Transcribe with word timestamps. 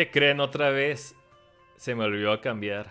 ¿Qué 0.00 0.10
creen 0.10 0.40
otra 0.40 0.70
vez? 0.70 1.14
Se 1.76 1.94
me 1.94 2.04
olvidó 2.04 2.40
cambiar 2.40 2.86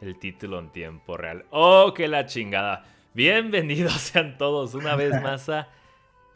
el 0.00 0.18
título 0.18 0.58
en 0.58 0.70
tiempo 0.70 1.18
real. 1.18 1.44
¡Oh, 1.50 1.92
qué 1.94 2.08
la 2.08 2.24
chingada! 2.24 2.86
Bienvenidos 3.12 3.92
sean 4.00 4.38
todos 4.38 4.72
una 4.72 4.96
vez 4.96 5.12
más 5.22 5.50
a 5.50 5.68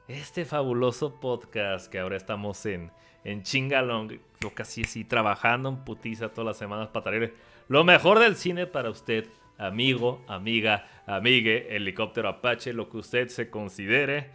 este 0.08 0.44
fabuloso 0.44 1.18
podcast 1.20 1.90
que 1.90 1.98
ahora 1.98 2.18
estamos 2.18 2.66
en, 2.66 2.90
en 3.24 3.44
Chingalong, 3.44 4.20
lo 4.42 4.50
casi 4.50 4.82
así, 4.82 5.04
trabajando 5.04 5.70
en 5.70 5.84
putiza 5.86 6.28
todas 6.28 6.48
las 6.48 6.58
semanas 6.58 6.88
para 6.88 7.04
traer 7.04 7.34
lo 7.68 7.82
mejor 7.84 8.18
del 8.18 8.36
cine 8.36 8.66
para 8.66 8.90
usted, 8.90 9.26
amigo, 9.56 10.22
amiga, 10.28 10.86
amigue, 11.06 11.74
helicóptero 11.74 12.28
Apache, 12.28 12.74
lo 12.74 12.90
que 12.90 12.98
usted 12.98 13.28
se 13.28 13.48
considere. 13.48 14.32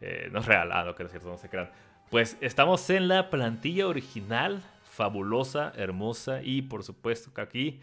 Eh, 0.00 0.28
no 0.30 0.38
es 0.38 0.46
real, 0.46 0.70
ah, 0.70 0.84
no, 0.84 0.94
que 0.94 1.02
es 1.02 1.10
cierto, 1.10 1.28
no 1.28 1.38
se 1.38 1.48
crean. 1.48 1.72
Pues 2.08 2.38
estamos 2.40 2.88
en 2.90 3.08
la 3.08 3.30
plantilla 3.30 3.88
original, 3.88 4.62
fabulosa, 4.94 5.72
hermosa 5.76 6.42
y 6.42 6.62
por 6.62 6.82
supuesto 6.82 7.34
que 7.34 7.40
aquí 7.40 7.80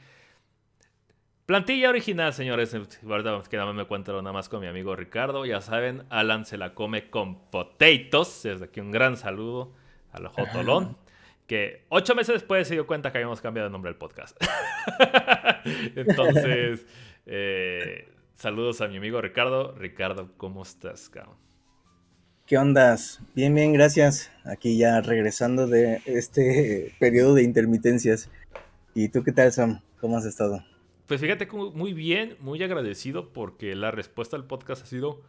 Plantilla 1.51 1.89
original, 1.89 2.31
señores. 2.33 2.73
Ahorita 2.73 3.41
que 3.49 3.57
me 3.57 3.83
cuento 3.83 4.13
nada 4.21 4.31
más 4.31 4.47
con 4.47 4.61
mi 4.61 4.67
amigo 4.67 4.95
Ricardo. 4.95 5.45
Ya 5.45 5.59
saben, 5.59 6.03
Alan 6.09 6.45
se 6.45 6.57
la 6.57 6.73
come 6.73 7.09
con 7.09 7.49
potatoes. 7.49 8.43
Desde 8.43 8.63
aquí 8.63 8.79
un 8.79 8.89
gran 8.89 9.17
saludo 9.17 9.73
al 10.13 10.27
Jotolón. 10.27 10.97
Que 11.47 11.83
ocho 11.89 12.15
meses 12.15 12.35
después 12.35 12.65
se 12.65 12.75
dio 12.75 12.87
cuenta 12.87 13.11
que 13.11 13.17
habíamos 13.17 13.41
cambiado 13.41 13.67
de 13.67 13.73
nombre 13.73 13.89
del 13.91 13.97
podcast. 13.97 14.41
Entonces, 15.97 16.87
eh, 17.25 18.09
saludos 18.35 18.79
a 18.79 18.87
mi 18.87 18.95
amigo 18.95 19.19
Ricardo. 19.19 19.75
Ricardo, 19.77 20.31
¿cómo 20.37 20.61
estás, 20.63 21.09
cabrón? 21.09 21.35
¿Qué 22.51 22.57
ondas? 22.57 23.21
Bien, 23.33 23.55
bien, 23.55 23.71
gracias. 23.71 24.29
Aquí 24.43 24.77
ya 24.77 24.99
regresando 24.99 25.67
de 25.67 26.01
este 26.05 26.93
periodo 26.99 27.35
de 27.35 27.43
intermitencias. 27.43 28.29
¿Y 28.93 29.07
tú 29.07 29.23
qué 29.23 29.31
tal, 29.31 29.53
Sam? 29.53 29.79
¿Cómo 30.01 30.17
has 30.17 30.25
estado? 30.25 30.61
Pues 31.07 31.21
fíjate 31.21 31.47
muy 31.49 31.93
bien, 31.93 32.35
muy 32.41 32.61
agradecido 32.61 33.31
porque 33.31 33.73
la 33.73 33.91
respuesta 33.91 34.35
al 34.35 34.47
podcast 34.47 34.83
ha 34.83 34.85
sido 34.85 35.21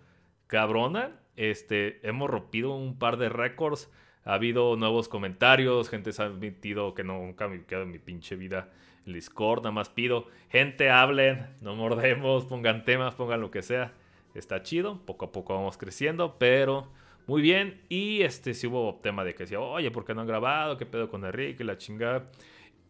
cabrona. 0.48 1.20
Este, 1.36 2.04
hemos 2.04 2.28
rompido 2.28 2.74
un 2.74 2.98
par 2.98 3.18
de 3.18 3.28
récords. 3.28 3.88
Ha 4.24 4.34
habido 4.34 4.74
nuevos 4.74 5.08
comentarios, 5.08 5.90
gente 5.90 6.12
se 6.12 6.22
ha 6.22 6.26
admitido 6.26 6.92
que 6.92 7.04
nunca 7.04 7.46
me 7.46 7.64
quedo 7.66 7.82
en 7.82 7.92
mi 7.92 8.00
pinche 8.00 8.34
vida 8.34 8.70
el 9.06 9.12
Discord, 9.12 9.60
nada 9.60 9.70
más 9.70 9.90
pido, 9.90 10.26
gente 10.48 10.90
hablen, 10.90 11.46
no 11.60 11.76
mordemos, 11.76 12.46
pongan 12.46 12.84
temas, 12.84 13.14
pongan 13.14 13.40
lo 13.40 13.52
que 13.52 13.62
sea. 13.62 13.92
Está 14.34 14.64
chido, 14.64 15.06
poco 15.06 15.26
a 15.26 15.30
poco 15.30 15.54
vamos 15.54 15.76
creciendo, 15.76 16.36
pero 16.40 16.90
muy 17.26 17.42
bien. 17.42 17.82
Y 17.88 18.22
este 18.22 18.54
sí 18.54 18.66
hubo 18.66 18.98
tema 19.02 19.24
de 19.24 19.34
que 19.34 19.44
decía, 19.44 19.60
oye, 19.60 19.90
¿por 19.90 20.04
qué 20.04 20.14
no 20.14 20.22
han 20.22 20.26
grabado? 20.26 20.76
¿Qué 20.76 20.86
pedo 20.86 21.08
con 21.08 21.24
Enrique? 21.24 21.64
La 21.64 21.78
chingada. 21.78 22.30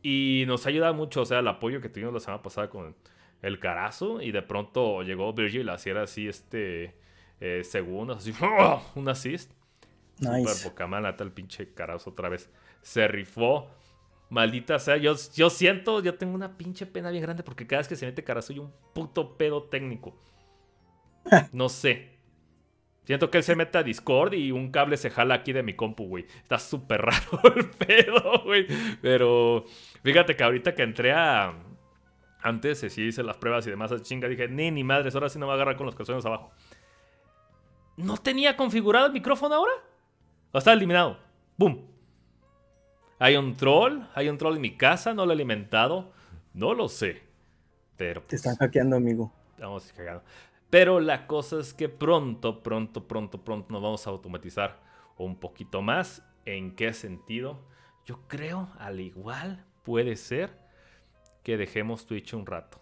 Y 0.02 0.44
nos 0.46 0.66
ayuda 0.66 0.92
mucho, 0.92 1.22
o 1.22 1.24
sea, 1.24 1.38
el 1.38 1.48
apoyo 1.48 1.80
que 1.80 1.88
tuvimos 1.88 2.12
la 2.12 2.20
semana 2.20 2.42
pasada 2.42 2.68
con 2.68 2.96
el 3.42 3.58
carazo. 3.58 4.20
Y 4.20 4.32
de 4.32 4.42
pronto 4.42 5.02
llegó 5.02 5.32
Virgil 5.32 5.68
a 5.68 5.74
hacer 5.74 5.98
así, 5.98 6.28
este, 6.28 6.94
eh, 7.40 7.62
segundos, 7.64 8.18
así, 8.18 8.32
¡oh! 8.42 8.82
un 8.94 9.08
assist. 9.08 9.52
Nice. 10.18 10.54
Super 10.54 10.70
poca 10.70 10.86
mala, 10.86 11.16
el 11.18 11.32
pinche 11.32 11.72
carazo 11.72 12.10
otra 12.10 12.28
vez. 12.28 12.50
Se 12.82 13.06
rifó. 13.08 13.70
Maldita 14.30 14.78
sea, 14.78 14.96
yo, 14.96 15.14
yo 15.34 15.50
siento, 15.50 16.00
yo 16.00 16.14
tengo 16.14 16.34
una 16.34 16.56
pinche 16.56 16.86
pena 16.86 17.10
bien 17.10 17.22
grande 17.22 17.42
porque 17.42 17.66
cada 17.66 17.80
vez 17.80 17.88
que 17.88 17.96
se 17.96 18.06
mete 18.06 18.24
carazo 18.24 18.54
hay 18.54 18.60
un 18.60 18.72
puto 18.94 19.36
pedo 19.36 19.64
técnico. 19.64 20.16
No 21.52 21.68
sé. 21.68 22.11
Siento 23.04 23.30
que 23.30 23.38
él 23.38 23.44
se 23.44 23.56
mete 23.56 23.78
a 23.78 23.82
Discord 23.82 24.34
y 24.34 24.52
un 24.52 24.70
cable 24.70 24.96
se 24.96 25.10
jala 25.10 25.34
aquí 25.34 25.52
de 25.52 25.62
mi 25.62 25.74
compu, 25.74 26.06
güey. 26.06 26.26
Está 26.42 26.58
súper 26.58 27.02
raro 27.02 27.40
el 27.56 27.68
pedo, 27.70 28.42
güey. 28.44 28.66
Pero 29.00 29.64
fíjate 30.02 30.36
que 30.36 30.44
ahorita 30.44 30.74
que 30.74 30.82
entré 30.82 31.12
a. 31.12 31.52
Antes 32.40 32.80
sí 32.80 33.02
hice 33.02 33.22
las 33.22 33.36
pruebas 33.36 33.66
y 33.66 33.70
demás, 33.70 33.92
a 33.92 34.00
chinga, 34.00 34.26
dije, 34.26 34.48
ni, 34.48 34.70
ni 34.72 34.82
madres, 34.82 35.14
ahora 35.14 35.28
sí 35.28 35.38
no 35.38 35.46
va 35.46 35.52
a 35.52 35.56
agarrar 35.56 35.76
con 35.76 35.86
los 35.86 35.94
calzones 35.94 36.26
abajo. 36.26 36.50
¿No 37.96 38.16
tenía 38.16 38.56
configurado 38.56 39.06
el 39.06 39.12
micrófono 39.12 39.54
ahora? 39.54 39.72
¿O 40.50 40.58
está 40.58 40.72
eliminado? 40.72 41.18
¡Bum! 41.56 41.86
¿Hay 43.18 43.36
un 43.36 43.56
troll? 43.56 44.00
¿Hay 44.14 44.28
un 44.28 44.38
troll 44.38 44.56
en 44.56 44.60
mi 44.62 44.76
casa? 44.76 45.14
¿No 45.14 45.24
lo 45.24 45.32
he 45.32 45.34
alimentado? 45.34 46.12
No 46.54 46.74
lo 46.74 46.88
sé. 46.88 47.22
Pero. 47.96 48.22
Te 48.22 48.34
están 48.34 48.56
hackeando, 48.56 48.96
amigo. 48.96 49.32
Estamos 49.54 49.86
hackeando. 49.92 50.22
Pero 50.72 51.00
la 51.00 51.26
cosa 51.26 51.60
es 51.60 51.74
que 51.74 51.90
pronto, 51.90 52.62
pronto, 52.62 53.06
pronto, 53.06 53.44
pronto 53.44 53.70
nos 53.70 53.82
vamos 53.82 54.06
a 54.06 54.10
automatizar 54.10 54.80
un 55.18 55.38
poquito 55.38 55.82
más. 55.82 56.26
¿En 56.46 56.74
qué 56.74 56.94
sentido? 56.94 57.60
Yo 58.06 58.26
creo, 58.26 58.70
al 58.78 59.00
igual, 59.00 59.66
puede 59.82 60.16
ser 60.16 60.58
que 61.42 61.58
dejemos 61.58 62.06
Twitch 62.06 62.32
un 62.32 62.46
rato. 62.46 62.80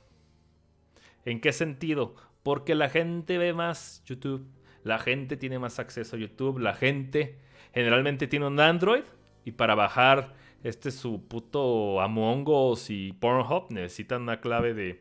¿En 1.25 1.41
qué 1.41 1.53
sentido? 1.53 2.15
Porque 2.45 2.77
la 2.77 2.89
gente 2.89 3.39
ve 3.39 3.53
más 3.55 4.05
YouTube, 4.07 4.47
la 4.85 5.01
gente 5.01 5.37
tiene 5.37 5.59
más 5.59 5.81
acceso 5.81 6.15
a 6.15 6.21
YouTube, 6.21 6.61
la 6.61 6.75
gente 6.75 7.41
generalmente 7.75 8.29
tiene 8.29 8.47
un 8.47 8.61
Android 8.61 9.03
y 9.45 9.51
para 9.51 9.75
bajar 9.75 10.35
este 10.63 10.93
su 10.93 11.27
puto 11.27 12.01
Among 12.01 12.47
Us 12.47 12.89
y 12.89 13.15
Pornhub 13.15 13.73
necesitan 13.73 14.23
una 14.23 14.41
clave 14.41 14.75
de 14.75 15.01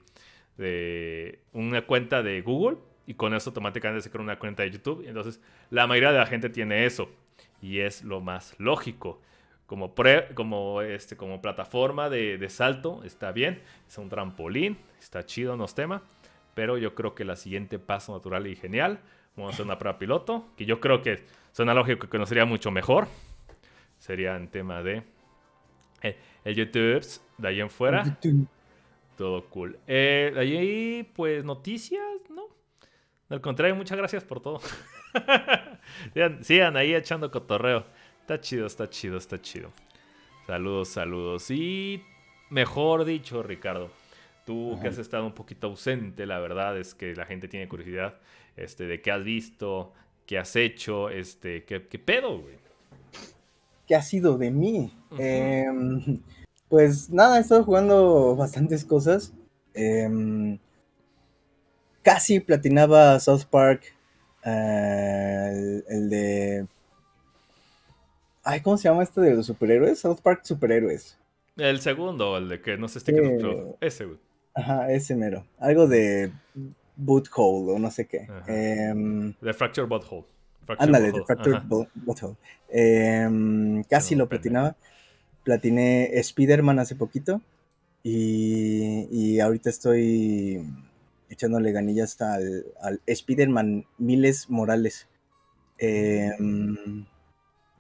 de 0.60 1.40
una 1.54 1.84
cuenta 1.84 2.22
de 2.22 2.42
Google 2.42 2.78
y 3.08 3.14
con 3.14 3.34
eso 3.34 3.50
automáticamente 3.50 4.02
se 4.02 4.12
crea 4.12 4.22
una 4.22 4.38
cuenta 4.38 4.64
de 4.64 4.72
YouTube. 4.72 5.06
Entonces, 5.08 5.42
la 5.70 5.88
mayoría 5.88 6.12
de 6.12 6.20
la 6.20 6.26
gente 6.26 6.50
tiene 6.50 6.86
eso 6.86 7.10
y 7.62 7.80
es 7.80 8.04
lo 8.04 8.20
más 8.20 8.56
lógico. 8.60 9.22
Como, 9.66 9.94
como, 10.34 10.82
este, 10.82 11.16
como 11.16 11.42
plataforma 11.42 12.10
de, 12.10 12.46
salto 12.50 13.04
está 13.04 13.32
bien, 13.32 13.62
es 13.88 13.98
un 13.98 14.10
trampolín, 14.10 14.78
está 15.00 15.26
chido, 15.26 15.56
no 15.56 15.66
es 15.66 15.76
tema, 15.76 16.02
pero 16.56 16.78
yo 16.78 16.94
creo 16.94 17.16
que 17.16 17.24
la 17.24 17.36
siguiente 17.36 17.80
paso 17.80 18.14
natural 18.14 18.48
y 18.48 18.56
genial, 18.56 19.00
vamos 19.36 19.52
a 19.52 19.54
hacer 19.54 19.66
una 19.66 19.78
prueba 19.78 20.00
piloto, 20.00 20.48
que 20.58 20.66
yo 20.66 20.80
creo 20.80 21.04
que 21.04 21.24
suena 21.52 21.74
lógico 21.76 22.10
que 22.10 22.18
nos 22.18 22.30
sería 22.30 22.46
mucho 22.46 22.72
mejor, 22.72 23.08
sería 24.00 24.36
en 24.36 24.48
tema 24.48 24.82
de 24.82 25.04
eh, 26.02 26.18
el 26.44 26.56
YouTube, 26.56 27.06
de 27.38 27.48
ahí 27.48 27.62
en 27.62 27.70
fuera. 27.70 28.18
Todo 29.20 29.44
cool. 29.50 29.78
Eh, 29.86 30.34
ahí, 30.38 31.12
pues, 31.14 31.44
noticias, 31.44 32.02
¿no? 32.30 32.44
Al 33.28 33.42
contrario, 33.42 33.76
muchas 33.76 33.98
gracias 33.98 34.24
por 34.24 34.40
todo. 34.40 34.62
sigan, 36.42 36.78
ahí 36.78 36.96
echando 36.96 37.30
cotorreo. 37.30 37.84
Está 38.22 38.40
chido, 38.40 38.66
está 38.66 38.90
chido, 38.90 39.18
está 39.18 39.42
chido. 39.42 39.74
Saludos, 40.48 40.88
saludos. 40.88 41.52
Y 41.52 42.02
mejor 42.50 43.04
dicho, 43.04 43.44
Ricardo, 43.44 43.92
tú 44.46 44.80
que 44.82 44.88
has 44.88 44.98
estado 44.98 45.26
un 45.26 45.34
poquito 45.34 45.68
ausente, 45.68 46.26
la 46.26 46.40
verdad 46.40 46.78
es 46.78 46.96
que 46.96 47.14
la 47.14 47.26
gente 47.26 47.50
tiene 47.50 47.68
curiosidad 47.68 48.22
este, 48.56 48.86
de 48.86 49.02
qué 49.02 49.12
has 49.12 49.26
visto, 49.26 49.92
qué 50.26 50.38
has 50.38 50.56
hecho, 50.56 51.10
este, 51.10 51.66
qué, 51.66 51.86
qué 51.90 52.00
pedo, 52.00 52.40
güey. 52.40 52.56
¿Qué 53.86 53.96
ha 53.96 54.02
sido 54.02 54.38
de 54.38 54.50
mí? 54.50 54.94
eh, 55.18 55.66
pues 56.70 57.10
nada, 57.10 57.38
he 57.38 57.42
estado 57.42 57.64
jugando 57.64 58.36
bastantes 58.36 58.86
cosas. 58.86 59.34
Em, 59.74 60.60
casi 62.04 62.40
platinaba 62.40 63.20
South 63.20 63.46
Park. 63.50 63.84
Eh, 64.46 65.84
el, 65.88 66.10
de. 66.10 66.68
Ay, 68.44 68.62
¿cómo 68.62 68.78
se 68.78 68.88
llama 68.88 69.04
este 69.04 69.20
de 69.20 69.36
los 69.36 69.48
superhéroes? 69.48 70.00
South 70.00 70.20
Park 70.22 70.42
Superhéroes. 70.44 71.18
El 71.58 71.82
segundo, 71.82 72.38
el 72.38 72.48
de 72.48 72.62
que 72.62 72.78
no 72.78 72.88
se 72.88 73.00
esté 73.00 73.14
quedando. 73.14 73.78
ese, 73.82 74.06
güey. 74.06 74.18
Ajá, 74.54 74.92
ese 74.92 75.16
mero. 75.16 75.46
Algo 75.58 75.88
de 75.88 76.32
Butthole 76.96 77.74
o 77.74 77.80
no 77.80 77.92
sé 77.92 78.08
qué. 78.08 78.28
Eh, 78.48 79.34
de 79.42 79.54
Fracture 79.54 79.88
Butthole. 79.88 80.26
Ándale, 80.78 81.12
de 81.12 81.24
Fracture 81.24 81.62
Butthole. 81.96 82.36
Em, 82.70 83.84
casi 83.84 84.16
lo 84.16 84.30
platinaba 84.30 84.76
platiné 85.44 86.18
Spider-Man 86.20 86.80
hace 86.80 86.96
poquito 86.96 87.42
y, 88.04 89.40
ahorita 89.40 89.70
estoy 89.70 90.66
echándole 91.30 91.72
ganillas 91.72 92.20
al, 92.22 92.66
al 92.82 93.02
Spider-Man 93.06 93.86
Miles 93.98 94.50
Morales. 94.50 95.08
Em, 95.78 97.06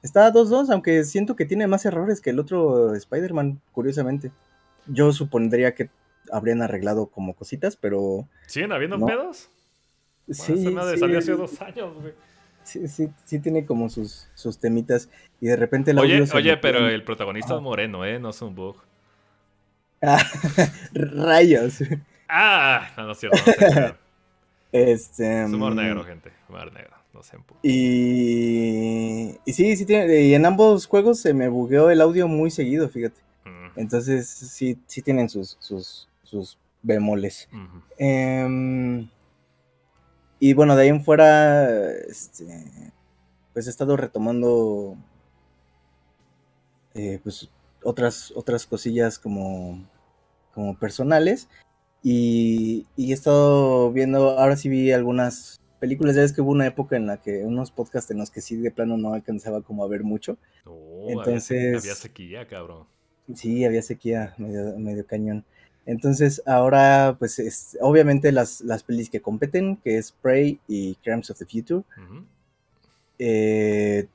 está 0.03 0.31
2-2, 0.31 0.71
aunque 0.71 1.03
siento 1.03 1.35
que 1.35 1.45
tiene 1.45 1.67
más 1.67 1.85
errores 1.85 2.21
que 2.21 2.29
el 2.29 2.39
otro 2.39 2.95
Spider-Man, 2.95 3.61
curiosamente. 3.71 4.31
Yo 4.88 5.11
supondría 5.11 5.73
que 5.73 5.89
habrían 6.31 6.61
arreglado 6.61 7.07
como 7.07 7.33
cositas, 7.33 7.75
pero... 7.75 8.27
¿Siguen 8.47 8.71
habiendo 8.71 9.03
pedos? 9.06 9.50
Sí, 10.29 10.57
sí. 10.57 10.75
salió 11.00 11.17
hace 11.17 11.31
dos 11.31 11.59
años, 11.61 11.95
güey 11.95 12.13
sí, 12.69 12.88
sí, 12.88 13.10
sí 13.25 13.39
tiene 13.39 13.66
como 13.66 13.89
sus, 13.89 14.27
sus 14.36 14.60
temitas. 14.60 15.10
Y 15.42 15.48
de 15.48 15.56
repente 15.56 15.94
la 15.94 16.01
Oye, 16.01 16.24
oye, 16.33 16.57
pero 16.57 16.88
el 16.88 17.04
protagonista 17.04 17.56
es 17.56 17.62
moreno, 17.62 18.06
¿eh? 18.06 18.19
No 18.19 18.30
es 18.30 18.42
un 18.42 18.56
bug. 18.56 18.77
Ah, 20.01 20.24
rayos. 20.94 21.80
Ah, 22.27 22.89
no, 22.95 23.07
no 23.07 23.12
es 23.13 23.19
cierto. 23.19 23.38
este, 24.71 25.44
es 25.44 25.51
humor 25.51 25.74
mm, 25.74 25.77
negro, 25.77 26.04
gente. 26.04 26.31
Humor 26.48 26.71
negro. 26.71 26.95
No 27.13 27.24
sé. 27.24 27.38
Y, 27.63 29.36
y 29.44 29.54
sí, 29.54 29.75
sí 29.75 29.86
tiene. 29.86 30.21
Y 30.21 30.36
en 30.36 30.45
ambos 30.45 30.86
juegos 30.86 31.19
se 31.19 31.33
me 31.33 31.50
bugueó 31.50 31.89
el 31.89 32.01
audio 32.01 32.27
muy 32.27 32.51
seguido, 32.51 32.88
fíjate. 32.88 33.19
Entonces, 33.75 34.27
sí, 34.30 34.77
sí 34.88 35.01
tienen 35.01 35.30
sus, 35.30 35.57
sus, 35.60 36.07
sus 36.24 36.57
bemoles. 36.81 37.50
Em, 37.98 39.07
y 40.39 40.53
bueno, 40.53 40.75
de 40.75 40.83
ahí 40.83 40.89
en 40.89 41.03
fuera, 41.03 41.91
este, 41.91 42.45
pues 43.53 43.68
he 43.68 43.69
estado 43.69 43.97
retomando 43.97 44.97
eh, 46.94 47.19
pues 47.24 47.50
otras, 47.83 48.31
otras 48.36 48.65
cosillas 48.65 49.19
como, 49.19 49.86
como 50.53 50.77
personales. 50.77 51.50
Y, 52.01 52.88
y, 52.95 53.12
he 53.12 53.13
estado 53.13 53.91
viendo, 53.91 54.39
ahora 54.39 54.56
sí 54.56 54.69
vi 54.69 54.94
algunas 54.94 55.59
películas, 55.80 56.15
ya 56.15 56.21
ves 56.21 56.31
que 56.31 56.42
hubo 56.42 56.51
una 56.51 56.68
época 56.68 56.95
en 56.95 57.07
la 57.07 57.21
que 57.21 57.44
unos 57.44 57.71
podcasts 57.71 58.09
en 58.12 58.18
los 58.19 58.31
que 58.31 58.39
sí 58.39 58.56
de 58.56 58.71
plano 58.71 58.97
no 58.97 59.13
alcanzaba 59.13 59.62
como 59.62 59.83
a 59.83 59.88
ver 59.88 60.03
mucho. 60.03 60.38
Oh, 60.65 61.07
Entonces... 61.09 61.83
Había, 61.83 61.95
sequía, 61.95 62.47
cabrón. 62.47 62.85
Sí, 63.35 63.65
había 63.65 63.81
sequía, 63.81 64.33
medio, 64.38 64.77
medio 64.80 65.06
cañón. 65.06 65.44
Entonces 65.85 66.41
ahora, 66.45 67.15
pues 67.17 67.39
es, 67.39 67.77
obviamente 67.81 68.31
las, 68.31 68.61
las 68.61 68.83
pelis 68.83 69.09
que 69.09 69.21
competen, 69.21 69.77
que 69.77 69.97
es 69.97 70.11
Prey 70.11 70.59
y 70.67 70.95
Crimes 70.95 71.29
of 71.29 71.39
the 71.39 71.45
Future. 71.45 71.83
eh, 73.17 74.07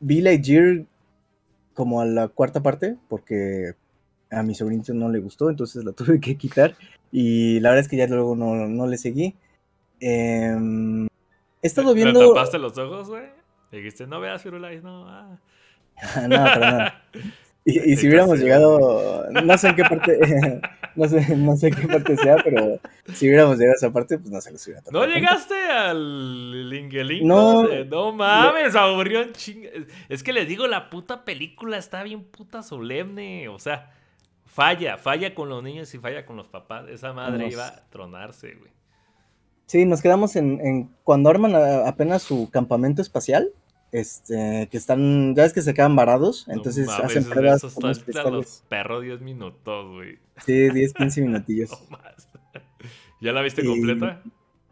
vi 0.00 0.20
Lightyear 0.20 0.84
como 1.74 2.00
a 2.00 2.04
la 2.04 2.28
cuarta 2.28 2.62
parte, 2.62 2.96
porque 3.08 3.74
a 4.30 4.42
mi 4.42 4.54
sobrinito 4.54 4.92
no 4.94 5.08
le 5.08 5.20
gustó, 5.20 5.48
entonces 5.50 5.84
la 5.84 5.92
tuve 5.92 6.20
que 6.20 6.36
quitar. 6.36 6.76
Y 7.10 7.60
la 7.60 7.70
verdad 7.70 7.84
es 7.84 7.88
que 7.88 7.96
ya 7.96 8.06
luego 8.06 8.34
no, 8.34 8.54
no 8.66 8.86
le 8.86 8.96
seguí. 8.96 9.34
Em, 10.00 11.06
he 11.06 11.66
estado 11.66 11.94
viendo. 11.94 12.18
¿Te 12.18 12.26
tapaste 12.28 12.58
los 12.58 12.76
ojos, 12.78 13.08
güey? 13.08 13.26
Dijiste, 13.70 14.06
no 14.06 14.20
veas 14.20 14.42
Firulais, 14.42 14.82
no. 14.82 15.08
Ah. 15.08 15.38
no, 16.28 16.44
pero 16.54 16.70
no. 16.70 17.22
Y, 17.64 17.96
si 17.96 18.08
hubiéramos 18.08 18.40
llegado, 18.40 19.30
no 19.30 19.58
sé 19.58 19.68
en 19.68 19.76
qué 19.76 19.84
parte, 19.84 20.18
no 20.96 21.08
sé, 21.08 21.36
no 21.36 21.56
sé 21.56 21.68
en 21.68 21.74
qué 21.74 21.86
parte 21.86 22.16
sea, 22.16 22.36
pero 22.42 22.80
si 23.14 23.28
hubiéramos 23.28 23.56
llegado 23.56 23.74
a 23.74 23.76
esa 23.76 23.92
parte, 23.92 24.18
pues 24.18 24.32
no 24.32 24.40
se 24.40 24.50
los 24.50 24.66
hubiera 24.66 24.82
¿No 24.90 25.06
llegaste 25.06 25.54
al 25.54 26.68
Lingelingo? 26.68 27.28
No, 27.28 27.84
no 27.84 28.12
mames, 28.12 28.74
aburrió 28.74 29.22
un 29.22 29.32
ching... 29.32 29.64
Es 30.08 30.24
que 30.24 30.32
les 30.32 30.48
digo, 30.48 30.66
la 30.66 30.90
puta 30.90 31.24
película 31.24 31.78
está 31.78 32.02
bien 32.02 32.24
puta 32.24 32.64
solemne, 32.64 33.48
o 33.48 33.60
sea, 33.60 33.92
falla, 34.44 34.98
falla 34.98 35.32
con 35.32 35.48
los 35.48 35.62
niños 35.62 35.94
y 35.94 35.98
falla 35.98 36.26
con 36.26 36.36
los 36.36 36.48
papás. 36.48 36.88
Esa 36.88 37.12
madre 37.12 37.46
iba 37.48 37.68
a 37.68 37.88
tronarse, 37.90 38.54
güey. 38.54 38.72
Sí, 39.66 39.86
nos 39.86 40.02
quedamos 40.02 40.34
en, 40.34 40.60
en 40.60 40.90
cuando 41.04 41.30
arman 41.30 41.54
apenas 41.86 42.22
su 42.22 42.50
campamento 42.50 43.00
espacial 43.00 43.52
este, 43.92 44.68
que 44.70 44.76
están, 44.78 45.34
ya 45.34 45.42
ves 45.42 45.52
que 45.52 45.60
se 45.60 45.74
quedan 45.74 45.94
varados, 45.94 46.46
entonces 46.48 46.88
hacen 46.88 47.24
pruebas. 47.24 47.62
los 47.62 48.64
perros 48.68 49.02
10 49.02 49.20
minutos, 49.20 49.90
güey. 49.92 50.18
Sí, 50.44 50.70
10, 50.70 50.94
15 50.94 51.20
minutillos. 51.20 51.70
¿Ya 53.20 53.32
la 53.32 53.42
viste 53.42 53.64
completa? 53.64 54.22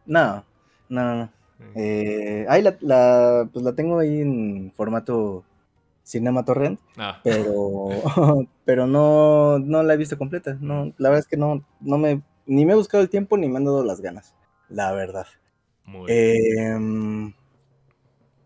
No, 0.06 0.44
no, 0.88 1.14
no. 1.14 1.30
Eh, 1.74 2.46
ahí 2.48 2.62
la, 2.62 2.76
la, 2.80 3.48
pues 3.52 3.62
la 3.62 3.74
tengo 3.74 3.98
ahí 3.98 4.22
en 4.22 4.72
formato 4.74 5.44
Cinema 6.02 6.42
Torrent, 6.44 6.80
ah. 6.96 7.20
pero, 7.22 7.90
pero 8.64 8.86
no, 8.86 9.58
no 9.58 9.82
la 9.82 9.94
he 9.94 9.98
visto 9.98 10.16
completa. 10.16 10.56
No, 10.60 10.94
la 10.96 11.10
verdad 11.10 11.18
es 11.18 11.26
que 11.26 11.36
no, 11.36 11.62
no 11.80 11.98
me, 11.98 12.22
ni 12.46 12.64
me 12.64 12.72
he 12.72 12.76
buscado 12.76 13.02
el 13.02 13.10
tiempo 13.10 13.36
ni 13.36 13.48
me 13.48 13.58
han 13.58 13.66
dado 13.66 13.84
las 13.84 14.00
ganas, 14.00 14.34
la 14.70 14.92
verdad. 14.92 15.26
Muy 15.84 16.10
eh, 16.10 17.32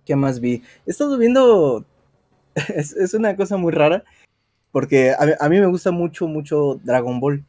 ¿Qué 0.05 0.17
más 0.17 0.41
vi? 0.41 0.63
He 0.87 0.91
estado 0.91 1.17
viendo. 1.19 1.85
es, 2.75 3.15
una 3.15 3.37
cosa 3.37 3.57
muy 3.57 3.73
rara. 3.73 4.05
Porque 4.71 5.13
a, 5.13 5.49
mí 5.49 5.61
me 5.61 5.67
gusta 5.67 5.93
mucho, 5.93 6.27
mucho 6.27 6.81
Dragon 6.83 7.21
Ball. 7.21 7.45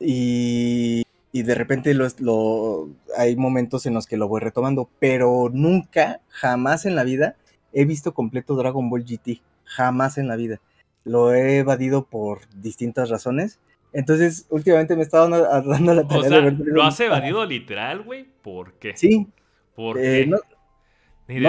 Y, 0.00 1.04
y 1.32 1.42
de 1.42 1.54
repente 1.54 1.94
lo, 1.94 2.88
hay 3.16 3.36
momentos 3.36 3.84
en 3.86 3.94
los 3.94 4.06
que 4.06 4.16
lo 4.16 4.26
voy 4.26 4.40
retomando. 4.40 4.88
Pero 4.98 5.50
nunca, 5.52 6.20
jamás 6.28 6.86
en 6.86 6.96
la 6.96 7.04
vida, 7.04 7.36
he 7.72 7.84
visto 7.84 8.14
completo 8.14 8.56
Dragon 8.56 8.88
Ball 8.88 9.04
GT. 9.04 9.42
Jamás 9.64 10.16
en 10.18 10.28
la 10.28 10.36
vida. 10.36 10.60
Lo 11.04 11.34
he 11.34 11.58
evadido 11.58 12.06
por 12.06 12.40
distintas 12.54 13.10
razones. 13.10 13.58
Entonces, 13.92 14.46
últimamente 14.48 14.96
me 14.96 15.02
estaba 15.02 15.28
dando, 15.62 15.94
la 15.94 16.08
tarea 16.08 16.30
de 16.30 16.40
ver. 16.40 16.56
¿Lo 16.58 16.82
has 16.82 16.98
evadido 17.00 17.44
literal, 17.44 18.02
güey? 18.02 18.26
¿Por 18.42 18.72
qué? 18.74 18.96
Sí. 18.96 19.28
¿Por 19.76 19.98
eh, 19.98 20.24
qué? 20.24 20.26
no 20.26 20.38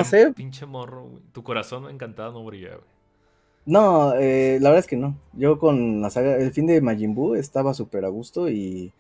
sé. 0.04 0.34
Pinche 0.34 0.66
morro, 0.66 1.04
güey. 1.04 1.24
Tu 1.32 1.44
corazón 1.44 1.90
encantado 1.90 2.32
no 2.32 2.46
brilla, 2.46 2.76
güey. 2.76 2.96
No, 3.66 4.14
eh, 4.14 4.60
la 4.62 4.70
verdad 4.70 4.80
es 4.80 4.88
que 4.88 4.96
no. 4.96 5.18
Yo 5.34 5.58
con 5.58 6.02
la 6.02 6.10
saga, 6.10 6.38
el 6.38 6.52
fin 6.52 6.68
de 6.68 6.82
Majin 6.82 7.16
Buu 7.16 7.36
estaba 7.36 7.74
súper 7.74 8.06
a 8.06 8.10
gusto 8.10 8.48
y, 8.48 8.94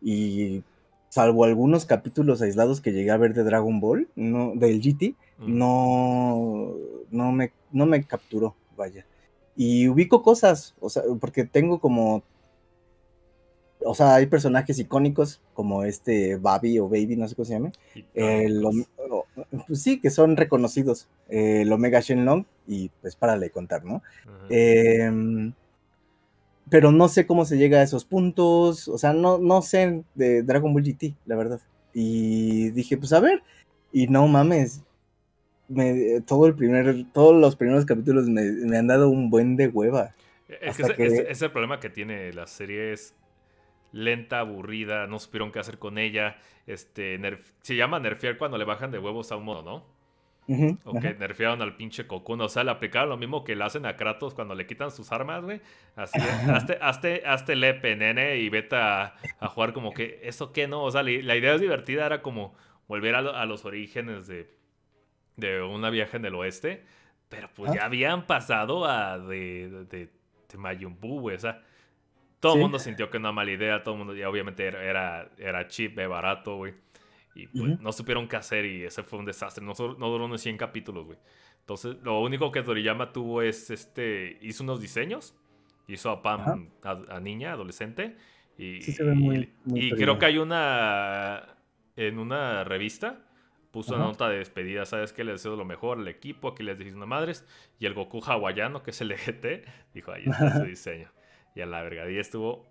y 0.00 0.62
salvo 1.10 1.44
algunos 1.44 1.84
capítulos 1.84 2.40
aislados 2.40 2.80
que 2.80 2.92
llegué 2.92 3.10
a 3.10 3.18
ver 3.18 3.34
de 3.34 3.44
Dragon 3.44 3.78
Ball, 3.78 4.08
no, 4.16 4.52
del 4.54 4.80
GT, 4.80 5.14
mm. 5.38 5.58
no, 5.58 6.74
no, 7.10 7.32
me, 7.32 7.52
no 7.72 7.86
me 7.86 8.04
capturó, 8.04 8.54
vaya. 8.76 9.06
Y 9.54 9.88
ubico 9.88 10.22
cosas, 10.22 10.74
o 10.80 10.88
sea, 10.88 11.02
porque 11.20 11.44
tengo 11.44 11.78
como 11.78 12.22
o 13.84 13.94
sea, 13.94 14.14
hay 14.14 14.26
personajes 14.26 14.78
icónicos 14.78 15.40
como 15.54 15.84
este 15.84 16.36
Babi 16.36 16.78
o 16.78 16.88
Baby, 16.88 17.16
no 17.16 17.28
sé 17.28 17.34
cómo 17.34 17.46
se 17.46 17.54
llama. 17.54 17.72
pues 19.66 19.82
sí, 19.82 20.00
que 20.00 20.10
son 20.10 20.36
reconocidos. 20.36 21.08
el 21.28 21.72
Omega 21.72 22.00
Shenlong 22.00 22.44
y 22.66 22.90
pues 23.00 23.16
para 23.16 23.36
le 23.36 23.50
contar, 23.50 23.84
¿no? 23.84 24.02
Em, 24.48 25.52
pero 26.68 26.90
no 26.90 27.08
sé 27.08 27.26
cómo 27.26 27.44
se 27.44 27.58
llega 27.58 27.78
a 27.78 27.82
esos 27.82 28.04
puntos. 28.04 28.88
O 28.88 28.98
sea, 28.98 29.12
no, 29.12 29.38
no 29.38 29.62
sé 29.62 30.02
de 30.14 30.42
Dragon 30.42 30.72
Ball 30.72 30.82
GT, 30.82 31.14
la 31.26 31.36
verdad. 31.36 31.60
Y 31.92 32.70
dije, 32.70 32.96
pues 32.96 33.12
a 33.12 33.20
ver. 33.20 33.42
Y 33.92 34.08
no 34.08 34.26
mames. 34.26 34.82
todo 36.26 36.46
el 36.46 36.54
primer, 36.54 37.06
todos 37.12 37.34
los 37.40 37.56
primeros 37.56 37.86
capítulos 37.86 38.28
me, 38.28 38.76
han 38.76 38.86
dado 38.86 39.08
un 39.08 39.30
buen 39.30 39.56
de 39.56 39.68
hueva. 39.68 40.14
Es, 40.60 40.76
que, 40.76 41.06
es, 41.28 41.42
el 41.42 41.50
problema 41.50 41.80
que 41.80 41.90
tiene 41.90 42.32
la 42.32 42.46
serie 42.46 42.92
es 42.92 43.14
lenta, 43.96 44.40
aburrida, 44.40 45.06
no 45.06 45.18
supieron 45.18 45.50
qué 45.50 45.58
hacer 45.58 45.78
con 45.78 45.98
ella. 45.98 46.36
Este, 46.66 47.18
se 47.62 47.76
llama 47.76 47.98
nerfear 47.98 48.36
cuando 48.38 48.58
le 48.58 48.64
bajan 48.64 48.90
de 48.90 48.98
huevos 48.98 49.32
a 49.32 49.36
un 49.36 49.44
modo, 49.44 49.62
¿no? 49.62 49.96
o 50.84 51.00
que 51.00 51.12
nerfearon 51.14 51.60
al 51.60 51.76
pinche 51.76 52.06
Cocoon. 52.06 52.40
O 52.40 52.48
sea, 52.48 52.62
le 52.62 52.70
aplicaron 52.70 53.08
lo 53.08 53.16
mismo 53.16 53.42
que 53.42 53.56
le 53.56 53.64
hacen 53.64 53.84
a 53.86 53.96
Kratos 53.96 54.34
cuando 54.34 54.54
le 54.54 54.66
quitan 54.66 54.90
sus 54.90 55.10
armas, 55.10 55.42
güey. 55.42 55.60
Así, 55.96 56.20
hazte, 56.20 56.78
hazte, 56.80 57.22
hazte 57.26 57.56
lepe, 57.56 57.96
nene, 57.96 58.36
y 58.36 58.48
vete 58.48 58.76
a, 58.76 59.14
jugar 59.48 59.72
como 59.72 59.92
que, 59.92 60.20
¿eso 60.22 60.52
qué 60.52 60.68
no? 60.68 60.84
O 60.84 60.90
sea, 60.90 61.02
la, 61.02 61.10
idea 61.10 61.54
es 61.54 61.60
divertida, 61.60 62.06
era 62.06 62.22
como 62.22 62.54
volver 62.86 63.16
a, 63.16 63.44
los 63.46 63.64
orígenes 63.64 64.28
de, 64.28 64.48
de 65.36 65.62
una 65.62 65.90
viaje 65.90 66.16
en 66.16 66.26
el 66.26 66.34
oeste. 66.34 66.84
Pero 67.28 67.48
pues 67.54 67.72
ya 67.72 67.84
habían 67.84 68.26
pasado 68.26 68.84
a 68.84 69.18
de, 69.18 69.68
de, 69.90 70.06
de, 70.06 70.86
güey. 71.00 71.34
O 71.34 71.38
sea, 71.40 71.64
todo 72.40 72.54
el 72.54 72.60
mundo 72.60 72.78
sintió 72.78 73.10
que 73.10 73.18
era 73.18 73.32
mala 73.32 73.50
idea, 73.50 73.82
todo 73.82 73.94
el 73.94 73.98
mundo, 73.98 74.14
ya 74.14 74.28
obviamente 74.28 74.66
era, 74.66 74.82
era, 74.84 75.30
era 75.38 75.66
cheap, 75.68 75.96
barato, 76.08 76.56
güey. 76.56 76.74
Y 77.34 77.46
pues 77.48 77.78
no 77.80 77.92
supieron 77.92 78.28
qué 78.28 78.36
hacer 78.36 78.64
y 78.64 78.84
ese 78.84 79.02
fue 79.02 79.18
un 79.18 79.26
desastre. 79.26 79.64
No, 79.64 79.74
no 79.76 80.08
duró 80.08 80.24
unos 80.24 80.40
100 80.40 80.56
capítulos, 80.56 81.04
güey. 81.04 81.18
Entonces, 81.60 81.96
lo 82.02 82.20
único 82.20 82.50
que 82.50 82.62
Toriyama 82.62 83.12
tuvo 83.12 83.42
es, 83.42 83.70
este, 83.70 84.38
hizo 84.40 84.64
unos 84.64 84.80
diseños. 84.80 85.34
Hizo 85.86 86.10
a 86.10 86.22
Pam, 86.22 86.70
a, 86.82 87.20
niña, 87.20 87.52
adolescente. 87.52 88.16
Y, 88.56 88.78
y, 89.66 89.90
creo 89.90 90.18
que 90.18 90.26
hay 90.26 90.38
una, 90.38 91.58
en 91.94 92.18
una 92.18 92.64
revista, 92.64 93.20
puso 93.70 93.94
una 93.94 94.04
nota 94.04 94.30
de 94.30 94.38
despedida, 94.38 94.86
¿sabes 94.86 95.12
qué? 95.12 95.22
Le 95.22 95.32
deseo 95.32 95.56
lo 95.56 95.66
mejor 95.66 95.98
al 95.98 96.08
equipo, 96.08 96.48
aquí 96.48 96.62
les 96.62 96.78
dijiste 96.78 96.96
una 96.96 97.06
madres. 97.06 97.46
Y 97.78 97.84
el 97.84 97.92
Goku 97.92 98.22
hawaiano, 98.24 98.82
que 98.82 98.92
es 98.92 99.00
el 99.02 99.12
EGT, 99.12 99.68
dijo, 99.92 100.12
ahí 100.12 100.24
está 100.24 100.58
su 100.58 100.64
diseño 100.64 101.10
y 101.56 101.60
a 101.62 101.66
la 101.66 101.82
verga. 101.82 102.08
Y 102.08 102.18
estuvo 102.18 102.64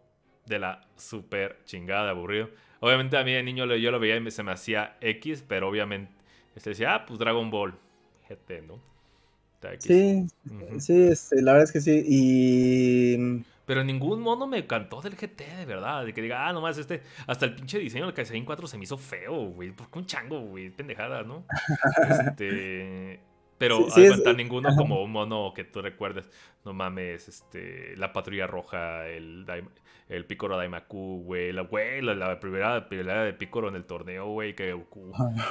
de 0.45 0.59
la 0.59 0.87
super 0.95 1.59
chingada 1.65 2.05
de 2.05 2.11
aburrido. 2.11 2.49
Obviamente 2.79 3.17
a 3.17 3.23
mí 3.23 3.33
de 3.33 3.43
niño 3.43 3.65
yo 3.75 3.91
lo 3.91 3.99
veía 3.99 4.15
y 4.15 4.31
se 4.31 4.43
me 4.43 4.51
hacía 4.51 4.95
X, 5.01 5.43
pero 5.45 5.67
obviamente 5.67 6.11
este 6.55 6.69
decía, 6.69 6.95
ah, 6.95 7.05
pues 7.05 7.19
Dragon 7.19 7.49
Ball 7.49 7.77
GT, 8.29 8.61
¿no? 8.65 8.95
Sí, 9.79 10.27
sí, 10.79 11.03
este, 11.03 11.41
la 11.41 11.53
verdad 11.53 11.63
es 11.63 11.71
que 11.71 11.81
sí. 11.81 12.03
Y. 12.05 13.43
Pero 13.65 13.83
ningún 13.83 14.21
mono 14.21 14.45
me 14.45 14.67
cantó 14.67 15.01
del 15.01 15.15
GT, 15.15 15.41
de 15.57 15.65
verdad. 15.65 16.05
De 16.05 16.13
que 16.13 16.21
diga, 16.21 16.47
ah, 16.47 16.53
nomás 16.53 16.77
este. 16.77 17.01
Hasta 17.25 17.45
el 17.45 17.55
pinche 17.55 17.79
diseño 17.79 18.05
del 18.05 18.13
Kaiserin 18.13 18.45
4 18.45 18.67
se 18.67 18.77
me 18.77 18.83
hizo 18.83 18.97
feo, 18.97 19.49
güey. 19.49 19.71
Porque 19.71 19.97
un 19.97 20.05
chango, 20.05 20.39
güey. 20.41 20.69
Pendejada, 20.69 21.23
¿no? 21.23 21.45
este. 22.27 23.19
Pero 23.57 23.89
sí, 23.89 24.07
ninguno 24.35 24.75
como 24.75 25.01
un 25.01 25.11
mono 25.11 25.53
que 25.55 25.63
tú 25.63 25.81
recuerdes. 25.81 26.29
No 26.65 26.73
mames, 26.73 27.27
este, 27.27 27.95
la 27.95 28.11
patrulla 28.11 28.47
roja, 28.47 29.07
el, 29.07 29.45
el 30.09 30.25
Picoro 30.25 30.57
Daimaku, 30.57 31.23
güey. 31.23 31.53
La, 31.53 31.61
güey, 31.61 32.01
la, 32.01 32.39
primera 32.39 32.89
pelea 32.89 33.23
de 33.23 33.33
Picoro 33.33 33.69
en 33.69 33.75
el 33.75 33.85
torneo, 33.85 34.27
güey, 34.27 34.55
que 34.55 34.75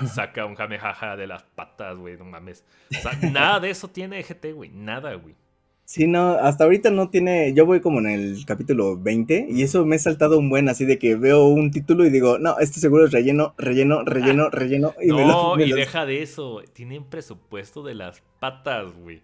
saca 0.06 0.44
un 0.44 0.54
jamejaja 0.54 1.16
de 1.16 1.26
las 1.26 1.44
patas, 1.44 1.96
güey. 1.96 2.16
No 2.16 2.24
mames. 2.24 2.64
nada 3.32 3.60
de 3.60 3.70
eso 3.70 3.88
tiene 3.88 4.22
GT, 4.22 4.52
güey. 4.52 4.70
Nada, 4.70 5.14
güey. 5.14 5.34
Sí, 5.94 6.08
no, 6.08 6.32
hasta 6.32 6.64
ahorita 6.64 6.90
no 6.90 7.08
tiene, 7.08 7.54
yo 7.54 7.66
voy 7.66 7.80
como 7.80 8.00
en 8.00 8.06
el 8.06 8.44
capítulo 8.46 8.98
20 8.98 9.46
y 9.48 9.62
eso 9.62 9.86
me 9.86 9.94
he 9.94 9.98
saltado 10.00 10.40
un 10.40 10.50
buen 10.50 10.68
así 10.68 10.84
de 10.84 10.98
que 10.98 11.14
veo 11.14 11.46
un 11.46 11.70
título 11.70 12.04
y 12.04 12.10
digo, 12.10 12.36
no, 12.36 12.58
este 12.58 12.80
seguro 12.80 13.04
es 13.04 13.12
relleno, 13.12 13.54
relleno, 13.58 14.02
relleno, 14.02 14.50
relleno. 14.50 14.92
Y 15.00 15.10
no, 15.10 15.56
y 15.56 15.70
deja 15.70 16.04
de 16.04 16.20
eso, 16.20 16.64
tienen 16.72 17.04
presupuesto 17.04 17.84
de 17.84 17.94
las 17.94 18.24
patas, 18.40 18.92
güey. 18.92 19.22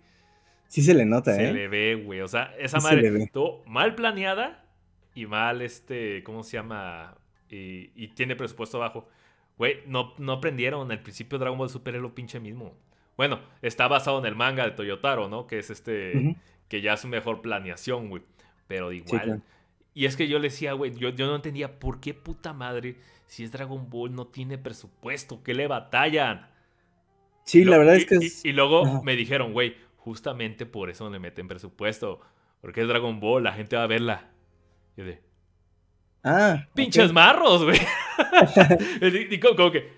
Sí 0.68 0.82
se 0.82 0.94
le 0.94 1.04
nota, 1.06 1.32
¿eh? 1.42 1.48
Se 1.48 1.52
le 1.52 1.66
ve, 1.66 1.96
güey, 1.96 2.20
o 2.20 2.28
sea, 2.28 2.54
esa 2.56 2.78
madre 2.78 3.20
estuvo 3.20 3.64
mal 3.66 3.96
planeada 3.96 4.64
y 5.12 5.26
mal, 5.26 5.62
este, 5.62 6.22
¿cómo 6.22 6.44
se 6.44 6.56
llama? 6.56 7.16
Y, 7.48 8.06
tiene 8.14 8.36
presupuesto 8.36 8.78
bajo. 8.78 9.08
Güey, 9.58 9.78
no, 9.88 10.14
no 10.18 10.34
aprendieron 10.34 10.88
al 10.92 11.02
principio 11.02 11.36
Dragon 11.36 11.58
Ball 11.58 11.68
Super 11.68 11.96
es 11.96 12.00
lo 12.00 12.14
pinche 12.14 12.38
mismo. 12.38 12.76
Bueno, 13.16 13.40
está 13.60 13.88
basado 13.88 14.20
en 14.20 14.26
el 14.26 14.36
manga 14.36 14.64
de 14.64 14.70
Toyotaro, 14.70 15.28
¿no? 15.28 15.48
Que 15.48 15.58
es 15.58 15.68
este. 15.70 16.36
Que 16.70 16.80
ya 16.80 16.94
es 16.94 17.04
mejor 17.04 17.42
planeación, 17.42 18.08
güey. 18.08 18.22
Pero 18.66 18.92
igual. 18.92 19.42
Y 19.92 20.06
es 20.06 20.16
que 20.16 20.28
yo 20.28 20.38
le 20.38 20.48
decía, 20.48 20.72
güey, 20.72 20.94
yo, 20.94 21.10
yo 21.10 21.26
no 21.26 21.36
entendía 21.36 21.78
por 21.78 22.00
qué 22.00 22.14
puta 22.14 22.52
madre, 22.52 22.96
si 23.26 23.44
es 23.44 23.52
Dragon 23.52 23.90
Ball, 23.90 24.14
no 24.14 24.28
tiene 24.28 24.56
presupuesto. 24.56 25.42
¿Qué 25.42 25.52
le 25.52 25.66
batallan? 25.66 26.48
Sí, 27.44 27.64
la 27.64 27.76
verdad 27.76 27.96
es 27.96 28.06
que. 28.06 28.18
Y, 28.48 28.52
luego 28.52 29.02
me 29.02 29.16
dijeron, 29.16 29.52
güey, 29.52 29.76
justamente 29.96 30.64
por 30.64 30.90
eso 30.90 31.04
no 31.04 31.10
le 31.10 31.18
meten 31.18 31.48
presupuesto. 31.48 32.20
Porque 32.60 32.82
es 32.82 32.88
Dragon 32.88 33.18
Ball, 33.18 33.42
la 33.42 33.52
gente 33.52 33.76
va 33.76 33.82
a 33.82 33.88
verla. 33.88 34.30
Y 34.96 35.02
de. 35.02 35.22
Ah. 36.22 36.68
Pinches 36.74 37.12
marros, 37.12 37.64
güey. 37.64 37.78
y 39.30 39.40
como 39.40 39.72
que. 39.72 39.92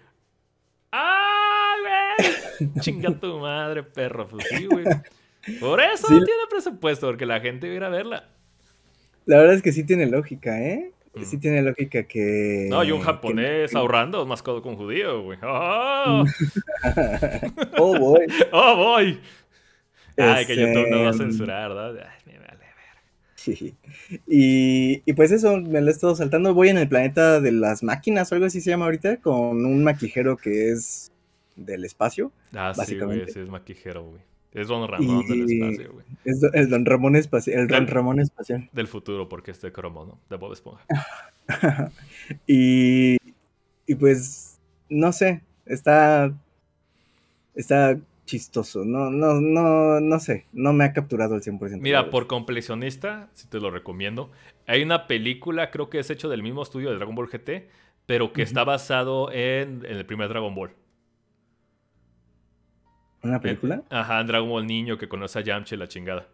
¡Ah, 0.91 1.75
güey! 1.81 2.73
Chinga 2.81 3.19
tu 3.19 3.39
madre, 3.39 3.83
perro. 3.83 4.27
Pues 4.27 4.47
sí, 4.49 4.67
güey. 4.67 4.85
Por 5.61 5.81
eso 5.81 6.09
no 6.09 6.25
tiene 6.25 6.43
presupuesto, 6.49 7.07
porque 7.09 7.27
la 7.27 7.41
gente 7.41 7.67
va 7.67 7.73
a 7.73 7.77
ir 7.77 7.85
a 7.85 7.89
verla. 7.89 8.29
La 9.27 9.39
verdad 9.39 9.55
es 9.55 9.63
que 9.63 9.73
sí 9.73 9.85
tiene 9.85 10.07
lógica, 10.07 10.61
¿eh? 10.61 10.93
Mm. 11.15 11.25
Sí 11.25 11.39
tiene 11.39 11.63
lógica 11.63 12.05
que. 12.05 12.67
No, 12.71 12.83
y 12.85 12.91
un 12.91 13.01
japonés 13.01 13.75
ahorrando 13.75 14.25
más 14.25 14.43
codo 14.43 14.63
con 14.63 14.77
judío, 14.77 15.23
güey. 15.23 15.39
¡Oh! 15.43 16.25
oh, 17.79 17.99
boy. 17.99 18.27
¡Oh, 18.53 18.77
boy! 18.77 19.21
Ay, 20.17 20.47
que 20.47 20.57
YouTube 20.57 20.89
no 20.91 21.01
va 21.01 21.09
a 21.09 21.11
este, 21.11 21.25
censurar, 21.25 21.71
¿no? 21.71 21.81
Ay, 21.87 21.95
me 22.27 22.39
vale 22.39 22.57
ver. 22.57 22.69
Sí. 23.35 23.75
Y, 24.27 25.03
y, 25.05 25.13
pues 25.15 25.33
eso, 25.33 25.59
me 25.59 25.81
lo 25.81 25.89
he 25.89 25.91
estado 25.91 26.15
saltando. 26.15 26.55
Voy 26.55 26.69
en 26.69 26.79
el 26.79 26.89
planeta 26.89 27.41
de 27.41 27.53
las 27.53 27.83
máquinas 27.83 28.31
o 28.31 28.35
algo 28.35 28.47
así 28.47 28.61
se 28.61 28.71
llama 28.71 28.87
ahorita, 28.87 29.19
con 29.19 29.65
un 29.65 29.85
maquijero 29.85 30.37
que 30.37 30.71
es 30.71 31.13
del 31.57 31.85
espacio. 31.85 32.33
Ah, 32.55 32.73
básicamente. 32.77 33.27
sí, 33.27 33.33
güey, 33.33 33.35
sí 33.35 33.41
es 33.41 33.49
maquijero, 33.49 34.05
güey. 34.05 34.32
Es 34.55 34.69
Don 34.69 34.87
Ramón 34.87 35.27
del 35.27 35.51
espacio, 35.51 35.93
güey. 35.93 36.05
Es 36.25 36.43
el 36.53 36.69
Don 36.69 36.85
Ramón 36.85 37.17
espacial. 37.17 37.61
El 37.61 37.69
Don 37.69 37.87
Ramón 37.87 38.21
espacial. 38.21 38.69
Del 38.73 38.87
futuro, 38.87 39.29
porque 39.29 39.51
es 39.51 39.61
de 39.63 39.73
cromo, 39.73 40.05
¿no? 40.05 40.19
De 40.29 40.37
Bob 40.37 40.53
Esponja. 40.53 40.85
y, 42.47 43.17
y 43.87 43.95
pues, 43.95 44.61
no 44.91 45.13
sé, 45.13 45.43
está, 45.65 46.33
está 47.55 47.99
chistoso. 48.27 48.85
No, 48.85 49.11
no, 49.11 49.41
no, 49.41 50.01
no 50.01 50.21
sé, 50.21 50.47
no 50.53 50.75
me 50.75 50.85
ha 50.85 50.93
capturado 50.93 51.35
al 51.35 51.43
100%. 51.43 51.81
Mira, 51.81 52.11
por 52.11 52.27
completionista, 52.27 53.31
si 53.33 53.47
te 53.49 53.59
lo 53.59 53.71
recomiendo. 53.71 54.31
Hay 54.67 54.83
una 54.83 55.07
película, 55.07 55.71
creo 55.71 55.89
que 55.89 55.99
es 55.99 56.11
hecho 56.11 56.29
del 56.29 56.43
mismo 56.43 56.63
estudio 56.63 56.91
de 56.91 56.97
Dragon 56.97 57.15
Ball 57.15 57.29
GT, 57.29 57.69
pero 58.05 58.33
que 58.35 58.43
está 58.43 58.65
basado 58.65 59.33
en, 59.33 59.85
en 59.87 59.97
el 59.97 60.05
primer 60.05 60.29
Dragon 60.29 60.55
Ball. 60.55 60.73
¿Una 63.23 63.41
película? 63.41 63.83
Ajá, 63.89 64.23
Dragon 64.25 64.49
Ball 64.49 64.67
niño 64.67 64.99
que 64.99 65.09
conoce 65.09 65.39
a 65.39 65.43
Yamcha 65.43 65.77
la 65.77 65.89
chingada. 65.89 66.27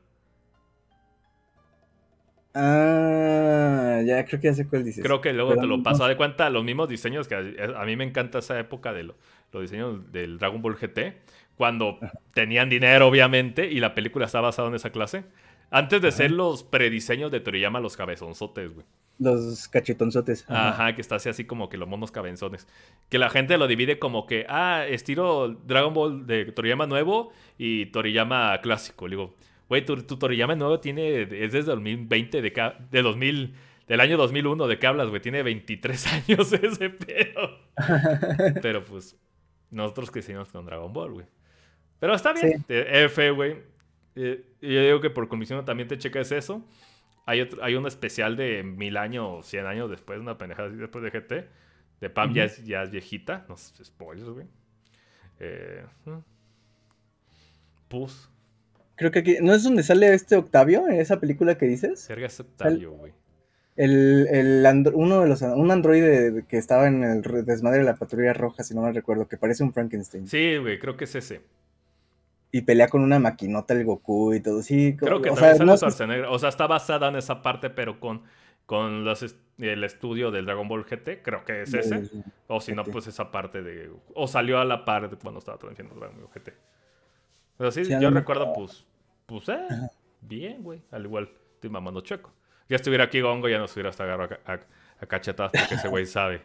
Ah, 2.54 4.00
ya 4.04 4.24
creo 4.24 4.40
que 4.40 4.48
ya 4.48 4.54
sé 4.54 4.66
cuál 4.66 4.84
dices. 4.84 5.04
Creo 5.04 5.20
que 5.20 5.32
luego 5.32 5.56
te 5.56 5.66
lo 5.66 5.82
paso. 5.82 6.06
de 6.06 6.16
cuenta 6.16 6.48
los 6.50 6.64
mismos 6.64 6.88
diseños 6.88 7.28
que 7.28 7.34
a, 7.34 7.84
mí 7.84 7.96
me 7.96 8.04
encanta 8.04 8.38
esa 8.38 8.58
época 8.58 8.92
de 8.92 9.04
los 9.04 9.16
diseños 9.52 10.10
del 10.10 10.38
Dragon 10.38 10.62
Ball 10.62 10.76
GT. 10.76 11.20
Cuando 11.56 11.98
tenían 12.32 12.68
dinero, 12.68 13.06
obviamente, 13.08 13.70
y 13.70 13.80
la 13.80 13.94
película 13.94 14.26
está 14.26 14.40
basada 14.40 14.68
en 14.68 14.74
esa 14.74 14.90
clase. 14.90 15.24
Antes 15.70 16.00
de 16.00 16.10
ser 16.12 16.30
los 16.30 16.62
prediseños 16.62 17.30
de 17.30 17.40
Toriyama, 17.40 17.80
los 17.80 17.96
cabezonzotes, 17.96 18.72
güey. 18.72 18.86
Los 19.18 19.68
cachetonzotes. 19.68 20.44
Ajá. 20.48 20.94
que 20.94 21.00
está 21.00 21.16
así, 21.16 21.28
así 21.28 21.44
como 21.44 21.68
que 21.68 21.76
los 21.76 21.88
monos 21.88 22.12
cabenzones. 22.12 22.66
Que 23.08 23.18
la 23.18 23.30
gente 23.30 23.58
lo 23.58 23.66
divide 23.66 23.98
como 23.98 24.26
que, 24.26 24.46
ah, 24.48 24.84
estilo 24.88 25.48
Dragon 25.66 25.92
Ball 25.92 26.26
de 26.26 26.46
Toriyama 26.52 26.86
nuevo 26.86 27.32
y 27.58 27.86
Toriyama 27.86 28.60
clásico. 28.62 29.08
Le 29.08 29.16
digo, 29.16 29.34
güey, 29.68 29.84
tu, 29.84 29.96
Toriyama 29.96 30.54
nuevo 30.54 30.80
tiene, 30.80 31.22
es 31.22 31.52
desde 31.52 31.62
2020, 31.62 32.42
de, 32.42 32.72
de 32.90 33.02
2000, 33.02 33.54
del 33.88 34.00
año 34.00 34.16
2001, 34.16 34.66
¿de 34.66 34.78
qué 34.78 34.86
hablas, 34.86 35.08
güey? 35.08 35.20
Tiene 35.20 35.42
23 35.42 36.06
años 36.28 36.52
ese 36.52 36.90
pedo. 36.90 37.58
Pero 38.62 38.84
pues, 38.84 39.16
nosotros 39.70 40.10
crecimos 40.10 40.50
con 40.50 40.64
Dragon 40.66 40.92
Ball, 40.92 41.12
güey. 41.12 41.26
Pero 41.98 42.14
está 42.14 42.32
bien, 42.32 42.64
F, 42.68 43.30
güey. 43.32 43.56
Eh, 44.14 44.44
yo 44.60 44.82
digo 44.82 45.00
que 45.00 45.10
por 45.10 45.28
comisión 45.28 45.64
también 45.64 45.88
te 45.88 45.98
checas 45.98 46.30
eso. 46.32 46.64
Hay, 47.28 47.42
otro, 47.42 47.62
hay 47.62 47.74
un 47.74 47.86
especial 47.86 48.36
de 48.36 48.62
mil 48.62 48.96
años, 48.96 49.44
cien 49.44 49.66
años 49.66 49.90
después, 49.90 50.18
una 50.18 50.38
pendejada 50.38 50.68
así 50.68 50.78
después 50.78 51.04
de 51.04 51.10
GT. 51.10 51.46
De 52.00 52.08
Pam 52.08 52.32
ya, 52.32 52.44
es, 52.44 52.64
ya 52.64 52.82
es 52.82 52.90
viejita. 52.90 53.44
No 53.50 53.58
sé, 53.58 53.84
spoilers, 53.84 54.30
güey. 54.30 54.46
Eh, 55.38 55.84
Pus. 57.88 58.30
Creo 58.96 59.10
que 59.10 59.18
aquí. 59.18 59.36
¿No 59.42 59.52
es 59.52 59.62
donde 59.62 59.82
sale 59.82 60.14
este 60.14 60.36
Octavio 60.36 60.88
en 60.88 61.00
esa 61.00 61.20
película 61.20 61.58
que 61.58 61.66
dices? 61.66 62.00
Serga 62.00 62.28
es 62.28 62.40
Octavio, 62.40 62.92
güey. 62.92 63.12
El, 63.76 64.26
el 64.30 64.92
uno 64.94 65.20
de 65.20 65.28
los 65.28 65.42
un 65.42 65.70
androide 65.70 66.46
que 66.48 66.56
estaba 66.56 66.88
en 66.88 67.04
el 67.04 67.44
desmadre 67.44 67.80
de 67.80 67.84
la 67.84 67.96
patrulla 67.96 68.32
roja, 68.32 68.62
si 68.62 68.74
no 68.74 68.80
me 68.80 68.90
recuerdo, 68.90 69.28
que 69.28 69.36
parece 69.36 69.62
un 69.64 69.74
Frankenstein. 69.74 70.26
Sí, 70.26 70.56
güey, 70.56 70.78
creo 70.78 70.96
que 70.96 71.04
es 71.04 71.14
ese 71.14 71.42
y 72.50 72.62
pelea 72.62 72.88
con 72.88 73.02
una 73.02 73.18
maquinota 73.18 73.74
el 73.74 73.84
Goku 73.84 74.34
y 74.34 74.40
todo. 74.40 74.62
Sí, 74.62 74.96
creo 74.96 75.20
que 75.20 75.30
o 75.30 75.36
sea, 75.36 75.54
no 75.54 75.74
O 75.74 76.38
sea, 76.38 76.48
está 76.48 76.66
basada 76.66 77.08
en 77.08 77.16
esa 77.16 77.42
parte, 77.42 77.70
pero 77.70 78.00
con, 78.00 78.22
con 78.66 79.04
los 79.04 79.22
el 79.58 79.84
estudio 79.84 80.30
del 80.30 80.46
Dragon 80.46 80.68
Ball 80.68 80.84
GT, 80.84 81.22
creo 81.22 81.44
que 81.44 81.62
es 81.62 81.74
ese. 81.74 82.08
o 82.46 82.60
si 82.60 82.72
no, 82.72 82.84
pues 82.84 83.06
esa 83.06 83.30
parte 83.30 83.62
de. 83.62 83.90
O 84.14 84.26
salió 84.26 84.58
a 84.58 84.64
la 84.64 84.84
par 84.84 85.10
cuando 85.18 85.38
estaba 85.38 85.58
transmitiendo 85.58 85.94
Dragon 85.94 86.16
Ball 86.16 86.30
GT. 86.34 86.52
Pero 87.56 87.70
sí, 87.72 87.82
yo 88.00 88.10
recuerdo, 88.10 88.52
pues. 88.52 88.84
Pues, 89.26 89.48
eh, 89.48 89.66
bien, 90.22 90.62
güey. 90.62 90.80
Al 90.90 91.04
igual, 91.04 91.30
estoy 91.54 91.70
mamando 91.70 92.00
chueco. 92.00 92.32
Ya 92.68 92.76
estuviera 92.76 93.04
aquí 93.04 93.20
Gongo, 93.20 93.48
ya 93.48 93.58
no 93.58 93.64
estuviera 93.64 93.90
hasta 93.90 94.04
agarro 94.04 94.28
a, 94.46 94.52
a, 94.52 95.06
cachetadas 95.06 95.52
porque 95.52 95.74
ese 95.74 95.88
güey 95.88 96.06
sabe. 96.06 96.42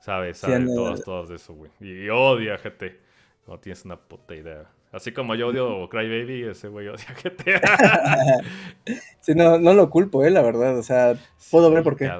Sabe, 0.00 0.34
sabe 0.34 0.64
todas, 0.64 1.04
todas 1.04 1.28
de 1.28 1.36
eso, 1.36 1.54
güey. 1.54 1.70
Y 1.80 2.08
odia 2.08 2.56
GT. 2.56 3.03
No 3.46 3.58
tienes 3.58 3.84
una 3.84 3.96
puta 3.96 4.34
idea. 4.34 4.70
Así 4.92 5.12
como 5.12 5.34
yo 5.34 5.48
odio 5.48 5.88
Cry 5.88 6.08
Baby, 6.08 6.44
ese 6.44 6.68
güey 6.68 6.88
odia 6.88 7.04
GTA. 7.22 8.40
sí, 9.20 9.34
no, 9.34 9.58
no 9.58 9.74
lo 9.74 9.90
culpo, 9.90 10.24
eh, 10.24 10.30
la 10.30 10.40
verdad. 10.40 10.78
O 10.78 10.82
sea, 10.82 11.16
puedo 11.50 11.70
ver 11.70 11.82
por 11.82 11.96
qué. 11.96 12.10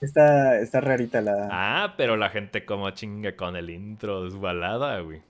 Está, 0.00 0.60
está 0.60 0.80
rarita 0.80 1.20
la. 1.20 1.48
Ah, 1.50 1.94
pero 1.96 2.16
la 2.16 2.28
gente 2.28 2.64
como 2.64 2.90
chinga 2.90 3.34
con 3.34 3.56
el 3.56 3.70
intro 3.70 4.24
desbalada, 4.24 5.00
güey. 5.00 5.22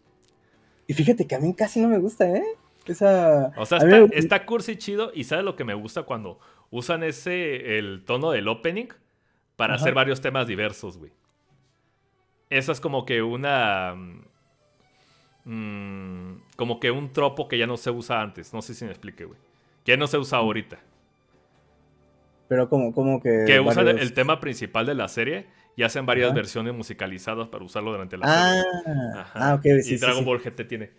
Y 0.87 0.95
fíjate 0.95 1.27
que 1.27 1.35
a 1.35 1.39
mí 1.39 1.55
casi 1.55 1.81
no 1.81 1.89
me 1.89 1.99
gusta, 1.99 2.29
¿eh? 2.29 2.45
Esa. 2.87 3.53
O 3.57 3.65
sea, 3.65 3.79
está, 4.13 4.45
cursi 4.45 4.77
chido. 4.77 5.13
Y 5.15 5.25
¿sabes 5.25 5.45
lo 5.45 5.57
que 5.57 5.65
me 5.65 5.75
gusta 5.75 6.03
cuando 6.03 6.41
usan 6.71 7.03
ese, 7.05 7.79
el 7.79 8.05
tono 8.05 8.33
del 8.33 8.49
opening 8.49 8.89
para 9.57 9.75
hacer 9.75 9.95
varios 9.95 10.21
temas 10.21 10.47
diversos, 10.47 10.99
güey? 10.99 11.13
Eso 12.51 12.73
es 12.73 12.81
como 12.81 13.05
que 13.05 13.23
una 13.23 13.95
Mm, 15.51 16.43
como 16.57 16.79
que 16.79 16.91
un 16.91 17.11
tropo 17.11 17.49
que 17.49 17.57
ya 17.57 17.67
no 17.67 17.79
se 17.79 17.91
usa 17.91 18.21
antes. 18.21 18.53
No 18.53 18.61
sé 18.61 18.75
si 18.75 18.85
me 18.85 18.91
explique, 18.91 19.25
güey. 19.25 19.39
Que 19.83 19.97
no 19.97 20.07
se 20.07 20.19
usa 20.19 20.39
ahorita. 20.39 20.79
Pero 22.49 22.69
como, 22.69 22.93
como 22.93 23.23
que... 23.23 23.45
Que 23.47 23.59
usan 23.59 23.89
el 23.89 24.13
tema 24.13 24.41
principal 24.41 24.85
de 24.85 24.95
la 24.95 25.09
serie 25.09 25.47
y 25.75 25.85
hacen 25.85 26.05
varias 26.05 26.35
versiones 26.35 26.75
musicalizadas 26.75 27.49
para 27.49 27.65
usarlo 27.65 27.93
durante 27.93 28.19
la 28.19 28.27
ah, 28.29 28.63
serie. 28.85 28.99
Ah, 29.35 29.55
ok. 29.55 29.65
y 29.87 29.97
Dragon 29.97 30.25
Ball 30.25 30.41
GT 30.41 30.69
tiene... 30.69 30.91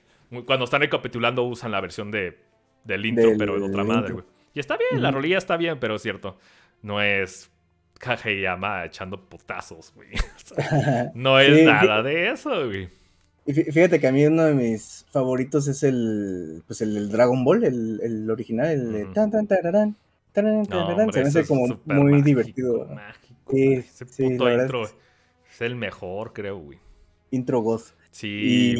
Cuando 0.47 0.65
están 0.65 0.81
recapitulando 0.81 1.43
usan 1.43 1.71
la 1.71 1.81
versión 1.81 2.09
de, 2.09 2.39
del 2.83 3.05
intro, 3.05 3.31
pero 3.37 3.59
de 3.59 3.67
otra 3.67 3.83
madre, 3.83 4.13
güey. 4.13 4.25
Y 4.55 4.59
está 4.59 4.77
bien, 4.77 5.01
la 5.01 5.11
rolilla 5.11 5.37
está 5.37 5.57
bien, 5.57 5.79
pero 5.79 5.95
es 5.95 6.01
cierto. 6.01 6.39
No 6.81 7.01
es 7.01 7.51
Kageyama 7.99 8.85
echando 8.85 9.29
putazos, 9.29 9.93
güey. 9.93 10.09
no 11.13 11.39
es 11.39 11.65
nada 11.65 12.01
de 12.01 12.29
eso, 12.29 12.65
güey. 12.65 12.89
Y 13.49 13.53
fíjate 13.53 13.99
que 13.99 14.05
a 14.05 14.11
mí 14.11 14.23
uno 14.27 14.43
de 14.43 14.53
mis 14.53 15.07
favoritos 15.09 15.67
es 15.67 15.81
el, 15.81 16.61
pues 16.67 16.81
el, 16.81 17.09
Dragon 17.09 17.43
Ball, 17.43 17.63
el, 17.63 17.99
el 18.03 18.29
original, 18.29 18.67
el 18.67 18.91
de 18.91 19.05
tan 19.07 19.31
tan 19.31 19.47
tararán, 19.47 19.95
tan 20.33 20.67
tan 20.67 21.11
se 21.11 21.21
me 21.23 21.29
hace 21.29 21.47
como 21.47 21.79
muy 21.85 22.21
divertido. 22.21 22.85
Mágico, 22.85 23.51
sí, 23.51 23.73
ese 23.73 24.05
puto 24.05 24.53
intro 24.53 24.83
es 24.83 25.61
el 25.61 25.75
mejor, 25.75 26.31
creo, 26.31 26.59
güey. 26.59 26.77
Intro 27.31 27.61
Goth. 27.61 27.95
Sí. 28.11 28.75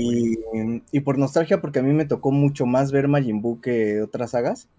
Y, 0.91 0.99
por 0.99 1.17
nostalgia, 1.17 1.61
porque 1.61 1.79
a 1.79 1.81
mí 1.81 1.91
me 1.91 2.05
tocó 2.05 2.29
mucho 2.29 2.67
más 2.67 2.91
ver 2.91 3.07
Majin 3.07 3.41
Buu 3.41 3.61
que 3.61 4.03
otras 4.03 4.31
sagas. 4.31 4.69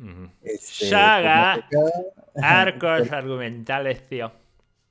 Este, 0.45 0.87
Saga. 0.87 1.69
Arcos 2.37 3.11
argumentales, 3.11 4.09
tío. 4.09 4.31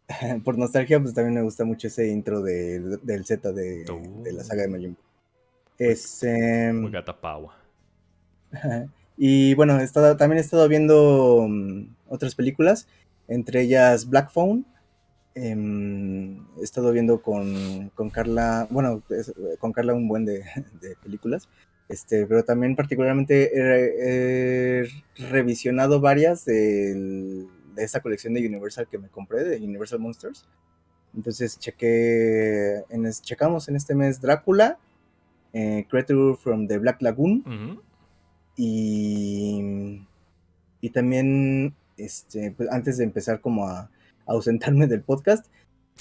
por 0.43 0.57
nostalgia, 0.57 0.99
pues 0.99 1.13
también 1.13 1.35
me 1.35 1.41
gusta 1.41 1.65
mucho 1.65 1.87
ese 1.87 2.07
intro 2.07 2.41
del 2.41 3.25
Z 3.25 3.51
de, 3.53 3.85
la 4.31 4.43
saga 4.43 4.63
de 4.63 4.67
Majin 4.67 4.93
Buu. 4.95 5.03
Es. 5.77 6.23
Eh, 6.23 6.73
y 9.17 9.53
bueno, 9.53 9.77
también 10.17 10.37
he 10.37 10.41
estado 10.41 10.67
viendo 10.67 11.45
mm, 11.47 11.95
otras 12.09 12.35
películas, 12.35 12.87
entre 13.27 13.61
ellas 13.61 14.09
Black 14.09 14.31
Phone 14.31 14.65
Em, 15.41 16.39
he 16.59 16.63
estado 16.63 16.91
viendo 16.91 17.21
con, 17.21 17.91
Carla, 18.11 18.67
bueno, 18.69 19.03
con 19.59 19.71
Carla 19.71 19.93
un 19.93 20.07
buen 20.07 20.25
de, 20.25 20.43
películas, 21.01 21.47
este, 21.87 22.25
pero 22.25 22.43
también 22.43 22.75
particularmente 22.75 23.51
he, 23.53 24.87
revisionado 25.31 26.01
varias 26.01 26.45
de, 27.79 27.85
esta 27.85 28.01
colección 28.01 28.33
de 28.33 28.45
Universal 28.45 28.87
que 28.89 28.97
me 28.97 29.09
compré, 29.09 29.43
de 29.43 29.57
Universal 29.57 29.99
Monsters. 29.99 30.47
Entonces 31.15 31.57
chequé, 31.57 32.83
en, 32.89 33.09
checamos 33.21 33.67
en 33.67 33.75
este 33.75 33.95
mes 33.95 34.21
Drácula, 34.21 34.77
eh, 35.53 35.85
Creature 35.89 36.35
from 36.35 36.67
the 36.67 36.77
Black 36.77 37.01
Lagoon 37.01 37.81
y, 38.55 40.01
y 40.81 40.89
también 40.91 41.73
este, 41.97 42.51
pues, 42.51 42.69
antes 42.71 42.97
de 42.97 43.03
empezar 43.03 43.41
como 43.41 43.67
a 43.67 43.89
ausentarme 44.25 44.87
del 44.87 45.01
podcast, 45.01 45.47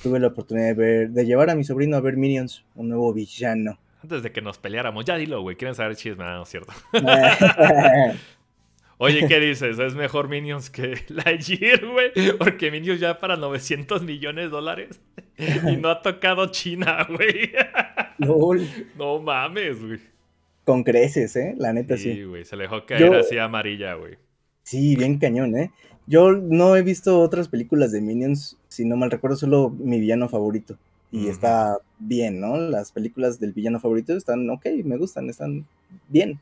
tuve 0.02 0.20
la 0.20 0.28
oportunidad 0.28 0.66
de 0.66 0.74
ver, 0.74 1.10
de 1.10 1.24
llevar 1.24 1.50
a 1.50 1.54
mi 1.54 1.64
sobrino 1.64 1.96
a 1.96 2.00
ver 2.00 2.16
Minions, 2.16 2.64
un 2.74 2.88
nuevo 2.88 3.12
villano. 3.12 3.78
Antes 4.02 4.22
de 4.22 4.30
que 4.30 4.40
nos 4.40 4.58
peleáramos, 4.58 5.04
ya 5.04 5.16
dilo, 5.16 5.42
güey, 5.42 5.56
quieren 5.56 5.74
saber 5.74 5.96
chisme, 5.96 6.24
¿no 6.24 6.42
es 6.42 6.48
cierto? 6.48 6.72
Oye, 8.98 9.26
¿qué 9.26 9.40
dices? 9.40 9.78
¿Es 9.78 9.94
mejor 9.94 10.28
Minions 10.28 10.70
que 10.70 10.96
Lightyear, 11.08 11.86
güey? 11.86 12.12
Porque 12.36 12.70
Minions 12.70 13.00
ya 13.00 13.18
para 13.18 13.36
900 13.36 14.02
millones 14.02 14.44
de 14.46 14.50
dólares 14.50 15.00
y 15.38 15.76
no 15.76 15.88
ha 15.88 16.02
tocado 16.02 16.46
China, 16.50 17.06
güey. 17.08 17.52
No 18.18 19.20
mames, 19.20 19.80
güey. 19.84 20.00
Con 20.64 20.82
creces, 20.84 21.34
¿eh? 21.36 21.54
La 21.56 21.72
neta 21.72 21.96
sí. 21.96 22.12
Sí, 22.12 22.24
güey, 22.24 22.44
se 22.44 22.56
le 22.56 22.64
dejó 22.64 22.84
caer 22.84 23.14
así 23.14 23.38
amarilla, 23.38 23.94
güey. 23.94 24.16
Sí, 24.64 24.96
bien 24.96 25.18
cañón, 25.18 25.56
¿eh? 25.56 25.70
Yo 26.06 26.32
no 26.32 26.76
he 26.76 26.82
visto 26.82 27.20
otras 27.20 27.48
películas 27.48 27.92
de 27.92 28.00
Minions, 28.00 28.58
si 28.68 28.84
no 28.84 28.96
mal 28.96 29.10
recuerdo, 29.10 29.36
solo 29.36 29.70
mi 29.70 29.98
villano 30.00 30.28
favorito. 30.28 30.76
Y 31.10 31.28
está 31.28 31.78
bien, 31.98 32.38
¿no? 32.38 32.58
Las 32.58 32.92
películas 32.92 33.40
del 33.40 33.54
villano 33.54 33.80
favorito 33.80 34.14
están 34.14 34.48
ok, 34.50 34.66
me 34.84 34.98
gustan, 34.98 35.30
están 35.30 35.66
bien. 36.08 36.38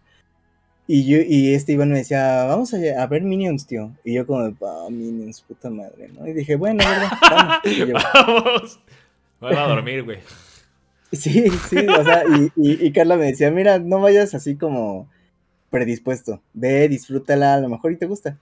Y 0.88 1.04
yo, 1.04 1.18
y 1.18 1.54
este 1.54 1.72
Iván 1.72 1.90
me 1.90 1.98
decía, 1.98 2.44
vamos 2.44 2.72
a, 2.72 3.06
ver 3.06 3.22
Minions, 3.22 3.66
tío. 3.66 3.92
Y 4.04 4.14
yo 4.14 4.26
como, 4.26 4.54
ah, 4.62 4.86
Minions, 4.90 5.42
puta 5.42 5.68
madre, 5.68 6.08
¿no? 6.16 6.26
Y 6.26 6.32
dije, 6.32 6.56
bueno, 6.56 6.84
vamos. 7.20 7.60
vamos. 8.14 8.80
Vamos 9.40 9.58
a 9.58 9.68
dormir, 9.68 10.04
güey. 10.04 10.18
Sí, 11.12 11.48
sí, 11.70 11.86
o 11.86 12.04
sea, 12.04 12.24
y, 12.56 12.86
y, 12.86 12.92
Carla 12.92 13.16
me 13.16 13.26
decía, 13.26 13.50
mira, 13.52 13.78
no 13.78 14.00
vayas 14.00 14.34
así 14.34 14.56
como 14.56 15.08
predispuesto. 15.70 16.42
Ve, 16.52 16.88
disfrútala, 16.88 17.54
a 17.54 17.60
lo 17.60 17.68
mejor 17.68 17.92
y 17.92 17.96
te 17.96 18.06
gusta. 18.06 18.38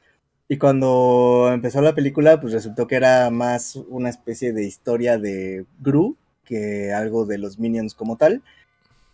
Y 0.49 0.57
cuando 0.57 1.51
empezó 1.53 1.83
la 1.83 1.95
película, 1.95 2.41
pues 2.41 2.55
resultó 2.55 2.87
que 2.87 2.97
era 2.97 3.31
más 3.31 3.77
una 3.77 4.09
especie 4.09 4.53
de 4.53 4.65
historia 4.65 5.19
de 5.19 5.67
Gru 5.79 6.17
que 6.45 6.93
algo 6.93 7.27
de 7.27 7.39
los 7.39 7.59
Minions 7.59 7.95
como 7.95 8.17
tal 8.17 8.43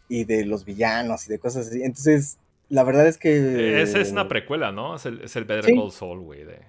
y 0.08 0.24
de 0.24 0.44
los 0.44 0.64
villanos 0.64 1.26
y 1.26 1.30
de 1.30 1.38
cosas 1.38 1.68
así. 1.68 1.82
Entonces, 1.82 2.38
la 2.70 2.84
verdad 2.84 3.06
es 3.06 3.18
que. 3.18 3.82
Esa 3.82 4.00
es 4.00 4.12
una 4.12 4.28
precuela, 4.28 4.72
¿no? 4.72 4.96
Es 4.96 5.04
el, 5.04 5.20
es 5.22 5.36
el 5.36 5.44
Better 5.44 5.74
Call 5.74 5.90
Saul, 5.90 6.20
güey, 6.20 6.44
de, 6.44 6.60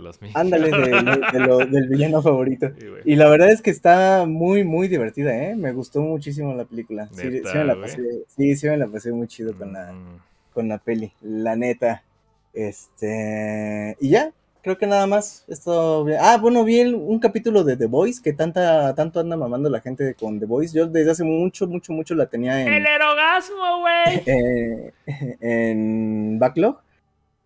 los 0.00 0.20
Minions. 0.20 0.36
Ándale, 0.36 0.70
del 1.70 1.88
villano 1.88 2.22
favorito. 2.22 2.70
y 3.04 3.16
la 3.16 3.28
verdad 3.28 3.50
es 3.50 3.62
que 3.62 3.70
está 3.70 4.26
muy, 4.26 4.64
muy 4.64 4.86
divertida, 4.86 5.34
¿eh? 5.34 5.56
Me 5.56 5.72
gustó 5.72 6.02
muchísimo 6.02 6.54
la 6.54 6.66
película. 6.66 7.08
sí, 7.12 7.40
sí, 7.42 7.58
me 7.58 7.64
la 7.64 7.80
pasé, 7.80 8.02
sí, 8.28 8.54
sí, 8.54 8.68
me 8.68 8.76
la 8.76 8.86
pasé 8.86 9.12
muy 9.12 9.26
chido 9.26 9.56
con 9.56 9.72
la, 9.72 9.92
mm. 9.92 10.20
con 10.52 10.68
la 10.68 10.78
peli, 10.78 11.10
la 11.22 11.56
neta. 11.56 12.04
Este. 12.52 13.96
Y 13.98 14.10
ya, 14.10 14.32
creo 14.62 14.78
que 14.78 14.86
nada 14.86 15.06
más. 15.06 15.44
Esto. 15.48 16.06
Ah, 16.20 16.38
bueno, 16.38 16.64
vi 16.64 16.80
un 16.80 17.18
capítulo 17.18 17.64
de 17.64 17.76
The 17.76 17.86
Voice 17.86 18.20
que 18.22 18.32
tanta, 18.32 18.94
tanto 18.94 19.20
anda 19.20 19.36
mamando 19.36 19.68
la 19.70 19.80
gente 19.80 20.14
con 20.14 20.38
The 20.38 20.46
Voice. 20.46 20.76
Yo 20.76 20.86
desde 20.86 21.10
hace 21.10 21.24
mucho, 21.24 21.66
mucho, 21.66 21.92
mucho 21.92 22.14
la 22.14 22.26
tenía 22.26 22.60
en. 22.62 22.72
¡El 22.72 22.86
erogasmo, 22.86 23.80
güey! 23.80 24.22
Eh, 24.30 24.92
en 25.40 26.38
Backlog. 26.38 26.80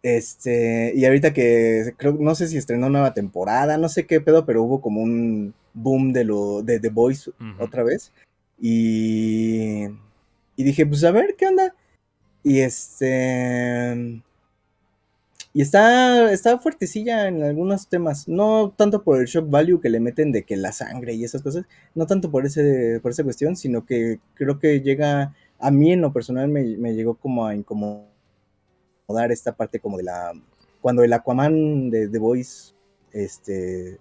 Este, 0.03 0.93
y 0.95 1.07
ahorita 1.07 1.33
que 1.33 1.95
creo, 1.97 2.13
no 2.21 2.35
sé 2.35 2.47
si 2.49 2.59
estrenó 2.59 2.91
nueva 2.91 3.15
temporada, 3.15 3.79
no 3.79 3.89
sé 3.89 4.07
qué 4.07 4.21
pedo, 4.21 4.45
pero 4.45 4.63
hubo 4.63 4.83
como 4.83 5.01
un 5.01 5.55
boom 5.73 6.13
de 6.13 6.25
lo 6.25 6.63
de 6.63 6.79
The 6.79 6.91
Voice 6.91 7.31
otra 7.59 7.83
vez. 7.83 8.13
Y, 8.61 9.85
y 10.57 10.63
dije, 10.63 10.85
pues 10.85 11.05
a 11.05 11.11
ver, 11.11 11.37
¿qué 11.37 11.47
onda? 11.47 11.75
Y 12.43 12.61
este 12.61 14.23
y 15.57 15.63
está, 15.63 16.33
está 16.33 16.59
fuertecilla 16.59 17.29
en 17.29 17.41
algunos 17.45 17.87
temas. 17.87 18.27
No 18.27 18.75
tanto 18.77 19.05
por 19.05 19.21
el 19.21 19.27
shock 19.27 19.49
value 19.49 19.81
que 19.81 19.89
le 19.89 20.01
meten 20.01 20.33
de 20.33 20.43
que 20.43 20.57
la 20.57 20.73
sangre 20.73 21.15
y 21.15 21.23
esas 21.23 21.43
cosas. 21.43 21.65
No 21.95 22.07
tanto 22.07 22.29
por, 22.29 22.45
ese, 22.45 22.99
por 23.01 23.13
esa 23.13 23.23
cuestión, 23.23 23.55
sino 23.55 23.87
que 23.87 24.19
creo 24.35 24.59
que 24.59 24.81
llega. 24.81 25.33
A 25.61 25.71
mí 25.71 25.93
en 25.93 26.01
lo 26.01 26.13
personal 26.13 26.49
me, 26.49 26.95
llegó 26.95 27.15
como 27.15 27.47
a 27.47 27.55
incomodar 27.55 28.05
esta 29.31 29.53
parte 29.57 29.79
como 29.79 29.97
de 29.97 30.03
la. 30.03 30.33
Cuando 30.81 31.05
el 31.05 31.13
Aquaman 31.13 31.89
de 31.89 32.09
The 32.09 32.19
Voice. 32.19 32.75
Este. 33.13 34.01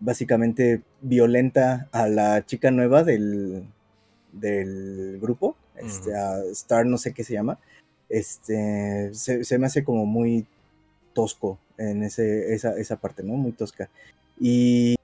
Básicamente 0.00 0.82
violenta 1.02 1.88
a 1.92 2.08
la 2.08 2.46
chica 2.46 2.70
nueva 2.70 3.04
del. 3.04 3.68
del 4.32 5.18
grupo. 5.20 5.54
Este, 5.76 6.16
a 6.16 6.42
Star, 6.52 6.86
no 6.86 6.96
sé 6.96 7.12
qué 7.12 7.24
se 7.24 7.34
llama 7.34 7.58
este, 8.08 9.12
se, 9.14 9.58
me 9.58 9.66
hace 9.66 9.84
como 9.84 10.06
muy 10.06 10.46
tosco 11.12 11.58
en 11.78 12.02
ese, 12.02 12.54
esa, 12.54 12.78
esa 12.78 12.96
parte, 12.96 13.22
¿no? 13.22 13.34
Muy 13.34 13.52
tosca. 13.52 13.88
Y, 14.40 14.96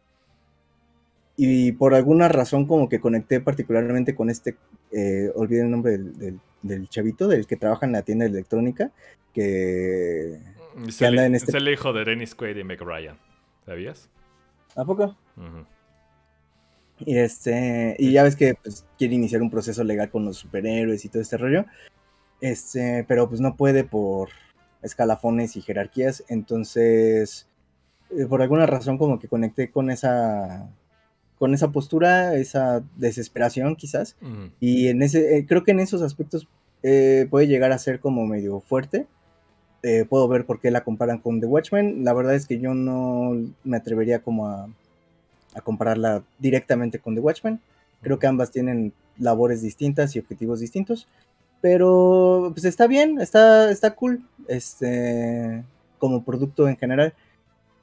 y 1.37 1.73
por 1.73 1.95
alguna 1.95 2.29
razón 2.29 2.67
como 2.67 2.89
que 2.89 3.01
conecté 3.01 3.41
particularmente 3.41 4.15
con 4.15 4.31
este, 4.31 4.57
eh, 4.93 5.31
olvidé 5.35 5.63
el 5.63 5.71
nombre 5.71 5.99
del, 5.99 6.89
chavito, 6.89 7.29
del 7.29 7.47
que 7.47 7.57
trabaja 7.57 7.87
en 7.87 7.93
la 7.93 8.03
tienda 8.03 8.27
electrónica, 8.27 8.91
que, 9.33 10.39
que 10.99 11.07
anda 11.07 11.27
en 11.27 11.35
este... 11.35 11.51
Es 11.51 11.55
el 11.55 11.69
hijo 11.69 11.93
de 11.93 12.05
Dennis 12.05 12.35
Quaid 12.35 12.57
y 12.57 12.65
Meg 12.65 12.81
Ryan, 12.81 13.17
¿sabías? 13.65 14.09
¿A 14.77 14.85
poco? 14.85 15.17
Y 17.01 17.19
este, 17.19 17.97
y 17.99 18.13
ya 18.13 18.23
ves 18.23 18.37
que 18.37 18.55
pues, 18.63 18.87
quiere 18.99 19.15
iniciar 19.15 19.43
un 19.43 19.51
proceso 19.51 19.83
legal 19.83 20.11
con 20.11 20.25
los 20.25 20.37
superhéroes 20.37 21.05
y 21.05 21.09
todo 21.09 21.23
este 21.23 21.37
rollo. 21.37 21.65
Este, 22.43 23.05
pero 23.07 23.29
pues 23.29 23.41
no 23.41 23.55
puede 23.55 23.85
por 23.85 24.29
escalafones 24.83 25.57
y 25.57 25.63
jerarquías. 25.63 26.25
Entonces, 26.29 27.47
eh, 28.11 28.27
por 28.27 28.43
alguna 28.43 28.67
razón 28.67 28.99
como 28.99 29.21
que 29.21 29.29
conecté 29.29 29.71
con 29.71 29.91
esa 29.91 30.69
con 31.39 31.55
esa 31.55 31.71
postura, 31.73 32.35
esa 32.37 32.85
desesperación 32.97 33.77
quizás. 33.77 34.17
Y 34.61 34.89
en 34.89 35.03
ese, 35.03 35.39
eh, 35.39 35.47
creo 35.47 35.65
que 35.65 35.71
en 35.73 35.81
esos 35.81 36.03
aspectos 36.03 36.49
eh, 36.83 37.27
puede 37.31 37.47
llegar 37.47 37.73
a 37.73 37.79
ser 37.79 38.01
como 38.01 38.27
medio 38.27 38.61
fuerte. 38.61 39.07
puedo 40.09 40.29
ver 40.29 40.45
por 40.45 40.61
qué 40.61 40.71
la 40.71 40.85
comparan 40.85 41.19
con 41.19 41.41
The 41.41 41.47
Watchmen. 41.47 42.05
La 42.05 42.13
verdad 42.13 42.35
es 42.35 42.47
que 42.47 42.59
yo 42.61 42.75
no 42.75 43.37
me 43.65 43.77
atrevería 43.77 44.21
como 44.21 44.49
a, 44.49 44.69
a 45.55 45.61
compararla 45.61 46.25
directamente 46.39 46.99
con 46.99 47.15
The 47.15 47.21
Watchmen. 47.21 47.61
Creo 48.03 48.19
que 48.19 48.27
ambas 48.27 48.51
tienen 48.51 48.93
labores 49.19 49.63
distintas 49.63 50.15
y 50.15 50.21
objetivos 50.21 50.61
distintos. 50.61 51.09
Pero 51.63 52.51
pues 52.53 52.65
está 52.65 52.89
bien, 52.89 53.21
está, 53.21 53.71
está 53.71 53.95
cool, 53.95 54.21
este, 54.49 55.63
como 55.99 56.25
producto 56.25 56.69
en 56.69 56.77
general. 56.77 57.15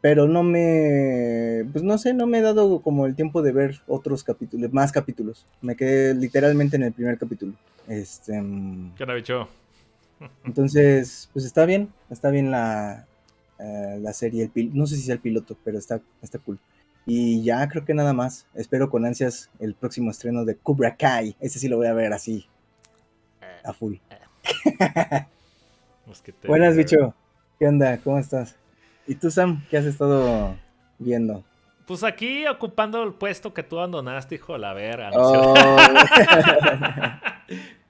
Pero 0.01 0.27
no 0.27 0.43
me, 0.43 1.65
pues 1.71 1.83
no 1.83 1.97
sé, 1.97 2.13
no 2.13 2.27
me 2.27 2.39
he 2.39 2.41
dado 2.41 2.81
como 2.81 3.05
el 3.05 3.15
tiempo 3.15 3.41
de 3.41 3.51
ver 3.51 3.81
otros 3.87 4.23
capítulos, 4.23 4.71
más 4.71 4.91
capítulos. 4.91 5.45
Me 5.61 5.75
quedé 5.75 6.13
literalmente 6.13 6.75
en 6.75 6.83
el 6.83 6.93
primer 6.93 7.17
capítulo. 7.17 7.53
Este, 7.87 8.33
¿Qué 8.97 9.03
ha 9.03 9.13
bicho? 9.13 9.47
Entonces, 10.45 11.29
pues 11.33 11.45
está 11.45 11.65
bien, 11.65 11.89
está 12.09 12.29
bien 12.29 12.51
la, 12.51 13.07
eh, 13.59 13.97
la 14.01 14.13
serie, 14.13 14.51
el 14.53 14.75
no 14.75 14.87
sé 14.87 14.95
si 14.95 15.03
sea 15.03 15.15
el 15.15 15.21
piloto, 15.21 15.57
pero 15.63 15.77
está, 15.77 16.01
está 16.21 16.39
cool. 16.39 16.59
Y 17.05 17.43
ya 17.43 17.67
creo 17.69 17.85
que 17.85 17.93
nada 17.93 18.13
más. 18.13 18.45
Espero 18.55 18.89
con 18.89 19.05
ansias 19.05 19.49
el 19.59 19.73
próximo 19.73 20.11
estreno 20.11 20.45
de 20.45 20.55
Cobra 20.55 20.95
Kai. 20.95 21.35
Ese 21.39 21.59
sí 21.59 21.67
lo 21.67 21.77
voy 21.77 21.87
a 21.87 21.93
ver 21.93 22.13
así, 22.13 22.45
a 23.63 23.73
full. 23.73 23.95
Buenas, 26.47 26.75
bicho. 26.75 27.13
¿Qué 27.59 27.67
onda? 27.67 27.97
¿Cómo 27.99 28.17
estás? 28.17 28.55
¿Y 29.05 29.15
tú, 29.15 29.29
Sam? 29.29 29.63
¿Qué 29.69 29.77
has 29.77 29.85
estado 29.85 30.55
viendo? 30.97 31.43
Pues 31.85 32.03
aquí 32.03 32.45
ocupando 32.47 33.03
el 33.03 33.13
puesto 33.13 33.53
que 33.53 33.63
tú 33.63 33.79
abandonaste, 33.79 34.35
hijo 34.35 34.53
de 34.53 34.59
la 34.59 34.73
verga. 34.73 35.09
Oh. 35.13 35.55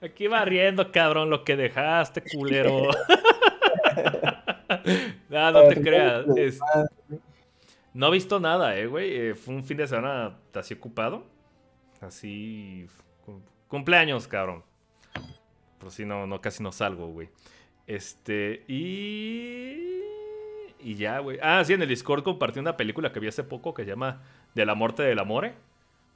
aquí 0.00 0.26
barriendo, 0.26 0.90
cabrón, 0.90 1.28
lo 1.28 1.44
que 1.44 1.56
dejaste, 1.56 2.22
culero. 2.22 2.88
no, 5.28 5.50
no 5.52 5.68
te 5.68 5.82
creas. 5.82 6.24
No 7.92 8.08
he 8.08 8.10
visto 8.10 8.40
nada, 8.40 8.76
eh, 8.78 8.86
güey. 8.86 9.14
Eh, 9.14 9.34
fue 9.34 9.54
un 9.54 9.64
fin 9.64 9.76
de 9.76 9.86
semana 9.86 10.36
así 10.54 10.74
ocupado. 10.74 11.24
Así. 12.00 12.86
Cumpleaños, 13.68 14.26
cabrón. 14.26 14.64
Por 15.80 15.90
si 15.90 16.04
no, 16.04 16.26
no, 16.26 16.40
casi 16.40 16.62
no 16.62 16.70
salgo, 16.70 17.08
güey. 17.08 17.30
Este. 17.86 18.64
Y. 18.68 20.02
Y 20.78 20.94
ya, 20.94 21.18
güey. 21.18 21.38
Ah, 21.42 21.64
sí, 21.64 21.72
en 21.72 21.82
el 21.82 21.88
Discord 21.88 22.22
compartí 22.22 22.60
una 22.60 22.76
película 22.76 23.12
que 23.12 23.18
vi 23.18 23.28
hace 23.28 23.42
poco 23.42 23.74
que 23.74 23.84
se 23.84 23.90
llama 23.90 24.22
De 24.54 24.64
la 24.66 24.74
muerte 24.74 25.02
del 25.02 25.18
amore. 25.18 25.54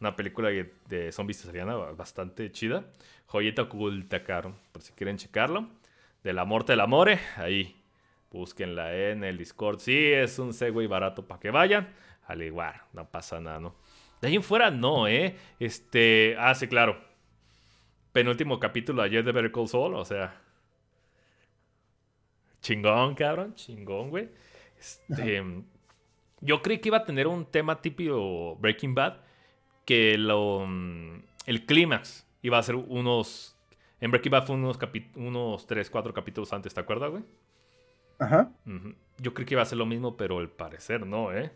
Una 0.01 0.17
película 0.17 0.51
de 0.51 1.13
zombies 1.13 1.43
italiana 1.45 1.77
bastante 1.77 2.53
chida. 2.53 2.85
Joyeta 3.27 3.63
oculta, 3.63 4.23
caro. 4.23 4.55
Por 4.73 4.83
si 4.83 4.93
quieren 4.93 5.17
checarlo. 5.17 5.69
De 6.23 6.33
la 6.35 6.45
muerte 6.45 6.73
del 6.73 6.81
amore. 6.81 7.19
Ahí. 7.37 7.75
Búsquenla 8.31 8.95
en 8.95 9.25
el 9.25 9.39
Discord. 9.39 9.79
Sí, 9.79 10.13
es 10.13 10.39
un 10.39 10.53
Segway 10.53 10.87
barato 10.87 11.27
para 11.27 11.41
que 11.41 11.51
vayan. 11.51 11.89
Al 12.27 12.43
igual, 12.43 12.75
no 12.93 13.09
pasa 13.09 13.41
nada, 13.41 13.61
¿no? 13.61 13.75
De 14.21 14.29
ahí 14.29 14.35
en 14.35 14.43
fuera, 14.43 14.71
no, 14.71 15.09
¿eh? 15.09 15.37
Este. 15.59 16.37
Ah, 16.39 16.55
sí, 16.55 16.67
claro. 16.69 17.14
Penúltimo 18.15 18.61
capítulo 18.61 19.03
ayer 19.03 19.25
de 19.25 19.33
Better 19.33 19.51
Call 19.51 19.67
Saul, 19.67 19.95
o 19.95 20.05
sea. 20.05 20.41
Chingón, 22.61 23.17
cabrón. 23.17 23.57
Chingón, 23.57 24.11
güey. 24.11 24.29
Este, 24.79 25.43
yo 26.41 26.63
creí 26.63 26.79
que 26.79 26.91
iba 26.91 26.99
a 26.99 27.05
tener 27.05 27.27
un 27.27 27.45
tema 27.45 27.83
típico 27.83 28.55
Breaking 28.61 28.95
Bad, 28.95 29.17
que 29.85 30.17
lo, 30.17 30.65
el 31.47 31.67
clímax 31.67 32.25
iba 32.43 32.57
a 32.57 32.63
ser 32.63 32.77
unos... 32.77 33.57
En 34.01 34.13
Breaking 34.13 34.31
Bad 34.31 34.47
fue 34.47 34.55
unos, 34.55 34.79
unos 35.17 35.67
3, 35.67 35.91
4 35.91 36.15
capítulos 36.15 36.53
antes, 36.53 36.73
¿te 36.73 36.81
acuerdas, 36.81 37.11
güey? 37.11 37.25
Ajá. 38.21 38.53
Yo 39.19 39.35
creí 39.35 39.45
que 39.45 39.55
iba 39.55 39.63
a 39.63 39.67
ser 39.67 39.79
lo 39.79 39.87
mismo, 39.87 40.17
pero 40.17 40.39
al 40.39 40.51
parecer 40.51 41.05
no, 41.05 41.33
¿eh? 41.33 41.51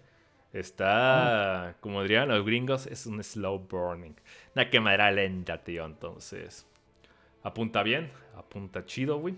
Está, 0.53 1.77
como 1.81 2.03
dirían 2.03 2.29
los 2.29 2.45
gringos, 2.45 2.87
es 2.87 3.07
un 3.07 3.23
slow 3.23 3.59
burning. 3.59 4.15
Una 4.55 4.71
quemadera 4.71 5.11
lenta, 5.11 5.63
tío. 5.63 5.85
Entonces, 5.85 6.67
apunta 7.43 7.83
bien, 7.83 8.11
apunta 8.37 8.85
chido, 8.87 9.19
güey. 9.19 9.35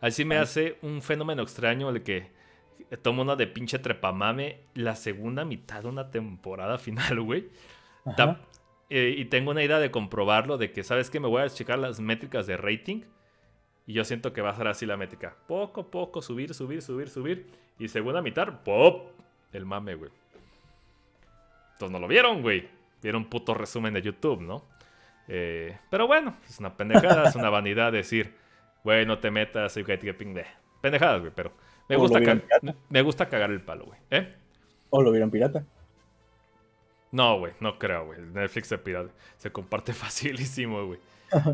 Así 0.00 0.24
me 0.24 0.36
hace 0.36 0.78
un 0.82 1.02
fenómeno 1.02 1.42
extraño 1.42 1.90
el 1.90 2.02
que 2.02 2.30
tomo 3.02 3.22
una 3.22 3.36
de 3.36 3.46
pinche 3.46 3.78
trepamame 3.78 4.60
la 4.74 4.96
segunda 4.96 5.44
mitad 5.44 5.82
de 5.82 5.88
una 5.88 6.10
temporada 6.10 6.78
final, 6.78 7.20
güey. 7.20 7.48
Eh, 8.90 9.14
y 9.16 9.24
tengo 9.26 9.50
una 9.50 9.62
idea 9.62 9.78
de 9.78 9.90
comprobarlo, 9.90 10.58
de 10.58 10.72
que, 10.72 10.84
¿sabes 10.84 11.10
qué? 11.10 11.20
Me 11.20 11.28
voy 11.28 11.42
a 11.42 11.48
checar 11.48 11.78
las 11.78 12.00
métricas 12.00 12.46
de 12.46 12.56
rating. 12.56 13.02
Y 13.86 13.92
yo 13.92 14.04
siento 14.04 14.32
que 14.32 14.40
va 14.40 14.50
a 14.50 14.56
ser 14.56 14.66
así 14.68 14.86
la 14.86 14.96
métrica. 14.96 15.36
Poco 15.46 15.82
a 15.82 15.90
poco, 15.90 16.22
subir, 16.22 16.54
subir, 16.54 16.80
subir, 16.80 17.08
subir. 17.10 17.46
Y 17.78 17.88
segunda 17.88 18.22
mitad, 18.22 18.62
¡pop! 18.62 19.10
El 19.52 19.66
mame, 19.66 19.94
güey. 19.94 20.10
Entonces 21.74 21.92
no 21.92 21.98
lo 21.98 22.08
vieron, 22.08 22.42
güey. 22.42 22.68
Vieron 23.02 23.22
un 23.22 23.28
puto 23.28 23.54
resumen 23.54 23.92
de 23.94 24.02
YouTube, 24.02 24.40
¿no? 24.40 24.64
Eh, 25.28 25.76
pero 25.90 26.06
bueno, 26.06 26.36
es 26.48 26.58
una 26.58 26.76
pendejada, 26.76 27.28
es 27.28 27.36
una 27.36 27.50
vanidad 27.50 27.92
decir, 27.92 28.34
güey, 28.82 29.06
no 29.06 29.18
te 29.18 29.30
metas, 29.30 29.74
you 29.74 29.84
get 29.84 30.00
de 30.00 30.46
pendejadas, 30.80 31.20
güey, 31.20 31.32
pero 31.34 31.52
me 31.88 31.96
gusta, 31.96 32.20
me 32.88 33.02
gusta 33.02 33.28
cagar 33.28 33.50
el 33.50 33.60
palo, 33.60 33.86
güey. 33.86 33.98
¿Eh? 34.10 34.34
¿O 34.90 35.02
lo 35.02 35.10
vieron 35.10 35.30
pirata? 35.30 35.64
No, 37.10 37.38
güey, 37.38 37.52
no 37.60 37.78
creo, 37.78 38.06
güey. 38.06 38.20
Netflix 38.20 38.68
se 38.68 38.78
pirata. 38.78 39.10
Se 39.36 39.50
comparte 39.50 39.92
facilísimo, 39.94 40.86
güey. 40.86 40.98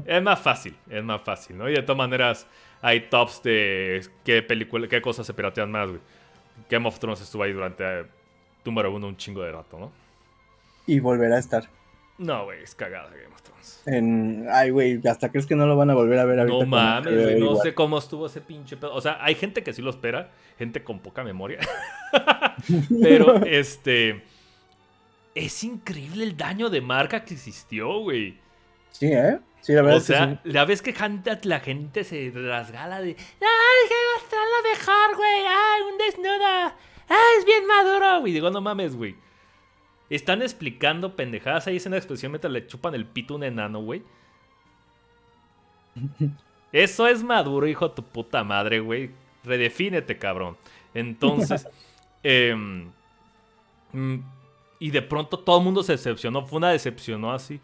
es 0.07 0.23
más 0.23 0.41
fácil, 0.41 0.77
es 0.89 1.03
más 1.03 1.23
fácil, 1.23 1.57
¿no? 1.57 1.69
Y 1.69 1.75
de 1.75 1.83
todas 1.83 1.99
maneras, 1.99 2.47
hay 2.83 3.09
tops 3.09 3.43
de 3.43 4.07
qué 4.25 4.43
película, 4.43 4.89
qué 4.89 5.01
cosas 5.01 5.27
se 5.27 5.35
piratean 5.35 5.71
más, 5.71 5.89
güey. 5.89 6.01
Game 6.69 6.87
of 6.87 6.99
Thrones 6.99 7.21
estuvo 7.21 7.43
ahí 7.43 7.53
durante 7.53 7.85
eh, 7.85 8.07
número 8.65 8.93
uno 8.93 9.07
un 9.07 9.17
chingo 9.17 9.43
de 9.43 9.53
rato, 9.53 9.79
¿no? 9.79 9.93
Y 10.91 10.99
volverá 10.99 11.37
a 11.37 11.39
estar. 11.39 11.69
No, 12.19 12.47
güey, 12.47 12.65
es 12.65 12.75
cagada 12.75 13.11
Game 13.11 13.33
of 13.33 13.43
Thrones. 13.43 13.83
En... 13.87 14.49
Ay, 14.51 14.71
güey, 14.71 15.01
hasta 15.07 15.31
crees 15.31 15.47
que 15.47 15.55
no 15.55 15.67
lo 15.67 15.77
van 15.77 15.89
a 15.89 15.95
volver 15.95 16.19
a 16.19 16.25
ver 16.25 16.41
ahorita. 16.41 16.59
No 16.59 16.67
mames, 16.67 17.15
güey, 17.15 17.41
no 17.41 17.55
sé 17.55 17.75
cómo 17.75 17.97
estuvo 17.97 18.27
ese 18.27 18.41
pinche 18.41 18.77
pedo. 18.77 18.93
O 18.93 19.01
sea, 19.01 19.19
hay 19.21 19.37
gente 19.37 19.63
que 19.63 19.73
sí 19.73 19.83
lo 19.83 19.91
espera, 19.91 20.33
gente 20.59 20.83
con 20.83 20.99
poca 20.99 21.23
memoria. 21.23 21.61
Pero, 23.03 23.37
este. 23.47 24.25
Es 25.33 25.63
increíble 25.63 26.25
el 26.25 26.37
daño 26.37 26.71
de 26.71 26.81
marca 26.81 27.25
que 27.25 27.35
existió, 27.35 28.01
güey. 28.01 28.37
Sí, 28.91 29.07
¿eh? 29.07 29.39
Sí, 29.61 29.75
la 29.75 29.83
verdad. 29.83 29.99
O 29.99 30.01
sea, 30.01 30.41
la 30.43 30.65
vez 30.65 30.83
que 30.83 30.93
la 31.45 31.61
gente 31.61 32.03
se 32.03 32.33
rasgala 32.35 33.01
de. 33.01 33.11
¡Ay, 33.11 33.17
que 33.89 33.95
va 33.95 34.17
a 34.17 34.25
estar 34.25 34.41
la 34.41 34.71
mejor, 34.71 35.17
güey! 35.17 35.41
¡Ay, 35.47 35.83
un 35.89 35.99
desnudo! 35.99 36.75
¡Ay, 37.09 37.39
es 37.39 37.45
bien 37.45 37.65
maduro! 37.65 38.21
Güey, 38.23 38.33
digo, 38.33 38.51
no 38.51 38.61
mames, 38.61 38.97
güey. 38.97 39.15
Están 40.11 40.43
explicando 40.43 41.15
pendejadas 41.15 41.69
ahí, 41.69 41.77
es 41.77 41.87
una 41.87 41.97
expresión 41.97 42.33
mientras 42.33 42.53
le 42.53 42.67
chupan 42.67 42.95
el 42.95 43.07
pito 43.07 43.35
a 43.35 43.37
un 43.39 43.45
enano, 43.45 43.81
güey. 43.81 44.03
Eso 46.73 47.07
es 47.07 47.23
maduro, 47.23 47.67
hijo 47.67 47.89
de 47.89 47.95
tu 47.95 48.03
puta 48.03 48.45
madre, 48.45 48.81
güey. 48.81 49.11
Redefínete, 49.45 50.19
cabrón. 50.19 50.57
Entonces, 50.95 51.67
em, 52.23 52.91
mm, 53.93 54.17
y 54.81 54.91
de 54.91 55.03
pronto 55.03 55.39
todo 55.39 55.59
el 55.59 55.65
mundo 55.65 55.83
se 55.83 55.93
decepcionó. 55.93 56.47
Fue 56.47 56.59
una 56.59 56.71
decepción, 56.71 57.21
¿no? 57.21 57.33
Así. 57.33 57.61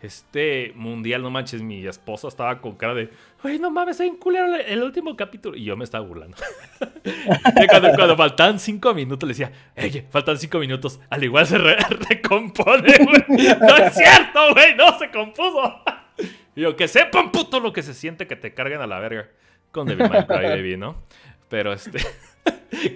Este 0.00 0.72
mundial, 0.76 1.22
no 1.22 1.30
manches, 1.30 1.60
mi 1.60 1.84
esposa 1.84 2.28
estaba 2.28 2.60
con 2.60 2.76
cara 2.76 2.94
de, 2.94 3.10
ay, 3.42 3.58
no 3.58 3.68
mames, 3.68 3.96
soy 3.96 4.08
un 4.08 4.16
culero 4.16 4.54
el 4.54 4.82
último 4.82 5.16
capítulo. 5.16 5.56
Y 5.56 5.64
yo 5.64 5.76
me 5.76 5.82
estaba 5.82 6.06
burlando. 6.06 6.36
cuando, 7.68 7.92
cuando, 7.96 8.16
faltaban 8.16 8.60
cinco 8.60 8.94
minutos, 8.94 9.26
le 9.26 9.34
decía, 9.34 10.06
faltan 10.10 10.38
cinco 10.38 10.60
minutos. 10.60 11.00
Al 11.10 11.24
igual 11.24 11.46
se 11.46 11.58
recompone, 12.08 12.96
güey. 12.98 13.48
No 13.58 13.76
es 13.76 13.94
cierto, 13.94 14.54
güey, 14.54 14.76
no 14.76 14.96
se 14.98 15.10
compuso. 15.10 15.82
y 16.54 16.60
yo, 16.60 16.76
que 16.76 16.86
sepan, 16.86 17.32
puto, 17.32 17.58
lo 17.58 17.72
que 17.72 17.82
se 17.82 17.92
siente 17.92 18.28
que 18.28 18.36
te 18.36 18.54
carguen 18.54 18.80
a 18.80 18.86
la 18.86 19.00
verga. 19.00 19.28
Con 19.72 19.88
Devil 19.88 20.08
May 20.08 20.26
Cry, 20.26 20.44
Baby, 20.44 20.76
¿no? 20.76 21.02
Pero 21.48 21.72
este, 21.72 21.98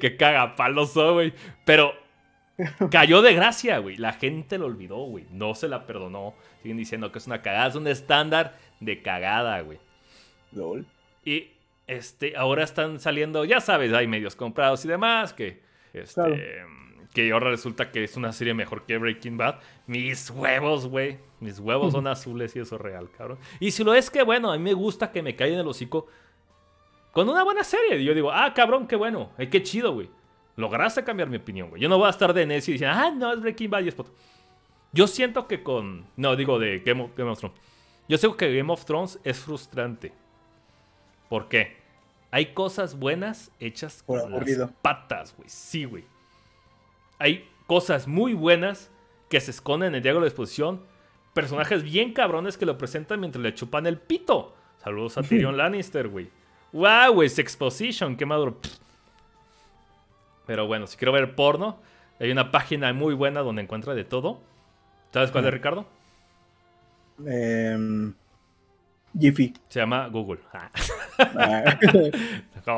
que 0.00 0.16
caga 0.16 0.54
paloso, 0.54 1.14
güey. 1.14 1.34
Pero 1.64 1.94
Cayó 2.90 3.22
de 3.22 3.34
gracia, 3.34 3.78
güey. 3.78 3.96
La 3.96 4.12
gente 4.12 4.58
lo 4.58 4.66
olvidó, 4.66 4.98
güey. 5.04 5.26
No 5.30 5.54
se 5.54 5.68
la 5.68 5.86
perdonó. 5.86 6.34
Siguen 6.62 6.76
diciendo 6.76 7.10
que 7.10 7.18
es 7.18 7.26
una 7.26 7.42
cagada. 7.42 7.66
Es 7.66 7.74
un 7.74 7.88
estándar 7.88 8.56
de 8.80 9.02
cagada, 9.02 9.60
güey. 9.60 9.78
Y 11.24 11.48
este, 11.86 12.36
ahora 12.36 12.62
están 12.64 13.00
saliendo, 13.00 13.44
ya 13.44 13.60
sabes, 13.60 13.92
hay 13.92 14.06
medios 14.06 14.36
comprados 14.36 14.84
y 14.84 14.88
demás. 14.88 15.32
Que, 15.32 15.60
este, 15.92 16.64
que 17.12 17.32
ahora 17.32 17.50
resulta 17.50 17.90
que 17.90 18.04
es 18.04 18.16
una 18.16 18.32
serie 18.32 18.54
mejor 18.54 18.86
que 18.86 18.96
Breaking 18.98 19.36
Bad. 19.36 19.56
Mis 19.86 20.30
huevos, 20.30 20.86
güey. 20.86 21.18
Mis 21.40 21.58
huevos 21.58 21.92
son 21.92 22.06
azules 22.08 22.54
y 22.56 22.60
eso 22.60 22.76
es 22.76 22.80
real, 22.80 23.10
cabrón. 23.16 23.38
Y 23.60 23.72
si 23.72 23.82
lo 23.84 23.94
es 23.94 24.10
que, 24.10 24.22
bueno, 24.22 24.52
a 24.52 24.56
mí 24.56 24.62
me 24.62 24.74
gusta 24.74 25.10
que 25.10 25.22
me 25.22 25.34
caigan 25.34 25.60
el 25.60 25.66
hocico 25.66 26.06
con 27.12 27.28
una 27.28 27.42
buena 27.44 27.64
serie. 27.64 27.98
Y 27.98 28.04
yo 28.04 28.14
digo, 28.14 28.30
ah, 28.30 28.52
cabrón, 28.54 28.86
qué 28.86 28.96
bueno. 28.96 29.30
Ay, 29.36 29.48
qué 29.48 29.62
chido, 29.62 29.92
güey. 29.92 30.08
Lograste 30.56 31.02
cambiar 31.02 31.28
mi 31.28 31.36
opinión, 31.36 31.70
güey. 31.70 31.80
Yo 31.80 31.88
no 31.88 31.98
voy 31.98 32.06
a 32.06 32.10
estar 32.10 32.32
de 32.32 32.46
necio 32.46 32.72
y 32.72 32.74
diciendo, 32.74 32.96
ah, 32.98 33.10
no, 33.10 33.32
es 33.32 33.40
Breaking 33.40 33.70
Bad 33.70 33.82
y 33.82 33.88
es 33.88 33.96
Yo 34.92 35.06
siento 35.06 35.46
que 35.46 35.62
con. 35.62 36.06
No, 36.16 36.36
digo 36.36 36.58
de 36.58 36.80
Game 36.80 37.02
of, 37.02 37.14
Thrones. 37.14 37.40
Yo 38.08 38.18
sé 38.18 38.28
que 38.36 38.56
Game 38.56 38.72
of 38.72 38.84
Thrones 38.84 39.18
es 39.24 39.38
frustrante. 39.38 40.12
¿Por 41.28 41.48
qué? 41.48 41.76
Hay 42.30 42.52
cosas 42.52 42.98
buenas 42.98 43.50
hechas 43.58 44.02
con 44.02 44.18
las 44.30 44.70
patas, 44.82 45.34
güey. 45.36 45.48
Sí, 45.48 45.84
güey. 45.84 46.04
Hay 47.18 47.48
cosas 47.66 48.06
muy 48.06 48.34
buenas 48.34 48.90
que 49.28 49.40
se 49.40 49.50
esconden 49.50 49.88
en 49.88 49.94
el 49.96 50.02
diálogo 50.02 50.24
de 50.24 50.28
exposición. 50.28 50.82
Personajes 51.32 51.82
bien 51.82 52.12
cabrones 52.12 52.58
que 52.58 52.66
lo 52.66 52.76
presentan 52.76 53.20
mientras 53.20 53.42
le 53.42 53.54
chupan 53.54 53.86
el 53.86 53.98
pito. 53.98 54.54
Saludos 54.82 55.16
a 55.16 55.22
Tyrion 55.22 55.56
Lannister, 55.56 56.08
güey. 56.08 56.28
¡Wow, 56.72 57.14
güey! 57.14 57.30
Exposition, 57.34 58.16
qué 58.16 58.26
maduro. 58.26 58.58
Pero 60.46 60.66
bueno, 60.66 60.86
si 60.86 60.96
quiero 60.96 61.12
ver 61.12 61.34
porno, 61.34 61.78
hay 62.18 62.30
una 62.30 62.50
página 62.50 62.92
muy 62.92 63.14
buena 63.14 63.40
donde 63.40 63.62
encuentra 63.62 63.94
de 63.94 64.04
todo. 64.04 64.40
¿Sabes 65.12 65.30
cuál 65.30 65.44
es, 65.46 65.52
Ricardo? 65.52 65.86
Eh, 67.26 68.12
Jiffy. 69.18 69.52
Se 69.68 69.80
llama 69.80 70.08
Google. 70.08 70.40
Ah. 70.52 71.78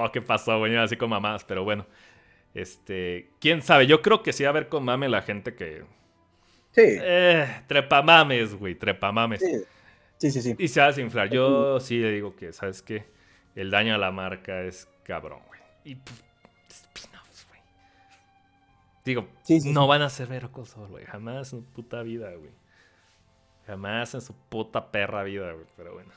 ¿Qué 0.13 0.21
pasó, 0.21 0.59
güey? 0.59 0.77
Así 0.77 0.97
con 0.97 1.11
mamás, 1.11 1.45
pero 1.45 1.65
bueno. 1.65 1.87
Este, 2.53 3.31
quién 3.41 3.63
sabe, 3.63 3.87
yo 3.87 4.01
creo 4.01 4.23
que 4.23 4.33
sí 4.33 4.45
va 4.45 4.49
a 4.49 4.51
haber 4.51 4.69
con 4.69 4.85
mame 4.85 5.09
la 5.09 5.23
gente 5.23 5.55
que. 5.55 5.85
Sí. 6.73 6.83
Eh, 6.85 7.47
trepamames, 7.67 8.55
güey, 8.55 8.75
trepamames. 8.75 9.41
Sí. 9.41 9.65
sí, 10.19 10.31
sí, 10.31 10.43
sí. 10.43 10.57
Y 10.59 10.69
se 10.69 10.81
va 10.81 10.87
a 10.87 10.89
desinflar. 10.89 11.31
Yo 11.31 11.79
sí 11.81 11.99
le 11.99 12.13
digo 12.13 12.35
que, 12.35 12.53
¿sabes 12.53 12.83
qué? 12.83 13.05
El 13.55 13.71
daño 13.71 13.95
a 13.95 13.99
la 13.99 14.11
marca 14.11 14.63
es 14.63 14.89
cabrón, 15.05 15.41
güey. 15.47 15.61
Y 15.85 15.99
Digo, 19.05 19.27
no 19.67 19.87
van 19.87 20.03
a 20.03 20.09
ser 20.09 20.29
Better 20.29 20.51
Call 20.51 20.67
Saul, 20.67 20.89
güey. 20.89 21.05
Jamás 21.05 21.37
en 21.37 21.45
su 21.45 21.65
puta 21.65 22.03
vida, 22.03 22.31
güey. 22.31 22.51
Jamás 23.67 24.15
en 24.15 24.23
su 24.23 24.33
puta 24.49 24.91
perra 24.91 25.23
vida, 25.25 25.53
güey. 25.53 25.67
Pero 25.77 25.93
bueno. 25.93 26.11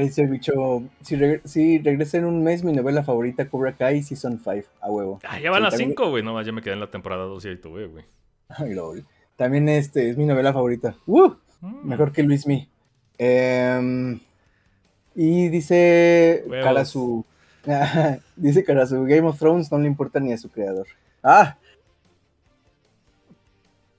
dice 0.00 0.22
el 0.22 0.28
bicho, 0.28 0.82
si, 1.02 1.78
regresa 1.78 2.18
en 2.18 2.24
un 2.24 2.42
mes, 2.42 2.62
mi 2.62 2.72
novela 2.72 3.02
favorita 3.02 3.48
Cobra 3.48 3.76
Kai 3.76 4.02
Season 4.02 4.38
5, 4.38 4.68
a 4.80 4.90
huevo. 4.90 5.20
Ah, 5.24 5.40
ya 5.40 5.50
van 5.50 5.64
a 5.64 5.70
5, 5.70 6.10
güey. 6.10 6.22
No, 6.22 6.40
ya 6.40 6.52
me 6.52 6.62
quedé 6.62 6.74
en 6.74 6.80
la 6.80 6.90
temporada 6.90 7.24
2 7.24 7.44
y 7.44 7.48
ahí 7.48 7.56
tuve, 7.56 7.86
güey. 7.86 8.04
Ay, 8.48 8.74
lol. 8.74 9.04
También 9.36 9.68
este 9.68 10.08
es 10.10 10.16
mi 10.16 10.24
novela 10.24 10.52
favorita. 10.52 10.96
¡Uh! 11.06 11.34
Mm. 11.60 11.88
Mejor 11.88 12.12
que 12.12 12.22
Luis 12.22 12.46
Mi. 12.46 12.68
Em, 13.18 14.20
y 15.14 15.48
dice 15.48 16.44
Karasu. 16.62 17.24
dice 18.36 18.64
Karasu, 18.64 19.04
Game 19.04 19.28
of 19.28 19.38
Thrones 19.38 19.70
no 19.70 19.78
le 19.78 19.86
importa 19.86 20.20
ni 20.20 20.32
a 20.32 20.38
su 20.38 20.50
creador. 20.50 20.86
¡Ah! 21.22 21.56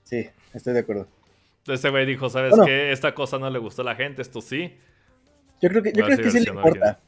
Sí, 0.04 0.28
estoy 0.52 0.74
de 0.74 0.80
acuerdo. 0.80 1.08
Ese 1.66 1.88
güey 1.88 2.04
dijo, 2.04 2.28
¿sabes 2.28 2.54
qué? 2.64 2.92
Esta 2.92 3.14
cosa 3.14 3.38
no 3.38 3.48
le 3.48 3.58
gustó 3.58 3.82
a 3.82 3.86
la 3.86 3.94
gente, 3.94 4.20
esto 4.20 4.40
sí. 4.40 4.74
Yo 5.62 5.70
creo 5.70 5.82
que, 5.82 5.92
yo 5.92 6.04
creo 6.04 6.18
que 6.18 6.30
sí 6.30 6.40
le 6.40 6.50
importa. 6.50 7.00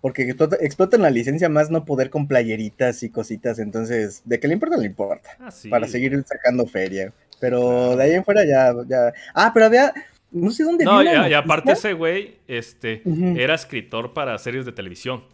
Porque 0.00 0.34
explotan 0.60 1.02
la 1.02 1.10
licencia 1.10 1.48
más 1.48 1.70
no 1.70 1.84
poder 1.84 2.08
con 2.08 2.28
playeritas 2.28 3.02
y 3.02 3.10
cositas. 3.10 3.58
Entonces, 3.58 4.22
de 4.24 4.38
que 4.38 4.46
le 4.46 4.54
importa, 4.54 4.76
le 4.76 4.86
importa. 4.86 5.30
Ah, 5.40 5.50
para 5.68 5.88
seguir 5.88 6.22
sacando 6.24 6.66
feria. 6.66 7.12
Pero 7.40 7.96
de 7.96 8.04
ahí 8.04 8.12
en 8.12 8.24
fuera 8.24 8.44
ya, 8.46 8.72
ya. 8.86 9.12
Ah, 9.34 9.50
pero 9.52 9.66
había. 9.66 9.92
No 10.30 10.50
sé 10.52 10.62
dónde. 10.62 10.84
No, 10.84 11.02
y, 11.02 11.34
aparte 11.34 11.72
ese 11.72 11.94
güey 11.94 12.38
este, 12.46 13.02
era 13.36 13.54
escritor 13.54 14.14
para 14.14 14.38
series 14.38 14.64
de 14.64 14.72
televisión. 14.72 15.24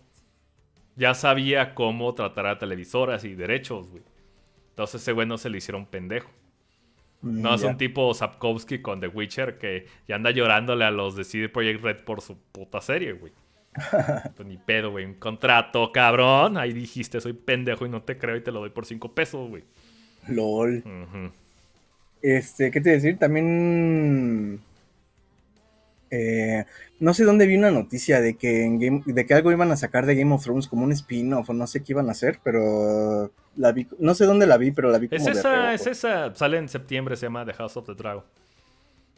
Ya 0.96 1.14
sabía 1.14 1.74
cómo 1.74 2.14
tratar 2.14 2.46
a 2.46 2.58
televisoras 2.58 3.24
y 3.24 3.34
derechos, 3.34 3.88
güey. 3.88 4.02
Entonces 4.70 5.02
ese 5.02 5.12
güey 5.12 5.26
no 5.26 5.38
se 5.38 5.50
le 5.50 5.58
hicieron 5.58 5.86
pendejo. 5.86 6.30
Mm, 7.22 7.42
no 7.42 7.54
es 7.54 7.62
un 7.62 7.76
tipo 7.76 8.12
Sapkowski 8.12 8.80
con 8.80 9.00
The 9.00 9.08
Witcher 9.08 9.58
que 9.58 9.86
ya 10.06 10.16
anda 10.16 10.30
llorándole 10.30 10.84
a 10.84 10.90
los 10.90 11.16
de 11.16 11.24
CD 11.24 11.48
Projekt 11.48 11.82
Red 11.82 12.04
por 12.04 12.20
su 12.20 12.36
puta 12.52 12.80
serie, 12.80 13.12
güey. 13.12 13.32
pues 14.36 14.48
ni 14.48 14.56
pedo, 14.56 14.90
güey. 14.90 15.04
Un 15.04 15.14
contrato, 15.14 15.90
cabrón. 15.92 16.58
Ahí 16.58 16.72
dijiste, 16.72 17.20
soy 17.20 17.32
pendejo 17.32 17.86
y 17.86 17.88
no 17.88 18.02
te 18.02 18.18
creo 18.18 18.36
y 18.36 18.40
te 18.42 18.52
lo 18.52 18.60
doy 18.60 18.70
por 18.70 18.86
cinco 18.86 19.14
pesos, 19.14 19.48
güey. 19.48 19.64
LOL. 20.28 20.82
Este, 22.22 22.70
¿qué 22.70 22.80
te 22.80 22.90
decir? 22.90 23.18
También. 23.18 24.60
Eh, 26.16 26.64
no 27.00 27.12
sé 27.12 27.24
dónde 27.24 27.46
vi 27.46 27.56
una 27.56 27.72
noticia 27.72 28.20
de 28.20 28.36
que, 28.36 28.64
en 28.64 29.02
de 29.04 29.26
que 29.26 29.34
algo 29.34 29.50
iban 29.50 29.72
a 29.72 29.76
sacar 29.76 30.06
de 30.06 30.14
Game 30.14 30.32
of 30.32 30.44
Thrones 30.44 30.68
como 30.68 30.84
un 30.84 30.92
spin-off 30.92 31.50
o 31.50 31.52
no 31.52 31.66
sé 31.66 31.82
qué 31.82 31.92
iban 31.92 32.08
a 32.08 32.12
hacer, 32.12 32.38
pero 32.44 33.32
la 33.56 33.72
vi, 33.72 33.88
no 33.98 34.14
sé 34.14 34.24
dónde 34.24 34.46
la 34.46 34.56
vi, 34.56 34.70
pero 34.70 34.90
la 34.90 34.98
vi 34.98 35.08
como 35.08 35.20
Es 35.20 35.26
esa, 35.26 35.74
es 35.74 35.88
esa, 35.88 36.32
sale 36.36 36.58
en 36.58 36.68
septiembre, 36.68 37.16
se 37.16 37.26
llama 37.26 37.44
The 37.44 37.54
House 37.54 37.76
of 37.76 37.86
the 37.86 37.94
Dragon. 37.94 38.22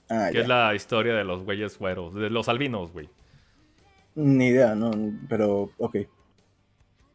Ah, 0.08 0.30
que 0.32 0.40
es 0.40 0.48
la 0.48 0.74
historia 0.74 1.14
de 1.14 1.24
los 1.24 1.44
güeyes 1.44 1.78
güeros, 1.78 2.14
de 2.14 2.30
los 2.30 2.48
albinos, 2.48 2.92
güey. 2.92 3.10
Ni 4.14 4.46
idea, 4.46 4.74
no, 4.74 4.90
pero 5.28 5.72
ok. 5.76 5.96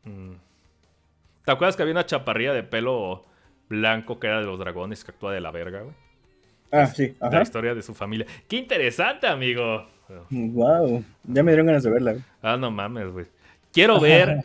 Mm. 0.03 0.33
¿Te 1.43 1.51
acuerdas 1.51 1.75
que 1.75 1.81
había 1.81 1.93
una 1.93 2.05
chaparrilla 2.05 2.53
de 2.53 2.61
pelo 2.61 3.25
blanco 3.67 4.19
que 4.19 4.27
era 4.27 4.41
de 4.41 4.45
los 4.45 4.59
dragones 4.59 5.03
que 5.03 5.09
actúa 5.09 5.33
de 5.33 5.41
la 5.41 5.49
verga, 5.49 5.81
güey? 5.81 5.95
Ah, 6.71 6.87
sí. 6.87 7.15
Ajá. 7.19 7.37
La 7.37 7.41
historia 7.43 7.75
de 7.75 7.81
su 7.81 7.93
familia. 7.93 8.25
¡Qué 8.47 8.57
interesante, 8.57 9.27
amigo! 9.27 9.87
Wow, 10.29 11.03
ya 11.23 11.43
me 11.43 11.51
dieron 11.51 11.67
ganas 11.67 11.83
de 11.83 11.89
verla. 11.89 12.15
Ah, 12.41 12.57
no 12.57 12.71
mames, 12.71 13.07
güey. 13.11 13.25
Quiero 13.71 13.99
ver 13.99 14.43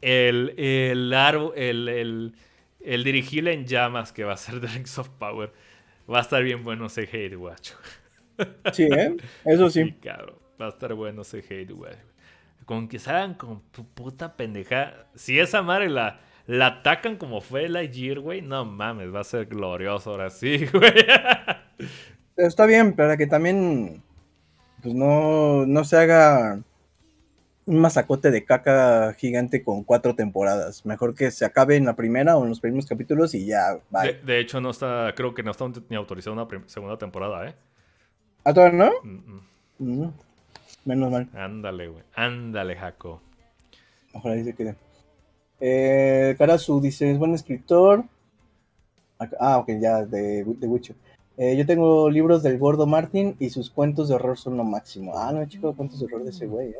el, 0.00 0.54
el, 0.56 1.12
el, 1.54 2.34
el, 2.80 3.04
dirigible 3.04 3.52
en 3.52 3.66
llamas 3.66 4.12
que 4.12 4.24
va 4.24 4.32
a 4.32 4.36
ser 4.36 4.60
Rings 4.60 4.98
of 4.98 5.08
Power. 5.10 5.52
Va 6.12 6.18
a 6.18 6.22
estar 6.22 6.42
bien 6.42 6.64
bueno 6.64 6.86
ese 6.86 7.02
hate, 7.02 7.34
guacho. 7.34 7.76
Sí, 8.72 8.84
¿eh? 8.84 9.16
Eso 9.44 9.70
sí. 9.70 9.94
Va 10.60 10.66
a 10.66 10.68
estar 10.68 10.94
bueno 10.94 11.22
ese 11.22 11.38
hate, 11.38 11.70
güey. 11.70 11.94
Con 12.64 12.88
que 12.88 12.98
salgan 12.98 13.34
con 13.34 13.62
tu 13.70 13.86
puta 13.86 14.36
pendeja. 14.36 15.06
Si 15.14 15.38
esa 15.38 15.62
madre 15.62 15.88
la, 15.88 16.20
la 16.46 16.66
atacan 16.66 17.16
como 17.16 17.40
fue 17.40 17.68
la 17.68 17.82
Year, 17.84 18.20
güey, 18.20 18.42
no 18.42 18.64
mames, 18.64 19.14
va 19.14 19.20
a 19.20 19.24
ser 19.24 19.46
glorioso 19.46 20.10
ahora 20.10 20.30
sí, 20.30 20.66
güey. 20.72 20.92
Está 22.36 22.66
bien, 22.66 22.94
para 22.94 23.16
que 23.16 23.26
también 23.26 24.02
pues 24.82 24.94
no, 24.94 25.66
no 25.66 25.84
se 25.84 25.96
haga 25.96 26.60
un 27.66 27.80
masacote 27.80 28.30
de 28.30 28.44
caca 28.44 29.12
gigante 29.14 29.64
con 29.64 29.82
cuatro 29.82 30.14
temporadas. 30.14 30.86
Mejor 30.86 31.14
que 31.14 31.30
se 31.32 31.44
acabe 31.44 31.76
en 31.76 31.84
la 31.84 31.96
primera 31.96 32.36
o 32.36 32.44
en 32.44 32.50
los 32.50 32.60
primeros 32.60 32.86
capítulos 32.86 33.34
y 33.34 33.46
ya, 33.46 33.80
bye. 33.90 34.20
De, 34.24 34.38
hecho, 34.38 34.60
no 34.60 34.70
está, 34.70 35.12
creo 35.16 35.34
que 35.34 35.42
no 35.42 35.50
está 35.50 35.68
ni 35.88 35.96
autorizada 35.96 36.34
una 36.34 36.68
segunda 36.68 36.96
temporada, 36.96 37.48
¿eh? 37.48 37.54
¿Ah, 38.44 38.54
todavía 38.54 38.78
no? 38.78 38.92
Mm, 39.78 40.08
menos 40.84 41.10
mal. 41.10 41.28
Ándale, 41.34 41.88
güey. 41.88 42.04
Ándale, 42.14 42.76
Jaco. 42.76 43.20
Ojalá 44.12 44.36
dice 44.36 44.54
que. 44.54 44.85
Eh, 45.60 46.34
Karasu 46.38 46.80
dice: 46.80 47.10
es 47.10 47.18
buen 47.18 47.34
escritor. 47.34 48.04
Ah, 49.40 49.58
ok, 49.58 49.70
ya, 49.80 50.04
de, 50.04 50.44
de 50.44 50.66
Witcher. 50.66 50.96
Eh, 51.38 51.54
yo 51.56 51.66
tengo 51.66 52.08
libros 52.08 52.42
del 52.42 52.58
Gordo 52.58 52.86
Martin 52.86 53.36
y 53.38 53.50
sus 53.50 53.68
cuentos 53.68 54.08
de 54.08 54.14
horror 54.14 54.38
son 54.38 54.56
lo 54.56 54.64
máximo. 54.64 55.12
Ah, 55.16 55.32
no, 55.32 55.46
chico, 55.46 55.74
cuentos 55.74 56.00
de 56.00 56.06
horror 56.06 56.24
de 56.24 56.30
ese 56.30 56.46
güey. 56.46 56.70
Eh. 56.70 56.74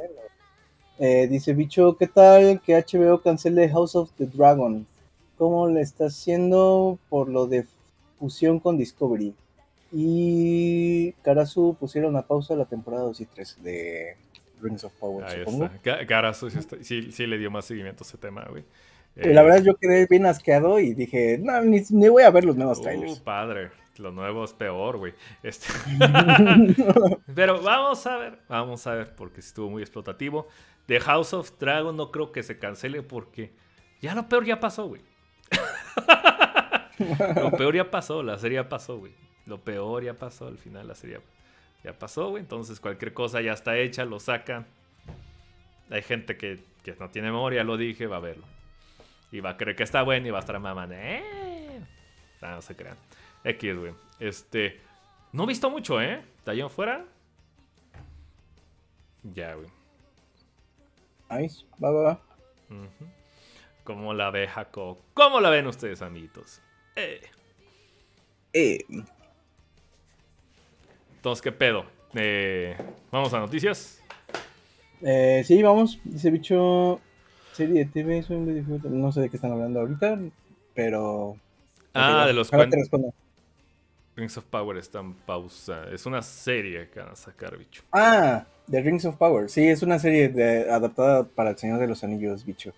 eh. 0.98 1.28
dice 1.28 1.52
Bicho, 1.52 1.96
¿qué 1.98 2.06
tal 2.06 2.60
que 2.62 2.74
HBO 2.74 3.20
cancele 3.20 3.68
House 3.68 3.94
of 3.96 4.10
the 4.16 4.26
Dragon? 4.26 4.86
¿Cómo 5.36 5.68
le 5.68 5.82
está 5.82 6.06
haciendo 6.06 6.98
por 7.10 7.28
lo 7.28 7.46
de 7.46 7.66
fusión 8.18 8.58
con 8.58 8.78
Discovery? 8.78 9.34
Y 9.92 11.12
Karasu 11.22 11.76
pusieron 11.78 12.16
a 12.16 12.22
pausa 12.22 12.56
la 12.56 12.64
temporada 12.64 13.04
2 13.04 13.20
y 13.20 13.26
3 13.26 13.58
de 13.62 14.16
Rings 14.60 14.84
of 14.84 14.92
Power, 14.94 15.24
Ahí 15.24 15.38
supongo. 15.44 15.66
Está. 15.66 16.06
Karasu 16.06 16.50
sí, 16.80 17.12
sí, 17.12 17.26
le 17.26 17.38
dio 17.38 17.50
más 17.50 17.64
seguimiento 17.64 18.04
a 18.04 18.06
ese 18.06 18.18
tema, 18.18 18.46
güey. 18.48 18.64
la 19.14 19.42
verdad 19.42 19.62
yo 19.62 19.76
quedé 19.76 20.06
bien 20.06 20.26
asqueado 20.26 20.78
y 20.78 20.94
dije, 20.94 21.38
no, 21.40 21.60
ni, 21.62 21.82
ni 21.90 22.08
voy 22.08 22.22
a 22.22 22.30
ver 22.30 22.44
los 22.44 22.56
nuevos 22.56 22.78
uh, 22.78 22.82
trailers. 22.82 23.20
padre. 23.20 23.70
Lo 23.98 24.12
nuevo 24.12 24.44
es 24.44 24.52
peor, 24.52 24.98
güey. 24.98 25.14
Este... 25.42 25.68
Pero 27.34 27.62
vamos 27.62 28.06
a 28.06 28.16
ver, 28.16 28.38
vamos 28.48 28.86
a 28.86 28.94
ver, 28.94 29.14
porque 29.14 29.40
estuvo 29.40 29.70
muy 29.70 29.82
explotativo. 29.82 30.48
The 30.86 31.00
House 31.00 31.32
of 31.32 31.50
Dragon 31.58 31.96
no 31.96 32.10
creo 32.10 32.32
que 32.32 32.42
se 32.42 32.58
cancele 32.58 33.02
porque 33.02 33.52
ya 34.00 34.14
lo 34.14 34.28
peor 34.28 34.44
ya 34.44 34.60
pasó, 34.60 34.88
güey. 34.88 35.02
lo 37.42 37.50
peor 37.52 37.74
ya 37.74 37.90
pasó, 37.90 38.22
la 38.22 38.38
serie 38.38 38.56
ya 38.56 38.68
pasó, 38.68 38.98
güey. 38.98 39.14
Lo 39.46 39.60
peor 39.60 40.04
ya 40.04 40.14
pasó, 40.14 40.46
al 40.46 40.58
final 40.58 40.88
la 40.88 40.94
serie 40.94 41.16
ya 41.16 41.22
pasó, 41.22 41.35
güey. 41.82 42.42
Entonces 42.42 42.80
cualquier 42.80 43.12
cosa 43.12 43.40
ya 43.40 43.52
está 43.52 43.76
hecha, 43.76 44.04
lo 44.04 44.20
sacan. 44.20 44.66
Hay 45.90 46.02
gente 46.02 46.36
que, 46.36 46.60
no 46.98 47.10
tiene 47.10 47.28
memoria, 47.28 47.64
lo 47.64 47.76
dije, 47.76 48.06
va 48.06 48.16
a 48.16 48.20
verlo. 48.20 48.44
Y 49.30 49.40
va 49.40 49.50
a 49.50 49.56
creer 49.56 49.76
que 49.76 49.82
está 49.82 50.02
bueno 50.02 50.26
y 50.26 50.30
va 50.30 50.38
a 50.38 50.40
estar 50.40 50.58
mamando. 50.58 50.94
Eh. 50.96 51.80
No, 52.42 52.50
no 52.50 52.62
se 52.62 52.76
crean. 52.76 52.96
X, 53.44 53.78
güey. 53.78 53.92
Este. 54.18 54.80
No 55.32 55.44
he 55.44 55.46
visto 55.46 55.70
mucho, 55.70 56.00
¿eh? 56.00 56.22
¿Está 56.38 56.52
allá 56.52 56.66
afuera? 56.66 57.04
Ya, 59.22 59.54
güey. 59.54 59.68
Nice. 61.30 61.64
Va, 61.82 61.90
va, 61.90 62.02
va. 62.02 62.20
¿Cómo 63.84 64.14
la 64.14 64.30
ve, 64.30 64.48
Jaco? 64.48 64.98
¿Cómo 65.14 65.40
la 65.40 65.50
ven 65.50 65.66
ustedes, 65.66 66.02
amiguitos? 66.02 66.60
Eh. 66.96 67.20
Eh. 68.52 68.84
Entonces, 71.26 71.42
¿qué 71.42 71.50
pedo? 71.50 71.84
Eh, 72.14 72.76
¿Vamos 73.10 73.34
a 73.34 73.40
noticias? 73.40 74.00
Eh, 75.02 75.42
sí, 75.44 75.60
vamos. 75.60 75.98
Dice 76.04 76.30
bicho. 76.30 77.00
Serie 77.50 77.84
de 77.84 77.86
TV, 77.86 78.24
no 78.84 79.10
sé 79.10 79.22
de 79.22 79.28
qué 79.28 79.34
están 79.34 79.50
hablando 79.50 79.80
ahorita, 79.80 80.20
pero. 80.72 81.36
Ah, 81.94 82.28
de 82.28 82.32
los 82.32 82.48
cuentos. 82.48 82.78
Rings 84.14 84.38
of 84.38 84.44
Power 84.44 84.76
está 84.76 85.00
en 85.00 85.14
pausa. 85.14 85.90
Es 85.92 86.06
una 86.06 86.22
serie 86.22 86.90
que 86.90 87.00
van 87.00 87.08
a 87.08 87.16
sacar, 87.16 87.58
bicho. 87.58 87.82
Ah, 87.90 88.46
The 88.70 88.82
Rings 88.82 89.04
of 89.06 89.16
Power. 89.16 89.50
Sí, 89.50 89.66
es 89.66 89.82
una 89.82 89.98
serie 89.98 90.32
adaptada 90.70 91.24
para 91.24 91.50
El 91.50 91.58
Señor 91.58 91.80
de 91.80 91.88
los 91.88 92.04
Anillos, 92.04 92.44
bicho. 92.44 92.72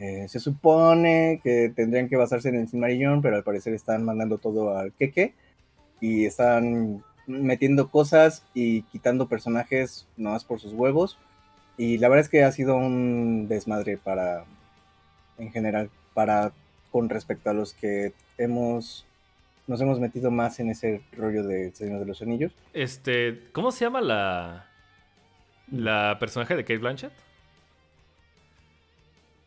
Eh, 0.00 0.26
se 0.28 0.40
supone 0.40 1.40
que 1.40 1.72
tendrían 1.72 2.08
que 2.08 2.16
basarse 2.16 2.48
en 2.48 2.56
el 2.56 2.68
Silmarillion, 2.68 3.22
pero 3.22 3.36
al 3.36 3.44
parecer 3.44 3.74
están 3.74 4.04
mandando 4.04 4.38
todo 4.38 4.76
al 4.76 4.92
queque. 4.92 5.34
Y 6.00 6.26
están 6.26 7.04
metiendo 7.26 7.90
cosas 7.90 8.44
y 8.54 8.82
quitando 8.82 9.28
personajes 9.28 10.06
nomás 10.16 10.44
por 10.44 10.60
sus 10.60 10.72
huevos. 10.72 11.18
Y 11.76 11.98
la 11.98 12.08
verdad 12.08 12.24
es 12.24 12.30
que 12.30 12.44
ha 12.44 12.52
sido 12.52 12.76
un 12.76 13.48
desmadre 13.48 13.98
para, 13.98 14.44
en 15.38 15.52
general, 15.52 15.90
para 16.14 16.52
con 16.90 17.08
respecto 17.08 17.50
a 17.50 17.54
los 17.54 17.74
que 17.74 18.12
hemos 18.38 19.06
nos 19.66 19.80
hemos 19.80 19.98
metido 19.98 20.30
más 20.30 20.60
en 20.60 20.70
ese 20.70 21.02
rollo 21.12 21.42
de 21.42 21.72
Señor 21.74 21.98
de 21.98 22.06
los 22.06 22.22
Anillos. 22.22 22.52
Este, 22.72 23.48
¿cómo 23.52 23.72
se 23.72 23.84
llama 23.84 24.00
la 24.00 24.70
la 25.70 26.16
personaje 26.20 26.54
de 26.54 26.62
Kate 26.62 26.78
Blanchett? 26.78 27.12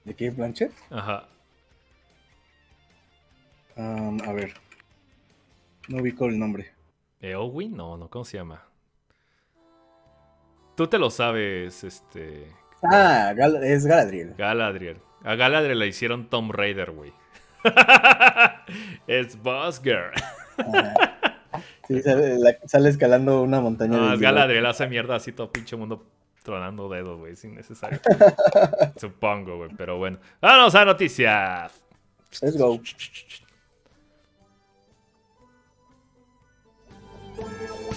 ¿De 0.03 0.13
Kate 0.13 0.31
Blanchett? 0.31 0.73
Ajá. 0.89 1.27
a 3.75 4.33
ver. 4.33 4.53
No 5.87 6.01
ubico 6.01 6.25
el 6.25 6.37
nombre. 6.37 6.71
¿Eowyn? 7.21 7.75
No, 7.75 7.97
no, 7.97 8.09
¿cómo 8.09 8.25
se 8.25 8.37
llama? 8.37 8.63
Tú 10.75 10.87
te 10.87 10.97
lo 10.97 11.09
sabes, 11.09 11.83
este. 11.83 12.47
Ah, 12.83 13.33
es 13.63 13.85
Galadriel. 13.85 14.33
Galadriel. 14.37 15.01
A 15.23 15.35
Galadriel 15.35 15.79
la 15.79 15.85
hicieron 15.85 16.29
Tom 16.29 16.51
Raider, 16.51 16.91
güey. 16.91 17.11
es 19.07 19.41
Boss 19.41 19.81
Girl. 19.83 20.13
sí, 21.87 22.01
sale, 22.01 22.89
escalando 22.89 23.41
una 23.41 23.59
montaña. 23.59 23.97
No, 23.97 24.13
es 24.13 24.19
Galadriel 24.19 24.65
hace 24.65 24.87
mierda 24.87 25.15
así 25.15 25.33
todo 25.33 25.51
pinche 25.51 25.75
mundo 25.75 26.05
tronando 26.43 26.87
dedos, 26.87 27.19
güey, 27.19 27.35
sin 27.35 27.55
necesario. 27.55 27.99
Supongo, 28.95 29.57
güey, 29.57 29.71
pero 29.77 29.97
bueno. 29.97 30.19
Vamos 30.41 30.73
a 30.75 30.85
noticias. 30.85 31.73
Let's 32.41 32.57
go. 32.57 32.79
Thank 37.39 37.61
you. 37.61 37.88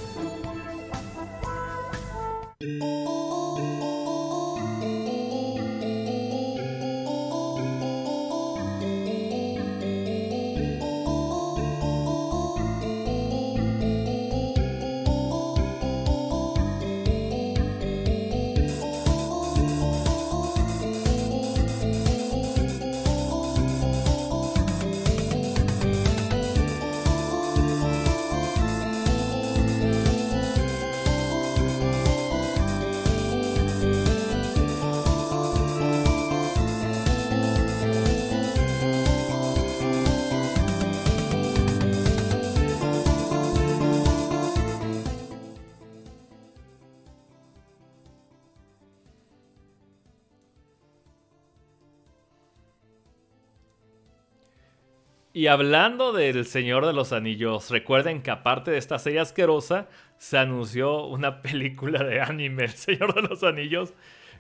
Y 55.42 55.48
hablando 55.48 56.12
del 56.12 56.46
Señor 56.46 56.86
de 56.86 56.92
los 56.92 57.12
Anillos, 57.12 57.68
recuerden 57.72 58.22
que 58.22 58.30
aparte 58.30 58.70
de 58.70 58.78
esta 58.78 59.00
serie 59.00 59.18
asquerosa, 59.18 59.88
se 60.16 60.38
anunció 60.38 61.06
una 61.06 61.42
película 61.42 62.04
de 62.04 62.20
anime, 62.20 62.62
El 62.62 62.70
Señor 62.70 63.12
de 63.12 63.22
los 63.22 63.42
Anillos. 63.42 63.92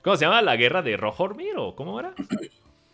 ¿Cómo 0.04 0.14
se 0.14 0.26
llama? 0.26 0.42
¿La 0.42 0.54
Guerra 0.54 0.80
de 0.80 0.96
Rohormir 0.96 1.54
o 1.56 1.74
cómo 1.74 1.98
era? 1.98 2.14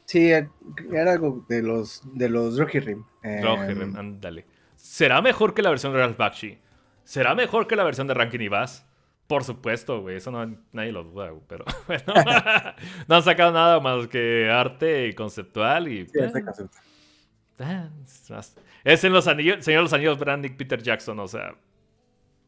Sí, 0.07 0.31
era 0.31 1.13
algo 1.13 1.45
de 1.51 1.61
los, 1.61 2.01
de 2.15 2.31
los 2.31 2.57
Rohirrim. 2.57 3.05
Eh, 3.23 3.43
Rohirrim, 3.43 3.95
ándale. 3.95 4.47
¿Será 4.75 5.21
mejor 5.21 5.53
que 5.53 5.61
la 5.61 5.69
versión 5.69 5.93
de 5.93 5.99
Ralph 5.99 6.17
Bakshi? 6.17 6.59
¿Será 7.05 7.35
mejor 7.35 7.67
que 7.67 7.77
la 7.77 7.85
versión 7.85 8.07
de 8.07 8.15
Rankin 8.15 8.41
y 8.41 8.49
Bass? 8.49 8.87
Por 9.27 9.45
supuesto, 9.45 10.01
güey. 10.01 10.17
Eso 10.17 10.31
no, 10.31 10.47
nadie 10.73 10.93
lo 10.93 11.05
duda, 11.05 11.31
pero 11.47 11.67
bueno. 11.87 12.05
no 13.07 13.17
han 13.17 13.23
sacado 13.23 13.53
nada 13.53 13.81
más 13.81 14.09
que 14.09 14.49
arte 14.51 15.15
conceptual 15.15 15.89
y... 15.89 16.07
Sí, 16.07 16.19
conceptual. 16.43 16.71
Es 18.85 19.05
en 19.05 19.13
los 19.13 19.27
anillos, 19.27 19.65
Señor 19.65 19.81
de 19.81 19.83
los 19.85 19.93
Anillos, 19.93 20.19
Brandick, 20.19 20.57
Peter 20.57 20.83
Jackson, 20.83 21.19
o 21.19 21.29
sea, 21.29 21.55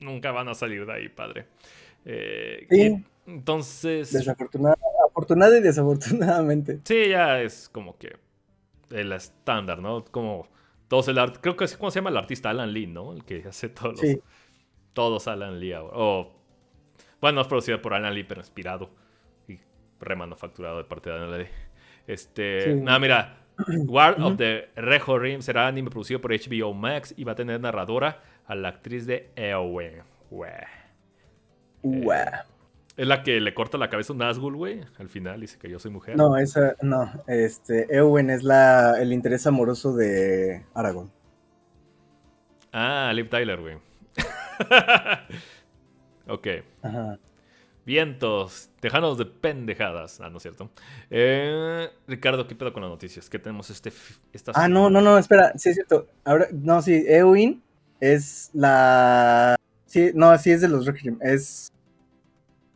nunca 0.01 0.31
van 0.33 0.49
a 0.49 0.55
salir 0.55 0.87
de 0.87 0.93
ahí, 0.93 1.09
padre. 1.09 1.47
Eh, 2.05 2.67
sí. 2.71 3.05
Entonces. 3.27 4.29
afortunado 5.09 5.57
y 5.57 5.61
desafortunadamente. 5.61 6.81
Sí, 6.85 7.09
ya 7.09 7.41
es 7.41 7.69
como 7.69 7.97
que 7.99 8.17
el 8.91 9.13
estándar, 9.13 9.81
¿no? 9.81 10.05
Como 10.05 10.49
todos 10.89 11.09
el 11.09 11.19
arte. 11.19 11.39
Creo 11.41 11.57
que 11.57 11.65
es 11.65 11.77
como 11.77 11.91
se 11.91 11.99
llama 11.99 12.11
el 12.11 12.17
artista 12.17 12.51
Alan 12.51 12.73
Lee, 12.73 12.87
¿no? 12.87 13.13
El 13.13 13.25
que 13.25 13.45
hace 13.49 13.69
todos 13.69 14.01
sí. 14.01 14.21
Todos 14.93 15.29
Alan 15.29 15.61
Lee 15.61 15.75
O. 15.75 16.33
Bueno, 17.21 17.41
es 17.43 17.47
producido 17.47 17.81
por 17.81 17.95
Alan 17.95 18.15
Lee, 18.15 18.25
pero 18.25 18.41
inspirado 18.41 18.91
y 19.47 19.59
remanufacturado 20.01 20.79
de 20.79 20.85
parte 20.85 21.11
de 21.11 21.17
Alan 21.17 21.39
Lee. 21.39 21.49
Este. 22.07 22.75
Nada, 22.75 22.99
mira. 22.99 23.37
War 23.87 24.17
of 24.21 24.37
the 24.37 24.69
Rejo 24.77 25.19
Rim 25.19 25.43
será 25.43 25.67
anime 25.67 25.91
producido 25.91 26.21
por 26.21 26.33
HBO 26.33 26.73
Max 26.75 27.15
y 27.17 27.25
va 27.25 27.33
a 27.33 27.35
tener 27.35 27.61
narradora 27.61 28.21
a 28.47 28.55
la 28.55 28.69
actriz 28.69 29.07
de 29.07 29.31
Eowyn. 29.37 30.03
Eh, 31.83 32.27
es 32.97 33.07
la 33.07 33.23
que 33.23 33.41
le 33.41 33.55
corta 33.55 33.79
la 33.79 33.89
cabeza 33.89 34.13
a 34.13 34.15
un 34.15 34.19
Nazgul, 34.19 34.57
güey. 34.57 34.81
Al 34.99 35.09
final 35.09 35.41
dice 35.41 35.59
que 35.59 35.71
yo 35.71 35.79
soy 35.79 35.91
mujer. 35.91 36.17
No, 36.17 36.37
esa, 36.37 36.77
no. 36.83 37.11
Este, 37.27 37.87
Eowyn 37.95 38.31
es 38.31 38.43
la, 38.43 39.01
el 39.01 39.13
interés 39.13 39.47
amoroso 39.47 39.95
de 39.95 40.65
Aragorn. 40.75 41.11
Ah, 42.73 43.11
Liv 43.15 43.29
Tyler, 43.29 43.61
güey. 43.61 43.77
ok. 46.29 46.47
Ajá. 46.83 47.19
Vientos, 47.91 48.71
tejanos 48.79 49.19
de 49.19 49.27
pendejadas. 49.27 50.21
Ah, 50.21 50.31
no 50.31 50.37
es 50.37 50.43
cierto. 50.43 50.71
Eh, 51.11 51.89
Ricardo, 52.07 52.47
¿qué 52.47 52.55
pedo 52.55 52.73
con 52.73 52.83
las 52.83 52.91
noticias? 52.93 53.29
¿Qué 53.29 53.41
tenemos 53.41 53.69
este, 53.69 53.93
esta 54.33 54.53
Ah, 54.55 54.69
no, 54.69 54.91
no, 54.91 55.01
no, 55.01 55.19
espera. 55.19 55.55
Sí, 55.57 55.71
es 55.71 55.75
cierto. 55.75 56.07
Ahora, 56.25 56.47
no, 56.53 56.81
sí, 56.83 57.05
Eowyn 57.09 57.61
es 57.99 58.51
la. 58.53 59.57
Sí, 59.87 60.13
no, 60.15 60.39
sí 60.39 60.53
es 60.53 60.61
de 60.61 60.69
los 60.69 60.87
Rock 60.87 60.99
Es. 61.21 61.73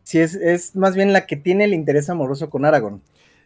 Sí, 0.03 0.19
es, 0.19 0.35
es 0.35 0.75
más 0.75 0.97
bien 0.97 1.13
la 1.13 1.25
que 1.25 1.37
tiene 1.37 1.63
el 1.63 1.73
interés 1.73 2.09
amoroso 2.09 2.49
con 2.49 2.65
Aragorn. 2.65 3.01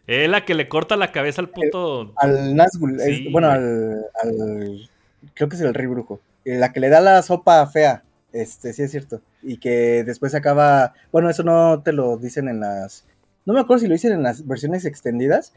Es 0.08 0.28
la 0.28 0.44
que 0.44 0.54
le 0.54 0.68
corta 0.68 0.96
la 0.96 1.12
cabeza 1.12 1.40
al 1.40 1.50
puto. 1.50 2.12
Al 2.16 2.56
Nazgul. 2.56 2.98
bueno, 3.30 3.48
al, 3.48 4.06
al, 4.24 4.90
Creo 5.34 5.48
que 5.48 5.54
es 5.54 5.62
el 5.62 5.72
rey 5.72 5.86
brujo. 5.86 6.20
La 6.44 6.72
que 6.72 6.80
le 6.80 6.88
da 6.88 7.00
la 7.00 7.22
sopa 7.22 7.64
fea. 7.68 8.02
Este, 8.32 8.72
sí 8.72 8.82
es 8.82 8.90
cierto. 8.90 9.22
Y 9.42 9.58
que 9.58 10.04
después 10.04 10.34
acaba. 10.34 10.94
Bueno, 11.12 11.30
eso 11.30 11.42
no 11.42 11.82
te 11.82 11.92
lo 11.92 12.16
dicen 12.16 12.48
en 12.48 12.60
las. 12.60 13.06
No 13.44 13.54
me 13.54 13.60
acuerdo 13.60 13.80
si 13.80 13.88
lo 13.88 13.94
dicen 13.94 14.12
en 14.12 14.22
las 14.22 14.46
versiones 14.46 14.84
extendidas. 14.84 15.52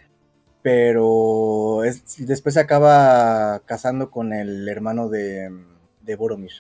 Pero 0.61 1.84
es, 1.84 2.26
después 2.26 2.55
se 2.55 2.61
acaba 2.61 3.59
casando 3.65 4.09
con 4.09 4.32
el 4.32 4.67
hermano 4.69 5.09
de, 5.09 5.51
de 6.01 6.15
Boromir. 6.15 6.53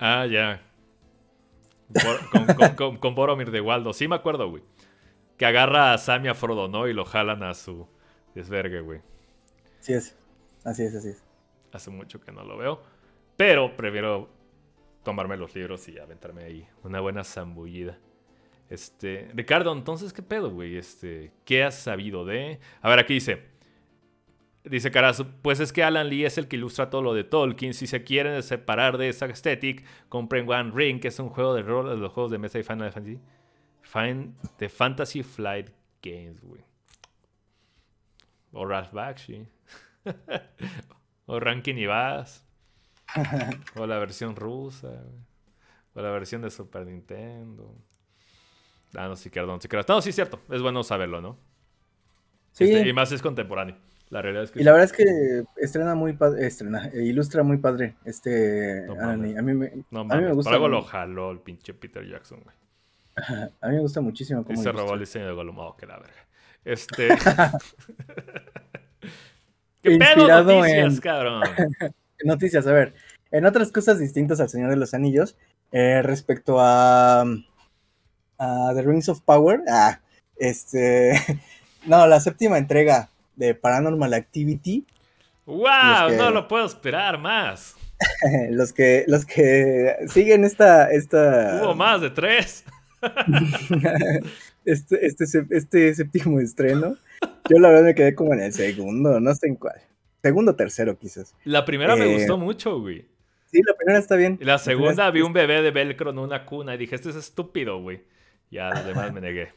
Ah, 0.00 0.26
ya. 0.26 0.60
con, 3.00 3.14
Boromir 3.14 3.52
de 3.52 3.60
Waldo. 3.60 3.92
Sí 3.92 4.08
me 4.08 4.16
acuerdo, 4.16 4.50
güey. 4.50 4.64
Que 5.36 5.46
agarra 5.46 5.92
a 5.92 5.98
Sam 5.98 6.26
y 6.26 6.28
a 6.28 6.34
Frodo, 6.34 6.66
¿no? 6.66 6.88
Y 6.88 6.92
lo 6.92 7.04
jalan 7.04 7.44
a 7.44 7.54
su 7.54 7.86
desvergue, 8.34 8.80
güey. 8.80 9.00
Sí 9.78 9.92
es. 9.92 10.16
Así 10.64 10.82
es, 10.82 10.94
así 10.96 11.10
es. 11.10 11.22
Hace 11.72 11.90
mucho 11.90 12.20
que 12.20 12.32
no 12.32 12.42
lo 12.44 12.56
veo. 12.56 12.82
Pero 13.38 13.76
prefiero 13.76 14.28
tomarme 15.04 15.36
los 15.36 15.54
libros 15.54 15.88
y 15.88 15.96
aventarme 15.96 16.42
ahí 16.42 16.66
una 16.82 16.98
buena 16.98 17.22
zambullida. 17.22 17.96
Este, 18.68 19.30
Ricardo, 19.32 19.72
entonces, 19.72 20.12
¿qué 20.12 20.22
pedo, 20.22 20.50
güey? 20.50 20.76
Este, 20.76 21.30
¿qué 21.44 21.62
has 21.62 21.76
sabido 21.76 22.24
de...? 22.24 22.58
A 22.82 22.88
ver, 22.88 22.98
aquí 22.98 23.14
dice... 23.14 23.46
Dice 24.64 24.90
Carazo, 24.90 25.28
pues 25.40 25.60
es 25.60 25.72
que 25.72 25.84
Alan 25.84 26.08
Lee 26.08 26.24
es 26.24 26.36
el 26.36 26.48
que 26.48 26.56
ilustra 26.56 26.90
todo 26.90 27.00
lo 27.00 27.14
de 27.14 27.22
Tolkien. 27.22 27.74
Si 27.74 27.86
se 27.86 28.02
quieren 28.02 28.42
separar 28.42 28.98
de 28.98 29.08
esa 29.08 29.26
estética, 29.26 29.84
compren 30.08 30.50
One 30.50 30.72
Ring, 30.74 31.00
que 31.00 31.08
es 31.08 31.18
un 31.20 31.28
juego 31.28 31.54
de 31.54 31.62
rol 31.62 31.88
de 31.88 31.96
los 31.96 32.12
juegos 32.12 32.32
de 32.32 32.38
mesa 32.38 32.58
y 32.58 32.64
Final 32.64 32.90
Fantasy. 32.90 33.20
Find 33.82 34.34
the 34.56 34.68
Fantasy 34.68 35.22
Flight 35.22 35.70
Games, 36.02 36.40
güey. 36.40 36.62
O 38.52 38.66
Ralph 38.66 38.92
Bakshi. 38.92 39.46
o 41.26 41.38
Rankin 41.38 41.78
y 41.78 41.86
Bass 41.86 42.47
o 43.76 43.86
la 43.86 43.98
versión 43.98 44.36
rusa, 44.36 45.04
o 45.94 46.00
la 46.00 46.10
versión 46.10 46.42
de 46.42 46.50
Super 46.50 46.86
Nintendo. 46.86 47.74
Ah, 48.94 49.08
no, 49.08 49.16
sí, 49.16 49.30
perdón, 49.30 49.60
sí, 49.60 49.68
No, 49.88 50.00
sí, 50.00 50.12
cierto. 50.12 50.40
Es 50.50 50.62
bueno 50.62 50.82
saberlo, 50.82 51.20
¿no? 51.20 51.38
Sí. 52.52 52.64
Este, 52.64 52.88
y 52.88 52.92
más 52.92 53.12
es 53.12 53.20
contemporáneo. 53.22 53.76
La 54.10 54.22
realidad 54.22 54.44
es 54.44 54.50
que. 54.50 54.60
Y 54.60 54.64
la 54.64 54.72
verdad 54.72 54.86
es 54.86 54.92
que 54.92 55.44
estrena 55.56 55.94
muy 55.94 56.14
padre. 56.14 56.46
Estrena, 56.46 56.88
eh, 56.88 57.04
ilustra 57.04 57.42
muy 57.42 57.58
padre 57.58 57.96
este. 58.04 58.86
a 59.00 59.16
mí 59.16 59.54
me, 59.54 59.84
no, 59.90 60.00
a 60.00 60.04
mí 60.04 60.22
me 60.22 60.32
gusta. 60.32 60.50
Por 60.50 60.54
algo 60.54 60.68
lo 60.68 60.82
jaló 60.82 61.30
el 61.30 61.40
pinche 61.40 61.74
Peter 61.74 62.06
Jackson, 62.06 62.40
güey. 62.42 62.56
A 63.60 63.68
mí 63.68 63.74
me 63.74 63.80
gusta 63.80 64.00
muchísimo. 64.00 64.44
Cómo 64.44 64.58
y 64.58 64.62
se 64.62 64.70
robó 64.70 64.94
el 64.94 65.00
diseño 65.00 65.26
de 65.26 65.32
Gollum. 65.32 65.58
Oh, 65.58 65.76
que 65.76 65.86
la 65.86 65.98
verga. 65.98 66.26
Este. 66.64 67.08
¿Qué 69.82 69.98
pedo 69.98 70.44
noticias, 70.44 71.00
cabrón? 71.00 71.42
Noticias, 72.24 72.66
a 72.66 72.72
ver, 72.72 72.94
en 73.30 73.46
otras 73.46 73.72
cosas 73.72 73.98
distintas 73.98 74.40
al 74.40 74.48
Señor 74.48 74.70
de 74.70 74.76
los 74.76 74.94
Anillos, 74.94 75.36
eh, 75.72 76.02
respecto 76.02 76.58
a, 76.60 77.22
a 78.38 78.72
The 78.74 78.82
Rings 78.82 79.08
of 79.08 79.20
Power, 79.22 79.62
ah, 79.70 80.00
este, 80.36 81.12
no, 81.86 82.06
la 82.06 82.20
séptima 82.20 82.58
entrega 82.58 83.10
de 83.36 83.54
Paranormal 83.54 84.14
Activity 84.14 84.86
¡Wow! 85.48 86.14
No 86.18 86.30
lo 86.30 86.46
puedo 86.46 86.66
esperar 86.66 87.18
más. 87.18 87.74
los 88.50 88.74
que 88.74 89.04
los 89.08 89.24
que 89.24 89.96
siguen 90.08 90.44
esta 90.44 90.88
esta 90.88 91.62
hubo 91.64 91.74
más 91.74 92.00
de 92.00 92.10
tres 92.10 92.64
este, 94.64 95.04
este, 95.04 95.24
este 95.50 95.94
séptimo 95.96 96.38
estreno 96.38 96.96
yo 97.50 97.58
la 97.58 97.70
verdad 97.70 97.82
me 97.82 97.94
quedé 97.96 98.14
como 98.14 98.34
en 98.34 98.40
el 98.40 98.52
segundo 98.52 99.18
no 99.18 99.34
sé 99.34 99.48
en 99.48 99.56
cuál 99.56 99.80
segundo 100.22 100.56
tercero 100.56 100.98
quizás. 100.98 101.34
La 101.44 101.64
primera 101.64 101.96
me 101.96 102.14
gustó 102.14 102.34
eh, 102.34 102.38
mucho 102.38 102.80
güey. 102.80 103.06
sí 103.46 103.60
la 103.66 103.74
primera 103.74 103.98
está 103.98 104.16
bien. 104.16 104.38
Y 104.40 104.44
la 104.44 104.58
segunda 104.58 105.10
vi 105.10 105.22
un 105.22 105.32
bebé 105.32 105.62
de 105.62 105.70
velcro 105.70 106.10
en 106.10 106.18
una 106.18 106.44
cuna 106.44 106.74
y 106.74 106.78
dije 106.78 106.94
este 106.94 107.10
es 107.10 107.16
estúpido 107.16 107.80
güey 107.80 108.02
ya 108.50 108.68
además 108.68 109.12
me 109.12 109.20
negué. 109.20 109.52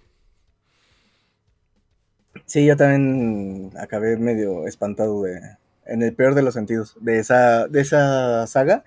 Sí 2.46 2.66
yo 2.66 2.78
también 2.78 3.72
acabé 3.78 4.18
medio 4.18 4.68
espantado 4.68 5.24
de 5.24 5.40
en 5.86 6.02
el 6.02 6.14
peor 6.14 6.36
de 6.36 6.42
los 6.42 6.54
sentidos, 6.54 6.96
de 7.02 7.20
esa, 7.20 7.68
de 7.68 7.82
esa 7.82 8.48
saga 8.48 8.86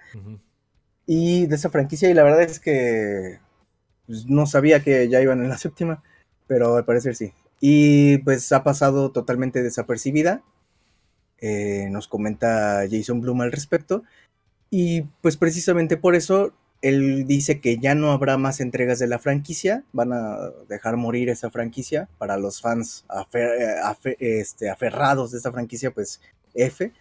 y 1.07 1.47
de 1.47 1.55
esa 1.55 1.71
franquicia. 1.71 2.09
Y 2.09 2.15
la 2.15 2.23
verdad 2.23 2.43
es 2.43 2.61
que 2.61 3.41
pues, 4.07 4.27
no 4.27 4.47
sabía 4.47 4.81
que 4.81 5.09
ya 5.09 5.21
iban 5.21 5.43
en 5.43 5.49
la 5.49 5.59
séptima, 5.59 6.03
pero 6.47 6.77
al 6.77 6.85
parecer 6.85 7.15
sí. 7.15 7.33
Y 7.61 8.19
pues 8.19 8.51
ha 8.53 8.65
pasado 8.65 9.11
totalmente 9.11 9.63
desapercibida. 9.63 10.43
Eh, 11.39 11.89
nos 11.91 12.09
comenta 12.09 12.85
Jason 12.91 13.21
Bloom 13.21 13.43
al 13.43 13.53
respecto. 13.53 14.03
Y 14.71 15.03
pues 15.23 15.37
precisamente 15.37 15.97
por 15.97 16.15
eso 16.15 16.53
él 16.85 17.27
dice 17.27 17.61
que 17.61 17.79
ya 17.79 17.95
no 17.95 18.13
habrá 18.13 18.37
más 18.37 18.61
entregas 18.61 18.99
de 18.99 19.07
la 19.07 19.19
franquicia, 19.19 19.85
van 19.93 20.13
a 20.13 20.51
dejar 20.69 20.99
morir 20.99 21.31
esa 21.31 21.51
franquicia 21.51 22.11
para 22.19 22.37
los 22.37 22.61
fans 22.61 23.07
este, 24.19 24.69
aferrados 24.69 25.31
de 25.31 25.39
esa 25.39 25.51
franquicia, 25.51 25.93
pues 25.93 26.21
F, 26.53 26.93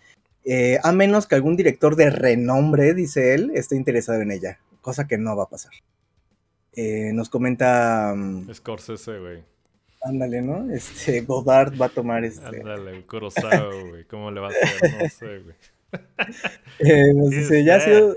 eh, 0.46 0.80
a 0.84 0.92
menos 0.94 1.28
que 1.28 1.36
algún 1.36 1.58
director 1.58 1.98
de 1.98 2.10
renombre, 2.10 2.94
dice 2.94 3.34
él, 3.34 3.52
esté 3.56 3.76
interesado 3.76 4.22
en 4.22 4.32
ella, 4.32 4.60
cosa 4.80 5.06
que 5.06 5.18
no 5.18 5.36
va 5.36 5.44
a 5.44 5.50
pasar. 5.50 5.74
Eh, 6.74 7.12
nos 7.14 7.30
comenta... 7.30 8.14
Mm, 8.16 8.54
Scorsese, 8.54 9.20
güey. 9.20 9.44
Ándale, 10.04 10.42
¿no? 10.42 10.70
Este, 10.72 11.22
Godard 11.28 11.80
va 11.80 11.88
a 11.88 11.90
tomar 11.90 12.24
este... 12.26 12.46
Ándale, 12.46 13.06
Kurosawa, 13.06 13.74
güey. 13.90 14.04
¿Cómo 14.06 14.32
le 14.32 14.42
va 14.42 14.48
a 14.48 14.50
hacer? 14.50 15.02
No 15.02 15.10
sé, 15.10 15.40
güey. 15.40 15.56
Eh, 16.80 17.14
nos 17.14 17.30
dice, 17.30 17.64
ya 17.64 17.76
ha 17.76 17.80
sido... 17.80 18.16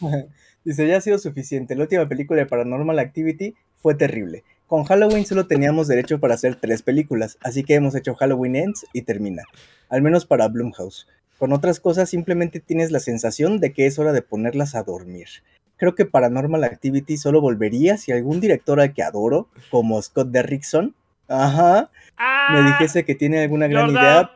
dice, 0.64 0.86
ya 0.86 0.98
ha 0.98 1.00
sido 1.00 1.18
suficiente. 1.18 1.74
La 1.74 1.82
última 1.82 2.08
película 2.08 2.40
de 2.40 2.46
Paranormal 2.46 2.98
Activity 2.98 3.54
fue 3.76 3.94
terrible. 3.94 4.44
Con 4.66 4.84
Halloween 4.84 5.26
solo 5.26 5.46
teníamos 5.46 5.88
derecho 5.88 6.18
para 6.20 6.34
hacer 6.34 6.56
tres 6.56 6.82
películas, 6.82 7.38
así 7.42 7.64
que 7.64 7.74
hemos 7.74 7.94
hecho 7.94 8.14
Halloween 8.14 8.56
Ends 8.56 8.86
y 8.94 9.02
termina, 9.02 9.42
al 9.90 10.00
menos 10.00 10.24
para 10.24 10.48
Blumhouse. 10.48 11.06
Con 11.38 11.52
otras 11.52 11.80
cosas 11.80 12.08
simplemente 12.08 12.60
tienes 12.60 12.90
la 12.90 12.98
sensación 12.98 13.60
de 13.60 13.72
que 13.72 13.86
es 13.86 13.98
hora 13.98 14.12
de 14.12 14.22
ponerlas 14.22 14.74
a 14.74 14.82
dormir. 14.82 15.28
Creo 15.76 15.94
que 15.94 16.06
Paranormal 16.06 16.64
Activity 16.64 17.18
solo 17.18 17.42
volvería 17.42 17.98
si 17.98 18.12
algún 18.12 18.40
director 18.40 18.80
al 18.80 18.94
que 18.94 19.02
adoro, 19.02 19.48
como 19.70 20.00
Scott 20.00 20.30
Derrickson, 20.30 20.94
ajá, 21.28 21.90
me 22.18 22.58
ah, 22.58 22.78
dijese 22.78 23.04
que 23.04 23.14
tiene 23.14 23.42
alguna 23.42 23.66
gran 23.66 23.90
idea. 23.90 24.30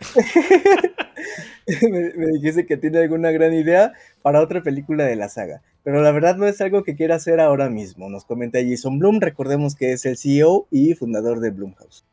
me, 1.90 2.12
me 2.14 2.26
dijese 2.32 2.66
que 2.66 2.76
tiene 2.76 2.98
alguna 3.00 3.30
gran 3.30 3.52
idea 3.52 3.92
para 4.22 4.40
otra 4.40 4.62
película 4.62 5.04
de 5.04 5.16
la 5.16 5.28
saga 5.28 5.62
pero 5.82 6.02
la 6.02 6.12
verdad 6.12 6.36
no 6.36 6.46
es 6.46 6.60
algo 6.60 6.84
que 6.84 6.94
quiera 6.94 7.16
hacer 7.16 7.40
ahora 7.40 7.70
mismo. 7.70 8.08
Nos 8.10 8.24
comenta 8.24 8.58
Jason 8.62 8.98
Bloom, 8.98 9.20
recordemos 9.20 9.74
que 9.74 9.92
es 9.92 10.04
el 10.04 10.16
CEO 10.16 10.66
y 10.70 10.94
fundador 10.94 11.40
de 11.40 11.50
Bloomhouse. 11.50 12.04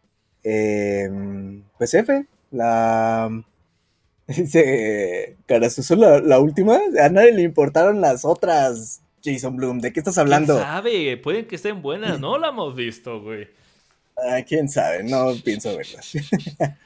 Em, 0.43 1.63
pues 1.77 1.93
F, 1.93 2.25
la... 2.51 3.43
Dice, 4.27 5.37
cara, 5.45 5.69
¿solo 5.69 6.19
la, 6.19 6.39
última? 6.39 6.79
A 7.01 7.09
nadie 7.09 7.31
le 7.31 7.43
importaron 7.43 8.01
las 8.01 8.25
otras, 8.25 9.01
Jason 9.27 9.55
Bloom. 9.57 9.79
¿De 9.79 9.91
qué 9.91 9.99
estás 9.99 10.17
hablando? 10.17 10.55
¿Quién 10.55 10.65
sabe? 10.65 11.17
Pueden 11.17 11.45
que 11.45 11.55
estén 11.55 11.81
buenas, 11.81 12.19
no 12.19 12.37
la 12.37 12.49
hemos 12.49 12.75
visto, 12.75 13.21
güey. 13.21 13.47
Ah, 14.17 14.41
quién 14.47 14.69
sabe, 14.69 15.03
no 15.03 15.33
pienso 15.43 15.75
verlas. 15.77 16.13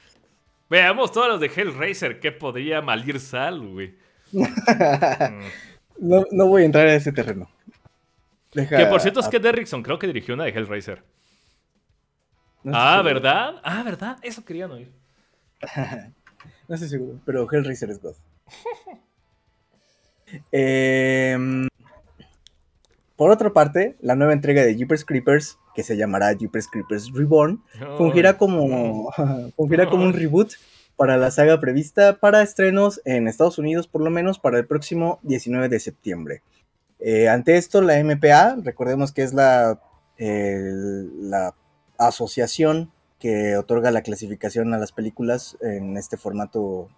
Veamos 0.69 1.11
todas 1.11 1.29
las 1.29 1.39
de 1.39 1.47
Hellraiser, 1.47 2.19
¿qué 2.19 2.31
podría 2.31 2.81
malir 2.81 3.19
sal, 3.19 3.59
güey? 3.67 3.95
No, 6.03 6.25
no 6.31 6.47
voy 6.47 6.63
a 6.63 6.65
entrar 6.65 6.87
a 6.87 6.95
ese 6.95 7.11
terreno. 7.11 7.47
que 8.51 8.87
por 8.87 9.01
cierto 9.01 9.19
es 9.19 9.27
que 9.27 9.37
Derrickson 9.37 9.83
creo 9.83 9.99
que 9.99 10.07
dirigió 10.07 10.33
una 10.33 10.45
de 10.45 10.49
Hellraiser. 10.49 11.03
ah, 12.73 13.03
¿verdad? 13.03 13.61
Ah, 13.63 13.83
¿verdad? 13.83 14.17
Eso 14.23 14.43
querían 14.43 14.71
oír. 14.71 14.91
no 16.67 16.73
estoy 16.73 16.89
seguro, 16.89 17.19
pero 17.23 17.47
Hellraiser 17.51 17.91
es 17.91 18.01
God. 18.01 18.15
Em, 20.51 21.67
por 23.21 23.29
otra 23.29 23.53
parte, 23.53 23.95
la 24.01 24.15
nueva 24.15 24.33
entrega 24.33 24.63
de 24.63 24.75
Jeepers 24.75 25.05
Creepers, 25.05 25.59
que 25.75 25.83
se 25.83 25.95
llamará 25.95 26.33
Jeepers 26.33 26.67
Creepers 26.67 27.11
Reborn, 27.13 27.61
fungirá 27.95 28.35
como, 28.35 29.11
fungirá 29.55 29.87
como 29.87 30.05
un 30.05 30.13
reboot 30.13 30.53
para 30.95 31.17
la 31.17 31.29
saga 31.29 31.59
prevista 31.59 32.17
para 32.19 32.41
estrenos 32.41 32.99
en 33.05 33.27
Estados 33.27 33.59
Unidos, 33.59 33.87
por 33.87 34.01
lo 34.01 34.09
menos 34.09 34.39
para 34.39 34.57
el 34.57 34.65
próximo 34.65 35.19
19 35.21 35.69
de 35.69 35.79
septiembre. 35.79 36.41
Eh, 36.99 37.29
ante 37.29 37.57
esto, 37.57 37.83
la 37.83 38.03
MPA, 38.03 38.55
recordemos 38.63 39.11
que 39.11 39.21
es 39.21 39.35
la, 39.35 39.79
la 40.17 41.53
asociación 41.99 42.91
que 43.19 43.55
otorga 43.55 43.91
la 43.91 44.01
clasificación 44.01 44.73
a 44.73 44.79
las 44.79 44.93
películas 44.93 45.59
en 45.61 45.95
este 45.95 46.17
formato, 46.17 46.89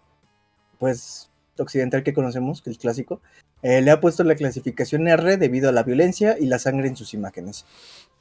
pues, 0.80 1.32
occidental 1.57 2.03
que 2.03 2.13
conocemos, 2.13 2.61
que 2.61 2.69
es 2.71 2.77
clásico, 2.77 3.21
eh, 3.61 3.81
le 3.81 3.91
ha 3.91 4.01
puesto 4.01 4.23
la 4.23 4.35
clasificación 4.35 5.07
R 5.07 5.37
debido 5.37 5.69
a 5.69 5.71
la 5.71 5.83
violencia 5.83 6.37
y 6.39 6.47
la 6.47 6.59
sangre 6.59 6.87
en 6.87 6.95
sus 6.95 7.13
imágenes. 7.13 7.65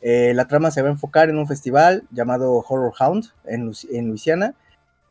Eh, 0.01 0.33
la 0.35 0.49
trama 0.49 0.71
se 0.71 0.83
va 0.83 0.89
a 0.89 0.93
enfocar 0.93 1.31
en 1.31 1.39
un 1.39 1.49
festival 1.49 2.05
llamado 2.11 2.65
Horror 2.69 2.93
Hound 2.99 3.27
en, 3.45 3.73
en 3.91 4.09
Luisiana, 4.09 4.55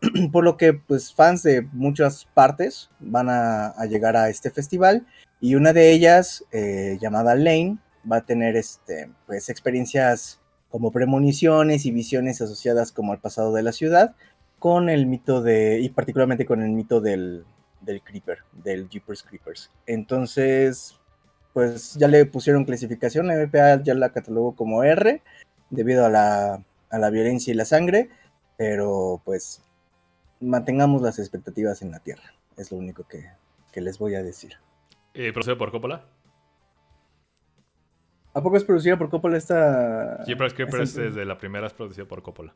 por 0.32 0.43
lo 0.43 0.57
que 0.57 0.74
pues 0.74 1.13
fans 1.13 1.43
de 1.43 1.61
muchas 1.74 2.26
partes 2.34 2.89
van 2.99 3.28
a, 3.30 3.74
llegar 3.89 4.15
a 4.15 4.30
este 4.30 4.51
festival 4.51 5.05
y 5.39 5.55
una 5.55 5.74
de 5.74 5.91
ellas 5.91 6.45
eh, 6.51 6.97
llamada 7.01 7.36
Lane 7.36 7.78
va 8.09 8.17
a 8.17 8.26
tener 8.26 8.55
este 8.55 9.11
pues 9.28 9.49
experiencias 9.49 10.39
como 10.69 10.91
premoniciones 10.91 11.86
y 11.86 11.91
visiones 11.91 12.41
asociadas 12.41 12.91
como 12.91 13.11
al 13.11 13.19
pasado 13.19 13.53
de 13.53 13.63
la 13.63 13.72
ciudad 13.72 14.15
con 14.59 14.89
el 14.89 15.05
mito 15.05 15.41
de 15.41 15.80
y 15.82 15.89
particularmente 15.89 16.45
con 16.45 16.61
el 16.61 16.72
mito 16.72 17.01
del, 17.01 17.45
del 17.82 18.02
creeper 18.02 18.40
del 18.52 18.90
Jeepers 18.90 19.24
Creepers 19.24 19.72
entonces 19.86 20.98
pues 21.54 21.96
ya 21.96 22.08
le 22.08 22.26
pusieron 22.26 22.66
clasificación 22.66 23.28
la 23.28 23.36
MPA 23.36 23.84
ya 23.84 23.94
la 23.94 24.12
catalogó 24.12 24.56
como 24.56 24.84
R 24.84 25.22
debido 25.70 26.06
a 26.06 26.10
la, 26.10 26.64
a 26.90 26.98
la 26.98 27.10
violencia 27.10 27.52
y 27.52 27.56
la 27.56 27.66
sangre 27.66 28.10
pero 28.58 29.22
pues 29.26 29.64
mantengamos 30.42 31.02
las 31.02 31.20
expectativas 31.20 31.82
en 31.82 31.92
la 31.92 32.00
tierra. 32.00 32.34
Es 32.58 32.72
lo 32.72 32.78
único 32.78 33.08
que, 33.08 33.32
les 33.80 33.98
voy 33.98 34.16
a 34.16 34.24
decir. 34.24 34.54
¿Y 35.14 35.32
producido 35.32 35.58
por 35.58 35.72
Coppola? 35.72 36.06
¿A 38.34 38.42
poco 38.42 38.58
es 38.58 38.64
producida 38.64 38.98
por 38.98 39.10
Coppola 39.10 39.38
esta...? 39.38 40.24
Jeepers 40.26 40.54
Creepers 40.54 40.96
desde 40.96 41.26
la 41.26 41.38
primera 41.38 41.68
es 41.68 41.74
producida 41.74 42.06
por 42.06 42.22
Coppola. 42.22 42.54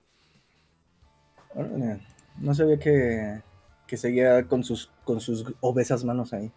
No 2.38 2.54
sabía 2.54 2.78
que, 2.78 3.42
que 3.88 3.98
seguía 3.98 4.48
con 4.48 4.64
sus, 4.64 4.92
con 5.04 5.20
sus 5.20 5.46
obesas 5.62 6.04
manos 6.04 6.34
ahí. 6.34 6.52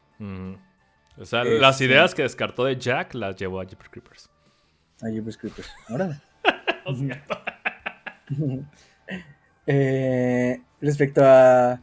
O 1.19 1.25
sea, 1.25 1.45
las 1.45 1.77
este 1.77 1.87
ideas 1.87 2.15
que 2.15 2.23
descartó 2.23 2.65
de 2.65 2.77
Jack 2.77 3.15
las 3.15 3.37
llevó 3.37 3.61
a 3.61 3.65
Jeepers 3.65 3.91
Creepers. 3.91 4.31
A 5.03 5.09
Jeepers 5.09 5.37
Creepers. 5.37 5.71
Ahora. 5.89 6.21
eh, 9.67 10.61
respecto 10.81 11.23
a, 11.25 11.83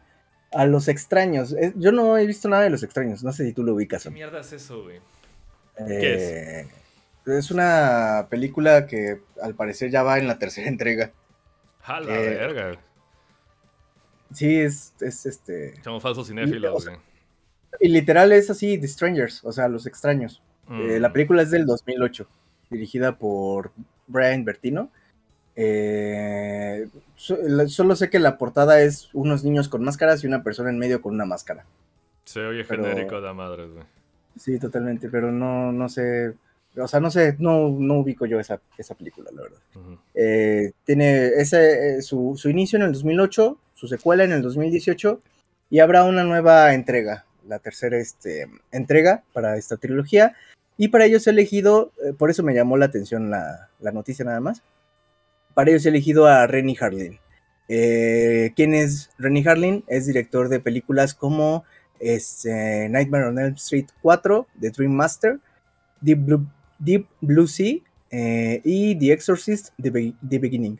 a 0.51 0.65
los 0.65 0.87
extraños. 0.87 1.55
Yo 1.75 1.91
no 1.91 2.17
he 2.17 2.25
visto 2.25 2.47
nada 2.49 2.63
de 2.63 2.69
los 2.69 2.83
extraños. 2.83 3.23
No 3.23 3.31
sé 3.31 3.45
si 3.45 3.53
tú 3.53 3.63
lo 3.63 3.73
ubicas. 3.73 4.03
¿Qué 4.03 4.09
mierda 4.09 4.39
es 4.39 4.53
eso, 4.53 4.83
güey? 4.83 4.99
¿Qué 5.77 6.61
es? 6.61 6.67
Es 7.25 7.51
una 7.51 8.27
película 8.29 8.85
que 8.85 9.21
al 9.41 9.55
parecer 9.55 9.89
ya 9.89 10.03
va 10.03 10.17
en 10.17 10.27
la 10.27 10.37
tercera 10.39 10.67
entrega. 10.69 11.11
A 11.83 11.99
la 11.99 12.15
eh, 12.15 12.29
verga. 12.29 12.79
Sí, 14.35 14.59
es, 14.59 14.93
es 14.99 15.25
este. 15.25 15.81
Somos 15.81 16.03
falsos 16.03 16.27
cinéfilos, 16.27 16.85
güey. 16.85 16.97
Y 17.79 17.87
literal 17.89 18.31
es 18.31 18.49
así, 18.49 18.77
The 18.77 18.87
Strangers, 18.87 19.43
o 19.43 19.51
sea, 19.51 19.67
los 19.67 19.85
extraños. 19.87 20.41
Eh, 20.69 20.99
la 20.99 21.09
mm. 21.09 21.13
película 21.13 21.41
es 21.41 21.51
del 21.51 21.65
2008, 21.65 22.27
dirigida 22.69 23.17
por 23.17 23.71
Brian 24.07 24.43
Bertino. 24.43 24.89
Eh, 25.55 26.89
solo 27.15 27.95
sé 27.95 28.09
que 28.09 28.19
la 28.19 28.37
portada 28.37 28.81
es 28.81 29.09
unos 29.13 29.43
niños 29.45 29.69
con 29.69 29.83
máscaras 29.83 30.23
y 30.23 30.27
una 30.27 30.43
persona 30.43 30.69
en 30.69 30.79
medio 30.79 31.01
con 31.01 31.13
una 31.13 31.25
máscara. 31.25 31.65
Se 32.25 32.41
oye 32.45 32.65
genérico 32.65 33.21
de 33.21 33.33
madres, 33.33 33.71
güey. 33.71 33.85
Sí, 34.37 34.59
totalmente, 34.59 35.09
pero 35.09 35.31
no, 35.31 35.71
no 35.71 35.87
sé. 35.87 36.33
O 36.77 36.87
sea, 36.87 36.99
no 36.99 37.09
sé, 37.11 37.35
no, 37.39 37.69
no 37.69 37.99
ubico 37.99 38.25
yo 38.25 38.39
esa, 38.39 38.59
esa 38.77 38.95
película, 38.95 39.29
la 39.33 39.41
verdad. 39.41 39.59
Eh, 40.13 40.71
tiene 40.83 41.27
ese, 41.27 41.97
eh, 41.97 42.01
su, 42.01 42.35
su, 42.37 42.49
inicio 42.49 42.77
en 42.77 42.83
el 42.83 42.93
2008, 42.93 43.57
su 43.73 43.87
secuela 43.87 44.23
en 44.23 44.31
el 44.31 44.41
2018, 44.41 45.21
y 45.69 45.79
habrá 45.79 46.03
una 46.03 46.23
nueva 46.23 46.73
entrega, 46.73 47.25
la 47.47 47.59
tercera 47.59 47.97
este, 47.97 48.47
entrega 48.71 49.23
para 49.33 49.57
esta 49.57 49.77
trilogía. 49.77 50.35
Y 50.77 50.89
para 50.89 51.05
ellos 51.05 51.25
he 51.27 51.29
elegido, 51.29 51.91
eh, 52.05 52.13
por 52.13 52.29
eso 52.29 52.43
me 52.43 52.53
llamó 52.53 52.77
la 52.77 52.85
atención 52.85 53.29
la, 53.29 53.69
la, 53.79 53.91
noticia 53.91 54.25
nada 54.25 54.41
más, 54.41 54.61
para 55.53 55.69
ellos 55.69 55.85
he 55.85 55.89
elegido 55.89 56.27
a 56.27 56.47
Rennie 56.47 56.77
Harlin. 56.79 57.19
¿Quién 57.67 58.75
es 58.75 59.09
Rennie 59.17 59.47
Harlin? 59.47 59.83
Es 59.87 60.05
director 60.05 60.49
de 60.49 60.59
películas 60.59 61.15
como 61.15 61.63
este, 61.99 62.89
Nightmare 62.89 63.25
on 63.25 63.39
Elm 63.39 63.53
Street 63.55 63.87
4, 64.01 64.47
The 64.59 64.69
Dream 64.69 64.91
Master, 64.91 65.39
Deep 66.01 66.19
Blue, 66.19 66.45
Deep 66.79 67.07
Blue 67.21 67.47
Sea 67.47 67.77
eh, 68.11 68.61
y 68.63 68.97
The 68.97 69.13
Exorcist, 69.13 69.69
The, 69.81 69.89
Beginning. 70.39 70.79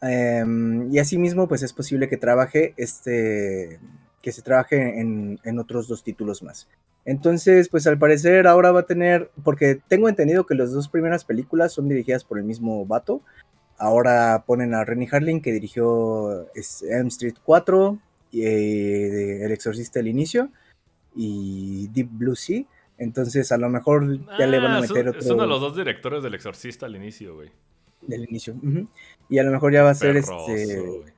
Em, 0.00 0.92
y 0.92 0.98
asimismo, 0.98 1.48
pues 1.48 1.62
es 1.62 1.72
posible 1.72 2.08
que 2.08 2.16
trabaje 2.16 2.74
este, 2.76 3.78
que 4.22 4.32
se 4.32 4.42
trabaje 4.42 5.00
en, 5.00 5.58
otros 5.58 5.88
dos 5.88 6.02
títulos 6.02 6.42
más. 6.42 6.68
Entonces, 7.04 7.68
pues 7.68 7.86
al 7.86 7.98
parecer 7.98 8.46
ahora 8.46 8.70
va 8.70 8.80
a 8.80 8.86
tener, 8.86 9.30
porque 9.42 9.80
tengo 9.88 10.08
entendido 10.08 10.46
que 10.46 10.54
las 10.54 10.72
dos 10.72 10.88
primeras 10.88 11.24
películas 11.24 11.72
son 11.72 11.88
dirigidas 11.88 12.24
por 12.24 12.38
el 12.38 12.44
mismo 12.44 12.86
vato. 12.86 13.20
Ahora 13.76 14.44
ponen 14.46 14.74
a 14.74 14.84
Rennie 14.84 15.08
Harlin 15.10 15.40
que 15.40 15.52
dirigió 15.52 16.46
Elm 16.54 17.08
Street 17.08 17.34
4 17.44 17.98
y 18.30 18.44
eh, 18.44 19.44
El 19.44 19.50
Exorcista 19.50 19.98
del 19.98 20.08
inicio 20.08 20.50
y 21.16 21.88
Deep 21.88 22.08
Blue 22.12 22.36
Sea. 22.36 22.64
Entonces, 22.98 23.50
a 23.52 23.56
lo 23.56 23.68
mejor 23.68 24.20
ya 24.38 24.46
le 24.46 24.58
van 24.58 24.72
a 24.72 24.78
ah, 24.78 24.80
meter 24.80 25.08
otro. 25.08 25.22
Son 25.22 25.38
de 25.38 25.46
los 25.46 25.60
dos 25.60 25.76
directores 25.76 26.22
del 26.22 26.34
Exorcista 26.34 26.86
al 26.86 26.96
inicio, 26.96 27.34
güey. 27.34 27.50
Del 28.02 28.24
inicio. 28.28 28.54
Y 29.28 29.38
a 29.38 29.42
lo 29.42 29.50
mejor 29.50 29.72
ya 29.72 29.82
va 29.82 29.90
a 29.90 29.94
ser 29.94 30.16
este. 30.16 31.02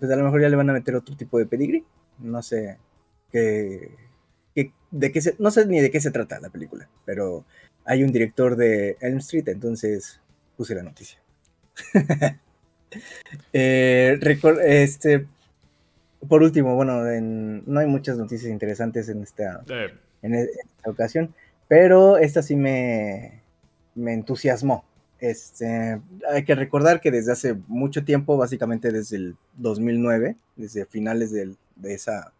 Pues 0.00 0.10
a 0.10 0.16
lo 0.16 0.24
mejor 0.24 0.40
ya 0.40 0.48
le 0.48 0.56
van 0.56 0.70
a 0.70 0.72
meter 0.72 0.96
otro 0.96 1.14
tipo 1.14 1.38
de 1.38 1.46
pedigree. 1.46 1.84
No 2.18 2.42
sé 2.42 2.78
qué. 3.30 3.92
de 4.90 5.12
qué 5.12 5.20
se, 5.20 5.36
no 5.38 5.50
sé 5.50 5.66
ni 5.66 5.80
de 5.80 5.90
qué 5.90 6.00
se 6.00 6.10
trata 6.10 6.40
la 6.40 6.48
película, 6.48 6.88
pero 7.04 7.44
hay 7.84 8.02
un 8.02 8.10
director 8.10 8.56
de 8.56 8.96
Elm 9.00 9.18
Street, 9.18 9.48
entonces 9.48 10.20
puse 10.56 10.74
la 10.74 10.82
noticia. 10.82 11.20
eh, 13.52 14.18
este, 14.64 15.26
por 16.26 16.42
último, 16.42 16.74
bueno, 16.74 17.02
no 17.02 17.80
hay 17.80 17.86
muchas 17.86 18.18
noticias 18.18 18.50
interesantes 18.50 19.08
en 19.08 19.22
esta, 19.22 19.62
eh, 19.68 19.92
en, 20.22 20.34
esta 20.34 20.90
ocasión, 20.90 21.34
pero 21.68 22.18
esta 22.18 22.42
sí 22.42 22.56
me, 22.56 23.42
me 23.94 24.14
entusiasmó. 24.14 24.84
Este, 25.20 26.00
hay 26.30 26.44
que 26.44 26.54
recordar 26.54 27.00
que 27.00 27.10
desde 27.10 27.32
hace 27.32 27.56
mucho 27.66 28.04
tiempo, 28.04 28.36
básicamente 28.36 28.92
desde 28.92 29.16
el 29.16 29.36
2009, 29.56 30.36
desde 30.56 30.86
finales 30.86 31.32
de 31.32 31.56
esa 31.82 32.32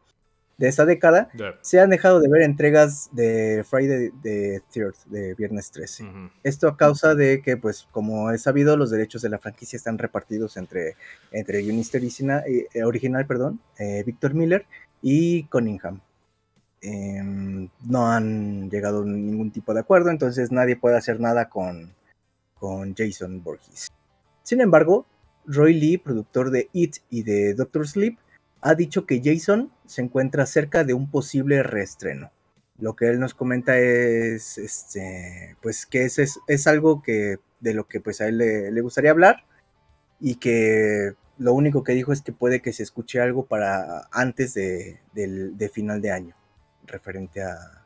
de 0.59 0.67
esa 0.67 0.85
década, 0.85 1.31
se 1.63 1.81
han 1.81 1.89
dejado 1.89 2.19
de 2.21 2.29
ver 2.29 2.43
entregas 2.43 3.09
de 3.13 3.65
Friday 3.69 4.11
the 4.23 4.61
3 4.73 4.93
de 5.07 5.35
Viernes 5.35 5.71
13. 5.71 6.05
Esto 6.43 6.67
a 6.67 6.77
causa 6.77 7.15
de 7.15 7.41
que, 7.43 7.57
pues, 7.57 7.87
como 7.93 8.33
es 8.33 8.43
sabido, 8.43 8.77
los 8.77 8.91
derechos 8.91 9.23
de 9.23 9.29
la 9.29 9.39
franquicia 9.39 9.77
están 9.77 9.99
repartidos 9.99 10.57
entre, 10.57 10.97
entre 11.31 11.61
el 11.61 11.67
guionista 11.67 11.99
eh, 11.99 12.83
original, 12.83 13.25
perdón, 13.27 13.61
eh, 13.79 14.03
Victor 14.05 14.35
Miller 14.35 14.67
y 15.01 15.45
Cunningham. 15.45 16.01
Em, 16.81 17.69
no 17.85 18.07
han 18.11 18.71
llegado 18.71 19.03
a 19.03 19.07
ningún 19.07 19.51
tipo 19.51 19.75
de 19.75 19.81
acuerdo, 19.81 20.11
entonces 20.11 20.53
nadie 20.53 20.77
puede 20.77 20.97
hacer 20.97 21.21
nada 21.21 21.49
con, 21.49 21.95
con 22.55 22.95
Jason 22.95 23.43
Borges. 23.43 23.89
Sin 24.43 24.61
embargo, 24.61 25.07
Roy 25.47 25.75
Lee, 25.75 25.99
productor 25.99 26.51
de 26.51 26.69
It 26.73 26.97
y 27.11 27.23
de 27.23 27.55
Doctor 27.55 27.89
Sleep, 27.89 28.19
ha 28.61 28.75
dicho 28.75 29.07
que 29.07 29.21
Jason 29.25 29.73
se 29.87 30.03
encuentra 30.03 30.47
cerca 30.47 30.85
de 30.85 30.95
un 30.95 31.11
posible 31.11 31.63
reestreno. 31.63 32.31
Lo 32.79 32.95
que 32.95 33.09
él 33.09 33.19
nos 33.19 33.35
comenta 33.35 33.79
es, 33.79 34.59
este, 34.59 35.57
pues 35.63 35.87
que 35.87 36.05
es, 36.05 36.19
es, 36.19 36.67
algo 36.67 37.03
que, 37.03 37.39
de 37.61 37.75
lo 37.75 37.89
que 37.89 38.01
pues 38.01 38.21
a 38.21 38.29
él 38.29 38.39
le, 38.39 38.81
gustaría 38.81 39.11
hablar 39.11 39.45
y 40.21 40.37
que 40.37 41.15
lo 41.39 41.55
único 41.55 41.83
que 41.83 41.93
dijo 41.93 42.13
es 42.13 42.23
que 42.23 42.33
puede 42.33 42.63
que 42.63 42.73
se 42.73 42.83
escuche 42.83 43.21
algo 43.21 43.47
para 43.47 44.09
antes 44.13 44.55
de, 44.55 45.01
final 45.73 46.01
de 46.01 46.13
año, 46.13 46.37
referente 46.89 47.43
a, 47.43 47.85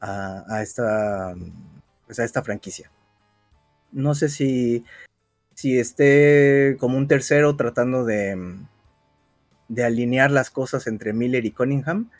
a, 0.00 0.62
esta, 0.62 1.34
pues 2.06 2.18
a 2.18 2.24
esta 2.24 2.42
franquicia. 2.42 2.90
No 3.92 4.14
sé 4.14 4.28
si, 4.28 4.84
si 5.54 5.78
esté 5.78 6.76
como 6.78 6.98
un 6.98 7.08
tercero 7.08 7.56
tratando 7.56 8.04
de, 8.04 8.56
de 9.68 9.84
alinear 9.84 10.30
las 10.30 10.50
cosas 10.50 10.86
entre 10.86 11.12
Miller 11.12 11.44
y 11.44 11.52
Cunningham. 11.52 12.10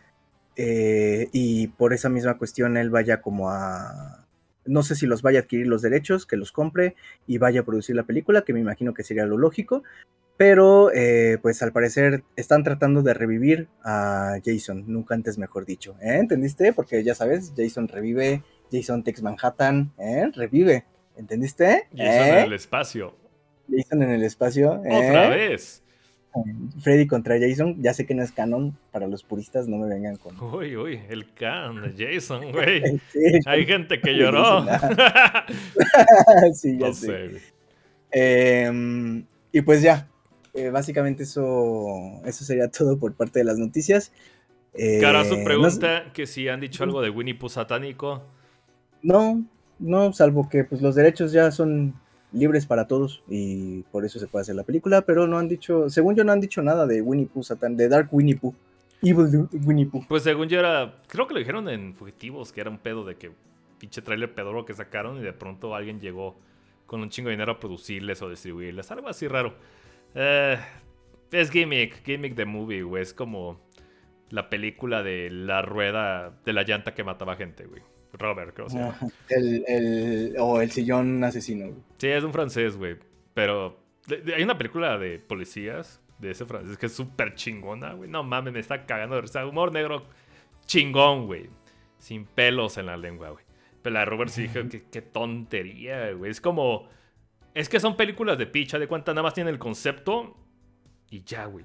Eh, 0.57 1.29
y 1.33 1.69
por 1.69 1.93
esa 1.93 2.09
misma 2.09 2.37
cuestión 2.37 2.77
él 2.77 2.91
vaya 2.91 3.23
como 3.23 3.51
a... 3.51 4.27
No 4.67 4.83
sé 4.83 4.95
si 4.95 5.07
los 5.07 5.23
vaya 5.23 5.39
a 5.39 5.43
adquirir 5.43 5.67
los 5.67 5.81
derechos, 5.81 6.27
que 6.27 6.37
los 6.37 6.53
compre 6.53 6.97
y 7.27 7.39
vaya 7.39 7.61
a 7.61 7.65
producir 7.65 7.97
la 7.97 8.03
película, 8.03 8.43
que 8.43 8.53
me 8.53 8.61
imagino 8.61 8.93
que 8.93 9.05
sería 9.05 9.25
lo 9.25 9.39
lógico. 9.39 9.83
Pero 10.41 10.91
eh, 10.95 11.37
pues 11.43 11.63
al 11.63 11.71
parecer 11.71 12.25
están 12.35 12.65
tratando 12.65 13.03
de 13.03 13.13
revivir 13.13 13.69
a 13.85 14.39
Jason, 14.43 14.85
nunca 14.87 15.15
antes 15.15 15.37
mejor 15.37 15.67
dicho. 15.67 15.97
¿eh? 16.01 16.17
¿Entendiste? 16.17 16.73
Porque 16.73 17.05
ya 17.05 17.15
sabes, 17.15 17.53
Jason 17.55 17.89
revive, 17.89 18.43
Jason 18.73 19.05
Tex 19.05 19.21
Manhattan, 19.21 19.93
revive. 20.35 20.87
¿Entendiste? 21.19 21.89
Jason 21.95 22.39
en 22.39 22.39
el 22.39 22.55
espacio. 22.55 23.15
Jason 23.71 24.03
en 24.03 24.13
el 24.13 24.23
espacio. 24.23 24.81
Otra 24.81 25.29
vez. 25.29 25.83
Freddy 26.81 27.07
contra 27.07 27.39
Jason, 27.39 27.77
ya 27.83 27.93
sé 27.93 28.07
que 28.07 28.15
no 28.15 28.23
es 28.23 28.33
canon, 28.33 28.79
para 28.93 29.09
los 29.09 29.23
puristas 29.23 29.69
no 29.69 29.77
me 29.77 29.89
vengan 29.89 30.17
con... 30.17 30.43
Uy, 30.43 30.75
uy, 30.75 31.03
el 31.11 31.35
canon 31.35 31.83
de 31.83 32.15
Jason, 32.15 32.51
güey. 32.51 32.83
Hay 33.45 33.67
gente 33.67 34.01
que 34.01 34.15
lloró. 34.17 34.65
sí, 36.55 36.79
ya 36.79 36.95
sé. 36.95 37.43
Em, 38.11 39.27
y 39.53 39.61
pues 39.61 39.83
ya, 39.83 40.10
eh, 40.55 40.71
básicamente 40.71 41.23
eso, 41.23 42.21
eso 42.25 42.45
sería 42.45 42.69
todo 42.71 42.99
por 42.99 43.15
parte 43.15 43.39
de 43.41 43.45
las 43.45 43.59
noticias. 43.59 44.13
Eh, 44.75 45.03
su 45.29 45.43
pregunta 45.43 46.13
que 46.13 46.27
si 46.27 46.49
han 46.49 46.61
dicho 46.61 46.85
algo 46.85 47.03
de 47.03 47.11
Winnie 47.11 47.35
Pooh 47.35 47.49
satánico. 47.49 48.23
No, 49.03 49.43
no, 49.79 50.13
salvo 50.13 50.49
que 50.49 50.65
pues 50.65 50.81
los 50.83 50.95
derechos 50.95 51.33
ya 51.33 51.51
son 51.51 51.95
libres 52.33 52.67
para 52.67 52.87
todos 52.87 53.23
y 53.29 53.83
por 53.91 54.05
eso 54.05 54.21
se 54.21 54.29
puede 54.29 54.43
hacer 54.43 54.55
la 54.55 54.63
película, 54.63 55.03
pero 55.03 55.27
no 55.27 55.39
han 55.39 55.49
dicho, 55.49 55.91
según 55.91 56.15
yo 56.15 56.23
no 56.23 56.33
han 56.33 56.41
dicho 56.41 56.63
nada 56.63 56.87
de 56.87 57.03
Winnie 57.03 57.27
Pooh 57.27 57.43
Satan, 57.43 57.77
de 57.77 57.89
Dark 57.89 58.09
Winnie 58.13 58.37
Pooh. 58.37 58.55
Evil 59.03 59.49
Winnie 59.65 59.87
Pooh. 59.87 60.05
Pues 60.07 60.23
según 60.23 60.49
yo 60.49 60.59
era, 60.59 61.01
creo 61.07 61.27
que 61.27 61.35
lo 61.35 61.41
dijeron 61.41 61.69
en 61.69 61.95
Fugitivos, 61.95 62.53
que 62.53 62.61
era 62.61 62.69
un 62.69 62.79
pedo 62.79 63.05
de 63.05 63.17
que 63.17 63.33
pinche 63.79 64.03
trailer 64.03 64.35
pedoro 64.35 64.67
que 64.67 64.75
sacaron 64.75 65.17
y 65.19 65.23
de 65.23 65.33
pronto 65.33 65.75
alguien 65.75 66.01
llegó 66.01 66.37
con 66.87 67.01
un 67.01 67.09
chingo 67.09 67.29
de 67.29 67.35
dinero 67.35 67.53
a 67.53 67.61
producirles 67.61 68.21
o 68.21 68.29
distribuirles, 68.29 68.91
algo 68.91 69.09
así 69.09 69.27
raro. 69.27 69.55
Eh, 70.15 70.59
es 71.33 71.51
gimmick, 71.51 72.05
gimmick 72.05 72.35
de 72.35 72.45
movie, 72.45 72.83
güey, 72.83 73.03
es 73.03 73.15
como 73.15 73.61
la 74.31 74.49
película 74.49 75.03
de 75.03 75.31
la 75.31 75.63
rueda 75.63 76.31
de 76.45 76.53
la 76.53 76.63
llanta 76.63 76.95
que 76.95 77.05
mataba 77.05 77.37
gente, 77.37 77.67
güey. 77.67 77.83
Robert, 78.13 78.55
creo 78.55 78.67
que 78.67 78.73
se 78.73 78.79
llama. 78.79 78.99
El, 79.29 80.35
o 80.39 80.61
el 80.61 80.71
sillón 80.71 81.23
asesino. 81.23 81.73
Sí, 81.99 82.09
es 82.09 82.25
un 82.25 82.33
francés, 82.33 82.77
güey. 82.77 82.97
Pero 83.35 83.79
hay 84.35 84.43
una 84.43 84.59
película 84.59 84.99
de 84.99 85.19
policías 85.21 86.01
de 86.19 86.33
ese 86.33 86.45
francés 86.45 86.77
que 86.77 86.87
es 86.87 86.93
súper 86.93 87.35
chingona, 87.35 87.93
güey. 87.93 88.11
No 88.11 88.25
mames, 88.25 88.53
me 88.53 88.59
está 88.59 88.85
cagando 88.85 89.15
de 89.15 89.23
risa. 89.23 89.47
Humor 89.47 89.73
negro 89.73 90.07
chingón, 90.67 91.27
güey. 91.27 91.49
Sin 91.99 92.25
pelos 92.25 92.79
en 92.79 92.87
la 92.87 92.97
lengua, 92.97 93.31
güey. 93.31 93.45
Pero 93.83 93.95
la 93.95 94.01
de 94.01 94.07
Robert 94.07 94.31
sí 94.31 94.43
dije, 94.43 94.69
qué, 94.69 94.83
qué 94.91 95.03
tontería, 95.03 96.13
güey. 96.13 96.31
Es 96.31 96.41
como... 96.41 96.89
Es 97.55 97.69
que 97.69 97.81
son 97.81 97.97
películas 97.97 98.39
de 98.39 98.47
picha, 98.47 98.79
de 98.79 98.87
cuenta 98.87 99.13
nada 99.13 99.25
más 99.25 99.35
tiene 99.35 99.51
el 99.51 99.59
concepto 99.59 100.37
y 101.11 101.23
ya, 101.25 101.47
güey. 101.47 101.65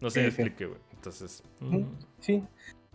No 0.00 0.10
se 0.10 0.20
me 0.20 0.26
explique, 0.26 0.66
güey. 0.66 0.80
Entonces... 0.92 1.42
Sí. 2.20 2.42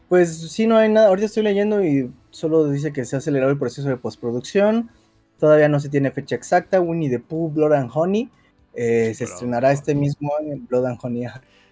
Pues 0.08 0.52
sí, 0.52 0.68
no 0.68 0.78
hay 0.78 0.90
nada. 0.90 1.08
Ahorita 1.08 1.26
estoy 1.26 1.44
leyendo 1.44 1.84
y 1.84 2.12
solo 2.32 2.70
dice 2.70 2.92
que 2.92 3.06
se 3.06 3.16
ha 3.16 3.20
acelerado 3.20 3.52
el 3.52 3.58
proceso 3.58 3.88
de 3.90 3.98
postproducción. 3.98 4.92
Todavía 5.40 5.70
no 5.70 5.80
se 5.80 5.90
tiene 5.90 6.12
fecha 6.12 6.36
exacta. 6.36 6.82
Winnie 6.82 7.10
the 7.10 7.20
Pooh, 7.20 7.50
Blood 7.50 7.74
and 7.74 7.90
Honey. 7.94 8.30
Eh, 8.74 9.14
se 9.16 9.24
estrenará 9.24 9.72
este 9.72 9.96
mismo 9.96 10.32
año. 10.38 10.58
Blood 10.70 10.86
and 10.86 11.00
Honey. 11.02 11.26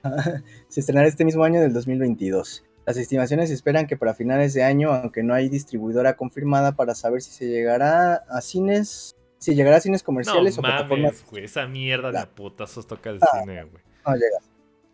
se 0.70 0.80
estrenará 0.80 1.08
este 1.08 1.26
mismo 1.26 1.44
año 1.44 1.62
del 1.62 1.74
2022. 1.74 2.64
Las 2.86 2.98
estimaciones 2.98 3.52
esperan 3.52 3.88
que 3.88 3.98
para 3.98 4.14
finales 4.14 4.54
de 4.54 4.64
año, 4.64 4.92
aunque 4.92 5.22
no 5.22 5.34
hay 5.34 5.50
distribuidora 5.50 6.16
confirmada 6.16 6.76
para 6.76 6.96
saber 6.96 7.22
si 7.22 7.32
se 7.32 7.48
llegará 7.48 8.16
a 8.30 8.42
cines, 8.42 9.16
si 9.38 9.54
llegará 9.54 9.78
a 9.78 9.82
cines 9.82 10.02
comerciales 10.02 10.58
o 10.58 10.62
plataformas. 10.62 11.24
esa 11.38 11.68
mierda 11.68 12.12
de 12.12 12.26
putazos 12.28 12.88
toca 12.88 13.12
el 13.12 13.20
cine, 13.20 13.64
güey. 13.64 13.84
No 14.06 14.14
llega. 14.16 14.40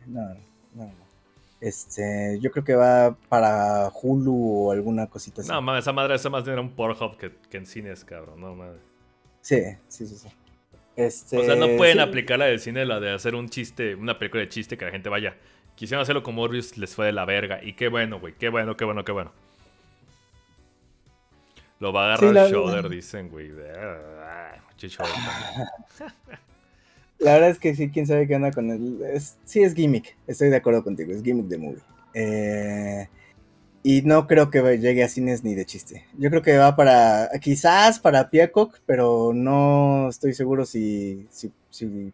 No, 0.08 0.34
no, 0.74 0.86
no. 0.86 1.06
Este, 1.62 2.38
yo 2.42 2.52
creo 2.52 2.64
que 2.64 2.76
va 2.76 3.16
para 3.30 3.90
Hulu 3.90 4.68
o 4.68 4.72
alguna 4.72 5.08
cosita 5.08 5.42
así. 5.42 5.50
No, 5.50 5.62
mames, 5.62 5.84
esa 5.84 5.94
madre, 5.94 6.16
esa 6.16 6.30
más 6.30 6.44
bien 6.44 6.54
era 6.54 6.62
un 6.62 6.72
Pornhub 6.76 7.18
que, 7.18 7.32
que 7.50 7.58
en 7.58 7.66
cines, 7.66 8.04
cabrón, 8.04 8.42
no 8.42 8.54
mames. 8.56 8.82
Sí, 9.42 9.62
sí, 9.88 10.06
sí, 10.06 10.16
sí. 10.16 10.28
Este, 10.96 11.38
o 11.38 11.44
sea, 11.44 11.56
no 11.56 11.76
pueden 11.76 12.00
aplicar 12.00 12.40
la 12.40 12.46
del 12.46 12.60
cine, 12.60 12.86
la 12.86 13.00
de 13.00 13.12
hacer 13.12 13.36
un 13.36 13.50
chiste, 13.50 13.96
una 13.96 14.18
película 14.18 14.42
de 14.42 14.50
chiste 14.50 14.78
que 14.78 14.86
la 14.86 14.92
gente 14.92 15.10
vaya. 15.10 15.36
Quisieron 15.76 16.02
hacerlo 16.02 16.24
como 16.24 16.42
Morbius, 16.42 16.78
les 16.78 16.96
fue 16.96 17.08
de 17.08 17.12
la 17.12 17.26
verga. 17.26 17.64
Y 17.64 17.74
qué 17.74 17.90
bueno, 17.90 18.20
güey, 18.20 18.34
qué 18.34 18.50
bueno, 18.50 18.78
qué 18.78 18.86
bueno, 18.86 19.04
qué 19.04 19.12
bueno. 19.12 19.32
Lo 21.80 21.92
va 21.92 22.04
a 22.04 22.16
agarrar 22.16 22.46
el 22.46 22.52
shoulder, 22.52 22.90
dicen, 22.90 23.30
güey. 23.30 23.52
Ah, 23.78 24.56
la 27.20 27.34
verdad 27.34 27.50
es 27.50 27.60
que 27.60 27.76
sí, 27.76 27.90
quién 27.90 28.08
sabe 28.08 28.28
qué 28.28 28.36
onda 28.36 28.52
con 28.52 28.72
él. 28.72 29.00
sí, 29.44 29.64
es 29.64 29.74
gimmick. 29.74 30.16
Estoy 30.28 30.50
de 30.50 30.56
acuerdo 30.56 30.84
contigo, 30.84 31.12
es 31.12 31.22
gimmick 31.22 31.48
de 31.48 31.58
movie. 31.58 31.82
Eh, 32.14 33.10
y 33.84 34.02
no 34.02 34.26
creo 34.26 34.50
que 34.50 34.62
llegue 34.80 35.04
a 35.04 35.10
cines 35.10 35.44
ni 35.44 35.54
de 35.54 35.66
chiste. 35.66 36.06
Yo 36.18 36.30
creo 36.30 36.42
que 36.42 36.58
va 36.58 36.76
para, 36.78 37.30
quizás 37.42 38.00
para 38.00 38.30
Peacock, 38.30 38.80
pero 38.86 39.34
no 39.34 40.08
estoy 40.10 40.34
seguro 40.34 40.66
si, 40.66 41.28
si, 41.30 41.52
si, 41.70 42.14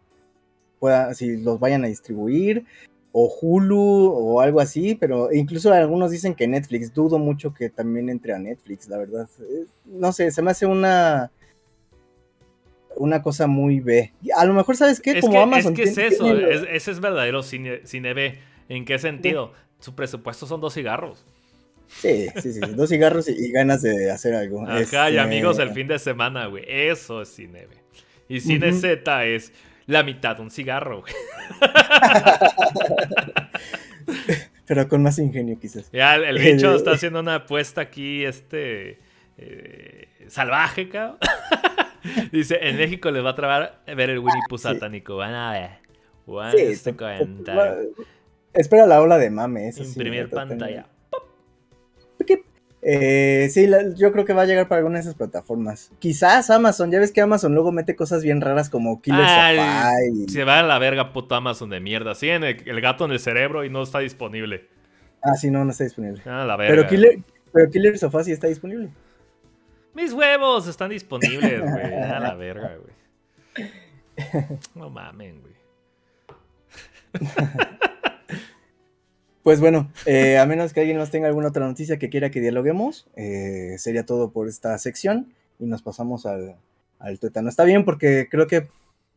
pueda, 0.80 1.14
si 1.14 1.36
los 1.36 1.60
vayan 1.60 1.84
a 1.84 1.88
distribuir 1.88 2.66
o 3.12 3.32
Hulu 3.40 4.10
o 4.10 4.40
algo 4.40 4.60
así, 4.60 4.94
pero 4.94 5.32
incluso 5.32 5.72
algunos 5.72 6.10
dicen 6.10 6.34
que 6.34 6.48
Netflix, 6.48 6.92
dudo 6.92 7.18
mucho 7.18 7.52
que 7.52 7.68
también 7.68 8.08
entre 8.08 8.32
a 8.32 8.38
Netflix, 8.38 8.88
la 8.88 8.98
verdad. 8.98 9.28
No 9.84 10.12
sé, 10.12 10.30
se 10.30 10.42
me 10.42 10.50
hace 10.50 10.66
una 10.66 11.30
una 12.96 13.22
cosa 13.22 13.46
muy 13.46 13.80
B. 13.80 14.12
A 14.36 14.44
lo 14.44 14.54
mejor, 14.54 14.76
¿sabes 14.76 15.00
qué? 15.00 15.20
Como 15.20 15.40
Amazon. 15.40 15.72
Es 15.72 15.76
que 15.76 15.82
es 15.84 16.14
eso, 16.14 16.36
ese 16.36 16.90
es 16.90 17.00
verdadero 17.00 17.42
cine, 17.42 17.80
cine 17.84 18.14
B. 18.14 18.38
¿En 18.68 18.84
qué 18.84 18.98
sentido? 18.98 19.52
Su 19.80 19.94
presupuesto 19.94 20.46
son 20.46 20.60
dos 20.60 20.74
cigarros. 20.74 21.24
Sí, 21.88 22.28
sí, 22.40 22.54
sí, 22.54 22.60
dos 22.74 22.88
cigarros 22.88 23.28
y, 23.28 23.52
ganas 23.52 23.82
de 23.82 24.10
hacer 24.10 24.34
algo. 24.34 24.62
Ajá, 24.62 24.78
y 24.78 24.82
este, 24.82 25.20
amigos 25.20 25.58
el 25.58 25.70
fin 25.70 25.88
de 25.88 25.98
semana, 25.98 26.46
güey. 26.46 26.64
Eso 26.66 27.20
es 27.20 27.28
cine 27.28 27.66
B. 27.66 27.76
Y 28.28 28.40
cine 28.40 28.72
Z 28.72 29.26
es 29.26 29.52
la 29.86 30.02
mitad 30.02 30.36
de 30.36 30.42
un 30.42 30.50
cigarro, 30.50 31.02
güey. 31.02 31.12
Pero 34.66 34.88
con 34.88 35.02
más 35.02 35.18
ingenio, 35.18 35.58
quizás. 35.58 35.90
Ya, 35.92 36.16
el, 36.16 36.38
bicho 36.38 36.74
está 36.74 36.92
haciendo 36.92 37.20
una 37.20 37.36
apuesta 37.36 37.80
aquí, 37.80 38.24
este. 38.24 38.98
Eh, 39.36 40.08
salvaje, 40.28 40.88
cabrón. 40.88 41.18
Dice: 42.32 42.58
En 42.62 42.76
México 42.76 43.10
les 43.10 43.24
va 43.24 43.30
a 43.30 43.34
trabar 43.34 43.82
ver 43.86 44.10
el 44.10 44.18
Winnie 44.18 44.42
Pooh 44.48 44.58
satánico. 44.58 45.16
Van 45.16 45.34
a 45.34 45.52
ver. 45.52 45.70
Van 46.26 46.52
sí, 46.52 46.58
este 46.58 46.94
Espera 48.52 48.86
la 48.86 49.00
ola 49.00 49.18
de 49.18 49.30
mames. 49.30 49.78
Imprimir 49.78 50.30
pantalla. 50.30 50.86
Eh, 52.94 53.48
sí, 53.48 53.66
yo 53.96 54.12
creo 54.12 54.26
que 54.26 54.34
va 54.34 54.42
a 54.42 54.44
llegar 54.44 54.68
para 54.68 54.80
alguna 54.80 54.96
de 54.96 55.00
esas 55.00 55.14
plataformas. 55.14 55.90
Quizás 55.98 56.50
Amazon, 56.50 56.90
ya 56.90 56.98
ves 56.98 57.10
que 57.10 57.22
Amazon 57.22 57.54
luego 57.54 57.72
mete 57.72 57.96
cosas 57.96 58.22
bien 58.22 58.42
raras 58.42 58.68
como 58.68 59.00
Killer 59.00 59.20
Sofá 59.20 59.92
Se 60.28 60.44
va 60.44 60.58
a 60.58 60.62
la 60.62 60.78
verga 60.78 61.14
puto 61.14 61.34
Amazon 61.34 61.70
de 61.70 61.80
mierda. 61.80 62.14
Sí, 62.14 62.28
en 62.28 62.44
el, 62.44 62.80
gato 62.82 63.06
en 63.06 63.12
el 63.12 63.18
cerebro 63.18 63.64
y 63.64 63.70
no 63.70 63.82
está 63.82 64.00
disponible. 64.00 64.68
Ah, 65.22 65.36
sí, 65.36 65.50
no, 65.50 65.64
no 65.64 65.70
está 65.70 65.84
disponible. 65.84 66.20
Ah, 66.26 66.44
la 66.44 66.56
verga. 66.56 66.74
Pero 66.74 66.88
Killer, 66.88 67.18
pero 67.50 67.70
Killer 67.70 67.96
Sofá 67.96 68.24
sí 68.24 68.32
está 68.32 68.48
disponible. 68.48 68.90
Mis 69.94 70.12
huevos 70.12 70.68
están 70.68 70.90
disponibles, 70.90 71.60
güey. 71.70 71.94
A 71.94 72.20
la 72.20 72.34
verga, 72.34 72.76
güey. 72.76 73.70
No 74.74 74.90
mamen, 74.90 75.40
güey. 75.40 75.54
Pues 79.42 79.60
bueno, 79.60 79.90
eh, 80.06 80.38
a 80.38 80.46
menos 80.46 80.72
que 80.72 80.80
alguien 80.80 80.98
nos 80.98 81.10
tenga 81.10 81.26
alguna 81.26 81.48
otra 81.48 81.66
noticia 81.66 81.98
que 81.98 82.08
quiera 82.08 82.30
que 82.30 82.40
dialoguemos, 82.40 83.08
eh, 83.16 83.74
sería 83.78 84.06
todo 84.06 84.30
por 84.30 84.48
esta 84.48 84.78
sección 84.78 85.32
y 85.58 85.66
nos 85.66 85.82
pasamos 85.82 86.26
al, 86.26 86.56
al 87.00 87.18
tuétano. 87.18 87.48
Está 87.48 87.64
bien 87.64 87.84
porque 87.84 88.28
creo 88.30 88.46
que 88.46 88.68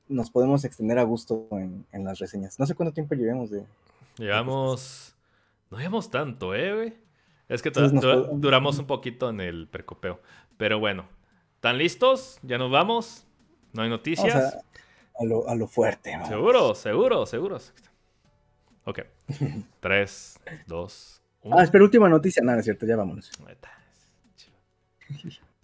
nos 0.08 0.32
podemos 0.32 0.66
extender 0.66 0.98
a 1.00 1.04
gusto 1.04 1.48
en, 1.52 2.04
las 2.04 2.20
reseñas. 2.20 2.60
No 2.60 2.66
sé 2.66 2.76
cuánto 2.76 2.94
tiempo 2.94 3.16
llevemos 3.16 3.50
de... 3.52 3.64
Llevamos... 4.18 5.16
No 5.70 5.78
llevamos 5.78 6.10
tanto, 6.10 6.56
¿eh, 6.56 6.74
güey? 6.74 6.94
Es 7.50 7.62
que 7.62 7.70
duramos 7.70 8.80
un 8.80 8.88
poquito 8.88 9.30
en 9.30 9.42
el 9.42 9.68
percopeo. 9.68 10.20
Pero 10.58 10.80
bueno, 10.80 11.06
¿están 11.56 11.78
listos? 11.78 12.40
¿Ya 12.44 12.58
nos 12.58 12.72
vamos? 12.72 13.26
¿No 13.74 13.84
hay 13.84 13.90
noticias? 13.90 14.58
A, 15.20 15.24
lo, 15.24 15.48
a, 15.48 15.56
lo, 15.56 15.68
fuerte. 15.68 16.18
Seguro, 16.28 16.76
seguro, 16.76 17.26
seguro. 17.26 17.60
Ok. 18.86 19.00
3, 19.80 20.40
2, 20.68 21.24
1. 21.42 21.58
Ah, 21.58 21.64
espera, 21.64 21.84
última 21.84 22.08
noticia. 22.08 22.44
Nada, 22.44 22.60
es 22.60 22.66
cierto, 22.66 22.86
ya 22.86 22.96
vámonos. 22.96 23.32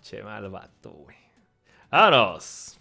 Che, 0.02 0.24
mal 0.24 0.50
vato, 0.50 0.92
güey. 0.92 1.18
¡Vámonos! 1.90 2.81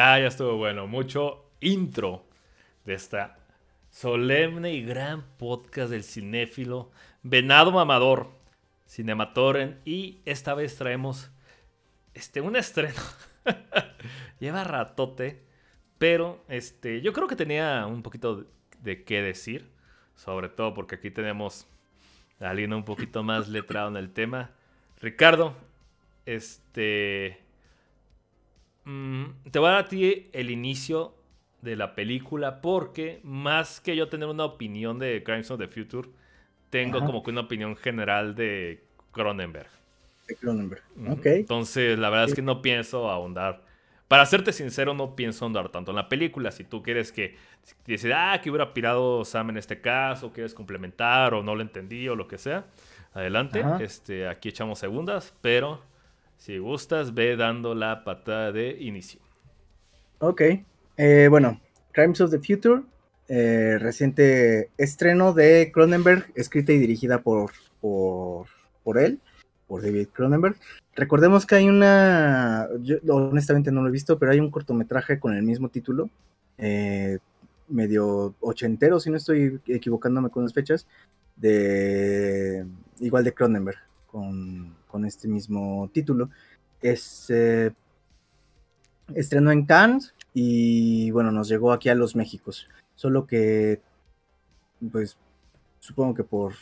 Ya, 0.00 0.18
ya 0.18 0.28
estuvo 0.28 0.56
bueno. 0.56 0.86
Mucho 0.86 1.50
intro 1.60 2.24
de 2.86 2.94
esta 2.94 3.36
solemne 3.90 4.72
y 4.72 4.82
gran 4.82 5.22
podcast 5.36 5.90
del 5.90 6.04
cinéfilo 6.04 6.90
Venado 7.22 7.70
Mamador, 7.70 8.30
Cinematoren. 8.88 9.78
Y 9.84 10.22
esta 10.24 10.54
vez 10.54 10.74
traemos 10.76 11.30
este, 12.14 12.40
un 12.40 12.56
estreno. 12.56 13.02
Lleva 14.40 14.64
ratote, 14.64 15.44
pero 15.98 16.42
este, 16.48 17.02
yo 17.02 17.12
creo 17.12 17.28
que 17.28 17.36
tenía 17.36 17.84
un 17.86 18.02
poquito 18.02 18.46
de 18.80 19.04
qué 19.04 19.20
decir. 19.20 19.70
Sobre 20.14 20.48
todo 20.48 20.72
porque 20.72 20.94
aquí 20.94 21.10
tenemos 21.10 21.66
a 22.40 22.48
alguien 22.48 22.72
un 22.72 22.86
poquito 22.86 23.22
más 23.22 23.48
letrado 23.48 23.90
en 23.90 23.98
el 23.98 24.14
tema. 24.14 24.52
Ricardo, 24.98 25.54
este 26.24 27.49
Mm, 28.90 29.50
te 29.52 29.58
voy 29.60 29.68
a 29.68 29.72
dar 29.72 29.84
a 29.84 29.88
ti 29.88 30.28
el 30.32 30.50
inicio 30.50 31.14
de 31.62 31.76
la 31.76 31.94
película 31.94 32.60
porque 32.60 33.20
más 33.22 33.80
que 33.80 33.94
yo 33.94 34.08
tener 34.08 34.28
una 34.28 34.44
opinión 34.44 34.98
de 34.98 35.22
Crimes 35.22 35.48
of 35.52 35.60
the 35.60 35.68
Future, 35.68 36.08
tengo 36.70 36.98
como 36.98 37.22
que 37.22 37.30
una 37.30 37.42
opinión 37.42 37.76
general 37.76 38.34
de 38.34 38.82
Cronenberg. 39.12 39.68
De 40.26 40.34
Cronenberg, 40.34 40.82
ok. 41.08 41.26
Entonces, 41.26 41.98
la 41.98 42.10
verdad 42.10 42.28
es 42.28 42.34
que 42.34 42.42
no 42.42 42.62
pienso 42.62 43.08
ahondar. 43.08 43.62
Para 44.08 44.26
serte 44.26 44.52
sincero, 44.52 44.92
no 44.92 45.14
pienso 45.14 45.44
ahondar 45.44 45.68
tanto 45.68 45.92
en 45.92 45.96
la 45.96 46.08
película. 46.08 46.50
Si 46.50 46.64
tú 46.64 46.82
quieres 46.82 47.12
que 47.12 47.36
dices, 47.86 48.12
ah, 48.12 48.40
que 48.42 48.50
hubiera 48.50 48.74
pirado 48.74 49.24
Sam 49.24 49.50
en 49.50 49.58
este 49.58 49.80
caso, 49.80 50.32
quieres 50.32 50.52
complementar 50.52 51.34
o 51.34 51.44
no 51.44 51.54
lo 51.54 51.62
entendí 51.62 52.08
o 52.08 52.16
lo 52.16 52.26
que 52.26 52.38
sea, 52.38 52.66
adelante. 53.12 53.62
Este, 53.80 54.26
aquí 54.26 54.48
echamos 54.48 54.80
segundas, 54.80 55.32
pero 55.40 55.80
si 56.40 56.56
gustas, 56.56 57.12
ve 57.12 57.36
dando 57.36 57.74
la 57.74 58.02
patada 58.02 58.50
de 58.50 58.70
inicio. 58.80 59.20
Ok. 60.20 60.42
Eh, 60.96 61.28
bueno, 61.28 61.60
Crimes 61.92 62.20
of 62.22 62.30
the 62.30 62.38
Future, 62.38 62.82
eh, 63.28 63.76
reciente 63.78 64.70
estreno 64.78 65.34
de 65.34 65.70
Cronenberg, 65.72 66.32
escrita 66.34 66.72
y 66.72 66.78
dirigida 66.78 67.22
por, 67.22 67.50
por, 67.80 68.46
por 68.82 68.98
él, 68.98 69.20
por 69.68 69.82
David 69.82 70.08
Cronenberg. 70.14 70.56
Recordemos 70.96 71.44
que 71.44 71.56
hay 71.56 71.68
una, 71.68 72.68
yo 72.80 72.98
honestamente 73.14 73.70
no 73.70 73.82
lo 73.82 73.88
he 73.88 73.92
visto, 73.92 74.18
pero 74.18 74.32
hay 74.32 74.40
un 74.40 74.50
cortometraje 74.50 75.20
con 75.20 75.34
el 75.34 75.42
mismo 75.42 75.68
título, 75.68 76.08
eh, 76.56 77.18
medio 77.68 78.34
ochentero, 78.40 78.98
si 78.98 79.10
no 79.10 79.18
estoy 79.18 79.60
equivocándome 79.66 80.30
con 80.30 80.44
las 80.44 80.54
fechas, 80.54 80.86
de 81.36 82.64
igual 82.98 83.24
de 83.24 83.34
Cronenberg, 83.34 83.78
con, 84.06 84.79
con 84.90 85.04
este 85.04 85.28
mismo 85.28 85.88
título. 85.92 86.30
Es, 86.82 87.30
eh, 87.30 87.72
estrenó 89.14 89.52
en 89.52 89.66
Cannes 89.66 90.14
y 90.34 91.10
bueno, 91.10 91.32
nos 91.32 91.48
llegó 91.48 91.72
aquí 91.72 91.88
a 91.88 91.94
los 91.94 92.16
Méxicos. 92.16 92.68
Solo 92.94 93.26
que, 93.26 93.80
pues, 94.92 95.16
supongo 95.78 96.14
que 96.14 96.24
por 96.24 96.54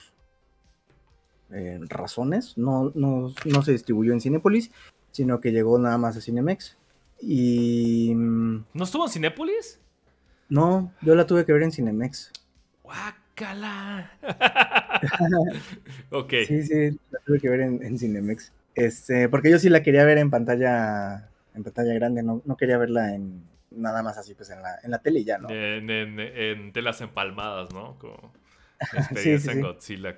eh, 1.50 1.80
razones, 1.88 2.56
no, 2.56 2.92
no, 2.94 3.32
no, 3.44 3.62
se 3.62 3.72
distribuyó 3.72 4.12
en 4.12 4.20
Cinepolis, 4.20 4.70
sino 5.10 5.40
que 5.40 5.52
llegó 5.52 5.78
nada 5.78 5.98
más 5.98 6.16
a 6.16 6.20
Cinemex. 6.20 6.76
Y... 7.20 8.12
¿No 8.14 8.84
estuvo 8.84 9.06
en 9.06 9.10
Cinepolis? 9.10 9.80
No, 10.48 10.92
yo 11.02 11.14
la 11.14 11.26
tuve 11.26 11.44
que 11.44 11.52
ver 11.52 11.62
en 11.62 11.72
Cinemex. 11.72 12.32
¡Guácala! 13.38 14.10
ok. 16.10 16.32
Sí, 16.46 16.62
sí, 16.62 16.98
la 17.10 17.20
tuve 17.24 17.40
que 17.40 17.48
ver 17.48 17.60
en, 17.60 17.82
en, 17.84 17.98
Cinemex. 17.98 18.52
Este, 18.74 19.28
porque 19.28 19.50
yo 19.50 19.58
sí 19.58 19.68
la 19.68 19.82
quería 19.82 20.04
ver 20.04 20.18
en 20.18 20.30
pantalla, 20.30 21.28
en 21.54 21.62
pantalla 21.62 21.94
grande, 21.94 22.22
no, 22.22 22.42
no 22.44 22.56
quería 22.56 22.78
verla 22.78 23.14
en, 23.14 23.44
nada 23.70 24.02
más 24.02 24.18
así, 24.18 24.34
pues 24.34 24.50
en 24.50 24.62
la, 24.62 24.78
en 24.82 24.90
la 24.90 24.98
tele 24.98 25.24
ya, 25.24 25.38
¿no? 25.38 25.48
En, 25.50 25.88
en, 25.90 26.72
telas 26.72 27.00
empalmadas, 27.00 27.72
¿no? 27.72 27.96
Como 27.98 28.32
experiencia 28.92 29.52
en 29.52 29.62
Godzilla 29.62 30.16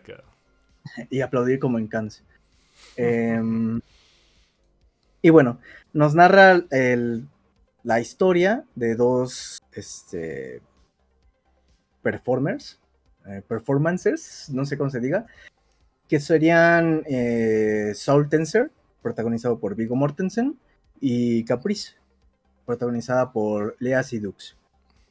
Y 1.10 1.20
aplaudir 1.20 1.58
como 1.58 1.78
en 1.78 1.88
Cannes. 1.88 2.24
Em, 2.96 3.80
y 5.20 5.30
bueno, 5.30 5.60
nos 5.92 6.14
narra 6.14 6.62
el, 6.70 7.26
la 7.82 8.00
historia 8.00 8.64
de 8.74 8.94
dos 8.94 9.62
este, 9.72 10.62
performers, 12.02 12.79
eh, 13.30 13.42
performances, 13.46 14.48
no 14.52 14.64
sé 14.64 14.76
cómo 14.76 14.90
se 14.90 15.00
diga, 15.00 15.26
que 16.08 16.20
serían 16.20 17.02
eh, 17.06 17.92
Saul 17.94 18.28
Tenser, 18.28 18.70
protagonizado 19.02 19.58
por 19.58 19.76
Vigo 19.76 19.96
Mortensen, 19.96 20.58
y 21.00 21.44
Caprice, 21.44 21.94
protagonizada 22.66 23.32
por 23.32 23.76
Lea 23.78 24.02
Sidux. 24.02 24.56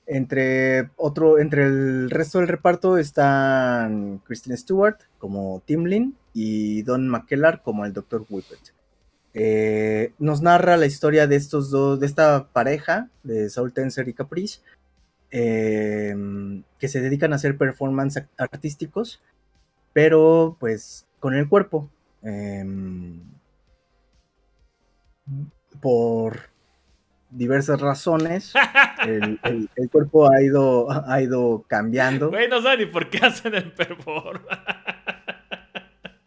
Entre, 0.06 0.90
otro, 0.98 1.40
entre 1.40 1.66
el 1.66 2.10
resto 2.10 2.40
del 2.40 2.48
reparto 2.48 2.98
están 2.98 4.20
Kristen 4.26 4.58
Stewart 4.58 4.98
como 5.20 5.62
Timlin 5.66 6.16
y 6.34 6.82
Don 6.82 7.08
McKellar 7.08 7.62
como 7.62 7.86
el 7.86 7.94
Dr. 7.94 8.26
Whippet. 8.28 8.74
Eh, 9.34 10.14
nos 10.18 10.42
narra 10.42 10.78
la 10.78 10.88
historia 10.88 11.28
de 11.28 11.36
estos 11.36 11.70
dos, 11.70 12.00
de 12.00 12.08
esta 12.08 12.48
pareja 12.52 13.10
de 13.24 13.50
Saul 13.50 13.74
Tenser 13.74 14.08
y 14.08 14.14
Caprice, 14.14 14.62
em, 15.32 16.64
que 16.80 16.88
se 16.88 17.02
dedican 17.02 17.34
a 17.34 17.38
hacer 17.38 17.58
performance 17.58 18.24
artísticos, 18.38 19.22
pero 19.94 20.58
pues 20.60 21.06
con 21.20 21.36
el 21.36 21.48
cuerpo. 21.48 21.90
Em, 22.24 23.22
por 25.82 26.50
diversas 27.30 27.80
razones, 27.80 28.54
el, 29.06 29.40
cuerpo 29.92 30.32
ha 30.32 30.42
ido, 30.42 30.88
ha 30.90 31.22
ido 31.22 31.64
cambiando. 31.68 32.30
Güey, 32.30 32.50
no 32.50 32.62
sé 32.62 32.78
ni 32.78 32.86
por 32.86 33.10
qué 33.10 33.20
hacen 33.20 33.56
el 33.56 33.72
performance. 33.72 34.48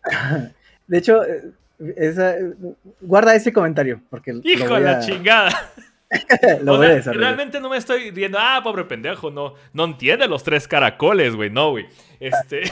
De 0.87 0.99
hecho, 0.99 1.23
eh, 1.25 2.55
guarda 3.01 3.35
ese 3.35 3.53
comentario. 3.53 4.01
Porque 4.11 4.41
¡Hijo 4.45 4.75
de 4.75 4.81
la 4.81 5.01
chingada! 5.01 5.73
lo 6.63 6.77
voy 6.77 6.87
a 6.87 7.01
realmente 7.01 7.61
no 7.61 7.69
me 7.69 7.77
estoy 7.77 8.11
riendo, 8.11 8.39
ah, 8.41 8.61
pobre 8.63 8.85
pendejo, 8.85 9.31
no, 9.31 9.55
no 9.73 9.85
entiende 9.85 10.29
los 10.29 10.43
tres 10.43 10.69
caracoles, 10.69 11.35
güey, 11.35 11.51
no, 11.51 11.71
güey. 11.71 11.87
Este. 12.21 12.63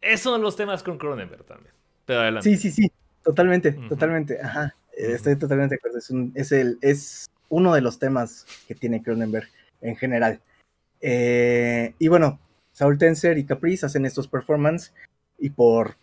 es 0.00 0.26
uno 0.26 0.36
de 0.36 0.42
los 0.42 0.56
temas 0.56 0.82
con 0.82 0.98
Cronenberg 0.98 1.44
también. 1.44 1.72
Pero 2.04 2.20
adelante. 2.20 2.48
Sí, 2.48 2.56
sí, 2.56 2.70
sí, 2.70 2.92
totalmente, 3.22 3.72
totalmente. 3.88 4.40
Ajá. 4.40 4.74
Estoy 4.96 5.36
totalmente 5.36 5.74
de 5.74 5.78
acuerdo. 5.78 5.98
Es, 5.98 6.10
es, 6.34 6.52
el, 6.52 6.78
es 6.80 7.26
uno 7.48 7.74
de 7.74 7.80
los 7.80 7.98
temas 7.98 8.46
que 8.68 8.74
tiene 8.74 9.02
Cronenberg 9.02 9.48
en 9.80 9.96
general. 9.96 10.40
Eh, 11.00 11.94
y 11.98 12.08
bueno, 12.08 12.40
Saul 12.72 12.98
Tenser 12.98 13.38
y 13.38 13.44
Caprice 13.44 13.86
hacen 13.86 14.06
estos 14.06 14.28
performances 14.28 14.92
y 15.38 15.50
por 15.50 15.96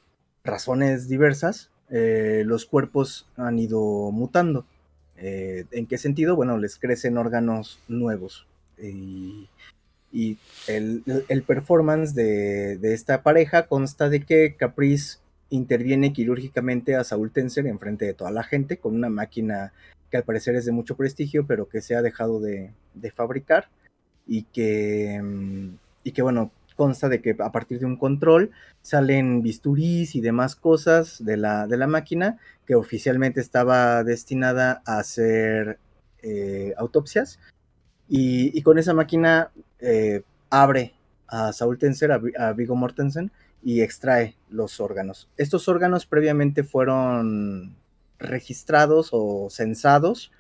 razones 0.44 1.08
diversas, 1.08 1.72
eh, 1.90 2.44
los 2.46 2.66
cuerpos 2.66 3.28
han 3.36 3.60
ido 3.60 4.12
mutando. 4.12 4.66
Eh, 5.22 5.66
¿En 5.72 5.86
qué 5.86 5.98
sentido? 5.98 6.36
Bueno, 6.36 6.58
les 6.58 6.78
crecen 6.78 7.18
órganos 7.18 7.80
nuevos. 7.88 8.48
Y, 8.82 9.48
el, 10.68 11.44
performance 11.46 12.14
de, 12.16 12.78
de, 12.78 12.94
esta 12.94 13.22
pareja 13.24 13.68
consta 13.68 14.10
de 14.10 14.26
que 14.26 14.56
Caprice 14.58 15.20
interviene 15.50 16.12
quirúrgicamente 16.12 16.96
a 16.96 17.04
Saúl 17.04 17.32
Tenser 17.32 17.68
en 17.68 17.80
frente 17.80 18.06
de 18.06 18.14
toda 18.14 18.32
la 18.32 18.44
gente 18.44 18.78
con 18.78 18.96
una 18.96 19.10
máquina 19.10 19.72
que 20.10 20.18
al 20.18 20.24
parecer 20.24 20.56
es 20.56 20.66
de 20.66 20.72
mucho 20.72 20.96
prestigio, 20.96 21.46
pero 21.46 21.70
que 21.70 21.82
se 21.82 21.96
ha 21.96 22.02
dejado 22.02 22.40
de, 22.40 22.74
fabricar 23.16 23.70
y 24.28 24.44
que, 24.44 25.20
mm, 25.22 25.70
y 26.04 26.12
que, 26.12 26.22
bueno, 26.22 26.52
consta 26.76 27.10
de 27.10 27.22
que 27.22 27.36
a 27.40 27.52
partir 27.52 27.80
de 27.80 27.86
un 27.86 27.98
control 27.98 28.52
salen 28.82 29.42
bisturís 29.42 30.16
y 30.16 30.22
demás 30.22 30.56
cosas 30.56 31.24
de 31.24 31.38
la, 31.38 31.68
de 31.68 31.78
la 31.78 31.88
máquina 31.88 32.38
que 32.66 32.76
oficialmente 32.76 33.42
estaba 33.42 34.04
destinada 34.04 34.82
a 34.86 35.00
hacer 35.00 35.80
eh, 36.24 36.74
autopsias. 36.78 37.40
Y, 38.08 38.62
con 38.64 38.78
esa 38.78 38.94
máquina 38.94 39.52
eh, 39.80 40.24
abre 40.50 40.94
a 41.28 41.54
Saúl 41.54 41.78
Tenser, 41.78 42.12
a, 42.12 42.52
Vigo 42.54 42.76
Mortensen, 42.76 43.32
y 43.64 43.82
extrae 43.82 44.36
los 44.50 44.80
órganos. 44.80 45.30
Estos 45.38 45.68
órganos 45.70 46.06
previamente 46.06 46.64
fueron 46.64 47.76
registrados 48.20 49.10
o 49.14 49.50
censados 49.50 50.32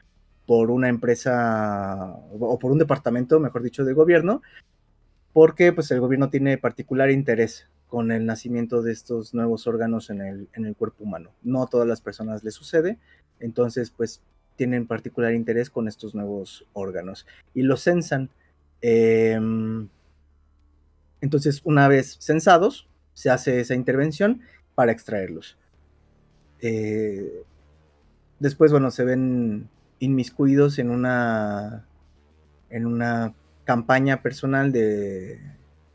por 0.46 0.70
una 0.70 0.90
empresa 0.90 2.14
o 2.40 2.60
por 2.60 2.72
un 2.72 2.78
departamento, 2.80 3.40
mejor 3.40 3.64
dicho, 3.64 3.86
del 3.86 3.96
gobierno, 3.96 4.42
porque 5.34 5.72
pues 5.74 5.92
el 5.92 6.00
gobierno 6.00 6.30
tiene 6.30 6.58
particular 6.58 7.12
interés 7.12 7.68
con 7.88 8.12
el 8.12 8.26
nacimiento 8.26 8.82
de 8.82 8.94
estos 8.94 9.34
nuevos 9.34 9.68
órganos 9.68 10.10
en 10.10 10.22
el, 10.22 10.48
en 10.54 10.66
el 10.66 10.76
cuerpo 10.76 11.04
humano. 11.04 11.32
No 11.44 11.64
a 11.64 11.68
todas 11.68 11.88
las 11.88 12.02
personas 12.02 12.44
les 12.44 12.54
sucede, 12.54 12.98
entonces 13.40 13.92
pues 13.92 14.22
tienen 14.56 14.88
particular 14.88 15.34
interés 15.34 15.70
con 15.70 15.88
estos 15.88 16.14
nuevos 16.14 16.66
órganos 16.74 17.26
y 17.54 17.64
los 17.64 17.84
censan. 17.84 18.30
Em, 18.82 19.90
entonces, 21.20 21.62
una 21.64 21.88
vez 21.88 22.18
censados, 22.20 22.88
se 23.14 23.30
hace 23.30 23.60
esa 23.60 23.76
intervención 23.76 24.42
para 24.76 24.92
extraerlos. 24.92 25.58
Eh, 26.62 27.44
después, 28.40 28.72
bueno, 28.72 28.92
se 28.92 29.04
ven 29.04 29.70
inmiscuidos 30.00 30.80
en 30.80 30.90
una, 30.90 31.86
en 32.70 32.86
una 32.86 33.34
campaña 33.72 34.22
personal 34.22 34.74
de, 34.74 35.40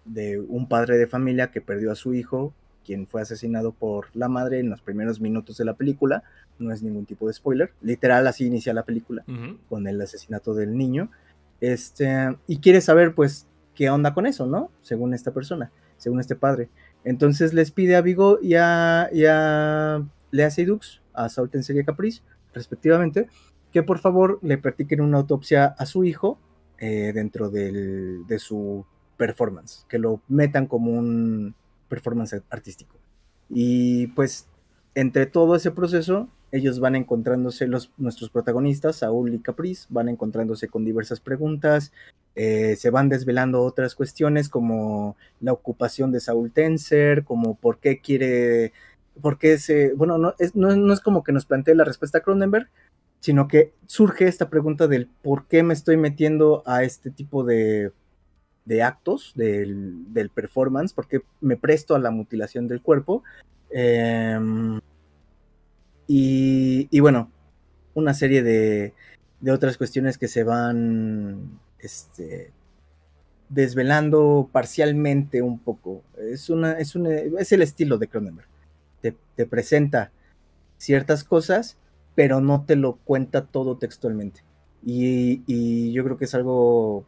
de 0.07 0.41
un 0.41 0.67
padre 0.67 0.97
de 0.97 1.07
familia 1.07 1.51
que 1.51 1.61
perdió 1.61 1.93
a 1.93 1.95
su 1.95 2.15
hijo, 2.15 2.55
quien 2.87 3.07
fue 3.07 3.21
asesinado 3.21 3.73
por 3.73 4.07
la 4.15 4.29
madre 4.29 4.61
en 4.61 4.71
los 4.71 4.81
primeros 4.81 5.21
minutos 5.21 5.59
de 5.59 5.67
la 5.67 5.75
película. 5.75 6.23
No 6.59 6.73
es 6.73 6.83
ningún 6.83 7.05
tipo 7.05 7.27
de 7.27 7.35
spoiler. 7.35 7.73
Literal, 7.83 8.27
así 8.27 8.47
inicia 8.47 8.73
la 8.73 8.85
película, 8.85 9.25
con 9.69 9.87
el 9.87 10.01
asesinato 10.01 10.55
del 10.55 10.75
niño. 10.79 11.11
Este, 11.61 12.35
y 12.47 12.61
quiere 12.61 12.81
saber, 12.81 13.15
pues, 13.15 13.47
qué 13.75 13.91
onda 13.91 14.15
con 14.15 14.25
eso, 14.25 14.47
¿no? 14.47 14.71
Según 14.81 15.13
esta 15.13 15.33
persona, 15.33 15.71
según 15.99 16.21
este 16.21 16.35
padre. 16.35 16.71
Entonces 17.05 17.53
les 17.53 17.73
pide 17.73 17.97
a 17.97 18.01
Vigo 18.01 18.39
y 18.41 18.55
a, 18.55 19.11
y 19.13 19.27
a 19.27 20.03
Lea 20.31 20.51
Seydoux, 20.51 21.03
a 21.13 21.29
Saul 21.29 21.51
Tenseria 21.51 21.85
Caprice, 21.85 22.23
respectivamente, 22.55 23.29
que 23.71 23.83
por 23.83 23.99
favor 23.99 24.39
le 24.41 24.57
practiquen 24.57 25.03
una 25.03 25.19
autopsia 25.19 25.67
a 25.67 25.85
su 25.85 26.05
hijo 26.05 26.39
eh, 26.79 27.13
dentro 27.15 27.51
de 27.51 28.39
su 28.39 28.85
performance, 29.17 29.85
que 29.89 29.99
lo 29.99 30.21
metan 30.29 30.67
como 30.67 30.91
un 30.93 31.55
performance 31.89 32.43
artístico. 32.51 32.97
Y 33.49 34.09
pues 34.09 34.49
entre 34.95 35.27
todo 35.27 35.55
ese 35.55 35.71
proceso, 35.71 36.29
ellos 36.53 36.81
van 36.81 36.97
encontrándose, 36.97 37.67
los, 37.67 37.91
nuestros 37.97 38.31
protagonistas, 38.31 38.97
Saúl 38.97 39.35
y 39.35 39.41
Caprice, 39.41 39.87
van 39.91 40.09
encontrándose 40.09 40.69
con 40.69 40.85
diversas 40.85 41.21
preguntas, 41.21 41.93
eh, 42.35 42.77
se 42.77 42.91
van 42.91 43.09
desvelando 43.09 43.63
otras 43.63 43.95
cuestiones 43.95 44.49
como 44.49 45.17
la 45.41 45.53
ocupación 45.53 46.13
de 46.13 46.21
Saúl 46.21 46.53
Tenser, 46.53 47.25
como 47.25 47.57
por 47.57 47.79
qué 47.79 48.01
quiere, 48.01 48.73
por 49.21 49.39
qué 49.39 49.59
se, 49.59 49.93
bueno, 49.95 50.19
no 50.19 50.35
es, 50.39 50.55
no, 50.55 50.93
es 50.93 51.01
como 51.01 51.25
que 51.25 51.33
nos 51.33 51.47
plantee 51.47 51.75
la 51.75 51.85
respuesta 51.85 52.19
a 52.19 52.23
Cronenberg, 52.23 52.69
sino 53.21 53.49
que 53.49 53.73
surge 53.87 54.27
esta 54.27 54.51
pregunta 54.51 54.87
del 54.87 55.09
por 55.23 55.47
qué 55.47 55.63
me 55.63 55.75
estoy 55.75 55.97
metiendo 55.97 56.63
a 56.67 56.83
este 56.83 57.11
tipo 57.11 57.45
de, 57.45 57.93
de 58.65 58.83
actos 58.83 59.33
del, 59.35 60.13
del, 60.13 60.31
performance, 60.31 60.93
por 60.93 61.09
qué 61.09 61.23
me 61.41 61.57
presto 61.57 61.95
a 61.95 61.99
la 61.99 62.11
mutilación 62.11 62.69
del 62.69 62.83
cuerpo. 62.83 63.23
Em, 63.71 64.81
y, 66.07 66.89
y, 66.91 67.01
bueno, 67.01 67.31
una 67.95 68.15
serie 68.15 68.43
de, 68.43 68.95
de, 69.41 69.51
otras 69.53 69.77
cuestiones 69.77 70.19
que 70.19 70.29
se 70.29 70.45
van 70.45 71.59
este, 71.79 72.53
desvelando 73.49 74.49
parcialmente 74.53 75.43
un 75.43 75.59
poco. 75.59 76.03
Es, 76.19 76.51
una, 76.51 76.73
es, 76.73 76.95
una, 76.95 77.11
es 77.15 77.53
el 77.53 77.63
estilo 77.63 77.99
de 77.99 78.09
Cronenberg. 78.09 78.49
Te, 79.01 79.17
te 79.35 79.47
presenta 79.47 80.11
ciertas 80.79 81.25
cosas 81.25 81.77
pero 82.17 82.41
no 82.41 82.65
te 82.65 82.75
lo 82.75 82.97
cuenta 82.97 83.47
todo 83.47 83.77
textualmente. 83.77 84.41
Y, 84.83 85.93
yo 85.93 86.03
creo 86.03 86.17
que 86.17 86.25
es 86.25 86.35
algo 86.35 87.05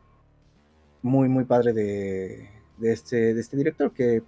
muy, 1.03 1.29
muy 1.29 1.45
padre 1.45 1.73
de, 1.73 2.49
este, 2.83 3.35
de 3.35 3.41
este 3.41 3.57
director, 3.57 3.93
que 3.93 4.23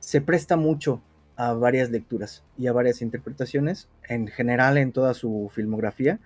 se 0.00 0.20
presta 0.20 0.56
mucho 0.56 1.00
a 1.36 1.54
varias 1.54 1.90
lecturas 1.90 2.44
y 2.58 2.66
a 2.66 2.72
varias 2.72 3.00
interpretaciones, 3.00 3.88
en 4.08 4.26
general 4.26 4.76
en 4.76 4.92
toda 4.92 5.14
su 5.14 5.50
filmografía, 5.54 6.20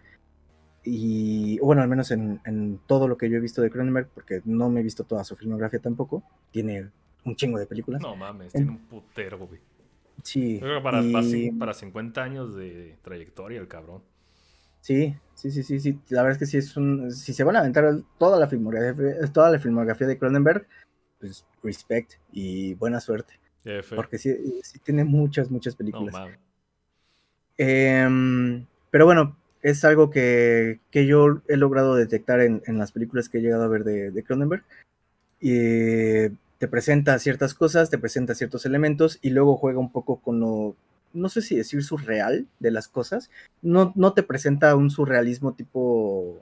y 0.82 1.58
bueno, 1.60 1.82
al 1.82 1.88
menos 1.88 2.10
en, 2.10 2.80
todo 2.86 3.08
lo 3.08 3.16
que 3.16 3.28
yo 3.28 3.36
he 3.36 3.40
visto 3.40 3.62
de 3.62 3.70
Cronenberg, 3.70 4.08
porque 4.08 4.40
no 4.44 4.70
me 4.70 4.80
he 4.80 4.82
visto 4.82 5.04
toda 5.04 5.24
su 5.24 5.36
filmografía 5.36 5.80
tampoco, 5.80 6.22
tiene 6.50 6.90
un 7.24 7.36
chingo 7.36 7.58
de 7.58 7.66
películas. 7.66 8.00
No 8.00 8.16
mames, 8.16 8.52
tiene 8.52 8.70
un 8.70 8.78
putero, 8.78 9.38
güey. 9.38 9.60
Sí. 10.22 10.60
para, 10.82 11.02
para 11.58 11.74
50 11.74 12.22
años 12.22 12.54
de 12.54 12.96
trayectoria 13.02 13.60
el 13.60 13.68
cabrón. 13.68 14.02
Sí, 14.80 15.14
sí, 15.34 15.50
sí, 15.50 15.62
sí, 15.62 15.80
sí. 15.80 15.98
La 16.10 16.22
verdad 16.22 16.32
es 16.32 16.38
que 16.38 16.46
sí 16.46 16.58
es 16.58 16.76
un. 16.76 17.10
Si 17.10 17.32
se 17.32 17.42
van 17.42 17.56
a 17.56 17.60
aventar 17.60 18.02
toda 18.18 18.38
la 18.38 18.46
filmografía, 18.46 19.32
toda 19.32 19.50
la 19.50 19.58
filmografía 19.58 20.06
de 20.06 20.18
Cronenberg, 20.18 20.66
pues 21.18 21.46
respect 21.62 22.12
y 22.32 22.74
buena 22.74 23.00
suerte. 23.00 23.40
Porque 23.94 24.18
sí, 24.18 24.60
sí, 24.62 24.78
tiene 24.80 25.04
muchas, 25.04 25.50
muchas 25.50 25.74
películas. 25.74 26.14
Em, 27.56 28.66
pero 28.90 29.06
bueno, 29.06 29.38
es 29.62 29.86
algo 29.86 30.10
que, 30.10 30.80
que, 30.90 31.06
yo 31.06 31.40
he 31.48 31.56
logrado 31.56 31.94
detectar 31.94 32.40
en, 32.40 32.62
en, 32.66 32.76
las 32.76 32.92
películas 32.92 33.30
que 33.30 33.38
he 33.38 33.40
llegado 33.40 33.62
a 33.64 33.68
ver 33.68 33.84
de, 33.84 34.10
de 34.10 34.22
Cronenberg. 34.22 34.64
Y 35.40 36.26
te 36.64 36.68
presenta 36.68 37.18
ciertas 37.18 37.52
cosas, 37.52 37.90
te 37.90 37.98
presenta 37.98 38.34
ciertos 38.34 38.64
elementos 38.64 39.18
y 39.20 39.28
luego 39.28 39.58
juega 39.58 39.78
un 39.78 39.92
poco 39.92 40.22
con 40.22 40.40
lo, 40.40 40.74
no 41.12 41.28
sé 41.28 41.42
si 41.42 41.56
decir 41.56 41.84
surreal 41.84 42.46
de 42.58 42.70
las 42.70 42.88
cosas. 42.88 43.30
No, 43.60 43.92
no 43.96 44.14
te 44.14 44.22
presenta 44.22 44.74
un 44.74 44.88
surrealismo 44.88 45.52
tipo, 45.52 46.40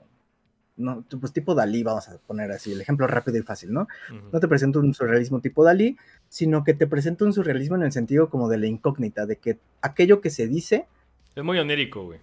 no, 0.77 1.03
pues 1.19 1.33
tipo 1.33 1.55
Dalí, 1.55 1.83
vamos 1.83 2.07
a 2.07 2.19
poner 2.19 2.53
así, 2.53 2.71
el 2.71 2.79
ejemplo 2.79 3.05
rápido 3.05 3.37
y 3.37 3.41
fácil, 3.41 3.73
¿no? 3.73 3.89
No 4.31 4.39
te 4.39 4.47
presenta 4.47 4.79
un 4.79 4.93
surrealismo 4.93 5.41
tipo 5.41 5.61
Dalí, 5.61 5.97
sino 6.29 6.63
que 6.63 6.73
te 6.73 6.87
presenta 6.87 7.25
un 7.25 7.33
surrealismo 7.33 7.75
en 7.75 7.83
el 7.83 7.91
sentido 7.91 8.29
como 8.29 8.47
de 8.47 8.59
la 8.59 8.67
incógnita, 8.67 9.25
de 9.25 9.35
que 9.35 9.59
aquello 9.81 10.21
que 10.21 10.29
se 10.29 10.47
dice... 10.47 10.85
Es 11.35 11.43
muy 11.43 11.59
onérico, 11.59 12.05
güey. 12.05 12.21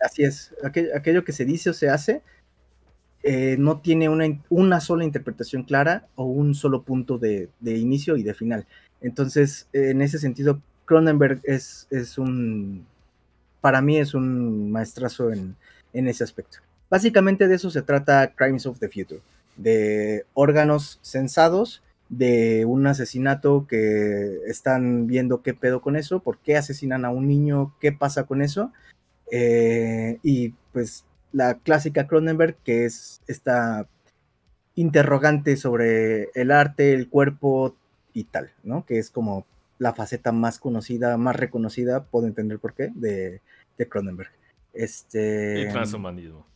Así 0.00 0.22
es, 0.22 0.54
aquello 0.62 1.24
que 1.24 1.32
se 1.32 1.44
dice 1.44 1.70
o 1.70 1.74
se 1.74 1.88
hace 1.88 2.22
eh, 3.22 3.56
no 3.58 3.80
tiene 3.80 4.08
una, 4.08 4.26
una, 4.48 4.80
sola 4.80 5.04
interpretación 5.04 5.64
clara 5.64 6.06
o 6.14 6.24
un 6.24 6.54
solo 6.54 6.82
punto 6.82 7.18
de, 7.18 7.50
inicio 7.64 8.16
y 8.16 8.22
de 8.22 8.34
final. 8.34 8.66
Entonces, 9.00 9.68
en 9.72 10.02
ese 10.02 10.18
sentido, 10.18 10.60
Cronenberg 10.86 11.40
es, 11.44 11.86
es 11.90 12.18
un, 12.18 12.86
para 13.60 13.82
mí 13.82 13.98
es 13.98 14.14
un 14.14 14.70
maestrazo 14.70 15.32
en, 15.32 15.54
en, 15.92 16.08
ese 16.08 16.24
aspecto. 16.24 16.58
Básicamente 16.88 17.46
de 17.46 17.54
eso 17.54 17.70
se 17.70 17.82
trata 17.82 18.32
Crimes 18.34 18.66
of 18.66 18.78
the 18.78 18.88
Future, 18.88 19.20
de 19.56 20.24
órganos 20.34 20.98
censados, 21.02 21.82
de 22.08 22.64
un 22.64 22.86
asesinato 22.86 23.66
que 23.68 24.40
están 24.46 25.06
viendo 25.06 25.42
qué 25.42 25.54
pedo 25.54 25.80
con 25.80 25.94
eso, 25.94 26.20
por 26.20 26.38
qué 26.38 26.56
asesinan 26.56 27.04
a 27.04 27.10
un 27.10 27.28
niño, 27.28 27.74
qué 27.80 27.92
pasa 27.92 28.24
con 28.24 28.42
eso. 28.42 28.72
Eh, 29.30 30.18
y 30.22 30.54
pues 30.72 31.04
la 31.32 31.54
clásica 31.54 32.06
Cronenberg, 32.06 32.56
que 32.64 32.84
es 32.84 33.22
esta 33.26 33.86
interrogante 34.74 35.56
sobre 35.56 36.30
el 36.34 36.50
arte, 36.50 36.92
el 36.92 37.08
cuerpo 37.08 37.76
y 38.12 38.24
tal, 38.24 38.50
¿no? 38.62 38.84
Que 38.86 38.98
es 38.98 39.10
como 39.10 39.46
la 39.78 39.94
faceta 39.94 40.32
más 40.32 40.58
conocida, 40.58 41.16
más 41.16 41.36
reconocida, 41.36 42.04
puedo 42.04 42.26
entender 42.26 42.58
por 42.58 42.74
qué, 42.74 42.90
de, 42.94 43.40
de 43.78 43.88
Cronenberg. 43.88 44.30
Este, 44.72 45.62
y 45.62 45.72
transhumanismo. 45.72 46.46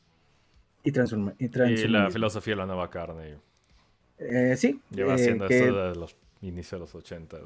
Y, 0.83 0.91
y, 0.91 1.89
la 1.89 2.11
filosofía 2.11 2.53
de 2.53 2.59
la 2.59 2.67
nueva 2.67 2.91
carne. 2.91 3.39
Eh, 4.19 4.55
sí. 4.57 4.81
Lleva 4.91 5.15
haciendo 5.15 5.47
eh, 5.49 5.59
esto 5.59 5.89
desde 5.89 6.01
los 6.01 6.17
inicios 6.43 6.73
de 6.73 6.79
los 6.79 6.95
80. 6.95 7.39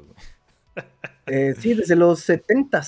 Eh, 1.25 1.55
sí, 1.57 1.73
desde 1.73 1.95
los 1.95 2.19
70 2.21 2.81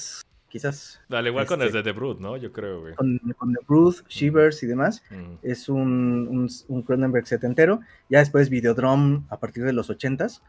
quizás. 0.51 1.01
Al 1.09 1.25
igual 1.25 1.45
con 1.45 1.61
el 1.61 1.71
de 1.71 1.81
The 1.81 1.93
Brood, 1.93 2.19
¿no? 2.19 2.35
Yo 2.37 2.51
creo, 2.51 2.81
güey. 2.81 2.95
Con, 2.95 3.19
The 3.19 3.65
Brood, 3.67 3.95
Shivers 4.07 4.61
y 4.63 4.67
demás. 4.67 5.01
Es 5.41 5.69
un, 5.69 6.49
un, 6.67 6.83
Cronenberg 6.83 7.25
setentero. 7.25 7.79
Ya 8.09 8.19
después 8.19 8.49
Videodrome 8.49 9.23
a 9.29 9.39
partir 9.39 9.63
de 9.63 9.73
los 9.73 9.89
ochentas. 9.89 10.43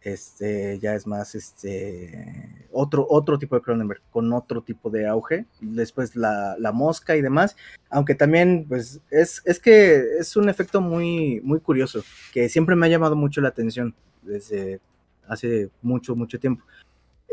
Este, 0.00 0.78
ya 0.80 0.94
es 0.94 1.06
más 1.06 1.34
este 1.34 2.66
otro, 2.72 3.06
otro 3.08 3.38
tipo 3.38 3.56
de 3.56 3.62
Cronenberg, 3.62 4.02
con 4.10 4.30
otro 4.32 4.60
tipo 4.60 4.90
de 4.90 5.06
auge. 5.06 5.46
Después 5.60 6.16
la, 6.16 6.56
la 6.58 6.72
mosca 6.72 7.16
y 7.16 7.22
demás. 7.22 7.56
Aunque 7.88 8.14
también, 8.14 8.66
pues, 8.68 9.00
es, 9.10 9.40
es 9.44 9.60
que 9.60 10.18
es 10.18 10.36
un 10.36 10.48
efecto 10.48 10.80
muy, 10.80 11.40
muy 11.42 11.60
curioso, 11.60 12.02
que 12.32 12.48
siempre 12.48 12.76
me 12.76 12.86
ha 12.86 12.90
llamado 12.90 13.14
mucho 13.14 13.40
la 13.40 13.48
atención 13.48 13.94
desde 14.22 14.80
hace 15.28 15.70
mucho, 15.80 16.14
mucho 16.16 16.38
tiempo. 16.38 16.64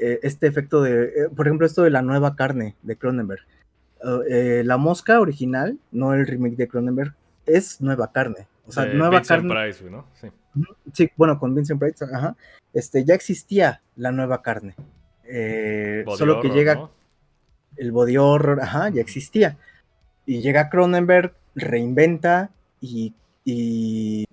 Eh, 0.04 0.20
este 0.24 0.48
efecto 0.48 0.82
de, 0.82 1.04
eh, 1.04 1.30
por 1.36 1.46
ejemplo, 1.46 1.68
esto 1.68 1.84
de 1.84 1.92
la 1.92 2.02
nueva 2.02 2.36
carne 2.36 2.76
de 2.82 2.96
Cronenberg. 2.96 3.46
Eh, 4.28 4.64
la 4.66 4.78
mosca 4.78 5.20
original, 5.20 5.78
no 5.92 6.16
el 6.16 6.26
remake 6.26 6.56
de 6.56 6.68
Cronenberg, 6.68 7.14
es 7.46 7.80
nueva 7.82 8.12
carne. 8.12 8.48
O 8.66 8.72
sea, 8.72 8.86
nueva 8.86 9.20
Vincent 9.20 9.48
carne. 9.48 9.54
Price, 9.54 9.92
¿no? 9.92 10.08
Sí. 10.20 10.30
sí. 10.92 11.12
bueno, 11.16 11.38
con 11.38 11.54
Vincent 11.54 11.80
Price, 11.80 12.04
ajá. 12.04 12.36
Este, 12.74 13.06
ya 13.06 13.14
existía 13.14 13.84
la 13.96 14.12
nueva 14.12 14.42
carne. 14.42 14.74
solo 16.18 16.42
que 16.42 16.50
llega 16.50 16.90
el 17.78 17.92
body 17.92 18.18
horror, 18.18 18.60
ajá, 18.60 18.90
ya 18.90 19.02
existía. 19.02 19.60
Y 20.26 20.42
llega 20.42 20.72
Cronenberg, 20.72 21.36
reinventa 21.54 22.50
y, 22.80 23.14
y, 23.46 24.26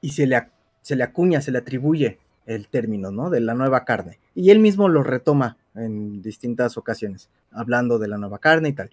y 0.00 0.08
se, 0.08 0.26
le, 0.26 0.46
se 0.80 0.96
le 0.96 1.04
acuña, 1.04 1.42
se 1.42 1.50
le 1.50 1.58
atribuye 1.58 2.21
el 2.46 2.68
término, 2.68 3.10
¿no? 3.10 3.30
De 3.30 3.40
la 3.40 3.54
nueva 3.54 3.84
carne. 3.84 4.18
Y 4.34 4.50
él 4.50 4.58
mismo 4.58 4.88
lo 4.88 5.02
retoma 5.02 5.56
en 5.74 6.22
distintas 6.22 6.76
ocasiones, 6.76 7.28
hablando 7.50 7.98
de 7.98 8.08
la 8.08 8.18
nueva 8.18 8.38
carne 8.38 8.70
y 8.70 8.72
tal. 8.72 8.90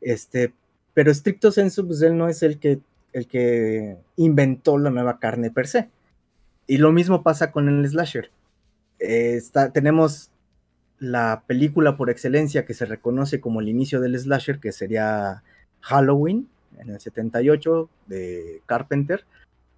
Este, 0.00 0.52
pero 0.94 1.10
estricto 1.10 1.50
sensu, 1.50 1.86
pues 1.86 2.02
él 2.02 2.16
no 2.16 2.28
es 2.28 2.42
el 2.42 2.58
que, 2.58 2.80
el 3.12 3.26
que 3.26 3.96
inventó 4.16 4.78
la 4.78 4.90
nueva 4.90 5.18
carne 5.18 5.50
per 5.50 5.66
se. 5.66 5.88
Y 6.66 6.78
lo 6.78 6.92
mismo 6.92 7.22
pasa 7.22 7.52
con 7.52 7.68
el 7.68 7.88
slasher. 7.88 8.30
está, 8.98 9.72
tenemos 9.72 10.30
la 10.98 11.42
película 11.46 11.96
por 11.96 12.10
excelencia 12.10 12.64
que 12.64 12.74
se 12.74 12.86
reconoce 12.86 13.40
como 13.40 13.60
el 13.60 13.68
inicio 13.68 14.00
del 14.00 14.18
slasher, 14.18 14.58
que 14.58 14.72
sería 14.72 15.42
Halloween, 15.80 16.48
en 16.78 16.90
el 16.90 17.00
78, 17.00 17.88
de 18.06 18.62
Carpenter, 18.66 19.24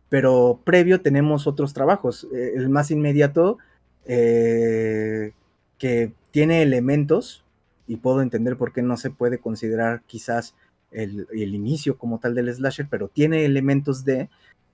pero 0.08 0.60
previo 0.64 1.00
tenemos 1.00 1.46
otros 1.46 1.74
trabajos. 1.74 2.26
Eh, 2.32 2.52
el 2.56 2.68
más 2.68 2.90
inmediato, 2.90 3.58
eh, 4.06 5.32
que 5.78 6.12
tiene 6.30 6.62
elementos, 6.62 7.44
y 7.86 7.96
puedo 7.96 8.22
entender 8.22 8.56
por 8.56 8.72
qué 8.72 8.82
no 8.82 8.96
se 8.96 9.10
puede 9.10 9.38
considerar 9.38 10.02
quizás 10.06 10.54
el, 10.90 11.26
inicio 11.32 11.98
como 11.98 12.18
tal 12.18 12.34
del 12.34 12.52
slasher, 12.54 12.86
pero 12.90 13.08
tiene 13.08 13.44
elementos 13.44 14.04
de, 14.04 14.28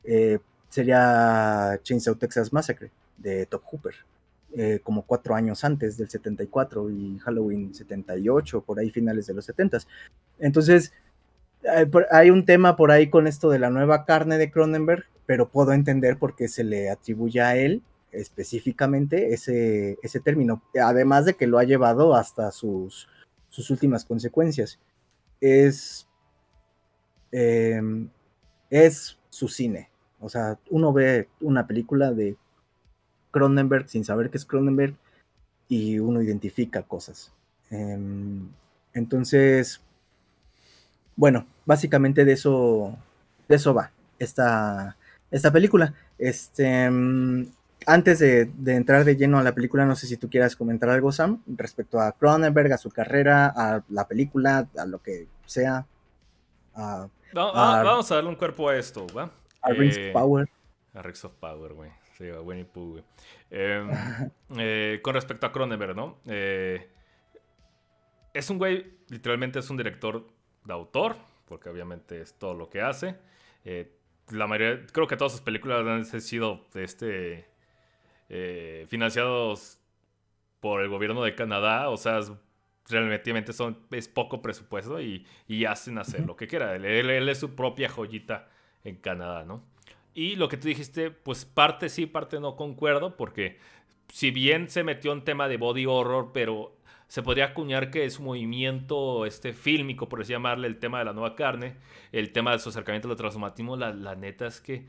eh, 0.05 0.39
sería 0.69 1.79
Chainsaw 1.83 2.17
Texas 2.17 2.53
Massacre, 2.53 2.91
de 3.19 3.47
Top 3.47 3.63
Hooper. 3.65 3.95
como 4.85 5.03
cuatro 5.03 5.35
años 5.35 5.65
antes 5.65 5.97
del 5.97 6.09
74 6.09 6.89
y 6.89 7.19
Halloween 7.19 7.75
78, 7.75 8.61
por 8.63 8.79
ahí 8.79 8.89
finales 8.91 9.27
de 9.27 9.35
los 9.35 9.45
70. 9.47 9.79
Entonces, 10.39 10.93
hay 12.11 12.31
un 12.31 12.45
tema 12.45 12.77
por 12.77 12.93
ahí 12.93 13.11
con 13.11 13.27
esto 13.27 13.51
de 13.51 13.59
la 13.59 13.71
nueva 13.71 14.05
carne 14.05 14.39
de 14.39 14.51
Cronenberg, 14.53 15.07
pero 15.27 15.49
puedo 15.49 15.73
entender 15.73 16.19
por 16.19 16.37
qué 16.37 16.49
se 16.49 16.65
le 16.65 16.91
atribuye 16.91 17.41
a 17.41 17.57
él 17.57 17.83
específicamente 18.13 19.35
ese, 19.35 19.99
ese 20.03 20.21
término, 20.21 20.63
además 20.81 21.25
de 21.25 21.35
que 21.35 21.47
lo 21.47 21.59
ha 21.59 21.65
llevado 21.65 22.15
hasta 22.15 22.51
sus, 22.53 23.09
sus 23.49 23.71
últimas 23.71 24.05
consecuencias. 24.05 24.79
Es, 25.41 26.07
em, 27.33 28.09
es 28.71 29.19
su 29.31 29.49
cine. 29.49 29.91
O 30.21 30.29
sea, 30.29 30.59
uno 30.71 30.93
ve 30.93 31.29
una 31.41 31.67
película 31.67 32.13
de 32.13 32.37
Cronenberg 33.33 33.89
sin 33.89 34.05
saber 34.05 34.31
que 34.31 34.39
es 34.39 34.47
Cronenberg 34.47 34.95
y 35.69 35.99
uno 35.99 36.23
identifica 36.23 36.83
cosas. 36.83 37.33
Em, 37.71 38.49
entonces, 38.93 39.81
bueno, 41.17 41.47
básicamente 41.67 42.25
de 42.25 42.33
eso, 42.33 42.97
de 43.49 43.57
eso 43.57 43.75
va 43.75 43.91
esta, 44.19 44.97
esta 45.35 45.51
película. 45.51 45.93
Este, 46.17 46.89
antes 47.87 48.19
de, 48.21 48.51
entrar 48.67 49.05
de 49.05 49.17
lleno 49.17 49.39
a 49.39 49.43
la 49.43 49.55
película, 49.55 49.85
no 49.85 49.97
sé 49.97 50.07
si 50.07 50.17
tú 50.17 50.31
quieras 50.31 50.55
comentar 50.55 50.89
algo, 50.89 51.11
Sam, 51.11 51.43
respecto 51.47 52.01
a 52.01 52.13
Cronenberg, 52.13 52.73
a 52.73 52.79
su 52.79 52.91
carrera, 52.91 53.53
a 53.55 53.83
la 53.89 54.07
película, 54.07 54.69
a 54.77 54.87
lo 54.87 55.03
que 55.03 55.27
sea. 55.45 55.87
vamos 56.75 58.11
a 58.11 58.15
darle 58.15 58.31
un 58.31 58.37
cuerpo 58.37 58.69
a 58.69 58.77
esto, 58.77 59.07
¿va? 59.09 59.31
A 59.63 59.71
Rings 59.71 59.97
of 59.97 60.03
eh, 60.03 60.13
Power. 60.13 60.49
A 60.95 61.03
Rings 61.03 61.25
of 61.25 61.33
Power, 61.35 61.73
güey. 61.73 61.91
Sí, 62.17 62.29
a 62.29 62.41
Winnie 62.41 62.65
Pooh, 62.65 62.93
güey. 62.93 63.05
Em, 63.51 63.91
eh, 64.57 65.01
con 65.03 65.15
respecto 65.15 65.47
a 65.47 65.53
Cronenberg, 65.53 65.97
¿no? 65.97 66.19
Eh, 66.27 66.89
es 68.33 68.51
un 68.51 68.59
güey, 68.59 68.99
literalmente 69.09 69.59
es 69.59 69.69
un 69.69 69.77
director 69.77 70.29
de 70.65 70.73
autor, 70.73 71.17
porque 71.47 71.69
obviamente 71.69 72.21
es 72.21 72.35
todo 72.35 72.55
lo 72.55 72.71
que 72.71 72.83
hace. 72.83 73.17
La 74.31 74.47
mayoría, 74.47 74.87
creo 74.93 75.07
que 75.07 75.17
todas 75.17 75.33
sus 75.33 75.41
películas 75.41 75.87
han 75.87 76.21
sido 76.21 76.67
este, 76.75 77.47
financiados 78.89 79.79
por 80.61 80.81
el 80.81 80.89
gobierno 80.89 81.23
de 81.23 81.35
Canadá, 81.35 81.91
o 81.91 81.97
sea, 81.97 82.21
realmente 82.89 83.53
son, 83.53 83.79
es 83.91 84.09
poco 84.09 84.43
presupuesto 84.43 85.01
y, 85.01 85.27
hacen 85.67 85.99
hacer 85.99 86.27
lo 86.27 86.37
que 86.37 86.47
quiera. 86.47 86.75
él, 86.75 87.29
es 87.29 87.39
su 87.39 87.55
propia 87.55 87.89
joyita 87.89 88.49
en 88.83 88.97
Canadá, 88.97 89.45
¿no? 89.45 89.63
Y 90.15 90.37
lo 90.37 90.49
que 90.49 90.57
tú 90.57 90.69
dijiste, 90.69 91.11
pues 91.11 91.45
parte 91.45 91.89
sí, 91.89 92.07
parte 92.07 92.39
no 92.39 92.57
concuerdo, 92.57 93.17
porque 93.17 93.59
si 94.09 94.31
bien 94.31 94.69
se 94.69 94.85
metió 94.85 95.13
en 95.13 95.25
tema 95.25 95.49
de 95.49 95.57
body 95.57 95.87
horror, 95.87 96.31
pero 96.33 96.77
se 97.09 97.23
podría 97.23 97.47
acuñar 97.47 97.91
que 97.91 98.05
es 98.05 98.19
un 98.19 98.27
movimiento 98.27 99.27
este, 99.27 99.53
fílmico, 99.53 100.09
por 100.09 100.21
así 100.21 100.33
llamarle, 100.33 100.67
el 100.67 100.79
tema 100.79 100.99
de 100.99 101.05
la 101.05 101.13
nueva 101.13 101.35
carne, 101.35 101.77
el 102.13 102.33
tema 102.33 102.53
de 102.53 102.59
su 102.59 102.71
acercamiento 102.71 103.11
al 103.11 103.17
transhumanismo, 103.17 103.77
la, 103.77 103.93
la 103.93 104.15
neta 104.15 104.47
es 104.47 104.61
que 104.61 104.87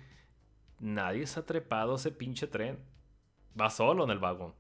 nadie 0.80 1.28
se 1.28 1.40
ha 1.40 1.46
trepado 1.46 1.94
a 1.94 1.96
ese 1.96 2.12
pinche 2.12 2.48
tren. 2.48 2.80
Va 3.60 3.70
solo 3.70 4.04
en 4.04 4.10
el 4.10 4.20
vagón. 4.20 4.54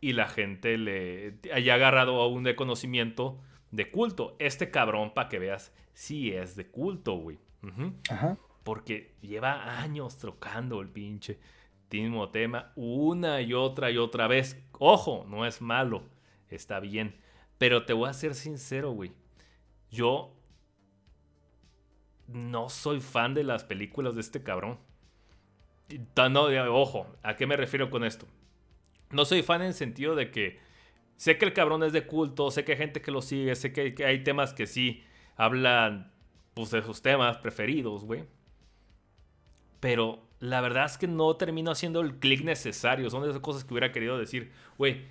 Y 0.00 0.12
la 0.12 0.28
gente 0.28 0.78
le 0.78 1.38
haya 1.52 1.74
agarrado 1.74 2.20
aún 2.20 2.44
de 2.44 2.56
conocimiento 2.56 3.40
de 3.70 3.90
culto. 3.90 4.36
Este 4.38 4.70
cabrón, 4.70 5.12
para 5.12 5.28
que 5.28 5.38
veas, 5.38 5.74
sí 5.92 6.32
es 6.32 6.56
de 6.56 6.68
culto, 6.68 7.14
güey. 7.16 7.38
Ajá. 8.08 8.38
Porque 8.62 9.14
lleva 9.20 9.80
años 9.80 10.16
trocando 10.18 10.80
el 10.80 10.88
pinche 10.88 11.38
mismo 11.98 12.28
tema 12.30 12.72
una 12.76 13.40
y 13.40 13.52
otra 13.54 13.90
y 13.90 13.98
otra 13.98 14.28
vez. 14.28 14.62
Ojo, 14.78 15.26
no 15.28 15.44
es 15.46 15.60
malo, 15.60 16.04
está 16.50 16.80
bien. 16.80 17.16
Pero 17.58 17.84
te 17.84 17.92
voy 17.92 18.08
a 18.08 18.14
ser 18.14 18.34
sincero, 18.34 18.92
güey. 18.92 19.12
Yo 19.90 20.34
no 22.28 22.68
soy 22.68 23.00
fan 23.00 23.34
de 23.34 23.44
las 23.44 23.64
películas 23.64 24.14
de 24.14 24.20
este 24.20 24.42
cabrón. 24.42 24.78
No, 26.30 26.44
ojo, 26.74 27.06
¿a 27.22 27.36
qué 27.36 27.46
me 27.46 27.56
refiero 27.56 27.90
con 27.90 28.04
esto? 28.04 28.26
No 29.10 29.24
soy 29.24 29.42
fan 29.42 29.60
en 29.62 29.68
el 29.68 29.74
sentido 29.74 30.14
de 30.14 30.30
que 30.30 30.60
sé 31.16 31.36
que 31.36 31.44
el 31.44 31.52
cabrón 31.52 31.82
es 31.82 31.92
de 31.92 32.06
culto, 32.06 32.50
sé 32.50 32.64
que 32.64 32.72
hay 32.72 32.78
gente 32.78 33.02
que 33.02 33.10
lo 33.10 33.22
sigue, 33.22 33.56
sé 33.56 33.72
que 33.72 33.94
hay 34.04 34.22
temas 34.22 34.54
que 34.54 34.66
sí 34.66 35.02
hablan 35.36 36.12
pues, 36.54 36.70
de 36.70 36.82
sus 36.82 37.02
temas 37.02 37.38
preferidos, 37.38 38.04
güey. 38.04 38.24
Pero 39.80 40.22
la 40.38 40.60
verdad 40.60 40.84
es 40.84 40.98
que 40.98 41.08
no 41.08 41.36
termino 41.36 41.70
haciendo 41.70 42.00
el 42.00 42.18
clic 42.18 42.42
necesario. 42.44 43.10
Son 43.10 43.24
esas 43.24 43.40
cosas 43.40 43.64
que 43.64 43.74
hubiera 43.74 43.92
querido 43.92 44.18
decir, 44.18 44.52
güey, 44.78 45.06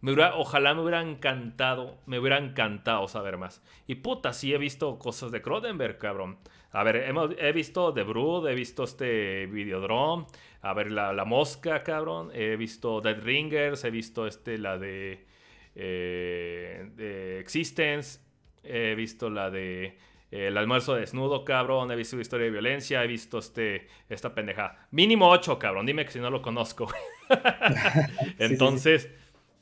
me 0.00 0.12
ojalá 0.12 0.74
me 0.74 0.82
hubiera 0.82 1.00
encantado, 1.00 1.98
me 2.06 2.18
hubiera 2.18 2.38
encantado 2.38 3.08
saber 3.08 3.36
más. 3.38 3.62
Y 3.86 3.96
puta, 3.96 4.32
sí 4.32 4.52
he 4.52 4.58
visto 4.58 4.98
cosas 4.98 5.32
de 5.32 5.42
Cronenberg, 5.42 5.98
cabrón. 5.98 6.38
A 6.72 6.82
ver, 6.82 6.96
he 7.38 7.52
visto 7.52 7.94
The 7.94 8.02
Brood, 8.02 8.48
he 8.48 8.54
visto 8.54 8.84
este 8.84 9.46
Videodrome, 9.46 10.26
a 10.60 10.74
ver, 10.74 10.90
la, 10.90 11.24
Mosca, 11.24 11.82
cabrón. 11.82 12.30
He 12.34 12.56
visto 12.56 13.00
Dead 13.00 13.20
Ringers, 13.22 13.84
he 13.84 13.90
visto 13.90 14.26
este, 14.26 14.58
la 14.58 14.78
de, 14.78 15.26
eh, 15.74 16.90
de 16.94 17.40
Existence, 17.40 18.20
he 18.62 18.94
visto 18.94 19.30
la 19.30 19.50
de 19.50 19.96
el 20.30 20.56
almuerzo 20.56 20.94
desnudo, 20.94 21.44
cabrón. 21.44 21.90
He 21.90 21.96
visto 21.96 22.20
historia 22.20 22.46
de 22.46 22.50
violencia. 22.50 23.02
He 23.02 23.06
visto 23.06 23.38
este, 23.38 23.88
esta 24.08 24.34
pendeja. 24.34 24.86
Mínimo 24.90 25.28
8, 25.30 25.58
cabrón. 25.58 25.86
Dime 25.86 26.04
que 26.04 26.12
si 26.12 26.18
no 26.18 26.30
lo 26.30 26.42
conozco. 26.42 26.88
Entonces, 28.38 29.08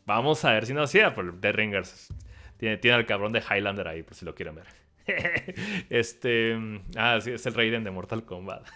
vamos 0.07 0.45
a 0.45 0.53
ver 0.53 0.67
si 0.67 0.75
no 0.75 0.83
hacía. 0.83 1.15
Por 1.15 1.41
The 1.41 1.53
Ringers. 1.53 2.13
Tiene, 2.57 2.77
tiene 2.77 2.97
al 2.97 3.07
cabrón 3.07 3.33
de 3.33 3.41
Highlander 3.41 3.89
ahí, 3.89 4.03
por 4.03 4.15
si 4.15 4.25
lo 4.25 4.35
quieren 4.35 4.57
ver. 4.57 4.67
este. 5.91 6.59
Ah, 6.97 7.19
sí, 7.21 7.33
es 7.33 7.45
el 7.47 7.55
Raiden 7.55 7.85
de 7.85 7.91
Mortal 7.91 8.25
Kombat. 8.25 8.67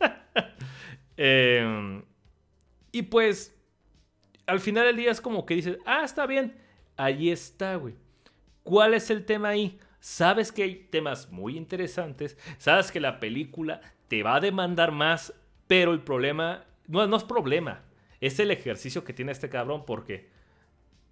Em, 1.14 2.02
y 2.90 3.02
pues, 3.02 3.54
al 4.46 4.60
final 4.60 4.86
del 4.86 4.96
día 4.96 5.10
es 5.10 5.20
como 5.20 5.44
que 5.44 5.54
dices, 5.54 5.78
ah, 5.84 6.02
está 6.04 6.26
bien. 6.26 6.56
Ahí 6.96 7.30
está, 7.30 7.76
güey. 7.76 7.94
¿Cuál 8.62 8.94
es 8.94 9.10
el 9.10 9.24
tema 9.24 9.50
ahí? 9.50 9.78
sabes 10.02 10.50
que 10.50 10.64
hay 10.64 10.74
temas 10.90 11.30
muy 11.30 11.56
interesantes, 11.56 12.36
sabes 12.58 12.90
que 12.90 12.98
la 12.98 13.20
película 13.20 13.80
te 14.08 14.24
va 14.24 14.34
a 14.34 14.40
demandar 14.40 14.90
más, 14.90 15.32
pero 15.68 15.92
el 15.92 16.02
problema, 16.02 16.64
no, 16.88 17.06
no 17.06 17.16
es 17.16 17.22
problema, 17.22 17.84
es 18.20 18.40
el 18.40 18.50
ejercicio 18.50 19.04
que 19.04 19.12
tiene 19.12 19.30
este 19.30 19.48
cabrón 19.48 19.86
porque, 19.86 20.28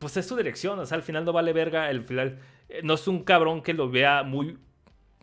pues 0.01 0.17
es 0.17 0.27
su 0.27 0.35
dirección, 0.35 0.81
o 0.81 0.87
sea, 0.87 0.97
al 0.97 1.05
final 1.05 1.25
no 1.25 1.33
vale 1.33 1.53
verga, 1.53 1.89
final, 2.03 2.41
eh, 2.69 2.81
no 2.83 2.95
es 2.95 3.07
un 3.07 3.23
cabrón 3.23 3.63
que 3.63 3.75
lo 3.75 3.89
vea 3.89 4.25
muy, 4.25 4.59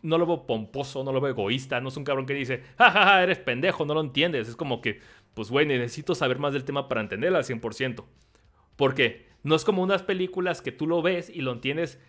no 0.04 0.18
lo 0.18 0.26
veo 0.26 0.48
pomposo, 0.48 1.04
no 1.04 1.12
lo 1.12 1.20
veo 1.20 1.32
egoísta, 1.32 1.82
no 1.82 1.90
es 1.90 1.98
un 1.98 2.06
cabrón 2.06 2.26
que 2.26 2.34
dice, 2.34 2.64
jajaja, 2.78 3.00
ja, 3.00 3.06
ja, 3.06 3.24
eres 3.24 3.40
pendejo, 3.40 3.86
no 3.86 3.94
lo 3.94 4.02
entiendes, 4.02 4.48
es 4.48 4.56
como 4.56 4.80
que, 4.80 5.02
pues 5.34 5.50
güey, 5.50 5.66
necesito 5.66 6.16
saber 6.16 6.40
más 6.40 6.54
del 6.54 6.64
tema 6.64 6.88
para 6.88 7.02
entenderlo 7.02 7.38
al 7.38 7.44
100%. 7.44 8.06
Porque 8.78 9.28
no 9.44 9.56
es 9.56 9.66
como 9.66 9.82
unas 9.82 10.04
películas 10.04 10.62
que 10.62 10.72
tú 10.72 10.88
lo 10.88 11.02
ves 11.02 11.30
y 11.30 11.42
lo 11.42 11.52
entiendes 11.52 12.00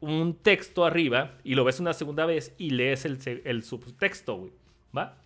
un 0.00 0.34
texto 0.34 0.84
arriba 0.84 1.38
y 1.44 1.54
lo 1.54 1.64
ves 1.64 1.80
una 1.80 1.92
segunda 1.92 2.26
vez 2.26 2.54
y 2.58 2.70
lees 2.70 3.04
el, 3.04 3.62
subtexto, 3.62 4.36
güey. 4.36 4.52
¿Va? 4.96 5.16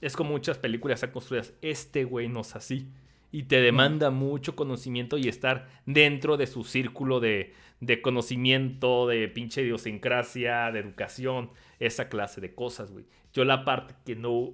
Es 0.00 0.14
como 0.14 0.30
muchas 0.30 0.58
películas 0.58 0.96
están 0.96 1.12
construidas. 1.12 1.52
Este 1.62 2.04
güey 2.04 2.28
no 2.28 2.40
es 2.40 2.54
así. 2.54 2.88
Y 3.30 3.44
te 3.44 3.60
demanda 3.60 4.10
mucho 4.10 4.56
conocimiento 4.56 5.18
y 5.18 5.28
estar 5.28 5.68
dentro 5.84 6.36
de 6.36 6.46
su 6.46 6.64
círculo 6.64 7.20
de, 7.20 7.52
de 7.80 8.00
conocimiento, 8.00 9.06
de 9.06 9.28
pinche 9.28 9.62
idiosincrasia, 9.62 10.70
de 10.72 10.80
educación, 10.80 11.50
esa 11.78 12.08
clase 12.08 12.40
de 12.40 12.54
cosas, 12.54 12.90
güey. 12.90 13.04
Yo 13.32 13.44
la 13.44 13.64
parte 13.64 13.94
que 14.04 14.16
no, 14.16 14.52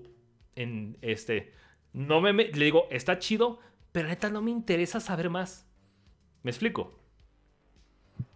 en 0.56 0.98
este, 1.02 1.52
no 1.92 2.20
me, 2.20 2.32
le 2.32 2.64
digo, 2.64 2.88
está 2.90 3.18
chido, 3.18 3.60
pero 3.92 4.08
neta 4.08 4.28
no 4.28 4.42
me 4.42 4.50
interesa 4.50 4.98
saber 5.00 5.30
más. 5.30 5.66
¿Me 6.42 6.50
explico? 6.50 6.98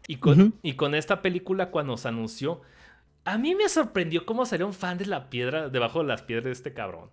Y 0.06 0.16
con, 0.16 0.54
y 0.62 0.74
con 0.74 0.94
esta 0.94 1.20
película, 1.20 1.70
cuando 1.70 1.96
se 1.96 2.08
anunció, 2.08 2.62
a 3.24 3.36
mí 3.36 3.54
me 3.54 3.68
sorprendió 3.68 4.24
cómo 4.24 4.46
salió 4.46 4.66
un 4.66 4.72
fan 4.72 4.96
de 4.96 5.04
la 5.04 5.28
piedra, 5.28 5.68
debajo 5.68 6.00
de 6.00 6.06
las 6.06 6.22
piedras 6.22 6.44
de 6.44 6.52
este 6.52 6.72
cabrón. 6.72 7.10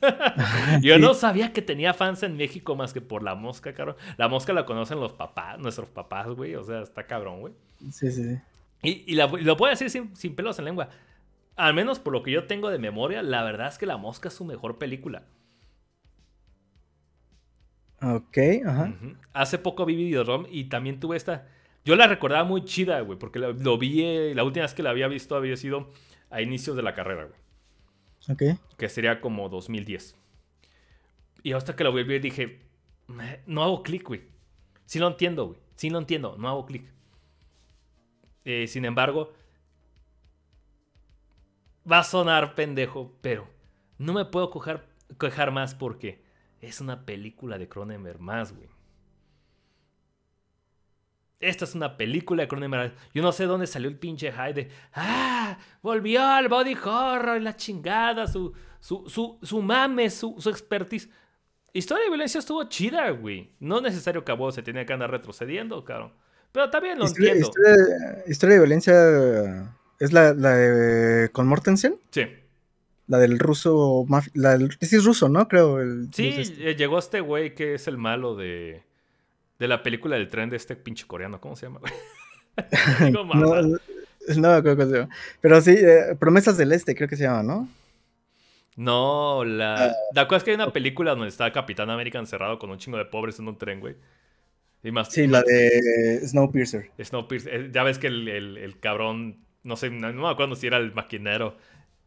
Yo 0.82 0.98
no 0.98 1.14
sabía 1.14 1.52
que 1.52 1.62
tenía 1.62 1.94
fans 1.94 2.22
en 2.22 2.36
México 2.36 2.76
más 2.76 2.92
que 2.92 3.00
por 3.00 3.22
la 3.22 3.34
mosca, 3.34 3.72
cabrón. 3.74 3.96
La 4.16 4.28
mosca 4.28 4.52
la 4.52 4.66
conocen 4.66 5.00
los 5.00 5.12
papás, 5.12 5.58
nuestros 5.58 5.88
papás, 5.88 6.28
güey. 6.28 6.54
O 6.54 6.62
sea, 6.62 6.80
está 6.80 7.06
cabrón, 7.06 7.40
güey. 7.40 7.54
Sí, 7.90 8.10
sí, 8.10 8.38
Y, 8.82 9.14
lo 9.14 9.56
puedo 9.56 9.70
decir 9.70 9.90
sin, 9.90 10.14
sin, 10.16 10.34
pelos 10.34 10.58
en 10.58 10.66
lengua. 10.66 10.88
Al 11.56 11.74
menos 11.74 11.98
por 11.98 12.12
lo 12.12 12.22
que 12.22 12.30
yo 12.30 12.46
tengo 12.46 12.70
de 12.70 12.78
memoria, 12.78 13.22
la 13.22 13.42
verdad 13.42 13.68
es 13.68 13.78
que 13.78 13.86
La 13.86 13.96
Mosca 13.96 14.28
es 14.28 14.34
su 14.34 14.44
mejor 14.44 14.78
película. 14.78 15.22
Ok, 18.02 18.38
ajá. 18.66 18.92
Hace 19.32 19.58
poco 19.58 19.86
vi 19.86 19.96
Videodrome 19.96 20.48
y 20.50 20.64
también 20.64 21.00
tuve 21.00 21.16
esta 21.16 21.46
yo 21.86 21.94
la 21.94 22.08
recordaba 22.08 22.42
muy 22.42 22.64
chida, 22.64 23.00
güey, 23.00 23.16
porque 23.16 23.38
lo, 23.38 23.78
vi, 23.78 24.02
eh, 24.02 24.32
la 24.34 24.42
última 24.42 24.64
vez 24.64 24.74
que 24.74 24.82
la 24.82 24.90
había 24.90 25.06
visto 25.06 25.36
había 25.36 25.56
sido 25.56 25.92
a 26.30 26.42
inicios 26.42 26.74
de 26.76 26.82
la 26.82 26.94
carrera, 26.94 27.26
güey. 27.26 27.45
Ok. 28.28 28.42
Que 28.76 28.88
sería 28.88 29.20
como 29.20 29.48
2010. 29.48 30.16
Y 31.42 31.52
hasta 31.52 31.76
que 31.76 31.84
lo 31.84 31.92
vi 31.92 32.16
a 32.16 32.18
dije, 32.18 32.60
no 33.46 33.62
hago 33.62 33.82
clic, 33.82 34.06
güey. 34.06 34.22
Sí 34.84 34.98
lo 34.98 35.08
entiendo, 35.08 35.46
güey. 35.46 35.60
Sí 35.76 35.90
lo 35.90 35.98
entiendo, 35.98 36.36
no 36.38 36.48
hago 36.48 36.66
clic. 36.66 36.84
Eh, 38.44 38.66
sin 38.66 38.84
embargo, 38.84 39.32
va 41.90 42.00
a 42.00 42.04
sonar 42.04 42.54
pendejo, 42.54 43.16
pero 43.20 43.48
no 43.98 44.12
me 44.12 44.24
puedo 44.24 44.50
quejar 45.18 45.50
más 45.52 45.74
porque 45.74 46.22
es 46.60 46.80
una 46.80 47.04
película 47.04 47.58
de 47.58 47.68
Cronenberg 47.68 48.20
más, 48.20 48.52
güey 48.52 48.75
esta 51.40 51.64
es 51.64 51.74
una 51.74 51.96
película 51.96 52.42
de 52.42 52.48
Cronenberg. 52.48 52.94
Yo 53.14 53.22
no 53.22 53.32
sé 53.32 53.44
dónde 53.44 53.66
salió 53.66 53.88
el 53.88 53.98
pinche 53.98 54.32
high 54.32 54.54
de, 54.54 54.70
ah, 54.94 55.58
volvió 55.82 56.22
al 56.24 56.48
body 56.48 56.74
horror, 56.74 57.40
la 57.40 57.56
chingada, 57.56 58.26
su, 58.26 58.52
su, 58.80 59.38
su, 59.42 59.62
mame, 59.62 60.10
su, 60.10 60.34
su 60.38 60.50
expertise. 60.50 61.08
Historia 61.72 62.04
de 62.04 62.10
violencia 62.10 62.38
estuvo 62.38 62.64
chida, 62.64 63.10
güey. 63.10 63.50
No 63.60 63.76
es 63.76 63.82
necesario 63.82 64.24
que 64.24 64.32
a 64.32 64.34
vos 64.34 64.54
se 64.54 64.62
tenía 64.62 64.86
que 64.86 64.92
andar 64.92 65.10
retrocediendo, 65.10 65.84
cabrón. 65.84 66.12
Pero 66.52 66.70
también 66.70 66.98
lo 66.98 67.06
entiendo. 67.06 67.50
Historia, 68.26 68.54
de 68.54 68.60
violencia 68.60 68.94
¿Es 69.98 70.12
la, 70.12 70.32
de 70.32 71.30
con 71.30 71.46
Mortensen? 71.46 71.98
Sí. 72.10 72.22
La 73.06 73.18
del 73.18 73.38
ruso. 73.38 74.06
La 74.32 74.56
del, 74.56 74.72
sí, 74.80 74.96
es 74.96 75.04
ruso, 75.04 75.28
¿no? 75.28 75.48
Creo. 75.48 75.80
El, 75.80 76.08
sí, 76.14 76.28
este. 76.38 76.70
eh, 76.70 76.76
llegó 76.76 76.98
este 76.98 77.20
güey 77.20 77.54
que 77.54 77.74
es 77.74 77.86
el 77.88 77.98
malo 77.98 78.36
de. 78.36 78.82
De 79.58 79.68
la 79.68 79.82
película 79.82 80.16
del 80.16 80.28
tren 80.28 80.50
de 80.50 80.56
este 80.56 80.76
pinche 80.76 81.06
coreano. 81.06 81.40
¿Cómo 81.40 81.56
se 81.56 81.66
llama, 81.66 81.80
no, 83.12 83.24
no, 83.34 83.62
no 83.62 84.62
creo 84.62 84.76
que 84.76 84.86
se 84.86 84.92
llama. 84.92 85.14
Pero 85.40 85.60
sí, 85.60 85.74
eh, 85.78 86.16
Promesas 86.18 86.56
del 86.56 86.72
Este, 86.72 86.94
creo 86.94 87.08
que 87.08 87.16
se 87.16 87.24
llama, 87.24 87.42
¿no? 87.42 87.68
No, 88.76 89.44
la. 89.44 89.94
¿Te 90.12 90.20
acuerdas 90.20 90.44
que 90.44 90.50
hay 90.50 90.56
una 90.56 90.72
película 90.72 91.12
donde 91.12 91.28
está 91.28 91.50
Capitán 91.50 91.88
América 91.88 92.18
encerrado 92.18 92.58
con 92.58 92.70
un 92.70 92.78
chingo 92.78 92.98
de 92.98 93.06
pobres 93.06 93.38
en 93.38 93.48
un 93.48 93.56
tren, 93.56 93.80
güey? 93.80 93.96
Y 94.82 94.92
más, 94.92 95.10
sí, 95.10 95.26
la 95.26 95.42
de 95.42 96.20
Snowpiercer. 96.26 96.90
Snowpiercer. 97.02 97.54
Eh, 97.54 97.70
ya 97.72 97.82
ves 97.82 97.98
que 97.98 98.08
el, 98.08 98.28
el, 98.28 98.78
cabrón, 98.78 99.44
no 99.62 99.76
sé, 99.76 99.90
no, 99.90 100.12
me 100.12 100.28
acuerdo 100.28 100.54
si 100.54 100.66
era 100.66 100.76
el 100.76 100.92
maquinero, 100.92 101.56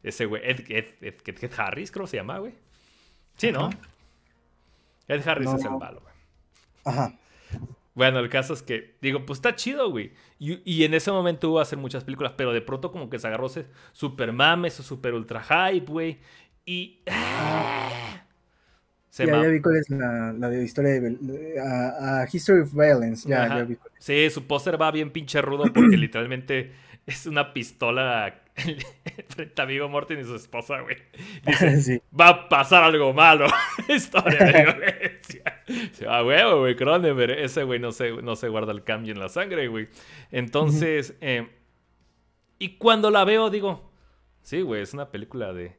ese 0.04 0.26
güey, 0.26 0.44
Ed, 0.46 0.62
Ed, 0.70 1.52
Harris, 1.58 1.92
creo 1.92 2.06
que 2.06 2.12
se 2.12 2.18
llama, 2.18 2.38
güey. 2.38 2.54
Sí, 3.36 3.52
¿no? 3.52 3.70
Ed 5.08 5.28
Harris 5.28 5.50
es 5.52 5.66
el 5.66 5.72
malo, 5.72 6.02
güey. 6.02 6.14
Ajá. 6.86 7.14
Bueno, 8.00 8.20
el 8.20 8.30
caso 8.30 8.54
es 8.54 8.64
que, 8.64 8.96
digo, 9.02 9.26
pues 9.26 9.40
está 9.40 9.58
chido, 9.58 9.92
güey. 9.92 10.14
Y, 10.40 10.62
y, 10.64 10.86
en 10.86 10.94
ese 10.94 11.12
momento 11.12 11.50
hubo 11.50 11.60
a 11.60 11.64
hacer 11.64 11.78
muchas 11.78 12.06
películas, 12.06 12.32
pero 12.38 12.54
de 12.54 12.62
pronto 12.62 12.94
como 12.94 13.10
que 13.10 13.20
se 13.20 13.28
agarró 13.28 13.48
ese 13.48 13.66
super 13.92 14.32
mames, 14.32 14.76
super 14.76 15.14
ultra 15.14 15.44
hype, 15.44 15.86
güey. 15.86 16.18
Y. 16.66 17.02
¡ah! 17.12 18.24
Se 19.10 19.28
ya, 19.28 19.42
vi 19.42 19.60
cuál 19.60 19.76
es 19.76 19.90
la, 19.90 20.32
la 20.32 20.50
de 20.50 20.64
historia 20.64 21.02
de, 21.02 21.60
a, 21.60 22.26
History 22.32 22.62
of 22.62 22.74
Violence. 22.74 23.28
Ya, 23.28 23.50
ya 23.50 23.64
vi 23.66 23.76
cuál 23.76 23.92
Sí, 24.00 24.30
su 24.30 24.48
póster 24.48 24.82
va 24.82 24.92
bien 24.92 25.12
pinche 25.12 25.42
rudo 25.42 25.66
porque 25.74 25.98
literalmente 25.98 26.72
es 27.10 27.26
una 27.26 27.54
pistola 27.54 28.42
frente 29.30 29.62
a 29.62 29.66
Vigo 29.66 29.90
Morten 29.90 30.20
y 30.20 30.24
su 30.24 30.36
esposa, 30.36 30.82
güey. 30.82 30.98
Dice, 31.46 32.04
va 32.20 32.30
a 32.30 32.50
pasar 32.50 32.84
algo 32.84 33.14
malo. 33.14 33.48
Historia 33.88 34.46
de 34.46 34.64
violencia. 34.64 35.64
Se 35.94 36.06
va, 36.06 36.24
huevo, 36.24 36.60
güey, 36.60 36.76
Cronenberg. 36.76 37.32
Ese 37.40 37.64
güey 37.64 37.80
no 37.80 37.92
se, 37.92 38.12
no 38.22 38.36
se 38.36 38.48
guarda 38.48 38.72
el 38.72 38.84
cambio 38.84 39.14
en 39.14 39.20
la 39.20 39.30
sangre, 39.30 39.68
güey. 39.68 39.90
Entonces, 40.32 41.18
eh, 41.22 41.50
y 42.60 42.78
cuando 42.78 43.10
la 43.10 43.24
veo, 43.26 43.50
digo, 43.50 43.92
sí, 44.42 44.62
güey, 44.62 44.82
es 44.84 44.94
una 44.94 45.10
película 45.10 45.54
de 45.54 45.78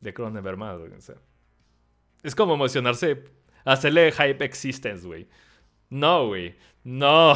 de 0.00 0.14
Cronenberg 0.14 0.56
más, 0.56 0.78
güey. 0.78 0.92
es 2.22 2.34
como 2.36 2.54
emocionarse, 2.54 3.24
hacerle 3.64 4.12
hype 4.12 4.44
existence, 4.44 5.06
güey. 5.06 5.26
No, 5.90 6.28
güey. 6.28 6.54
No. 6.84 7.34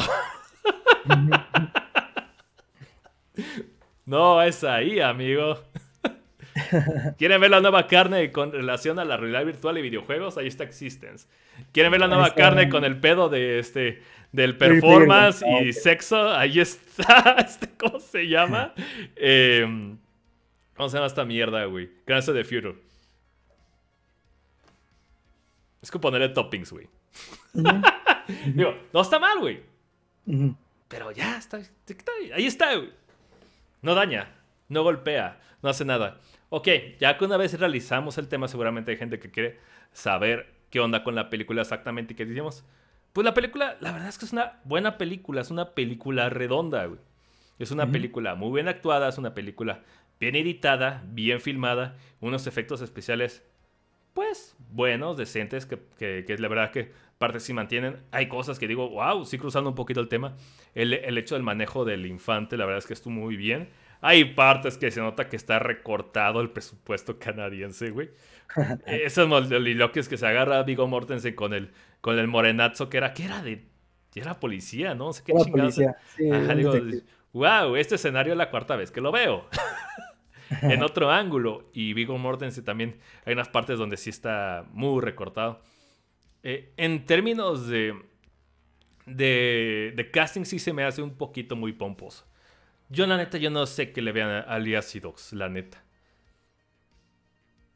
No 4.05 4.41
es 4.41 4.63
ahí, 4.63 4.99
amigo. 4.99 5.59
¿Quieren 7.17 7.41
ver 7.41 7.51
la 7.51 7.61
nueva 7.61 7.87
carne 7.87 8.31
con 8.31 8.51
relación 8.51 8.99
a 8.99 9.05
la 9.05 9.17
realidad 9.17 9.45
virtual 9.45 9.77
y 9.77 9.81
videojuegos? 9.81 10.37
Ahí 10.37 10.47
está 10.47 10.63
Existence. 10.63 11.27
¿Quieren 11.71 11.91
ver 11.91 12.01
la 12.01 12.07
nueva 12.07 12.33
carne 12.35 12.69
con 12.69 12.83
el 12.83 12.99
pedo 12.99 13.29
de 13.29 13.59
este 13.59 14.01
del 14.31 14.57
performance 14.57 15.43
y 15.61 15.73
sexo? 15.73 16.31
Ahí 16.31 16.59
está. 16.59 17.35
Este, 17.45 17.69
¿Cómo 17.77 17.99
se 17.99 18.27
llama? 18.27 18.73
Eh, 19.15 19.95
¿Cómo 20.75 20.89
se 20.89 20.97
llama 20.97 21.07
esta 21.07 21.25
mierda, 21.25 21.65
güey? 21.65 21.89
Cancer 22.05 22.33
de 22.33 22.43
Future. 22.43 22.75
Es 25.81 25.91
que 25.91 25.99
ponerle 25.99 26.29
toppings, 26.29 26.71
güey. 26.71 26.87
Digo, 28.55 28.75
no 28.93 29.01
está 29.01 29.19
mal, 29.19 29.39
güey. 29.39 29.61
Pero 30.93 31.11
ya, 31.11 31.37
está, 31.37 31.57
ahí 32.35 32.45
está, 32.45 32.75
güey. 32.75 32.91
No 33.81 33.95
daña, 33.95 34.29
no 34.69 34.83
golpea, 34.83 35.39
no 35.61 35.69
hace 35.69 35.85
nada. 35.85 36.19
Ok, 36.49 36.67
ya 36.99 37.17
que 37.17 37.25
una 37.25 37.37
vez 37.37 37.59
realizamos 37.59 38.17
el 38.17 38.27
tema, 38.27 38.47
seguramente 38.47 38.91
hay 38.91 38.97
gente 38.97 39.19
que 39.19 39.31
quiere 39.31 39.59
saber 39.91 40.53
qué 40.69 40.79
onda 40.79 41.03
con 41.03 41.15
la 41.15 41.29
película 41.29 41.61
exactamente 41.61 42.13
y 42.13 42.15
qué 42.15 42.25
decimos. 42.25 42.63
Pues 43.11 43.25
la 43.25 43.33
película, 43.33 43.77
la 43.79 43.91
verdad 43.91 44.09
es 44.09 44.17
que 44.17 44.25
es 44.25 44.33
una 44.33 44.59
buena 44.63 44.97
película, 44.97 45.41
es 45.41 45.51
una 45.51 45.71
película 45.71 46.29
redonda, 46.29 46.85
güey. 46.85 46.99
Es 47.59 47.71
una 47.71 47.91
película 47.91 48.35
muy 48.35 48.51
bien 48.53 48.67
actuada, 48.67 49.09
es 49.09 49.17
una 49.17 49.33
película 49.33 49.81
bien 50.19 50.35
editada, 50.35 51.03
bien 51.07 51.39
filmada, 51.39 51.95
unos 52.21 52.47
efectos 52.47 52.81
especiales, 52.81 53.43
pues, 54.13 54.55
buenos, 54.71 55.17
decentes, 55.17 55.65
que, 55.65 55.79
que, 55.97 56.37
la 56.37 56.47
verdad 56.47 56.71
que 56.71 56.91
partes 57.23 57.43
sí 57.43 57.53
mantienen. 57.53 58.03
Hay 58.11 58.27
cosas 58.27 58.59
que 58.59 58.67
digo, 58.67 58.89
wow, 58.89 59.23
sí 59.23 59.37
cruzando 59.37 59.69
un 59.69 59.75
poquito 59.77 60.01
el 60.01 60.09
tema. 60.09 60.35
El, 60.75 60.93
el 60.93 61.17
hecho 61.17 61.35
del 61.35 61.43
manejo 61.43 61.85
del 61.85 62.05
infante, 62.05 62.57
la 62.57 62.65
verdad 62.65 62.79
es 62.79 62.85
que 62.85 62.91
estuvo 62.91 63.13
muy 63.13 63.37
bien. 63.37 63.69
Hay 64.01 64.25
partes 64.25 64.77
que 64.77 64.91
se 64.91 64.99
nota 64.99 65.29
que 65.29 65.37
está 65.37 65.59
recortado 65.59 66.41
el 66.41 66.49
presupuesto 66.49 67.17
canadiense, 67.19 67.91
güey. 67.91 68.09
Esos 68.85 69.25
molililoquios 69.29 70.09
que 70.09 70.17
se 70.17 70.27
agarra 70.27 70.61
Vigo 70.63 70.85
Mortensen 70.85 71.33
con 71.33 71.53
el, 71.53 71.71
con 72.01 72.19
el 72.19 72.27
morenazo 72.27 72.89
que 72.89 72.97
era, 72.97 73.13
que 73.13 73.23
era 73.23 73.41
de... 73.41 73.71
Era 74.13 74.39
policía, 74.39 74.93
¿no? 74.93 75.13
sé 75.13 75.23
qué 75.25 75.33
chingados. 75.43 75.79
wow, 77.31 77.75
este 77.77 77.95
escenario 77.95 78.33
es 78.33 78.37
la 78.37 78.51
cuarta 78.51 78.75
vez 78.75 78.91
que 78.91 79.01
lo 79.01 79.13
veo. 79.13 79.47
en 80.61 80.83
otro 80.83 81.09
ángulo. 81.09 81.69
Y 81.73 81.93
Vigo 81.93 82.17
Mortensen 82.17 82.63
también 82.63 82.99
hay 83.25 83.33
unas 83.33 83.49
partes 83.49 83.79
donde 83.79 83.97
sí 83.97 84.09
está 84.09 84.65
muy 84.71 85.01
recortado. 85.01 85.61
Eh, 86.43 86.73
en 86.77 87.05
términos 87.05 87.67
de, 87.67 87.95
de, 89.05 90.09
casting 90.11 90.43
sí 90.43 90.59
se 90.59 90.73
me 90.73 90.83
hace 90.83 91.01
un 91.01 91.15
poquito 91.15 91.55
muy 91.55 91.73
pomposo. 91.73 92.25
Yo 92.89 93.07
la 93.07 93.17
neta, 93.17 93.37
yo 93.37 93.49
no 93.49 93.65
sé 93.65 93.91
qué 93.91 94.01
le 94.01 94.11
vean 94.11 94.29
a 94.29 94.41
Alias 94.41 94.93
la 95.31 95.49
neta. 95.49 95.83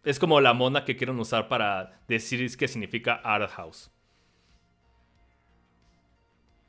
Es 0.03 0.19
como 0.19 0.39
la 0.41 0.53
mona 0.53 0.85
que 0.85 0.95
quieren 0.95 1.19
usar 1.19 1.47
para 1.47 2.01
decir 2.07 2.55
qué 2.55 2.67
significa 2.67 3.15
art 3.15 3.49
house. 3.51 3.89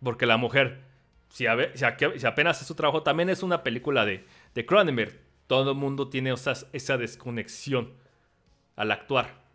Porque 0.03 0.27
la 0.27 0.37
mujer, 0.37 0.83
si, 1.29 1.47
apenas 1.47 2.61
es 2.61 2.67
su 2.67 2.75
trabajo, 2.75 3.03
también 3.03 3.29
es 3.29 3.43
una 3.43 3.63
película 3.63 4.05
de, 4.05 4.25
de 4.55 4.65
Cronenberg 4.65 5.29
todo 5.49 5.73
el 5.73 5.77
mundo 5.79 6.09
tiene 6.09 6.33
esa 6.33 6.99
desconexión 6.99 7.95
al 8.77 8.93
actuar. 8.93 9.48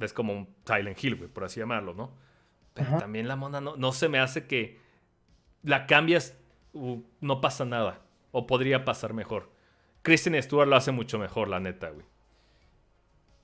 Ves 0.00 0.12
como 0.12 0.32
un 0.32 0.48
Silent 0.66 1.02
Hill, 1.02 1.16
güey, 1.16 1.28
por 1.28 1.44
así 1.44 1.60
llamarlo, 1.60 1.94
¿no? 1.94 2.16
Pero 2.74 2.98
también 2.98 3.28
la 3.28 3.36
mona 3.36 3.60
no, 3.60 3.76
no 3.76 3.92
se 3.92 4.08
me 4.08 4.18
hace 4.18 4.46
que 4.46 4.78
la 5.62 5.86
cambias, 5.86 6.36
no 6.72 7.40
pasa 7.40 7.64
nada. 7.64 8.00
O 8.32 8.46
podría 8.46 8.84
pasar 8.84 9.12
mejor. 9.12 9.50
Kristen 10.02 10.40
Stewart 10.42 10.68
lo 10.68 10.76
hace 10.76 10.92
mucho 10.92 11.18
mejor, 11.18 11.48
la 11.48 11.60
neta, 11.60 11.90
güey. 11.90 12.06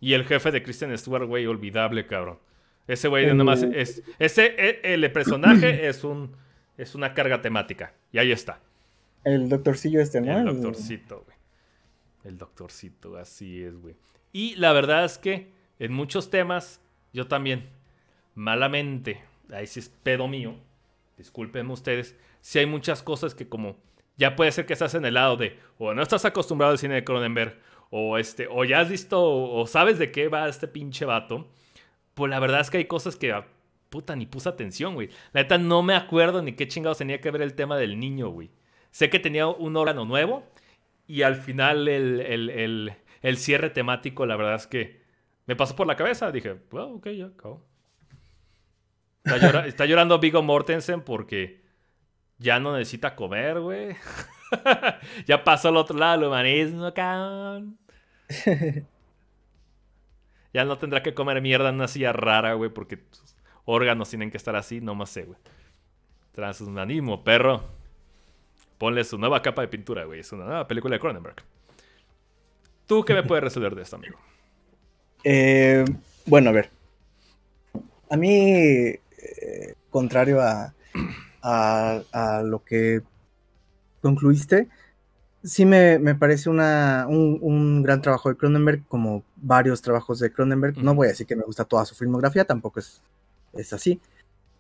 Y 0.00 0.14
el 0.14 0.24
jefe 0.24 0.50
de 0.50 0.62
Kristen 0.62 0.96
Stewart, 0.96 1.26
güey, 1.26 1.46
olvidable, 1.46 2.06
cabrón. 2.06 2.38
Ese 2.86 3.08
güey 3.08 3.26
nada 3.26 3.44
más 3.44 3.62
es. 3.62 4.02
Ese, 4.18 4.54
e, 4.56 4.94
el 4.94 5.10
personaje 5.12 5.86
es 5.88 6.04
un. 6.04 6.36
Es 6.78 6.94
una 6.94 7.14
carga 7.14 7.42
temática. 7.42 7.94
Y 8.12 8.18
ahí 8.18 8.32
está. 8.32 8.60
El 9.24 9.48
doctorcillo 9.48 10.00
este, 10.00 10.20
¿no? 10.20 10.38
El 10.38 10.46
doctorcito, 10.46 11.24
güey. 11.24 11.36
El 12.24 12.38
doctorcito, 12.38 13.16
así 13.16 13.62
es, 13.62 13.76
güey. 13.76 13.96
Y 14.32 14.54
la 14.56 14.72
verdad 14.72 15.04
es 15.04 15.18
que 15.18 15.52
en 15.78 15.92
muchos 15.92 16.30
temas, 16.30 16.80
yo 17.12 17.26
también, 17.26 17.68
malamente, 18.34 19.22
ahí 19.52 19.66
sí 19.66 19.80
es 19.80 19.88
pedo 19.88 20.28
mío, 20.28 20.54
discúlpenme 21.16 21.72
ustedes, 21.72 22.16
si 22.40 22.58
hay 22.58 22.66
muchas 22.66 23.02
cosas 23.02 23.34
que 23.34 23.48
como 23.48 23.76
ya 24.16 24.36
puede 24.36 24.52
ser 24.52 24.66
que 24.66 24.72
estás 24.72 24.94
en 24.94 25.04
el 25.04 25.14
lado 25.14 25.36
de 25.36 25.58
o 25.78 25.92
no 25.92 26.02
estás 26.02 26.24
acostumbrado 26.24 26.72
al 26.72 26.78
cine 26.78 26.94
de 26.94 27.04
Cronenberg 27.04 27.58
o 27.90 28.18
este 28.18 28.46
o 28.50 28.64
ya 28.64 28.80
has 28.80 28.88
visto 28.88 29.22
o, 29.22 29.66
sabes 29.66 29.98
de 29.98 30.10
qué 30.10 30.28
va 30.28 30.48
este 30.48 30.68
pinche 30.68 31.04
vato, 31.04 31.48
pues 32.14 32.30
la 32.30 32.40
verdad 32.40 32.60
es 32.60 32.70
que 32.70 32.78
hay 32.78 32.86
cosas 32.86 33.16
que 33.16 33.32
ah, 33.32 33.46
puta 33.90 34.16
ni 34.16 34.26
puse 34.26 34.48
atención, 34.48 34.94
güey. 34.94 35.08
La 35.32 35.42
neta 35.42 35.58
no 35.58 35.82
me 35.82 35.94
acuerdo 35.94 36.42
ni 36.42 36.52
qué 36.52 36.66
chingados 36.68 36.98
tenía 36.98 37.20
que 37.20 37.30
ver 37.30 37.42
el 37.42 37.54
tema 37.54 37.76
del 37.76 37.98
niño, 38.00 38.28
güey. 38.28 38.50
Sé 38.90 39.10
que 39.10 39.18
tenía 39.18 39.46
un 39.46 39.76
órgano 39.76 40.04
nuevo 40.04 40.44
y 41.06 41.22
al 41.22 41.36
final 41.36 41.88
el, 41.88 42.92
cierre 43.36 43.70
temático, 43.70 44.26
la 44.26 44.36
verdad 44.36 44.54
es 44.54 44.66
que 44.66 45.00
me 45.47 45.56
pasó 45.56 45.74
por 45.74 45.86
la 45.86 45.97
cabeza. 45.97 46.31
Dije, 46.31 46.56
well, 46.70 46.97
ok, 46.97 47.09
ya, 47.09 47.27
acabó. 47.27 47.64
Está, 49.24 49.86
llorando 49.86 50.18
Vigo 50.20 50.43
Mortensen 50.43 51.02
porque 51.02 51.60
ya 52.39 52.60
no 52.60 52.77
necesita 52.77 53.16
comer, 53.16 53.60
güey. 53.60 53.97
ya 55.27 55.43
pasó 55.43 55.68
al 55.68 55.77
otro 55.77 55.98
lado 55.98 56.23
el 56.23 56.28
humanismo, 56.28 56.93
cabrón. 56.94 57.78
ya 60.52 60.64
no 60.64 60.78
tendrá 60.78 61.02
que 61.02 61.14
comer 61.14 61.40
mierda 61.40 61.70
en 61.70 61.77
una 61.77 61.89
silla 61.89 62.12
rara, 62.12 62.55
güey, 62.55 62.70
porque 62.70 63.05
sus 63.10 63.35
órganos 63.64 64.09
tienen 64.09 64.31
que 64.31 64.36
estar 64.36 64.55
así, 64.55 64.81
no 64.81 64.94
más 64.94 65.10
sé, 65.10 65.24
güey. 65.24 65.39
Transhumanismo, 66.32 67.24
perro. 67.24 67.64
Ponle 68.78 69.02
su 69.05 69.18
nueva 69.18 69.43
capa 69.43 69.62
de 69.62 69.68
pintura, 69.68 70.05
güey. 70.05 70.20
Es 70.20 70.31
una 70.32 70.44
nueva 70.44 70.68
película 70.68 70.94
de 70.94 71.01
Cronenberg. 71.01 71.43
¿Tú 72.86 73.05
qué 73.05 73.14
me 73.14 73.23
puedes 73.24 73.43
resolver 73.43 73.74
de 73.74 73.82
esto, 73.82 73.97
amigo? 73.97 74.18
Eh, 75.28 75.84
bueno, 76.24 76.50
a 76.50 76.52
ver. 76.52 76.70
A 78.08 78.16
mí, 78.16 78.30
eh, 78.30 79.74
contrario 79.90 80.40
a, 80.40 80.72
a, 81.42 82.42
lo 82.44 82.62
que 82.62 83.02
concluiste, 84.00 84.68
sí 85.42 85.66
me, 85.66 85.98
parece 86.14 86.48
una, 86.48 87.06
un, 87.08 87.82
gran 87.82 88.02
trabajo 88.02 88.28
de 88.28 88.36
Cronenberg, 88.36 88.86
como 88.86 89.24
varios 89.34 89.82
trabajos 89.82 90.20
de 90.20 90.30
Cronenberg. 90.30 90.78
No 90.78 90.94
voy 90.94 91.06
a 91.08 91.10
decir 91.10 91.26
que 91.26 91.34
me 91.34 91.42
gusta 91.42 91.64
toda 91.64 91.84
su 91.84 91.96
filmografía, 91.96 92.44
tampoco 92.44 92.78
es, 92.78 93.02
es 93.52 93.72
así. 93.72 94.00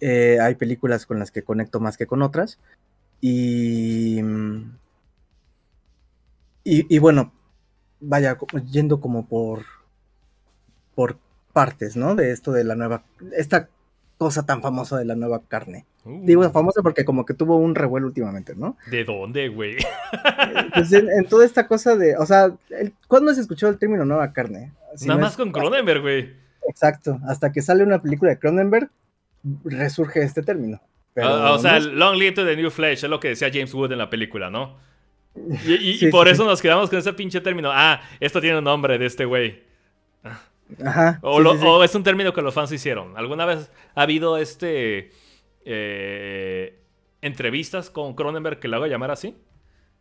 Eh, 0.00 0.38
hay 0.40 0.56
películas 0.56 1.06
con 1.06 1.20
las 1.20 1.30
que 1.30 1.44
conecto 1.44 1.78
más 1.78 1.96
que 1.96 2.08
con 2.08 2.22
otras. 2.22 2.58
Y, 3.20 4.20
y, 6.64 6.98
bueno, 6.98 7.32
vaya, 8.00 8.36
yendo 8.68 9.00
como 9.00 9.28
por, 9.28 9.64
por 10.96 11.18
partes, 11.52 11.96
¿no? 11.96 12.16
De 12.16 12.32
esto 12.32 12.50
de 12.50 12.64
la 12.64 12.74
nueva, 12.74 13.04
esta 13.36 13.68
cosa 14.18 14.44
tan 14.44 14.62
famosa 14.62 14.98
de 14.98 15.04
la 15.04 15.14
nueva 15.14 15.42
carne. 15.46 15.84
Digo 16.04 16.44
uh. 16.44 16.50
famosa 16.50 16.82
porque 16.82 17.04
como 17.04 17.24
que 17.24 17.34
tuvo 17.34 17.56
un 17.56 17.76
revuelo 17.76 18.06
últimamente, 18.08 18.56
¿no? 18.56 18.76
¿De 18.90 19.04
dónde, 19.04 19.48
güey? 19.48 19.76
Pues 20.74 20.92
en, 20.92 21.24
toda 21.26 21.44
esta 21.44 21.66
cosa 21.66 21.96
de, 21.96 22.16
o 22.16 22.26
sea, 22.26 22.52
¿cuándo 23.08 23.32
se 23.32 23.40
escuchó 23.40 23.68
el 23.68 23.78
término 23.78 24.04
nueva 24.04 24.32
carne? 24.32 24.72
Nada 25.04 25.20
más 25.20 25.36
con 25.36 25.52
Cronenberg, 25.52 26.00
güey. 26.00 26.34
Exacto, 26.68 27.18
hasta 27.28 27.52
que 27.52 27.62
sale 27.62 27.84
una 27.84 28.02
película 28.02 28.30
de 28.30 28.38
Cronenberg, 28.38 28.90
resurge 29.64 30.22
este 30.22 30.42
término. 30.42 30.80
Ah, 31.16 31.52
o 31.52 31.58
sea, 31.58 31.78
Long 31.80 32.16
Live 32.16 32.32
to 32.32 32.44
the 32.44 32.56
New 32.56 32.70
Flesh 32.70 33.04
es 33.04 33.10
lo 33.10 33.20
que 33.20 33.28
decía 33.28 33.48
James 33.52 33.72
Wood 33.72 33.92
en 33.92 33.98
la 33.98 34.10
película, 34.10 34.50
¿no? 34.50 34.76
Y, 35.66 36.10
por 36.10 36.28
eso 36.28 36.44
nos 36.44 36.62
quedamos 36.62 36.90
con 36.90 36.98
ese 36.98 37.12
pinche 37.12 37.40
término. 37.40 37.70
Ah, 37.72 38.00
esto 38.20 38.40
tiene 38.40 38.58
un 38.58 38.64
nombre 38.64 38.98
de 38.98 39.06
este 39.06 39.24
güey. 39.24 39.62
Ajá. 40.84 41.18
O, 41.22 41.82
es 41.84 41.94
un 41.94 42.02
término 42.02 42.32
que 42.32 42.42
los 42.42 42.54
fans 42.54 42.72
hicieron. 42.72 43.16
¿Alguna 43.16 43.46
vez 43.46 43.70
ha 43.94 44.02
habido 44.02 44.36
este 44.36 45.10
eh, 45.64 46.78
entrevistas 47.22 47.90
con 47.90 48.14
Cronenberg 48.14 48.58
que 48.58 48.68
le 48.68 48.76
hago 48.76 48.86
llamar 48.86 49.10
así? 49.10 49.36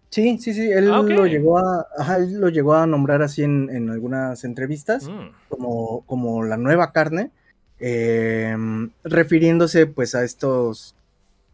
Sí, 0.09 0.37
sí, 0.39 0.53
sí. 0.53 0.71
Él, 0.71 0.91
ah, 0.91 1.01
lo, 1.01 1.25
llegó 1.27 1.57
a, 1.57 1.87
lo 2.19 2.49
llegó 2.49 2.75
a 2.75 2.87
nombrar 2.87 3.21
así 3.21 3.43
en, 3.43 3.89
algunas 3.89 4.43
entrevistas, 4.43 5.09
mm. 5.09 5.31
como, 5.49 6.05
como 6.05 6.43
la 6.43 6.57
nueva 6.57 6.91
carne, 6.91 7.31
em, 7.79 8.91
refiriéndose 9.03 9.87
pues 9.87 10.15
a 10.15 10.23
estos 10.23 10.95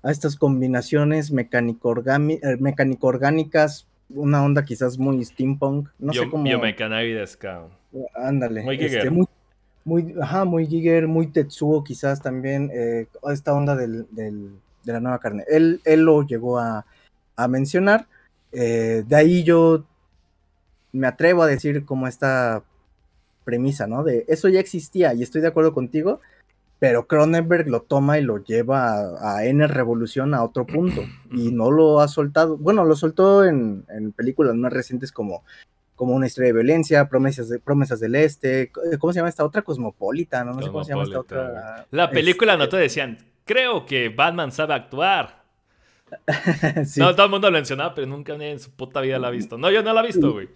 a 0.04 0.12
estas 0.12 0.36
combinaciones 0.36 1.32
eh, 1.32 2.58
mecánico-orgánicas, 2.60 3.88
una 4.16 4.44
onda 4.44 4.64
quizás 4.64 4.98
muy 4.98 5.24
steampunk, 5.24 5.90
no 6.00 6.14
sé 6.14 6.30
cómo... 6.30 6.44
Ándale. 8.16 8.64
Muy 8.64 8.78
Giger. 8.78 9.00
Este, 9.00 9.10
muy, 9.84 10.16
ajá, 10.22 10.46
muy 10.46 10.68
Giger, 10.68 11.08
muy 11.08 11.28
Tetsuo 11.28 11.84
quizás 11.84 12.22
también, 12.22 12.70
eh, 12.74 13.08
esta 13.32 13.54
onda 13.54 13.76
del, 13.76 14.06
de 14.84 14.94
la 14.94 15.00
nueva 15.00 15.20
carne. 15.20 15.44
Él, 15.48 15.82
él 15.86 16.02
lo 16.02 16.24
llegó 16.24 16.60
a, 16.60 16.86
mencionar, 17.50 18.06
eh, 18.52 19.04
de 19.08 19.16
ahí 19.16 19.44
yo 19.44 19.84
me 20.92 21.08
atrevo 21.08 21.42
a 21.42 21.48
decir 21.48 21.86
como 21.86 22.08
esta 22.08 22.62
premisa, 23.44 23.88
¿no? 23.88 24.04
De 24.04 24.26
eso 24.28 24.48
ya 24.48 24.60
existía 24.60 25.16
y 25.16 25.24
estoy 25.24 25.42
de 25.42 25.48
acuerdo 25.48 25.74
contigo, 25.74 26.22
pero 26.82 27.06
Cronenberg 27.06 27.70
lo 27.70 27.84
toma 27.84 28.18
y 28.18 28.24
lo 28.24 28.44
lleva 28.44 29.14
a, 29.22 29.46
N 29.46 29.68
Revolución 29.68 30.34
a 30.34 30.44
otro 30.44 30.66
punto 30.66 31.04
y 31.32 31.52
no 31.52 31.70
lo 31.70 32.02
ha 32.02 32.08
soltado. 32.08 32.58
Bueno, 32.58 32.84
lo 32.86 32.96
soltó 32.96 33.46
en, 33.46 33.86
películas 34.16 34.56
más 34.56 34.74
recientes 34.74 35.12
como, 35.12 35.44
como 35.96 36.16
Una 36.16 36.26
historia 36.26 36.48
de 36.48 36.54
violencia, 36.54 37.08
Promesas, 37.08 37.50
de, 37.50 37.60
Promesas 37.60 38.00
del 38.00 38.16
Este, 38.16 38.72
¿cómo 38.98 39.14
se 39.14 39.20
llama 39.20 39.30
esta 39.30 39.46
otra? 39.46 39.62
Cosmopolita, 39.62 40.44
¿no? 40.44 40.60
sé 40.60 40.70
cómo 40.70 40.84
se 40.84 40.94
llama 40.94 41.04
esta 41.04 41.20
otra. 41.20 41.86
La 41.92 42.10
película 42.10 42.58
no 42.58 42.64
te 42.64 42.78
este 42.78 42.78
decían, 42.78 43.18
creo 43.46 43.86
que 43.86 44.10
Batman 44.10 44.52
sabe 44.52 44.74
actuar. 44.74 45.44
No, 46.98 47.14
todo 47.14 47.28
el 47.28 47.32
mundo 47.32 47.52
lo 47.52 47.54
mencionaba, 47.54 47.94
pero 47.94 48.08
nunca 48.08 48.34
en 48.34 48.60
su 48.60 48.72
puta 48.72 49.02
vida 49.02 49.20
la 49.20 49.28
ha 49.28 49.32
visto. 49.32 49.56
No, 49.56 49.70
yo 49.70 49.84
no 49.84 49.94
la 49.94 50.02
he 50.02 50.08
visto, 50.08 50.34
güey. 50.34 50.50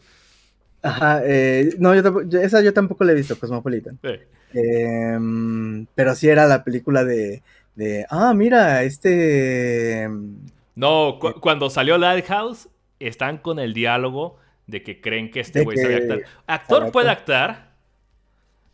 Ajá, 0.85 1.21
eh, 1.25 1.75
no, 1.79 1.95
yo, 1.95 2.39
esa 2.39 2.61
yo 2.61 2.71
tampoco 2.71 3.03
la 3.03 3.13
he 3.13 3.15
visto, 3.15 3.39
Cosmopolitan. 3.39 3.97
Sí. 4.03 4.19
Em, 4.53 5.87
pero 5.95 6.13
sí 6.13 6.29
era 6.29 6.45
la 6.45 6.63
película 6.63 7.03
de, 7.03 7.41
de 7.75 8.05
ah, 8.09 8.33
mira, 8.35 8.83
este... 8.83 10.03
Em, 10.03 10.37
no, 10.75 11.19
eh, 11.23 11.33
cuando 11.41 11.71
salió 11.71 11.97
Lighthouse, 11.97 12.69
están 12.99 13.39
con 13.39 13.57
el 13.57 13.73
diálogo 13.73 14.37
de 14.67 14.83
que 14.83 15.01
creen 15.01 15.31
que 15.31 15.39
este 15.39 15.63
güey 15.63 15.77
sabe 15.77 15.95
actuar. 15.95 16.21
¿Actor 16.45 16.91
puede 16.91 17.09
actuar? 17.09 17.71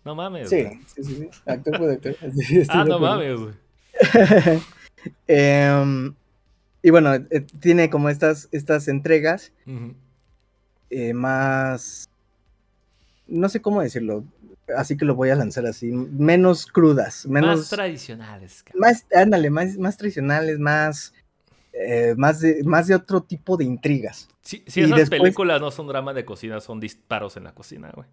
No 0.04 0.14
mames. 0.14 0.50
Sí, 0.50 0.68
sí, 0.96 1.04
sí, 1.04 1.30
Actor 1.46 1.78
puede 1.78 1.94
actuar. 1.94 2.16
ah, 2.70 2.84
no 2.84 3.00
mames, 3.00 3.40
güey. 3.40 3.54
Em, 5.28 6.14
y 6.84 6.90
bueno, 6.92 7.16
eh, 7.16 7.46
tiene 7.60 7.90
como 7.90 8.10
estas, 8.10 8.50
estas 8.52 8.88
entregas 8.88 9.52
eh, 10.92 11.14
más... 11.14 12.08
No 13.28 13.50
sé 13.50 13.62
cómo 13.62 13.82
decirlo 13.82 14.24
así 14.76 14.98
que 14.98 15.06
lo 15.06 15.16
voy 15.16 15.30
a 15.30 15.36
lanzar 15.36 15.66
así, 15.66 15.92
menos 15.92 16.66
crudas, 16.66 17.26
menos... 17.26 17.60
Más 17.60 17.70
tradicionales. 17.70 18.64
Más, 18.74 19.06
ándale, 19.14 19.50
más, 19.50 19.78
más 19.78 19.98
tradicionales, 19.98 20.60
más... 20.60 21.14
Eh, 21.74 22.16
más, 22.18 22.42
de, 22.42 22.64
más 22.66 22.88
de 22.88 22.96
otro 22.96 23.22
tipo 23.22 23.56
de 23.56 23.64
intrigas. 23.64 24.28
Si 24.42 24.62
sí, 24.68 24.82
esas 24.82 25.10
películas 25.10 25.62
no 25.62 25.72
son 25.72 25.88
drama 25.88 26.14
de 26.14 26.26
cocina, 26.26 26.60
son 26.60 26.82
disparos 26.82 27.38
en 27.38 27.46
la 27.46 27.54
cocina, 27.54 27.92
güey. 27.96 28.08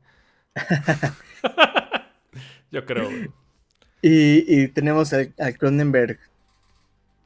Yo 2.70 2.84
creo, 2.86 3.08
Y, 4.00 4.68
tenemos 4.68 5.12
al, 5.12 5.34
Cronenberg 5.58 6.20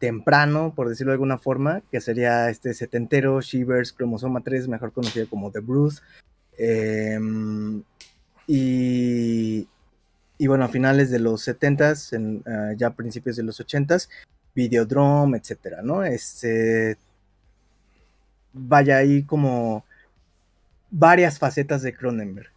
temprano, 0.02 0.72
por 0.74 0.88
decirlo 0.88 1.12
de 1.12 1.14
alguna 1.14 1.38
forma, 1.38 1.80
que 1.92 2.00
sería 2.00 2.50
este 2.50 2.74
setentero, 2.74 3.40
Shivers, 3.40 3.92
cromosoma 3.92 4.40
3, 4.40 4.66
mejor 4.66 4.92
conocido 4.92 5.28
como 5.28 5.52
The 5.52 5.60
Bruce. 5.60 6.02
Eh, 6.58 7.20
y, 8.48 9.68
bueno, 10.44 10.64
a 10.64 10.68
finales 10.68 11.08
de 11.12 11.20
los 11.20 11.46
70s, 11.46 12.16
en, 12.16 12.38
uh, 12.38 12.76
ya 12.76 12.90
principios 12.90 13.36
de 13.36 13.44
los 13.44 13.60
80s, 13.60 14.08
Videodrome, 14.56 15.38
etcétera, 15.38 15.82
¿no? 15.82 16.02
Este. 16.02 16.98
Vaya 18.52 18.96
ahí 18.96 19.22
como 19.22 19.84
varias 20.90 21.38
facetas 21.38 21.82
de 21.82 21.94
Cronenberg. 21.94 22.50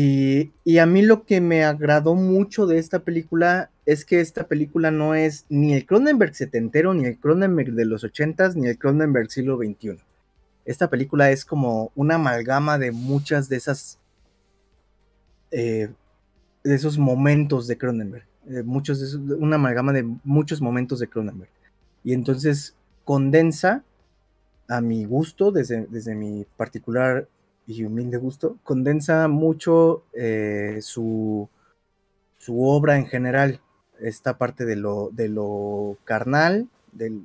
Y, 0.00 0.78
a 0.78 0.86
mí 0.86 1.02
lo 1.02 1.24
que 1.24 1.40
me 1.40 1.64
agradó 1.64 2.14
mucho 2.14 2.68
de 2.68 2.78
esta 2.78 3.00
película 3.00 3.72
es 3.84 4.04
que 4.04 4.20
esta 4.20 4.46
película 4.46 4.92
no 4.92 5.16
es 5.16 5.44
ni 5.48 5.74
el 5.74 5.86
Cronenberg 5.86 6.36
setentero, 6.36 6.94
ni 6.94 7.04
el 7.04 7.18
Cronenberg 7.18 7.72
de 7.72 7.84
los 7.84 8.04
80s, 8.04 8.54
ni 8.54 8.68
el 8.68 8.78
Cronenberg 8.78 9.28
siglo 9.28 9.56
XXI. 9.56 9.98
Esta 10.64 10.88
película 10.88 11.32
es 11.32 11.44
como 11.44 11.90
una 11.96 12.14
amalgama 12.14 12.78
de 12.78 12.92
muchas 12.92 13.48
de 13.48 13.56
esas 13.56 13.98
eh, 15.50 15.88
de 16.62 16.74
esos 16.76 16.96
momentos 16.96 17.66
de 17.66 17.76
Cronenberg. 17.76 18.24
muchos 18.64 19.26
de 19.26 19.34
una 19.34 19.56
amalgama 19.56 19.92
de 19.92 20.04
muchos 20.22 20.60
momentos 20.60 21.00
de 21.00 21.08
Cronenberg. 21.08 21.50
Y 22.04 22.12
entonces 22.12 22.76
condensa, 23.04 23.82
a 24.68 24.80
mi 24.80 25.06
gusto, 25.06 25.50
desde, 25.50 25.88
desde 25.90 26.14
mi 26.14 26.46
particular 26.56 27.26
y 27.68 27.84
humilde 27.84 28.16
gusto, 28.16 28.58
condensa 28.64 29.28
mucho 29.28 30.02
eh, 30.12 30.78
su, 30.80 31.48
su 32.38 32.64
obra 32.64 32.96
en 32.96 33.06
general. 33.06 33.60
Esta 34.00 34.38
parte 34.38 34.64
de 34.64 34.74
lo, 34.74 35.10
de 35.12 35.28
lo 35.28 35.98
carnal, 36.04 36.68
del, 36.90 37.22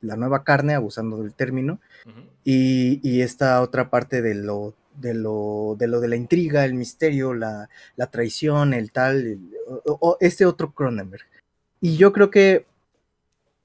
la 0.00 0.16
nueva 0.16 0.44
carne, 0.44 0.74
abusando 0.74 1.22
del 1.22 1.32
término, 1.32 1.80
y, 2.44 3.00
y, 3.08 3.22
esta 3.22 3.62
otra 3.62 3.88
parte 3.88 4.20
de 4.20 4.34
lo 4.34 4.74
de 5.00 5.14
lo, 5.14 5.76
de 5.78 5.86
lo 5.86 6.00
de 6.00 6.08
la 6.08 6.16
intriga, 6.16 6.64
el 6.64 6.74
misterio, 6.74 7.34
la, 7.34 7.68
traición, 8.10 8.74
el 8.74 8.92
tal, 8.92 9.38
o, 9.84 10.16
este 10.20 10.44
otro 10.44 10.72
Cronenberg. 10.72 11.24
Y 11.80 11.96
yo 11.96 12.12
creo 12.12 12.30
que 12.30 12.66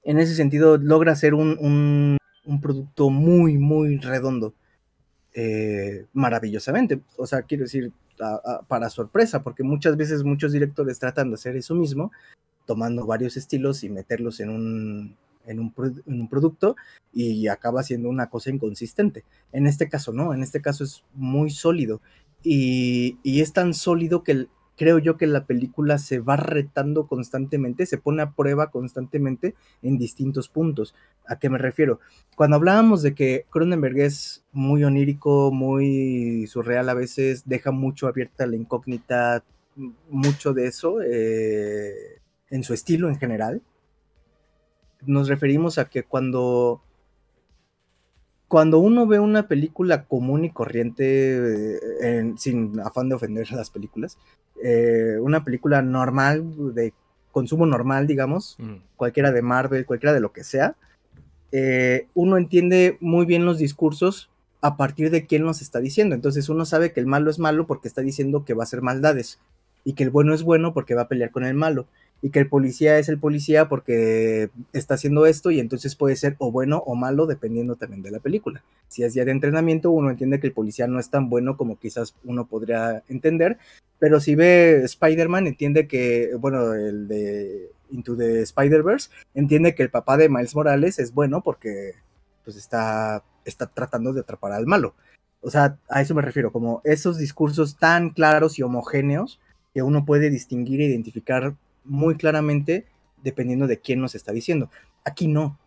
en 0.03 0.19
ese 0.19 0.35
sentido 0.35 0.77
logra 0.77 1.15
ser 1.15 1.33
un, 1.33 2.17
producto 2.61 3.09
muy, 3.09 3.57
muy 3.57 3.97
redondo. 3.97 4.53
Eh, 5.33 6.05
maravillosamente. 6.13 7.01
O 7.17 7.25
sea, 7.25 7.41
quiero 7.43 7.63
decir, 7.63 7.91
para 8.67 8.89
sorpresa, 8.89 9.43
porque 9.43 9.63
muchas 9.63 9.97
veces 9.97 10.23
muchos 10.23 10.51
directores 10.51 10.99
tratan 10.99 11.29
de 11.29 11.35
hacer 11.35 11.55
eso 11.55 11.75
mismo, 11.75 12.11
tomando 12.65 13.05
varios 13.05 13.37
estilos 13.37 13.83
y 13.83 13.89
meterlos 13.89 14.39
en 14.39 14.49
un, 14.49 15.17
en 15.45 15.59
un, 15.59 16.29
producto 16.29 16.75
y 17.11 17.47
acaba 17.47 17.83
siendo 17.83 18.09
una 18.09 18.29
cosa 18.29 18.49
inconsistente. 18.49 19.23
En 19.51 19.67
este 19.67 19.89
caso 19.89 20.13
no, 20.13 20.33
en 20.33 20.43
este 20.43 20.61
caso 20.61 20.83
es 20.83 21.03
muy 21.13 21.49
sólido 21.49 22.01
y, 22.43 23.17
es 23.23 23.53
tan 23.53 23.73
sólido 23.73 24.23
que 24.23 24.47
creo 24.77 24.99
yo 24.99 25.17
que 25.17 25.27
la 25.27 25.45
película 25.45 25.97
se 25.97 26.19
va 26.19 26.35
retando 26.35 27.07
constantemente, 27.07 27.85
se 27.85 27.97
pone 27.97 28.21
a 28.21 28.31
prueba 28.31 28.71
constantemente 28.71 29.55
en 29.81 29.97
distintos 29.97 30.49
puntos. 30.49 30.95
¿A 31.27 31.39
qué 31.39 31.49
me 31.49 31.57
refiero? 31.57 31.99
Cuando 32.35 32.55
hablábamos 32.55 33.01
de 33.01 33.13
que 33.15 33.45
Cronenberg 33.49 33.99
es 33.99 34.43
muy 34.51 34.83
onírico, 34.83 35.51
muy 35.51 36.47
surreal 36.47 36.89
a 36.89 36.93
veces, 36.93 37.43
deja 37.45 37.71
mucho 37.71 38.07
abierta 38.07 38.45
la 38.45 38.55
incógnita, 38.55 39.43
mucho 40.09 40.53
de 40.53 40.67
eso 40.67 41.01
eh, 41.01 42.21
en 42.49 42.63
su 42.63 42.73
estilo 42.73 43.09
en 43.09 43.17
general 43.17 43.61
nos 45.05 45.27
referimos 45.27 45.77
a 45.77 45.89
que 45.89 46.03
cuando 46.03 46.81
cuando 48.53 48.77
uno 48.77 49.07
ve 49.07 49.19
una 49.19 49.47
película 49.47 50.05
común 50.05 50.45
y 50.45 50.51
corriente, 50.51 51.47
eh, 52.03 52.33
sin 52.37 52.79
afán 52.81 53.09
de 53.09 53.15
ofender 53.15 53.47
a 53.51 53.55
las 53.55 53.71
películas, 53.71 54.19
eh, 54.63 55.17
una 55.19 55.43
película 55.43 55.81
normal, 55.81 56.75
de 56.75 56.93
consumo 57.31 57.65
normal, 57.65 58.05
digamos, 58.05 58.57
cualquiera 58.95 59.31
de 59.31 59.41
Marvel, 59.41 59.87
cualquiera 59.87 60.13
de 60.13 60.19
lo 60.19 60.33
que 60.33 60.43
sea, 60.43 60.75
eh, 61.51 62.05
uno 62.13 62.37
entiende 62.37 62.99
muy 63.01 63.25
bien 63.25 63.43
los 63.43 63.57
discursos 63.57 64.29
a 64.61 64.77
partir 64.77 65.09
de 65.09 65.25
quién 65.25 65.41
nos 65.41 65.63
está 65.63 65.79
diciendo. 65.79 66.13
Entonces 66.13 66.47
uno 66.47 66.63
sabe 66.65 66.93
que 66.93 66.99
el 66.99 67.07
malo 67.07 67.31
es 67.31 67.39
malo 67.39 67.65
porque 67.65 67.87
está 67.87 68.01
diciendo 68.01 68.45
que 68.45 68.53
va 68.53 68.61
a 68.61 68.65
hacer 68.65 68.83
maldades 68.83 69.39
y 69.83 69.93
que 69.93 70.03
el 70.03 70.11
bueno 70.11 70.31
es 70.31 70.43
bueno 70.43 70.75
porque 70.75 70.93
va 70.93 71.01
a 71.01 71.07
pelear 71.07 71.31
con 71.31 71.43
el 71.43 71.55
malo 71.55 71.87
y 72.23 72.29
que 72.29 72.39
el 72.39 72.47
policía 72.47 72.97
es 72.99 73.09
el 73.09 73.19
policía 73.19 73.67
porque 73.67 74.49
está 74.71 74.93
haciendo 74.93 75.25
esto 75.25 75.51
y 75.51 75.59
entonces 75.59 75.97
puede 75.97 76.15
ser 76.15 76.37
o 76.39 76.53
bueno 76.53 76.77
o 76.85 76.95
malo 76.95 77.27
dependiendo 77.27 77.75
también 77.75 78.01
de 78.01 78.11
la 78.11 78.19
película. 78.19 78.63
Si 78.87 79.03
es 79.03 79.13
día 79.13 79.25
de 79.25 79.31
entrenamiento, 79.31 79.91
uno 79.91 80.09
entiende 80.09 80.39
que 80.39 80.47
el 80.47 80.53
policía 80.53 80.87
no 80.87 81.01
es 81.01 81.09
tan 81.09 81.29
bueno 81.29 81.57
como 81.57 81.77
quizás 81.77 82.15
uno 82.23 82.47
podría 82.47 83.03
entender, 83.09 83.57
pero 83.99 84.21
si 84.21 84.35
ve 84.35 84.83
Spider-Man, 84.85 85.47
entiende 85.47 85.85
que, 85.85 86.31
bueno, 86.39 86.73
el 86.73 87.09
de 87.09 87.71
Into 87.91 88.15
the 88.15 88.41
Spider-Verse, 88.43 89.09
entiende 89.35 89.75
que 89.75 89.83
el 89.83 89.89
papá 89.89 90.15
de 90.15 90.29
Miles 90.29 90.55
Morales 90.55 90.99
es 90.99 91.13
bueno 91.13 91.41
porque 91.43 91.91
pues 92.45 92.55
está, 92.55 93.21
está 93.43 93.67
tratando 93.67 94.13
de 94.13 94.21
atrapar 94.21 94.53
al 94.53 94.65
malo. 94.65 94.95
O 95.41 95.51
sea, 95.51 95.77
a 95.89 96.01
eso 96.01 96.15
me 96.15 96.21
refiero, 96.21 96.53
como 96.53 96.79
esos 96.85 97.17
discursos 97.17 97.75
tan 97.75 98.11
claros 98.11 98.57
y 98.57 98.61
homogéneos 98.61 99.41
que 99.73 99.81
uno 99.81 100.05
puede 100.05 100.29
distinguir 100.29 100.79
e 100.79 100.85
identificar 100.85 101.55
muy 101.83 102.15
claramente 102.15 102.85
dependiendo 103.23 103.67
de 103.67 103.79
quién 103.79 104.01
nos 104.01 104.15
está 104.15 104.31
diciendo. 104.31 104.69
Aquí 105.03 105.27
no. 105.27 105.57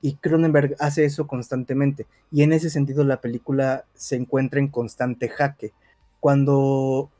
Y 0.00 0.14
Cronenberg 0.14 0.76
hace 0.78 1.04
eso 1.04 1.26
constantemente. 1.26 2.06
Y 2.30 2.42
en 2.42 2.52
ese 2.52 2.70
sentido 2.70 3.04
la 3.04 3.20
película 3.20 3.84
se 3.94 4.16
encuentra 4.16 4.60
en 4.60 4.68
constante 4.68 5.28
jaque. 5.28 5.72
Cuando 6.20 7.10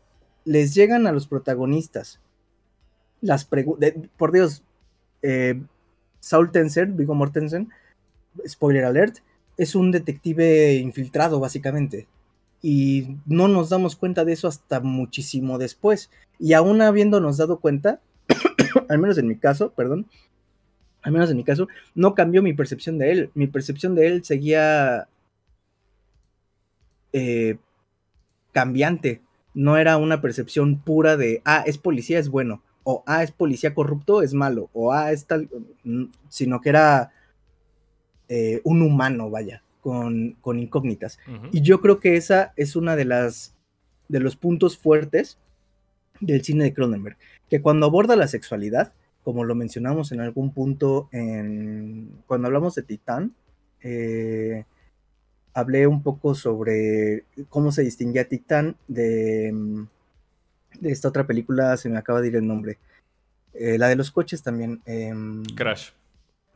les 0.45 0.75
llegan 0.75 1.07
a 1.07 1.12
los 1.12 1.27
protagonistas 1.27 2.20
las 3.20 3.45
preguntas... 3.45 3.95
Por 4.16 4.33
Dios, 4.33 4.62
eh, 5.23 5.61
Saul 6.20 6.53
Tenser, 6.53 6.89
Vigo 6.89 7.15
Mortensen, 7.15 7.70
spoiler 8.47 8.85
alert, 8.85 9.19
es 9.57 9.75
un 9.75 9.91
detective 9.91 10.75
infiltrado 10.77 11.41
básicamente. 11.41 12.07
Y 12.62 13.16
no 13.27 13.49
nos 13.49 13.70
damos 13.70 13.97
cuenta 13.97 14.25
de 14.25 14.33
eso 14.33 14.49
hasta 14.49 14.81
muchísimo 14.81 15.59
después. 15.59 16.11
Y 16.39 16.53
aún 16.53 16.81
habiéndonos 16.83 17.37
dado 17.37 17.61
cuenta, 17.61 18.01
al 18.88 18.98
menos 18.98 19.18
en 19.18 19.28
mi 19.28 19.36
caso, 19.36 19.72
perdón, 19.72 20.06
al 21.02 21.12
menos 21.12 21.30
en 21.30 21.36
mi 21.36 21.44
caso, 21.44 21.68
no 21.94 22.14
cambió 22.14 22.42
mi 22.42 22.52
percepción 22.52 22.98
de 22.98 23.12
él. 23.12 23.30
Mi 23.34 23.46
percepción 23.46 23.94
de 23.94 24.06
él 24.06 24.24
seguía 24.24 25.09
eh, 27.12 27.56
cambiante. 28.52 29.22
No 29.55 29.76
era 29.76 29.96
una 29.96 30.20
percepción 30.20 30.78
pura 30.80 31.16
de, 31.16 31.40
ah, 31.44 31.62
es 31.66 31.78
policía, 31.78 32.18
es 32.18 32.28
bueno, 32.28 32.62
o 32.84 33.02
ah, 33.06 33.22
es 33.22 33.32
policía 33.32 33.74
corrupto, 33.74 34.22
es 34.22 34.34
malo, 34.34 34.70
o 34.72 34.92
ah, 34.92 35.12
es 35.12 35.26
tal, 35.26 35.48
mm, 35.84 36.05
sino 36.28 36.60
que 36.60 36.68
era 36.68 37.12
eh, 38.28 38.60
un 38.64 38.82
humano, 38.82 39.30
vaya, 39.30 39.62
con, 39.80 40.36
con 40.40 40.59
incógnitas. 40.59 41.18
Y 41.52 41.62
yo 41.62 41.80
creo 41.80 42.00
que 42.00 42.16
esa 42.16 42.52
es 42.56 42.76
una 42.76 42.94
de 42.96 43.05
las 43.05 43.55
de 44.09 44.20
los 44.20 44.36
puntos 44.36 44.78
fuertes 44.78 45.38
del 46.20 46.42
cine 46.42 46.64
de 46.64 46.72
Cronenberg, 46.72 47.16
que 47.49 47.62
cuando 47.62 47.87
aborda 47.87 48.16
la 48.16 48.29
sexualidad, 48.29 48.93
como 49.25 49.45
lo 49.45 49.55
mencionamos 49.55 50.12
en 50.12 50.20
algún 50.20 50.53
punto 50.53 51.09
en, 51.12 52.23
cuando 52.27 52.47
hablamos 52.47 52.75
de 52.75 52.83
Titán, 52.83 53.35
eh, 53.83 54.65
hablé 55.55 55.87
un 55.87 56.03
poco 56.03 56.35
sobre 56.35 57.25
cómo 57.49 57.73
se 57.73 57.83
distinguía 57.83 58.29
Titán 58.29 58.77
de, 58.87 59.53
de 60.81 60.91
esta 60.91 61.09
otra 61.09 61.27
película, 61.27 61.77
se 61.77 61.89
me 61.89 61.99
acaba 61.99 62.20
de 62.20 62.29
ir 62.29 62.37
el 62.37 62.47
nombre, 62.47 62.79
eh, 63.55 63.79
la 63.79 63.89
de 63.89 63.97
los 63.97 64.11
coches 64.11 64.43
también. 64.43 64.81
Em, 64.87 65.45
Crash. 65.55 65.91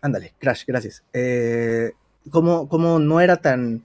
Ándale, 0.00 0.34
Crash, 0.38 0.64
gracias. 0.66 1.04
Eh, 1.12 1.92
como, 2.30 2.68
como 2.68 2.98
no 2.98 3.20
era 3.20 3.36
tan 3.36 3.84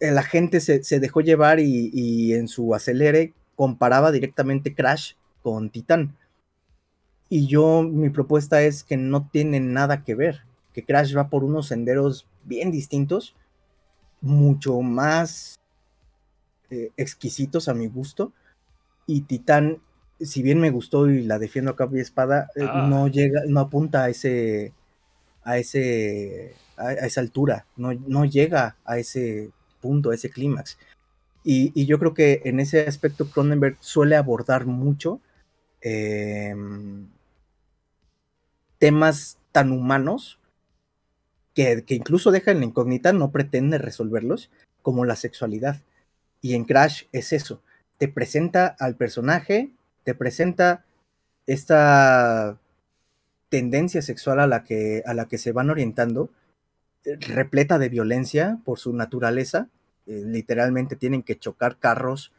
la 0.00 0.22
gente 0.22 0.60
se, 0.60 1.00
dejó 1.00 1.20
llevar 1.20 1.60
y, 1.60 1.90
y, 1.92 2.32
en 2.32 2.48
su 2.48 2.74
acelere 2.74 3.34
comparaba 3.56 4.10
directamente 4.10 4.74
Crash 4.74 5.12
con 5.46 5.70
Titán. 5.70 6.16
Y 7.28 7.46
yo, 7.46 7.84
mi 7.84 8.10
propuesta 8.10 8.62
es 8.62 8.82
que 8.82 8.96
no 8.96 9.28
tiene 9.30 9.60
nada 9.60 10.02
que 10.02 10.16
ver, 10.16 10.42
que 10.72 10.84
Crash 10.84 11.16
va 11.16 11.28
por 11.28 11.44
unos 11.44 11.68
senderos 11.68 12.26
bien 12.42 12.72
distintos, 12.72 13.36
mucho 14.20 14.80
más 14.80 15.54
eh, 16.70 16.90
exquisitos 16.96 17.68
a 17.68 17.74
mi 17.74 17.86
gusto, 17.86 18.32
y 19.06 19.20
Titán, 19.20 19.80
si 20.18 20.42
bien 20.42 20.58
me 20.58 20.70
gustó 20.70 21.08
y 21.08 21.22
la 21.22 21.38
defiendo 21.38 21.70
a 21.70 21.76
capa 21.76 21.96
y 21.96 22.00
espada, 22.00 22.50
eh, 22.56 22.66
ah. 22.68 22.88
no 22.90 23.06
llega, 23.06 23.42
no 23.46 23.60
apunta 23.60 24.02
a 24.02 24.08
ese, 24.08 24.72
a 25.44 25.58
ese, 25.58 26.56
a, 26.76 26.92
esa 26.92 27.20
altura, 27.20 27.66
no, 27.76 27.92
no 27.94 28.24
llega 28.24 28.74
a 28.84 28.98
ese 28.98 29.52
punto, 29.80 30.10
a 30.10 30.16
ese 30.16 30.28
clímax. 30.28 30.76
Y, 31.44 31.86
yo 31.86 32.00
creo 32.00 32.14
que 32.14 32.42
en 32.46 32.58
ese 32.58 32.84
aspecto 32.88 33.30
Cronenberg 33.30 33.76
suele 33.78 34.16
abordar 34.16 34.66
mucho 34.66 35.20
em, 35.88 37.06
temas 38.78 39.38
tan 39.52 39.70
humanos 39.70 40.40
que, 41.54 41.84
incluso 41.90 42.32
deja 42.32 42.50
en 42.50 42.58
la 42.58 42.66
incógnita, 42.66 43.12
no 43.12 43.30
pretende 43.30 43.78
resolverlos, 43.78 44.50
como 44.82 45.04
la 45.04 45.14
sexualidad. 45.14 45.80
Y 46.42 46.54
en 46.54 46.64
Crash 46.64 47.04
es 47.12 47.32
eso, 47.32 47.62
te 47.98 48.08
presenta 48.08 48.66
al 48.66 48.96
personaje, 48.96 49.70
te 50.02 50.14
presenta 50.14 50.84
esta 51.46 52.58
tendencia 53.48 54.02
sexual 54.02 54.40
a 54.40 54.48
la 54.48 54.64
que, 54.64 55.04
a 55.06 55.14
la 55.14 55.26
que 55.28 55.38
se 55.38 55.52
van 55.52 55.70
orientando, 55.70 56.30
repleta 57.04 57.78
de 57.78 57.88
violencia 57.88 58.58
por 58.64 58.80
su 58.80 58.92
naturaleza, 58.92 59.68
eh, 60.06 60.24
literalmente 60.26 60.96
tienen 60.96 61.22
que 61.22 61.38
chocar 61.38 61.78
carros 61.78 62.32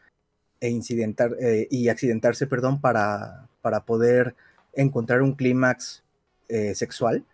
e 0.60 0.70
incidentar, 0.70 1.36
eh, 1.40 1.68
y 1.70 1.88
accidentarse, 1.88 2.46
perdón, 2.46 2.80
para, 2.80 3.48
para 3.62 3.84
poder 3.84 4.34
encontrar 4.72 5.22
un 5.22 5.34
clímax 5.34 6.02
eh, 6.48 6.74
sexual. 6.74 7.24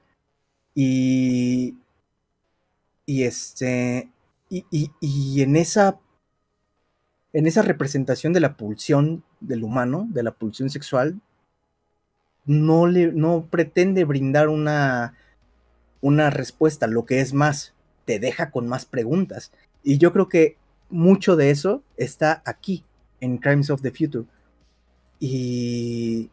Y, 0.75 1.77
y 3.07 3.23
este, 3.25 4.11
y, 4.51 5.43
en 5.43 5.57
esa 5.57 5.99
en 7.33 7.47
esa 7.47 7.63
representación 7.63 8.33
de 8.33 8.41
la 8.41 8.57
pulsión 8.57 9.25
del 9.41 9.65
humano, 9.65 10.07
de 10.11 10.23
la 10.23 10.31
pulsión 10.31 10.71
sexual, 10.71 11.21
no, 12.47 12.87
le, 12.87 13.13
no 13.13 13.47
pretende 13.51 14.05
brindar 14.05 14.49
una, 14.49 15.15
una 16.01 16.31
respuesta, 16.31 16.87
lo 16.87 17.07
que 17.07 17.21
es 17.21 17.33
más, 17.33 17.75
te 18.05 18.21
deja 18.21 18.53
con 18.53 18.69
más 18.69 18.87
preguntas. 18.87 19.51
Y 19.83 19.99
yo 19.99 20.13
creo 20.13 20.29
que 20.29 20.57
mucho 20.91 21.35
de 21.35 21.51
eso 21.51 21.83
está 21.97 22.41
aquí, 22.45 22.85
en 23.25 23.39
Crimes 23.39 23.71
of 23.71 23.83
the 23.83 23.91
Future. 23.91 24.27
Y, 25.19 26.31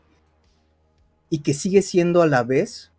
y 1.30 1.40
que 1.40 1.54
sigue 1.54 1.82
siendo 1.82 2.22
a 2.22 2.28
la 2.28 2.44
vez, 2.44 2.92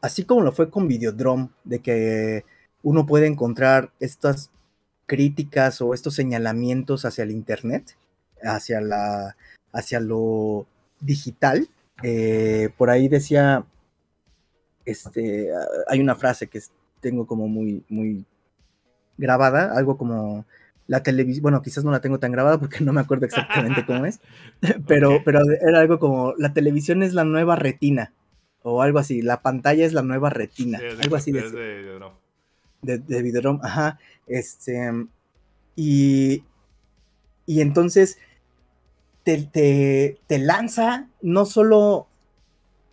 así 0.00 0.24
como 0.24 0.42
lo 0.42 0.52
fue 0.52 0.70
con 0.70 0.88
Videodrome, 0.88 1.50
de 1.64 1.80
que 1.80 2.44
uno 2.82 3.06
puede 3.06 3.26
encontrar 3.26 3.92
estas 4.00 4.50
críticas 5.06 5.80
o 5.80 5.94
estos 5.94 6.14
señalamientos 6.14 7.04
hacia 7.04 7.24
el 7.24 7.30
Internet, 7.30 7.96
hacia, 8.42 8.80
la, 8.80 9.36
hacia 9.72 10.00
lo 10.00 10.66
digital. 11.00 11.68
Eh, 12.02 12.70
por 12.76 12.90
ahí 12.90 13.08
decía, 13.08 13.64
este, 14.84 15.50
hay 15.88 16.00
una 16.00 16.14
frase 16.14 16.46
que 16.46 16.60
tengo 17.00 17.26
como 17.26 17.48
muy, 17.48 17.84
muy 17.88 18.24
grabada, 19.16 19.76
algo 19.76 19.96
como 19.96 20.44
la 20.86 21.02
televisión, 21.02 21.42
bueno, 21.42 21.62
quizás 21.62 21.84
no 21.84 21.90
la 21.90 22.00
tengo 22.00 22.18
tan 22.18 22.32
grabada 22.32 22.58
porque 22.58 22.84
no 22.84 22.92
me 22.92 23.00
acuerdo 23.00 23.26
exactamente 23.26 23.84
cómo 23.86 24.04
es, 24.06 24.20
pero, 24.86 25.22
pero 25.24 25.40
era 25.66 25.80
algo 25.80 25.98
como 25.98 26.34
la 26.38 26.52
televisión 26.52 27.02
es 27.02 27.14
la 27.14 27.24
nueva 27.24 27.56
retina 27.56 28.12
o 28.62 28.82
algo 28.82 28.98
así, 28.98 29.22
la 29.22 29.42
pantalla 29.42 29.84
es 29.84 29.92
la 29.92 30.02
nueva 30.02 30.30
retina, 30.30 30.80
algo 31.02 31.16
así 31.16 31.32
de, 31.32 31.42
de, 32.82 32.98
de, 32.98 33.58
ajá, 33.62 33.98
este, 34.26 35.06
y, 35.76 36.44
y 37.46 37.60
entonces 37.60 38.18
te, 39.22 39.42
te, 39.42 40.18
te 40.26 40.38
lanza 40.38 41.08
no 41.20 41.44
solo 41.44 42.06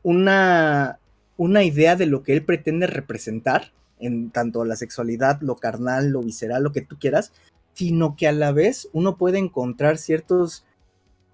una, 0.04 1.00
una 1.38 1.64
idea 1.64 1.96
de 1.96 2.06
lo 2.06 2.24
que 2.24 2.34
él 2.34 2.44
pretende 2.44 2.88
representar, 2.88 3.72
en 4.00 4.32
tanto 4.32 4.66
la 4.66 4.76
sexualidad, 4.76 5.42
lo 5.42 5.56
carnal, 5.56 6.10
lo 6.10 6.22
visceral, 6.22 6.64
lo 6.64 6.72
que 6.72 6.82
tú 6.82 6.98
quieras, 7.00 7.32
sino 7.82 8.16
que 8.16 8.28
a 8.28 8.32
la 8.32 8.52
vez 8.52 8.90
uno 8.94 9.18
puede 9.18 9.40
encontrar 9.40 9.98
ciertos 9.98 10.64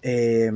eh, 0.01 0.49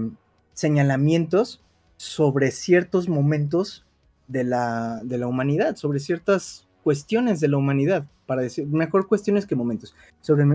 señalamientos 0.54 1.62
sobre 1.98 2.52
ciertos 2.52 3.10
momentos 3.10 3.86
de 4.30 4.46
la, 4.46 5.02
de 5.04 5.18
la 5.18 5.28
humanidad, 5.28 5.76
sobre 5.76 6.00
ciertas 6.00 6.66
cuestiones 6.82 7.42
de 7.42 7.50
la 7.50 7.58
humanidad, 7.58 8.08
para 8.26 8.42
decir, 8.42 8.68
mejor 8.68 9.10
cuestiones 9.10 9.46
que 9.46 9.58
momentos, 9.58 9.94
sobre 10.22 10.46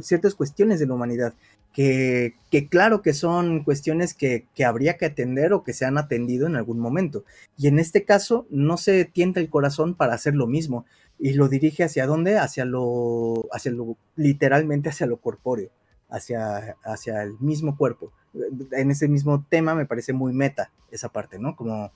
ciertas 0.00 0.34
cuestiones 0.34 0.80
de 0.80 0.88
la 0.88 0.94
humanidad, 0.94 1.34
que, 1.72 2.34
que 2.50 2.66
claro 2.66 3.02
que 3.02 3.12
son 3.12 3.62
cuestiones 3.62 4.14
que, 4.14 4.48
que, 4.52 4.64
habría 4.64 4.96
que 4.96 5.06
atender 5.06 5.52
o 5.52 5.62
que 5.62 5.74
se 5.74 5.84
han 5.84 5.96
atendido 5.96 6.48
en 6.48 6.56
algún 6.56 6.80
momento. 6.80 7.24
Y 7.56 7.68
en 7.68 7.78
este 7.78 8.04
caso 8.04 8.48
no 8.50 8.76
se 8.78 9.04
tienta 9.04 9.38
el 9.38 9.48
corazón 9.48 9.94
para 9.94 10.14
hacer 10.14 10.34
lo 10.34 10.48
mismo 10.48 10.86
y 11.24 11.34
lo 11.34 11.48
dirige 11.48 11.84
hacia 11.84 12.04
dónde, 12.04 12.36
hacia 12.36 12.64
lo, 12.64 13.46
hacia 13.52 13.70
lo, 13.70 13.96
literalmente 14.16 14.88
hacia 14.88 15.06
lo 15.06 15.18
corpóreo, 15.18 15.70
hacia, 16.10 16.76
hacia 16.82 17.22
el 17.22 17.38
mismo 17.38 17.76
cuerpo. 17.76 18.12
En 18.72 18.90
ese 18.90 19.06
mismo 19.06 19.46
tema 19.48 19.76
me 19.76 19.86
parece 19.86 20.12
muy 20.12 20.32
meta 20.32 20.72
esa 20.90 21.10
parte, 21.10 21.38
¿no? 21.38 21.54
Como 21.54 21.92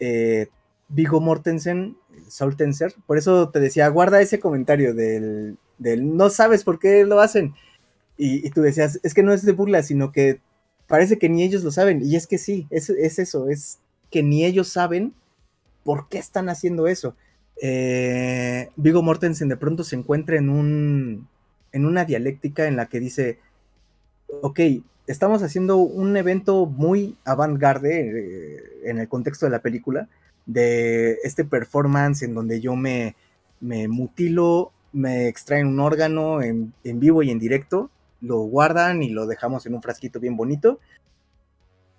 eh, 0.00 0.48
Vigo 0.88 1.20
Mortensen, 1.20 1.96
Saul 2.26 2.56
Tenser, 2.56 2.94
por 3.06 3.16
eso 3.16 3.48
te 3.50 3.60
decía, 3.60 3.86
guarda 3.90 4.20
ese 4.20 4.40
comentario 4.40 4.92
del, 4.92 5.56
del 5.78 6.16
no 6.16 6.28
sabes 6.28 6.64
por 6.64 6.80
qué 6.80 7.04
lo 7.04 7.20
hacen. 7.20 7.54
Y, 8.16 8.50
tú 8.50 8.60
decías, 8.60 8.98
es 9.04 9.14
que 9.14 9.22
no 9.22 9.32
es 9.32 9.44
de 9.44 9.52
burla, 9.52 9.84
sino 9.84 10.10
que 10.10 10.40
parece 10.88 11.16
que 11.16 11.28
ni 11.28 11.44
ellos 11.44 11.62
lo 11.62 11.70
saben. 11.70 12.04
Y 12.04 12.16
es 12.16 12.26
que 12.26 12.38
sí, 12.38 12.66
es, 12.70 12.90
es 12.90 13.20
eso, 13.20 13.48
es 13.50 13.78
que 14.10 14.24
ni 14.24 14.44
ellos 14.44 14.66
saben 14.66 15.14
por 15.84 16.08
qué 16.08 16.18
están 16.18 16.48
haciendo 16.48 16.88
eso. 16.88 17.14
Eh, 17.60 18.70
Vigo 18.76 19.02
Mortensen 19.02 19.48
de 19.48 19.56
pronto 19.56 19.82
se 19.82 19.96
encuentra 19.96 20.36
en 20.36 20.50
un 20.50 21.28
en 21.72 21.84
una 21.84 22.04
dialéctica 22.04 22.66
en 22.66 22.76
la 22.76 22.86
que 22.86 23.00
dice, 23.00 23.38
ok, 24.40 24.60
estamos 25.06 25.42
haciendo 25.42 25.76
un 25.76 26.16
evento 26.16 26.64
muy 26.64 27.16
avant-garde 27.24 28.00
eh, 28.00 28.62
en 28.84 28.98
el 28.98 29.08
contexto 29.08 29.44
de 29.44 29.50
la 29.50 29.60
película, 29.60 30.08
de 30.46 31.18
este 31.22 31.44
performance 31.44 32.22
en 32.22 32.34
donde 32.34 32.60
yo 32.60 32.76
me, 32.76 33.14
mutilo, 33.60 34.72
me 34.92 35.28
extraen 35.28 35.66
un 35.66 35.80
órgano 35.80 36.40
en, 36.40 36.72
en, 36.82 36.98
vivo 36.98 37.22
y 37.22 37.30
en 37.30 37.38
directo, 37.38 37.90
lo 38.22 38.38
guardan 38.38 39.02
y 39.02 39.10
lo 39.10 39.26
dejamos 39.26 39.66
en 39.66 39.74
un 39.74 39.82
frasquito 39.82 40.18
bien 40.18 40.36
bonito. 40.36 40.80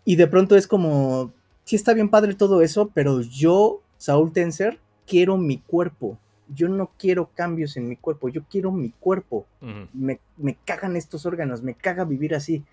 Y 0.05 0.15
de 0.15 0.25
pronto 0.25 0.55
es 0.55 0.65
como, 0.67 1.33
sí 1.65 1.75
está 1.75 1.93
bien 1.93 2.09
padre 2.09 2.33
todo 2.33 2.63
eso, 2.63 2.89
pero 2.95 3.21
yo, 3.21 3.81
Saúl 3.97 4.33
Tenser, 4.33 4.79
quiero 5.07 5.37
mi 5.37 5.57
cuerpo. 5.57 6.19
Yo 6.53 6.69
no 6.69 6.91
quiero 6.97 7.29
cambios 7.33 7.75
en 7.77 7.89
mi 7.89 7.95
cuerpo, 7.95 8.29
yo 8.29 8.43
quiero 8.49 8.71
mi 8.71 8.91
cuerpo. 8.91 9.45
me, 9.93 10.19
me, 10.37 10.55
cagan 10.65 10.95
estos 10.95 11.25
órganos, 11.25 11.63
me 11.63 11.73
caga 11.73 12.05
vivir 12.05 12.35
así. 12.35 12.63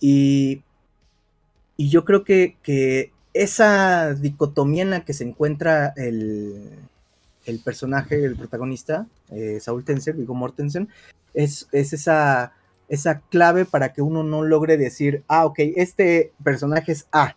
Y, 0.00 0.62
y 1.76 1.88
yo 1.88 2.04
creo 2.04 2.22
que, 2.24 2.56
que 2.62 3.12
esa 3.34 4.14
dicotomía 4.14 4.82
en 4.82 4.90
la 4.90 5.04
que 5.04 5.12
se 5.12 5.24
encuentra 5.24 5.92
el, 5.96 6.70
el 7.44 7.58
personaje, 7.60 8.24
el 8.24 8.36
protagonista, 8.36 9.06
eh, 9.30 9.58
Saúl 9.60 9.84
Tenser, 9.84 10.14
Vigo 10.14 10.34
Mortensen, 10.34 10.88
es, 11.34 11.68
es 11.72 11.92
esa, 11.92 12.52
esa 12.88 13.20
clave 13.20 13.64
para 13.64 13.92
que 13.92 14.02
uno 14.02 14.22
no 14.22 14.42
logre 14.42 14.76
decir, 14.76 15.22
ah, 15.28 15.46
ok, 15.46 15.58
este 15.76 16.32
personaje 16.42 16.92
es 16.92 17.06
A, 17.12 17.36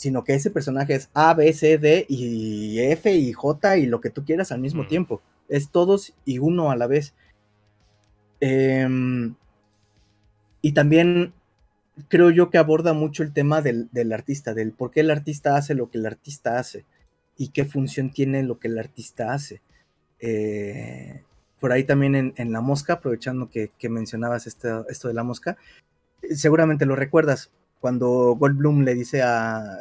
sino 0.00 0.24
que 0.24 0.32
ese 0.32 0.50
personaje 0.50 0.94
es 0.94 1.10
A, 1.12 1.34
B, 1.34 1.52
C, 1.52 1.76
D 1.76 2.06
y 2.08 2.78
F 2.78 3.14
y 3.14 3.34
J 3.34 3.76
y 3.76 3.84
lo 3.84 4.00
que 4.00 4.08
tú 4.08 4.24
quieras 4.24 4.50
al 4.50 4.58
mismo 4.58 4.86
tiempo. 4.86 5.20
Es 5.46 5.68
todos 5.68 6.14
y 6.24 6.38
uno 6.38 6.70
a 6.70 6.76
la 6.76 6.86
vez. 6.86 7.12
Em, 8.40 9.34
y 10.62 10.72
también 10.72 11.34
creo 12.08 12.30
yo 12.30 12.48
que 12.48 12.56
aborda 12.56 12.94
mucho 12.94 13.22
el 13.22 13.34
tema 13.34 13.60
del, 13.60 13.90
artista, 14.14 14.54
del 14.54 14.72
por 14.72 14.90
qué 14.90 15.00
el 15.00 15.10
artista 15.10 15.58
hace 15.58 15.74
lo 15.74 15.90
que 15.90 15.98
el 15.98 16.06
artista 16.06 16.58
hace 16.58 16.86
y 17.36 17.48
qué 17.48 17.66
función 17.66 18.10
tiene 18.10 18.42
lo 18.42 18.58
que 18.58 18.68
el 18.68 18.78
artista 18.78 19.34
hace. 19.34 19.60
Eh, 20.18 21.24
por 21.60 21.72
ahí 21.72 21.84
también 21.84 22.32
en, 22.34 22.52
La 22.52 22.62
Mosca, 22.62 22.94
aprovechando 22.94 23.50
que, 23.50 23.70
mencionabas 23.90 24.46
esto, 24.46 24.88
esto, 24.88 25.08
de 25.08 25.14
La 25.14 25.24
Mosca, 25.24 25.58
seguramente 26.34 26.86
lo 26.86 26.96
recuerdas, 26.96 27.50
cuando 27.80 28.36
Goldblum 28.36 28.82
le 28.82 28.94
dice 28.94 29.22
a... 29.22 29.78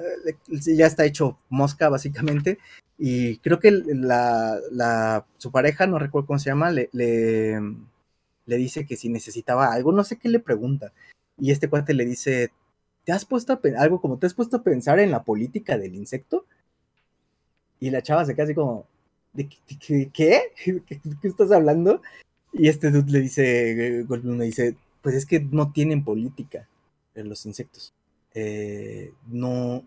ya 0.47 0.87
está 0.87 1.05
hecho 1.05 1.37
Mosca, 1.49 1.89
básicamente, 1.89 2.57
y 2.97 3.37
creo 3.37 3.59
que 3.59 3.71
la, 3.71 5.25
su 5.37 5.51
pareja, 5.51 5.85
no 5.85 5.99
recuerdo 5.99 6.27
cómo 6.27 6.39
se 6.39 6.49
llama, 6.49 6.71
le, 6.71 6.89
le, 6.93 8.57
dice 8.57 8.85
que 8.85 8.95
si 8.95 9.09
necesitaba 9.09 9.71
algo, 9.73 9.91
no 9.91 10.03
sé 10.03 10.17
qué 10.17 10.29
le 10.29 10.39
pregunta, 10.39 10.93
y 11.37 11.51
este 11.51 11.69
cuate 11.69 11.93
le 11.93 12.05
dice, 12.05 12.51
¿te 13.03 13.11
has 13.11 13.25
puesto 13.25 13.53
a 13.53 13.59
algo 13.77 14.01
como 14.01 14.17
te 14.17 14.27
has 14.27 14.33
puesto 14.33 14.57
a 14.57 14.63
pensar 14.63 14.99
en 14.99 15.11
la 15.11 15.23
política 15.23 15.77
del 15.77 15.95
insecto? 15.95 16.45
Y 17.81 17.89
la 17.89 18.01
chava 18.01 18.25
se 18.25 18.33
queda 18.33 18.45
así 18.45 18.55
como, 18.55 18.85
¿de 19.33 19.49
qué? 19.49 20.09
¿Qué, 20.13 20.81
¿Qué, 20.85 21.27
estás 21.27 21.51
hablando? 21.51 22.01
Y 22.53 22.69
este 22.69 22.91
dude 22.91 23.11
le 23.11 23.21
dice, 23.21 24.03
Goldblum 24.03 24.37
le 24.37 24.45
dice, 24.45 24.75
pues 25.01 25.15
es 25.15 25.25
que 25.25 25.41
no 25.41 25.71
tienen 25.71 26.03
política 26.03 26.68
los 27.23 27.45
insectos. 27.45 27.93
Eh, 28.33 29.13
no, 29.27 29.83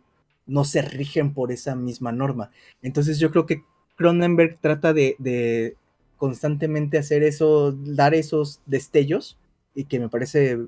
no 0.46 0.64
se 0.64 0.82
rigen 0.82 1.32
por 1.34 1.52
esa 1.52 1.74
misma 1.74 2.12
norma. 2.12 2.50
Entonces 2.82 3.18
yo 3.18 3.30
creo 3.30 3.46
que 3.46 3.62
Cronenberg 3.96 4.58
trata 4.60 4.92
de, 4.92 5.76
constantemente 6.16 6.98
hacer 6.98 7.22
eso, 7.22 7.72
dar 7.72 8.14
esos 8.14 8.60
destellos, 8.66 9.38
y 9.74 9.84
que 9.84 9.98
me 9.98 10.08
parece 10.08 10.58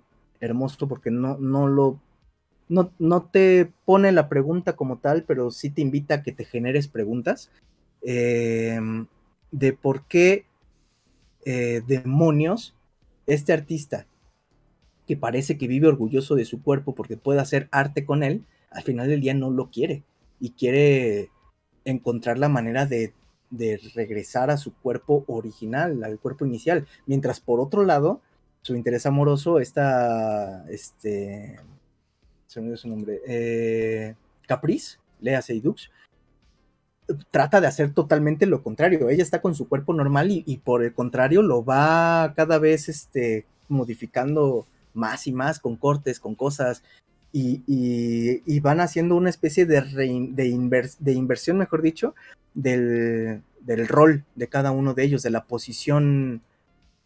hermoso 0.40 0.88
porque 0.88 1.10
no, 1.10 1.36
no 1.38 1.68
lo 1.68 2.00
no, 2.68 2.90
no, 2.98 3.24
te 3.26 3.70
pone 3.84 4.10
la 4.12 4.30
pregunta 4.30 4.74
como 4.74 4.96
tal, 4.96 5.24
pero 5.24 5.50
sí 5.50 5.68
te 5.68 5.82
invita 5.82 6.14
a 6.14 6.22
que 6.22 6.32
te 6.32 6.46
generes 6.46 6.88
preguntas 6.88 7.50
em, 8.02 9.06
de 9.50 9.74
por 9.74 10.06
qué 10.06 10.46
eh, 11.44 11.82
demonios 11.86 12.74
este 13.26 13.52
artista 13.52 14.06
que 15.06 15.16
parece 15.16 15.58
que 15.58 15.68
vive 15.68 15.88
orgulloso 15.88 16.34
de 16.34 16.44
su 16.44 16.62
cuerpo 16.62 16.94
porque 16.94 17.16
puede 17.16 17.40
hacer 17.40 17.68
arte 17.70 18.04
con 18.04 18.22
él, 18.22 18.44
al 18.70 18.82
final 18.82 19.08
del 19.08 19.20
día 19.20 19.34
no 19.34 19.50
lo 19.50 19.70
quiere 19.70 20.02
y 20.40 20.50
quiere 20.50 21.30
encontrar 21.84 22.38
la 22.38 22.48
manera 22.48 22.86
de, 22.86 23.12
regresar 23.94 24.50
a 24.50 24.56
su 24.56 24.74
cuerpo 24.74 25.24
original, 25.28 26.02
al 26.02 26.18
cuerpo 26.18 26.44
inicial, 26.44 26.86
mientras 27.06 27.40
por 27.40 27.60
otro 27.60 27.84
lado 27.84 28.20
su 28.62 28.74
interés 28.74 29.06
amoroso 29.06 29.60
está, 29.60 30.64
este, 30.70 31.60
se 32.46 32.60
me 32.60 32.68
dio 32.68 32.76
su 32.76 32.88
nombre, 32.88 33.20
eh, 33.26 34.16
Caprice, 34.46 34.98
Lea 35.20 35.40
Seydoux, 35.40 35.90
trata 37.30 37.60
de 37.60 37.66
hacer 37.66 37.92
totalmente 37.92 38.46
lo 38.46 38.62
contrario. 38.62 39.08
Ella 39.08 39.22
está 39.22 39.40
con 39.40 39.54
su 39.54 39.68
cuerpo 39.68 39.92
normal 39.92 40.30
y, 40.30 40.56
por 40.58 40.82
el 40.82 40.94
contrario 40.94 41.42
lo 41.42 41.64
va 41.64 42.32
cada 42.34 42.58
vez 42.58 42.88
este, 42.88 43.46
modificando 43.68 44.66
más 44.94 45.26
y 45.26 45.32
más 45.32 45.60
con 45.60 45.76
cortes, 45.76 46.20
con 46.20 46.34
cosas. 46.34 46.82
Y, 47.32 47.62
y, 47.66 48.60
van 48.60 48.80
haciendo 48.80 49.16
una 49.16 49.28
especie 49.28 49.66
de, 49.66 49.80
de, 49.80 50.90
de 51.00 51.12
inversión, 51.12 51.58
mejor 51.58 51.82
dicho, 51.82 52.14
del, 52.54 53.42
del, 53.60 53.88
rol 53.88 54.24
de 54.36 54.48
cada 54.48 54.70
uno 54.70 54.94
de 54.94 55.02
ellos, 55.02 55.24
de 55.24 55.30
la 55.30 55.44
posición 55.44 56.42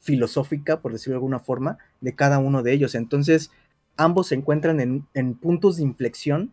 filosófica, 0.01 0.81
por 0.81 0.93
decirlo 0.93 1.15
de 1.15 1.17
alguna 1.17 1.41
forma, 1.41 1.79
de 2.01 2.15
cada 2.15 2.39
uno 2.39 2.63
de 2.63 2.73
ellos. 2.73 2.95
Entonces, 2.95 3.51
ambos 3.97 4.29
se 4.29 4.37
encuentran 4.37 4.81
en, 5.13 5.35
puntos 5.35 5.77
de 5.77 5.83
inflexión 5.83 6.53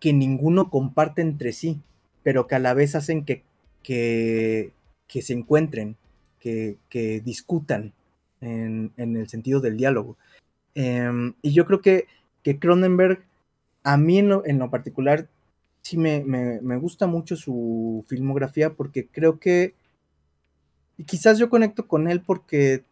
que 0.00 0.12
ninguno 0.12 0.70
comparte 0.70 1.20
entre 1.20 1.52
sí, 1.52 1.80
pero 2.22 2.46
que 2.46 2.54
a 2.54 2.60
la 2.60 2.74
vez 2.74 2.94
hacen 2.94 3.24
que, 3.24 3.42
que, 3.82 4.72
se 5.20 5.32
encuentren, 5.32 5.96
que, 6.38 6.78
discutan 7.24 7.92
en, 8.40 8.92
el 8.96 9.28
sentido 9.28 9.60
del 9.60 9.76
diálogo. 9.76 10.16
Em, 10.74 11.34
y 11.42 11.52
yo 11.52 11.66
creo 11.66 11.80
que, 11.80 12.06
que 12.42 12.58
Cronenberg, 12.58 13.24
a 13.82 13.96
mí 13.96 14.18
en 14.18 14.28
lo, 14.28 14.70
particular, 14.70 15.28
sí 15.82 15.96
me, 15.96 16.22
me, 16.24 16.76
gusta 16.76 17.06
mucho 17.06 17.36
su 17.36 18.04
filmografía 18.08 18.74
porque 18.74 19.06
creo 19.06 19.38
que 19.38 19.74
y 20.98 21.04
quizás 21.04 21.38
yo 21.38 21.50
conecto 21.50 21.86
con 21.86 22.08
él 22.08 22.22
porque, 22.22 22.84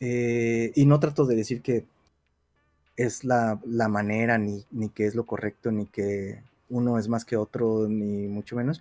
eh, 0.00 0.72
y 0.74 0.86
no 0.86 1.00
trato 1.00 1.26
de 1.26 1.36
decir 1.36 1.60
que 1.60 1.84
es 2.96 3.24
la, 3.24 3.60
manera, 3.88 4.38
ni, 4.38 4.64
ni, 4.70 4.88
que 4.88 5.06
es 5.06 5.14
lo 5.14 5.26
correcto, 5.26 5.70
ni 5.72 5.86
que 5.86 6.42
uno 6.68 6.98
es 6.98 7.08
más 7.08 7.24
que 7.24 7.36
otro, 7.36 7.88
ni 7.88 8.28
mucho 8.28 8.56
menos. 8.56 8.80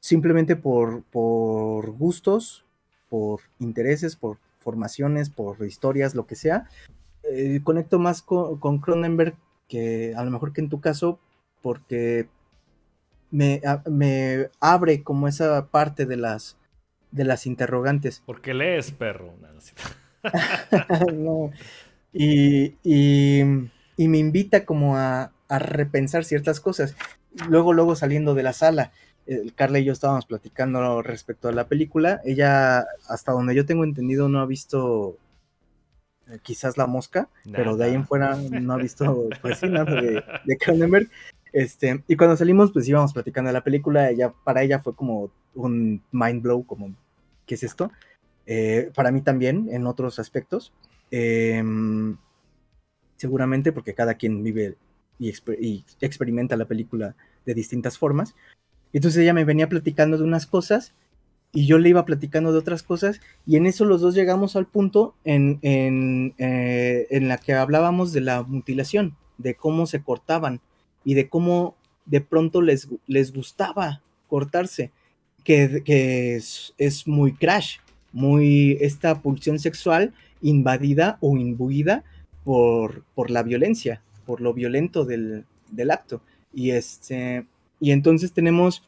Simplemente 0.00 0.56
por, 0.56 1.02
por 1.04 1.90
gustos, 1.92 2.64
por 3.08 3.40
intereses, 3.58 4.16
por 4.16 4.38
formaciones, 4.64 5.30
por 5.30 5.64
historias, 5.64 6.14
lo 6.14 6.26
que 6.26 6.34
sea. 6.34 6.68
Eh, 7.22 7.60
conecto 7.62 7.98
más 7.98 8.22
con, 8.22 8.58
con, 8.58 8.78
Cronenberg 8.78 9.36
que 9.68 10.14
a 10.16 10.24
lo 10.24 10.30
mejor 10.30 10.52
que 10.52 10.60
en 10.60 10.68
tu 10.68 10.80
caso, 10.80 11.20
porque 11.62 12.28
me, 13.30 13.60
me 13.88 14.50
abre 14.60 15.02
como 15.02 15.28
esa 15.28 15.66
parte 15.68 16.06
de 16.06 16.16
las 16.16 16.56
de 17.14 17.24
las 17.24 17.46
interrogantes. 17.46 18.22
Porque 18.26 18.54
lees, 18.54 18.90
perro. 18.90 19.34
no. 21.12 21.50
Y, 22.16 22.76
y, 22.84 23.42
me 23.98 24.18
invita 24.18 24.64
como 24.64 24.96
a, 24.96 25.32
a 25.48 25.58
repensar 25.58 26.24
ciertas 26.24 26.60
cosas. 26.60 26.94
Luego, 27.48 27.72
luego 27.72 27.96
saliendo 27.96 28.36
de 28.36 28.44
la 28.44 28.52
sala, 28.52 28.92
Carla 29.54 29.78
y 29.78 29.84
yo 29.84 29.92
estábamos 29.92 30.26
platicando 30.26 31.02
respecto 31.02 31.48
a 31.48 31.52
la 31.52 31.66
película. 31.66 32.20
Ella, 32.24 32.86
hasta 33.08 33.32
donde 33.32 33.54
yo 33.54 33.66
tengo 33.66 33.84
entendido, 33.84 34.28
no 34.28 34.40
ha 34.40 34.46
visto 34.46 35.16
eh, 36.28 36.38
quizás 36.42 36.76
La 36.76 36.86
Mosca, 36.86 37.28
pero 37.52 37.76
de 37.76 37.84
ahí 37.84 37.94
en 37.94 38.06
fuera 38.06 38.36
no 38.36 38.74
ha 38.74 38.76
visto 38.76 39.28
pues 39.42 39.62
nada 39.62 40.00
de, 40.00 40.22
de 40.44 40.56
Cronenberg. 40.58 41.08
Este, 41.52 42.02
y 42.08 42.16
cuando 42.16 42.36
salimos, 42.36 42.72
pues 42.72 42.88
íbamos 42.88 43.12
platicando 43.12 43.48
de 43.48 43.54
la 43.54 43.64
película. 43.64 44.10
Ella, 44.10 44.32
para 44.44 44.62
ella 44.62 44.80
fue 44.80 44.94
como 44.94 45.30
un 45.54 46.02
mind 46.10 46.42
blow, 46.42 46.66
como, 46.66 46.94
¿qué 47.46 47.54
es 47.54 47.62
esto? 47.62 47.92
Eh, 48.46 48.90
para 48.94 49.12
mí 49.12 49.22
también, 49.22 49.68
en 49.70 49.86
otros 49.86 50.18
aspectos. 50.18 50.72
Em, 51.10 52.16
seguramente 53.16 53.72
porque 53.72 53.94
cada 53.94 54.14
quien 54.14 54.42
vive 54.42 54.76
y, 55.18 55.84
experimenta 56.00 56.56
la 56.56 56.66
película 56.66 57.14
de 57.46 57.54
distintas 57.54 57.98
formas. 57.98 58.34
Entonces 58.94 59.22
ella 59.22 59.34
me 59.34 59.44
venía 59.44 59.68
platicando 59.68 60.16
de 60.16 60.24
unas 60.24 60.46
cosas 60.46 60.94
y 61.52 61.66
yo 61.66 61.78
le 61.78 61.88
iba 61.88 62.04
platicando 62.04 62.52
de 62.52 62.58
otras 62.58 62.82
cosas 62.82 63.20
y 63.44 63.56
en 63.56 63.66
eso 63.66 63.84
los 63.84 64.00
dos 64.00 64.14
llegamos 64.14 64.56
al 64.56 64.66
punto 64.66 65.14
en, 65.24 65.58
en, 65.62 66.34
eh, 66.38 67.06
en 67.10 67.28
la 67.28 67.38
que 67.38 67.52
hablábamos 67.52 68.12
de 68.12 68.20
la 68.20 68.42
mutilación, 68.42 69.16
de 69.36 69.54
cómo 69.54 69.86
se 69.86 70.02
cortaban 70.02 70.60
y 71.04 71.14
de 71.14 71.28
cómo 71.28 71.76
de 72.06 72.20
pronto 72.20 72.62
les, 72.62 72.88
les 73.06 73.32
gustaba 73.32 74.00
cortarse, 74.28 74.92
que, 75.42 75.82
que 75.84 76.36
es, 76.36 76.72
es, 76.78 77.06
muy 77.06 77.34
crash, 77.34 77.78
muy 78.12 78.78
esta 78.80 79.20
pulsión 79.20 79.58
sexual 79.58 80.14
invadida 80.40 81.18
o 81.20 81.36
imbuida 81.36 82.04
por, 82.44 83.04
por 83.14 83.30
la 83.30 83.42
violencia, 83.42 84.02
por 84.24 84.40
lo 84.40 84.54
violento 84.54 85.04
del, 85.04 85.44
del 85.70 85.90
acto. 85.90 86.22
Y, 86.52 86.70
este, 86.70 87.46
y 87.84 87.92
entonces 87.92 88.32
tenemos 88.32 88.82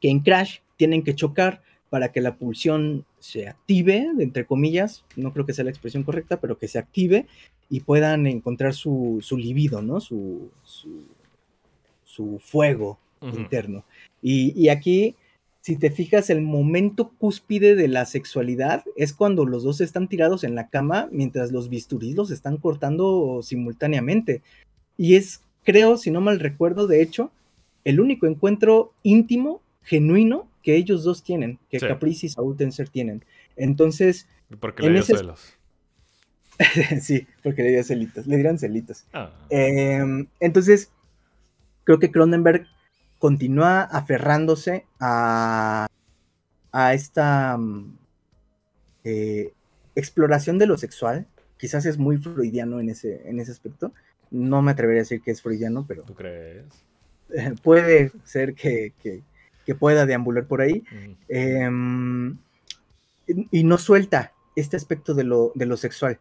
que 0.00 0.10
en 0.10 0.18
Crash 0.18 0.58
tienen 0.76 1.04
que 1.04 1.14
chocar 1.14 1.62
para 1.90 2.10
que 2.10 2.20
la 2.20 2.34
pulsión 2.34 3.04
se 3.20 3.46
active, 3.46 4.04
entre 4.18 4.46
comillas, 4.46 5.04
no 5.14 5.32
creo 5.32 5.46
que 5.46 5.52
sea 5.52 5.62
la 5.62 5.70
expresión 5.70 6.02
correcta, 6.02 6.40
pero 6.40 6.58
que 6.58 6.66
se 6.66 6.80
active 6.80 7.26
y 7.70 7.78
puedan 7.78 8.26
encontrar 8.26 8.74
su, 8.74 9.18
su 9.22 9.36
libido, 9.36 9.80
¿no? 9.80 10.00
Su, 10.00 10.50
su, 10.64 12.40
fuego 12.40 12.98
interno. 13.22 13.84
Y, 14.20 14.60
y, 14.60 14.70
aquí 14.70 15.14
si 15.60 15.76
te 15.76 15.92
fijas, 15.92 16.30
el 16.30 16.42
momento 16.42 17.12
cúspide 17.16 17.76
de 17.76 17.86
la 17.86 18.06
sexualidad 18.06 18.82
es 18.96 19.12
cuando 19.12 19.46
los 19.46 19.62
dos 19.62 19.80
están 19.80 20.08
tirados 20.08 20.42
en 20.42 20.56
la 20.56 20.68
cama 20.68 21.08
mientras 21.12 21.52
los 21.52 21.68
bisturíes 21.68 22.16
los 22.16 22.32
están 22.32 22.56
cortando 22.56 23.38
simultáneamente. 23.44 24.42
Y 24.96 25.14
es, 25.14 25.44
creo, 25.62 25.96
si 25.96 26.10
no 26.10 26.20
mal 26.20 26.40
recuerdo, 26.40 26.88
de 26.88 27.02
hecho, 27.02 27.30
el 27.84 28.00
único 28.00 28.26
encuentro 28.26 28.92
íntimo, 29.02 29.62
genuino, 29.82 30.48
que 30.62 30.76
ellos 30.76 31.04
dos 31.04 31.22
tienen, 31.22 31.58
que 31.70 31.78
Caprice 31.78 32.26
y 32.26 32.28
Saúl 32.28 32.56
Tenser 32.56 32.88
tienen. 32.88 33.24
Entonces. 33.56 34.28
Porque 34.60 34.82
le 34.82 34.92
dio 34.92 35.02
celos. 35.02 35.58
sí, 37.00 37.26
porque 37.42 37.62
le 37.62 37.70
dio 37.70 37.84
celitos, 37.84 38.26
le 38.26 38.36
dieron 38.36 38.58
celitos. 38.58 39.06
Ah. 39.12 39.30
Em, 39.48 40.26
entonces, 40.40 40.90
creo 41.84 41.98
que 41.98 42.10
Cronenberg 42.10 42.66
continúa 43.18 43.82
aferrándose 43.82 44.86
a, 45.00 45.86
a 46.72 46.94
esta 46.94 47.56
mm, 47.56 47.98
eh, 49.04 49.52
exploración 49.94 50.58
de 50.58 50.66
lo 50.66 50.76
sexual. 50.76 51.26
Quizás 51.56 51.86
es 51.86 51.98
muy 51.98 52.18
freudiano 52.18 52.80
en 52.80 52.90
ese, 52.90 53.28
en 53.28 53.40
ese 53.40 53.52
aspecto. 53.52 53.92
No 54.30 54.62
me 54.62 54.72
atrevería 54.72 55.00
a 55.00 55.04
decir 55.04 55.22
que 55.22 55.30
es 55.30 55.42
freudiano, 55.42 55.84
pero. 55.86 56.02
¿Tú 56.02 56.14
crees? 56.14 56.66
puede 57.62 58.12
ser 58.24 58.54
que, 58.54 58.92
pueda 59.78 60.06
deambular 60.06 60.46
por 60.46 60.60
ahí. 60.60 60.82
Em, 61.28 62.38
y, 63.26 63.64
no 63.64 63.78
suelta 63.78 64.32
este 64.56 64.76
aspecto 64.76 65.14
de 65.14 65.24
lo, 65.24 65.52
de 65.54 65.66
lo 65.66 65.76
sexual. 65.76 66.18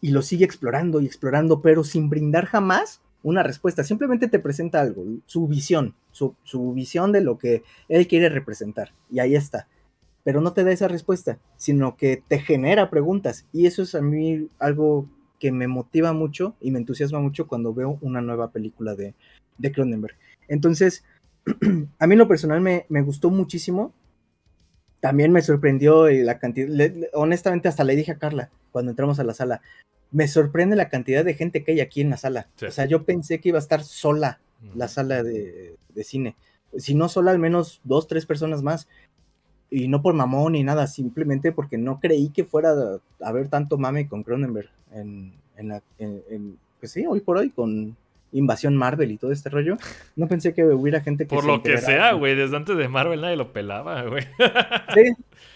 Y 0.00 0.12
lo 0.12 0.22
sigue 0.22 0.44
explorando 0.44 1.00
y 1.00 1.06
explorando, 1.06 1.60
pero 1.60 1.82
sin 1.82 2.08
brindar 2.08 2.46
jamás 2.46 3.00
una 3.22 3.42
respuesta, 3.42 3.84
simplemente 3.84 4.28
te 4.28 4.38
presenta 4.38 4.80
algo, 4.80 5.04
su 5.26 5.48
visión, 5.48 5.94
su, 6.10 6.34
visión 6.72 7.12
de 7.12 7.20
lo 7.20 7.38
que 7.38 7.62
él 7.88 8.06
quiere 8.06 8.28
representar, 8.28 8.92
y 9.10 9.18
ahí 9.18 9.34
está. 9.34 9.66
Pero 10.24 10.40
no 10.40 10.52
te 10.52 10.64
da 10.64 10.72
esa 10.72 10.88
respuesta, 10.88 11.38
sino 11.56 11.96
que 11.96 12.22
te 12.28 12.38
genera 12.38 12.90
preguntas, 12.90 13.46
y 13.52 13.66
eso 13.66 13.82
es 13.82 13.94
a 13.94 14.02
mí 14.02 14.48
algo 14.58 15.08
que 15.38 15.52
me 15.52 15.68
motiva 15.68 16.12
mucho 16.12 16.56
y 16.60 16.70
me 16.70 16.78
entusiasma 16.78 17.20
mucho 17.20 17.46
cuando 17.46 17.72
veo 17.72 17.98
una 18.00 18.20
nueva 18.20 18.50
película 18.50 18.94
de, 18.94 19.14
de 19.56 19.72
Cronenberg. 19.72 20.16
Entonces, 20.48 21.04
a 21.98 22.06
mí 22.06 22.16
lo 22.16 22.28
personal 22.28 22.60
me, 22.60 22.86
me 22.88 23.02
gustó 23.02 23.30
muchísimo. 23.30 23.92
También 25.00 25.30
me 25.30 25.42
sorprendió 25.42 26.08
la 26.08 26.38
cantidad, 26.40 26.90
honestamente 27.12 27.68
hasta 27.68 27.84
le 27.84 27.94
dije 27.94 28.10
a 28.10 28.18
Carla 28.18 28.50
cuando 28.72 28.90
entramos 28.90 29.18
a 29.20 29.24
la 29.24 29.34
sala, 29.34 29.62
me 30.10 30.28
sorprende 30.28 30.76
la 30.76 30.88
cantidad 30.88 31.24
de 31.24 31.34
gente 31.34 31.62
que 31.62 31.72
hay 31.72 31.80
aquí 31.80 32.00
en 32.00 32.10
la 32.10 32.16
sala. 32.16 32.48
O 32.66 32.70
sea, 32.70 32.86
yo 32.86 33.04
pensé 33.04 33.40
que 33.40 33.50
iba 33.50 33.58
a 33.58 33.60
estar 33.60 33.82
sola 33.84 34.40
la 34.74 34.88
sala 34.88 35.22
de, 35.22 35.76
cine. 36.02 36.36
Si 36.76 36.94
no 36.94 37.08
sola, 37.08 37.30
al 37.30 37.38
menos 37.38 37.80
dos, 37.84 38.06
tres 38.06 38.26
personas 38.26 38.62
más. 38.62 38.88
Y 39.70 39.88
no 39.88 40.00
por 40.00 40.14
mamón 40.14 40.52
ni 40.52 40.64
nada, 40.64 40.86
simplemente 40.86 41.52
porque 41.52 41.76
no 41.76 42.00
creí 42.00 42.30
que 42.30 42.44
fuera 42.44 42.70
a 42.70 43.28
haber 43.28 43.48
tanto 43.48 43.76
mame 43.76 44.08
con 44.08 44.22
Cronenberg 44.22 44.70
en, 44.92 45.34
la, 45.60 45.82
pues 46.80 46.92
sí, 46.92 47.04
hoy 47.06 47.20
por 47.20 47.36
hoy, 47.36 47.50
con 47.50 47.94
Invasión 48.32 48.76
Marvel 48.76 49.10
y 49.10 49.16
todo 49.16 49.32
este 49.32 49.48
rollo. 49.50 49.76
No 50.16 50.28
pensé 50.28 50.54
que 50.54 50.64
hubiera 50.64 51.00
gente 51.00 51.26
que... 51.26 51.34
Por 51.34 51.44
lo 51.44 51.62
que 51.62 51.78
sea, 51.78 52.12
güey, 52.12 52.34
desde 52.34 52.56
antes 52.56 52.76
de 52.76 52.88
Marvel 52.88 53.20
nadie 53.20 53.36
lo 53.36 53.52
pelaba, 53.52 54.02
güey. 54.04 54.24
Sí, 54.94 55.12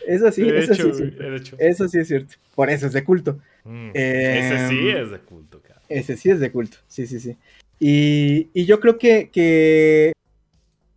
eso 0.07 0.31
sí, 0.32 0.49
eso 0.49 0.74
sí, 0.74 1.15
eso 1.59 1.89
sí 1.89 1.99
es 1.99 2.09
cierto. 2.09 2.35
Por 2.55 2.70
eso 2.70 2.86
es 2.86 2.93
de 2.93 3.05
culto. 3.05 3.39
Mm, 3.65 3.90
ese 3.94 4.69
sí 4.69 4.89
es 4.89 5.11
de 5.11 5.19
culto, 5.19 5.61
cara. 5.61 5.81
Ese 5.89 6.16
sí 6.16 6.31
es 6.31 6.40
de 6.40 6.51
culto, 6.51 6.78
sí, 6.86 7.07
sí, 7.07 7.20
sí. 7.20 7.36
Y, 7.85 8.65
yo 8.65 8.78
creo 8.78 8.97
que, 8.97 9.31
que, 9.31 10.12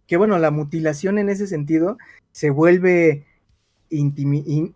que, 0.05 0.17
bueno, 0.17 0.37
la 0.37 0.51
mutilación 0.51 1.17
en 1.17 1.29
ese 1.29 1.47
sentido 1.47 1.97
se 2.31 2.51
vuelve 2.51 3.25
el, 3.89 4.73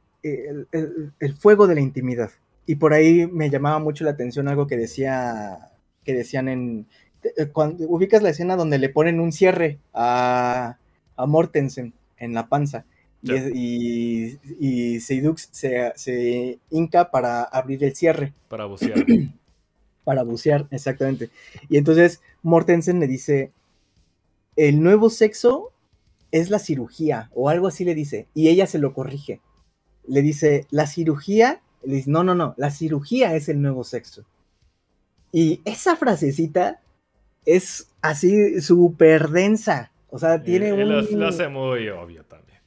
fuego 1.38 1.68
de 1.68 1.76
la 1.76 1.82
intimidad. 1.82 2.32
Y 2.66 2.76
por 2.76 2.94
ahí 2.94 3.28
me 3.28 3.50
llamaba 3.52 3.78
mucho 3.78 4.04
la 4.04 4.12
atención 4.12 4.48
algo 4.48 4.66
que 4.66 4.78
decía, 4.78 5.69
que 6.10 6.16
decían 6.16 6.48
en, 6.48 6.88
eh, 7.24 7.46
cuando 7.52 7.88
ubicas 7.88 8.24
la 8.24 8.32
escena 8.32 8.56
donde 8.56 8.80
le 8.80 8.90
ponen 8.90 9.20
un 9.20 9.32
cierre 9.32 9.78
a, 9.94 10.78
a 11.16 11.26
Mortensen 11.28 11.94
en 12.18 12.34
la 12.34 12.48
panza 12.48 12.86
y, 13.22 14.40
y, 14.60 15.00
Seidux 15.02 15.50
se, 15.52 15.92
se, 15.96 16.58
hinca 16.72 17.12
para 17.12 17.44
abrir 17.44 17.84
el 17.84 17.96
cierre. 17.96 18.34
Para 18.48 18.66
bucear. 18.66 19.06
para 20.04 20.24
bucear, 20.24 20.68
exactamente. 20.72 21.30
Y 21.70 21.78
entonces 21.78 22.22
Mortensen 22.42 23.00
le 23.00 23.08
dice, 23.08 23.52
el 24.56 24.82
nuevo 24.82 25.10
sexo 25.12 25.72
es 26.32 26.50
la 26.50 26.58
cirugía, 26.58 27.30
o 27.36 27.50
algo 27.50 27.68
así 27.68 27.84
le 27.86 27.94
dice, 27.94 28.28
y 28.34 28.48
ella 28.48 28.66
se 28.66 28.80
lo 28.80 28.94
corrige. 28.94 29.42
Le 30.08 30.24
dice, 30.24 30.66
la 30.72 30.88
cirugía, 30.88 31.62
le 31.84 31.98
dice, 31.98 32.10
no, 32.10 32.24
no, 32.24 32.34
no, 32.34 32.56
la 32.58 32.72
cirugía 32.72 33.36
es 33.36 33.50
el 33.50 33.62
nuevo 33.62 33.84
sexo. 33.84 34.26
Y 35.32 35.62
esa 35.66 35.96
frasecita 35.96 36.82
es 37.46 37.92
así 38.02 38.62
súper 38.62 39.30
densa. 39.30 39.92
O 40.10 40.18
sea, 40.18 40.42
tiene 40.42 40.74
un... 40.74 41.20
Lo, 41.20 41.28
hace 41.28 41.48
muy 41.48 41.88
obvio 41.90 42.24
también. 42.24 42.60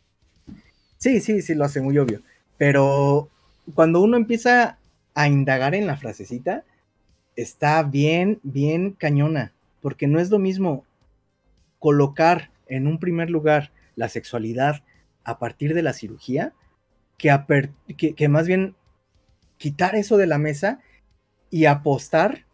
Sí, 0.99 1.21
sí, 1.21 1.43
sí, 1.43 1.55
lo 1.55 1.65
hace 1.65 1.81
muy 1.81 1.99
obvio. 1.99 2.23
Pero 2.57 3.29
cuando 3.75 4.01
uno 4.01 4.17
empieza 4.17 4.79
a 5.15 5.29
indagar 5.29 5.75
en 5.75 5.87
la 5.87 5.97
frasecita, 5.97 6.65
está 7.37 7.83
bien, 7.83 8.39
bien 8.43 8.93
cañona. 8.93 9.53
Porque 9.81 10.07
no 10.07 10.21
es 10.21 10.31
lo 10.31 10.39
mismo 10.39 10.85
colocar 11.81 12.51
en 12.69 12.87
un 12.87 12.99
primer 12.99 13.29
lugar 13.29 13.73
la 13.97 14.09
sexualidad 14.09 14.85
a 15.25 15.39
partir 15.39 15.75
de 15.75 15.83
la 15.83 15.93
cirugía 15.93 16.53
que, 17.19 18.15
que, 18.17 18.29
más 18.29 18.47
bien 18.47 18.75
quitar 19.57 19.95
eso 19.95 20.17
de 20.17 20.27
la 20.27 20.39
mesa 20.39 20.81
y 21.51 21.67
apostar 21.67 22.47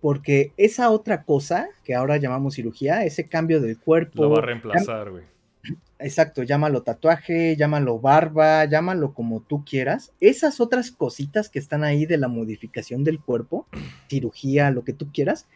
porque 0.00 0.52
esa 0.56 0.90
otra 0.90 1.22
cosa 1.22 1.68
que 1.84 1.94
ahora 1.94 2.16
llamamos 2.16 2.54
cirugía, 2.54 3.04
ese 3.04 3.24
cambio 3.24 3.60
del 3.60 3.78
cuerpo. 3.78 4.22
Lo 4.22 4.30
va 4.30 4.38
a 4.38 4.42
reemplazar, 4.42 5.10
güey. 5.10 5.24
Exacto, 5.98 6.44
llámalo 6.44 6.82
tatuaje, 6.82 7.56
llámalo 7.56 7.98
barba, 7.98 8.64
llámalo 8.64 9.12
como 9.14 9.40
tú 9.40 9.64
quieras. 9.64 10.12
Esas 10.20 10.60
otras 10.60 10.92
cositas 10.92 11.48
que 11.48 11.58
están 11.58 11.82
ahí 11.82 12.06
de 12.06 12.18
la 12.18 12.28
modificación 12.28 13.02
del 13.02 13.18
cuerpo, 13.20 13.66
cirugía, 14.08 14.70
lo 14.70 14.84
que 14.84 14.92
tú 14.92 15.10
quieras, 15.12 15.46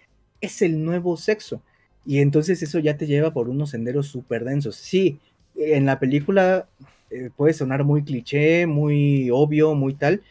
es 0.41 0.63
el 0.63 0.85
nuevo 0.85 1.17
sexo. 1.17 1.63
Y 2.05 2.19
entonces 2.19 2.63
eso 2.63 2.81
ya 2.81 2.97
te 2.97 3.07
lleva 3.07 3.33
por 3.33 3.49
unos 3.49 3.71
senderos 3.71 4.09
súper 4.09 4.45
densos. 4.45 4.75
Sí, 4.75 5.21
en 5.55 5.87
la 5.87 6.01
película 6.01 6.67
eh, 7.11 7.31
puede 7.37 7.53
sonar 7.53 7.85
muy 7.85 8.03
cliché, 8.03 8.67
muy 8.67 9.31
obvio, 9.31 9.75
muy 9.75 9.95
tal, 9.95 10.23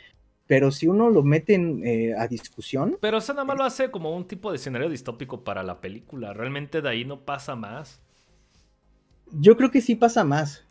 pero 0.51 0.69
si 0.69 0.85
uno 0.85 1.09
lo 1.09 1.23
mete 1.23 1.55
eh, 1.55 2.13
a 2.13 2.27
discusión... 2.27 2.97
Pero 2.99 3.19
eso 3.19 3.31
nada 3.31 3.45
más 3.45 3.57
lo 3.57 3.63
hace 3.63 3.89
como 3.89 4.13
un 4.13 4.27
tipo 4.27 4.51
de 4.51 4.57
escenario 4.57 4.89
distópico 4.89 5.45
para 5.45 5.63
la 5.63 5.79
película, 5.79 6.33
realmente 6.33 6.81
de 6.81 6.89
ahí 6.89 7.05
no 7.05 7.21
pasa 7.21 7.55
más. 7.55 8.01
Yo 9.31 9.55
creo 9.55 9.71
que 9.71 9.79
sí 9.79 9.95
pasa 9.95 10.25
más. 10.25 10.67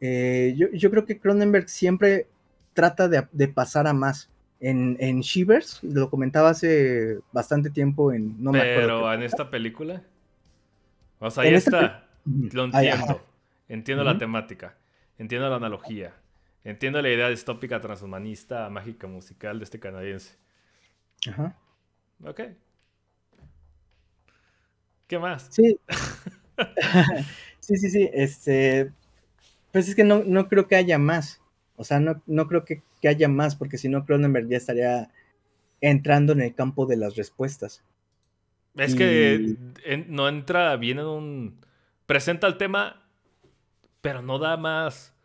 Eh, 0.00 0.54
yo, 0.72 0.90
creo 0.90 1.04
que 1.04 1.20
Cronenberg 1.20 1.68
siempre 1.68 2.28
trata 2.72 3.06
de, 3.06 3.48
pasar 3.48 3.86
a 3.86 3.92
más. 3.92 4.30
En, 4.60 4.96
en, 4.98 5.20
Shivers, 5.20 5.84
lo 5.84 6.08
comentaba 6.08 6.48
hace 6.48 7.18
bastante 7.32 7.68
tiempo 7.68 8.14
en... 8.14 8.42
No 8.42 8.52
Pero 8.52 9.12
en 9.12 9.24
esta 9.24 9.50
película... 9.50 10.04
O 11.18 11.30
sea, 11.30 11.42
ahí 11.42 11.52
está. 11.52 12.08
Lo 12.24 12.64
entiendo. 12.64 13.20
entiendo 13.68 14.04
la 14.04 14.16
temática. 14.16 14.74
Entiendo 15.18 15.50
la 15.50 15.56
analogía. 15.56 16.14
Entiendo 16.66 17.00
la 17.00 17.10
idea 17.10 17.28
distópica 17.28 17.80
transhumanista, 17.80 18.68
mágica 18.70 19.06
musical 19.06 19.60
de 19.60 19.64
este 19.64 19.78
canadiense. 19.78 20.34
Ajá. 21.30 21.56
Ok. 22.24 22.40
¿Qué 25.06 25.16
más? 25.16 25.46
Sí. 25.52 25.78
sí, 27.60 27.76
sí, 27.76 27.88
sí. 27.88 28.10
Este. 28.12 28.90
Pues 29.70 29.88
es 29.88 29.94
que 29.94 30.02
no, 30.02 30.48
creo 30.48 30.66
que 30.66 30.74
haya 30.74 30.98
más. 30.98 31.40
O 31.76 31.84
sea, 31.84 32.00
no, 32.00 32.20
no 32.26 32.48
creo 32.48 32.64
que, 32.64 32.82
haya 33.06 33.28
más, 33.28 33.54
porque 33.54 33.78
si 33.78 33.88
no, 33.88 34.04
Cronenberg 34.04 34.48
ya 34.48 34.56
estaría 34.56 35.12
entrando 35.80 36.32
en 36.32 36.40
el 36.40 36.52
campo 36.52 36.86
de 36.86 36.96
las 36.96 37.14
respuestas. 37.14 37.84
Es 38.74 38.96
que 38.96 39.56
no 40.08 40.28
entra 40.28 40.74
bien 40.74 40.98
en 40.98 41.06
un. 41.06 41.60
Presenta 42.06 42.48
el 42.48 42.56
tema, 42.56 43.08
pero 44.00 44.20
no 44.20 44.40
da 44.40 44.56
más. 44.56 45.15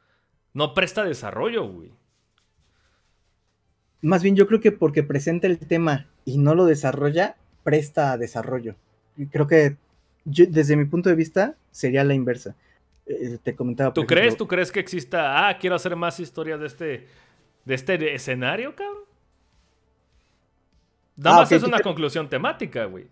No 0.53 0.73
presta 0.73 1.03
desarrollo, 1.03 1.67
güey. 1.67 1.91
Más 4.01 4.23
bien, 4.23 4.35
yo 4.35 4.47
creo 4.47 4.59
que 4.59 4.71
porque 4.71 5.03
presenta 5.03 5.47
el 5.47 5.59
tema 5.59 6.07
y 6.25 6.37
no 6.37 6.55
lo 6.55 6.65
desarrolla, 6.65 7.35
presta 7.63 8.17
desarrollo. 8.17 8.75
Creo 9.31 9.47
que 9.47 9.77
desde 10.25 10.75
mi 10.75 10.85
punto 10.85 11.09
de 11.09 11.15
vista 11.15 11.55
sería 11.71 12.03
la 12.03 12.13
inversa. 12.13 12.55
Eh, 13.05 13.37
te 13.41 13.55
comentaba. 13.55 13.93
¿Tú 13.93 14.05
crees? 14.05 14.37
¿Tú 14.37 14.47
crees 14.47 14.71
que 14.71 14.79
exista? 14.79 15.47
Ah, 15.47 15.57
quiero 15.57 15.75
hacer 15.75 15.95
más 15.95 16.19
historias 16.19 16.59
de 16.59 16.67
este, 16.67 17.07
de 17.65 17.73
este 17.73 18.15
escenario, 18.15 18.75
cabrón. 18.75 19.03
Nada 21.15 21.37
ah, 21.37 21.39
más 21.41 21.51
es 21.51 21.63
una 21.63 21.79
conclusión 21.79 22.29
temática, 22.29 22.85
güey. 22.85 23.07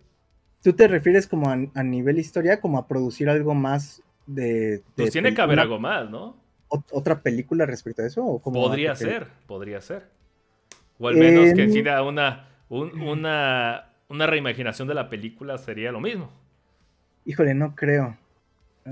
¿Tú 0.63 0.73
te 0.73 0.87
refieres 0.87 1.27
como 1.27 1.49
a, 1.49 1.83
nivel 1.83 2.19
historia, 2.19 2.59
como 2.59 2.77
a 2.77 2.87
producir 2.87 3.29
algo 3.29 3.53
más 3.53 4.01
de... 4.25 4.83
pues 4.95 5.11
tiene 5.11 5.33
que 5.33 5.41
haber 5.41 5.59
algo 5.59 5.79
más, 5.79 6.09
¿no? 6.09 6.35
¿Otra 6.69 7.21
película 7.21 7.65
respecto 7.65 8.03
a 8.03 8.05
eso? 8.05 8.39
podría 8.43 8.95
ser, 8.95 9.27
podría 9.47 9.81
ser. 9.81 10.07
O 10.99 11.07
al 11.07 11.17
menos 11.17 11.53
que 11.53 11.69
si 11.69 11.79
una, 11.81 12.47
una, 12.69 13.89
una 14.07 14.27
reimaginación 14.27 14.87
de 14.87 14.93
la 14.93 15.09
película 15.09 15.57
sería 15.57 15.91
lo 15.91 15.99
mismo. 15.99 16.31
Híjole, 17.25 17.53
no 17.53 17.75
creo. 17.75 18.17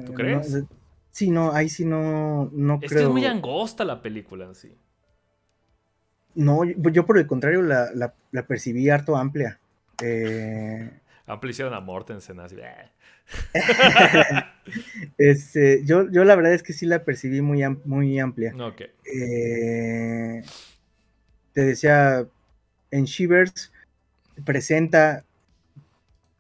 ¿Tú 0.06 0.14
crees? 0.14 0.64
sí, 1.12 1.32
no, 1.32 1.52
ahí 1.52 1.70
sí 1.70 1.86
no, 1.86 2.50
no 2.52 2.80
es 2.82 2.90
creo. 2.90 3.02
que 3.02 3.06
es 3.08 3.12
muy 3.12 3.26
angosta 3.26 3.84
la 3.84 4.02
película 4.02 4.54
sí. 4.54 4.76
No, 6.36 6.64
yo, 6.64 7.06
por 7.06 7.18
el 7.18 7.26
contrario 7.26 7.62
la, 7.64 7.90
la 8.32 8.48
percibí 8.48 8.90
harto 8.90 9.16
amplia. 9.16 9.60
Eh, 10.04 10.92
Ampliación 11.28 11.74
a 11.74 11.82
Mortensen, 11.82 12.40
así. 12.40 12.56
este, 15.18 15.84
yo, 15.84 16.10
yo 16.10 16.24
la 16.24 16.36
verdad 16.38 16.54
es 16.54 16.64
que 16.64 16.72
sí 16.72 16.86
la 16.86 17.04
percibí 17.04 17.42
muy, 17.42 17.64
muy 17.84 18.18
amplia. 18.18 18.56
Ok. 18.58 18.84
Eh, 19.14 20.42
te 21.52 21.62
decía, 21.62 22.26
en 22.92 23.04
Shivers 23.04 23.74
presenta 24.46 25.26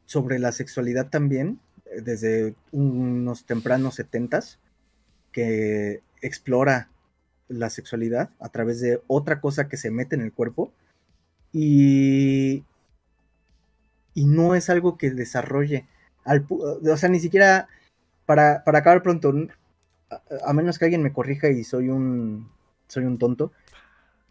sobre 0.05 0.39
la 0.39 0.53
sexualidad 0.53 1.09
también, 1.09 1.59
eh, 1.87 1.99
desde 2.01 2.55
unos 2.71 3.45
tempranos 3.45 3.95
setentas, 3.95 4.57
que 5.33 6.01
explora 6.21 6.89
la 7.49 7.69
sexualidad 7.69 8.29
a 8.39 8.47
través 8.49 8.79
de 8.79 9.01
otra 9.07 9.41
cosa 9.41 9.67
que 9.67 9.75
se 9.75 9.91
mete 9.91 10.15
en 10.15 10.21
el 10.21 10.31
cuerpo. 10.31 10.71
Y 11.51 12.63
y 14.17 14.25
no 14.25 14.55
es 14.55 14.71
algo 14.71 14.97
que 14.97 15.11
desarrolle. 15.11 15.85
Al, 16.25 16.43
o 16.49 16.97
sea, 16.97 17.07
ni 17.07 17.19
siquiera 17.19 17.67
para, 18.25 18.63
acabar 18.65 19.03
pronto, 19.03 19.31
a, 20.43 20.53
menos 20.53 20.79
que 20.79 20.85
alguien 20.85 21.03
me 21.03 21.13
corrija 21.13 21.49
y 21.49 21.63
soy 21.63 21.89
un, 21.89 22.49
soy 22.87 23.05
un 23.05 23.19
tonto, 23.19 23.51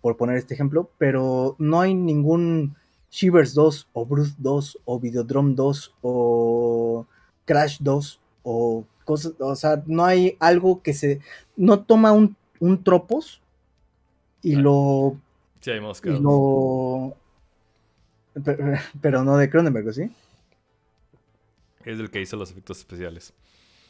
por 0.01 0.17
poner 0.17 0.39
este 0.39 0.55
ejemplo, 0.55 0.91
pero 0.99 1.55
no 1.61 1.81
hay 1.81 1.95
ningún 1.95 2.75
Shivers 3.13 3.55
2 3.55 3.91
o 3.93 4.07
Bruce 4.07 4.35
2 4.39 4.81
o 4.87 4.99
Videodrome 4.99 5.55
2 5.55 5.95
o 6.03 7.07
Crash 7.45 7.79
2 7.79 8.21
o 8.43 8.85
cosas, 9.05 9.35
o 9.39 9.55
sea, 9.55 9.85
no 9.87 10.05
hay 10.05 10.37
algo 10.41 10.83
que 10.83 10.95
se, 10.95 11.21
no 11.57 11.85
toma 11.85 12.11
un, 12.11 12.35
un 12.59 12.83
tropos 12.83 13.41
y 14.43 14.57
lo, 14.57 15.17
sí, 15.61 15.71
hay 15.71 15.79
y 15.79 16.21
lo, 16.21 17.17
pero, 19.01 19.25
no 19.25 19.37
de 19.37 19.49
Cronenberg, 19.49 19.93
¿sí? 19.93 20.11
Es 21.85 21.99
el 21.99 22.11
que 22.11 22.21
hizo 22.21 22.37
los 22.37 22.51
efectos 22.51 22.79
especiales. 22.79 23.33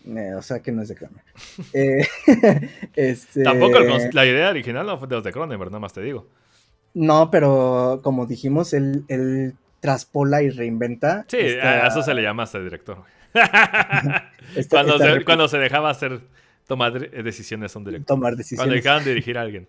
Eh, 0.07 0.35
o 0.35 0.43
sea 0.43 0.61
que 0.61 0.71
no 0.71 0.83
es 0.83 0.89
de 0.89 0.95
Cronenberg. 0.95 1.27
Eh, 1.73 2.07
este... 2.97 3.43
Tampoco 3.43 3.79
la 4.13 4.27
idea 4.27 4.51
original 4.51 4.87
no 4.87 4.99
fue 4.99 5.09
de 5.09 5.17
los 5.17 5.25
de 5.25 5.33
Cronenberg, 5.33 5.71
nada 5.71 5.81
más 5.81 5.93
te 5.93 6.03
digo. 6.03 6.29
No, 6.95 7.31
pero 7.31 8.01
como 8.03 8.27
dijimos, 8.27 8.73
él, 8.73 9.55
traspola 9.81 10.43
y 10.43 10.51
reinventa. 10.51 11.27
Sí, 11.29 11.37
a 11.37 11.89
eso 11.89 12.03
se 12.03 12.15
le 12.15 12.23
llama 12.23 12.45
hasta 12.45 12.59
director. 12.59 13.03
cuando, 14.71 14.99
se, 14.99 15.25
cuando, 15.25 15.49
se, 15.49 15.59
dejaba 15.59 15.91
hacer 15.91 16.23
tomar 16.67 17.11
decisiones 17.11 17.77
a 17.77 17.79
un 17.79 17.85
director. 17.85 18.07
Tomar 18.07 18.35
decisiones. 18.35 18.61
Cuando 18.61 18.75
dejaban 18.75 19.05
dirigir 19.05 19.37
a 19.37 19.43
alguien. 19.43 19.69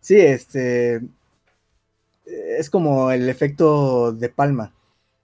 sí, 0.00 0.16
este 0.16 1.00
es 2.58 2.70
como 2.70 3.10
el 3.10 3.28
efecto 3.28 4.12
de 4.12 4.28
Palma. 4.28 4.72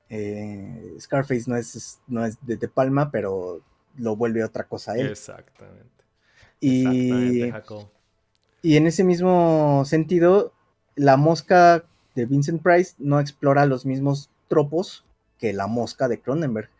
Eh, 0.08 0.96
Scarface 1.00 1.44
no 1.46 1.56
es, 1.56 2.00
no 2.06 2.24
es 2.24 2.38
de, 2.42 2.68
Palma, 2.68 3.10
pero 3.10 3.60
lo 3.96 4.16
vuelve 4.16 4.44
otra 4.44 4.64
cosa 4.64 4.92
a 4.92 4.96
él. 4.96 5.08
Exactamente. 5.08 5.88
Y, 6.60 7.52
y 8.62 8.76
en 8.76 8.86
ese 8.86 9.04
mismo 9.04 9.84
sentido, 9.84 10.52
la 10.94 11.16
mosca 11.16 11.84
de 12.14 12.26
Vincent 12.26 12.62
Price 12.62 12.94
no 12.98 13.20
explora 13.20 13.66
los 13.66 13.84
mismos 13.84 14.30
tropos 14.48 15.04
que 15.38 15.52
la 15.52 15.66
mosca 15.66 16.08
de 16.08 16.20
Cronenberg. 16.20 16.70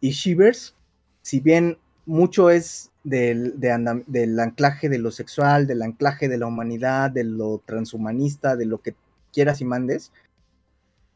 Y 0.00 0.10
Shivers, 0.10 0.74
si 1.22 1.40
bien 1.40 1.78
mucho 2.04 2.50
es 2.50 2.90
del, 3.02 3.58
del 3.58 4.40
anclaje 4.40 4.88
de 4.88 4.98
lo 4.98 5.10
sexual, 5.10 5.66
del 5.66 5.82
anclaje 5.82 6.28
de 6.28 6.38
la 6.38 6.46
humanidad, 6.46 7.10
de 7.10 7.24
lo 7.24 7.60
transhumanista, 7.66 8.56
de 8.56 8.66
lo 8.66 8.80
que 8.80 8.94
quieras 9.36 9.60
y 9.60 9.66
mandes, 9.66 10.12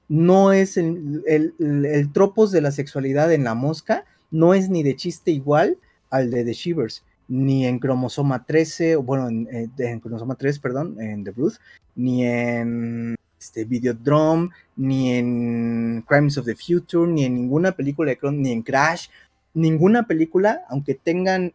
no 0.06 0.52
es 0.52 0.76
el, 0.76 1.24
el, 1.26 2.12
tropos 2.12 2.52
de 2.52 2.60
la 2.60 2.70
sexualidad 2.70 3.32
en 3.32 3.44
la 3.44 3.55
mosca, 3.55 4.05
no 4.30 4.52
es 4.52 4.68
ni 4.68 4.82
de 4.82 4.94
chiste 4.94 5.30
igual 5.30 5.78
al 6.10 6.30
de 6.30 6.44
The 6.44 6.52
Shivers, 6.52 7.02
ni 7.28 7.64
en 7.66 7.78
cromosoma 7.78 8.44
13, 8.44 8.97
o 8.97 9.02
bueno, 9.02 9.28
en, 9.28 9.48
eh, 9.51 10.01
cromosoma 10.02 10.34
3, 10.34 10.59
perdón, 10.59 11.01
en 11.01 11.24
The 11.24 11.30
Bruce, 11.30 11.59
ni 11.97 12.26
en 12.26 13.14
este, 13.38 13.64
Videodrome, 13.64 14.51
ni 14.76 15.14
en 15.14 16.05
Crimes 16.06 16.36
of 16.36 16.44
the 16.44 16.56
Future, 16.56 17.10
ni 17.10 17.24
en 17.24 17.36
ninguna 17.36 17.72
película 17.72 18.10
de 18.10 18.18
Cronenberg, 18.18 18.44
ni 18.44 18.52
en 18.52 18.62
Crash, 18.62 19.09
ninguna 19.55 20.06
película, 20.06 20.60
aunque 20.68 20.94
tengan 20.94 21.55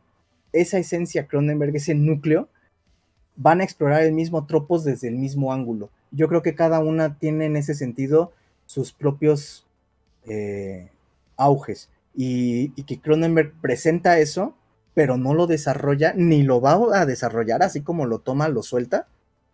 esa 0.52 0.80
esencia 0.80 1.28
Cronenberg, 1.28 1.76
ese 1.76 1.94
núcleo, 1.94 2.50
van 3.36 3.62
a 3.62 3.64
explorar 3.64 4.02
el 4.02 4.14
mismo 4.14 4.48
tropos 4.48 4.84
desde 4.84 5.10
el 5.10 5.16
mismo 5.16 5.54
ángulo 5.54 5.92
yo 6.16 6.28
creo 6.28 6.42
que 6.42 6.56
cada 6.56 6.80
una 6.80 7.18
tiene 7.18 7.46
en 7.46 7.56
ese 7.58 7.76
sentido 7.76 8.32
sus 8.66 8.94
propios 8.94 9.66
eh, 10.26 10.90
auges. 11.38 11.90
Y, 12.16 12.70
que 12.84 13.00
Cronenberg 13.00 13.54
presenta 13.62 14.20
eso, 14.20 14.56
pero 14.94 15.18
no 15.18 15.34
lo 15.34 15.48
desarrolla, 15.48 16.14
ni 16.16 16.44
lo 16.44 16.62
va 16.62 16.80
a 16.94 17.06
desarrollar 17.06 17.62
así 17.62 17.82
como 17.82 18.06
lo 18.06 18.20
toma, 18.20 18.48
lo 18.48 18.64
suelta, 18.64 19.08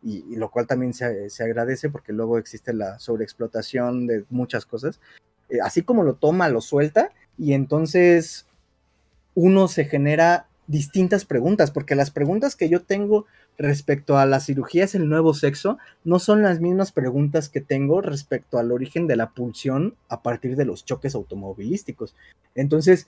y, 0.03 0.35
lo 0.35 0.51
cual 0.51 0.67
también 0.67 0.93
se, 0.93 1.29
agradece 1.43 1.89
porque 1.89 2.13
luego 2.13 2.37
existe 2.37 2.73
la 2.73 2.99
sobreexplotación 2.99 4.07
de 4.07 4.25
muchas 4.29 4.65
cosas. 4.65 4.99
Eh, 5.49 5.57
así 5.63 5.81
como 5.81 6.03
lo 6.03 6.15
toma, 6.15 6.49
lo 6.49 6.61
suelta, 6.61 7.11
y 7.37 7.53
entonces 7.53 8.45
uno 9.33 9.67
se 9.67 9.85
genera 9.85 10.47
distintas 10.67 11.25
preguntas, 11.25 11.71
porque 11.71 11.95
las 11.95 12.11
preguntas 12.11 12.55
que 12.55 12.69
yo 12.69 12.83
tengo 12.83 13.25
respecto 13.61 14.17
a 14.17 14.25
las 14.25 14.47
cirugías 14.47 14.95
el 14.95 15.07
nuevo 15.07 15.33
sexo 15.33 15.77
no 16.03 16.19
son 16.19 16.41
las 16.41 16.59
mismas 16.59 16.91
preguntas 16.91 17.47
que 17.47 17.61
tengo 17.61 18.01
respecto 18.01 18.57
al 18.57 18.71
origen 18.71 19.07
de 19.07 19.15
la 19.15 19.29
pulsión 19.29 19.95
a 20.09 20.21
partir 20.23 20.55
de 20.55 20.65
los 20.65 20.83
choques 20.83 21.15
automovilísticos. 21.15 22.15
Entonces, 22.55 23.07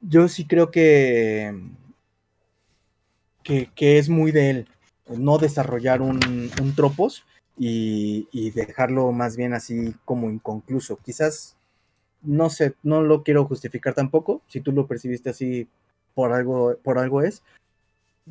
yo 0.00 0.28
sí 0.28 0.46
creo 0.46 0.70
que, 0.70 1.52
que, 3.42 3.98
es 3.98 4.08
muy 4.08 4.30
de 4.30 4.50
él. 4.50 4.68
no 5.08 5.38
desarrollar 5.38 6.00
un, 6.00 6.50
tropos 6.76 7.24
y, 7.58 8.28
y, 8.32 8.50
dejarlo 8.50 9.12
más 9.12 9.36
bien 9.36 9.52
así 9.52 9.94
como 10.04 10.30
inconcluso. 10.30 10.96
Quizás, 11.04 11.56
no 12.22 12.50
sé, 12.50 12.74
no 12.82 13.02
lo 13.02 13.22
quiero 13.22 13.46
justificar 13.46 13.94
tampoco, 13.94 14.42
si 14.46 14.60
tú 14.60 14.72
lo 14.72 14.86
percibiste 14.86 15.30
así, 15.30 15.68
por 16.14 16.32
algo, 16.32 16.76
por 16.82 16.98
algo 16.98 17.22
es, 17.22 17.42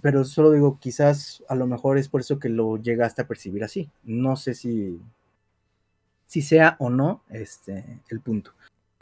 pero 0.01 0.23
solo 0.23 0.51
digo, 0.51 0.79
quizás 0.79 1.43
a 1.47 1.55
lo 1.55 1.67
mejor 1.67 1.97
es 1.97 2.09
por 2.09 2.21
eso 2.21 2.39
que 2.39 2.49
lo 2.49 2.77
llegaste 2.77 3.21
a 3.21 3.27
percibir 3.27 3.63
así. 3.63 3.89
No 4.03 4.35
sé 4.35 4.53
si, 4.53 4.99
si 6.25 6.41
sea 6.41 6.75
o 6.79 6.89
no 6.89 7.21
este, 7.29 7.99
el 8.09 8.19
punto. 8.19 8.53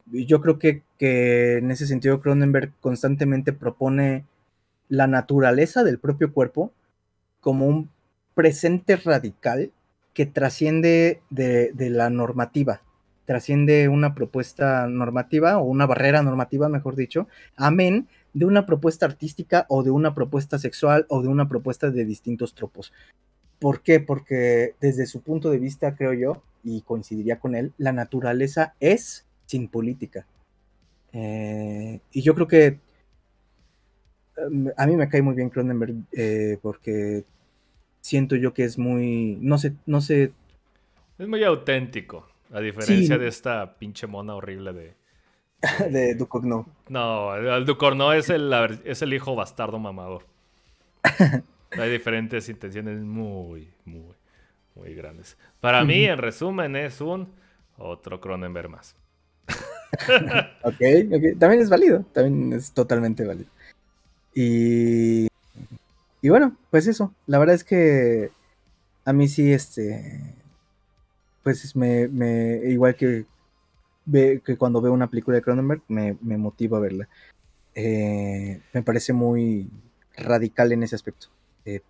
Yo 0.08 0.42
creo 0.42 0.60
que, 0.60 0.84
que 0.98 1.58
en 1.58 1.72
ese 1.72 1.88
sentido 1.88 2.20
Cronenberg 2.20 2.74
constantemente 2.82 3.54
propone 3.54 4.26
la 4.90 5.08
naturaleza 5.08 5.84
del 5.84 6.00
propio 6.00 6.34
cuerpo 6.34 6.74
como 7.40 7.68
un 7.68 7.90
presente 8.34 8.98
radical 8.98 9.72
que 10.14 10.26
trasciende 10.26 11.22
de, 11.30 11.72
de, 11.74 11.90
la 11.90 12.10
normativa, 12.10 12.82
trasciende 13.26 13.88
una 13.88 14.14
propuesta 14.14 14.88
normativa 14.88 15.58
o 15.58 15.64
una 15.64 15.86
barrera 15.86 16.22
normativa, 16.22 16.68
mejor 16.68 16.98
dicho, 16.98 17.30
amén 17.56 18.10
de 18.34 18.46
una 18.46 18.66
propuesta 18.66 19.06
artística 19.06 19.66
o 19.70 19.84
de 19.84 19.92
una 19.92 20.14
propuesta 20.14 20.58
sexual 20.58 21.06
o 21.10 21.22
de 21.22 21.28
una 21.28 21.48
propuesta 21.48 21.90
de 21.90 22.06
distintos 22.06 22.54
tropos. 22.54 22.94
¿Por 23.60 23.82
qué? 23.82 24.00
Porque 24.00 24.76
desde 24.80 25.06
su 25.06 25.22
punto 25.22 25.52
de 25.52 25.60
vista, 25.60 25.96
creo 25.96 26.14
yo, 26.14 26.42
y 26.64 26.82
coincidiría 26.82 27.40
con 27.40 27.56
él, 27.56 27.74
la 27.78 27.92
naturaleza 27.92 28.74
es 28.80 29.26
sin 29.46 29.68
política. 29.68 30.26
Eh, 31.14 32.00
y 32.12 32.22
yo 32.22 32.34
creo 32.34 32.48
que 32.48 32.80
em, 34.38 34.70
a 34.78 34.88
mí 34.88 34.96
me 34.96 35.10
cae 35.10 35.22
muy 35.22 35.36
bien 35.36 35.50
Cronenberg 35.50 35.96
eh, 36.14 36.58
porque 36.62 37.26
siento 38.00 38.36
yo 38.36 38.54
que 38.54 38.64
es 38.64 38.78
muy, 38.78 39.38
no 39.42 39.58
sé, 39.58 39.74
no 39.86 40.02
sé. 40.02 40.32
Es 41.18 41.28
muy 41.28 41.44
auténtico, 41.44 42.28
a 42.52 42.62
diferencia 42.62 43.18
de 43.18 43.28
esta 43.28 43.78
pinche 43.78 44.08
mona 44.08 44.36
horrible 44.36 44.74
de, 44.74 44.94
de 45.90 46.16
Ducogno. 46.16 46.68
No, 46.90 47.36
el 47.36 47.66
Ducogno 47.66 48.14
es 48.14 48.30
el, 48.30 48.52
es 48.84 49.02
el 49.02 49.14
hijo 49.14 49.36
bastardo 49.36 49.80
mamador. 49.80 50.26
Hay 51.72 51.90
diferentes 51.90 52.50
intenciones 52.50 53.00
muy, 53.00 53.70
muy, 53.86 54.14
muy 54.76 54.94
grandes. 54.94 55.38
Para 55.60 55.84
mí, 55.84 56.06
en 56.06 56.18
resumen, 56.18 56.76
es 56.76 57.00
un 57.00 57.30
otro 57.78 58.20
Cronenberg 58.20 58.70
más. 58.70 58.96
ok, 60.64 60.82
ok. 61.14 61.40
También 61.40 61.62
es 61.62 61.70
válido. 61.70 62.06
También 62.14 62.54
es 62.54 62.72
totalmente 62.74 63.26
válido. 63.26 63.50
Y. 64.34 65.28
Y 66.22 66.30
bueno, 66.30 66.58
pues 66.70 66.88
eso. 66.88 67.14
La 67.26 67.40
verdad 67.40 67.56
es 67.56 67.64
que 67.64 68.32
a 69.06 69.14
mí 69.14 69.28
sí, 69.28 69.54
este. 69.54 70.36
Pues 71.44 71.76
me, 71.76 72.08
me 72.08 72.62
igual 72.66 72.96
que 72.96 73.26
que 74.12 74.58
cuando 74.58 74.82
veo 74.82 74.94
una 74.94 75.10
película 75.10 75.36
de 75.36 75.44
Cronenberg 75.44 75.82
me, 75.88 76.16
motiva 76.38 76.78
a 76.78 76.82
verla. 76.82 77.10
Eh, 77.76 78.62
me 78.74 78.84
parece 78.84 79.14
muy 79.14 79.70
radical 80.18 80.72
en 80.72 80.84
ese 80.84 80.96
aspecto. 80.96 81.28
Eh, 81.66 81.82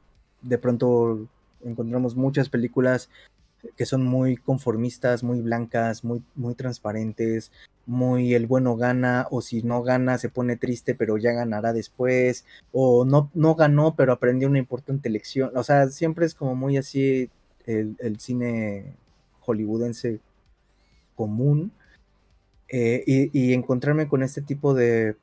de 0.41 0.57
pronto 0.57 1.27
encontramos 1.64 2.15
muchas 2.15 2.49
películas 2.49 3.10
que 3.77 3.85
son 3.85 4.03
muy 4.03 4.38
conformistas, 4.38 5.23
muy 5.23 5.41
blancas, 5.41 6.03
muy, 6.03 6.23
muy 6.35 6.56
transparentes, 6.56 7.52
muy 7.85 8.34
el 8.34 8.48
bueno 8.48 8.76
gana, 8.76 9.27
o 9.30 9.41
si 9.41 9.61
no 9.64 9.84
gana 9.84 10.18
se 10.18 10.30
pone 10.30 10.57
triste, 10.57 10.95
pero 10.95 11.18
ya 11.18 11.31
ganará 11.31 11.73
después, 11.73 12.45
o 12.72 13.06
no, 13.06 13.30
no 13.34 13.56
ganó, 13.56 13.95
pero 13.95 14.14
aprendió 14.14 14.48
una 14.48 14.60
importante 14.60 15.10
lección. 15.10 15.52
O 15.56 15.64
sea, 15.64 15.88
siempre 15.89 16.26
es 16.26 16.34
como 16.34 16.56
muy 16.56 16.77
así 16.77 17.30
el, 17.65 17.95
el 17.99 18.19
cine 18.19 18.95
hollywoodense 19.41 20.19
común. 21.15 21.72
Eh, 22.73 23.30
y, 23.34 23.53
encontrarme 23.53 24.07
con 24.07 24.23
este 24.23 24.41
tipo 24.41 24.73
de 24.73 25.18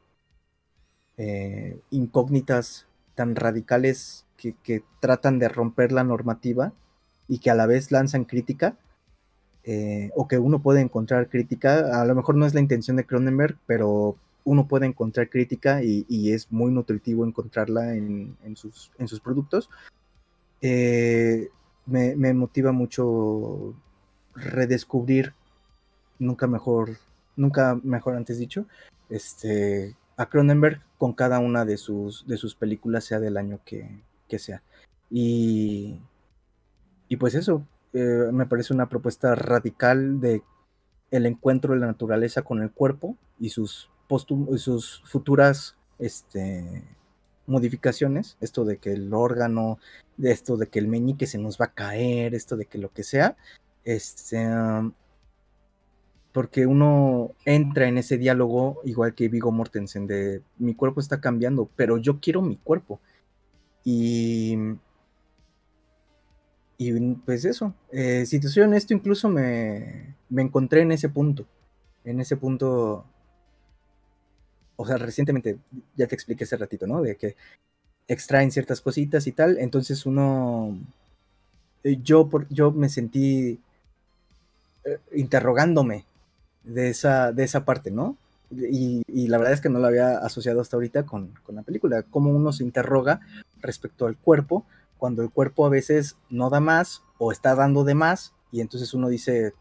eh, 1.16 1.80
incógnitas 1.90 2.86
tan 3.14 3.36
radicales 3.36 4.26
que, 4.36 4.82
tratan 5.00 5.38
de 5.38 5.48
romper 5.48 5.90
la 5.90 6.04
normativa 6.04 6.74
y 7.26 7.38
que 7.38 7.50
a 7.50 7.54
la 7.54 7.66
vez 7.66 7.90
lanzan 7.90 8.26
crítica, 8.26 8.76
eh, 9.64 10.10
o 10.14 10.28
que 10.28 10.38
uno 10.38 10.60
puede 10.60 10.82
encontrar 10.82 11.30
crítica, 11.30 12.02
a 12.02 12.04
lo 12.04 12.14
mejor 12.14 12.34
no 12.34 12.44
es 12.44 12.52
la 12.52 12.60
intención 12.60 12.98
de 12.98 13.06
Cronenberg, 13.06 13.56
pero 13.66 14.16
uno 14.44 14.68
puede 14.68 14.84
encontrar 14.84 15.30
crítica 15.30 15.82
y, 15.82 16.32
es 16.32 16.52
muy 16.52 16.70
nutritivo 16.70 17.24
encontrarla 17.24 17.94
en, 17.94 18.36
sus, 18.56 18.92
en 18.98 19.08
sus, 19.08 19.20
productos. 19.20 19.70
me, 20.60 21.48
me 22.16 22.34
motiva 22.34 22.72
mucho 22.72 23.74
redescubrir, 24.34 25.34
nunca 26.18 26.46
mejor 26.46 26.98
nunca 27.38 27.78
mejor 27.82 28.16
antes 28.16 28.38
dicho, 28.38 28.66
este, 29.08 29.96
a 30.16 30.26
Cronenberg 30.26 30.82
con 30.98 31.14
cada 31.14 31.38
una 31.38 31.64
de 31.64 31.76
sus, 31.76 32.26
de 32.26 32.36
sus 32.36 32.54
películas, 32.54 33.04
sea 33.04 33.20
del 33.20 33.36
año 33.36 33.60
que, 33.64 34.02
sea. 34.38 34.62
Y, 35.10 35.98
y 37.08 37.16
pues 37.16 37.34
eso, 37.34 37.64
eh, 37.94 38.28
me 38.32 38.46
parece 38.46 38.74
una 38.74 38.88
propuesta 38.88 39.34
radical 39.34 40.20
de 40.20 40.42
el 41.10 41.24
encuentro 41.24 41.72
de 41.72 41.80
la 41.80 41.86
naturaleza 41.86 42.42
con 42.42 42.62
el 42.62 42.70
cuerpo 42.70 43.16
y 43.38 43.48
sus, 43.48 43.90
sus 44.56 45.02
futuras 45.06 45.76
este, 45.98 46.84
modificaciones, 47.46 48.36
esto 48.40 48.64
de 48.64 48.76
que 48.76 48.92
el 48.92 49.12
órgano, 49.14 49.78
de 50.16 50.32
esto 50.32 50.56
de 50.56 50.68
que 50.68 50.78
el 50.78 50.88
meñique 50.88 51.26
se 51.26 51.38
nos 51.38 51.58
va 51.58 51.66
a 51.66 51.74
caer, 51.74 52.34
esto 52.34 52.56
de 52.56 52.66
que 52.66 52.78
lo 52.78 52.92
que 52.92 53.04
sea, 53.04 53.36
este, 53.84 54.46
porque 56.38 56.66
uno 56.66 57.32
entra 57.44 57.88
en 57.88 57.98
ese 57.98 58.16
diálogo 58.16 58.80
igual 58.84 59.12
que 59.12 59.28
Vigo 59.28 59.50
Mortensen 59.50 60.06
de 60.06 60.40
mi 60.56 60.72
cuerpo 60.72 61.00
está 61.00 61.20
cambiando, 61.20 61.68
pero 61.74 61.98
yo 61.98 62.20
quiero 62.20 62.42
mi 62.42 62.54
cuerpo. 62.54 63.00
Y, 63.82 64.56
y 66.76 66.92
pues 67.26 67.44
eso, 67.44 67.74
eh, 67.90 68.24
si 68.24 68.38
te 68.38 68.46
soy 68.46 68.62
honesto, 68.62 68.94
incluso 68.94 69.28
me, 69.28 70.14
me 70.28 70.42
encontré 70.42 70.82
en 70.82 70.92
ese 70.92 71.08
punto, 71.08 71.44
en 72.04 72.20
ese 72.20 72.36
punto, 72.36 73.04
o 74.76 74.86
sea, 74.86 74.96
recientemente, 74.96 75.58
ya 75.96 76.06
te 76.06 76.14
expliqué 76.14 76.44
hace 76.44 76.56
ratito, 76.56 76.86
¿no? 76.86 77.02
De 77.02 77.16
que 77.16 77.34
extraen 78.06 78.52
ciertas 78.52 78.80
cositas 78.80 79.26
y 79.26 79.32
tal, 79.32 79.58
entonces 79.58 80.06
uno, 80.06 80.78
eh, 81.82 81.98
yo, 82.00 82.30
yo 82.48 82.70
me 82.70 82.88
sentí 82.88 83.58
eh, 84.84 85.00
interrogándome 85.16 86.04
de 86.68 86.90
esa, 86.90 87.32
de 87.32 87.44
esa 87.44 87.64
parte, 87.64 87.90
¿no? 87.90 88.16
Y, 88.50 89.02
la 89.28 89.36
verdad 89.38 89.52
es 89.54 89.60
que 89.60 89.68
no 89.68 89.78
lo 89.78 89.86
había 89.86 90.18
asociado 90.18 90.60
hasta 90.60 90.76
ahorita 90.76 91.04
con, 91.04 91.34
la 91.48 91.62
película, 91.62 92.02
cómo 92.02 92.30
uno 92.30 92.52
se 92.52 92.64
interroga 92.64 93.20
respecto 93.60 94.06
al 94.06 94.16
cuerpo, 94.16 94.64
cuando 94.96 95.22
el 95.22 95.30
cuerpo 95.30 95.66
a 95.66 95.70
veces 95.70 96.16
no 96.30 96.48
da 96.50 96.60
más 96.60 97.02
o 97.18 97.30
está 97.30 97.54
dando 97.54 97.84
de 97.84 97.94
más, 97.94 98.32
y 98.50 98.60
entonces 98.60 98.94
uno 98.94 99.08
dice, 99.08 99.54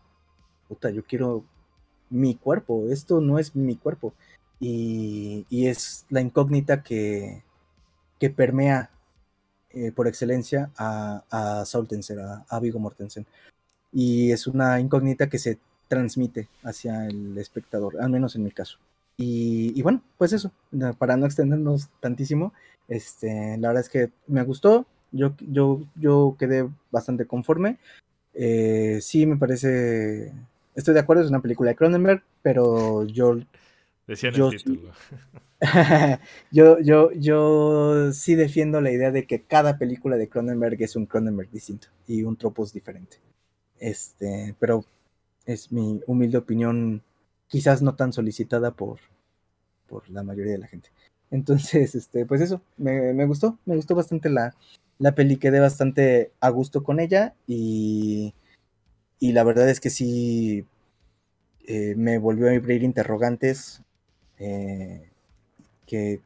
puta, 0.69 0.89
yo 0.89 1.03
quiero 1.03 1.43
mi 2.09 2.35
cuerpo, 2.35 2.85
esto 2.89 3.19
no 3.19 3.39
es 3.39 3.55
mi 3.55 3.75
cuerpo. 3.75 4.13
Y, 4.59 5.45
es 5.49 6.05
la 6.09 6.21
incógnita 6.21 6.81
que, 6.81 7.43
que 8.19 8.29
permea 8.29 8.89
eh, 9.71 9.91
por 9.91 10.07
excelencia 10.07 10.71
a, 10.77 11.23
a 11.29 11.63
a, 11.63 12.45
a 12.49 12.59
Vigo 12.59 12.79
Mortensen. 12.79 13.25
Y 13.91 14.31
es 14.31 14.47
una 14.47 14.79
incógnita 14.79 15.29
que 15.29 15.39
se 15.39 15.59
transmite 15.87 16.47
hacia 16.63 17.07
el 17.07 17.37
espectador, 17.37 17.99
al 18.01 18.09
menos 18.09 18.35
en 18.35 18.43
mi 18.43 18.51
caso. 18.51 18.77
Y, 19.19 19.81
bueno, 19.81 20.03
pues 20.17 20.31
eso, 20.31 20.51
para 20.99 21.17
no 21.17 21.25
extendernos 21.25 21.89
tantísimo, 21.99 22.53
este, 22.87 23.57
la 23.57 23.69
verdad 23.69 23.83
es 23.83 23.89
que 23.89 24.11
me 24.27 24.43
gustó, 24.43 24.85
yo, 25.11 25.33
yo, 25.39 25.81
yo 25.95 26.35
quedé 26.37 26.69
bastante 26.91 27.25
conforme. 27.25 27.77
Eh, 28.35 28.99
sí, 29.01 29.25
me 29.25 29.37
parece, 29.37 30.31
estoy 30.75 30.93
de 30.93 30.99
acuerdo, 30.99 31.23
es 31.23 31.29
una 31.29 31.41
película 31.41 31.71
de 31.71 31.75
Cronenberg, 31.75 32.21
pero 32.43 33.05
yo... 33.05 33.39
Decía 34.05 34.29
yo, 34.31 34.51
el 34.51 34.57
título. 34.57 34.91
yo, 36.51 36.79
yo, 36.79 37.11
yo 37.13 38.13
sí 38.13 38.35
defiendo 38.35 38.81
la 38.81 38.91
idea 38.91 39.11
de 39.11 39.25
que 39.25 39.41
cada 39.41 39.79
película 39.79 40.15
de 40.17 40.29
Cronenberg 40.29 40.81
es 40.81 40.95
un 40.95 41.07
Cronenberg 41.07 41.49
distinto 41.49 41.87
y 42.05 42.21
un 42.21 42.37
tropos 42.37 42.71
diferente. 42.71 43.17
Este, 43.79 44.55
pero 44.59 44.85
es 45.47 45.71
mi 45.71 46.01
humilde 46.05 46.37
opinión, 46.37 47.01
quizás 47.47 47.81
no 47.81 47.95
tan 47.95 48.13
solicitada 48.13 48.71
por, 48.71 48.99
por 49.87 50.07
la 50.09 50.21
mayoría 50.21 50.51
de 50.51 50.59
la 50.59 50.67
gente. 50.67 50.89
Entonces, 51.31 51.95
este, 51.95 52.25
pues 52.25 52.41
eso, 52.41 52.61
me, 52.77 53.25
gustó, 53.25 53.57
me 53.65 53.75
gustó 53.75 53.95
bastante 53.95 54.29
la, 54.29 54.53
la 54.99 55.13
peli, 55.15 55.37
quedé 55.37 55.59
bastante 55.59 56.31
a 56.39 56.49
gusto 56.49 56.83
con 56.83 56.99
ella 56.99 57.33
y, 57.47 58.35
y 59.19 59.31
la 59.31 59.43
verdad 59.43 59.69
es 59.69 59.79
que 59.79 59.89
sí 59.89 60.65
eh, 61.65 61.95
me 61.95 62.19
volvió 62.19 62.47
a 62.49 62.51
abrir 62.51 62.83
interrogantes 62.83 63.81
eh, 64.37 65.09
que 65.87 66.21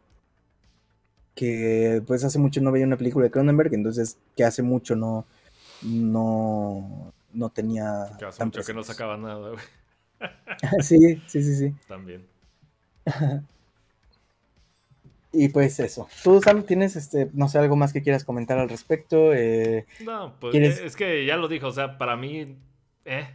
que 1.35 2.03
pues 2.05 2.23
hace 2.23 2.39
mucho 2.39 2.61
no 2.61 2.71
veía 2.71 2.85
una 2.85 2.97
película 2.97 3.23
de 3.25 3.31
Cronenberg, 3.31 3.73
entonces 3.73 4.17
que 4.35 4.43
hace 4.43 4.61
mucho 4.61 4.95
no, 4.95 5.25
no, 5.81 7.13
no 7.33 7.49
tenía... 7.49 8.15
Que 8.17 8.25
hace 8.25 8.43
mucho 8.45 8.63
que 8.63 8.73
no 8.73 8.83
sacaba 8.83 9.17
nada, 9.17 9.49
güey. 9.49 9.61
sí, 10.81 11.21
sí, 11.27 11.43
sí, 11.43 11.55
sí. 11.55 11.75
También. 11.87 12.25
y 15.33 15.49
pues 15.49 15.79
eso. 15.79 16.07
¿Tú, 16.23 16.41
Sam, 16.41 16.63
tienes, 16.63 16.95
este, 16.95 17.29
no 17.33 17.47
sé, 17.47 17.59
algo 17.59 17.75
más 17.75 17.93
que 17.93 18.01
quieras 18.01 18.23
comentar 18.23 18.57
al 18.57 18.69
respecto? 18.69 19.33
Eh, 19.33 19.85
no, 20.03 20.35
pues 20.39 20.55
es 20.55 20.95
que 20.95 21.25
ya 21.25 21.37
lo 21.37 21.47
dijo, 21.47 21.67
o 21.67 21.71
sea, 21.71 21.97
para 21.97 22.15
mí, 22.15 22.57
eh, 23.05 23.27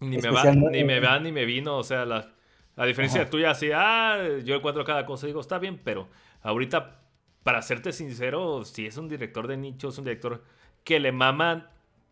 ni 0.00 0.18
me, 0.18 0.30
va, 0.30 0.52
ni 0.52 0.84
me 0.84 1.00
va 1.00 1.18
ni 1.20 1.32
me 1.32 1.44
vino, 1.44 1.76
o 1.76 1.84
sea, 1.84 2.04
la, 2.04 2.32
la 2.76 2.86
diferencia 2.86 3.24
de 3.24 3.30
tuya, 3.30 3.50
así, 3.50 3.70
ah, 3.74 4.18
yo 4.44 4.56
encuentro 4.56 4.84
cada 4.84 5.04
cosa 5.04 5.26
y 5.26 5.30
digo, 5.30 5.40
está 5.40 5.58
bien, 5.58 5.80
pero 5.82 6.08
ahorita, 6.42 7.00
para 7.42 7.62
serte 7.62 7.92
sincero, 7.92 8.64
si 8.64 8.86
es 8.86 8.96
un 8.96 9.08
director 9.08 9.46
de 9.46 9.56
nicho, 9.56 9.88
es 9.88 9.98
un 9.98 10.04
director 10.04 10.44
que 10.84 11.00
le 11.00 11.12
maman 11.12 11.68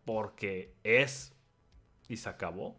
porque 0.07 0.73
es 0.83 1.35
y 2.09 2.17
se 2.17 2.31
acabó. 2.31 2.77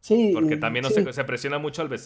Sí. 0.00 0.32
Porque 0.34 0.58
también 0.58 0.82
no 0.82 0.90
se, 0.90 1.24
presiona 1.24 1.58
mucho 1.58 1.82
al 1.82 1.98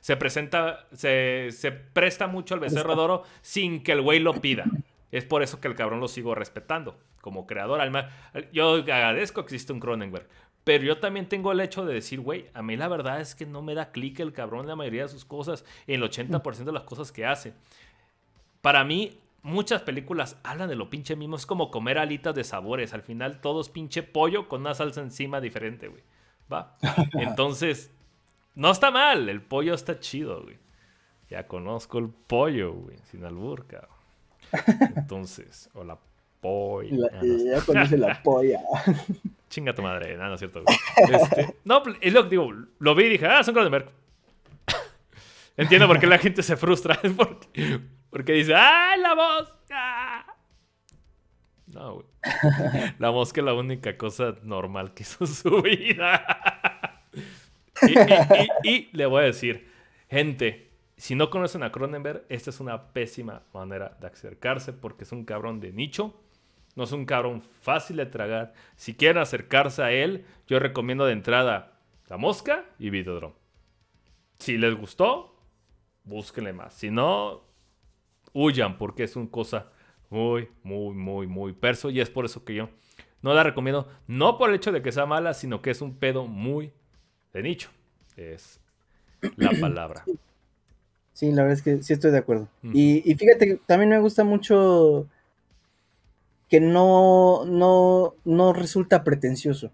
se 0.00 0.16
presenta, 0.16 0.86
se, 0.92 1.50
se, 1.52 1.70
presta 1.70 2.26
mucho 2.26 2.54
al 2.54 2.60
becerro 2.60 2.96
de 2.96 3.02
oro 3.02 3.22
sin 3.42 3.82
que 3.82 3.92
el 3.92 4.00
güey 4.00 4.18
lo 4.18 4.40
pida. 4.40 4.64
Es 5.12 5.24
por 5.24 5.42
eso 5.42 5.60
que 5.60 5.68
el 5.68 5.74
cabrón 5.74 6.00
lo 6.00 6.08
sigo 6.08 6.34
respetando 6.34 6.98
como 7.20 7.46
creador. 7.46 7.80
Yo 8.52 8.74
agradezco 8.76 9.42
que 9.42 9.54
existe 9.54 9.72
un 9.72 9.80
Cronenberg. 9.80 10.26
Pero 10.64 10.82
yo 10.82 10.98
también 10.98 11.28
tengo 11.28 11.52
el 11.52 11.60
hecho 11.60 11.84
de 11.84 11.94
decir, 11.94 12.18
güey, 12.18 12.46
a 12.52 12.62
mí 12.62 12.76
la 12.76 12.88
verdad 12.88 13.20
es 13.20 13.36
que 13.36 13.46
no 13.46 13.62
me 13.62 13.74
da 13.74 13.92
clic 13.92 14.18
el 14.18 14.32
cabrón 14.32 14.62
en 14.62 14.68
la 14.68 14.76
mayoría 14.76 15.02
de 15.02 15.08
sus 15.08 15.24
cosas, 15.24 15.64
en 15.86 16.02
el 16.02 16.10
80% 16.10 16.64
de 16.64 16.72
las 16.72 16.82
cosas 16.82 17.12
que 17.12 17.24
hace. 17.24 17.52
Para 18.62 18.82
mí, 18.82 19.16
muchas 19.46 19.82
películas 19.82 20.38
hablan 20.42 20.68
de 20.68 20.74
lo 20.74 20.90
pinche 20.90 21.16
mismo. 21.16 21.36
Es 21.36 21.46
como 21.46 21.70
comer 21.70 21.98
alitas 21.98 22.34
de 22.34 22.44
sabores. 22.44 22.92
Al 22.92 23.02
final, 23.02 23.40
todo 23.40 23.60
es 23.60 23.68
pinche 23.68 24.02
pollo 24.02 24.48
con 24.48 24.60
una 24.62 24.74
salsa 24.74 25.00
encima 25.00 25.40
diferente, 25.40 25.88
güey. 25.88 26.02
Va. 26.52 26.76
Entonces, 27.14 27.92
no 28.54 28.70
está 28.70 28.90
mal. 28.90 29.28
El 29.28 29.40
pollo 29.40 29.74
está 29.74 29.98
chido, 30.00 30.42
güey. 30.42 30.58
Ya 31.30 31.46
conozco 31.46 31.98
el 31.98 32.10
pollo, 32.10 32.72
güey. 32.72 32.98
Sin 33.10 33.24
albur, 33.24 33.66
Entonces, 34.96 35.70
o 35.74 35.84
la 35.84 35.98
polla. 36.40 37.10
ya 37.22 37.60
conoce 37.64 37.98
la 37.98 38.22
polla. 38.24 38.60
Chinga 39.48 39.74
tu 39.74 39.82
madre, 39.82 40.16
nada, 40.16 40.28
no 40.28 40.34
es 40.34 40.40
cierto. 40.40 40.62
Este, 40.96 41.56
no, 41.64 41.82
es 42.00 42.12
lo 42.12 42.24
que 42.24 42.30
digo. 42.30 42.52
Lo 42.78 42.94
vi 42.94 43.04
y 43.04 43.08
dije, 43.10 43.26
ah, 43.26 43.42
son 43.42 43.54
Cronenberg. 43.54 43.90
Entiendo 45.56 45.86
por 45.86 45.98
qué 45.98 46.06
la 46.06 46.18
gente 46.18 46.42
se 46.42 46.56
frustra. 46.56 46.98
Porque, 47.16 47.80
porque 48.16 48.32
dice, 48.32 48.54
¡ah, 48.54 48.96
la 48.96 49.14
mosca! 49.14 50.26
No, 51.66 51.94
güey. 51.94 52.06
La 52.98 53.12
mosca 53.12 53.40
es 53.40 53.44
la 53.44 53.52
única 53.52 53.96
cosa 53.98 54.34
normal 54.42 54.94
que 54.94 55.02
hizo 55.02 55.26
su 55.26 55.60
vida. 55.60 57.04
y, 58.64 58.68
y, 58.68 58.90
le 58.92 59.06
voy 59.06 59.22
a 59.22 59.26
decir, 59.26 59.70
gente, 60.08 60.70
si 60.96 61.14
no 61.14 61.28
conocen 61.28 61.62
a 61.62 61.70
Cronenberg, 61.70 62.24
esta 62.28 62.50
es 62.50 62.58
una 62.60 62.92
pésima 62.92 63.42
manera 63.52 63.96
de 64.00 64.06
acercarse 64.06 64.72
porque 64.72 65.04
es 65.04 65.12
un 65.12 65.24
cabrón 65.24 65.60
de 65.60 65.72
nicho 65.72 66.18
no 66.76 66.84
es 66.84 66.92
un 66.92 67.06
cabrón 67.06 67.40
fácil 67.62 67.96
de 67.96 68.06
tragar. 68.06 68.52
Si 68.76 68.94
quieren 68.94 69.20
acercarse 69.20 69.82
a 69.82 69.90
él, 69.92 70.26
yo 70.46 70.58
recomiendo 70.58 71.06
de 71.06 71.14
entrada 71.14 71.80
La 72.06 72.18
Mosca 72.18 72.66
y 72.78 72.90
Videodrome. 72.90 73.34
Si 74.38 74.58
les 74.58 74.74
gustó, 74.74 75.40
búsquenle 76.04 76.52
más. 76.52 76.74
Si 76.74 76.90
no, 76.90 77.45
huyan 78.36 78.76
porque 78.76 79.04
es 79.04 79.16
una 79.16 79.30
cosa 79.30 79.66
muy, 80.10 80.48
muy, 80.62 80.94
muy, 80.94 81.26
muy 81.26 81.52
perso. 81.52 81.90
Y 81.90 82.00
es 82.00 82.10
por 82.10 82.26
eso 82.26 82.44
que 82.44 82.54
yo 82.54 82.68
no 83.22 83.34
la 83.34 83.42
recomiendo. 83.42 83.88
No 84.06 84.38
por 84.38 84.50
el 84.50 84.56
hecho 84.56 84.72
de 84.72 84.82
que 84.82 84.92
sea 84.92 85.06
mala, 85.06 85.34
sino 85.34 85.62
que 85.62 85.70
es 85.70 85.80
un 85.80 85.96
pedo 85.96 86.26
muy 86.26 86.72
de 87.32 87.42
nicho. 87.42 87.70
Es 88.16 88.60
la 89.36 89.50
palabra. 89.60 90.04
Sí, 91.12 91.32
la 91.32 91.42
verdad 91.42 91.58
es 91.58 91.62
que 91.62 91.82
sí 91.82 91.94
estoy 91.94 92.10
de 92.10 92.18
acuerdo. 92.18 92.48
y, 92.62 93.10
y, 93.10 93.14
fíjate 93.14 93.58
también 93.66 93.88
me 93.88 93.98
gusta 93.98 94.22
mucho 94.22 95.08
que 96.48 96.60
no, 96.60 97.44
no, 97.46 98.14
no 98.24 98.52
resulta 98.52 99.02
pretencioso. 99.02 99.70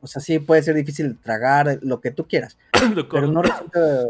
O 0.00 0.06
sea, 0.06 0.20
sí 0.20 0.38
puede 0.38 0.62
ser 0.62 0.74
difícil 0.74 1.18
tragar 1.18 1.78
lo 1.82 2.00
que 2.00 2.10
tú 2.10 2.28
quieras, 2.28 2.58
pero 3.10 3.26
no 3.26 3.42
resulta, 3.42 4.04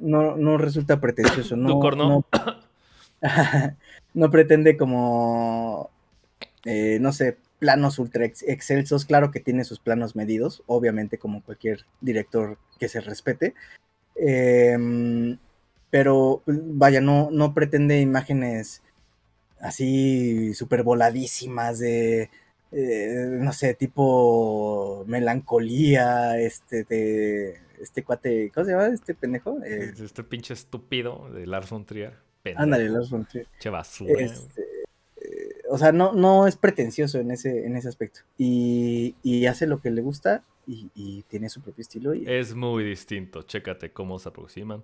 no, 0.00 0.36
no 0.36 0.58
resulta 0.58 1.00
pretencioso. 1.00 1.56
No, 1.60 1.78
no, 1.92 2.24
no, 4.14 4.30
pretende 4.30 4.76
como, 4.76 5.90
eh, 6.64 6.98
no 7.00 7.12
sé, 7.12 7.38
planos 7.58 7.98
ultra 7.98 8.24
excelsos. 8.24 9.04
Claro 9.04 9.30
que 9.30 9.40
tiene 9.40 9.64
sus 9.64 9.80
planos 9.80 10.16
medidos, 10.16 10.62
obviamente 10.66 11.18
como 11.18 11.42
cualquier 11.42 11.86
director 12.00 12.58
que 12.78 12.88
se 12.88 13.00
respete. 13.00 13.54
Em, 14.16 15.38
pero 15.90 16.42
vaya, 16.46 17.00
no, 17.00 17.30
no 17.30 17.54
pretende 17.54 18.00
imágenes 18.00 18.82
así 19.60 20.54
súper 20.54 20.82
voladísimas 20.82 21.78
de, 21.78 22.30
eh, 22.72 23.26
no 23.40 23.52
sé, 23.52 23.74
tipo 23.74 25.04
melancolía, 25.06 26.38
este, 26.38 26.84
de, 26.84 27.60
este 27.80 28.04
cuate, 28.04 28.50
¿cómo 28.54 28.64
se 28.66 28.72
llama 28.72 28.86
este 28.88 29.14
pendejo? 29.14 29.58
Eh, 29.64 29.92
este 29.98 30.22
pinche 30.22 30.54
estúpido 30.54 31.30
de 31.32 31.46
Lars 31.46 31.70
von 31.70 31.84
Trier. 31.84 32.29
Ándale, 32.56 32.88
Lars 32.88 33.10
von 33.10 33.26
Trier. 33.26 33.46
Che 33.58 33.70
basura. 33.70 34.20
Este, 34.20 34.62
eh, 35.16 35.62
o 35.68 35.78
sea, 35.78 35.92
no, 35.92 36.12
no 36.12 36.46
es 36.46 36.56
pretencioso 36.56 37.18
en 37.18 37.30
ese, 37.30 37.66
en 37.66 37.76
ese 37.76 37.88
aspecto. 37.88 38.20
Y, 38.38 39.14
y 39.22 39.46
hace 39.46 39.66
lo 39.66 39.80
que 39.80 39.90
le 39.90 40.02
gusta 40.02 40.42
y, 40.66 40.90
y 40.94 41.22
tiene 41.24 41.48
su 41.48 41.60
propio 41.60 41.82
estilo. 41.82 42.14
Y... 42.14 42.24
Es 42.26 42.54
muy 42.54 42.84
distinto. 42.84 43.42
Chécate 43.42 43.92
cómo 43.92 44.18
se 44.18 44.28
aproximan. 44.28 44.82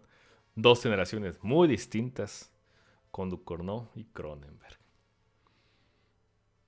Dos 0.54 0.82
generaciones 0.82 1.38
muy 1.42 1.68
distintas 1.68 2.50
con 3.10 3.30
Ducorneau 3.30 3.88
y 3.94 4.04
Cronenberg. 4.04 4.78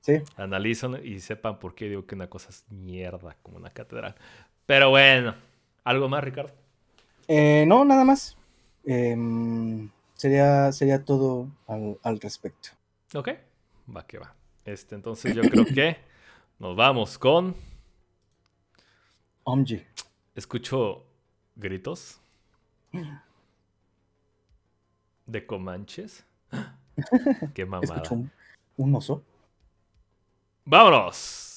Sí. 0.01 0.23
Analicen 0.36 1.01
y 1.05 1.20
sepan 1.20 1.59
por 1.59 1.74
qué 1.74 1.89
digo 1.89 2.06
que 2.06 2.15
una 2.15 2.31
cosa 2.31 2.48
es 2.48 2.65
mierda 2.70 3.36
como 3.43 3.59
una 3.59 3.70
catedral. 3.70 4.15
Pero 4.65 4.90
bueno, 4.90 5.35
¿algo 5.85 6.09
más, 6.09 6.24
Ricardo? 6.24 6.52
Eh, 7.27 7.65
no, 7.66 7.85
nada 7.85 8.05
más. 8.05 8.36
Em, 8.85 9.90
sería, 10.19 10.73
sería 10.73 11.05
todo 11.05 11.49
al, 11.66 12.20
respecto. 12.20 12.70
Ok, 13.15 13.31
va 13.95 14.07
que 14.07 14.19
va. 14.19 14.35
Este, 14.65 14.95
entonces 14.95 15.35
yo 15.35 15.43
creo 15.43 15.65
que 15.65 15.97
nos 16.59 16.77
vamos 16.77 17.16
con. 17.16 17.55
Omji. 19.45 19.82
Escucho 20.35 21.07
gritos 21.57 22.20
de 25.24 25.47
Comanches. 25.47 26.27
Qué 27.55 27.65
mamada. 27.65 28.03
un, 28.77 28.95
oso? 28.95 29.23
¡Vámonos! 30.65 31.48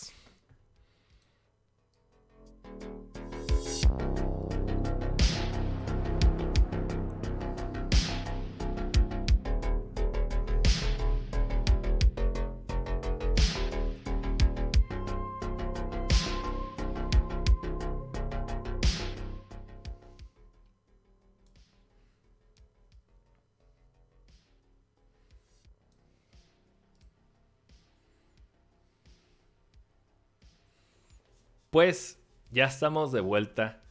Pues 31.72 32.22
ya 32.52 32.66
estamos 32.66 33.14
de 33.14 33.22
vuelta 33.22 33.82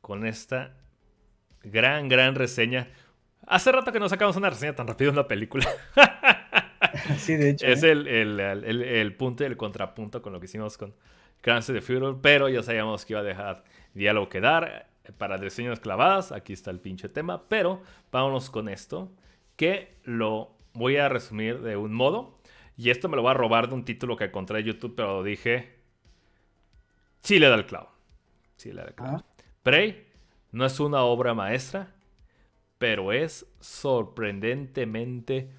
con 0.00 0.24
esta 0.24 0.76
gran, 1.64 2.08
gran 2.08 2.36
reseña. 2.36 2.86
Hace 3.44 3.72
rato 3.72 3.90
que 3.90 3.98
no 3.98 4.08
sacamos 4.08 4.36
una 4.36 4.50
reseña 4.50 4.76
tan 4.76 4.86
rápido 4.86 5.10
en 5.10 5.16
la 5.16 5.26
película. 5.26 5.66
sí, 7.18 7.34
de 7.34 7.50
hecho. 7.50 7.66
Es 7.66 7.82
¿eh? 7.82 7.90
el, 7.90 9.16
punto 9.16 9.42
y 9.42 9.46
el 9.46 9.56
contrapunto 9.56 10.22
con 10.22 10.32
lo 10.32 10.38
que 10.38 10.46
hicimos 10.46 10.78
con 10.78 10.94
Crancy 11.40 11.72
de 11.72 11.80
Fury, 11.80 12.18
pero 12.22 12.48
ya 12.48 12.62
sabíamos 12.62 13.04
que 13.04 13.14
iba 13.14 13.20
a 13.20 13.24
dejar 13.24 13.64
diálogo 13.94 14.28
que 14.28 14.40
dar 14.40 14.86
para 15.18 15.36
diseños 15.36 15.80
clavadas. 15.80 16.30
Aquí 16.30 16.52
está 16.52 16.70
el 16.70 16.78
pinche 16.78 17.08
tema, 17.08 17.48
pero 17.48 17.82
vámonos 18.12 18.48
con 18.48 18.68
esto, 18.68 19.10
que 19.56 19.96
lo 20.04 20.56
voy 20.72 20.98
a 20.98 21.08
resumir 21.08 21.62
de 21.62 21.76
un 21.76 21.94
modo. 21.94 22.38
Y 22.76 22.90
esto 22.90 23.08
me 23.08 23.16
lo 23.16 23.22
voy 23.22 23.32
a 23.32 23.34
robar 23.34 23.66
de 23.66 23.74
un 23.74 23.84
título 23.84 24.16
que 24.16 24.26
encontré 24.26 24.60
en 24.60 24.66
YouTube, 24.66 24.94
pero 24.94 25.24
dije, 25.24 25.82
sí 27.24 27.40
le 27.40 27.48
da 27.48 27.56
el 27.56 27.66
clavo. 27.66 27.90
Sí 28.56 28.70
le 28.72 28.82
da 28.82 28.88
el 28.88 28.94
clavo. 28.94 29.24
Prey 29.64 30.06
no 30.52 30.64
es 30.64 30.78
una 30.78 31.02
obra 31.02 31.34
maestra, 31.34 31.92
pero 32.78 33.12
es 33.12 33.46
sorprendentemente 33.58 35.50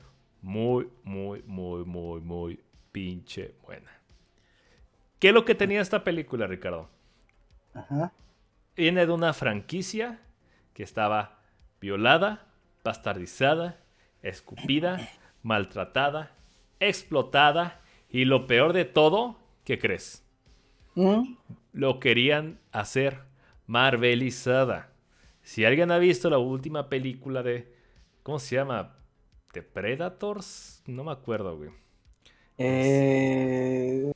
muy, 0.42 0.90
muy, 1.04 1.44
muy, 1.44 1.84
muy, 1.84 2.22
muy 2.22 2.64
pinche 2.92 3.56
buena. 3.64 3.92
¿Qué 5.20 5.30
es 5.30 5.34
lo 5.34 5.44
que 5.44 5.56
tenía 5.56 5.82
esta 5.82 6.04
película, 6.04 6.48
Ricardo? 6.48 6.90
Ajá. 7.74 8.14
Viene 8.76 9.06
de 9.06 9.12
una 9.12 9.34
franquicia 9.34 10.20
que 10.74 10.84
estaba 10.84 11.40
violada, 11.82 12.48
bastardizada, 12.84 13.80
escupida, 14.22 15.10
maltratada, 15.42 16.32
explotada 16.80 17.82
y 18.10 18.26
lo 18.26 18.48
peor 18.48 18.74
de 18.74 18.86
todo, 18.86 19.40
¿qué 19.64 19.80
crees? 19.80 20.25
¿Mm? 20.96 21.36
Lo 21.74 22.00
querían 22.00 22.60
hacer 22.72 23.20
marvelizada. 23.68 24.90
Si 25.44 25.66
alguien 25.66 25.92
ha 25.92 25.98
visto 25.98 26.30
la 26.30 26.38
última 26.38 26.90
película 26.90 27.44
de. 27.44 27.72
¿Cómo 28.24 28.40
se 28.40 28.56
llama? 28.56 28.96
¿The 29.54 29.62
Predators? 29.62 30.82
No 30.88 31.04
me 31.04 31.12
acuerdo, 31.12 31.58
güey. 31.58 31.70
Eh, 32.58 34.12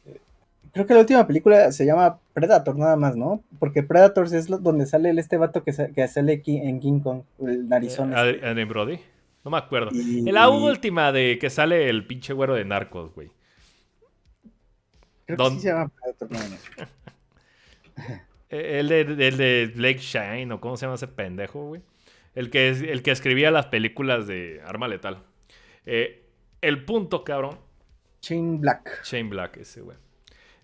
creo 0.71 0.85
que 0.85 0.93
la 0.93 1.01
última 1.01 1.27
película 1.27 1.71
se 1.71 1.85
llama 1.85 2.19
Predator, 2.33 2.77
nada 2.77 2.95
más, 2.95 3.15
¿no? 3.15 3.43
Porque 3.59 3.83
Predators 3.83 4.31
es 4.31 4.47
donde 4.47 4.85
sale 4.85 5.11
este 5.11 5.37
vato 5.37 5.63
que, 5.63 5.73
sale 5.73 6.33
aquí 6.33 6.57
en 6.57 6.79
King 6.79 6.99
Kong, 7.01 7.21
el 7.45 7.67
narizón. 7.67 8.13
Eh, 8.15 8.39
este. 8.41 8.65
Brody? 8.65 8.99
No 9.43 9.51
me 9.51 9.57
acuerdo. 9.57 9.91
En 9.93 10.33
la 10.33 10.49
última 10.49 11.11
de 11.11 11.37
que 11.39 11.49
sale 11.49 11.89
el 11.89 12.05
pinche 12.05 12.33
güero 12.33 12.55
de 12.55 12.65
narcos, 12.65 13.13
güey. 13.13 13.29
Creo 15.35 15.49
que 15.49 15.55
sí 15.55 15.59
se 15.59 15.67
llama 15.67 15.91
no, 16.29 16.39
El 18.49 18.87
de, 18.87 19.01
el 19.01 19.37
de 19.37 19.71
Blake 19.75 19.99
Shine, 19.99 20.51
o 20.51 20.59
cómo 20.59 20.75
se 20.75 20.87
llama 20.87 20.95
ese 20.95 21.07
pendejo, 21.07 21.67
güey. 21.67 21.83
El 22.33 22.49
que, 22.49 22.69
el 22.69 23.03
que 23.03 23.11
escribía 23.11 23.51
las 23.51 23.67
películas 23.67 24.25
de 24.25 24.59
Arma 24.65 24.87
Letal. 24.87 25.23
Eh, 25.85 26.25
el 26.61 26.83
punto, 26.83 27.23
cabrón. 27.23 27.59
Shane 28.23 28.57
Black. 28.57 29.03
Shane 29.03 29.29
Black, 29.29 29.57
ese, 29.57 29.81
güey. 29.81 29.97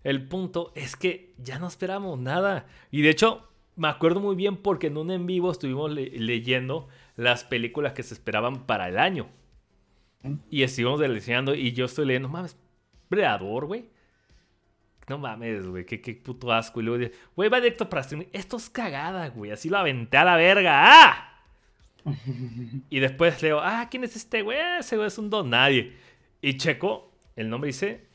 El 0.03 0.27
punto 0.27 0.71
es 0.73 0.95
que 0.95 1.35
ya 1.37 1.59
no 1.59 1.67
esperamos 1.67 2.17
nada. 2.17 2.65
Y 2.89 3.03
de 3.03 3.09
hecho, 3.09 3.47
me 3.75 3.87
acuerdo 3.87 4.19
muy 4.19 4.35
bien 4.35 4.57
porque 4.57 4.87
en 4.87 4.97
un 4.97 5.11
en 5.11 5.27
vivo 5.27 5.51
estuvimos 5.51 5.91
leyendo 5.91 6.87
las 7.15 7.43
películas 7.43 7.93
que 7.93 8.01
se 8.01 8.15
esperaban 8.15 8.65
para 8.65 8.89
el 8.89 8.97
año. 8.97 9.29
Y 10.49 10.63
estuvimos 10.63 10.99
deseando 10.99 11.53
y 11.53 11.71
yo 11.73 11.85
estoy 11.85 12.07
leyendo, 12.07 12.29
mames, 12.29 12.57
Predador, 13.09 13.67
güey. 13.67 13.89
No 15.07 15.19
mames, 15.19 15.67
güey, 15.67 15.85
qué, 15.85 16.01
qué, 16.01 16.15
puto 16.15 16.51
asco. 16.51 16.81
Y 16.81 16.83
luego 16.83 16.97
dice, 16.97 17.13
güey, 17.35 17.49
va 17.49 17.61
directo 17.61 17.87
para 17.87 18.01
streaming. 18.01 18.27
Esto 18.33 18.57
es 18.57 18.69
cagada, 18.69 19.29
güey. 19.29 19.51
Así 19.51 19.69
lo 19.69 19.77
aventé 19.77 20.17
a 20.17 20.25
la 20.25 20.35
verga. 20.35 20.71
¡Ah! 20.73 21.43
y 22.89 22.99
después 22.99 23.41
leo, 23.41 23.59
ah, 23.61 23.87
¿quién 23.89 24.03
es 24.03 24.15
este 24.15 24.41
güey? 24.41 24.57
Ese 24.79 24.95
güey 24.95 25.07
es 25.07 25.17
un 25.17 25.29
don 25.29 25.49
nadie. 25.49 25.93
Y 26.41 26.57
checo, 26.57 27.11
el 27.35 27.49
nombre 27.49 27.67
dice, 27.67 28.07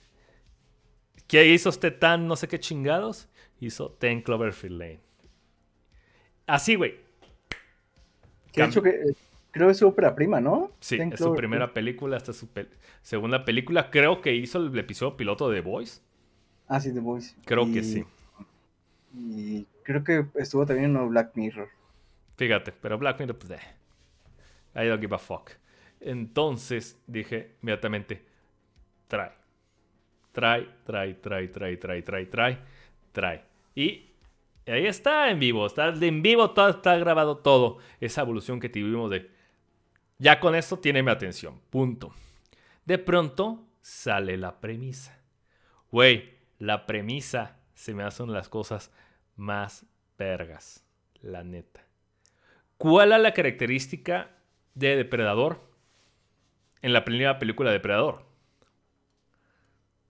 ¿qué 1.27 1.47
hizo 1.47 1.69
usted 1.69 1.97
tan 1.97 2.27
no 2.27 2.37
sé 2.37 2.49
qué 2.49 2.59
chingados? 2.59 3.29
Hizo 3.61 3.91
Ten 3.93 4.23
Cloverfield 4.23 4.79
Lane. 4.79 5.01
Así, 6.47 6.75
güey. 6.75 6.97
Que 8.53 8.65
hecho 8.65 8.83
que 8.83 8.91
eh, 8.91 9.15
creo 9.51 9.69
que 9.69 9.73
es 9.73 9.79
su 9.79 9.87
ópera 9.87 10.15
prima, 10.15 10.41
¿no? 10.41 10.73
Sí, 10.81 10.99
es 11.01 11.21
su 11.21 11.35
primera 11.35 11.73
película, 11.73 12.17
esta 12.17 12.33
es 12.33 12.39
su 12.39 12.49
segunda 13.03 13.45
película. 13.45 13.91
Creo 13.91 14.21
que 14.21 14.35
hizo 14.35 14.59
el 14.59 14.77
episodio 14.77 15.17
piloto 15.17 15.49
de 15.51 15.63
The 15.63 15.69
Voice. 15.69 16.01
Ah, 16.71 16.79
sí, 16.79 16.95
The 16.95 17.01
Voice. 17.01 17.35
Creo 17.45 17.67
que 17.67 17.83
sí. 17.83 18.05
Y 19.13 19.67
creo 19.83 20.05
que 20.05 20.25
estuvo 20.37 20.65
también 20.65 20.97
en 20.97 21.09
Black 21.09 21.33
Mirror. 21.35 21.69
Fíjate, 22.37 22.71
pero 22.71 22.97
Black 22.97 23.19
Mirror, 23.19 23.37
pues, 23.37 23.51
eh. 23.51 23.61
I 24.77 24.87
don't 24.87 25.01
give 25.01 25.13
a 25.13 25.19
fuck. 25.19 25.51
Entonces 25.99 26.97
dije 27.09 27.57
inmediatamente, 27.61 28.25
trae. 29.09 29.33
Trae, 30.31 30.69
trae, 30.85 31.15
trae, 31.15 31.49
trae, 31.49 31.77
trae, 31.77 32.03
trae, 32.03 32.27
trae, 32.27 32.59
trae. 33.11 33.45
Y 33.75 34.13
ahí 34.65 34.87
está 34.87 35.29
en 35.29 35.41
vivo, 35.41 35.67
está 35.67 35.89
en 35.89 36.23
vivo, 36.23 36.53
todo, 36.53 36.69
está 36.69 36.97
grabado 36.99 37.39
todo. 37.39 37.79
Esa 37.99 38.21
evolución 38.21 38.61
que 38.61 38.69
tuvimos 38.69 39.11
de... 39.11 39.29
Ya 40.19 40.39
con 40.39 40.55
esto 40.55 40.79
tiene 40.79 41.03
mi 41.03 41.11
atención, 41.11 41.61
punto. 41.69 42.15
De 42.85 42.99
pronto 42.99 43.67
sale 43.83 44.37
la 44.37 44.61
premisa. 44.61 45.19
Güey, 45.91 46.39
la 46.61 46.87
premisa 46.87 47.57
se 47.75 47.95
me 47.95 48.05
hacen 48.05 48.33
las 48.33 48.49
cosas 48.49 48.93
más 49.35 49.87
vergas, 50.17 50.85
la 51.23 51.43
neta. 51.43 51.81
¿Cuál 52.77 53.13
es 53.13 53.21
la 53.21 53.33
característica 53.33 54.31
de 54.75 54.95
Depredador 54.95 55.61
en 56.83 56.93
la 56.93 57.05
primera 57.05 57.39
película 57.39 57.71
de 57.71 57.79
Depredador? 57.79 58.27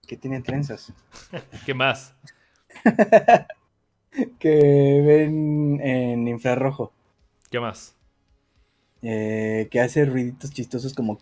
Que 0.05 0.17
tiene 0.17 0.41
trenzas. 0.41 0.93
¿Qué 1.65 1.73
más? 1.73 2.13
que 4.39 5.03
ven 5.05 5.79
en 5.81 6.27
infrarrojo. 6.27 6.91
¿Qué 7.49 7.61
más? 7.61 7.95
Eh, 9.01 9.69
que 9.71 9.79
hace 9.79 10.03
ruiditos 10.03 10.51
chistosos 10.51 10.93
como... 10.93 11.17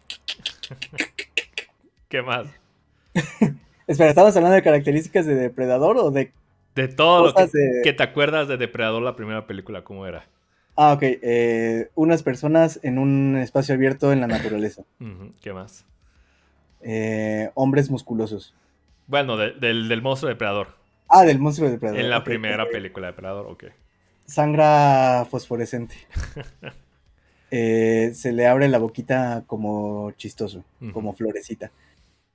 ¿Qué 2.08 2.22
más? 2.24 2.48
Espera, 3.90 4.12
¿estamos 4.12 4.36
hablando 4.36 4.54
de 4.54 4.62
características 4.62 5.26
de 5.26 5.34
Depredador 5.34 5.98
o 5.98 6.12
de... 6.12 6.32
De 6.76 6.88
todo 6.88 7.26
lo 7.26 7.34
que, 7.34 7.92
te 7.92 8.04
acuerdas 8.04 8.48
de 8.48 8.56
Depredador, 8.56 9.02
la 9.02 9.16
primera 9.16 9.48
película, 9.48 9.84
¿cómo 9.84 10.06
era? 10.06 10.28
Ah, 10.76 10.94
ok. 10.94 11.02
Eh, 11.02 11.90
unas 11.96 12.22
personas 12.22 12.80
en 12.84 13.00
un 13.00 13.36
espacio 13.38 13.74
abierto 13.74 14.14
en 14.14 14.22
la 14.22 14.28
naturaleza. 14.28 14.84
¿Qué 15.42 15.54
más? 15.54 15.88
Eh, 16.82 17.50
hombres 17.56 17.90
musculosos. 17.90 18.54
Bueno, 19.08 19.38
del, 19.38 20.02
monstruo 20.04 20.30
depredador. 20.30 20.68
Ah, 21.08 21.24
del 21.24 21.40
monstruo 21.40 21.68
depredador. 21.68 22.00
En 22.00 22.12
la 22.12 22.24
primera 22.24 22.70
película 22.70 23.08
de 23.08 23.14
depredador, 23.14 23.48
ok. 23.48 23.64
Sangra 24.26 25.26
fosforescente. 25.30 25.96
Eh, 27.52 28.12
se 28.14 28.32
le 28.32 28.46
abre 28.46 28.68
la 28.68 28.78
boquita 28.78 29.44
como 29.48 30.12
chistoso, 30.12 30.64
como 30.94 31.14
florecita. 31.14 31.72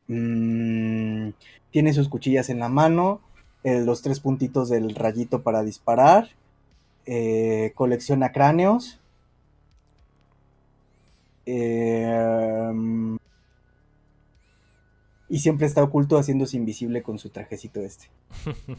Mm, 0.09 1.31
tiene 1.71 1.93
sus 1.93 2.09
cuchillas 2.09 2.51
en 2.51 2.59
la 2.59 2.69
mano, 2.69 3.21
los 3.63 4.03
tres 4.03 4.21
puntitos 4.21 4.69
del 4.69 4.95
rayito 4.95 5.43
para 5.43 5.63
disparar 5.63 6.29
eh, 7.07 7.73
colecciona 7.75 8.33
cráneos. 8.33 8.99
Em, 11.47 13.19
y 15.29 15.39
siempre 15.41 15.67
está 15.67 15.83
oculto 15.83 16.17
haciéndose 16.17 16.57
invisible 16.57 17.03
con 17.03 17.19
su 17.19 17.29
trajecito 17.29 17.81
este. 17.81 18.09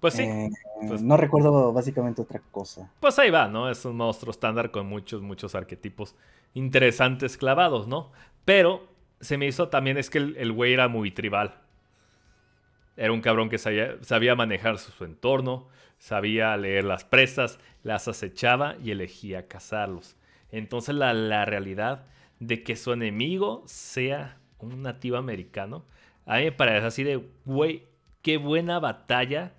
pues 0.00 0.14
sí. 0.14 0.22
Eh, 0.22 0.50
pues 0.86 1.02
no 1.02 1.16
recuerdo 1.16 1.72
básicamente 1.72 2.22
otra 2.22 2.40
cosa. 2.52 2.92
Pues 3.00 3.18
ahí 3.18 3.30
va, 3.30 3.48
¿no? 3.48 3.68
Es 3.68 3.84
un 3.84 3.96
monstruo 3.96 4.30
estándar 4.30 4.70
con 4.70 4.86
muchos, 4.86 5.22
muchos 5.22 5.54
arquetipos 5.56 6.14
interesantes 6.52 7.36
clavados, 7.36 7.88
¿no? 7.88 8.12
Pero 8.44 8.93
se 9.20 9.38
me 9.38 9.46
hizo 9.46 9.68
también 9.68 9.96
es 9.96 10.10
que 10.10 10.18
el 10.18 10.52
güey 10.52 10.72
era 10.72 10.88
muy 10.88 11.10
tribal. 11.10 11.60
Era 12.96 13.12
un 13.12 13.20
cabrón 13.20 13.48
que 13.48 13.58
sabía, 13.58 13.96
sabía 14.02 14.36
manejar 14.36 14.78
su 14.78 15.04
entorno, 15.04 15.68
sabía 15.98 16.56
leer 16.56 16.84
las 16.84 17.04
presas, 17.04 17.58
las 17.82 18.08
acechaba 18.08 18.76
y 18.82 18.90
elegía 18.90 19.48
cazarlos. 19.48 20.16
Entonces 20.50 20.94
la, 20.94 21.44
realidad 21.44 22.06
de 22.38 22.62
que 22.62 22.76
su 22.76 22.92
enemigo 22.92 23.62
sea 23.66 24.38
un 24.58 24.82
nativo 24.82 25.16
americano, 25.16 25.84
a 26.26 26.36
mí 26.36 26.44
me 26.44 26.52
parece 26.52 26.86
así 26.86 27.02
de, 27.02 27.26
güey, 27.44 27.82
qué 28.22 28.36
buena 28.36 28.78
batalla 28.78 29.52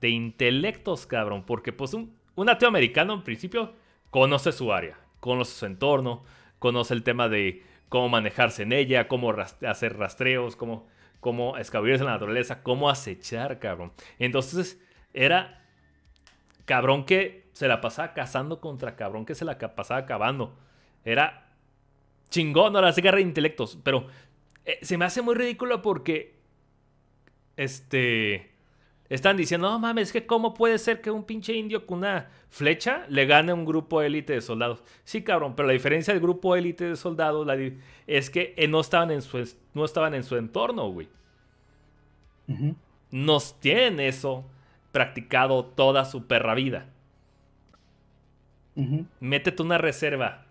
de 0.00 0.10
intelectos, 0.10 1.06
cabrón. 1.06 1.44
Porque 1.44 1.72
pues 1.72 1.94
un, 1.94 2.14
nativo 2.36 2.68
americano 2.68 3.14
en 3.14 3.22
principio 3.22 3.72
conoce 4.10 4.52
su 4.52 4.72
área, 4.72 4.98
conoce 5.18 5.58
su 5.58 5.66
entorno, 5.66 6.24
conoce 6.58 6.94
el 6.94 7.02
tema 7.02 7.28
de 7.28 7.64
cómo 7.88 8.08
manejarse 8.08 8.62
en 8.62 8.72
ella, 8.72 9.08
cómo 9.08 9.30
hacer 9.30 9.96
rastreos, 9.96 10.56
cómo, 10.56 10.86
cómo 11.20 11.56
escabullirse 11.56 12.02
en 12.02 12.06
la 12.06 12.12
naturaleza, 12.12 12.62
cómo 12.62 12.90
acechar, 12.90 13.58
cabrón. 13.58 13.92
Entonces 14.18 14.80
era 15.14 15.64
cabrón 16.64 17.04
que 17.04 17.48
se 17.52 17.66
la 17.66 17.80
pasaba 17.80 18.12
cazando 18.12 18.60
contra 18.60 18.94
cabrón 18.94 19.24
que 19.26 19.34
se 19.34 19.44
la 19.44 19.58
pasaba 19.58 20.00
acabando. 20.00 20.58
Era 21.04 21.48
chingón, 22.28 22.72
no 22.72 22.80
la 22.80 22.92
guerra 22.92 23.16
de 23.16 23.22
intelectos. 23.22 23.78
Pero 23.82 24.06
eh, 24.64 24.78
se 24.82 24.98
me 24.98 25.04
hace 25.04 25.22
muy 25.22 25.34
ridículo 25.34 25.82
porque. 25.82 26.38
Este. 27.56 28.54
Están 29.08 29.38
diciendo, 29.38 29.70
no 29.70 29.78
mames, 29.78 30.08
es 30.08 30.12
que 30.12 30.26
cómo 30.26 30.52
puede 30.52 30.76
ser 30.78 31.00
que 31.00 31.10
un 31.10 31.24
pinche 31.24 31.54
indio 31.54 31.86
con 31.86 31.98
una 31.98 32.28
flecha 32.50 33.06
le 33.08 33.24
gane 33.24 33.52
a 33.52 33.54
un 33.54 33.64
grupo 33.64 34.02
élite 34.02 34.34
de 34.34 34.42
soldados. 34.42 34.82
Sí, 35.04 35.22
cabrón, 35.22 35.54
pero 35.56 35.66
la 35.66 35.72
diferencia 35.72 36.12
del 36.12 36.22
grupo 36.22 36.54
élite 36.56 36.84
de 36.84 36.96
soldados 36.96 37.48
es 38.06 38.28
que 38.28 38.52
eh, 38.56 38.68
no, 38.68 38.80
estaban 38.80 39.10
en 39.10 39.22
su, 39.22 39.48
no 39.72 39.84
estaban 39.86 40.14
en 40.14 40.24
su 40.24 40.36
entorno, 40.36 40.90
güey. 40.90 41.08
Nos 43.10 43.58
tienen 43.60 44.00
eso 44.00 44.44
practicado 44.92 45.64
toda 45.64 46.04
su 46.04 46.26
perra 46.26 46.54
vida. 46.54 46.86
métete 49.20 49.62
una 49.62 49.78
reserva 49.78 50.46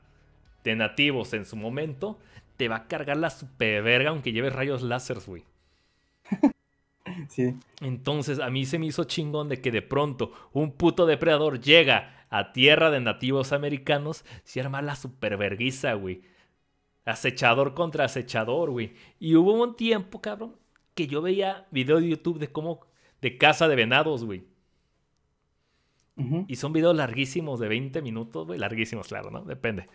de 0.63 0.75
nativos 0.75 1.34
en 1.34 1.45
su 1.45 1.55
momento, 1.55 2.19
te 2.57 2.67
va 2.67 2.77
a 2.77 2.88
cargar 2.88 3.17
la 3.17 3.29
super 3.29 3.84
verga 3.84 4.09
aunque 4.09 4.31
lleves 4.31 4.53
rayos 4.53 4.81
láser, 4.81 5.19
güey. 5.25 5.43
sí. 7.29 7.55
Entonces 7.81 8.39
a 8.39 8.49
mí 8.49 8.65
se 8.65 8.79
me 8.79 8.88
hizo 8.88 9.03
chingón 9.03 9.49
de 9.49 9.61
que 9.61 9.71
de 9.71 9.81
pronto 9.81 10.31
un 10.53 10.71
puto 10.71 11.05
depredador 11.05 11.59
llega 11.59 12.25
a 12.29 12.51
tierra 12.51 12.91
de 12.91 12.99
nativos 12.99 13.53
americanos, 13.53 14.25
se 14.43 14.59
arma 14.59 14.81
la 14.81 14.95
superverguiza, 14.95 15.93
güey. 15.93 16.21
Acechador 17.05 17.73
contra 17.73 18.05
acechador, 18.05 18.69
güey. 18.71 18.93
Y 19.19 19.35
hubo 19.35 19.53
un 19.53 19.75
tiempo, 19.75 20.21
cabrón, 20.21 20.55
que 20.93 21.07
yo 21.07 21.21
veía 21.21 21.67
videos 21.71 22.01
de 22.01 22.09
YouTube 22.09 22.39
de 22.39 22.51
cómo. 22.51 22.81
de 23.21 23.38
caza 23.38 23.67
de 23.67 23.75
venados, 23.75 24.25
güey. 24.25 24.43
Y 26.47 26.55
son 26.55 26.73
videos 26.73 26.95
larguísimos 26.95 27.59
de 27.59 27.67
20 27.67 28.01
minutos, 28.01 28.47
güey. 28.47 28.57
Larguísimos, 28.57 29.07
claro, 29.07 29.29
¿no? 29.29 29.41
Depende. 29.43 29.88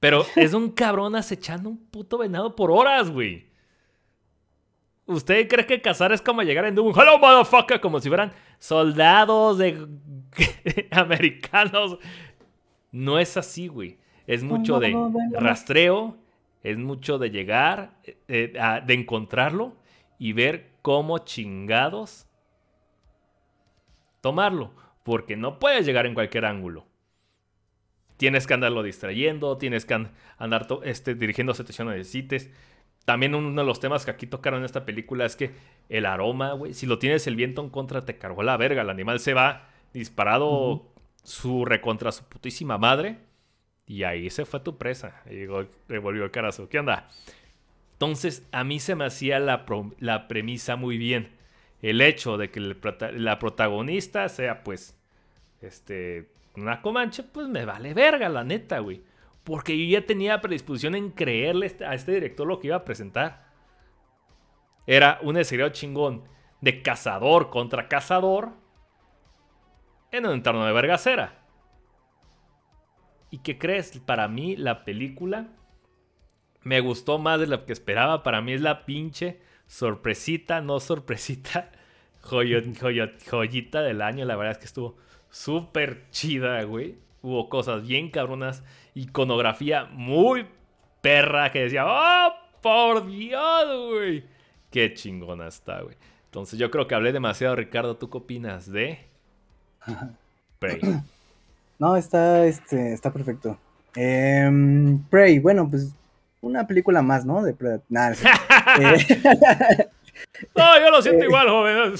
Pero 0.00 0.24
es 0.34 0.52
un 0.52 0.70
cabrón 0.70 1.14
acechando 1.14 1.68
un 1.68 1.78
puto 1.78 2.18
venado 2.18 2.56
por 2.56 2.72
horas, 2.72 3.10
güey. 3.10 3.49
¿Usted 5.10 5.48
cree 5.48 5.66
que 5.66 5.82
cazar 5.82 6.12
es 6.12 6.22
como 6.22 6.42
llegar 6.42 6.64
en 6.66 6.78
un 6.78 6.92
hello 6.94 7.18
motherfucker? 7.18 7.80
Como 7.80 7.98
si 7.98 8.08
fueran 8.08 8.32
soldados 8.60 9.58
de 9.58 9.88
americanos. 10.92 11.98
No 12.92 13.18
es 13.18 13.36
así, 13.36 13.66
güey. 13.66 13.98
Es 14.28 14.44
mucho 14.44 14.78
de 14.78 14.94
rastreo, 15.32 16.16
es 16.62 16.78
mucho 16.78 17.18
de 17.18 17.30
llegar, 17.30 17.98
eh, 18.04 18.18
eh, 18.28 18.80
de 18.86 18.94
encontrarlo 18.94 19.74
y 20.16 20.32
ver 20.32 20.70
cómo 20.80 21.18
chingados 21.18 22.28
tomarlo. 24.20 24.70
Porque 25.02 25.36
no 25.36 25.58
puedes 25.58 25.84
llegar 25.86 26.06
en 26.06 26.14
cualquier 26.14 26.44
ángulo. 26.44 26.86
Tienes 28.16 28.46
que 28.46 28.54
andarlo 28.54 28.84
distrayendo, 28.84 29.58
tienes 29.58 29.84
que 29.84 30.06
andar 30.38 30.68
este, 30.84 31.16
dirigiendo 31.16 31.52
atención 31.52 31.88
a 31.88 31.96
necesites. 31.96 32.48
También 33.04 33.34
uno 33.34 33.60
de 33.60 33.66
los 33.66 33.80
temas 33.80 34.04
que 34.04 34.10
aquí 34.10 34.26
tocaron 34.26 34.60
en 34.60 34.66
esta 34.66 34.84
película 34.84 35.24
es 35.24 35.36
que 35.36 35.50
el 35.88 36.06
aroma, 36.06 36.52
güey, 36.52 36.74
si 36.74 36.86
lo 36.86 36.98
tienes 36.98 37.26
el 37.26 37.36
viento 37.36 37.62
en 37.62 37.70
contra, 37.70 38.04
te 38.04 38.18
cargó 38.18 38.42
la 38.42 38.56
verga. 38.56 38.82
El 38.82 38.90
animal 38.90 39.20
se 39.20 39.34
va 39.34 39.68
disparado 39.92 40.86
su 41.22 41.64
recontra 41.64 42.12
su 42.12 42.24
putísima 42.24 42.78
madre. 42.78 43.18
Y 43.86 44.04
ahí 44.04 44.30
se 44.30 44.44
fue 44.44 44.60
tu 44.60 44.78
presa. 44.78 45.22
Y 45.28 45.34
llegó, 45.34 45.66
volvió 45.88 46.24
el 46.24 46.30
carazo. 46.30 46.68
¿Qué 46.68 46.78
onda? 46.78 47.08
Entonces, 47.94 48.46
a 48.52 48.62
mí 48.64 48.78
se 48.78 48.94
me 48.94 49.04
hacía 49.04 49.40
la, 49.40 49.66
la 49.98 50.28
premisa 50.28 50.76
muy 50.76 50.96
bien. 50.96 51.32
El 51.82 52.00
hecho 52.00 52.36
de 52.36 52.50
que 52.50 52.60
la 52.60 53.38
protagonista 53.38 54.28
sea, 54.28 54.62
pues, 54.62 54.96
este, 55.60 56.30
una 56.56 56.80
comanche, 56.82 57.24
pues 57.24 57.48
me 57.48 57.64
vale 57.64 57.92
verga, 57.92 58.28
la 58.28 58.44
neta, 58.44 58.78
güey. 58.78 59.02
Porque 59.44 59.76
yo 59.76 59.98
ya 59.98 60.06
tenía 60.06 60.40
predisposición 60.40 60.94
en 60.94 61.10
creerle 61.10 61.66
este, 61.66 61.84
a 61.84 61.94
este 61.94 62.12
director 62.12 62.46
lo 62.46 62.60
que 62.60 62.68
iba 62.68 62.76
a 62.76 62.84
presentar. 62.84 63.50
Era 64.86 65.18
un 65.22 65.36
escenario 65.36 65.72
chingón 65.72 66.24
de 66.60 66.82
cazador 66.82 67.50
contra 67.50 67.88
cazador 67.88 68.52
en 70.10 70.26
un 70.26 70.32
entorno 70.32 70.66
de 70.66 70.72
vergacera. 70.72 71.40
¿Y 73.30 73.38
qué 73.38 73.58
crees? 73.58 73.98
Para 74.00 74.28
mí 74.28 74.56
la 74.56 74.84
película 74.84 75.48
me 76.62 76.80
gustó 76.80 77.18
más 77.18 77.40
de 77.40 77.46
lo 77.46 77.64
que 77.64 77.72
esperaba. 77.72 78.22
Para 78.22 78.40
mí 78.40 78.52
es 78.52 78.60
la 78.60 78.84
pinche 78.84 79.40
sorpresita, 79.66 80.60
no 80.60 80.80
sorpresita, 80.80 81.70
joyita 82.22 83.82
del 83.82 84.02
año. 84.02 84.24
La 84.24 84.36
verdad 84.36 84.52
es 84.52 84.58
que 84.58 84.66
estuvo 84.66 84.96
súper 85.30 86.10
chida, 86.10 86.62
güey. 86.64 86.98
Hubo 87.22 87.48
cosas 87.48 87.86
bien 87.86 88.10
cabronas. 88.10 88.64
Iconografía 88.94 89.84
muy 89.84 90.46
perra 91.00 91.50
que 91.50 91.62
decía, 91.62 91.84
¡Oh, 91.86 92.32
por 92.60 93.06
Dios, 93.06 93.90
güey! 93.90 94.24
Qué 94.70 94.94
chingona 94.94 95.48
está, 95.48 95.80
güey. 95.82 95.96
Entonces 96.26 96.58
yo 96.58 96.70
creo 96.70 96.86
que 96.86 96.94
hablé 96.94 97.12
demasiado, 97.12 97.56
Ricardo. 97.56 97.96
¿Tú 97.96 98.08
qué 98.08 98.18
opinas 98.18 98.70
de 98.70 98.98
Prey? 100.58 100.80
No, 101.80 101.96
está, 101.96 102.44
este, 102.44 102.92
está 102.92 103.10
perfecto. 103.10 103.58
Em, 103.96 105.02
Prey, 105.04 105.38
bueno, 105.38 105.66
pues 105.70 105.94
una 106.42 106.66
película 106.66 107.00
más, 107.00 107.24
¿no? 107.24 107.42
De 107.42 107.56
Nada, 107.88 108.14
eh, 108.78 108.98
no, 110.54 110.78
yo 110.78 110.90
lo 110.90 111.00
siento 111.00 111.24
eh, 111.24 111.26
igual, 111.26 111.48
joven. 111.48 111.94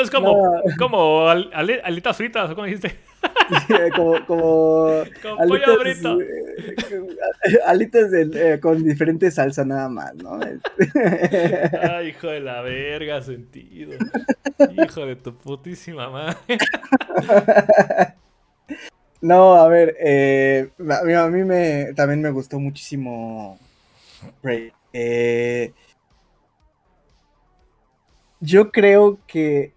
Es 0.00 0.10
como, 0.10 0.62
como 0.78 1.28
alitas 1.28 2.16
fritas, 2.16 2.48
¿cómo 2.54 2.64
dijiste? 2.64 2.98
como, 3.96 4.26
como, 4.26 5.04
alitas, 5.38 5.78
eh, 5.84 7.58
alitas 7.66 8.12
eh, 8.12 8.58
con 8.60 8.82
diferente 8.82 9.30
salsa 9.30 9.64
nada 9.64 9.88
más, 9.88 10.14
¿no? 10.14 10.40
Ay, 10.40 12.08
hijo 12.08 12.28
de 12.28 12.40
la 12.40 12.62
verga, 12.62 13.22
sentido. 13.22 13.92
Hijo 14.76 15.06
de 15.06 15.16
tu 15.16 15.36
putísima 15.36 16.10
madre. 16.10 16.36
No, 19.24 19.54
a 19.54 19.68
ver, 19.68 19.96
eh, 20.00 20.68
a, 20.78 21.28
mí 21.28 21.44
me, 21.44 21.94
también 21.94 22.20
me 22.20 22.30
gustó 22.30 22.60
muchísimo 22.60 23.58
Eh, 24.92 25.72
yo 28.40 28.70
creo 28.70 29.18
que. 29.26 29.73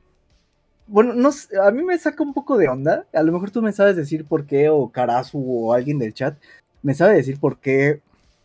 Bueno, 0.88 1.14
no, 1.14 1.30
a 1.62 1.72
mí 1.72 1.84
me 1.84 1.98
saca 1.98 2.24
un 2.24 2.34
poco 2.34 2.58
de 2.58 2.70
onda. 2.70 3.06
A 3.14 3.24
lo 3.24 3.32
mejor 3.34 3.52
tú 3.52 3.62
me 3.62 3.74
sabes 3.74 3.96
decir 3.96 4.26
por 4.26 4.46
qué, 4.46 4.70
o 4.70 4.90
Karasu, 4.90 5.44
o 5.46 5.74
alguien 5.74 6.00
del 6.00 6.14
chat, 6.14 6.38
me 6.82 6.94
sabe 6.94 7.16
decir 7.16 7.40
por 7.40 7.60
qué 7.60 8.02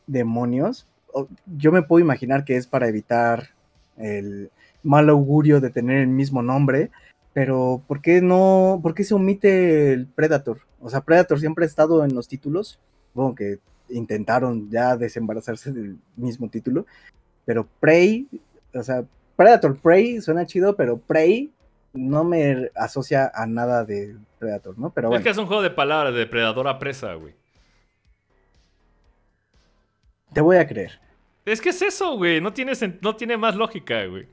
demonios. 0.07 0.87
Yo 1.57 1.73
me 1.73 1.83
puedo 1.83 2.03
imaginar 2.03 2.45
que 2.45 2.57
es 2.57 2.67
para 2.67 2.89
evitar 2.89 3.51
el 3.97 4.51
mal 4.83 5.09
augurio 5.09 5.61
de 5.61 5.71
tener 5.71 6.01
el 6.01 6.09
mismo 6.09 6.43
nombre, 6.43 6.91
pero 7.33 7.83
¿por 7.87 8.01
qué 8.01 8.21
no? 8.21 8.81
¿Por 8.83 8.95
qué 8.95 9.05
se 9.05 9.15
omite 9.15 9.93
el 9.93 10.07
Predator? 10.07 10.61
O 10.81 10.91
sea, 10.91 11.03
Predator 11.03 11.39
siempre 11.39 11.65
ha 11.65 11.69
estado 11.69 12.05
en 12.05 12.15
los 12.15 12.29
títulos. 12.29 12.81
Bueno, 13.15 13.35
que 13.35 13.59
intentaron 13.89 14.71
ya 14.71 14.97
desembarazarse 14.97 15.71
del 15.71 15.99
mismo 16.17 16.49
título, 16.49 16.87
pero 17.45 17.69
Prey, 17.79 18.27
o 18.75 18.83
sea, 18.83 19.05
Predator 19.37 19.77
Prey 19.77 20.21
suena 20.21 20.47
chido, 20.47 20.77
pero 20.77 20.99
Prey 20.99 21.51
no 21.93 22.25
me 22.25 22.71
asocia 22.75 23.31
a 23.35 23.47
nada 23.47 23.85
de 23.85 24.17
Predator, 24.39 24.79
¿no? 24.79 24.91
Pero 24.91 25.15
Es 25.15 25.23
que 25.23 25.31
es 25.31 25.39
un 25.39 25.47
juego 25.47 25.63
de 25.63 25.71
palabras, 25.71 26.13
de 26.13 26.21
depredador 26.21 26.67
a 26.69 26.79
presa, 26.79 27.15
güey. 27.15 27.35
Te 30.33 30.41
voy 30.41 30.57
a 30.57 30.67
creer. 30.67 30.99
Es 31.45 31.61
que 31.61 31.71
es 31.71 31.83
eso, 31.83 32.17
güey. 32.17 32.41
No 32.41 32.53
tiene, 32.53 32.73
no 33.01 33.17
tiene 33.17 33.37
más 33.37 33.55
lógica, 33.55 34.05
güey. 34.07 34.27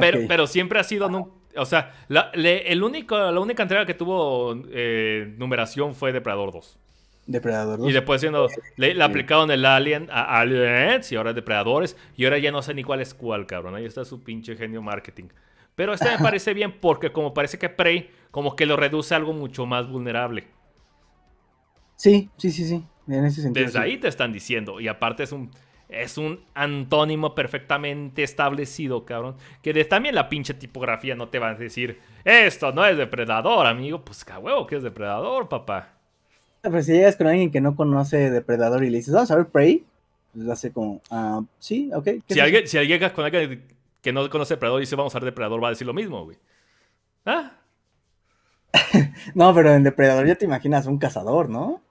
Pero, 0.00 0.20
pero 0.28 0.46
siempre 0.46 0.78
ha 0.78 0.84
sido. 0.84 1.32
o 1.56 1.66
sea, 1.66 1.94
la, 2.08 2.30
el 2.32 2.82
único, 2.82 3.16
la 3.16 3.40
única 3.40 3.62
entrega 3.62 3.84
que 3.84 3.94
tuvo 3.94 4.56
eh, 4.70 5.34
numeración 5.36 5.94
fue 5.94 6.12
Depredador 6.12 6.52
2. 6.52 6.78
Depredador 7.26 7.78
2. 7.80 7.90
Y 7.90 7.92
después 7.92 8.20
siendo, 8.20 8.48
le, 8.76 9.02
aplicaron 9.02 9.50
el 9.50 9.66
Alien 9.66 10.08
a 10.10 10.38
Aliens 10.40 11.10
y 11.12 11.16
ahora 11.16 11.32
Depredadores. 11.32 11.96
Y 12.16 12.24
ahora 12.24 12.38
ya 12.38 12.52
no 12.52 12.62
sé 12.62 12.72
ni 12.72 12.84
cuál 12.84 13.00
es 13.00 13.12
cuál, 13.12 13.46
cabrón. 13.46 13.74
Ahí 13.74 13.84
está 13.84 14.04
su 14.04 14.22
pinche 14.22 14.56
genio 14.56 14.80
marketing. 14.80 15.28
Pero 15.78 15.94
este 15.94 16.10
me 16.10 16.18
parece 16.18 16.54
bien 16.54 16.80
porque 16.80 17.12
como 17.12 17.32
parece 17.32 17.56
que 17.56 17.68
Prey 17.68 18.10
como 18.32 18.56
que 18.56 18.66
lo 18.66 18.76
reduce 18.76 19.14
a 19.14 19.16
algo 19.16 19.32
mucho 19.32 19.64
más 19.64 19.88
vulnerable. 19.88 20.48
Sí, 21.94 22.28
sí, 22.36 22.50
sí, 22.50 22.64
sí. 22.64 22.84
En 23.06 23.24
ese 23.24 23.42
sentido. 23.42 23.64
Desde 23.64 23.78
ahí 23.78 23.96
te 23.96 24.08
están 24.08 24.32
diciendo. 24.32 24.80
Y 24.80 24.88
aparte 24.88 25.22
es 25.22 25.30
un, 25.30 25.52
es 25.88 26.18
un 26.18 26.40
antónimo 26.54 27.32
perfectamente 27.32 28.24
establecido, 28.24 29.04
cabrón. 29.04 29.36
Que 29.62 29.72
de, 29.72 29.84
también 29.84 30.16
la 30.16 30.28
pinche 30.28 30.52
tipografía 30.52 31.14
no 31.14 31.28
te 31.28 31.38
va 31.38 31.50
a 31.50 31.54
decir, 31.54 32.00
esto 32.24 32.72
no 32.72 32.84
es 32.84 32.98
depredador, 32.98 33.64
amigo. 33.68 34.04
Pues 34.04 34.26
huevo 34.42 34.66
que 34.66 34.74
es 34.74 34.82
depredador, 34.82 35.48
papá. 35.48 35.94
Pero 36.60 36.82
si 36.82 36.90
llegas 36.90 37.14
con 37.14 37.28
alguien 37.28 37.52
que 37.52 37.60
no 37.60 37.76
conoce 37.76 38.32
Depredador 38.32 38.82
y 38.82 38.90
le 38.90 38.96
dices, 38.96 39.14
vamos 39.14 39.30
a 39.30 39.36
ver 39.36 39.46
Prey, 39.46 39.84
pues 40.34 40.48
hace 40.48 40.72
como, 40.72 41.00
ah, 41.08 41.40
sí, 41.60 41.88
ok. 41.94 42.08
Si, 42.28 42.40
alguien, 42.40 42.66
si 42.66 42.78
llegas 42.84 43.12
con 43.12 43.24
alguien 43.24 43.77
que 44.02 44.12
no 44.12 44.28
conoce 44.30 44.54
Depredador 44.54 44.80
y 44.80 44.84
dice, 44.84 44.96
vamos 44.96 45.14
a 45.14 45.18
ver 45.18 45.26
Depredador, 45.26 45.62
va 45.62 45.68
a 45.68 45.70
decir 45.70 45.86
lo 45.86 45.94
mismo, 45.94 46.24
güey. 46.24 46.38
¿Ah? 47.26 47.52
no, 49.34 49.54
pero 49.54 49.74
en 49.74 49.82
Depredador 49.82 50.26
ya 50.26 50.34
te 50.34 50.44
imaginas 50.44 50.86
un 50.86 50.98
cazador, 50.98 51.48
¿no? 51.48 51.82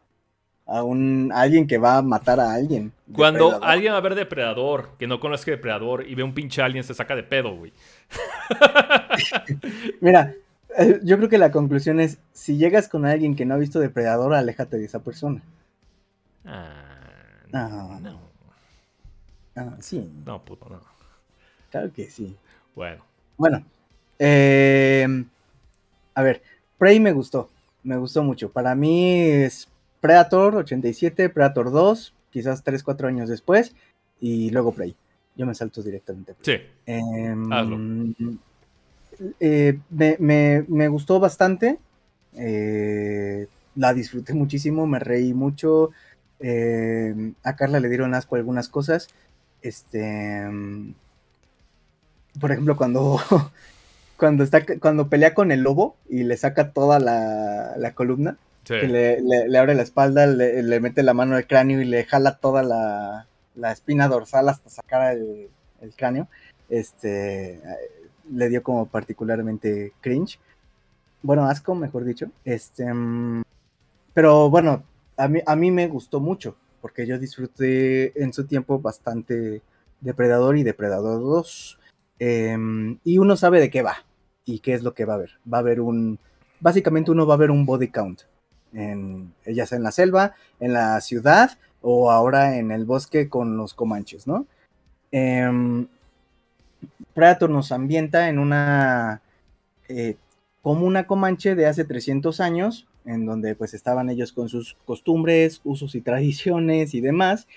A 0.66 0.84
un 0.84 1.32
alguien 1.34 1.66
que 1.66 1.78
va 1.78 1.98
a 1.98 2.02
matar 2.02 2.40
a 2.40 2.54
alguien. 2.54 2.92
Cuando 3.14 3.64
alguien 3.64 3.94
va 3.94 3.98
a 3.98 4.02
ver 4.02 4.16
Depredador, 4.16 4.90
que 5.00 5.08
no 5.08 5.20
conoce 5.20 5.52
Depredador 5.52 6.08
y 6.08 6.16
ve 6.16 6.24
un 6.24 6.34
pinche 6.34 6.62
alien, 6.62 6.84
se 6.84 6.94
saca 6.94 7.16
de 7.16 7.24
pedo, 7.24 7.56
güey. 7.56 7.72
Mira, 10.02 10.34
eh, 10.78 11.00
yo 11.04 11.18
creo 11.18 11.30
que 11.30 11.38
la 11.38 11.52
conclusión 11.52 12.00
es, 12.00 12.18
si 12.34 12.58
llegas 12.58 12.90
con 12.90 13.06
alguien 13.06 13.36
que 13.36 13.46
no 13.46 13.54
ha 13.54 13.58
visto 13.58 13.80
Depredador, 13.80 14.34
aléjate 14.34 14.78
de 14.78 14.86
esa 14.86 15.00
persona. 15.00 15.42
Ah, 16.46 16.84
ah. 17.54 18.00
no. 18.02 18.20
Ah, 19.56 19.78
sí. 19.80 20.12
No, 20.26 20.44
puto, 20.44 20.68
no. 20.70 20.97
Claro 21.72 21.92
que 21.92 22.10
sí. 22.10 22.36
Bueno. 22.76 23.04
Bueno. 23.38 23.64
Eh, 24.20 25.08
a 26.14 26.24
ver, 26.24 26.42
Prey 26.78 27.00
me 27.00 27.12
gustó. 27.12 27.50
Me 27.84 27.98
gustó 27.98 28.24
mucho. 28.24 28.52
Para 28.52 28.76
mí 28.76 29.20
es 29.20 29.68
Predator 30.02 30.56
87, 30.56 31.30
Predator 31.30 31.72
2, 31.72 32.14
quizás 32.32 32.64
3, 32.64 32.84
4 32.84 33.08
años 33.08 33.30
después, 33.30 33.76
y 34.20 34.50
luego 34.52 34.72
Prey. 34.72 34.96
Yo 35.36 35.46
me 35.46 35.54
salto 35.54 35.84
directamente. 35.84 36.36
Sí. 36.42 36.54
Em, 36.86 38.16
eh, 39.40 39.80
me, 40.68 40.88
gustó 40.88 41.20
bastante. 41.20 41.78
Eh, 42.34 43.48
la 43.76 43.94
disfruté 43.94 44.34
muchísimo, 44.34 44.88
me 44.88 45.00
reí 45.00 45.34
mucho. 45.34 45.92
Em, 46.40 47.36
a 47.44 47.56
Carla 47.56 47.80
le 47.80 47.90
dieron 47.90 48.16
asco 48.16 48.36
algunas 48.36 48.70
cosas. 48.70 49.10
Este. 49.62 50.46
Por 52.40 52.52
ejemplo, 52.52 52.76
cuando. 52.76 53.20
Cuando 54.18 54.44
está. 54.44 54.66
Cuando 54.80 55.10
pelea 55.10 55.36
con 55.36 55.52
el 55.52 55.62
lobo 55.62 55.96
y 56.10 56.24
le 56.24 56.38
saca 56.38 56.72
toda 56.72 57.00
la, 57.00 57.92
columna. 57.94 58.38
Que 58.64 58.88
le, 58.88 59.58
abre 59.58 59.76
la 59.76 59.84
espalda, 59.84 60.26
le, 60.26 60.80
mete 60.80 61.04
la 61.04 61.14
mano 61.14 61.36
al 61.36 61.48
cráneo 61.48 61.80
y 61.82 61.86
le 61.86 62.04
jala 62.04 62.38
toda 62.38 62.64
la, 62.64 63.28
la 63.56 63.72
espina 63.72 64.10
dorsal 64.10 64.50
hasta 64.50 64.70
sacar 64.70 65.14
el, 65.14 65.50
el 65.82 65.94
cráneo. 65.96 66.28
Este. 66.70 67.62
Le 68.32 68.50
dio 68.50 68.64
como 68.64 68.88
particularmente 68.88 69.94
cringe. 70.02 70.40
Bueno, 71.22 71.46
asco, 71.46 71.76
mejor 71.76 72.04
dicho. 72.04 72.32
Este. 72.44 72.86
Pero 74.14 74.50
bueno, 74.50 74.84
a 75.16 75.28
mí, 75.28 75.42
a 75.46 75.56
mí 75.56 75.70
me 75.70 75.88
gustó 75.88 76.20
mucho, 76.20 76.56
porque 76.82 77.06
yo 77.06 77.20
disfruté 77.20 78.20
en 78.22 78.34
su 78.34 78.48
tiempo 78.48 78.80
bastante 78.80 79.62
Depredador 80.02 80.58
y 80.58 80.64
Depredador 80.64 81.22
2. 81.22 81.80
Em, 82.20 83.00
y 83.04 83.18
uno 83.18 83.38
sabe 83.38 83.60
de 83.60 83.70
qué 83.70 83.82
va 83.82 84.06
y 84.46 84.60
qué 84.60 84.74
es 84.74 84.84
lo 84.84 84.94
que 84.94 85.06
va 85.06 85.14
a 85.14 85.16
haber. 85.18 85.32
Va 85.52 85.58
a 85.58 85.62
haber 85.62 85.82
un. 85.82 86.20
Básicamente, 86.60 87.12
uno 87.12 87.28
va 87.28 87.36
a 87.36 87.38
ver 87.38 87.52
un 87.52 87.66
body 87.66 87.90
count. 87.90 88.22
En, 88.74 89.34
ya 89.46 89.66
sea 89.66 89.78
en 89.78 89.84
la 89.84 89.92
selva, 89.92 90.36
en 90.60 90.74
la 90.74 91.00
ciudad 91.02 91.58
o 91.82 92.12
ahora 92.12 92.58
en 92.58 92.72
el 92.72 92.86
bosque 92.86 93.30
con 93.30 93.58
los 93.58 93.74
comanches, 93.74 94.28
¿no? 94.28 94.46
Em, 95.12 95.88
Predator 97.14 97.50
nos 97.50 97.72
ambienta 97.72 98.30
en 98.30 98.40
una. 98.40 99.22
Eh, 99.90 100.18
como 100.62 100.86
una 100.86 101.08
comanche 101.08 101.56
de 101.56 101.66
hace 101.66 101.86
300 101.86 102.42
años, 102.42 102.88
en 103.06 103.26
donde 103.26 103.56
pues 103.56 103.74
estaban 103.74 104.10
ellos 104.10 104.34
con 104.34 104.50
sus 104.50 104.76
costumbres, 104.86 105.62
usos 105.64 105.96
y 105.96 106.02
tradiciones 106.02 106.94
y 106.94 107.00
demás, 107.00 107.48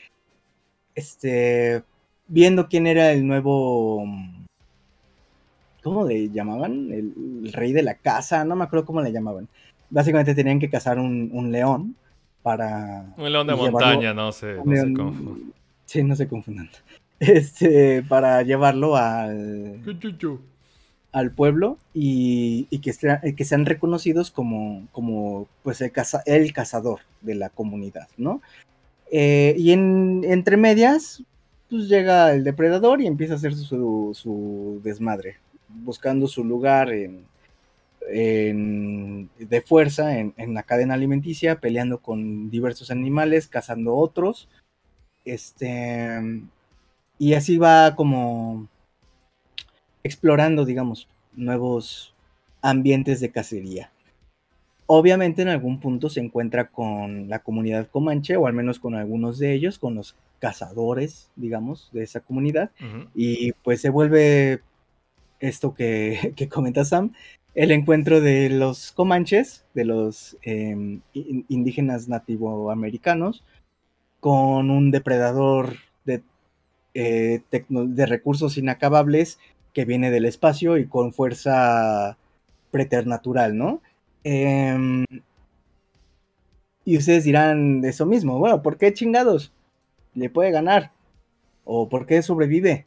este, 0.94 1.82
viendo 2.28 2.68
quién 2.68 2.86
era 2.86 3.12
el 3.12 3.26
nuevo, 3.26 4.04
¿cómo 5.82 6.06
le 6.06 6.30
llamaban? 6.30 6.90
El, 6.92 7.52
rey 7.52 7.72
de 7.72 7.82
la 7.82 7.94
casa, 7.94 8.44
no 8.44 8.56
me 8.56 8.64
acuerdo 8.64 8.86
cómo 8.86 9.02
le 9.02 9.12
llamaban. 9.12 9.48
Básicamente 9.90 10.34
tenían 10.34 10.60
que 10.60 10.70
cazar 10.70 10.98
un, 10.98 11.52
león 11.52 11.96
para... 12.42 13.12
Un 13.16 13.32
león 13.32 13.46
de 13.46 13.54
montaña, 13.54 14.14
no 14.14 14.32
sé, 14.32 14.56
no 14.64 14.76
se 14.76 14.92
confundan. 14.92 15.52
Sí, 15.84 16.02
no 16.02 16.16
se 16.16 16.28
confundan. 16.28 16.70
Este, 17.22 18.02
para 18.02 18.40
llevarlo 18.40 18.96
al 18.96 19.82
al 21.12 21.32
pueblo 21.32 21.78
y, 21.92 22.64
que, 22.78 23.34
que, 23.34 23.44
sean 23.44 23.66
reconocidos 23.66 24.30
como, 24.30 24.86
como 24.92 25.48
pues 25.62 25.80
el, 25.80 25.92
el, 26.26 26.52
cazador 26.52 27.00
de 27.20 27.34
la 27.34 27.50
comunidad, 27.50 28.08
¿no? 28.16 28.40
Eh, 29.10 29.54
y 29.58 29.72
en, 29.72 30.22
entre 30.24 30.56
medias, 30.56 31.22
pues 31.68 31.88
llega 31.88 32.32
el 32.32 32.44
depredador 32.44 33.00
y 33.00 33.06
empieza 33.06 33.34
a 33.34 33.36
hacer 33.36 33.54
su, 33.54 34.80
desmadre, 34.84 35.38
buscando 35.74 36.26
su 36.26 36.44
lugar 36.44 36.90
en, 36.92 37.28
de 39.38 39.62
fuerza 39.62 40.18
en, 40.18 40.34
en, 40.36 40.54
la 40.54 40.62
cadena 40.62 40.94
alimenticia, 40.94 41.60
peleando 41.60 41.98
con 41.98 42.50
diversos 42.50 42.90
animales, 42.90 43.46
cazando 43.48 43.94
otros, 43.94 44.48
este, 45.24 46.18
y 47.18 47.34
así 47.34 47.58
va 47.58 47.94
como 47.94 48.68
explorando, 50.02 50.64
digamos, 50.64 51.08
nuevos 51.34 52.14
ambientes 52.62 53.20
de 53.20 53.30
cacería. 53.30 53.92
Obviamente 54.86 55.42
en 55.42 55.48
algún 55.48 55.78
punto 55.78 56.08
se 56.08 56.20
encuentra 56.20 56.68
con 56.68 57.28
la 57.28 57.40
comunidad 57.40 57.88
comanche, 57.88 58.36
o 58.36 58.46
al 58.46 58.54
menos 58.54 58.80
con 58.80 58.94
algunos 58.94 59.38
de 59.38 59.52
ellos, 59.52 59.78
con 59.78 59.94
los 59.94 60.16
cazadores, 60.40 61.30
digamos, 61.36 61.90
de 61.92 62.02
esa 62.02 62.20
comunidad, 62.20 62.70
y 63.14 63.52
pues 63.52 63.80
se 63.82 63.90
vuelve 63.90 64.62
esto 65.40 65.74
que, 65.74 66.32
que, 66.36 66.48
comenta 66.48 66.84
Sam, 66.84 67.12
el 67.54 67.72
encuentro 67.72 68.20
de 68.20 68.48
los 68.50 68.92
comanches, 68.92 69.64
de 69.74 69.84
los 69.84 70.36
em, 70.42 71.00
indígenas 71.48 72.08
nativoamericanos, 72.08 73.44
con 74.20 74.70
un 74.70 74.90
depredador 74.90 75.76
de, 76.04 76.22
eh, 76.94 77.42
de 77.50 78.06
recursos 78.06 78.56
inacabables 78.58 79.38
que 79.72 79.84
viene 79.84 80.10
del 80.10 80.26
espacio 80.26 80.78
y 80.78 80.86
con 80.86 81.12
fuerza 81.12 82.18
preternatural, 82.70 83.56
¿no? 83.56 83.80
Em, 84.24 85.04
y 86.84 86.96
ustedes 86.96 87.24
dirán 87.24 87.84
eso 87.84 88.06
mismo, 88.06 88.38
bueno, 88.38 88.62
¿por 88.62 88.76
qué 88.76 88.92
chingados? 88.92 89.52
Le 90.14 90.30
puede 90.30 90.50
ganar. 90.50 90.92
¿O 91.64 91.88
por 91.88 92.06
qué 92.06 92.22
sobrevive? 92.22 92.86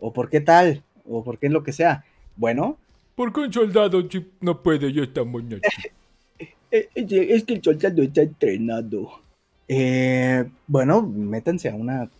¿O 0.00 0.12
por 0.12 0.30
qué 0.30 0.40
tal? 0.40 0.82
¿O 1.08 1.24
por 1.24 1.38
qué 1.38 1.48
lo 1.48 1.62
que 1.62 1.72
sea? 1.72 2.04
Bueno. 2.36 2.78
¿Por 3.14 3.32
qué 3.32 3.40
un 3.40 3.52
soldado 3.52 4.06
no 4.40 4.62
puede? 4.62 4.92
Yo 4.92 5.02
está 5.02 5.24
muy 5.24 5.42
eh, 6.70 6.88
eh, 6.94 7.26
Es 7.30 7.44
que 7.44 7.54
el 7.54 7.62
soldado 7.62 8.02
está 8.02 8.22
entrenado. 8.22 9.26
Eh, 9.68 10.44
bueno, 10.66 11.02
métanse 11.02 11.68
a 11.68 11.74
una 11.74 12.10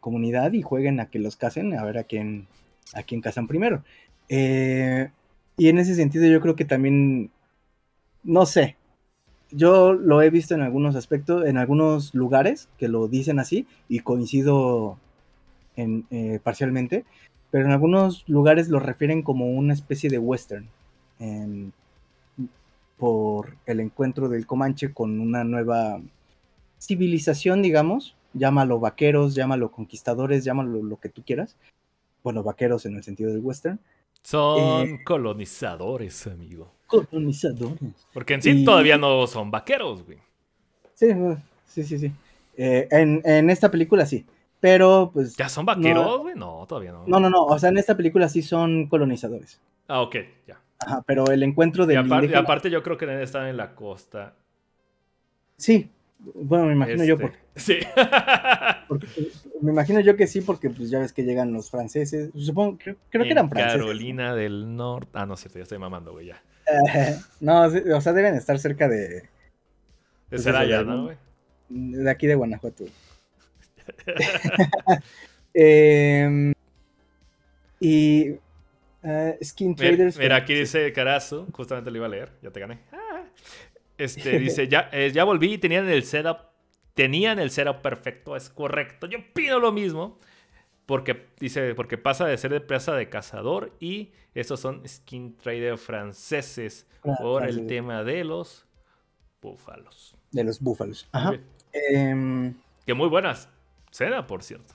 comunidad 0.00 0.52
y 0.52 0.62
jueguen 0.62 1.00
a 1.00 1.06
que 1.06 1.18
los 1.18 1.36
casen, 1.36 1.78
a 1.78 1.84
ver 1.84 1.98
a 1.98 2.04
quién, 2.04 2.46
a 2.94 3.02
quien 3.02 3.20
cazan 3.20 3.46
primero. 3.46 3.84
Eh, 4.28 5.10
y 5.56 5.68
en 5.68 5.78
ese 5.78 5.94
sentido 5.94 6.26
yo 6.26 6.40
creo 6.40 6.56
que 6.56 6.64
también, 6.64 7.30
no 8.22 8.46
sé, 8.46 8.76
yo 9.50 9.92
lo 9.92 10.22
he 10.22 10.30
visto 10.30 10.54
en 10.54 10.62
algunos 10.62 10.96
aspectos, 10.96 11.46
en 11.46 11.58
algunos 11.58 12.14
lugares 12.14 12.68
que 12.78 12.88
lo 12.88 13.08
dicen 13.08 13.38
así 13.38 13.66
y 13.88 14.00
coincido 14.00 14.98
en, 15.76 16.06
eh, 16.10 16.40
parcialmente, 16.42 17.04
pero 17.50 17.66
en 17.66 17.72
algunos 17.72 18.28
lugares 18.28 18.68
lo 18.68 18.80
refieren 18.80 19.22
como 19.22 19.46
una 19.50 19.74
especie 19.74 20.10
de 20.10 20.18
western 20.18 20.68
por 22.96 23.56
el 23.66 23.80
encuentro 23.80 24.28
del 24.28 24.46
Comanche 24.46 24.92
con 24.92 25.20
una 25.20 25.42
nueva 25.44 26.00
civilización, 26.78 27.62
digamos, 27.62 28.14
llámalo 28.34 28.78
vaqueros, 28.78 29.34
llámalo 29.34 29.70
conquistadores, 29.70 30.44
llámalo 30.44 30.82
lo 30.82 30.98
que 30.98 31.08
tú 31.08 31.22
quieras, 31.24 31.56
bueno, 32.22 32.42
vaqueros 32.42 32.86
en 32.86 32.96
el 32.96 33.02
sentido 33.02 33.32
del 33.32 33.40
western. 33.40 33.78
Son 34.22 34.88
eh, 34.88 35.00
colonizadores, 35.04 36.26
amigo. 36.26 36.70
Colonizadores. 36.86 37.78
Porque 38.12 38.34
en 38.34 38.42
sí 38.42 38.64
todavía 38.64 38.98
no 38.98 39.26
son 39.26 39.50
vaqueros, 39.50 40.04
güey. 40.04 40.18
Sí, 40.94 41.08
sí, 41.66 41.84
sí, 41.84 41.98
sí. 41.98 42.12
Eh, 42.56 42.86
en, 42.90 43.48
esta 43.48 43.70
película 43.70 44.04
sí. 44.04 44.26
Pero 44.60 45.10
pues. 45.12 45.36
¿Ya 45.36 45.48
son 45.48 45.66
vaqueros, 45.66 46.20
güey? 46.20 46.34
No, 46.34 46.64
todavía 46.68 46.92
no. 46.92 47.04
No, 47.06 47.18
no, 47.18 47.30
no. 47.30 47.44
O 47.44 47.58
sea, 47.58 47.70
en 47.70 47.78
esta 47.78 47.96
película 47.96 48.28
sí 48.28 48.42
son 48.42 48.86
colonizadores. 48.86 49.60
Ah, 49.88 50.02
ok, 50.02 50.16
ya. 50.46 50.60
Ajá, 50.78 51.02
pero 51.06 51.30
el 51.30 51.42
encuentro 51.42 51.86
de. 51.86 51.94
Y, 51.94 52.34
aparte, 52.34 52.70
yo 52.70 52.82
creo 52.82 52.96
que 52.96 53.22
están 53.22 53.46
en 53.46 53.56
la 53.56 53.74
costa. 53.74 54.34
Sí, 55.56 55.90
bueno, 56.22 56.66
me 56.66 56.72
imagino 56.72 57.04
yo 57.04 57.18
porque... 57.18 57.38
Sí. 57.56 57.78
me 59.60 59.72
imagino 59.72 60.00
yo 60.00 60.16
que 60.16 60.26
sí, 60.26 60.40
porque 60.40 60.70
pues 60.70 60.90
ya 60.90 60.98
ves 60.98 61.12
que 61.12 61.24
llegan 61.24 61.52
los 61.52 61.70
franceses. 61.70 62.30
Supongo, 62.36 62.78
creo, 62.78 62.96
que 63.10 63.30
eran 63.30 63.48
franceses. 63.48 63.80
Carolina 63.80 64.34
del 64.34 64.76
Norte. 64.76 65.10
Ah, 65.14 65.26
no 65.26 65.34
es 65.34 65.40
cierto, 65.40 65.58
ya 65.58 65.64
estoy 65.64 65.78
mamando, 65.78 66.12
güey, 66.12 66.26
ya. 66.26 66.42
no, 67.40 67.64
o 67.64 68.00
sea, 68.00 68.12
deben 68.12 68.34
estar 68.34 68.58
cerca 68.58 68.88
de. 68.88 69.08
De 69.08 69.28
pues, 70.28 70.44
Celaya, 70.44 70.82
¿no, 70.82 71.04
güey? 71.04 71.16
De 71.68 72.10
aquí 72.10 72.26
de 72.26 72.34
Guanajuato. 72.34 72.84
Em, 75.54 76.52
y. 77.80 78.30
Uh, 79.02 79.32
skin 79.42 79.74
Traders. 79.74 80.18
Mira, 80.18 80.36
aquí 80.36 80.54
dice 80.54 80.92
Carazo, 80.92 81.46
justamente 81.52 81.90
lo 81.90 81.96
iba 81.96 82.06
a 82.06 82.10
leer, 82.10 82.32
ya 82.42 82.50
te 82.50 82.60
gané. 82.60 82.78
Este, 83.96 84.38
dice, 84.38 84.68
ya, 84.68 84.88
eh, 84.92 85.10
ya 85.12 85.24
volví 85.24 85.54
y 85.54 85.58
tenían 85.58 85.88
el 85.88 86.04
setup. 86.04 86.50
Tenían 86.94 87.38
el 87.38 87.50
setup 87.50 87.80
perfecto, 87.80 88.36
es 88.36 88.50
correcto. 88.50 89.06
Yo 89.06 89.18
pido 89.32 89.58
lo 89.58 89.72
mismo. 89.72 90.18
Porque, 90.86 91.28
dice, 91.38 91.76
porque 91.76 91.98
pasa 91.98 92.26
de 92.26 92.36
ser 92.36 92.50
de 92.50 92.60
presa 92.60 92.96
de 92.96 93.08
cazador 93.08 93.76
y 93.78 94.10
esos 94.34 94.58
son 94.58 94.82
skin 94.88 95.36
trader 95.36 95.78
franceses 95.78 96.84
ah, 97.04 97.14
por 97.16 97.46
el 97.46 97.68
tema 97.68 98.02
de 98.02 98.24
los 98.24 98.66
búfalos. 99.40 100.16
De 100.32 100.42
los 100.42 100.58
búfalos. 100.58 101.08
Ajá. 101.12 101.38
Em, 101.72 102.54
que 102.84 102.94
muy 102.94 103.08
buenas 103.08 103.48
escena, 103.90 104.26
por 104.26 104.42
cierto. 104.42 104.74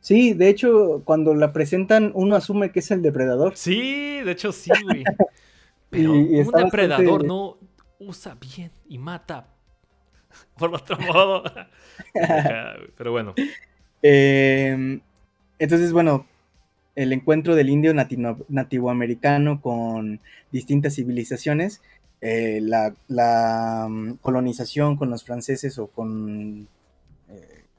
Sí, 0.00 0.34
de 0.34 0.48
hecho, 0.50 1.02
cuando 1.04 1.34
la 1.34 1.52
presentan, 1.52 2.12
uno 2.14 2.36
asume 2.36 2.72
que 2.72 2.80
es 2.80 2.90
el 2.90 3.00
depredador. 3.00 3.56
Sí, 3.56 4.20
de 4.22 4.32
hecho 4.32 4.52
sí, 4.52 4.70
güey. 4.82 5.02
Pero 5.90 6.12
un 6.12 6.50
depredador 6.50 7.24
no 7.24 7.56
usa 8.00 8.36
bien 8.38 8.70
y 8.88 8.98
mata 8.98 9.48
por 10.58 10.74
otro 10.74 10.98
modo. 10.98 11.44
Pero 12.96 13.12
bueno. 13.12 13.34
Em, 14.02 15.00
entonces, 15.58 15.92
bueno, 15.92 16.26
el 16.94 17.12
encuentro 17.12 17.54
del 17.54 17.70
indio 17.70 17.94
nativoamericano 17.94 19.60
con 19.60 20.20
distintas 20.52 20.94
civilizaciones, 20.94 21.82
eh, 22.20 22.60
la, 22.60 23.86
mm, 23.88 24.14
colonización 24.20 24.96
con 24.96 25.10
los 25.10 25.24
franceses 25.24 25.78
o 25.78 25.88
con, 25.88 26.68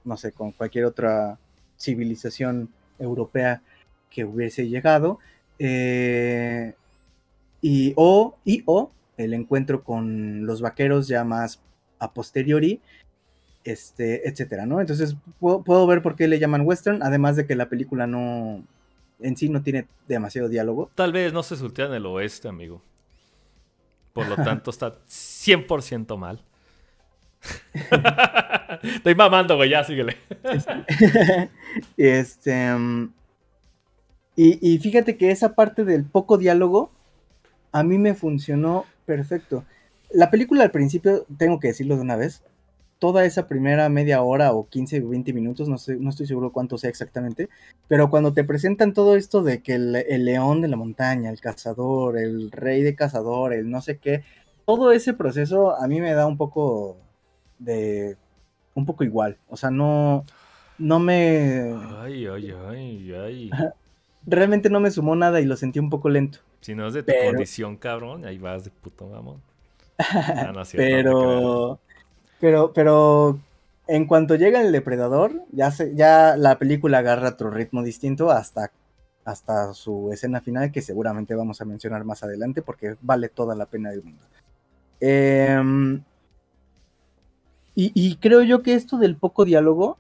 no 0.06 0.18
sé, 0.18 0.32
con 0.32 0.52
cualquier 0.52 0.86
otra 0.86 1.38
civilización 1.78 2.70
europea 3.00 3.62
que 4.10 4.24
hubiese 4.24 4.68
llegado, 4.70 5.20
eh, 5.60 6.74
y, 7.62 7.94
o, 7.96 8.38
y 8.46 8.64
o 8.66 8.92
el 9.18 9.34
encuentro 9.34 9.84
con 9.84 10.46
los 10.46 10.62
vaqueros 10.62 11.08
ya 11.08 11.24
más 11.24 11.60
a 12.00 12.14
posteriori, 12.14 12.82
este, 13.64 14.30
etcétera, 14.30 14.66
¿no? 14.66 14.80
Entonces 14.80 15.16
puedo, 15.40 15.88
ver 15.88 16.02
por 16.02 16.16
qué 16.16 16.28
le 16.28 16.40
llaman 16.40 16.62
western, 16.66 17.02
además 17.02 17.36
de 17.36 17.48
que 17.48 17.56
la 17.56 17.68
película 17.68 18.06
no, 18.06 18.64
en 19.20 19.38
sí 19.38 19.50
no 19.50 19.64
tiene 19.64 19.88
demasiado 20.08 20.48
diálogo. 20.48 20.92
Tal 20.96 21.12
vez 21.12 21.34
no 21.34 21.42
se 21.44 21.56
surtea 21.56 21.88
en 21.88 21.94
el 21.94 22.06
oeste, 22.06 22.48
amigo. 22.48 22.82
Por 24.14 24.28
lo 24.28 24.36
tanto, 24.36 24.70
está 24.70 24.94
100% 25.08 26.18
mal. 26.18 26.42
Estoy 28.84 29.16
mamando, 29.16 29.56
güey, 29.56 29.70
ya 29.70 29.84
síguele. 29.84 30.18
este. 31.98 32.74
Mm, 32.74 33.14
y, 34.38 34.78
fíjate 34.80 35.16
que 35.16 35.32
esa 35.32 35.56
parte 35.56 35.86
del 35.86 36.04
poco 36.04 36.38
diálogo 36.38 36.92
a 37.72 37.84
mí 37.84 37.98
me 37.98 38.16
funcionó 38.16 38.86
perfecto. 39.06 39.64
La 40.12 40.30
película 40.30 40.64
al 40.64 40.72
principio, 40.72 41.26
tengo 41.38 41.60
que 41.60 41.70
decirlo 41.70 41.96
de 41.96 42.02
una 42.02 42.18
vez, 42.18 42.44
toda 43.00 43.26
esa 43.26 43.48
primera 43.48 43.88
media 43.90 44.22
hora 44.22 44.54
o 44.54 44.68
15 44.68 45.04
o 45.04 45.10
20 45.10 45.34
minutos, 45.34 45.70
no, 45.70 45.78
sé, 45.78 45.96
no 45.96 46.10
estoy 46.10 46.28
seguro 46.28 46.52
cuánto 46.52 46.78
sea 46.78 46.90
exactamente, 46.90 47.50
pero 47.88 48.10
cuando 48.10 48.34
te 48.34 48.44
presentan 48.44 48.94
todo 48.94 49.16
esto 49.16 49.42
de 49.42 49.62
que 49.62 49.76
el, 49.76 50.26
león 50.26 50.62
de 50.62 50.68
la 50.68 50.78
montaña, 50.78 51.30
el 51.30 51.40
cazador, 51.40 52.18
el 52.18 52.52
rey 52.52 52.82
de 52.84 52.96
cazador, 52.96 53.54
el 53.54 53.70
no 53.70 53.82
sé 53.82 53.98
qué, 53.98 54.24
todo 54.66 54.92
ese 54.92 55.14
proceso 55.14 55.80
a 55.80 55.88
mí 55.88 56.02
me 56.02 56.14
da 56.14 56.26
un 56.26 56.38
poco 56.38 56.98
de... 57.60 58.18
un 58.74 58.86
poco 58.86 59.04
igual, 59.04 59.38
o 59.50 59.58
sea, 59.58 59.72
no, 59.72 60.26
no 60.78 61.00
me... 61.00 61.74
Ay, 62.00 62.28
ay, 62.28 62.54
ay, 62.70 63.14
ay. 63.14 63.50
Realmente 64.28 64.70
no 64.70 64.80
me 64.80 64.92
sumó 64.92 65.16
nada 65.16 65.40
y 65.40 65.46
lo 65.46 65.56
sentí 65.56 65.80
un 65.80 65.90
poco 65.90 66.10
lento. 66.10 66.40
Si 66.62 66.74
no 66.74 66.88
es 66.88 66.94
de 66.96 67.04
tu 67.04 67.14
condición, 67.26 67.78
cabrón, 67.78 68.26
ahí 68.26 68.40
vas 68.40 68.64
de 68.64 68.72
puto 68.72 69.08
mamón. 69.08 69.42
Ah, 69.98 70.64
pero, 70.74 71.80
pero, 72.42 72.74
pero 72.74 73.40
en 73.88 74.08
cuanto 74.08 74.36
llega 74.36 74.62
el 74.62 74.72
depredador, 74.72 75.44
ya, 75.52 75.72
se, 75.72 75.96
ya 75.96 76.36
la 76.38 76.58
película 76.58 76.98
agarra 76.98 77.30
otro 77.30 77.50
ritmo 77.50 77.84
distinto 77.84 78.32
hasta, 78.32 78.72
hasta 79.24 79.74
su 79.74 80.12
escena 80.12 80.42
final, 80.42 80.72
que 80.72 80.82
seguramente 80.82 81.36
vamos 81.36 81.62
a 81.62 81.66
mencionar 81.66 82.04
más 82.04 82.24
adelante, 82.24 82.62
porque 82.62 82.96
vale 83.02 83.30
toda 83.30 83.56
la 83.56 83.68
pena 83.68 83.92
del 83.92 84.04
mundo. 84.04 84.24
Em, 85.00 86.04
y, 87.76 87.92
y, 87.94 88.16
creo 88.16 88.42
yo 88.42 88.64
que 88.64 88.74
esto 88.74 88.98
del 88.98 89.16
poco 89.16 89.46
diálogo 89.46 89.98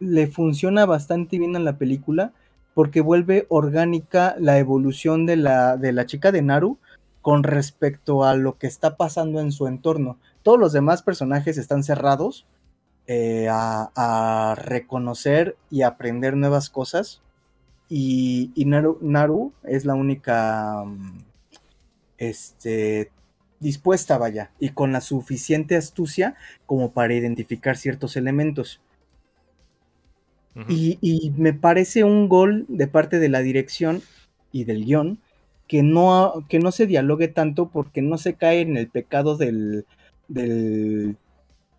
le 0.00 0.26
funciona 0.26 0.86
bastante 0.86 1.38
bien 1.38 1.56
a 1.56 1.60
la 1.60 1.78
película, 1.78 2.32
porque 2.74 3.00
vuelve 3.00 3.46
orgánica 3.48 4.36
la 4.38 4.58
evolución 4.58 5.26
de 5.26 5.36
la, 5.36 5.76
de 5.76 5.92
la 5.92 6.06
chica 6.06 6.30
de 6.30 6.42
Naru 6.42 6.78
con 7.22 7.42
respecto 7.42 8.24
a 8.24 8.34
lo 8.34 8.56
que 8.56 8.66
está 8.66 8.96
pasando 8.96 9.40
en 9.40 9.50
su 9.52 9.66
entorno. 9.66 10.18
Todos 10.42 10.58
los 10.58 10.72
demás 10.72 11.02
personajes 11.02 11.58
están 11.58 11.82
cerrados 11.82 12.46
eh, 13.06 13.48
a, 13.50 14.54
reconocer 14.56 15.56
y 15.70 15.82
aprender 15.82 16.36
nuevas 16.36 16.70
cosas. 16.70 17.20
Y, 17.88 18.52
Naru, 18.64 19.52
es 19.64 19.84
la 19.84 19.94
única 19.94 20.84
mm, 20.84 21.18
este, 22.18 23.10
dispuesta, 23.60 24.18
vaya, 24.18 24.50
y 24.58 24.70
con 24.70 24.92
la 24.92 25.00
suficiente 25.00 25.76
astucia 25.76 26.36
como 26.66 26.92
para 26.92 27.14
identificar 27.14 27.76
ciertos 27.76 28.16
elementos. 28.16 28.80
y, 30.68 30.98
y, 31.00 31.30
me 31.36 31.52
parece 31.52 32.02
un 32.02 32.28
gol 32.28 32.66
de 32.68 32.88
parte 32.88 33.20
de 33.20 33.28
la 33.28 33.40
dirección 33.40 34.02
y 34.50 34.64
del 34.64 34.84
guion 34.84 35.20
que 35.68 35.82
no, 35.82 36.44
que 36.48 36.58
no 36.58 36.72
se 36.72 36.86
dialogue 36.86 37.28
tanto 37.28 37.68
porque 37.68 38.02
no 38.02 38.18
se 38.18 38.34
cae 38.34 38.62
en 38.62 38.76
el 38.76 38.88
pecado 38.88 39.36
del, 39.36 39.84
del 40.26 41.16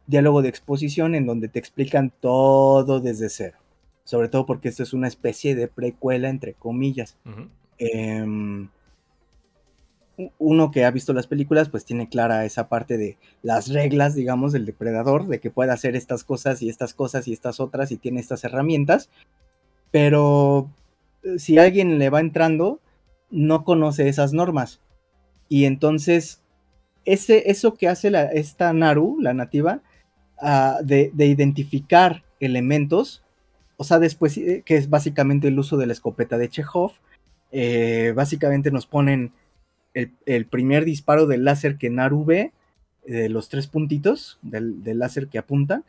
diálogo 0.08 0.42
de 0.42 0.50
exposición 0.50 1.16
en 1.16 1.26
donde 1.26 1.50
te 1.50 1.60
explican 1.60 2.12
todo 2.22 3.00
desde 3.02 3.30
cero. 3.30 3.58
Sobre 4.04 4.30
todo 4.30 4.46
porque 4.46 4.70
esto 4.70 4.84
es 4.84 4.94
una 4.94 5.08
especie 5.08 5.56
de 5.56 5.68
precuela, 5.68 6.30
entre 6.30 6.54
comillas. 6.54 7.18
Uno 10.38 10.72
que 10.72 10.86
ha 10.86 10.92
visto 10.92 11.14
las 11.14 11.28
películas, 11.28 11.70
pues 11.70 11.86
tiene 11.86 12.10
clara 12.10 12.46
esa 12.46 12.68
parte 12.68 12.98
de 12.98 13.18
las 13.42 13.70
reglas, 13.70 14.16
digamos, 14.16 14.52
del 14.52 14.66
depredador, 14.66 15.28
de 15.28 15.40
que 15.40 15.52
puede 15.52 15.72
hacer 15.72 15.96
estas 15.96 16.24
cosas 16.24 16.62
y 16.62 16.70
estas 16.70 16.94
cosas 16.94 17.28
y 17.28 17.34
estas 17.34 17.60
otras 17.60 17.92
y 17.92 17.98
tiene 17.98 18.20
estas 18.20 18.44
herramientas. 18.44 19.10
Pero 19.92 20.70
eh, 21.24 21.40
si 21.40 21.58
alguien 21.58 22.00
le 22.00 22.10
va 22.10 22.20
entrando, 22.20 22.80
no 23.32 23.64
conoce 23.64 24.08
esas 24.10 24.34
normas. 24.34 24.82
Y 25.48 25.66
entonces, 25.66 26.42
ese, 27.06 27.50
eso 27.50 27.76
que 27.76 27.88
hace 27.88 28.12
la, 28.12 28.26
esta 28.26 28.74
Naru, 28.74 29.18
la 29.20 29.34
nativa, 29.34 29.82
ah, 30.42 30.80
de, 30.84 31.12
identificar 31.18 32.24
elementos, 32.40 33.24
o 33.78 33.84
sea, 33.84 34.00
después, 34.00 34.38
eh, 34.38 34.64
que 34.66 34.76
es 34.76 34.90
básicamente 34.90 35.48
el 35.48 35.60
uso 35.60 35.78
de 35.78 35.88
la 35.88 35.94
escopeta 35.94 36.38
de 36.38 36.50
Chekhov, 36.50 36.92
eh, 37.52 38.14
básicamente 38.16 38.70
nos 38.72 38.86
ponen 38.86 39.32
el, 40.26 40.46
primer 40.46 40.86
disparo 40.86 41.28
del 41.28 41.44
láser 41.44 41.78
que 41.78 41.90
Naru 41.90 42.26
ve, 42.26 42.52
de 43.06 43.30
los 43.30 43.50
tres 43.50 43.68
puntitos 43.68 44.40
del, 44.42 44.82
láser 44.84 45.28
que 45.28 45.40
apunta. 45.40 45.84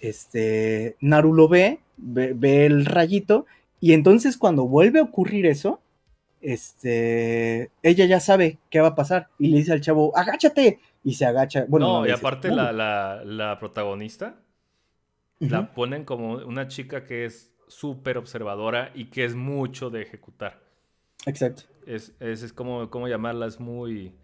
Este, 0.00 0.96
Naru 1.00 1.34
lo 1.34 1.48
ve, 1.48 1.80
ve 1.96 2.66
el 2.66 2.86
rayito, 2.86 3.46
y 3.80 3.92
entonces 3.92 4.36
cuando 4.36 4.66
vuelve 4.66 5.00
a 5.00 5.04
ocurrir 5.04 5.46
eso, 5.46 5.80
este, 6.40 7.70
ella 7.82 8.04
ya 8.06 8.18
sabe 8.18 8.58
qué 8.68 8.80
va 8.80 8.88
a 8.88 8.94
pasar 8.94 9.28
y 9.38 9.48
le 9.48 9.58
dice 9.58 9.72
al 9.72 9.80
chavo, 9.80 10.16
agáchate, 10.16 10.80
y 11.04 11.14
se 11.14 11.24
agacha. 11.24 11.64
Bueno, 11.68 12.00
no, 12.00 12.06
y 12.06 12.10
aparte 12.10 12.50
la, 12.50 12.72
la, 12.72 13.58
protagonista 13.58 14.36
la 15.38 15.74
ponen 15.74 16.04
como 16.04 16.34
una 16.34 16.68
chica 16.68 17.04
que 17.04 17.24
es 17.24 17.52
súper 17.66 18.18
observadora 18.18 18.92
y 18.94 19.06
que 19.06 19.24
es 19.24 19.34
mucho 19.34 19.90
de 19.90 20.02
ejecutar. 20.02 20.60
Exacto. 21.26 21.64
Es, 21.86 22.14
es, 22.20 22.52
como, 22.52 22.90
¿cómo 22.90 23.08
llamarla? 23.08 23.46
Es 23.46 23.60
muy... 23.60 24.14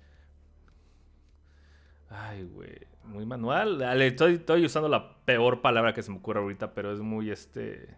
Ay, 2.08 2.44
güey. 2.44 2.86
Muy 3.04 3.24
manual. 3.24 3.80
Estoy, 4.02 4.34
estoy 4.34 4.64
usando 4.64 4.88
la 4.88 5.16
peor 5.24 5.60
palabra 5.60 5.94
que 5.94 6.02
se 6.02 6.10
me 6.10 6.18
ocurre 6.18 6.40
ahorita, 6.40 6.74
pero 6.74 6.92
es 6.92 7.00
muy 7.00 7.30
este 7.30 7.96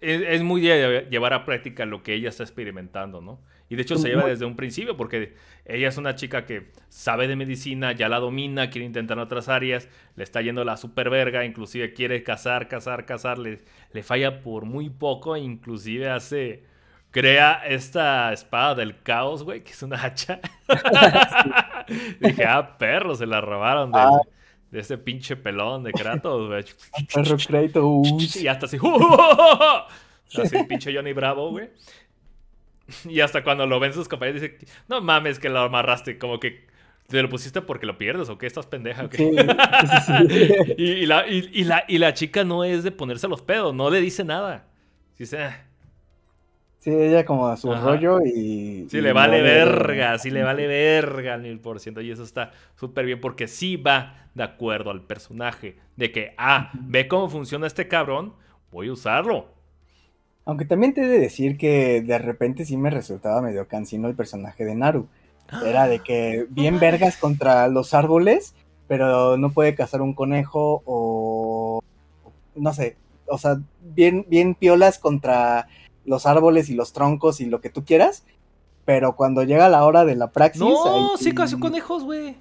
es, 0.00 0.42
muy 0.42 0.60
de 0.60 1.06
llevar 1.10 1.32
a 1.32 1.44
práctica 1.44 1.86
lo 1.86 2.02
que 2.02 2.14
ella 2.14 2.28
está 2.28 2.42
experimentando, 2.42 3.20
¿no? 3.20 3.40
Y 3.68 3.76
de 3.76 3.82
hecho 3.82 3.96
se 3.96 4.08
lleva 4.08 4.26
desde 4.26 4.44
un 4.44 4.56
principio 4.56 4.96
porque 4.96 5.34
ella 5.64 5.88
es 5.88 5.96
una 5.96 6.14
chica 6.14 6.44
que 6.44 6.70
sabe 6.88 7.26
de 7.26 7.36
medicina, 7.36 7.92
ya 7.92 8.08
la 8.08 8.20
domina, 8.20 8.68
quiere 8.68 8.84
intentar 8.84 9.18
otras 9.18 9.48
áreas, 9.48 9.88
le 10.16 10.22
está 10.22 10.42
yendo 10.42 10.64
la 10.64 10.76
super 10.76 11.08
verga, 11.08 11.44
inclusive 11.44 11.94
quiere 11.94 12.22
cazar, 12.22 12.68
cazar, 12.68 13.06
cazar, 13.06 13.38
le, 13.38 13.62
le 13.92 14.02
falla 14.02 14.42
por 14.42 14.66
muy 14.66 14.90
poco, 14.90 15.36
inclusive 15.36 16.10
hace 16.10 16.64
crea 17.14 17.62
esta 17.64 18.32
espada 18.32 18.74
del 18.74 19.00
caos, 19.00 19.44
güey, 19.44 19.62
que 19.62 19.70
es 19.70 19.82
una 19.84 20.04
hacha. 20.04 20.40
Dije, 22.20 22.44
ah, 22.44 22.76
perro, 22.76 23.14
se 23.14 23.24
la 23.24 23.40
robaron 23.40 23.92
de, 23.92 24.00
ah, 24.00 24.18
de 24.72 24.80
ese 24.80 24.98
pinche 24.98 25.36
pelón 25.36 25.84
de 25.84 25.92
Kratos, 25.92 26.48
güey. 26.48 26.64
Perro 27.14 27.36
Kratos. 27.36 28.36
Y 28.36 28.48
hasta 28.48 28.66
así, 28.66 28.78
así 30.42 30.64
pinche 30.68 30.92
Johnny 30.92 31.12
Bravo, 31.12 31.52
güey. 31.52 31.68
Y 33.08 33.20
hasta 33.20 33.44
cuando 33.44 33.64
lo 33.64 33.78
ven 33.78 33.92
sus 33.92 34.08
compañeros 34.08 34.42
dice, 34.42 34.58
no 34.88 35.00
mames 35.00 35.38
que 35.38 35.48
lo 35.48 35.60
amarraste, 35.60 36.18
como 36.18 36.40
que 36.40 36.66
te 37.06 37.22
lo 37.22 37.28
pusiste 37.28 37.62
porque 37.62 37.86
lo 37.86 37.96
pierdes 37.96 38.28
o 38.28 38.38
qué 38.38 38.48
estás 38.48 38.66
pendeja. 38.66 39.08
Sí, 39.12 39.30
y, 40.78 41.06
la, 41.06 41.24
la, 41.28 41.84
y, 41.86 41.98
la, 41.98 42.12
chica 42.12 42.42
no 42.42 42.64
es 42.64 42.82
de 42.82 42.90
ponerse 42.90 43.28
los 43.28 43.40
pedos, 43.40 43.72
no 43.72 43.88
le 43.88 44.00
dice 44.00 44.24
nada. 44.24 44.66
Dice, 45.16 45.38
ah, 45.38 45.66
Sí, 46.84 46.90
ella 46.90 47.24
como 47.24 47.48
a 47.48 47.56
su 47.56 47.74
rollo 47.74 48.20
y... 48.20 48.86
Sí, 48.90 49.00
le 49.00 49.14
vale 49.14 49.40
verga, 49.40 50.18
sí 50.18 50.28
le 50.28 50.42
vale 50.42 50.66
verga 50.66 51.32
al 51.32 51.40
mil 51.40 51.58
por 51.58 51.80
ciento. 51.80 52.02
Y 52.02 52.10
eso 52.10 52.22
está 52.22 52.50
súper 52.74 53.06
bien 53.06 53.22
porque 53.22 53.48
sí 53.48 53.78
va 53.78 54.28
de 54.34 54.42
acuerdo 54.42 54.90
al 54.90 55.00
personaje. 55.00 55.78
De 55.96 56.12
que, 56.12 56.34
ah, 56.36 56.72
ve 56.74 57.08
cómo 57.08 57.30
funciona 57.30 57.66
este 57.66 57.88
cabrón, 57.88 58.34
voy 58.70 58.88
a 58.88 58.92
usarlo. 58.92 59.46
Aunque 60.44 60.66
también 60.66 60.92
te 60.92 61.00
he 61.00 61.08
de 61.08 61.20
decir 61.20 61.56
que 61.56 62.02
de 62.02 62.18
repente 62.18 62.66
sí 62.66 62.76
me 62.76 62.90
resultaba 62.90 63.40
medio 63.40 63.66
cansino 63.66 64.06
el 64.06 64.14
personaje 64.14 64.66
de 64.66 64.74
Naru. 64.74 65.08
Era 65.64 65.88
de 65.88 66.00
que 66.00 66.44
bien 66.50 66.78
vergas 66.78 67.16
contra 67.16 67.66
los 67.68 67.94
árboles, 67.94 68.54
pero 68.88 69.38
no 69.38 69.52
puede 69.52 69.74
cazar 69.74 70.02
un 70.02 70.12
conejo 70.12 70.82
o 70.84 71.82
no 72.54 72.74
sé, 72.74 72.98
o 73.26 73.38
sea, 73.38 73.56
bien, 73.80 74.26
bien 74.28 74.54
piolas 74.54 74.98
contra 74.98 75.66
los 76.04 76.26
árboles 76.26 76.68
y 76.68 76.74
los 76.74 76.92
troncos 76.92 77.40
y 77.40 77.46
lo 77.46 77.60
que 77.60 77.70
tú 77.70 77.84
quieras, 77.84 78.24
pero 78.84 79.16
cuando 79.16 79.42
llega 79.42 79.68
la 79.68 79.84
hora 79.84 80.04
de 80.04 80.16
la 80.16 80.30
praxis... 80.30 80.60
No, 80.60 81.16
sí 81.16 81.32
cazó 81.32 81.58
conejos, 81.58 82.04
güey. 82.04 82.36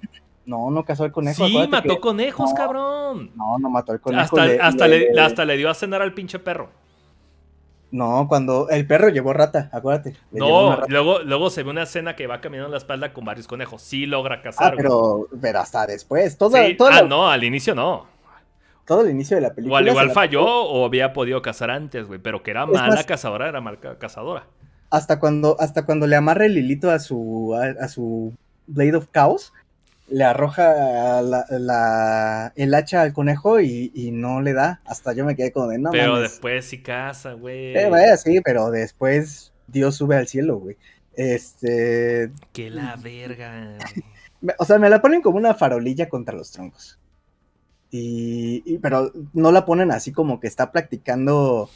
No, 0.45 0.71
no 0.71 0.83
cazó 0.83 1.05
el 1.05 1.11
conejo. 1.11 1.47
Sí, 1.47 1.67
mató 1.69 2.01
conejos, 2.01 2.53
cabrón. 2.53 3.31
No, 3.35 3.57
no 3.59 3.69
mató 3.69 3.93
al 3.93 4.01
conejo. 4.01 4.23
Hasta, 4.23 4.87
le, 4.87 5.19
hasta 5.19 5.45
le 5.45 5.57
dio 5.57 5.69
a 5.69 5.73
cenar 5.73 6.01
al 6.01 6.13
pinche 6.13 6.39
perro. 6.39 6.69
No, 7.91 8.25
cuando 8.27 8.69
el 8.69 8.87
perro 8.87 9.09
llevó 9.09 9.33
rata, 9.33 9.69
acuérdate. 9.71 10.17
No, 10.31 10.81
luego, 10.87 11.19
luego 11.19 11.51
se 11.51 11.61
ve 11.61 11.69
una 11.69 11.83
escena 11.83 12.15
que 12.15 12.25
va 12.25 12.41
caminando 12.41 12.69
en 12.69 12.71
la 12.71 12.79
espalda 12.79 13.13
con 13.13 13.23
varios 13.23 13.47
conejos. 13.47 13.83
Sí 13.83 14.07
logra 14.07 14.41
cazar. 14.41 14.73
Ah, 14.73 14.75
pero, 14.75 15.27
pero 15.39 15.59
hasta 15.59 15.85
después. 15.85 16.35
Toda, 16.35 16.59
ah, 16.65 17.01
no, 17.03 17.29
al 17.29 17.43
inicio 17.43 17.75
no. 17.75 18.07
Todo 18.85 19.01
el 19.01 19.11
inicio 19.11 19.37
de 19.37 19.41
la 19.41 19.53
película. 19.53 19.81
Igual, 19.81 19.87
igual 19.87 20.11
falló 20.11 20.45
o 20.45 20.85
había 20.85 21.13
podido 21.13 21.41
cazar 21.41 21.71
antes, 21.71 22.07
güey. 22.07 22.19
Pero 22.19 22.43
que 22.43 22.51
era 22.51 22.65
mala 22.65 23.03
cazadora, 23.03 23.47
era 23.47 23.61
mala 23.61 23.79
cazadora. 23.97 24.47
Hasta 24.89 25.19
cuando, 25.19 25.55
hasta 25.59 25.85
cuando 25.85 26.05
le 26.05 26.15
amarra 26.15 26.45
el 26.45 26.57
hilito 26.57 26.91
a 26.91 26.99
su, 26.99 27.55
a 27.55 27.87
su 27.87 28.33
Blade 28.67 28.95
of 28.95 29.07
Chaos, 29.11 29.53
le 30.09 30.23
arroja 30.23 31.21
la, 31.21 32.53
el 32.55 32.73
hacha 32.75 33.01
al 33.01 33.13
conejo 33.13 33.59
y, 33.59 34.11
no 34.13 34.41
le 34.41 34.53
da. 34.53 34.81
Hasta 34.85 35.13
yo 35.13 35.25
me 35.25 35.35
quedé 35.35 35.51
como 35.51 35.67
de 35.67 35.79
no. 35.79 35.91
Pero 35.91 36.19
después 36.19 36.65
sí 36.65 36.81
caza, 36.81 37.33
güey. 37.33 37.75
Eh, 37.75 37.89
vaya, 37.89 38.17
sí, 38.17 38.41
pero 38.43 38.69
después 38.69 39.53
Dios 39.67 39.95
sube 39.95 40.17
al 40.17 40.27
cielo, 40.27 40.57
güey. 40.57 40.77
Este. 41.15 42.31
Que 42.51 42.69
la 42.69 42.95
verga. 42.95 43.77
O 44.57 44.65
sea, 44.65 44.77
me 44.77 44.89
la 44.89 45.01
ponen 45.01 45.21
como 45.21 45.37
una 45.37 45.53
farolilla 45.53 46.09
contra 46.09 46.35
los 46.35 46.51
troncos. 46.51 46.99
Y, 47.95 48.79
pero 48.79 49.11
no 49.33 49.51
la 49.51 49.65
ponen 49.65 49.91
así 49.91 50.11
como 50.11 50.39
que 50.39 50.47
está 50.47 50.71
practicando 50.71 51.69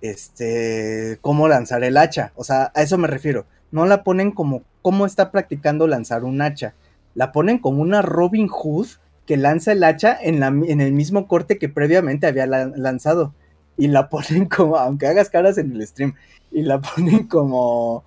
este 0.00 1.18
cómo 1.20 1.46
lanzar 1.46 1.84
el 1.84 1.96
hacha. 1.96 2.32
O 2.34 2.42
sea, 2.42 2.72
a 2.74 2.82
eso 2.82 2.98
me 2.98 3.06
refiero. 3.06 3.46
No 3.70 3.86
la 3.86 4.02
ponen 4.02 4.32
como 4.32 4.62
cómo 4.82 5.06
está 5.06 5.30
practicando 5.30 5.86
lanzar 5.86 6.24
un 6.24 6.42
hacha 6.42 6.74
la 7.14 7.32
ponen 7.32 7.58
como 7.58 7.80
una 7.80 8.02
Robin 8.02 8.48
Hood 8.48 8.88
que 9.26 9.36
lanza 9.36 9.72
el 9.72 9.82
hacha 9.84 10.18
en, 10.20 10.40
la, 10.40 10.48
en 10.48 10.80
el 10.80 10.92
mismo 10.92 11.26
corte 11.26 11.58
que 11.58 11.68
previamente 11.68 12.26
había 12.26 12.46
lanzado. 12.46 13.32
Y 13.76 13.88
la 13.88 14.08
ponen 14.10 14.46
como, 14.46 14.76
aunque 14.76 15.06
hagas 15.06 15.30
caras 15.30 15.58
en 15.58 15.72
el 15.72 15.86
stream, 15.86 16.14
y 16.50 16.62
la 16.62 16.80
ponen 16.80 17.26
como, 17.26 18.04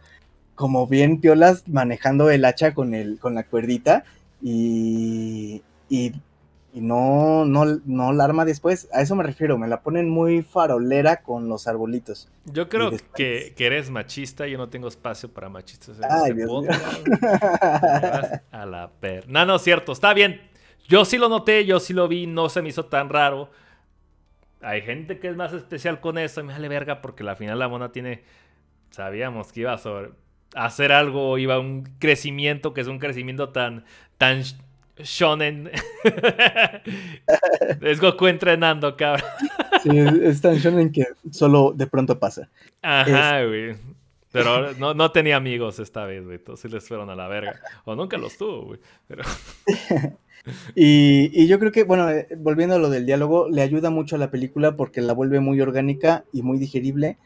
como 0.56 0.88
bien 0.88 1.20
piolas 1.20 1.68
manejando 1.68 2.30
el 2.30 2.46
hacha 2.46 2.74
con, 2.74 2.94
el, 2.94 3.20
con 3.20 3.36
la 3.36 3.44
cuerdita 3.44 4.04
y, 4.42 5.64
y 5.90 6.14
y 6.74 6.82
no, 6.82 7.46
no, 7.46 7.66
no 7.86 8.14
la 8.14 8.26
arma 8.26 8.46
después. 8.46 8.88
A 8.94 9.02
eso 9.02 9.16
me 9.16 9.24
refiero, 9.24 9.58
me 9.58 9.68
la 9.68 9.82
ponen 9.82 10.10
muy 10.10 10.44
farolera 10.44 11.24
con 11.24 11.50
los 11.50 11.68
arbolitos. 11.68 12.30
Yo 12.46 12.70
creo 12.70 12.92
que, 13.16 13.54
eres 13.58 13.90
machista, 13.90 14.48
yo 14.48 14.58
no 14.58 14.70
tengo 14.70 14.88
espacio 14.88 15.32
para 15.32 15.50
machistas 15.50 15.98
en 15.98 16.06
Ay, 16.10 16.32
este 16.32 16.46
A 18.52 18.66
la 18.66 18.92
per. 19.00 19.30
No, 19.30 19.46
no, 19.46 19.60
cierto, 19.60 19.92
está 19.92 20.14
bien. 20.14 20.42
Yo 20.88 21.06
sí 21.06 21.18
lo 21.18 21.30
noté, 21.30 21.66
yo 21.66 21.80
sí 21.80 21.94
lo 21.94 22.08
vi, 22.08 22.28
no 22.28 22.50
se 22.50 22.62
me 22.62 22.70
hizo 22.70 22.86
tan 22.86 23.10
raro. 23.10 23.50
Hay 24.62 24.82
gente 24.82 25.20
que 25.20 25.30
es 25.30 25.36
más 25.36 25.54
especial 25.54 26.00
con 26.00 26.18
eso, 26.18 26.44
me 26.44 26.54
sale 26.54 26.68
verga 26.68 27.02
porque 27.02 27.24
la 27.24 27.36
final 27.36 27.60
la 27.60 27.68
mona 27.68 27.92
tiene. 27.92 28.24
Sabíamos 28.92 29.52
que 29.52 29.62
iba 29.62 29.74
a 29.74 30.66
hacer 30.66 30.92
algo, 30.92 31.38
iba 31.38 31.56
a 31.56 31.60
un 31.60 31.84
crecimiento 32.00 32.74
que 32.74 32.82
es 32.82 32.88
un 32.88 33.00
crecimiento 33.00 33.50
tan, 33.50 33.86
tan 34.18 34.44
shonen. 35.00 35.70
es 37.82 38.00
Goku 38.00 38.28
entrenando, 38.28 38.96
cabrón. 38.96 39.30
sí, 39.84 39.90
es 40.24 40.42
tan 40.42 40.56
shonen 40.58 40.92
que 40.92 41.06
solo 41.32 41.74
de 41.76 41.88
pronto 41.88 42.20
pasa. 42.20 42.50
Ajá, 42.82 43.44
güey. 43.46 43.76
Pero 44.32 44.74
no, 44.74 44.94
no, 44.94 45.12
tenía 45.12 45.38
amigos 45.38 45.80
esta 45.80 46.06
vez, 46.06 46.24
güey. 46.24 46.38
Todos 46.40 46.60
sí 46.60 46.68
les 46.68 46.88
fueron 46.88 47.10
a 47.10 47.16
la 47.16 47.28
verga. 47.28 47.60
O 47.86 47.96
nunca 47.96 48.18
los 48.18 48.38
tuvo, 48.38 48.66
güey. 48.66 48.80
Pero... 49.08 49.24
y, 50.76 51.32
y, 51.34 51.48
yo 51.48 51.60
creo 51.60 51.72
que, 51.72 51.84
bueno, 51.84 52.10
eh, 52.10 52.28
volviendo 52.38 52.76
a 52.76 52.80
lo 52.80 52.90
del 52.90 53.06
diálogo, 53.06 53.50
le 53.50 53.62
ayuda 53.62 53.90
mucho 53.90 54.16
a 54.16 54.20
la 54.20 54.30
película 54.30 54.76
porque 54.76 55.02
la 55.02 55.14
vuelve 55.14 55.40
muy 55.40 55.60
orgánica 55.62 56.26
y 56.34 56.42
muy 56.44 56.60
digerible. 56.60 57.18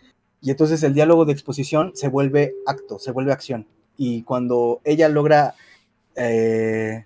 Y 0.42 0.52
entonces 0.52 0.84
el 0.84 0.94
diálogo 0.94 1.26
de 1.26 1.34
exposición 1.34 1.92
se 1.96 2.08
vuelve 2.08 2.54
acto, 2.66 2.98
se 3.00 3.12
vuelve 3.12 3.34
acción. 3.34 3.68
Y 3.98 4.24
cuando 4.24 4.82
ella 4.84 5.10
logra 5.10 5.56
eh, 6.16 7.06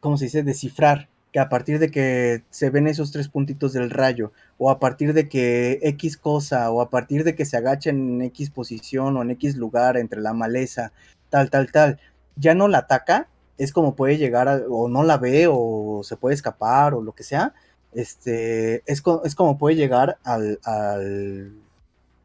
¿cómo 0.00 0.16
se 0.16 0.26
dice? 0.26 0.42
Descifrar 0.42 1.08
que 1.32 1.40
a 1.40 1.48
partir 1.48 1.78
de 1.78 1.90
que 1.90 2.44
se 2.50 2.70
ven 2.70 2.86
esos 2.86 3.12
tres 3.12 3.28
puntitos 3.28 3.72
del 3.72 3.90
rayo, 3.90 4.32
o 4.58 4.70
a 4.70 4.78
partir 4.78 5.12
de 5.12 5.28
que 5.28 5.80
X 5.82 6.16
cosa, 6.16 6.70
o 6.70 6.80
a 6.80 6.90
partir 6.90 7.24
de 7.24 7.34
que 7.34 7.44
se 7.44 7.56
agachen 7.56 8.20
en 8.20 8.22
X 8.22 8.50
posición 8.50 9.16
o 9.16 9.22
en 9.22 9.30
X 9.32 9.56
lugar 9.56 9.96
entre 9.96 10.20
la 10.20 10.32
maleza, 10.32 10.92
tal, 11.30 11.50
tal, 11.50 11.70
tal, 11.70 11.98
ya 12.36 12.54
no 12.54 12.68
la 12.68 12.78
ataca, 12.78 13.28
es 13.58 13.72
como 13.72 13.96
puede 13.96 14.18
llegar, 14.18 14.64
o 14.68 14.88
no 14.88 15.02
la 15.02 15.18
ve, 15.18 15.46
o 15.50 16.02
se 16.04 16.16
puede 16.16 16.34
escapar, 16.34 16.94
o 16.94 17.02
lo 17.02 17.12
que 17.12 17.22
sea, 17.22 17.54
este, 17.92 18.82
es, 18.86 19.02
es 19.24 19.34
como 19.34 19.58
puede 19.58 19.76
llegar 19.76 20.18
al, 20.24 20.58
al, 20.64 21.52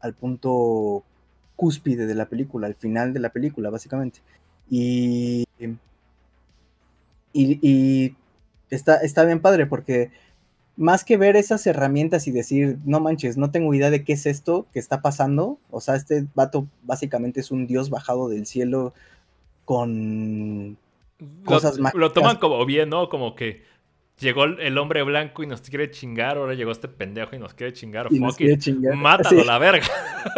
al 0.00 0.14
punto 0.14 1.04
cúspide 1.56 2.06
de 2.06 2.14
la 2.14 2.26
película, 2.26 2.66
al 2.66 2.74
final 2.74 3.12
de 3.12 3.20
la 3.20 3.30
película, 3.30 3.70
básicamente. 3.70 4.20
Y 4.70 5.44
y, 7.32 8.14
está, 8.70 8.96
está 8.96 9.24
bien 9.24 9.40
padre 9.40 9.66
porque 9.66 10.10
más 10.76 11.04
que 11.04 11.16
ver 11.16 11.36
esas 11.36 11.66
herramientas 11.66 12.26
y 12.26 12.32
decir, 12.32 12.78
no 12.84 13.00
manches, 13.00 13.36
no 13.36 13.50
tengo 13.50 13.74
idea 13.74 13.90
de 13.90 14.04
qué 14.04 14.14
es 14.14 14.26
esto 14.26 14.66
que 14.72 14.78
está 14.78 15.02
pasando, 15.02 15.58
o 15.70 15.80
sea, 15.80 15.96
este 15.96 16.26
vato 16.34 16.66
básicamente 16.82 17.40
es 17.40 17.50
un 17.50 17.66
dios 17.66 17.90
bajado 17.90 18.28
del 18.28 18.46
cielo 18.46 18.94
con 19.64 20.78
cosas 21.44 21.78
más. 21.78 21.94
Lo 21.94 22.12
toman 22.12 22.38
como 22.38 22.64
bien, 22.64 22.88
¿no? 22.88 23.08
Como 23.08 23.34
que 23.34 23.62
llegó 24.18 24.44
el 24.44 24.78
hombre 24.78 25.02
blanco 25.02 25.42
y 25.42 25.46
nos 25.46 25.60
quiere 25.60 25.90
chingar, 25.90 26.36
ahora 26.36 26.54
llegó 26.54 26.72
este 26.72 26.88
pendejo 26.88 27.36
y 27.36 27.38
nos 27.38 27.54
quiere 27.54 27.72
chingar. 27.72 28.08
Y 28.10 28.18
nos 28.18 28.36
quiere 28.36 28.58
chingar. 28.58 28.96
Mátalo, 28.96 29.44
la 29.44 29.58
verga. 29.58 29.86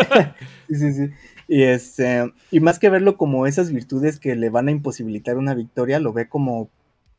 sí, 0.69 0.75
sí, 0.77 0.93
sí. 0.93 1.11
Y, 1.47 1.63
este, 1.63 2.33
y 2.51 2.61
más 2.61 2.79
que 2.79 2.89
verlo 2.89 3.17
como 3.17 3.47
esas 3.47 3.71
virtudes 3.71 4.19
que 4.19 4.35
le 4.35 4.49
van 4.49 4.69
a 4.69 4.71
imposibilitar 4.71 5.37
una 5.37 5.55
victoria, 5.55 6.01
lo 6.01 6.13
ve 6.13 6.29
como 6.29 6.71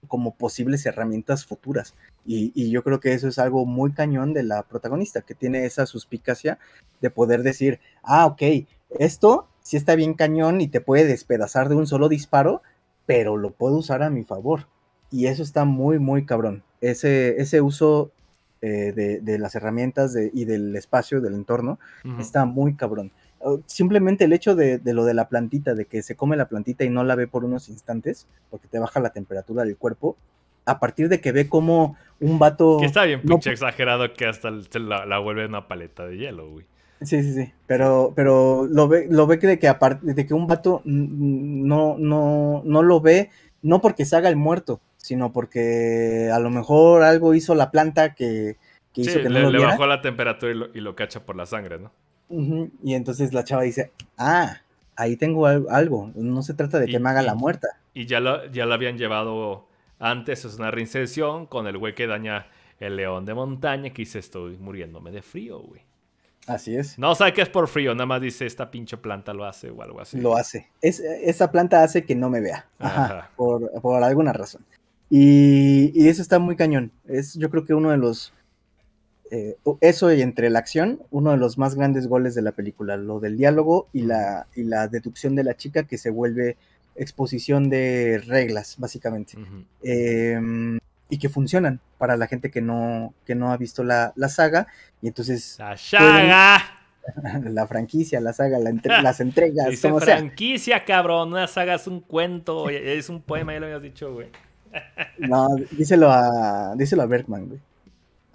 como 0.07 0.35
posibles 0.35 0.85
herramientas 0.85 1.45
futuras. 1.45 1.95
Y, 2.25 2.69
yo 2.69 2.83
creo 2.83 2.99
que 2.99 3.13
eso 3.13 3.27
es 3.27 3.39
algo 3.39 3.65
muy 3.65 3.93
cañón 3.93 4.33
de 4.33 4.43
la 4.43 4.63
protagonista, 4.63 5.21
que 5.21 5.35
tiene 5.35 5.65
esa 5.65 5.85
suspicacia 5.85 6.59
de 7.01 7.09
poder 7.09 7.43
decir, 7.43 7.79
ah, 8.03 8.25
ok, 8.25 8.41
esto 8.99 9.47
sí 9.61 9.77
está 9.77 9.95
bien 9.95 10.13
cañón 10.13 10.61
y 10.61 10.67
te 10.67 10.81
puede 10.81 11.05
despedazar 11.05 11.69
de 11.69 11.75
un 11.75 11.87
solo 11.87 12.09
disparo, 12.09 12.61
pero 13.05 13.37
lo 13.37 13.51
puedo 13.51 13.77
usar 13.77 14.03
a 14.03 14.09
mi 14.09 14.23
favor. 14.23 14.67
Y 15.11 15.27
eso 15.27 15.43
está 15.43 15.65
muy, 15.65 15.99
muy 15.99 16.25
cabrón. 16.25 16.63
Ese, 16.81 17.41
ese 17.41 17.61
uso 17.61 18.11
eh, 18.61 19.21
de, 19.21 19.39
las 19.39 19.55
herramientas 19.55 20.15
y 20.33 20.45
del 20.45 20.75
espacio, 20.75 21.21
del 21.21 21.35
entorno, 21.35 21.79
está 22.19 22.45
muy 22.45 22.75
cabrón 22.75 23.11
simplemente 23.65 24.25
el 24.25 24.33
hecho 24.33 24.55
de, 24.55 24.79
lo 24.85 25.05
de 25.05 25.13
la 25.13 25.29
plantita, 25.29 25.73
de 25.73 25.85
que 25.85 26.01
se 26.01 26.15
come 26.15 26.37
la 26.37 26.47
plantita 26.47 26.83
y 26.83 26.89
no 26.89 27.03
la 27.03 27.15
ve 27.15 27.27
por 27.27 27.43
unos 27.43 27.69
instantes, 27.69 28.27
porque 28.49 28.67
te 28.67 28.79
baja 28.79 28.99
la 28.99 29.11
temperatura 29.11 29.63
del 29.63 29.77
cuerpo, 29.77 30.17
a 30.65 30.79
partir 30.79 31.09
de 31.09 31.21
que 31.21 31.31
ve 31.31 31.47
como 31.47 31.95
un 32.19 32.39
vato... 32.39 32.77
Que 32.79 32.85
está 32.85 33.05
bien 33.05 33.21
pinche 33.21 33.51
exagerado 33.51 34.13
que 34.13 34.25
hasta 34.25 34.49
la, 34.51 35.05
la, 35.05 35.19
vuelve 35.19 35.45
una 35.45 35.67
paleta 35.67 36.05
de 36.07 36.17
hielo, 36.17 36.49
güey. 36.49 36.65
Sí, 37.01 37.21
sí, 37.21 37.33
sí, 37.33 37.53
pero, 37.67 38.13
pero 38.15 38.65
lo 38.65 38.87
ve, 38.87 39.05
lo 39.09 39.27
ve 39.27 39.37
que 39.37 39.47
de 39.47 39.59
que 39.59 39.67
aparte 39.67 40.13
de 40.13 40.25
que 40.25 40.33
un 40.33 40.47
vato 40.47 40.81
no, 40.85 41.97
no, 41.99 42.63
no 42.65 42.83
lo 42.83 43.01
ve, 43.01 43.29
no 43.61 43.81
porque 43.81 44.05
se 44.05 44.15
haga 44.15 44.29
el 44.29 44.37
muerto, 44.37 44.79
sino 44.97 45.33
porque 45.33 46.31
a 46.33 46.39
lo 46.39 46.49
mejor 46.49 47.03
algo 47.03 47.33
hizo 47.33 47.53
la 47.53 47.69
planta 47.69 48.15
que, 48.15 48.55
hizo 48.95 49.21
que 49.21 49.29
no 49.29 49.51
le, 49.51 49.59
le 49.59 49.65
bajó 49.65 49.85
la 49.85 50.01
temperatura 50.01 50.51
y 50.51 50.55
lo, 50.55 50.67
y 50.73 50.79
lo 50.79 50.95
cacha 50.95 51.25
por 51.25 51.35
la 51.35 51.45
sangre, 51.45 51.77
¿no? 51.77 51.91
Y 52.29 52.93
entonces 52.93 53.33
la 53.33 53.43
chava 53.43 53.63
dice, 53.63 53.91
ah, 54.17 54.61
ahí 54.95 55.15
tengo 55.15 55.45
algo, 55.47 56.11
no 56.15 56.41
se 56.41 56.53
trata 56.53 56.79
de 56.79 56.87
que 56.87 56.99
me 56.99 57.09
haga 57.09 57.21
la 57.21 57.35
muerta. 57.35 57.67
Y 57.93 58.05
ya 58.05 58.19
la, 58.19 58.49
ya 58.51 58.65
la 58.65 58.75
habían 58.75 58.97
llevado 58.97 59.67
antes, 59.99 60.45
es 60.45 60.57
una 60.57 60.71
reinserción 60.71 61.45
con 61.45 61.67
el 61.67 61.77
güey 61.77 61.95
que 61.95 62.07
daña 62.07 62.47
el 62.79 62.95
león 62.97 63.25
de 63.25 63.33
montaña 63.33 63.89
que 63.91 64.01
dice, 64.01 64.19
estoy 64.19 64.57
muriéndome 64.57 65.11
de 65.11 65.21
frío, 65.21 65.59
güey. 65.59 65.81
Así 66.47 66.75
es. 66.75 66.99
No 66.99 67.15
sabe 67.15 67.33
que 67.33 67.41
es 67.41 67.49
por 67.49 67.67
frío, 67.67 67.95
nada 67.95 68.05
más 68.05 68.21
dice, 68.21 68.45
esta 68.45 68.69
pinche 68.69 68.97
planta 68.97 69.33
lo 69.33 69.45
hace 69.45 69.71
o 69.71 69.81
algo 69.81 69.99
así. 69.99 70.19
Lo 70.19 70.35
hace. 70.35 70.69
Es, 70.81 70.99
esa 70.99 71.51
planta 71.51 71.81
hace 71.83 72.05
que 72.05 72.15
no 72.15 72.29
me 72.29 72.39
vea. 72.39 72.67
Ajá, 72.77 73.31
Por, 73.35 73.71
por, 73.81 74.03
alguna 74.03 74.31
razón. 74.31 74.63
Y, 75.09 75.91
y, 75.99 76.07
eso 76.07 76.21
está 76.21 76.37
muy 76.37 76.55
cañón. 76.55 76.91
Es 77.07 77.33
yo 77.35 77.49
creo 77.49 77.63
que 77.63 77.73
uno 77.73 77.89
de 77.89 77.97
los 77.97 78.31
eh, 79.35 79.57
eso 79.81 80.13
y 80.13 80.21
entre 80.21 80.49
la 80.49 80.59
acción, 80.59 81.01
uno 81.11 81.31
de 81.31 81.37
los 81.37 81.57
más 81.57 81.75
grandes 81.75 82.07
goles 82.07 82.35
de 82.35 82.41
la 82.41 82.53
película, 82.53 82.95
lo 82.95 83.19
del 83.19 83.35
diálogo 83.37 83.87
y 83.91 84.03
la, 84.03 84.47
y 84.55 84.63
la 84.63 84.87
deducción 84.87 85.35
de 85.35 85.43
la 85.43 85.57
chica 85.57 85.83
que 85.83 85.97
se 85.97 86.09
vuelve 86.09 86.55
exposición 86.95 87.69
de 87.69 88.23
reglas, 88.25 88.75
básicamente. 88.77 89.37
Em, 89.83 90.79
y 91.09 91.17
que 91.17 91.27
funcionan 91.27 91.81
para 91.97 92.15
la 92.15 92.27
gente 92.27 92.49
que 92.49 92.61
no, 92.61 93.13
que 93.25 93.35
no 93.35 93.51
ha 93.51 93.57
visto 93.57 93.83
la, 93.83 94.13
saga. 94.29 94.67
Y 95.01 95.07
entonces. 95.07 95.57
¡La 95.59 95.75
saga! 95.75 96.63
la 97.43 97.67
franquicia, 97.67 98.21
la 98.21 98.31
saga, 98.31 98.57
las 99.03 99.19
entregas. 99.19 99.67
Dice 99.67 99.93
franquicia, 99.99 100.85
cabrón. 100.85 101.33
Una 101.33 101.47
saga 101.47 101.75
es 101.75 101.87
un 101.87 101.99
cuento, 101.99 102.69
es 102.69 103.09
un 103.09 103.21
poema, 103.21 103.51
ya 103.51 103.59
lo 103.59 103.65
habías 103.65 103.81
dicho, 103.81 104.13
güey. 104.13 104.29
no, 105.17 105.47
díselo 105.71 106.09
a, 106.09 106.73
díselo 106.77 107.01
a 107.01 107.05
Bergman, 107.05 107.47
güey. 107.49 107.59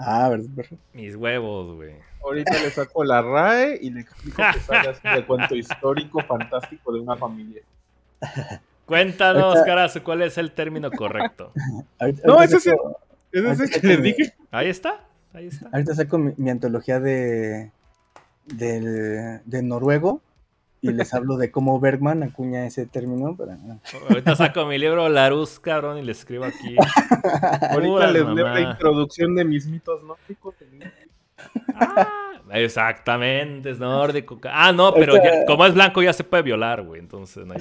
Ah, 0.02 0.30
¿verdad? 0.30 0.48
Mis 0.94 1.14
huevos, 1.14 1.76
güey. 1.76 1.94
Ahorita 2.22 2.52
le 2.52 2.70
saco 2.70 3.04
la 3.04 3.20
RAE 3.20 3.78
y 3.82 3.90
le 3.90 4.00
explico 4.00 4.42
que 4.52 4.60
saga 4.60 4.90
es 4.90 5.00
un 5.04 5.22
cuento 5.24 5.54
histórico 5.56 6.20
fantástico 6.22 6.92
de 6.92 7.00
una 7.00 7.16
familia. 7.16 7.62
Cuéntanos, 8.86 9.58
Carazo, 9.64 10.02
¿cuál 10.02 10.22
es 10.22 10.38
el 10.38 10.52
término 10.52 10.90
correcto? 10.90 11.52
no, 12.24 12.42
ese 12.42 12.56
es 12.56 12.66
el, 12.66 12.76
ese 13.32 13.52
es 13.52 13.60
el 13.60 13.70
que 13.70 13.86
les 13.86 14.02
dije. 14.02 14.34
Ahí 14.50 14.68
está, 14.68 15.00
ahí 15.34 15.48
está. 15.48 15.68
Ahorita 15.70 15.94
saco 15.94 16.18
mi, 16.18 16.50
antología 16.50 16.98
de, 16.98 17.70
de, 18.46 19.62
noruego 19.62 20.22
y 20.82 20.92
les 20.92 21.12
hablo 21.12 21.36
de 21.36 21.50
cómo 21.50 21.78
Bergman 21.78 22.22
acuña 22.22 22.66
ese 22.66 22.86
término. 22.86 23.36
Para... 23.36 23.58
Ahorita 24.08 24.36
saco 24.36 24.64
mi 24.66 24.78
libro 24.78 25.08
Larus, 25.08 25.60
cabrón, 25.60 25.98
y 25.98 26.02
le 26.02 26.12
escribo 26.12 26.44
aquí. 26.44 26.76
Ahorita 27.70 28.10
les 28.10 28.26
leo 28.26 28.48
la 28.48 28.60
introducción 28.60 29.34
de 29.34 29.44
mis 29.44 29.66
mitos 29.66 30.02
nórdicos. 30.02 30.54
Ah, 31.74 32.06
exactamente, 32.52 33.70
es 33.70 33.78
nórdico. 33.78 34.38
Ah, 34.44 34.72
no, 34.72 34.94
pero 34.94 35.14
como 35.46 35.66
es 35.66 35.74
blanco 35.74 36.02
ya 36.02 36.12
se 36.12 36.24
puede 36.24 36.42
violar, 36.42 36.82
güey, 36.82 37.00
entonces 37.00 37.46
no 37.46 37.54
hay 37.54 37.60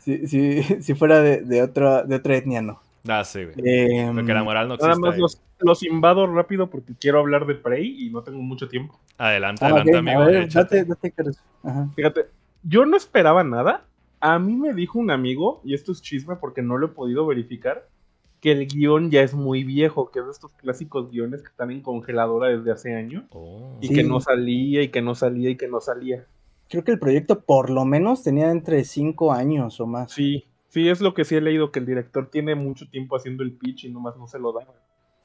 si, 0.00 0.26
si, 0.26 0.62
si, 0.62 0.94
fuera 0.94 1.20
de, 1.20 1.42
de, 1.42 1.62
otra, 1.62 2.02
de 2.02 2.16
otra 2.16 2.36
etnia, 2.36 2.60
no. 2.60 2.81
Ah, 3.08 3.24
sí, 3.24 3.44
güey. 3.44 3.54
Em, 3.64 4.14
porque 4.14 4.32
la 4.32 4.44
moral 4.44 4.68
no 4.68 4.74
existe. 4.74 4.88
Nada 4.88 5.00
más 5.00 5.18
los, 5.18 5.40
los, 5.58 5.82
invado 5.82 6.26
rápido 6.26 6.70
porque 6.70 6.94
quiero 6.98 7.18
hablar 7.18 7.46
de 7.46 7.54
Prey 7.54 8.06
y 8.06 8.10
no 8.10 8.22
tengo 8.22 8.40
mucho 8.40 8.68
tiempo. 8.68 8.98
Adelante, 9.18 9.64
ah, 9.64 9.68
adelante, 9.68 9.96
amigo. 9.96 10.24
date, 10.52 10.84
date, 10.84 11.14
Fíjate, 11.96 12.26
yo 12.62 12.86
no 12.86 12.96
esperaba 12.96 13.42
nada. 13.42 13.84
A 14.20 14.38
mí 14.38 14.54
me 14.54 14.72
dijo 14.72 15.00
un 15.00 15.10
amigo, 15.10 15.60
y 15.64 15.74
esto 15.74 15.90
es 15.90 16.00
chisme 16.00 16.36
porque 16.36 16.62
no 16.62 16.78
lo 16.78 16.86
he 16.86 16.90
podido 16.90 17.26
verificar, 17.26 17.88
que 18.40 18.52
el 18.52 18.66
guion 18.66 19.10
ya 19.10 19.22
es 19.22 19.34
muy 19.34 19.64
viejo, 19.64 20.10
que 20.10 20.20
es 20.20 20.26
de 20.26 20.30
estos 20.30 20.52
clásicos 20.54 21.10
guiones 21.10 21.42
que 21.42 21.48
están 21.48 21.72
en 21.72 21.80
congeladora 21.80 22.48
desde 22.48 22.70
hace 22.70 22.94
años. 22.94 23.24
Oh. 23.30 23.78
Y 23.80 23.88
que 23.92 24.04
no 24.04 24.20
salía, 24.20 24.82
y 24.82 24.88
que 24.88 25.02
no 25.02 25.16
salía, 25.16 25.50
y 25.50 25.56
que 25.56 25.66
no 25.66 25.80
salía. 25.80 26.24
Creo 26.68 26.84
que 26.84 26.92
el 26.92 26.98
proyecto 26.98 27.40
por 27.40 27.68
lo 27.68 27.84
menos 27.84 28.22
tenía 28.22 28.50
entre 28.50 28.84
5 28.84 29.32
años 29.32 29.80
o 29.80 29.86
más. 29.86 30.12
Sí, 30.12 30.46
Sí, 30.72 30.88
es 30.88 31.02
lo 31.02 31.12
que 31.12 31.26
sí 31.26 31.36
he 31.36 31.42
leído, 31.42 31.70
que 31.70 31.80
el 31.80 31.84
director 31.84 32.30
tiene 32.30 32.54
mucho 32.54 32.88
tiempo 32.88 33.14
haciendo 33.14 33.42
el 33.42 33.52
pitch 33.52 33.84
y 33.84 33.90
nomás 33.90 34.16
no 34.16 34.26
se 34.26 34.38
lo 34.38 34.54
da. 34.54 34.66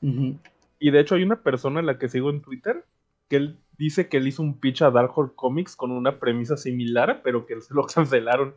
Y 0.02 0.92
de 0.92 1.00
hecho 1.00 1.16
hay 1.16 1.24
una 1.24 1.42
persona 1.42 1.80
a 1.80 1.84
la 1.84 1.98
que 1.98 2.10
sigo 2.10 2.30
en 2.32 2.42
Twitter 2.42 2.84
que 3.30 3.38
él 3.38 3.58
dice 3.78 4.10
que 4.10 4.18
él 4.18 4.28
hizo 4.28 4.44
un 4.44 4.60
pitch 4.60 4.82
a 4.82 4.92
Dark 4.92 5.18
Horse 5.18 5.34
Comics 5.38 5.78
con 5.78 5.92
una 5.92 6.20
premisa 6.20 6.58
similar, 6.58 7.22
pero 7.24 7.46
que 7.46 7.62
se 7.62 7.74
lo 7.74 7.86
cancelaron. 7.96 8.56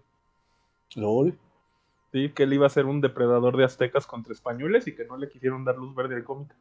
LOL. 0.97 1.39
Sí, 2.11 2.31
que 2.31 2.43
él 2.43 2.55
iba 2.55 2.67
a 2.67 2.71
ser 2.71 2.87
un 2.87 3.01
depredador 3.01 3.57
de 3.57 3.63
aztecas 3.63 4.05
contra 4.05 4.33
españoles 4.33 4.89
y 4.89 4.97
que 4.97 5.05
no 5.05 5.17
le 5.17 5.29
quisieron 5.29 5.65
dar 5.65 5.77
luz 5.77 5.95
verde 5.95 6.17
al 6.17 6.25
cómic. 6.25 6.53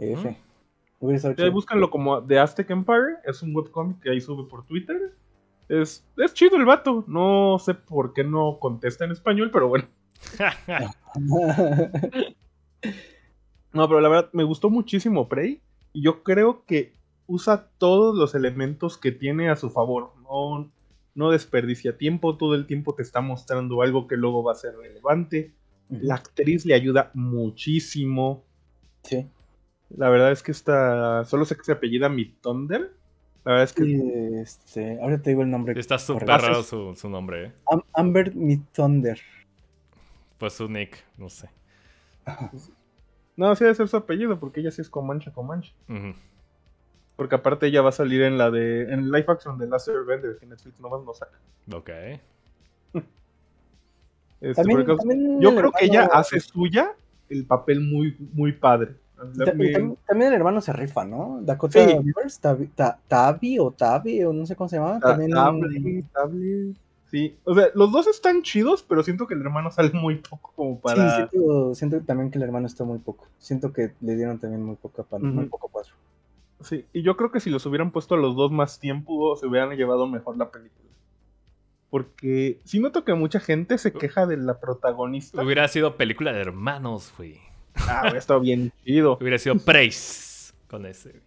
F. 0.00 0.36
Sí, 1.36 1.48
búscanlo 1.50 1.88
como 1.88 2.20
The 2.20 2.40
Aztec 2.40 2.68
Empire, 2.70 3.18
es 3.24 3.42
un 3.42 3.54
webcomic 3.54 4.00
que 4.00 4.10
ahí 4.10 4.20
sube 4.20 4.48
por 4.48 4.66
Twitter 4.66 5.14
es, 5.68 6.04
es 6.16 6.34
chido 6.34 6.56
el 6.56 6.64
vato. 6.64 7.04
No 7.06 7.58
sé 7.58 7.74
por 7.74 8.12
qué 8.12 8.24
no 8.24 8.58
contesta 8.60 9.04
en 9.04 9.12
español, 9.12 9.50
pero 9.52 9.68
bueno. 9.68 9.86
no, 13.72 13.88
pero 13.88 14.00
la 14.00 14.08
verdad 14.08 14.30
me 14.32 14.44
gustó 14.44 14.70
muchísimo 14.70 15.28
Prey. 15.28 15.60
Y 15.92 16.02
yo 16.02 16.22
creo 16.22 16.64
que 16.66 16.94
usa 17.26 17.68
todos 17.78 18.16
los 18.16 18.34
elementos 18.34 18.98
que 18.98 19.12
tiene 19.12 19.50
a 19.50 19.56
su 19.56 19.70
favor. 19.70 20.12
No, 20.22 20.70
no 21.14 21.30
desperdicia 21.30 21.96
tiempo, 21.96 22.36
todo 22.36 22.54
el 22.54 22.66
tiempo 22.66 22.94
te 22.94 23.02
está 23.02 23.20
mostrando 23.20 23.82
algo 23.82 24.06
que 24.06 24.16
luego 24.16 24.42
va 24.42 24.52
a 24.52 24.56
ser 24.56 24.76
relevante. 24.76 25.54
La 25.88 26.16
actriz 26.16 26.66
le 26.66 26.74
ayuda 26.74 27.10
muchísimo. 27.14 28.44
Sí. 29.04 29.26
La 29.90 30.08
verdad 30.08 30.32
es 30.32 30.42
que 30.42 30.50
esta. 30.50 31.24
Solo 31.24 31.44
sé 31.44 31.56
que 31.56 31.62
se 31.62 31.72
apellida 31.72 32.08
Mi 32.08 32.24
Thunder. 32.26 32.92
La 33.46 33.52
verdad 33.52 33.64
es 33.64 33.72
que. 33.74 34.40
Este, 34.40 35.00
ahora 35.00 35.22
te 35.22 35.30
digo 35.30 35.42
el 35.42 35.50
nombre. 35.50 35.78
Está 35.78 36.00
súper 36.00 36.26
raro 36.26 36.64
su, 36.64 37.08
nombre, 37.08 37.44
¿eh? 37.44 37.52
Amber 37.92 38.34
Mi 38.34 38.56
Thunder. 38.56 39.20
Pues 40.36 40.54
su 40.54 40.68
nick, 40.68 41.04
no 41.16 41.30
sé. 41.30 41.48
No, 43.36 43.54
sí 43.54 43.62
debe 43.62 43.76
ser 43.76 43.86
su 43.86 43.98
apellido, 43.98 44.40
porque 44.40 44.60
ella 44.60 44.72
sí 44.72 44.80
es 44.80 44.90
Comanche 44.90 45.30
Comanche. 45.30 45.74
Porque 47.14 47.36
aparte 47.36 47.66
ella 47.66 47.82
va 47.82 47.90
a 47.90 47.92
salir 47.92 48.22
en 48.22 48.36
la 48.36 48.50
de. 48.50 48.92
En 48.92 49.12
live 49.12 49.26
action 49.28 49.56
de 49.58 49.68
Last 49.68 49.88
Airbender, 49.88 50.38
que 50.38 50.46
Netflix 50.46 50.80
nomás 50.80 51.04
no 51.04 51.14
saca. 51.14 51.38
Ok. 51.72 51.90
Este, 54.40 54.62
yo 55.40 55.54
creo 55.54 55.72
que 55.72 55.84
ella 55.86 56.10
hace 56.12 56.40
suya 56.40 56.96
el 57.28 57.46
papel 57.46 57.80
muy, 57.80 58.16
muy 58.32 58.52
padre. 58.52 58.96
También, 59.16 59.96
el 60.08 60.34
hermano 60.34 60.60
se 60.60 60.72
rifa, 60.72 61.04
¿no? 61.04 61.40
Dakota 61.42 61.84
Rivers, 61.84 62.40
Tavi 63.08 63.58
o 63.58 63.70
Tavi, 63.70 64.24
o 64.24 64.32
no 64.32 64.46
sé 64.46 64.56
cómo 64.56 64.68
se 64.68 64.76
llama. 64.76 65.00
también... 65.00 66.76
Sí, 67.08 67.36
o 67.44 67.54
sea, 67.54 67.68
los 67.74 67.92
dos 67.92 68.08
están 68.08 68.42
chidos, 68.42 68.82
pero 68.82 69.04
siento 69.04 69.28
que 69.28 69.34
el 69.34 69.40
hermano 69.40 69.70
sale 69.70 69.90
muy 69.92 70.16
poco 70.16 70.52
como 70.56 70.80
para. 70.80 71.28
Sí, 71.30 71.38
siento, 71.74 72.00
también 72.00 72.32
que 72.32 72.38
el 72.38 72.42
hermano 72.42 72.66
está 72.66 72.82
muy 72.82 72.98
poco. 72.98 73.28
Siento 73.38 73.72
que 73.72 73.92
le 74.00 74.16
dieron 74.16 74.38
también 74.40 74.64
muy 74.64 74.74
poco, 74.74 75.06
muy 75.20 75.46
poco 75.46 75.68
cuadro. 75.68 75.92
Sí, 76.62 76.84
y 76.92 77.02
yo 77.02 77.16
creo 77.16 77.30
que 77.30 77.38
si 77.38 77.48
los 77.48 77.64
hubieran 77.64 77.92
puesto 77.92 78.16
a 78.16 78.18
los 78.18 78.34
dos 78.34 78.50
más 78.50 78.80
tiempo, 78.80 79.36
se 79.36 79.46
hubieran 79.46 79.70
llevado 79.76 80.08
mejor 80.08 80.36
la 80.36 80.50
película. 80.50 80.90
Porque 81.90 82.58
sí 82.64 82.80
noto 82.80 83.04
que 83.04 83.14
mucha 83.14 83.38
gente 83.38 83.78
se 83.78 83.92
queja 83.92 84.26
de 84.26 84.36
la 84.36 84.58
protagonista. 84.58 85.40
Hubiera 85.40 85.68
sido 85.68 85.96
película 85.96 86.32
de 86.32 86.40
hermanos, 86.40 87.14
güey. 87.16 87.38
Ah, 87.88 88.00
hubiera 88.02 88.18
estado 88.18 88.40
bien 88.40 88.72
chido. 88.84 89.18
Hubiera 89.20 89.38
sido 89.38 89.56
Praise 89.56 90.52
con 90.68 90.86
ese. 90.86 91.22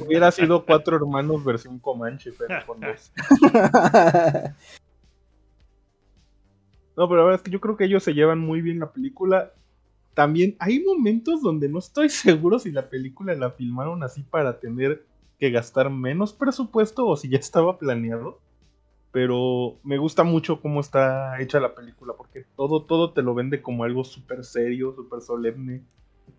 Hubiera 0.00 0.30
sido 0.30 0.64
cuatro 0.64 0.96
hermanos 0.96 1.44
versión 1.44 1.78
Comanche, 1.78 2.32
pero 2.36 2.64
con 2.66 2.80
dos. 2.80 3.12
No, 6.96 7.08
pero 7.08 7.18
la 7.18 7.24
verdad 7.24 7.40
es 7.40 7.42
que 7.42 7.50
yo 7.50 7.60
creo 7.60 7.76
que 7.76 7.84
ellos 7.86 8.04
se 8.04 8.14
llevan 8.14 8.38
muy 8.38 8.60
bien 8.60 8.78
la 8.78 8.92
película. 8.92 9.52
También 10.14 10.54
hay 10.60 10.80
momentos 10.80 11.42
donde 11.42 11.68
no 11.68 11.80
estoy 11.80 12.08
seguro 12.08 12.58
si 12.58 12.70
la 12.70 12.88
película 12.88 13.34
la 13.34 13.50
filmaron 13.50 14.02
así 14.02 14.22
para 14.22 14.60
tener 14.60 15.04
que 15.40 15.50
gastar 15.50 15.90
menos 15.90 16.32
presupuesto 16.32 17.06
o 17.06 17.16
si 17.16 17.28
ya 17.28 17.38
estaba 17.38 17.78
planeado. 17.78 18.38
Pero 19.14 19.78
me 19.82 19.96
gusta 19.96 20.24
mucho 20.24 20.60
cómo 20.60 20.80
está 20.80 21.40
hecha 21.40 21.58
la 21.58 21.74
película 21.74 22.12
porque 22.18 22.44
todo, 22.54 22.82
todo 22.82 23.14
te 23.14 23.22
lo 23.22 23.34
vende 23.34 23.62
como 23.62 23.84
algo 23.84 24.04
súper 24.04 24.44
serio, 24.44 24.92
súper 24.94 25.22
solemne 25.22 25.82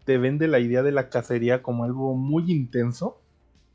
te 0.05 0.17
vende 0.17 0.47
la 0.47 0.59
idea 0.59 0.83
de 0.83 0.91
la 0.91 1.09
cacería 1.09 1.61
como 1.61 1.83
algo 1.83 2.15
muy 2.15 2.51
intenso 2.51 3.19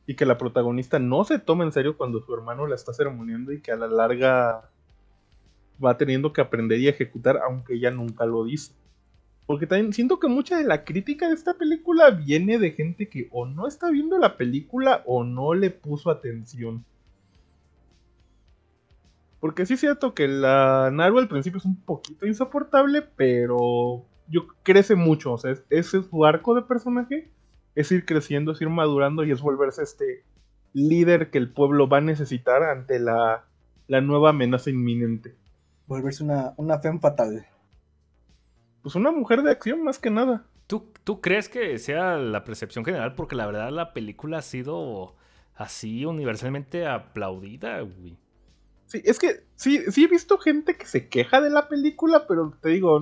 y 0.06 0.14
que 0.14 0.24
la 0.24 0.38
protagonista 0.38 0.98
no 0.98 1.24
se 1.24 1.38
toma 1.38 1.64
en 1.64 1.72
serio 1.72 1.96
cuando 1.96 2.20
su 2.20 2.32
hermano 2.34 2.66
la 2.66 2.76
está 2.76 2.92
ceremoniando 2.92 3.52
y 3.52 3.60
que 3.60 3.72
a 3.72 3.76
la 3.76 3.88
larga 3.88 4.70
va 5.84 5.96
teniendo 5.96 6.32
que 6.32 6.40
aprender 6.40 6.78
y 6.78 6.88
ejecutar 6.88 7.38
aunque 7.38 7.74
ella 7.74 7.90
nunca 7.90 8.26
lo 8.26 8.44
dice. 8.44 8.72
Porque 9.46 9.66
también 9.66 9.92
siento 9.92 10.20
que 10.20 10.28
mucha 10.28 10.56
de 10.56 10.64
la 10.64 10.84
crítica 10.84 11.28
de 11.28 11.34
esta 11.34 11.54
película 11.54 12.10
viene 12.10 12.58
de 12.58 12.70
gente 12.70 13.08
que 13.08 13.28
o 13.32 13.46
no 13.46 13.66
está 13.66 13.90
viendo 13.90 14.16
la 14.16 14.36
película 14.36 15.02
o 15.06 15.24
no 15.24 15.54
le 15.54 15.70
puso 15.70 16.10
atención. 16.10 16.84
Porque 19.40 19.64
sí 19.64 19.74
es 19.74 19.80
cierto 19.80 20.14
que 20.14 20.28
la 20.28 20.90
Naru 20.92 21.18
al 21.18 21.28
principio 21.28 21.58
es 21.58 21.64
un 21.64 21.80
poquito 21.80 22.26
insoportable, 22.26 23.02
pero 23.02 24.04
yo 24.28 24.46
crece 24.62 24.94
mucho, 24.94 25.32
o 25.32 25.38
sea, 25.38 25.52
ese 25.70 25.98
es 25.98 26.06
su 26.06 26.24
arco 26.24 26.54
de 26.54 26.62
personaje, 26.62 27.30
es 27.74 27.90
ir 27.90 28.04
creciendo, 28.04 28.52
es 28.52 28.60
ir 28.60 28.68
madurando 28.68 29.24
y 29.24 29.32
es 29.32 29.40
volverse 29.40 29.82
este 29.82 30.24
líder 30.74 31.30
que 31.30 31.38
el 31.38 31.52
pueblo 31.52 31.88
va 31.88 31.98
a 31.98 32.02
necesitar 32.02 32.62
ante 32.62 33.00
la, 33.00 33.46
nueva 33.88 34.30
amenaza 34.30 34.70
inminente. 34.70 35.34
Volverse 35.86 36.22
una, 36.22 36.52
una 36.58 36.78
femme 36.78 37.00
fatal. 37.00 37.46
Pues 38.82 38.94
una 38.94 39.10
mujer 39.10 39.42
de 39.42 39.50
acción 39.50 39.82
más 39.82 39.98
que 39.98 40.10
nada. 40.10 40.44
¿Tú, 40.66 40.92
¿Tú 41.02 41.20
crees 41.20 41.48
que 41.48 41.78
sea 41.78 42.16
la 42.16 42.44
percepción 42.44 42.84
general? 42.84 43.14
Porque 43.14 43.34
la 43.34 43.46
verdad 43.46 43.70
la 43.70 43.92
película 43.92 44.38
ha 44.38 44.42
sido 44.42 45.16
así 45.56 46.04
universalmente 46.04 46.86
aplaudida, 46.86 47.80
güey. 47.80 48.16
Sí, 48.90 49.00
es 49.04 49.20
que 49.20 49.44
sí, 49.54 49.84
sí 49.92 50.04
he 50.04 50.08
visto 50.08 50.36
gente 50.36 50.76
que 50.76 50.84
se 50.84 51.08
queja 51.08 51.40
de 51.40 51.48
la 51.48 51.68
película, 51.68 52.26
pero 52.26 52.52
te 52.60 52.70
digo, 52.70 52.98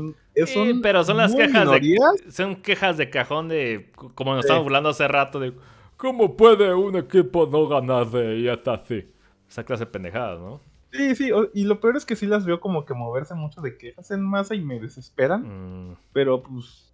son 0.47 0.83
pero 0.83 1.03
son 1.03 1.17
las 1.17 1.35
quejas 1.35 1.71
de 1.71 1.99
son 2.31 2.57
quejas 2.57 2.99
de 2.99 3.09
cajón 3.09 3.49
de 3.49 3.91
como 4.15 4.35
nos 4.35 4.45
estábamos 4.45 4.67
hablando 4.67 4.91
hace 4.91 5.09
rato 5.09 5.41
de 5.41 5.55
cómo 5.97 6.37
puede 6.37 6.75
un 6.75 6.97
equipo 6.97 7.49
no 7.51 7.67
ganar 7.69 8.11
de 8.11 8.37
y 8.37 8.49
hasta 8.49 8.75
así. 8.75 9.11
Esa 9.49 9.65
clase 9.65 9.87
de 9.87 9.91
pendejadas, 9.91 10.39
¿no? 10.39 10.61
Sí, 10.93 11.15
sí, 11.15 11.31
y 11.55 11.65
lo 11.65 11.81
peor 11.81 11.97
es 11.97 12.05
que 12.05 12.17
sí 12.17 12.27
las 12.27 12.45
veo 12.45 12.61
como 12.61 12.85
que 12.85 12.93
moverse 12.93 13.35
mucho 13.35 13.63
de 13.63 13.79
quejas 13.79 14.11
en 14.11 14.23
masa 14.23 14.55
y 14.55 14.61
me 14.61 14.79
desesperan. 14.79 15.93
Mm. 15.93 15.97
Pero 16.13 16.43
pues 16.43 16.93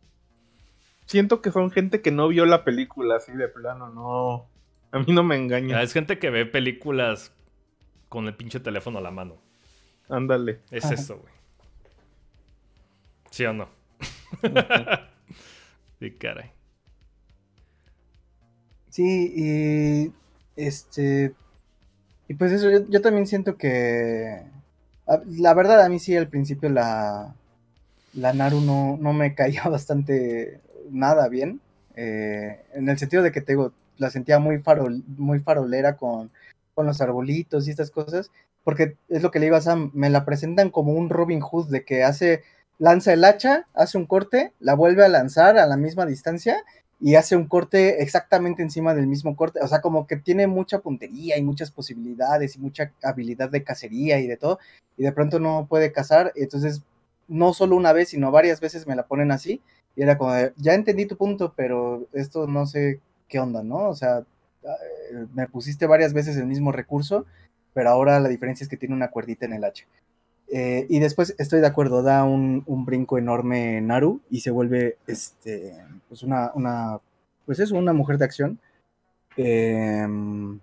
siento 1.07 1.43
que 1.43 1.51
son 1.51 1.73
gente 1.73 2.01
que 2.01 2.12
no 2.12 2.29
vio 2.29 2.47
la 2.47 2.62
película 2.62 3.16
así 3.16 3.33
de 3.33 3.49
plano, 3.49 3.89
no. 3.89 4.47
A 4.93 5.01
mí 5.01 5.12
no 5.12 5.25
me 5.25 5.35
engaña. 5.35 5.83
Es 5.83 5.93
gente 5.93 6.21
que 6.21 6.31
ve 6.31 6.47
películas 6.47 7.33
con 8.15 8.28
el 8.28 8.36
pinche 8.36 8.61
teléfono 8.61 9.01
a 9.01 9.03
la 9.03 9.11
mano. 9.11 9.35
Ándale. 10.09 10.61
Es 10.70 10.89
eso, 10.89 11.19
güey. 11.19 11.32
¿Sí 13.32 13.45
o 13.45 13.53
no? 13.53 13.69
sí, 15.99 16.12
caray. 16.12 16.53
Sí, 18.91 19.32
y 19.35 20.12
este. 20.55 21.35
Y 22.28 22.35
pues 22.35 22.53
eso, 22.53 22.70
yo, 22.89 23.03
también 23.03 23.27
siento 23.27 23.57
que. 23.57 24.45
La 25.27 25.53
verdad, 25.53 25.82
a 25.82 25.89
mí 25.89 25.99
sí 25.99 26.16
al 26.16 26.28
principio 26.28 26.69
la. 26.69 27.35
La 28.12 28.32
Naru 28.32 28.61
no, 28.61 28.97
no 29.01 29.12
me 29.12 29.35
caía 29.41 29.65
bastante. 29.65 30.61
Nada 30.89 31.28
bien. 31.28 31.61
Eh, 31.97 32.65
en 32.74 32.89
el 32.89 32.97
sentido 32.97 33.24
de 33.24 33.32
que 33.32 33.41
te 33.41 33.57
la 33.99 34.11
sentía 34.11 34.39
muy, 34.39 34.59
farol, 34.59 35.03
muy 35.16 35.41
farolera 35.41 35.97
con 35.97 36.31
con 36.75 36.87
los 36.87 37.01
arbolitos 37.01 37.67
y 37.67 37.71
estas 37.71 37.91
cosas, 37.91 38.31
porque 38.65 38.97
es 39.09 39.23
lo 39.23 39.31
que 39.31 39.39
le 39.39 39.47
iba 39.47 39.59
a 39.59 39.63
Sam, 39.63 39.91
me 39.95 40.11
la 40.11 40.25
presentan 40.25 40.71
como 40.71 40.93
un 40.93 41.11
Robin 41.11 41.41
Hood 41.41 41.69
de 41.69 41.85
que 41.85 42.03
hace, 42.03 42.43
lanza 42.79 43.13
el 43.13 43.25
hacha, 43.25 43.67
hace 43.75 43.99
un 43.99 44.07
corte, 44.07 44.53
la 44.61 44.75
vuelve 44.75 45.05
a 45.05 45.09
lanzar 45.09 45.59
a 45.59 45.67
la 45.67 45.77
misma 45.77 46.07
distancia 46.07 46.65
y 47.01 47.17
hace 47.17 47.36
un 47.36 47.47
corte 47.47 48.03
exactamente 48.03 48.62
encima 48.62 48.94
del 48.94 49.07
mismo 49.07 49.36
corte, 49.36 49.61
o 49.62 49.69
sea, 49.69 49.81
como 49.81 50.07
que 50.07 50.17
tiene 50.17 50.47
mucha 50.47 50.78
puntería 50.78 51.36
y 51.36 51.43
muchas 51.43 51.70
posibilidades 51.70 52.57
y 52.57 52.61
mucha 52.61 52.93
habilidad 53.03 53.51
de 53.51 53.65
cacería 53.65 54.20
y 54.20 54.27
de 54.27 54.36
todo, 54.36 54.59
y 54.97 55.03
de 55.03 55.12
pronto 55.12 55.39
no 55.39 55.67
puede 55.69 55.93
cazar, 55.93 56.33
entonces 56.35 56.83
no 57.28 57.53
solo 57.53 57.77
una 57.77 57.93
vez, 57.93 58.11
sino 58.11 58.31
varias 58.31 58.61
veces 58.61 58.86
me 58.86 58.97
la 58.97 59.07
ponen 59.07 59.33
así, 59.33 59.61
y 59.97 60.03
era 60.03 60.17
como, 60.19 60.33
ya 60.57 60.75
entendí 60.75 61.07
tu 61.07 61.17
punto, 61.17 61.53
pero 61.57 62.07
esto 62.12 62.47
no 62.47 62.67
sé 62.67 63.01
qué 63.28 63.39
onda, 63.39 63.62
¿no? 63.62 63.89
O 63.89 63.94
sea, 63.94 64.25
me 65.34 65.47
pusiste 65.49 65.86
varias 65.86 66.12
veces 66.12 66.36
el 66.36 66.47
mismo 66.47 66.73
recurso, 66.73 67.26
pero 67.73 67.91
ahora 67.91 68.20
la 68.20 68.28
diferencia 68.28 68.65
es 68.65 68.70
que 68.70 68.76
tiene 68.76 68.94
una 68.94 69.10
cuerdita 69.10 69.47
en 69.47 69.55
el 69.55 69.65
H. 69.65 69.86
Eh, 70.49 70.86
y 70.89 70.99
después 71.01 71.34
estoy 71.39 71.60
de 71.60 71.67
acuerdo, 71.67 72.02
da 72.02 72.25
un, 72.25 72.65
brinco 72.84 73.18
enorme 73.18 73.81
Naru 73.81 74.20
y 74.31 74.41
se 74.41 74.51
vuelve 74.51 74.99
este, 75.07 75.75
pues 76.09 76.23
una, 76.23 76.52
una, 76.55 77.01
pues 77.47 77.70
una 77.73 77.93
mujer 77.93 78.18
de 78.18 78.25
acción. 78.25 78.59
Em, 79.36 80.60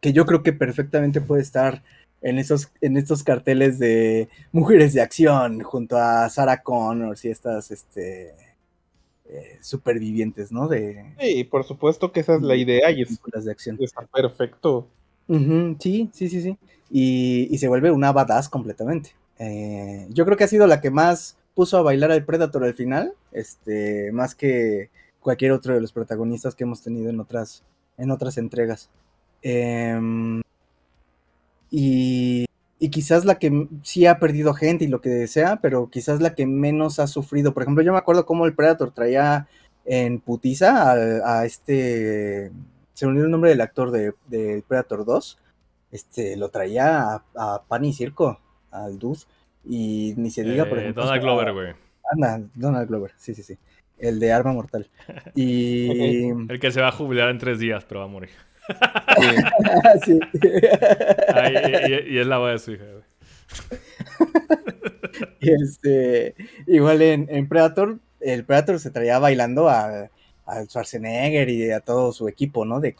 que 0.00 0.12
yo 0.12 0.24
creo 0.26 0.42
que 0.42 0.52
perfectamente 0.52 1.20
puede 1.20 1.42
estar 1.42 1.82
en, 2.22 2.38
esos, 2.38 2.72
en 2.80 2.96
estos 2.96 3.22
carteles 3.24 3.78
de 3.78 4.28
mujeres 4.52 4.94
de 4.94 5.02
acción 5.02 5.60
junto 5.60 5.98
a 5.98 6.28
Sarah 6.28 6.62
Connor 6.62 7.16
y 7.22 7.28
estas, 7.28 7.70
este, 7.70 8.34
eh, 9.32 9.58
supervivientes, 9.60 10.50
¿no? 10.50 10.66
De, 10.66 11.14
sí, 11.20 11.44
por 11.44 11.62
supuesto 11.62 12.10
que 12.10 12.18
esa 12.18 12.34
es 12.34 12.42
la 12.42 12.56
idea 12.56 12.90
y 12.90 13.02
es, 13.02 13.20
de 13.44 13.50
acción. 13.52 13.78
está 13.80 14.02
perfecto. 14.06 14.88
sí, 15.28 16.10
sí, 16.12 16.28
sí, 16.28 16.42
sí. 16.42 16.58
Y, 16.90 17.56
se 17.58 17.68
vuelve 17.68 17.92
una 17.92 18.10
badass 18.10 18.48
completamente. 18.48 19.14
Eh, 19.38 20.08
yo 20.10 20.24
creo 20.24 20.36
que 20.36 20.42
ha 20.42 20.48
sido 20.48 20.66
la 20.66 20.80
que 20.80 20.90
más 20.90 21.36
puso 21.54 21.78
a 21.78 21.82
bailar 21.82 22.10
al 22.10 22.24
Predator 22.24 22.64
al 22.64 22.74
final, 22.74 23.12
este, 23.30 24.10
más 24.10 24.34
que 24.34 24.90
cualquier 25.20 25.52
otro 25.52 25.74
de 25.74 25.80
los 25.80 25.92
protagonistas 25.92 26.56
que 26.56 26.64
hemos 26.64 26.82
tenido 26.82 27.08
en 27.08 27.20
otras, 27.20 27.62
en 27.98 28.10
otras 28.10 28.36
entregas. 28.36 28.90
Em, 29.42 30.42
y 31.70 32.46
y 32.82 32.88
quizás 32.88 33.26
la 33.26 33.38
que 33.38 33.68
sí 33.82 34.06
ha 34.06 34.18
perdido 34.18 34.54
gente 34.54 34.86
y 34.86 34.88
lo 34.88 35.02
que 35.02 35.26
sea, 35.26 35.56
pero 35.60 35.90
quizás 35.90 36.22
la 36.22 36.34
que 36.34 36.46
menos 36.46 36.98
ha 36.98 37.06
sufrido. 37.06 37.52
Por 37.52 37.62
ejemplo, 37.62 37.84
yo 37.84 37.92
me 37.92 37.98
acuerdo 37.98 38.24
cómo 38.24 38.46
el 38.46 38.54
Predator 38.54 38.90
traía 38.90 39.46
en 39.84 40.18
putiza 40.18 40.92
a, 40.92 41.44
este. 41.44 42.50
Se 42.94 43.04
olvidó 43.04 43.26
el 43.26 43.30
nombre 43.30 43.50
del 43.50 43.60
actor 43.60 43.90
de, 43.90 44.14
Predator 44.66 45.04
2. 45.04 45.38
Este, 45.92 46.38
lo 46.38 46.48
traía 46.48 47.22
a, 47.36 47.62
pan 47.68 47.84
y 47.84 47.92
circo, 47.92 48.40
al 48.70 48.98
Dude. 48.98 49.20
Y 49.62 50.14
ni 50.16 50.30
se 50.30 50.42
diga, 50.42 50.64
por 50.64 50.78
eh, 50.78 50.82
ejemplo. 50.82 51.04
Donald 51.04 51.22
Glover, 51.22 51.52
güey. 51.52 51.74
Anda, 52.10 52.48
Donald 52.54 52.88
Glover, 52.88 53.12
sí, 53.18 53.34
sí, 53.34 53.42
sí. 53.42 53.58
El 53.98 54.18
de 54.18 54.32
Arma 54.32 54.54
Mortal. 54.54 54.88
Y. 55.34 56.30
el 56.30 56.58
que 56.58 56.72
se 56.72 56.80
va 56.80 56.88
a 56.88 56.92
jubilar 56.92 57.28
en 57.28 57.36
tres 57.36 57.58
días, 57.58 57.84
pero 57.84 58.00
va 58.00 58.06
a 58.06 58.08
morir. 58.08 58.30
y, 62.06 62.18
es 62.18 62.26
la 62.26 62.38
voz 62.38 62.52
de 62.52 62.58
su 62.58 62.72
hija. 62.72 62.84
este, 65.40 66.34
igual 66.66 67.02
en, 67.02 67.48
Predator, 67.48 67.98
el 68.20 68.44
Predator 68.44 68.80
se 68.80 68.90
traía 68.90 69.18
bailando 69.18 69.68
a, 69.68 70.08
Schwarzenegger 70.66 71.48
y 71.48 71.70
a 71.70 71.78
todo 71.78 72.12
su 72.12 72.26
equipo, 72.26 72.64
¿no? 72.64 72.80
De, 72.80 72.96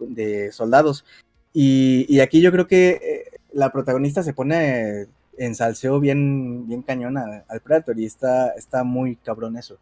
de, 0.00 0.52
soldados. 0.52 1.04
Y, 1.52 2.18
aquí 2.20 2.40
yo 2.40 2.50
creo 2.50 2.66
que 2.66 2.90
eh, 2.90 3.38
la 3.52 3.70
protagonista 3.70 4.24
se 4.24 4.32
pone 4.32 5.06
en 5.38 5.54
salseo 5.54 6.00
bien, 6.00 6.66
bien 6.66 6.82
cañón 6.82 7.16
al 7.16 7.60
Predator 7.62 7.96
y 7.98 8.06
está, 8.06 8.50
está 8.50 8.84
muy 8.84 9.16
cabrón 9.16 9.56
eso. 9.56 9.78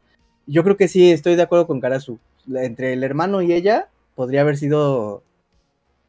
Yo 0.47 0.65
creo 0.65 0.77
que 0.77 0.89
sí, 0.89 1.11
estoy 1.11 1.37
de 1.37 1.43
acuerdo 1.43 1.67
con 1.67 1.81
Karasu. 1.81 2.19
Entre 2.55 2.95
el 2.95 3.05
hermano 3.05 3.43
y 3.43 3.53
ella, 3.53 3.89
podría 4.19 4.41
haber 4.41 4.57
sido 4.57 5.23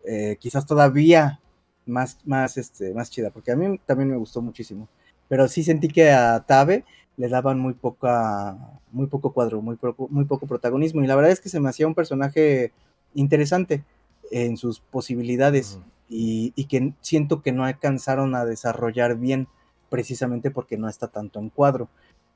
eh, 0.03 0.37
quizás 0.39 0.65
todavía 0.65 1.39
más, 1.85 2.17
más, 2.25 2.57
este, 2.57 2.91
más 2.91 3.11
chida, 3.11 3.29
porque 3.29 3.51
a 3.51 3.55
mí 3.55 3.79
también 3.85 4.09
me 4.09 4.17
gustó 4.17 4.41
muchísimo. 4.41 4.87
Pero 5.27 5.47
sí 5.47 5.61
sentí 5.61 5.89
que 5.89 6.09
a 6.09 6.39
Tabe 6.39 6.85
le 7.17 7.29
daban 7.29 7.59
muy 7.59 7.75
poca, 7.75 8.57
muy 8.91 9.05
poco 9.05 9.31
cuadro, 9.31 9.61
muy 9.61 9.75
poco, 9.75 10.07
muy 10.09 10.25
poco 10.25 10.47
protagonismo. 10.47 11.03
Y 11.03 11.05
la 11.05 11.15
verdad 11.15 11.31
es 11.31 11.39
que 11.39 11.49
se 11.49 11.59
me 11.59 11.69
hacía 11.69 11.85
un 11.85 11.93
personaje 11.93 12.71
interesante 13.13 13.83
en 14.31 14.57
sus 14.57 14.79
posibilidades 14.79 15.77
y, 16.09 16.51
y, 16.55 16.65
que 16.65 16.93
siento 17.01 17.43
que 17.43 17.51
no 17.51 17.63
alcanzaron 17.63 18.33
a 18.33 18.43
desarrollar 18.43 19.17
bien 19.17 19.47
precisamente 19.91 20.49
porque 20.49 20.79
no 20.79 20.89
está 20.89 21.09
tanto 21.09 21.39
en 21.39 21.51
cuadro. 21.51 21.89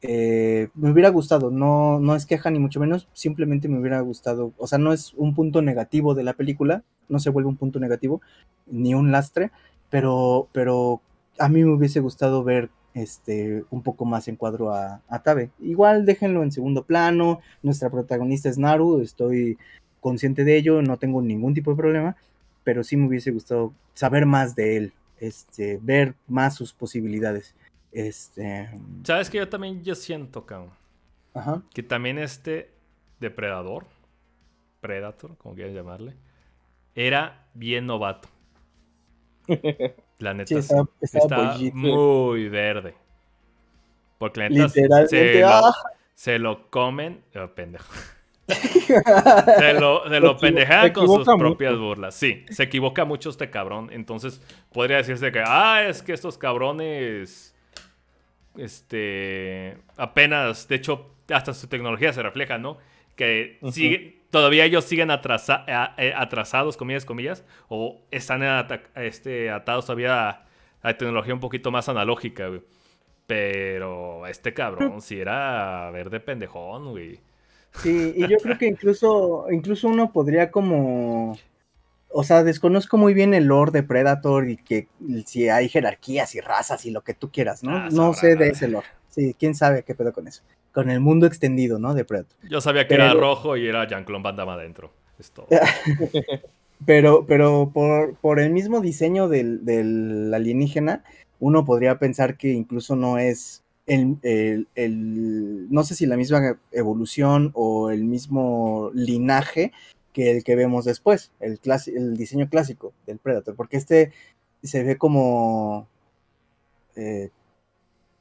Eh, 0.06 0.68
me 0.76 0.92
hubiera 0.92 1.08
gustado, 1.10 1.50
no, 1.50 1.98
no 1.98 2.16
es 2.16 2.26
queja 2.26 2.52
ni 2.52 2.60
mucho 2.60 2.82
menos, 2.82 3.08
simplemente 3.14 3.70
me 3.70 3.80
hubiera 3.80 4.02
gustado, 4.02 4.52
o 4.58 4.68
sea, 4.68 4.78
no 4.78 4.92
es 4.92 5.14
un 5.14 5.34
punto 5.34 5.62
negativo 5.62 6.14
de 6.14 6.24
la 6.24 6.34
película, 6.34 6.84
no 7.08 7.20
se 7.20 7.30
vuelve 7.30 7.48
un 7.48 7.56
punto 7.56 7.80
negativo, 7.80 8.22
ni 8.68 8.94
un 8.94 9.14
lastre, 9.14 9.52
pero, 9.90 10.50
pero 10.52 11.02
a 11.40 11.48
mí 11.48 11.64
me 11.64 11.74
hubiese 11.74 12.02
gustado 12.02 12.44
ver 12.44 12.70
este, 12.94 13.64
un 13.72 13.82
poco 13.82 14.04
más 14.04 14.28
en 14.28 14.36
cuadro 14.36 14.74
a, 14.74 15.02
a 15.08 15.24
Tabe. 15.24 15.52
Igual 15.62 16.06
déjenlo 16.06 16.44
en 16.44 16.52
segundo 16.52 16.84
plano, 16.84 17.40
nuestra 17.62 17.90
protagonista 17.90 18.50
es 18.50 18.58
Naru, 18.58 19.00
estoy 19.00 19.58
consciente 20.02 20.44
de 20.44 20.58
ello, 20.58 20.82
no 20.82 20.98
tengo 20.98 21.22
ningún 21.22 21.54
tipo 21.54 21.72
de 21.72 21.78
problema, 21.78 22.18
pero 22.66 22.84
sí 22.84 22.98
me 22.98 23.08
hubiese 23.08 23.32
gustado 23.32 23.74
saber 23.94 24.26
más 24.26 24.54
de 24.54 24.76
él, 24.76 24.94
este, 25.20 25.80
ver 25.82 26.16
más 26.28 26.56
sus 26.56 26.74
posibilidades. 26.74 27.56
Este. 27.94 28.70
Sabes 29.04 29.30
que 29.30 29.38
yo 29.38 29.48
también 29.48 29.84
yo 29.84 29.94
siento, 29.96 30.46
cabrón. 30.46 30.74
Ajá. 31.34 31.62
Que 31.74 31.84
también 31.84 32.18
este 32.18 32.74
depredador, 33.20 33.86
Predator, 34.82 35.38
como 35.38 35.56
quieras 35.56 35.74
llamarle, 35.74 36.16
era 36.96 37.48
bien 37.54 37.86
novato. 37.86 38.30
La 40.20 40.34
neta 40.34 40.58
está, 40.58 41.58
muy 41.74 42.50
verde. 42.50 42.96
Porque 44.18 44.40
la 44.40 44.50
neta 44.50 44.70
se, 44.70 44.88
lo, 44.88 45.48
¡ah! 45.48 45.74
se 46.14 46.40
lo 46.40 46.70
comen. 46.70 47.26
Oh, 47.36 47.48
pendejo. 47.54 47.92
se 48.48 49.74
lo, 49.74 50.08
se 50.08 50.20
lo 50.22 50.38
pendejean 50.38 50.94
con 50.94 51.08
sus 51.08 51.26
propias 51.26 51.78
burlas. 51.78 52.16
Sí, 52.16 52.46
se 52.50 52.64
equivoca 52.64 53.04
mucho 53.04 53.32
este 53.32 53.50
cabrón. 53.50 53.90
Entonces 53.92 54.42
podría 54.72 54.98
decirse 54.98 55.30
que, 55.34 55.44
ah, 55.46 55.84
es 55.86 56.02
que 56.02 56.14
estos 56.14 56.38
cabrones 56.38 57.53
este, 58.58 59.78
apenas, 59.98 60.68
de 60.68 60.76
hecho, 60.76 61.16
hasta 61.30 61.54
su 61.54 61.68
tecnología 61.68 62.14
se 62.14 62.22
refleja, 62.22 62.58
¿no? 62.58 62.78
Que 63.16 63.60
sigue, 63.72 64.22
todavía 64.30 64.66
ellos 64.66 64.86
siguen 64.86 65.10
eh, 65.12 66.14
atrasados, 66.16 66.78
comillas, 66.78 67.06
comillas, 67.06 67.46
o 67.68 68.02
están 68.12 68.42
este, 68.96 69.50
atados 69.50 69.86
todavía 69.86 70.46
a, 70.82 70.94
tecnología 70.98 71.34
un 71.34 71.40
poquito 71.40 71.72
más 71.72 71.90
analógica, 71.90 72.48
güey. 72.48 72.62
Pero 73.26 74.28
este 74.28 74.54
cabrón 74.54 75.02
si 75.02 75.20
era 75.20 75.90
verde 75.92 76.20
pendejón, 76.20 76.92
güey. 76.92 77.20
Sí, 77.82 78.14
y 78.16 78.28
yo 78.28 78.38
creo 78.38 78.58
que 78.58 78.68
incluso, 78.68 79.48
incluso 79.50 79.88
uno 79.88 80.12
podría 80.12 80.52
como 80.52 81.38
o 82.14 82.24
sea, 82.24 82.44
desconozco 82.44 82.98
muy 82.98 83.14
bien 83.14 83.34
el 83.34 83.46
lore 83.46 83.72
de 83.72 83.84
Predator 83.84 84.48
y 84.48 84.58
que 84.58 84.88
si 85.26 85.50
hay 85.50 85.68
jerarquías 85.68 86.36
y 86.36 86.42
razas 86.42 86.86
y 86.86 86.92
lo 86.92 87.02
que 87.02 87.14
tú 87.14 87.32
quieras, 87.32 87.64
¿no? 87.64 87.76
Ah, 87.76 87.90
no 87.92 88.14
sé 88.14 88.36
de 88.36 88.50
ese 88.50 88.68
lore. 88.68 88.88
Sí, 89.10 89.36
quién 89.38 89.56
sabe 89.56 89.84
qué 89.84 89.96
pedo 89.96 90.14
con 90.14 90.28
eso. 90.28 90.44
Con 90.72 90.90
el 90.90 91.00
mundo 91.00 91.26
extendido, 91.26 91.80
¿no? 91.80 91.94
De 91.94 92.06
Predator. 92.06 92.38
Yo 92.50 92.62
sabía 92.62 92.88
que 92.88 92.94
era 92.94 93.14
rojo 93.14 93.58
y 93.58 93.68
era 93.68 93.88
Jean-Claude 93.88 94.24
Van 94.24 94.36
Damme 94.36 94.52
adentro. 94.54 94.92
Es 95.20 95.32
todo. 95.32 95.48
pero, 96.86 97.26
pero 97.26 97.72
por, 97.74 98.16
por, 98.16 98.40
el 98.40 98.52
mismo 98.52 98.80
diseño 98.80 99.28
del, 99.28 99.66
del, 99.66 100.32
alienígena, 100.34 101.04
uno 101.40 101.66
podría 101.66 101.98
pensar 101.98 102.38
que 102.38 102.50
incluso 102.50 102.96
no 102.96 103.18
es 103.18 103.64
el, 103.88 104.18
el, 104.22 104.68
el, 104.76 105.68
no 105.72 105.84
sé 105.84 105.96
si 105.96 106.06
la 106.06 106.18
misma 106.18 106.58
evolución 106.72 107.52
o 107.54 107.90
el 107.90 108.04
mismo 108.04 108.92
linaje 108.94 109.72
que 110.14 110.32
el 110.32 110.44
que 110.44 110.56
vemos 110.56 110.86
después, 110.86 111.32
el, 111.40 111.60
el 111.88 112.16
diseño 112.16 112.48
clásico 112.50 112.94
del 113.06 113.18
Predator, 113.18 113.56
porque 113.56 113.78
este 113.78 114.14
se 114.62 114.84
ve 114.84 114.98
como 114.98 115.88
eh, 116.96 117.30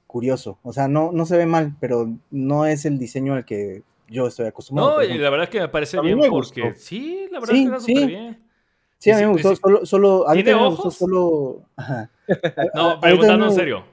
curioso, 0.07 0.59
o 0.63 0.73
sea, 0.73 0.89
no, 0.89 1.13
no 1.13 1.27
se 1.27 1.37
ve 1.37 1.47
mal, 1.47 1.77
pero 1.81 2.13
no 2.31 2.67
es 2.67 2.85
el 2.85 2.99
diseño 2.99 3.35
al 3.35 3.45
que 3.45 3.83
yo 4.09 4.27
estoy 4.27 4.47
acostumbrado. 4.47 4.99
No, 4.99 5.05
y 5.05 5.19
la 5.19 5.31
verdad 5.31 5.45
es 5.45 5.51
que 5.51 5.61
me 5.61 5.69
parece 5.69 6.01
bien 6.01 6.19
porque 6.29 6.75
sí, 6.77 7.29
la 7.31 7.41
verdad 7.41 7.57
es 7.57 7.71
que 7.71 7.81
súper 7.81 8.07
bien. 8.07 8.43
Sí, 8.99 9.11
a 9.11 9.17
mí 9.17 9.23
me 9.23 9.33
gustó, 9.33 9.57
solo, 9.57 9.85
solo, 9.85 10.29
a 10.29 10.35
mí 10.35 10.45
me 10.45 10.55
gustó 10.55 10.91
solo... 10.91 11.63
No, 12.75 13.01
preguntando 13.01 13.47
en 13.47 13.53
serio. 13.53 13.85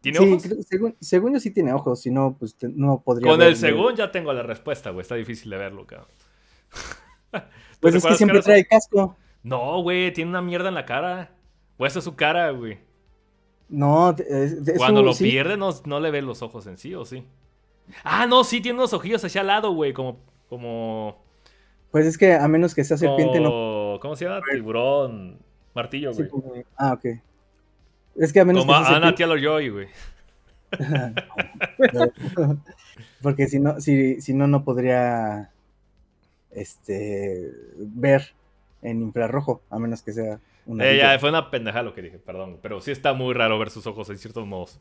¿Tiene 0.00 0.18
ojos? 0.18 0.42
Según, 0.66 0.96
según, 0.98 1.34
yo 1.34 1.40
sí 1.40 1.50
tiene 1.50 1.72
ojos, 1.72 2.00
si 2.00 2.10
no, 2.10 2.34
pues 2.38 2.56
no 2.62 3.02
podría. 3.02 3.30
Con 3.30 3.42
el 3.42 3.56
según 3.56 3.94
ya 3.94 4.10
tengo 4.10 4.32
la 4.32 4.42
respuesta, 4.42 4.90
güey. 4.90 5.02
Está 5.02 5.14
difícil 5.14 5.50
de 5.50 5.58
verlo, 5.58 5.86
cabrón. 5.86 6.08
pues 7.80 7.94
es 7.94 8.04
que 8.04 8.14
siempre 8.14 8.40
trae 8.40 8.64
casco. 8.64 9.16
No, 9.42 9.82
güey, 9.82 10.12
tiene 10.12 10.30
una 10.30 10.42
mierda 10.42 10.68
en 10.68 10.74
la 10.74 10.86
cara. 10.86 11.32
O 11.78 11.86
esa 11.86 12.00
es 12.00 12.04
su 12.04 12.14
cara, 12.14 12.50
güey. 12.50 12.78
No, 13.68 14.14
Cuando 14.76 15.02
lo 15.02 15.14
pierde, 15.14 15.56
no, 15.56 15.70
no, 15.84 16.00
le 16.00 16.10
ve 16.10 16.22
los 16.22 16.42
ojos 16.42 16.66
en 16.66 16.76
sí, 16.76 16.94
¿o 16.94 17.04
sí? 17.04 17.24
Ah, 18.04 18.26
no, 18.26 18.44
sí, 18.44 18.60
tiene 18.60 18.78
unos 18.78 18.92
ojillos 18.92 19.24
hacia 19.24 19.40
al 19.40 19.46
lado, 19.46 19.72
güey. 19.72 19.92
Como. 19.92 20.18
como... 20.48 21.24
Pues 21.90 22.06
es 22.06 22.18
que 22.18 22.34
a 22.34 22.46
menos 22.48 22.74
que 22.74 22.84
sea 22.84 22.96
serpiente, 22.96 23.40
no. 23.40 23.98
¿Cómo 24.00 24.16
se 24.16 24.24
llama? 24.24 24.40
Tiburón. 24.50 25.38
Martillo, 25.74 26.12
güey. 26.12 26.64
ah, 26.76 26.92
ok. 26.92 27.04
Es 28.16 28.32
que 28.32 28.40
a 28.40 28.44
menos 28.44 28.64
como 28.64 28.78
que. 28.78 28.84
Como 28.84 28.96
Ana 28.96 29.14
Joy, 29.16 29.68
güey. 29.70 29.88
Porque 33.22 33.48
si 33.48 33.58
no, 33.58 33.80
si, 33.80 34.20
si 34.20 34.34
no, 34.34 34.46
no 34.46 34.64
podría 34.64 35.50
este, 36.52 37.50
ver 37.78 38.34
en 38.82 39.02
infrarrojo, 39.02 39.62
a 39.70 39.78
menos 39.78 40.02
que 40.02 40.12
sea 40.12 40.40
una. 40.66 40.86
Eh, 40.86 40.98
ya, 40.98 41.18
fue 41.18 41.28
una 41.28 41.50
pendeja 41.50 41.82
lo 41.82 41.94
que 41.94 42.02
dije, 42.02 42.18
perdón. 42.18 42.58
Pero 42.62 42.80
sí 42.80 42.90
está 42.90 43.12
muy 43.12 43.34
raro 43.34 43.58
ver 43.58 43.70
sus 43.70 43.86
ojos 43.86 44.08
en 44.10 44.18
ciertos 44.18 44.46
modos. 44.46 44.80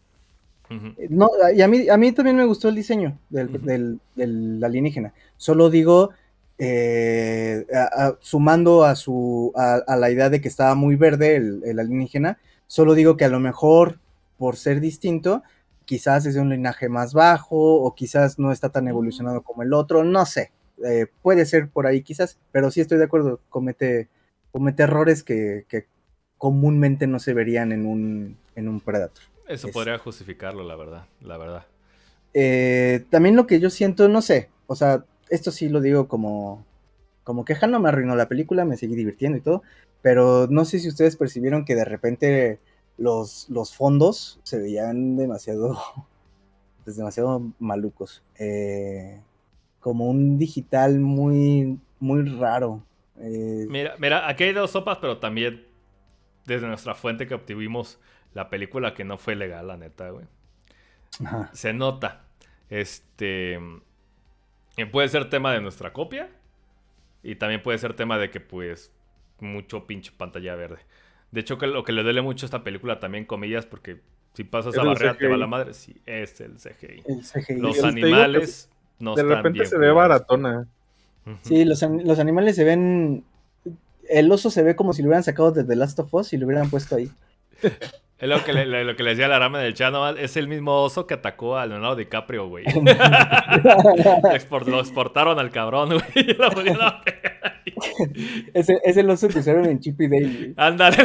Eh, 0.70 1.08
no, 1.10 1.30
y 1.54 1.62
a 1.62 1.68
mí, 1.68 1.90
a 1.90 1.98
mí 1.98 2.12
también 2.12 2.38
me 2.38 2.46
gustó 2.46 2.70
el 2.70 2.76
diseño 2.76 3.18
del, 3.30 4.00
del, 4.16 4.64
alienígena. 4.64 5.14
Solo 5.36 5.70
digo, 5.70 6.12
eh, 6.58 7.66
sumando 8.20 8.84
a, 8.84 8.96
su, 8.96 9.52
a, 9.56 9.96
la 9.96 10.12
idea 10.12 10.30
de 10.30 10.42
que 10.42 10.48
estaba 10.48 10.76
muy 10.76 10.96
verde 10.96 11.36
el, 11.36 11.62
el, 11.66 11.80
alienígena, 11.80 12.38
solo 12.68 12.94
digo 12.94 13.18
que 13.18 13.26
a 13.26 13.30
lo 13.30 13.40
mejor, 13.40 14.00
por 14.38 14.58
ser 14.58 14.80
distinto, 14.80 15.42
quizás 15.86 16.28
es 16.28 16.36
de 16.36 16.42
un 16.42 16.50
linaje 16.50 16.88
más 16.88 17.14
bajo 17.14 17.82
o 17.82 17.96
quizás 17.96 18.38
no 18.38 18.52
está 18.52 18.70
tan 18.70 18.88
evolucionado 18.88 19.42
como 19.42 19.64
el 19.64 19.74
otro, 19.74 20.04
no 20.04 20.24
sé. 20.28 20.52
Eh, 20.86 21.08
puede 21.22 21.46
ser 21.46 21.70
por 21.70 21.88
ahí 21.88 22.02
quizás, 22.02 22.38
pero 22.52 22.72
sí 22.72 22.82
estoy 22.82 22.98
de 22.98 23.06
acuerdo, 23.06 23.40
comete, 23.50 24.08
comete 24.52 24.84
errores 24.84 25.24
que, 25.24 25.66
comúnmente 26.38 27.06
no 27.06 27.20
se 27.20 27.34
verían 27.34 27.72
en 27.72 27.86
un, 27.86 28.38
en 28.56 28.70
un 28.70 28.80
Predator. 28.80 29.24
Eso 29.48 29.70
podría 29.70 29.98
justificarlo, 29.98 30.64
la 30.64 30.76
verdad, 30.76 31.06
la 31.22 31.38
verdad. 31.38 31.66
Eh, 32.34 33.06
también 33.10 33.36
lo 33.36 33.48
que 33.48 33.60
yo 33.60 33.70
siento, 33.70 34.08
no 34.08 34.22
sé, 34.22 34.50
o 34.68 34.76
sea, 34.76 35.04
esto 35.30 35.52
sí 35.52 35.68
lo 35.68 35.82
digo 35.82 36.08
como, 36.08 36.64
como 37.24 37.46
queja, 37.46 37.68
no 37.68 37.80
me 37.80 37.90
arruinó 37.90 38.16
la 38.16 38.30
película, 38.30 38.66
me 38.66 38.78
seguí 38.78 38.96
divirtiendo 38.96 39.38
y 39.38 39.42
todo, 39.42 39.64
pero 40.02 40.48
no 40.50 40.66
sé 40.66 40.80
si 40.80 40.88
ustedes 40.88 41.16
percibieron 41.16 41.66
que 41.66 41.76
de 41.76 41.86
repente 41.86 42.60
los, 42.98 43.50
los 43.50 43.76
fondos 43.76 44.40
se 44.44 44.60
veían 44.60 45.18
demasiado, 45.18 45.78
pues 46.84 46.96
demasiado 46.96 47.42
malucos. 47.60 48.24
Eh, 48.38 49.22
como 49.80 50.10
un 50.10 50.38
digital 50.38 51.00
muy, 51.00 51.80
muy 52.00 52.24
raro. 52.30 52.84
Eh, 53.18 53.66
mira, 53.70 53.96
mira, 54.00 54.28
aquí 54.28 54.46
hay 54.46 54.54
dos 54.54 54.72
sopas, 54.72 54.98
pero 55.00 55.18
también 55.18 55.66
desde 56.46 56.68
nuestra 56.68 56.96
fuente 56.96 57.28
que 57.28 57.34
obtuvimos 57.34 58.00
la 58.34 58.50
película 58.50 58.94
que 58.94 59.04
no 59.04 59.18
fue 59.18 59.36
legal, 59.36 59.68
la 59.68 59.78
neta, 59.78 60.10
güey. 60.10 60.26
Se 61.54 61.74
nota. 61.74 62.26
Este. 62.70 63.60
Puede 64.92 65.10
ser 65.10 65.30
tema 65.30 65.52
de 65.54 65.62
nuestra 65.62 65.92
copia. 65.94 66.30
Y 67.22 67.36
también 67.36 67.62
puede 67.62 67.78
ser 67.78 67.96
tema 67.96 68.18
de 68.18 68.30
que, 68.30 68.40
pues, 68.40 68.94
mucho 69.40 69.86
pinche 69.86 70.12
pantalla 70.16 70.56
verde. 70.56 70.80
De 71.32 71.42
hecho, 71.42 71.58
que 71.58 71.68
lo 71.68 71.84
que 71.84 71.92
le 71.92 72.04
duele 72.04 72.22
mucho 72.22 72.46
a 72.46 72.48
esta 72.48 72.64
película 72.64 73.00
también, 73.00 73.26
comillas, 73.26 73.66
porque 73.66 74.02
si 74.34 74.46
pasas 74.46 74.78
a 74.78 74.84
barrera 74.84 75.18
te 75.18 75.28
va 75.28 75.36
la 75.36 75.48
madre. 75.48 75.74
Sí, 75.74 76.00
es 76.06 76.40
el 76.40 76.56
CGI. 76.56 77.04
El 77.06 77.22
CGI. 77.22 77.58
Los 77.60 77.84
animales 77.84 78.72
de 79.00 79.24
repente 79.24 79.66
se 79.66 79.78
ve 79.78 79.92
baratona. 79.92 80.68
Sí, 81.42 81.66
los, 81.66 81.84
animales 81.84 82.56
se 82.56 82.64
ven. 82.64 83.24
El 84.10 84.32
oso 84.32 84.50
se 84.50 84.64
ve 84.64 84.76
como 84.76 84.94
si 84.94 85.02
lo 85.02 85.10
hubieran 85.10 85.24
sacado 85.24 85.52
desde 85.52 85.68
The 85.68 85.76
Last 85.76 86.00
of 86.00 86.14
Us 86.14 86.34
y 86.34 86.38
lo 86.38 86.48
hubieran 86.48 86.70
puesto 86.70 86.96
ahí. 86.96 87.12
Es 88.20 88.28
lo 88.28 88.44
que, 88.44 88.52
le, 88.52 88.84
lo 88.84 88.98
que 88.98 89.04
le 89.04 89.12
decía 89.12 89.30
la 89.30 89.40
rama 89.40 89.60
del 89.60 89.74
chano, 89.74 90.10
es 90.10 90.36
el 90.36 90.50
mismo 90.50 90.84
oso 90.84 91.08
que 91.08 91.14
atacó 91.14 91.56
a 91.56 91.66
Leonardo 91.66 91.96
DiCaprio, 91.96 92.50
güey. 92.50 92.66
lo 94.68 94.80
exportaron 94.82 95.40
al 95.40 95.52
cabrón, 95.52 95.92
güey. 95.92 96.38
es, 98.54 98.68
es, 98.70 98.98
el 98.98 99.10
oso 99.10 99.30
que 99.30 99.40
usaron 99.40 99.66
en 99.68 99.80
Chippy 99.80 100.10
Day, 100.10 100.54
Ándale, 100.58 100.98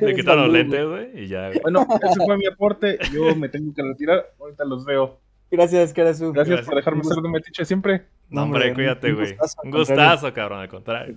Le 0.00 0.14
quitaron 0.16 0.46
los 0.46 0.52
lentes, 0.52 0.84
güey, 0.84 1.22
y 1.22 1.28
ya. 1.28 1.52
Bueno, 1.62 1.86
ese 2.02 2.24
fue 2.24 2.36
mi 2.36 2.46
aporte. 2.46 2.98
Yo 3.12 3.36
me 3.36 3.48
tengo 3.48 3.72
que 3.72 3.82
retirar. 3.84 4.32
Ahorita 4.40 4.64
los 4.64 4.84
veo. 4.84 5.20
Gracias, 5.50 5.92
Karasu. 5.92 6.32
Gracias, 6.32 6.48
Gracias 6.48 6.66
por 6.66 6.76
dejarme 6.76 7.04
ser 7.04 7.22
de 7.22 7.28
metiche 7.28 7.64
siempre. 7.64 8.04
No, 8.28 8.42
hombre, 8.42 8.74
cuídate, 8.74 9.12
güey. 9.12 9.36
Un 9.64 9.70
gustazo, 9.70 10.32
cabrón, 10.32 10.60
al 10.60 10.68
contrario. 10.68 11.16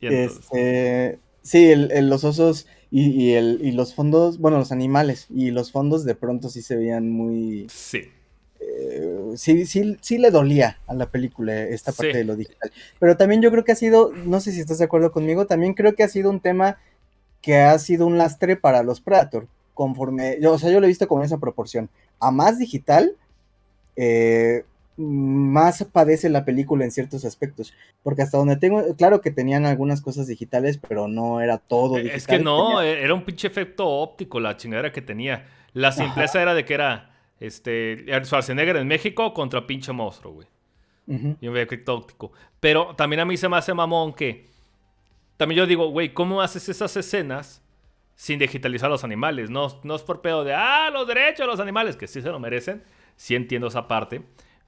Este, 0.00 1.18
sí, 1.42 1.74
los 1.74 2.24
osos 2.24 2.66
y, 2.90 3.32
el, 3.32 3.60
y 3.62 3.72
los 3.72 3.94
fondos, 3.94 4.38
bueno, 4.38 4.58
los 4.58 4.72
animales 4.72 5.26
y 5.30 5.50
los 5.50 5.72
fondos 5.72 6.04
de 6.04 6.14
pronto 6.14 6.48
sí 6.48 6.62
se 6.62 6.76
veían 6.76 7.10
muy... 7.10 7.66
Sí. 7.70 8.02
Eh, 8.60 9.32
sí, 9.36 9.64
sí, 9.64 9.96
sí 10.00 10.18
le 10.18 10.30
dolía 10.30 10.78
a 10.86 10.94
la 10.94 11.06
película 11.06 11.62
esta 11.62 11.92
parte 11.92 12.18
de 12.18 12.24
lo 12.24 12.36
digital. 12.36 12.70
Pero 12.98 13.16
también 13.16 13.40
yo 13.40 13.50
creo 13.50 13.64
que 13.64 13.72
ha 13.72 13.76
sido, 13.76 14.12
no 14.12 14.40
sé 14.40 14.52
si 14.52 14.60
estás 14.60 14.78
de 14.78 14.84
acuerdo 14.84 15.12
conmigo, 15.12 15.46
también 15.46 15.74
creo 15.74 15.94
que 15.94 16.02
ha 16.02 16.08
sido 16.08 16.30
un 16.30 16.40
tema 16.40 16.78
que 17.40 17.56
ha 17.56 17.78
sido 17.78 18.06
un 18.06 18.18
lastre 18.18 18.56
para 18.56 18.82
los 18.82 19.00
Predator 19.00 19.46
conforme, 19.72 20.36
yo, 20.40 20.52
o 20.52 20.58
sea, 20.58 20.70
yo 20.70 20.78
lo 20.78 20.86
he 20.86 20.88
visto 20.88 21.08
con 21.08 21.22
esa 21.22 21.38
proporción. 21.38 21.88
A 22.20 22.30
más 22.30 22.58
digital, 22.58 23.16
eh, 23.96 24.64
más 24.96 25.84
padece 25.84 26.28
la 26.28 26.44
película 26.44 26.84
en 26.84 26.90
ciertos 26.90 27.24
aspectos. 27.24 27.74
Porque 28.02 28.22
hasta 28.22 28.38
donde 28.38 28.56
tengo, 28.56 28.94
claro 28.96 29.20
que 29.20 29.30
tenían 29.30 29.66
algunas 29.66 30.02
cosas 30.02 30.26
digitales, 30.26 30.78
pero 30.78 31.08
no 31.08 31.40
era 31.40 31.58
todo 31.58 31.96
digital. 31.96 32.16
Es 32.16 32.26
que 32.26 32.38
no, 32.38 32.82
e, 32.82 33.02
era 33.02 33.14
un 33.14 33.24
pinche 33.24 33.48
efecto 33.48 33.86
óptico 33.86 34.40
la 34.40 34.56
chingadera 34.56 34.92
que 34.92 35.02
tenía. 35.02 35.46
La 35.72 35.92
simpleza 35.92 36.42
era 36.42 36.54
de 36.54 36.64
que 36.64 36.74
era 36.74 37.10
este 37.38 38.04
Schwarzenegger 38.24 38.76
en 38.76 38.86
México 38.86 39.32
contra 39.32 39.66
pinche 39.66 39.92
monstruo, 39.92 40.34
güey. 40.34 40.46
Y 41.40 41.48
un 41.48 41.56
efecto 41.56 41.94
óptico. 41.94 42.30
Pero 42.60 42.94
también 42.94 43.18
a 43.18 43.24
mí 43.24 43.36
se 43.36 43.48
me 43.48 43.56
hace 43.56 43.74
mamón 43.74 44.12
que. 44.12 44.46
También 45.36 45.58
yo 45.58 45.66
digo, 45.66 45.88
güey, 45.88 46.14
¿cómo 46.14 46.40
haces 46.40 46.68
esas 46.68 46.96
escenas 46.96 47.62
sin 48.20 48.38
digitalizar 48.38 48.90
los 48.90 49.02
animales. 49.02 49.48
No, 49.48 49.80
no 49.82 49.94
es 49.94 50.02
por 50.02 50.20
pedo 50.20 50.44
de, 50.44 50.52
ah, 50.52 50.90
los 50.92 51.08
derechos 51.08 51.38
de 51.38 51.46
los 51.46 51.58
animales, 51.58 51.96
que 51.96 52.06
sí 52.06 52.20
se 52.20 52.28
lo 52.28 52.38
merecen. 52.38 52.82
Sí 53.16 53.34
entiendo 53.34 53.68
esa 53.68 53.88
parte. 53.88 54.20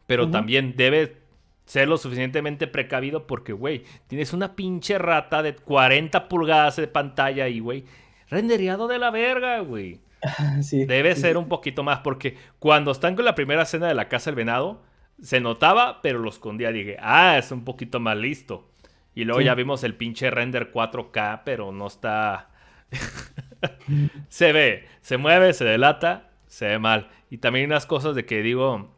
Pero 0.06 0.30
también 0.30 0.72
debe 0.74 1.18
ser 1.66 1.86
lo 1.86 1.98
suficientemente 1.98 2.66
precavido 2.66 3.26
porque, 3.26 3.52
güey, 3.52 3.84
tienes 4.06 4.32
una 4.32 4.56
pinche 4.56 4.96
rata 4.96 5.42
de 5.42 5.54
40 5.54 6.30
pulgadas 6.30 6.76
de 6.76 6.88
pantalla 6.88 7.44
ahí, 7.44 7.60
güey. 7.60 7.84
Renderiado 8.30 8.88
de 8.88 8.98
la 8.98 9.10
verga, 9.10 9.60
güey. 9.60 10.00
Debe 10.72 11.14
ser 11.14 11.36
un 11.36 11.48
poquito 11.48 11.82
más 11.82 11.98
porque 11.98 12.38
cuando 12.58 12.90
están 12.90 13.16
con 13.16 13.26
la 13.26 13.34
primera 13.34 13.64
escena 13.64 13.86
de 13.86 13.94
la 13.94 14.08
casa 14.08 14.30
del 14.30 14.36
venado, 14.36 14.82
se 15.20 15.40
notaba, 15.40 16.00
pero 16.00 16.20
lo 16.20 16.30
escondía. 16.30 16.72
Dije, 16.72 16.96
ah, 17.02 17.36
es 17.36 17.52
un 17.52 17.64
poquito 17.64 18.00
más 18.00 18.16
listo. 18.16 18.70
Y 19.14 19.24
luego 19.24 19.42
ya 19.42 19.54
vimos 19.54 19.84
el 19.84 19.94
pinche 19.94 20.30
render 20.30 20.72
4K, 20.72 21.42
pero 21.44 21.70
no 21.70 21.86
está 21.86 22.48
se 24.28 24.52
ve, 24.52 24.88
se 25.00 25.16
mueve, 25.16 25.52
se 25.52 25.64
delata, 25.64 26.30
se 26.46 26.66
ve 26.66 26.78
mal. 26.78 27.10
Y 27.30 27.38
también 27.38 27.66
unas 27.66 27.86
cosas 27.86 28.14
de 28.14 28.24
que 28.24 28.42
digo, 28.42 28.94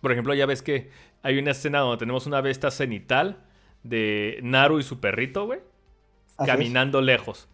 por 0.00 0.12
ejemplo, 0.12 0.34
ya 0.34 0.46
ves 0.46 0.62
que 0.62 0.90
hay 1.22 1.38
una 1.38 1.52
escena 1.52 1.80
donde 1.80 1.98
tenemos 1.98 2.26
una 2.26 2.40
bestia 2.40 2.70
cenital 2.70 3.44
de 3.82 4.38
Naru 4.42 4.78
y 4.78 4.82
su 4.82 5.00
perrito, 5.00 5.46
güey. 5.46 5.60
Caminando 6.44 7.00
lejos. 7.00 7.48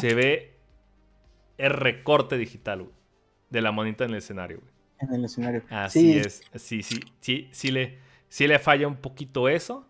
Se 0.00 0.14
ve 0.14 0.56
el 1.58 1.70
recorte 1.70 2.36
digital, 2.36 2.82
güey. 2.82 2.94
De 3.50 3.60
la 3.60 3.70
monita 3.70 4.04
en 4.04 4.10
el 4.10 4.16
escenario, 4.16 4.60
güey. 4.60 4.72
En 4.98 5.14
el 5.14 5.24
escenario. 5.24 5.62
Así 5.70 6.18
es. 6.18 6.42
Sí, 6.54 6.82
sí, 6.82 7.00
sí, 7.20 7.48
sí 7.52 7.70
le, 7.70 7.98
sí 8.28 8.48
le 8.48 8.58
falla 8.58 8.88
un 8.88 8.96
poquito 8.96 9.48
eso. 9.48 9.88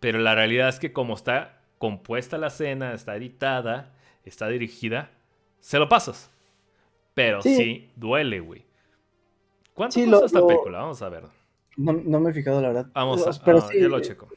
Pero 0.00 0.18
la 0.18 0.34
realidad 0.34 0.68
es 0.68 0.78
que 0.78 0.92
como 0.92 1.14
está 1.14 1.62
compuesta 1.78 2.38
la 2.38 2.48
escena, 2.48 2.92
está 2.92 3.14
editada, 3.16 3.93
está 4.24 4.48
dirigida, 4.48 5.10
se 5.60 5.78
lo 5.78 5.88
pasas. 5.88 6.30
Pero 7.14 7.42
sí, 7.42 7.90
duele, 7.96 8.40
güey. 8.40 8.64
¿Cuánto 9.72 9.94
sí, 9.94 10.06
cuesta 10.06 10.26
esta 10.26 10.46
película? 10.46 10.78
Vamos 10.78 11.02
a 11.02 11.08
ver. 11.08 11.24
No, 11.76 12.20
me 12.20 12.30
he 12.30 12.32
fijado, 12.32 12.60
la 12.60 12.68
verdad. 12.68 12.86
Vamos 12.94 13.26
a 13.26 13.44
pero 13.44 13.60
sí, 13.68 13.80
ya 13.80 13.88
lo 13.88 14.00
checo. 14.00 14.28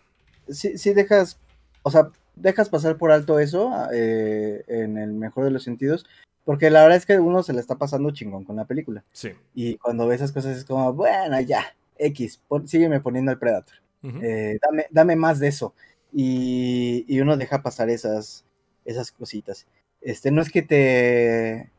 Sí, 0.48 0.78
sí 0.78 0.94
dejas, 0.94 1.40
o 1.84 1.92
sea, 1.92 2.12
dejas 2.36 2.70
pasar 2.70 2.98
por 2.98 3.12
alto 3.12 3.40
eso 3.40 3.72
eh, 3.94 4.64
en 4.68 4.98
el 4.98 5.14
mejor 5.14 5.46
de 5.46 5.52
los 5.52 5.64
sentidos. 5.64 6.06
Porque 6.46 6.70
la 6.70 6.82
verdad 6.84 6.98
es 6.98 7.06
que 7.06 7.20
uno 7.20 7.44
se 7.44 7.52
le 7.52 7.60
está 7.60 7.76
pasando 7.76 8.12
chingón 8.12 8.46
con 8.46 8.56
la 8.56 8.66
película. 8.66 9.04
Sí. 9.12 9.32
Y 9.54 9.76
cuando 9.78 10.08
ves 10.08 10.22
esas 10.22 10.32
cosas 10.32 10.56
es 10.56 10.64
como, 10.64 10.94
bueno, 10.94 11.40
ya, 11.42 11.76
X, 11.98 12.42
sígueme 12.66 13.02
poniendo 13.02 13.32
el 13.32 13.38
Predator. 13.38 13.76
Eh, 14.04 14.58
dame, 14.62 14.86
dame 14.90 15.16
más 15.18 15.40
de 15.40 15.50
eso. 15.50 15.74
Y, 16.14 17.04
y, 17.08 17.20
uno 17.20 17.36
deja 17.36 17.62
pasar 17.62 17.90
esas, 17.90 18.46
esas 18.86 19.12
cositas. 19.12 19.68
Este, 20.02 20.32
no 20.32 20.42
es 20.42 20.52
que 20.52 20.62
te. 20.62 21.70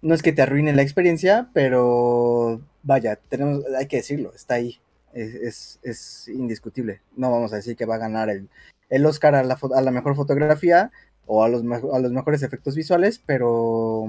No 0.00 0.14
es 0.14 0.22
que 0.22 0.32
te 0.32 0.42
arruine 0.42 0.72
la 0.74 0.82
experiencia, 0.82 1.50
pero 1.54 2.60
vaya, 2.82 3.16
tenemos, 3.28 3.64
hay 3.78 3.86
que 3.86 3.98
decirlo, 3.98 4.32
está 4.34 4.54
ahí. 4.54 4.80
Es, 5.12 5.78
es, 5.82 6.28
indiscutible. 6.28 7.02
No 7.16 7.30
vamos 7.30 7.52
a 7.52 7.56
decir 7.56 7.76
que 7.76 7.84
va 7.84 7.96
a 7.96 7.98
ganar 7.98 8.30
el, 8.30 8.48
el 8.88 9.06
Oscar 9.06 9.34
a 9.34 9.44
la, 9.44 9.58
a 9.74 9.80
la 9.80 9.90
mejor 9.90 10.16
fotografía 10.16 10.90
o 11.26 11.44
a 11.44 11.48
los, 11.48 11.62
a 11.62 11.98
los 11.98 12.12
mejores 12.12 12.42
efectos 12.42 12.74
visuales, 12.74 13.22
pero, 13.24 14.06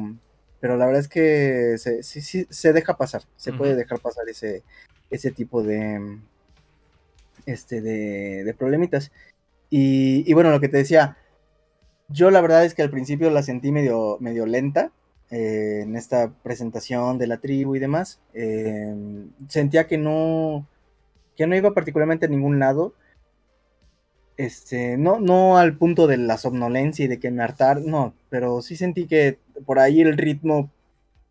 pero 0.59 0.77
la 0.77 0.85
verdad 0.85 1.01
es 1.01 1.07
que 1.07 1.75
se, 1.77 2.03
sí, 2.03 2.47
se 2.49 2.73
deja 2.73 2.97
pasar, 2.97 3.23
se 3.35 3.53
puede 3.53 3.75
dejar 3.75 3.99
pasar 3.99 4.27
ese, 4.29 4.63
ese 5.09 5.31
tipo 5.31 5.61
de, 5.61 6.19
este, 7.45 7.81
de, 7.81 8.43
de 8.43 8.53
problemitas. 8.53 9.11
Y, 9.69 10.23
y, 10.29 10.33
bueno, 10.33 10.51
lo 10.51 10.59
que 10.59 10.69
te 10.69 10.77
decía, 10.77 11.17
yo 12.09 12.31
la 12.31 12.41
verdad 12.41 12.65
es 12.65 12.73
que 12.73 12.81
al 12.81 12.89
principio 12.89 13.29
la 13.29 13.43
sentí 13.43 13.71
medio, 13.71 14.17
medio 14.19 14.45
lenta 14.45 14.91
eh, 15.31 15.81
en 15.83 15.95
esta 15.95 16.31
presentación 16.43 17.17
de 17.17 17.27
la 17.27 17.39
tribu 17.39 17.75
y 17.75 17.79
demás. 17.79 18.19
Eh, 18.33 18.93
sentía 19.47 19.87
que 19.87 19.97
no, 19.97 20.67
que 21.35 21.47
no 21.47 21.55
iba 21.55 21.73
particularmente 21.73 22.25
a 22.27 22.29
ningún 22.29 22.59
lado. 22.59 22.93
Este, 24.37 24.97
no, 24.97 25.19
no 25.19 25.57
al 25.57 25.77
punto 25.77 26.07
de 26.07 26.17
la 26.17 26.37
somnolencia 26.37 27.05
y 27.05 27.07
de 27.07 27.19
que 27.19 27.31
me 27.31 27.43
hartar, 27.43 27.81
no, 27.81 28.15
pero 28.29 28.61
sí 28.61 28.75
sentí 28.75 29.05
que 29.07 29.37
por 29.65 29.77
ahí 29.79 30.01
el 30.01 30.17
ritmo 30.17 30.71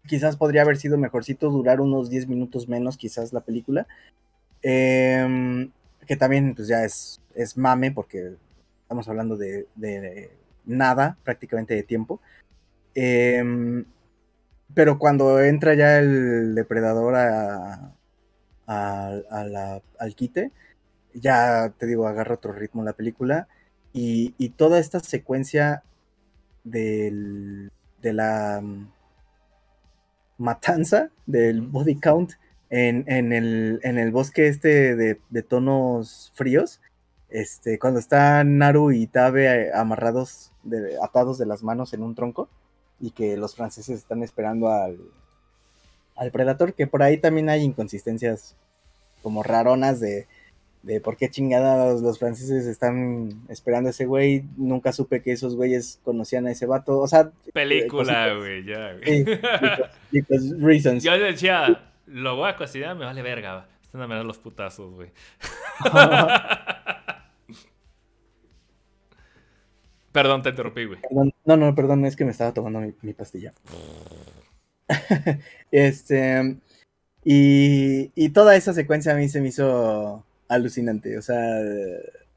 quizás 0.07 0.37
podría 0.37 0.63
haber 0.63 0.77
sido 0.77 0.99
mejorcito, 0.99 1.51
durar 1.51 1.81
unos 1.81 2.11
10 2.11 2.29
minutos 2.29 2.69
menos 2.69 2.97
quizás 2.97 3.33
la 3.33 3.41
película. 3.41 3.87
Em, 4.63 5.71
que 6.07 6.17
también 6.17 6.55
pues 6.55 6.69
ya 6.69 6.85
es, 6.85 7.21
es 7.35 7.57
mame 7.57 7.93
porque 7.93 8.35
estamos 8.83 9.09
hablando 9.09 9.37
de 9.37 9.67
nada 10.65 11.19
prácticamente 11.25 11.75
de 11.75 11.83
tiempo. 11.83 12.21
Em, 12.95 13.85
pero 14.75 14.99
cuando 14.99 15.41
entra 15.41 15.75
ya 15.75 15.99
el 15.99 16.55
depredador 16.55 17.15
a, 17.17 17.93
al 18.67 20.15
quite, 20.17 20.53
ya 21.15 21.73
te 21.79 21.87
digo, 21.87 22.07
agarra 22.07 22.35
otro 22.35 22.53
ritmo 22.53 22.83
la 22.85 22.95
película. 22.95 23.49
Y, 23.93 24.31
toda 24.57 24.79
esta 24.79 25.01
secuencia 25.01 25.83
de 26.65 27.71
la 28.01 28.61
mm, 28.63 28.91
matanza 30.39 31.11
del 31.27 31.61
body 31.63 31.97
count 32.01 32.33
en, 32.71 33.33
el, 33.33 33.81
en 33.83 33.99
el, 33.99 34.11
bosque 34.13 34.47
este 34.49 34.97
de, 34.97 35.21
de, 35.29 35.43
tonos 35.43 36.33
fríos, 36.35 36.81
este, 37.29 37.79
cuando 37.79 38.01
están 38.01 38.57
Naru 38.57 38.93
y 38.93 39.07
Tabe 39.07 39.73
amarrados, 39.75 40.52
de, 40.63 40.97
atados 41.03 41.39
de 41.39 41.47
las 41.47 41.63
manos 41.63 41.93
en 41.93 42.03
un 42.03 42.15
tronco, 42.15 42.49
y 43.01 43.11
que 43.11 43.37
los 43.37 43.55
franceses 43.55 43.99
están 43.99 44.23
esperando 44.23 44.69
al, 44.69 44.99
al 46.17 46.31
Predator, 46.31 46.75
que 46.75 46.87
por 46.87 47.03
ahí 47.03 47.19
también 47.19 47.49
hay 47.49 47.63
inconsistencias 47.63 48.55
como 49.23 49.43
raronas 49.43 50.01
de, 50.01 50.27
de 50.83 51.01
por 51.01 51.17
qué 51.17 51.31
chingadas 51.31 52.01
los 52.01 52.19
franceses 52.19 52.67
están 52.67 53.43
esperando 53.49 53.89
a 53.89 53.91
ese 53.91 54.07
güey. 54.07 54.45
Nunca 54.57 54.93
supe 54.93 55.23
que 55.23 55.33
esos 55.33 55.57
güeyes 55.57 56.01
conocían 56.05 56.47
a 56.47 56.53
ese 56.53 56.67
vato. 56.67 56.99
O 56.99 57.09
sea, 57.09 57.31
película, 57.53 58.35
güey, 58.35 58.65
ya, 58.65 58.95
güey. 58.95 59.25
reasons. 60.61 61.03
Yo 61.03 61.19
decía, 61.19 61.93
lo 62.07 62.37
voy 62.37 62.51
a 62.51 62.57
cocinar, 62.57 62.97
me 62.97 63.05
vale 63.05 63.23
verga. 63.23 63.67
Están 63.83 64.03
a 64.03 64.07
mirar 64.07 64.25
los 64.25 64.39
putazos, 64.39 64.93
güey. 64.95 65.11
Perdón, 70.13 70.43
te 70.43 70.51
interrumpí, 70.51 70.85
güey. 70.85 71.01
no, 71.45 71.57
no, 71.57 71.75
perdón, 71.75 72.05
es 72.05 72.17
que 72.17 72.25
me 72.25 72.31
estaba 72.33 72.53
tomando 72.53 72.81
mi, 72.81 73.13
pastilla. 73.15 73.53
este. 75.71 76.57
Y, 77.25 78.11
y, 78.15 78.29
toda 78.31 78.57
esa 78.57 78.75
secuencia 78.75 79.13
a 79.13 79.17
mí 79.17 79.29
se 79.29 79.41
me 79.41 79.49
hizo 79.49 80.25
alucinante. 80.49 81.17
O 81.17 81.23
sea, 81.23 81.39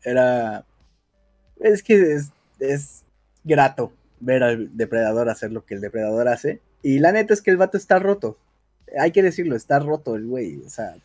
era. 0.04 0.64
Es 1.60 1.84
que 1.84 2.14
es, 2.14 2.32
es 2.60 3.04
grato 3.44 3.92
ver 4.20 4.44
al 4.44 4.76
depredador 4.78 5.30
hacer 5.30 5.52
lo 5.52 5.66
que 5.66 5.76
el 5.76 5.82
depredador 5.82 6.28
hace. 6.30 6.62
Y 6.82 7.00
la 7.00 7.12
neta 7.12 7.34
es 7.34 7.42
que 7.42 7.52
el 7.52 7.58
vato 7.58 7.78
está 7.78 8.00
roto. 8.00 8.38
Hay 9.00 9.12
que 9.12 9.24
decirlo, 9.24 9.56
está 9.56 9.80
roto 9.80 10.16
el 10.16 10.28
güey. 10.28 10.62
O 10.66 10.70
sea, 10.70 10.96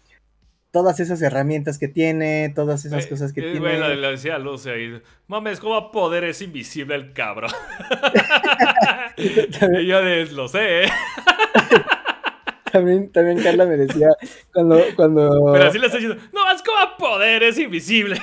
todas 0.70 1.00
esas 1.00 1.20
herramientas 1.22 1.78
que 1.78 1.88
tiene, 1.88 2.52
todas 2.54 2.84
esas 2.84 3.06
cosas 3.06 3.32
que 3.32 3.42
tiene. 3.42 3.60
Bueno, 3.60 3.88
le 3.88 4.10
decía 4.10 4.36
a 4.36 4.38
Luce 4.38 4.70
ahí, 4.70 5.02
mames, 5.26 5.60
¿cómo 5.60 5.74
a 5.74 5.92
poder 5.92 6.24
es 6.24 6.40
invisible 6.42 6.94
el 6.94 7.12
cabrón? 7.12 7.50
y 9.16 9.86
yo 9.86 10.00
lo 10.32 10.48
sé, 10.48 10.84
¿eh? 10.84 10.88
también, 12.72 13.10
también 13.10 13.42
Carla 13.42 13.66
me 13.66 13.76
decía 13.76 14.08
cuando, 14.52 14.80
cuando... 14.94 15.52
Pero 15.52 15.66
así 15.66 15.78
le 15.78 15.86
estoy 15.86 16.02
diciendo, 16.02 16.24
no, 16.32 16.52
es 16.52 16.62
como 16.62 16.78
a 16.78 16.96
poder 16.96 17.42
es 17.42 17.58
invisible. 17.58 18.20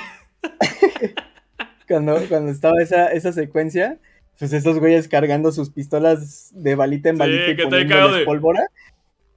cuando, 1.86 2.18
cuando 2.28 2.50
estaba 2.50 2.80
esa, 2.80 3.12
esa 3.12 3.32
secuencia, 3.32 3.98
pues 4.38 4.52
esos 4.52 4.78
güeyes 4.78 5.08
cargando 5.08 5.52
sus 5.52 5.70
pistolas 5.70 6.50
de 6.54 6.74
balita 6.74 7.10
en 7.10 7.18
balita 7.18 7.50
y 7.50 7.66
poniéndoles 7.66 8.18
de... 8.20 8.24
pólvora. 8.24 8.68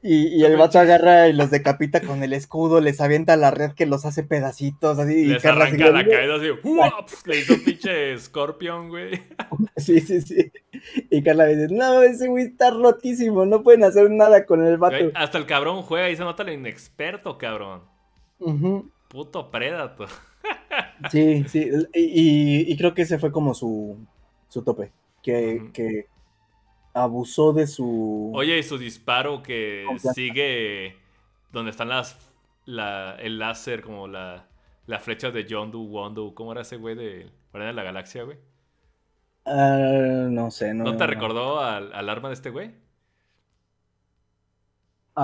Y, 0.04 0.44
el 0.44 0.58
vato 0.58 0.80
agarra 0.80 1.28
y 1.28 1.34
los 1.34 1.52
decapita 1.52 2.02
con 2.02 2.24
el 2.24 2.34
escudo, 2.34 2.82
les 2.82 3.00
avienta 3.02 3.36
la 3.38 3.52
red 3.52 3.74
que 3.74 3.86
los 3.86 4.04
hace 4.04 4.24
pedacitos, 4.24 4.98
así. 4.98 5.26
Les 5.26 5.46
arranca 5.46 5.92
la 5.92 6.04
caída 6.04 6.36
así, 6.36 6.48
le 7.26 7.38
hizo 7.38 7.54
pinche 7.64 8.18
Scorpion, 8.18 8.90
güey. 8.90 9.12
Sí, 9.78 10.00
sí, 10.00 10.22
sí. 10.22 10.52
Y 11.10 11.24
Carla 11.24 11.46
dice, 11.46 11.68
no, 11.74 12.02
ese 12.02 12.28
güey 12.28 12.46
está 12.46 12.72
rotísimo, 12.72 13.46
no 13.46 13.64
pueden 13.64 13.84
hacer 13.84 14.10
nada 14.10 14.46
con 14.46 14.66
el 14.66 14.78
vato. 14.78 15.12
hasta 15.16 15.38
el 15.38 15.46
cabrón 15.46 15.82
juega 15.84 16.10
y 16.10 16.16
se 16.16 16.24
nota 16.24 16.44
lo 16.44 16.52
inexperto, 16.52 17.38
cabrón. 17.38 17.82
Puto 19.08 19.52
Predator. 19.52 20.10
sí, 21.12 21.46
sí, 21.48 21.70
y, 21.94 22.76
creo 22.78 22.94
que 22.94 23.04
ese 23.04 23.20
fue 23.20 23.32
como 23.32 23.54
su, 23.54 23.98
su 24.50 24.64
tope. 24.64 24.92
Que, 25.22 25.70
que 25.74 26.08
abusó 26.94 27.54
de 27.54 27.68
su. 27.68 28.32
Oye, 28.34 28.58
y 28.58 28.64
su 28.64 28.78
disparo 28.78 29.44
que 29.44 29.86
sigue 30.14 30.98
donde 31.52 31.72
están 31.72 31.90
las. 31.90 32.18
La, 32.66 33.16
el 33.20 33.40
láser, 33.40 33.82
como 33.82 34.08
la, 34.08 34.48
las 34.86 35.04
flechas 35.04 35.34
de 35.34 35.46
Yondu, 35.46 35.82
Wondu. 35.82 36.34
¿Cómo 36.36 36.52
era 36.52 36.62
ese 36.62 36.78
güey 36.78 36.96
de 36.96 37.32
Guardián 37.52 37.76
de 37.76 37.82
la 37.82 37.84
Galaxia, 37.84 38.24
güey? 38.24 38.38
Ah, 39.46 40.28
no 40.30 40.52
sé, 40.52 40.74
no. 40.74 40.84
¿No 40.84 40.96
te 40.96 41.08
recordó 41.08 41.60
al, 41.60 41.92
al 41.94 42.10
arma 42.10 42.30
de 42.30 42.36
este 42.36 42.52
güey? 42.52 42.72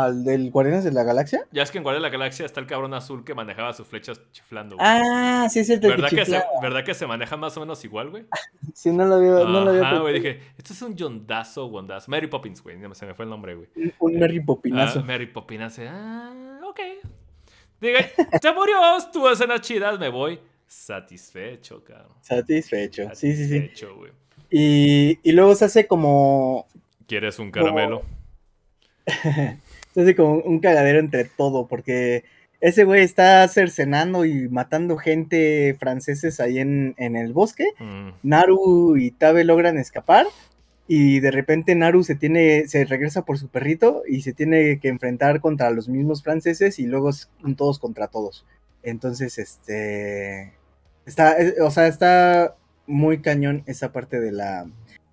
¿Al 0.03 0.23
del 0.23 0.51
Guardianes 0.51 0.83
de 0.83 0.91
la 0.91 1.03
Galaxia? 1.03 1.47
Ya 1.51 1.63
es 1.63 1.71
que 1.71 1.77
en 1.77 1.83
Guardianes 1.83 2.11
de 2.11 2.17
la 2.17 2.17
Galaxia 2.17 2.45
está 2.45 2.59
el 2.59 2.67
cabrón 2.67 2.93
azul 2.93 3.23
que 3.23 3.33
manejaba 3.33 3.73
sus 3.73 3.87
flechas 3.87 4.21
chiflando. 4.31 4.77
Ah, 4.79 5.47
sí, 5.49 5.59
es 5.59 5.67
cierto. 5.67 5.87
¿Verdad 5.87 6.09
que, 6.09 6.25
se, 6.25 6.43
¿Verdad 6.61 6.83
que 6.83 6.93
se 6.93 7.07
maneja 7.07 7.37
más 7.37 7.55
o 7.57 7.59
menos 7.61 7.83
igual, 7.83 8.09
güey? 8.09 8.25
sí, 8.73 8.91
no 8.91 9.05
lo 9.05 9.19
veo. 9.19 9.47
no 9.47 9.65
lo. 9.65 9.85
Ah, 9.85 9.99
güey, 9.99 10.13
dije, 10.15 10.41
esto 10.57 10.73
es 10.73 10.81
un 10.81 10.95
Yondazo, 10.95 11.67
Wondazo. 11.67 12.11
Mary 12.11 12.27
Poppins, 12.27 12.61
güey, 12.61 12.77
se 12.93 13.05
me 13.05 13.13
fue 13.13 13.25
el 13.25 13.29
nombre, 13.29 13.55
güey. 13.55 13.69
Un 13.99 14.19
Mary 14.19 14.39
Poppinazo. 14.39 14.99
Ah, 14.99 15.03
Mary 15.03 15.27
Poppinazo. 15.27 15.81
Ah, 15.87 16.59
ok. 16.67 16.79
Diga, 17.79 17.99
te 18.41 18.53
murió, 18.53 18.77
tuvo 19.11 19.31
escenas 19.31 19.61
chidas, 19.61 19.99
me 19.99 20.09
voy 20.09 20.39
satisfecho, 20.67 21.83
cabrón. 21.83 22.15
Satisfecho, 22.21 23.03
sí, 23.13 23.35
sí, 23.35 23.47
sí. 23.47 23.59
Satisfecho, 23.59 23.95
güey. 23.95 24.11
Y, 24.49 25.19
y 25.23 25.31
luego 25.31 25.55
se 25.55 25.65
hace 25.65 25.87
como... 25.87 26.67
¿Quieres 27.07 27.39
un 27.39 27.51
caramelo? 27.51 28.03
se 29.05 29.59
hace 30.01 30.15
como 30.15 30.35
un 30.35 30.59
cagadero 30.59 30.99
entre 30.99 31.25
todo, 31.25 31.67
porque 31.67 32.23
ese 32.59 32.83
güey 32.83 33.03
está 33.03 33.47
cercenando 33.47 34.25
y 34.25 34.49
matando 34.49 34.97
gente 34.97 35.75
franceses 35.79 36.39
ahí 36.39 36.59
en, 36.59 36.95
el 36.97 37.33
bosque. 37.33 37.65
Mm. 37.79 38.09
Naru 38.23 38.97
y 38.97 39.11
Tabe 39.11 39.43
logran 39.43 39.77
escapar. 39.77 40.25
Y 40.89 41.19
de 41.19 41.31
repente 41.31 41.75
Naru 41.75 42.03
se 42.03 42.15
tiene, 42.15 42.67
se 42.67 42.85
regresa 42.85 43.25
por 43.25 43.37
su 43.37 43.49
perrito 43.49 44.03
y 44.07 44.21
se 44.21 44.31
tiene 44.33 44.79
que 44.79 44.87
enfrentar 44.87 45.41
contra 45.41 45.69
los 45.69 45.89
mismos 45.89 46.23
franceses 46.23 46.79
y 46.79 46.85
luego 46.85 47.09
todos 47.57 47.77
contra 47.77 48.07
todos. 48.07 48.45
Entonces, 48.83 49.37
este 49.37 50.53
está, 51.05 51.35
o 51.61 51.71
sea, 51.71 51.87
está 51.87 52.55
muy 52.85 53.21
cañón 53.21 53.63
esa 53.65 53.91
parte 53.91 54.19
de 54.19 54.31
la, 54.31 54.65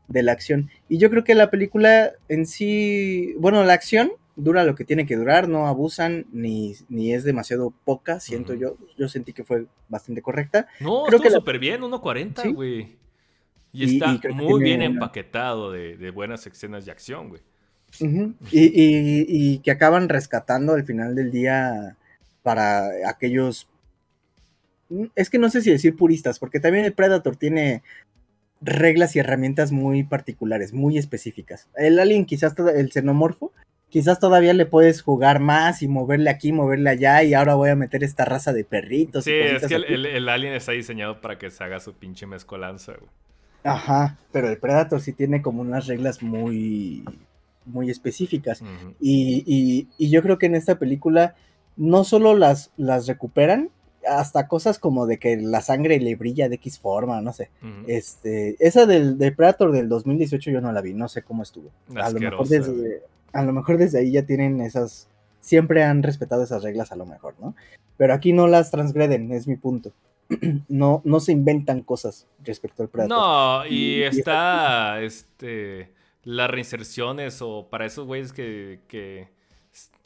de 0.07 0.23
la 0.23 0.33
acción. 0.33 0.71
Y 0.89 0.99
yo 0.99 1.11
creo 1.11 1.25
que 1.25 1.35
la 1.35 1.51
película 1.51 2.13
en 2.29 2.47
sí, 2.47 3.35
bueno, 3.39 3.65
la 3.65 3.73
acción 3.73 4.13
dura 4.37 4.65
lo 4.65 4.75
que 4.75 4.85
tiene 4.85 5.07
que 5.07 5.17
durar, 5.17 5.49
no 5.49 5.67
abusan 5.67 6.27
ni, 6.33 6.75
ni 6.89 7.13
es 7.13 7.25
demasiado 7.25 7.73
poca, 7.85 8.21
siento 8.21 8.55
yo. 8.55 8.77
Yo 8.99 9.09
sentí 9.09 9.33
que 9.33 9.45
fue 9.45 9.67
bastante 9.89 10.23
correcta. 10.23 10.67
No, 10.81 11.05
creo 11.07 11.21
estuvo 11.21 11.41
súper 11.41 11.59
bien, 11.59 11.83
1.40, 11.83 12.55
güey. 12.55 12.97
Y, 13.73 13.97
está 13.97 14.21
muy 14.33 14.63
bien 14.63 14.83
empaquetado 14.83 15.73
de, 15.73 16.11
buenas 16.11 16.47
escenas 16.47 16.85
de 16.85 16.93
acción, 16.93 17.29
güey. 17.29 17.43
y, 18.51 19.59
que 19.59 19.71
acaban 19.71 20.09
rescatando 20.09 20.75
al 20.75 20.85
final 20.85 21.15
del 21.15 21.31
día 21.31 21.97
para 22.43 22.89
aquellos... 23.09 23.69
Es 25.17 25.31
que 25.31 25.39
no 25.39 25.51
sé 25.51 25.63
si 25.63 25.71
decir 25.71 25.97
puristas, 25.97 26.39
porque 26.39 26.61
también 26.61 26.85
el 26.85 26.93
Predator 26.93 27.37
tiene 27.37 27.83
reglas 28.61 29.17
y 29.17 29.19
herramientas 29.19 29.73
muy 29.73 30.05
particulares, 30.05 30.73
muy 30.73 30.99
específicas. 30.99 31.69
El 31.75 31.99
alien, 31.99 32.27
quizás 32.27 32.55
el 32.59 32.93
xenomorfo, 32.93 33.53
quizás 33.95 34.19
todavía 34.19 34.55
le 34.55 34.67
puedes 34.67 35.03
jugar 35.03 35.39
más 35.39 35.81
y 35.81 35.87
moverle 35.87 36.29
aquí, 36.29 36.51
moverle 36.51 36.91
allá, 36.91 37.23
y 37.23 37.33
ahora 37.33 37.55
voy 37.55 37.71
a 37.71 37.77
meter 37.77 38.03
esta 38.03 38.25
raza 38.25 38.53
de 38.53 38.65
perritos. 38.65 39.23
Sí, 39.23 39.31
es 39.31 39.69
que 39.69 39.77
el, 39.77 40.29
alien 40.29 40.53
está 40.53 40.73
diseñado 40.73 41.21
para 41.21 41.39
que 41.39 41.49
se 41.49 41.63
haga 41.63 41.79
su 41.79 41.93
pinche 41.95 42.27
mezcolanza, 42.27 42.95
güey. 42.95 43.09
Ajá, 43.63 44.19
pero 44.33 44.49
el 44.49 44.59
Predator 44.59 45.01
sí 45.01 45.13
tiene 45.13 45.43
como 45.43 45.61
unas 45.61 45.87
reglas 45.87 46.25
muy, 46.25 47.05
muy 47.67 47.89
específicas. 47.89 48.65
y, 49.01 49.87
yo 49.97 50.23
creo 50.23 50.39
que 50.39 50.47
en 50.47 50.57
esta 50.57 50.77
película 50.77 51.37
no 51.77 52.03
solo 52.03 52.35
las, 52.37 52.73
las 52.77 53.07
recuperan, 53.07 53.71
hasta 54.09 54.49
cosas 54.49 54.81
como 54.81 55.07
de 55.07 55.19
que 55.19 55.37
la 55.37 55.61
sangre 55.61 56.01
le 56.01 56.17
brilla 56.17 56.49
de 56.49 56.57
X 56.57 56.81
forma, 56.81 57.21
no 57.21 57.33
sé. 57.33 57.51
Este, 57.87 58.57
esa 58.59 58.87
del, 58.87 59.19
del, 59.19 59.37
Predator 59.37 59.71
del 59.71 59.89
2018 59.89 60.51
yo 60.51 60.61
no 60.61 60.73
la 60.73 60.81
vi, 60.81 60.95
no 60.95 61.07
sé 61.07 61.23
cómo 61.23 61.45
estuvo. 61.45 61.71
A 61.95 62.11
lo 62.11 62.19
mejor 62.19 62.49
desde, 62.49 63.05
a 63.35 63.43
lo 63.43 63.53
mejor 63.53 63.79
desde 63.79 63.99
ahí 63.99 64.13
ya 64.13 64.25
tienen 64.25 64.61
esas, 64.61 65.09
siempre 65.41 65.83
han 65.83 66.03
respetado 66.03 66.43
esas 66.43 66.63
reglas 66.63 66.93
a 66.93 66.97
lo 66.97 67.07
mejor, 67.07 67.35
¿no? 67.41 67.55
Pero 67.97 68.15
aquí 68.15 68.33
no 68.33 68.47
las 68.47 68.71
transgreden, 68.71 69.31
es 69.33 69.47
mi 69.47 69.57
punto. 69.57 69.93
no, 70.69 71.03
no 71.05 71.21
se 71.21 71.33
inventan 71.33 71.83
cosas 71.83 72.27
respecto 72.43 72.83
al 72.83 72.89
Predator. 72.89 73.17
No, 73.17 73.67
y, 73.67 74.03
está, 74.03 75.03
este, 75.03 75.93
las 76.23 76.51
reinserciones 76.51 77.43
o 77.43 77.69
para 77.71 77.87
esos 77.87 78.07
güeyes 78.07 78.33
que, 78.33 78.81
que 78.89 79.29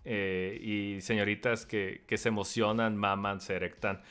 eh, 0.04 0.58
y 0.60 1.00
señoritas 1.00 1.66
que, 1.66 2.02
que 2.06 2.18
se 2.18 2.28
emocionan, 2.28 2.96
maman, 2.96 3.40
se 3.40 3.54
erectan 3.54 4.02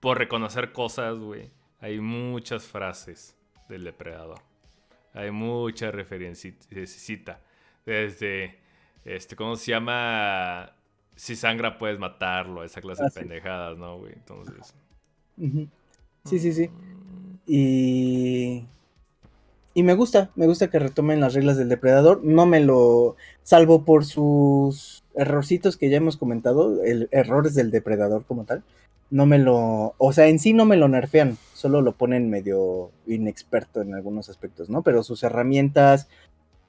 por 0.00 0.18
reconocer 0.18 0.72
cosas, 0.72 1.18
güey. 1.18 1.50
Hay 1.80 2.00
muchas 2.00 2.64
frases 2.64 3.36
del 3.68 3.84
depredador. 3.84 4.40
Hay 5.14 5.30
mucha 5.30 5.90
referencia. 5.90 6.54
Desde 7.86 8.58
este, 9.04 9.36
¿cómo 9.36 9.56
se 9.56 9.70
llama? 9.70 10.72
Si 11.16 11.36
sangra 11.36 11.78
puedes 11.78 11.98
matarlo, 11.98 12.64
esa 12.64 12.80
clase 12.80 13.04
de 13.04 13.10
pendejadas, 13.10 13.78
¿no, 13.78 13.98
güey? 13.98 14.12
Entonces. 14.14 14.74
Sí, 16.24 16.38
sí, 16.38 16.52
sí. 16.52 16.70
Y. 17.46 18.64
Y 19.76 19.82
me 19.82 19.94
gusta, 19.94 20.30
me 20.36 20.46
gusta 20.46 20.70
que 20.70 20.78
retomen 20.78 21.20
las 21.20 21.34
reglas 21.34 21.56
del 21.56 21.68
depredador. 21.68 22.24
No 22.24 22.46
me 22.46 22.60
lo. 22.60 23.16
Salvo 23.42 23.84
por 23.84 24.04
sus 24.04 25.04
errorcitos 25.14 25.76
que 25.76 25.90
ya 25.90 25.96
hemos 25.96 26.16
comentado, 26.16 26.82
el, 26.82 27.08
errores 27.10 27.54
del 27.54 27.70
depredador 27.70 28.24
como 28.24 28.44
tal. 28.44 28.62
No 29.10 29.26
me 29.26 29.38
lo. 29.38 29.94
O 29.98 30.12
sea, 30.12 30.28
en 30.28 30.38
sí 30.38 30.52
no 30.52 30.64
me 30.64 30.76
lo 30.76 30.88
nerfean, 30.88 31.36
solo 31.52 31.82
lo 31.82 31.92
ponen 31.92 32.30
medio 32.30 32.90
inexperto 33.06 33.82
en 33.82 33.94
algunos 33.94 34.28
aspectos, 34.28 34.70
¿no? 34.70 34.82
Pero 34.82 35.02
sus 35.02 35.22
herramientas, 35.22 36.08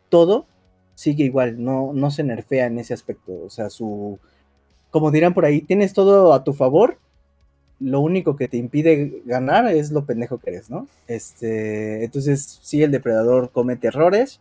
todo 0.10 0.48
sigue 0.96 1.26
igual, 1.26 1.64
no, 1.64 1.92
no 1.94 2.10
se 2.10 2.24
nerfea 2.24 2.66
en 2.66 2.80
ese 2.80 2.94
aspecto. 2.94 3.34
O 3.46 3.50
sea, 3.50 3.70
su, 3.70 4.18
como 4.90 5.12
dirán 5.12 5.34
por 5.34 5.46
ahí, 5.46 5.62
tienes 5.62 5.94
todo 5.94 6.34
a 6.34 6.44
tu 6.44 6.54
favor, 6.54 6.98
lo 7.80 8.00
único 8.00 8.36
que 8.36 8.48
te 8.48 8.58
impide 8.58 9.22
ganar 9.26 9.68
es 9.68 9.92
lo 9.92 10.06
pendejo 10.06 10.38
que 10.40 10.52
eres, 10.52 10.70
¿no? 10.70 10.88
Este, 11.08 12.04
entonces, 12.06 12.60
sí, 12.62 12.82
el 12.82 12.92
depredador 12.92 13.52
comete 13.52 13.88
errores. 13.88 14.40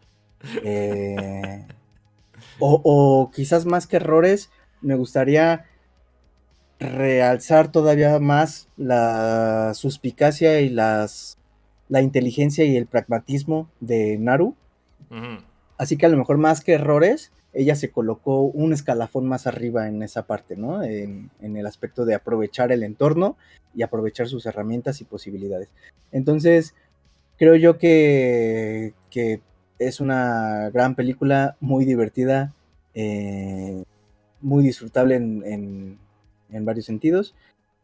Eh, 0.62 1.66
o, 2.60 2.80
o, 2.84 3.30
quizás 3.32 3.66
más 3.66 3.86
que 3.86 3.96
errores, 3.96 4.50
me 4.80 4.94
gustaría 4.94 5.64
realzar 6.78 7.72
todavía 7.72 8.18
más 8.18 8.68
la 8.76 9.72
suspicacia 9.74 10.60
y 10.60 10.68
las, 10.68 11.38
la 11.88 12.02
inteligencia 12.02 12.64
y 12.64 12.76
el 12.76 12.86
pragmatismo 12.86 13.68
de 13.80 14.18
Naru. 14.18 14.54
Así 15.76 15.96
que 15.96 16.06
a 16.06 16.08
lo 16.08 16.16
mejor 16.16 16.38
más 16.38 16.62
que 16.62 16.72
errores, 16.74 17.32
ella 17.52 17.74
se 17.76 17.90
colocó 17.90 18.42
un 18.42 18.72
escalafón 18.72 19.26
más 19.26 19.46
arriba 19.46 19.88
en 19.88 20.02
esa 20.02 20.26
parte, 20.26 20.56
¿no? 20.56 20.82
En, 20.82 21.30
el 21.40 21.66
aspecto 21.66 22.04
de 22.04 22.14
aprovechar 22.14 22.72
el 22.72 22.82
entorno 22.82 23.36
y 23.74 23.82
aprovechar 23.82 24.28
sus 24.28 24.46
herramientas 24.46 25.00
y 25.00 25.04
posibilidades. 25.04 25.68
Entonces, 26.12 26.74
creo 27.38 27.56
yo 27.56 27.78
que, 27.78 28.92
es 29.78 30.00
una 30.00 30.70
gran 30.70 30.94
película, 30.94 31.56
muy 31.60 31.84
divertida, 31.84 32.54
eh, 32.94 33.82
muy 34.40 34.62
disfrutable 34.62 35.16
en 35.16 35.98
varios 36.64 36.86
sentidos. 36.86 37.34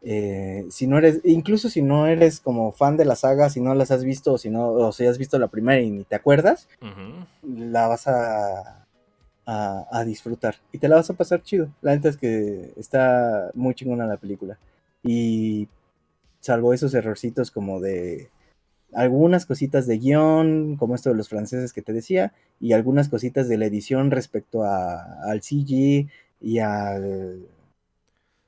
Eh, 0.03 0.67
si 0.71 0.87
no 0.87 0.99
eres, 0.99 1.21
incluso 1.25 1.69
si 1.69 1.83
no 1.83 2.07
eres 2.07 2.41
como 2.41 2.73
fan 2.73 2.97
de 2.97 3.05
la 3.05 3.17
saga, 3.17 3.51
si 3.51 3.61
no 3.61 3.75
las 3.75 3.91
has 3.91 4.05
visto, 4.05 4.35
o 4.35 4.39
si 4.39 4.51
no, 4.51 4.69
o 4.69 4.93
si 4.93 5.07
has 5.07 5.19
visto 5.19 5.39
la 5.39 5.49
primera 5.49 5.81
y 5.81 5.91
ni 5.91 6.05
te 6.05 6.15
acuerdas, 6.15 6.69
la 7.43 7.87
vas 7.87 8.07
a, 8.07 8.87
a, 9.47 10.05
disfrutar 10.05 10.57
y 10.73 10.79
te 10.79 10.89
la 10.89 10.97
vas 10.97 11.11
a 11.11 11.15
pasar 11.15 11.43
chido. 11.43 11.69
La 11.83 11.95
neta 11.95 12.09
es 12.09 12.17
que 12.17 12.73
está 12.77 13.51
muy 13.55 13.75
chingona 13.75 14.07
la 14.07 14.17
película. 14.17 14.59
Y 15.03 15.69
salvo 16.41 16.73
esos 16.73 16.95
errorcitos 16.95 17.51
como 17.51 17.81
de 17.81 18.31
algunas 18.93 19.47
cositas 19.47 19.87
de 19.87 19.99
guion, 19.99 20.77
como 20.77 20.95
esto 20.95 21.11
de 21.11 21.17
los 21.17 21.29
franceses 21.29 21.73
que 21.73 21.83
te 21.83 21.93
decía, 21.93 22.33
y 22.61 22.73
algunas 22.73 23.09
cositas 23.09 23.49
de 23.49 23.59
la 23.59 23.67
edición 23.67 24.11
respecto 24.11 24.65
a, 24.65 25.21
al 25.23 25.43
CG 25.43 26.09
y 26.41 26.59
al 26.59 27.47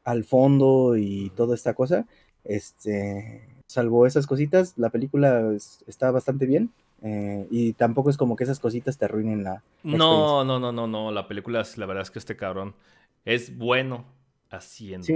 al 0.05 0.25
fondo 0.25 0.97
y 0.97 1.31
toda 1.31 1.55
esta 1.55 1.75
cosa. 1.75 2.07
Este, 2.45 3.49
salvo 3.67 4.07
esas 4.07 4.27
cositas, 4.27 4.75
la 4.77 4.91
película 4.91 5.53
está 5.87 6.11
bastante 6.11 6.47
bien. 6.47 6.71
Eh, 7.05 7.49
y 7.51 7.73
tampoco 7.73 8.11
es 8.11 8.17
como 8.17 8.37
que 8.37 8.45
esas 8.45 8.61
cositas 8.61 8.97
te 8.97 9.05
arruinen 9.05 9.43
la. 9.43 9.63
no, 9.83 10.45
no, 10.45 10.61
no, 10.61 10.71
no, 10.71 10.87
no. 10.87 11.11
La 11.11 11.27
película, 11.27 11.65
la 11.77 11.87
verdad 11.87 12.03
es 12.03 12.11
que 12.11 12.21
este 12.21 12.37
cabrón 12.37 12.75
es 13.25 13.57
bueno 13.57 14.05
haciendo. 14.51 15.07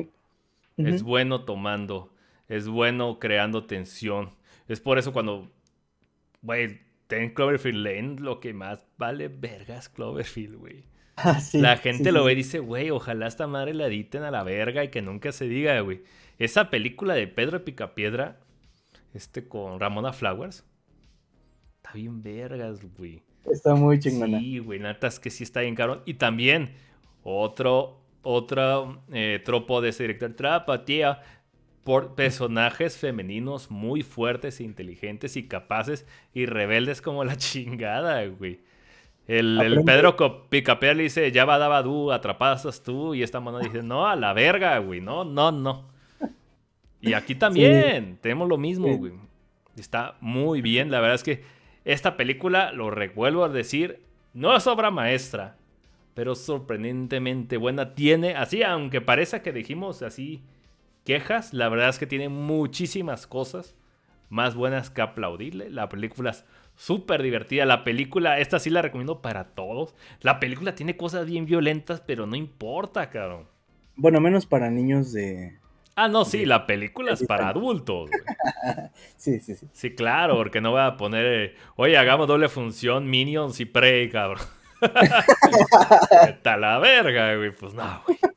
Es 0.76 1.02
bueno 1.02 1.44
tomando. 1.44 2.10
Es 2.48 2.68
bueno 2.68 3.18
creando 3.18 3.66
tensión. 3.66 4.32
Es 4.68 4.80
por 4.80 4.98
eso 4.98 5.12
cuando. 5.12 5.48
Güey, 6.42 6.80
ten 7.06 7.32
Cloverfield 7.32 7.84
Lane, 7.84 8.16
lo 8.20 8.40
que 8.40 8.52
más 8.52 8.84
vale 8.98 9.28
vergas 9.28 9.88
Cloverfield, 9.88 10.56
güey. 10.56 10.84
Ah, 11.24 11.40
la 11.54 11.78
gente 11.78 12.12
lo 12.12 12.24
ve 12.24 12.32
y 12.32 12.36
dice, 12.36 12.58
güey, 12.58 12.90
ojalá 12.90 13.26
esta 13.26 13.46
madre 13.46 13.72
la 13.72 13.86
editen 13.86 14.22
a 14.22 14.30
la 14.30 14.42
verga 14.42 14.84
y 14.84 14.88
que 14.90 15.00
nunca 15.00 15.32
se 15.32 15.48
diga, 15.48 15.80
güey. 15.80 16.02
Esa 16.38 16.68
película 16.68 17.14
de 17.14 17.26
Pedro 17.26 17.64
Picapiedra, 17.64 18.38
este 19.14 19.48
con 19.48 19.80
Ramona 19.80 20.12
Flowers, 20.12 20.66
está 21.76 21.92
bien 21.94 22.22
vergas, 22.22 22.80
güey. 22.98 23.22
Está 23.50 23.74
muy 23.74 23.98
chingona. 23.98 24.38
Sí, 24.40 24.58
güey, 24.58 24.78
neta 24.78 25.06
es 25.06 25.18
que 25.18 25.30
sí 25.30 25.44
está 25.44 25.62
bien 25.62 25.74
caro. 25.74 26.02
Y 26.04 26.14
también, 26.14 26.74
otro, 27.22 28.02
otro 28.20 29.02
eh, 29.12 29.40
tropo 29.42 29.80
de 29.80 29.90
ese 29.90 30.02
director, 30.02 30.34
trapa, 30.34 30.84
tía, 30.84 31.22
por 31.82 32.14
personajes 32.14 32.98
femeninos 32.98 33.70
muy 33.70 34.02
fuertes, 34.02 34.60
e 34.60 34.64
inteligentes 34.64 35.36
y 35.36 35.48
capaces 35.48 36.04
y 36.34 36.44
rebeldes 36.44 37.00
como 37.00 37.24
la 37.24 37.36
chingada, 37.38 38.26
güey. 38.26 38.60
El, 39.26 39.82
Pedro 39.84 40.16
Picapea 40.48 40.94
le 40.94 41.04
dice, 41.04 41.32
ya 41.32 41.44
va 41.44 41.58
daba 41.58 41.82
du, 41.82 42.12
atrapadas 42.12 42.82
tú. 42.82 43.14
Y 43.14 43.22
esta 43.22 43.40
mano 43.40 43.58
dice, 43.58 43.82
no, 43.82 44.06
a 44.06 44.16
la 44.16 44.32
verga, 44.32 44.78
güey. 44.78 45.00
No, 45.00 45.24
no, 45.24 45.50
no. 45.50 45.88
Y 47.00 47.12
aquí 47.12 47.34
también 47.34 48.18
tenemos 48.20 48.48
lo 48.48 48.56
mismo, 48.56 48.96
güey. 48.96 49.12
Está 49.76 50.16
muy 50.20 50.62
bien. 50.62 50.90
La 50.90 51.00
verdad 51.00 51.16
es 51.16 51.24
que 51.24 51.42
esta 51.84 52.16
película, 52.16 52.72
lo 52.72 52.90
revuelvo 52.90 53.44
a 53.44 53.48
decir, 53.48 54.00
no 54.32 54.56
es 54.56 54.66
obra 54.66 54.90
maestra. 54.90 55.56
pero 56.14 56.34
sorprendentemente 56.34 57.56
buena. 57.56 57.94
Tiene, 57.94 58.34
así, 58.36 58.62
aunque 58.62 59.00
parezca 59.00 59.42
que 59.42 59.52
dijimos 59.52 60.02
así 60.02 60.42
quejas, 61.04 61.52
la 61.52 61.68
verdad 61.68 61.88
es 61.88 61.98
que 61.98 62.06
tiene 62.06 62.28
muchísimas 62.28 63.26
cosas 63.26 63.76
más 64.28 64.54
buenas 64.54 64.90
que 64.90 65.02
aplaudirle. 65.02 65.70
La 65.70 65.88
película 65.88 66.30
es 66.30 66.44
súper 66.76 67.22
divertida. 67.22 67.64
La 67.66 67.82
película, 67.82 68.38
esta 68.38 68.58
sí 68.58 68.70
la 68.70 68.82
recomiendo 68.82 69.20
para 69.22 69.54
todos. 69.54 69.94
La 70.20 70.38
película 70.38 70.74
tiene 70.74 70.96
cosas 70.96 71.26
bien 71.26 71.46
violentas, 71.46 72.00
pero 72.00 72.26
no 72.26 72.36
importa, 72.36 73.10
cabrón. 73.10 73.48
Bueno, 73.96 74.20
menos 74.20 74.46
para 74.46 74.70
niños 74.70 75.12
de... 75.12 75.58
Ah, 75.98 76.08
no, 76.08 76.26
sí, 76.26 76.44
la 76.44 76.66
película 76.66 77.12
es 77.12 77.24
para 77.24 77.48
adultos. 77.48 78.10
sí, 79.16 79.40
sí, 79.40 79.54
sí. 79.54 79.66
Sí, 79.72 79.94
claro, 79.94 80.36
porque 80.36 80.60
no 80.60 80.72
voy 80.72 80.82
a 80.82 80.98
poner, 80.98 81.54
oye, 81.76 81.96
hagamos 81.96 82.28
doble 82.28 82.50
función, 82.50 83.08
Minions 83.08 83.58
y 83.60 83.64
Prey, 83.64 84.10
cabrón. 84.10 84.44
Está 86.28 86.58
la 86.58 86.78
verga, 86.78 87.34
güey. 87.36 87.50
Pues 87.50 87.74
no, 87.74 88.02
güey. 88.06 88.18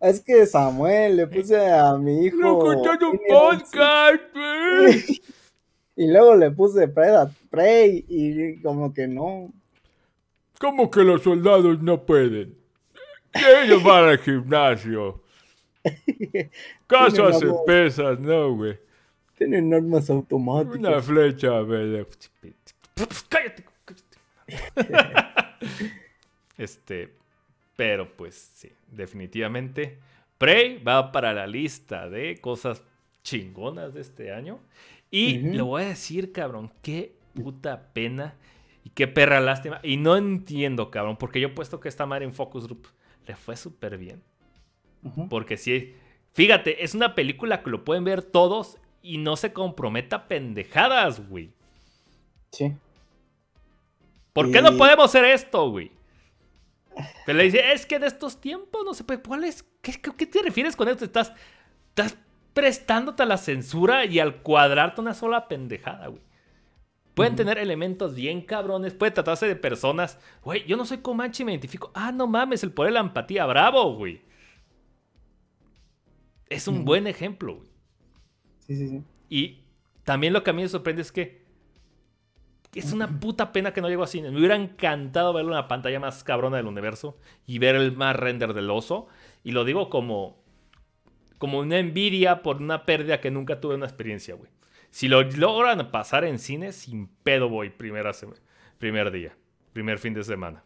Es 0.00 0.20
que 0.20 0.46
Samuel, 0.46 1.16
le 1.16 1.26
puse 1.26 1.58
a 1.68 1.94
mi 1.94 2.26
hijo. 2.26 2.36
No 2.38 2.58
un 2.58 3.20
podcast, 3.28 4.22
güey. 4.32 5.20
Y 5.98 6.06
luego 6.06 6.36
le 6.36 6.52
puse 6.52 6.86
Preda, 6.86 7.28
Prey 7.50 8.04
y 8.08 8.62
como 8.62 8.94
que 8.94 9.08
no. 9.08 9.52
¿Cómo 10.60 10.92
que 10.92 11.02
los 11.02 11.24
soldados 11.24 11.82
no 11.82 12.06
pueden? 12.06 12.56
Ellos 13.34 13.82
van 13.82 14.04
al 14.04 14.18
gimnasio. 14.18 15.20
Casas 16.86 17.42
pesas, 17.66 18.20
no, 18.20 18.54
güey. 18.54 18.78
Tienen 19.36 19.74
armas 19.74 20.08
automáticas. 20.08 20.78
Una 20.78 21.02
flecha, 21.02 21.62
güey. 21.62 22.06
Cállate, 23.28 23.64
este, 26.58 27.12
pero 27.74 28.16
pues 28.16 28.52
sí, 28.54 28.70
definitivamente. 28.86 29.98
Prey 30.38 30.78
va 30.78 31.10
para 31.10 31.34
la 31.34 31.48
lista 31.48 32.08
de 32.08 32.40
cosas 32.40 32.84
chingonas 33.24 33.94
de 33.94 34.00
este 34.00 34.32
año. 34.32 34.60
Y 35.10 35.38
le 35.38 35.62
voy 35.62 35.82
a 35.82 35.88
decir, 35.88 36.32
cabrón, 36.32 36.72
qué 36.82 37.16
puta 37.34 37.92
pena 37.92 38.36
y 38.84 38.90
qué 38.90 39.08
perra 39.08 39.40
lástima. 39.40 39.80
Y 39.82 39.96
no 39.96 40.16
entiendo, 40.16 40.90
cabrón, 40.90 41.16
porque 41.16 41.40
yo 41.40 41.48
he 41.48 41.52
puesto 41.52 41.80
que 41.80 41.88
esta 41.88 42.06
madre 42.06 42.24
en 42.24 42.32
Focus 42.32 42.64
Group 42.64 42.88
le 43.26 43.36
fue 43.36 43.56
súper 43.56 43.96
bien. 43.98 44.22
Porque 45.30 45.56
sí, 45.56 45.94
fíjate, 46.32 46.84
es 46.84 46.94
una 46.94 47.14
película 47.14 47.62
que 47.62 47.70
lo 47.70 47.84
pueden 47.84 48.04
ver 48.04 48.22
todos 48.22 48.78
y 49.00 49.18
no 49.18 49.36
se 49.36 49.52
comprometa 49.52 50.28
pendejadas, 50.28 51.26
güey. 51.28 51.52
Sí. 52.50 52.74
¿Por 54.32 54.50
qué 54.50 54.60
no 54.60 54.76
podemos 54.76 55.06
hacer 55.06 55.24
esto, 55.24 55.70
güey? 55.70 55.92
Pero 57.26 57.38
le 57.38 57.44
dice, 57.44 57.72
es 57.72 57.86
que 57.86 57.98
de 57.98 58.06
estos 58.06 58.40
tiempos 58.40 58.84
no 58.84 58.94
se 58.94 59.04
puede. 59.04 59.22
¿Cuál 59.22 59.44
es? 59.44 59.64
¿Qué, 59.80 59.92
te 59.92 60.42
refieres 60.42 60.76
con 60.76 60.88
esto? 60.88 61.04
Estás, 61.04 61.32
estás 61.90 62.16
prestándote 62.58 63.22
a 63.22 63.26
la 63.26 63.38
censura 63.38 64.04
y 64.04 64.18
al 64.18 64.42
cuadrarte 64.42 65.00
una 65.00 65.14
sola 65.14 65.46
pendejada, 65.46 66.08
güey. 66.08 66.20
Pueden 67.14 67.36
tener 67.36 67.56
elementos 67.56 68.16
bien 68.16 68.40
cabrones, 68.42 68.94
puede 68.94 69.12
tratarse 69.12 69.46
de 69.46 69.54
personas. 69.54 70.18
Güey, 70.42 70.66
yo 70.66 70.76
no 70.76 70.84
soy 70.84 70.98
Comanche 70.98 71.44
y 71.44 71.46
me 71.46 71.52
identifico. 71.52 71.92
Ah, 71.94 72.10
no 72.10 72.26
mames, 72.26 72.64
el 72.64 72.72
poder 72.72 72.90
de 72.90 72.94
la 72.94 73.06
empatía, 73.06 73.46
bravo, 73.46 73.94
güey. 73.94 74.22
Es 76.48 76.66
un 76.66 76.84
buen 76.84 77.06
ejemplo, 77.06 77.58
güey. 77.58 77.68
Sí, 78.66 78.74
sí, 78.74 78.88
sí. 78.88 79.04
Y 79.28 79.62
también 80.02 80.32
lo 80.32 80.42
que 80.42 80.50
a 80.50 80.52
mí 80.52 80.62
me 80.62 80.68
sorprende 80.68 81.02
es 81.02 81.12
que 81.12 81.46
es 82.74 82.92
una 82.92 83.20
puta 83.20 83.52
pena 83.52 83.72
que 83.72 83.80
no 83.80 83.88
llegó 83.88 84.02
a 84.02 84.08
cine. 84.08 84.32
Me 84.32 84.38
hubiera 84.38 84.56
encantado 84.56 85.32
verlo 85.32 85.52
en 85.52 85.58
la 85.58 85.68
pantalla 85.68 86.00
más 86.00 86.24
cabrona 86.24 86.56
del 86.56 86.66
universo 86.66 87.18
y 87.46 87.60
ver 87.60 87.76
el 87.76 87.92
más 87.92 88.16
render 88.16 88.52
del 88.52 88.68
oso. 88.68 89.06
Y 89.44 89.52
lo 89.52 89.64
digo 89.64 89.90
como, 89.90 90.37
como 91.38 91.60
una 91.60 91.78
envidia 91.78 92.42
por 92.42 92.56
una 92.58 92.84
pérdida 92.84 93.20
que 93.20 93.30
nunca 93.30 93.60
tuve 93.60 93.76
una 93.76 93.86
experiencia, 93.86 94.34
güey. 94.34 94.50
Si 94.90 95.08
lo 95.08 95.22
logran 95.22 95.90
pasar 95.90 96.24
en 96.24 96.38
cine, 96.38 96.72
sin 96.72 97.08
pedo 97.22 97.48
voy 97.48 97.70
primera 97.70 98.12
primer 98.78 99.10
día, 99.10 99.36
primer 99.72 99.98
fin 99.98 100.14
de 100.14 100.24
semana. 100.24 100.62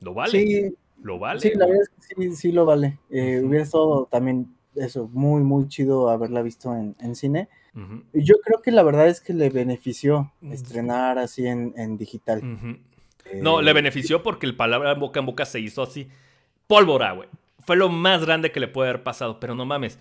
¿Lo 0.00 0.14
vale? 0.14 0.30
Sí. 0.30 0.74
¿Lo 1.02 1.18
vale? 1.18 1.40
Sí, 1.40 1.52
la 1.54 1.66
verdad 1.66 1.82
es 1.82 1.88
que 1.88 2.22
sí, 2.22 2.36
sí 2.36 2.52
lo 2.52 2.64
vale. 2.64 2.98
Eh, 3.10 3.42
hubiera 3.44 3.64
estado 3.64 4.06
también 4.10 4.54
eso, 4.74 5.08
muy, 5.08 5.42
muy 5.42 5.68
chido 5.68 6.08
haberla 6.10 6.42
visto 6.42 6.74
en, 6.74 6.96
en 7.00 7.14
cine. 7.14 7.48
Y 8.12 8.24
yo 8.24 8.34
creo 8.44 8.60
que 8.62 8.72
la 8.72 8.82
verdad 8.82 9.06
es 9.06 9.20
que 9.20 9.32
le 9.32 9.48
benefició 9.48 10.32
estrenar 10.50 11.18
así 11.18 11.46
en, 11.46 11.72
en 11.76 11.96
digital. 11.96 12.42
no, 13.40 13.62
le 13.62 13.70
eh, 13.70 13.74
benefició 13.74 14.22
porque 14.24 14.46
el 14.46 14.56
palabra 14.56 14.94
boca 14.94 15.20
en 15.20 15.26
boca 15.26 15.44
se 15.46 15.60
hizo 15.60 15.82
así. 15.82 16.08
Pólvora, 16.66 17.12
güey. 17.12 17.28
Fue 17.64 17.76
lo 17.76 17.88
más 17.88 18.24
grande 18.24 18.52
que 18.52 18.60
le 18.60 18.68
puede 18.68 18.90
haber 18.90 19.02
pasado, 19.02 19.40
pero 19.40 19.54
no 19.54 19.66
mames. 19.66 19.98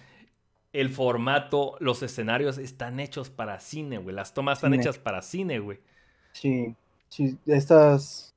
El 0.71 0.89
formato, 0.89 1.75
los 1.79 2.03
escenarios 2.03 2.57
están 2.57 2.99
hechos 2.99 3.29
para 3.29 3.59
cine, 3.59 3.97
güey. 3.97 4.15
Las 4.15 4.33
tomas 4.33 4.59
están 4.59 4.73
hechas 4.73 4.97
para 4.97 5.21
cine, 5.21 5.59
güey. 5.59 5.79
Sí, 6.31 6.75
sí, 7.07 7.37
estas, 7.47 8.35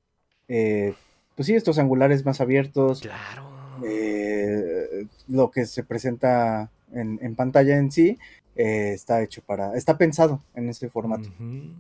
eh, 0.49 0.95
pues 1.35 1.47
sí, 1.47 1.55
estos 1.55 1.79
angulares 1.79 2.25
más 2.25 2.41
abiertos. 2.41 3.03
Claro. 3.03 3.51
Eh, 3.85 5.07
lo 5.29 5.51
que 5.51 5.67
se 5.67 5.85
presenta 5.85 6.71
en, 6.93 7.19
en 7.23 7.35
pantalla 7.35 7.77
en 7.77 7.91
sí, 7.91 8.19
eh, 8.55 8.93
está 8.93 9.23
hecho 9.23 9.43
para, 9.43 9.75
está 9.77 9.97
pensado 9.97 10.43
en 10.55 10.69
ese 10.69 10.89
formato. 10.89 11.29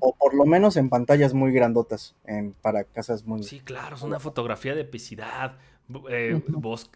O 0.00 0.14
por 0.14 0.34
lo 0.34 0.44
menos 0.44 0.76
en 0.76 0.88
pantallas 0.88 1.34
muy 1.34 1.52
grandotas, 1.52 2.14
en, 2.24 2.54
para 2.54 2.84
casas 2.84 3.24
muy... 3.24 3.42
Sí, 3.42 3.60
claro, 3.60 3.96
es 3.96 4.02
una 4.02 4.20
fotografía 4.20 4.74
de 4.74 4.82
epicidad, 4.82 5.56
eh, 6.08 6.42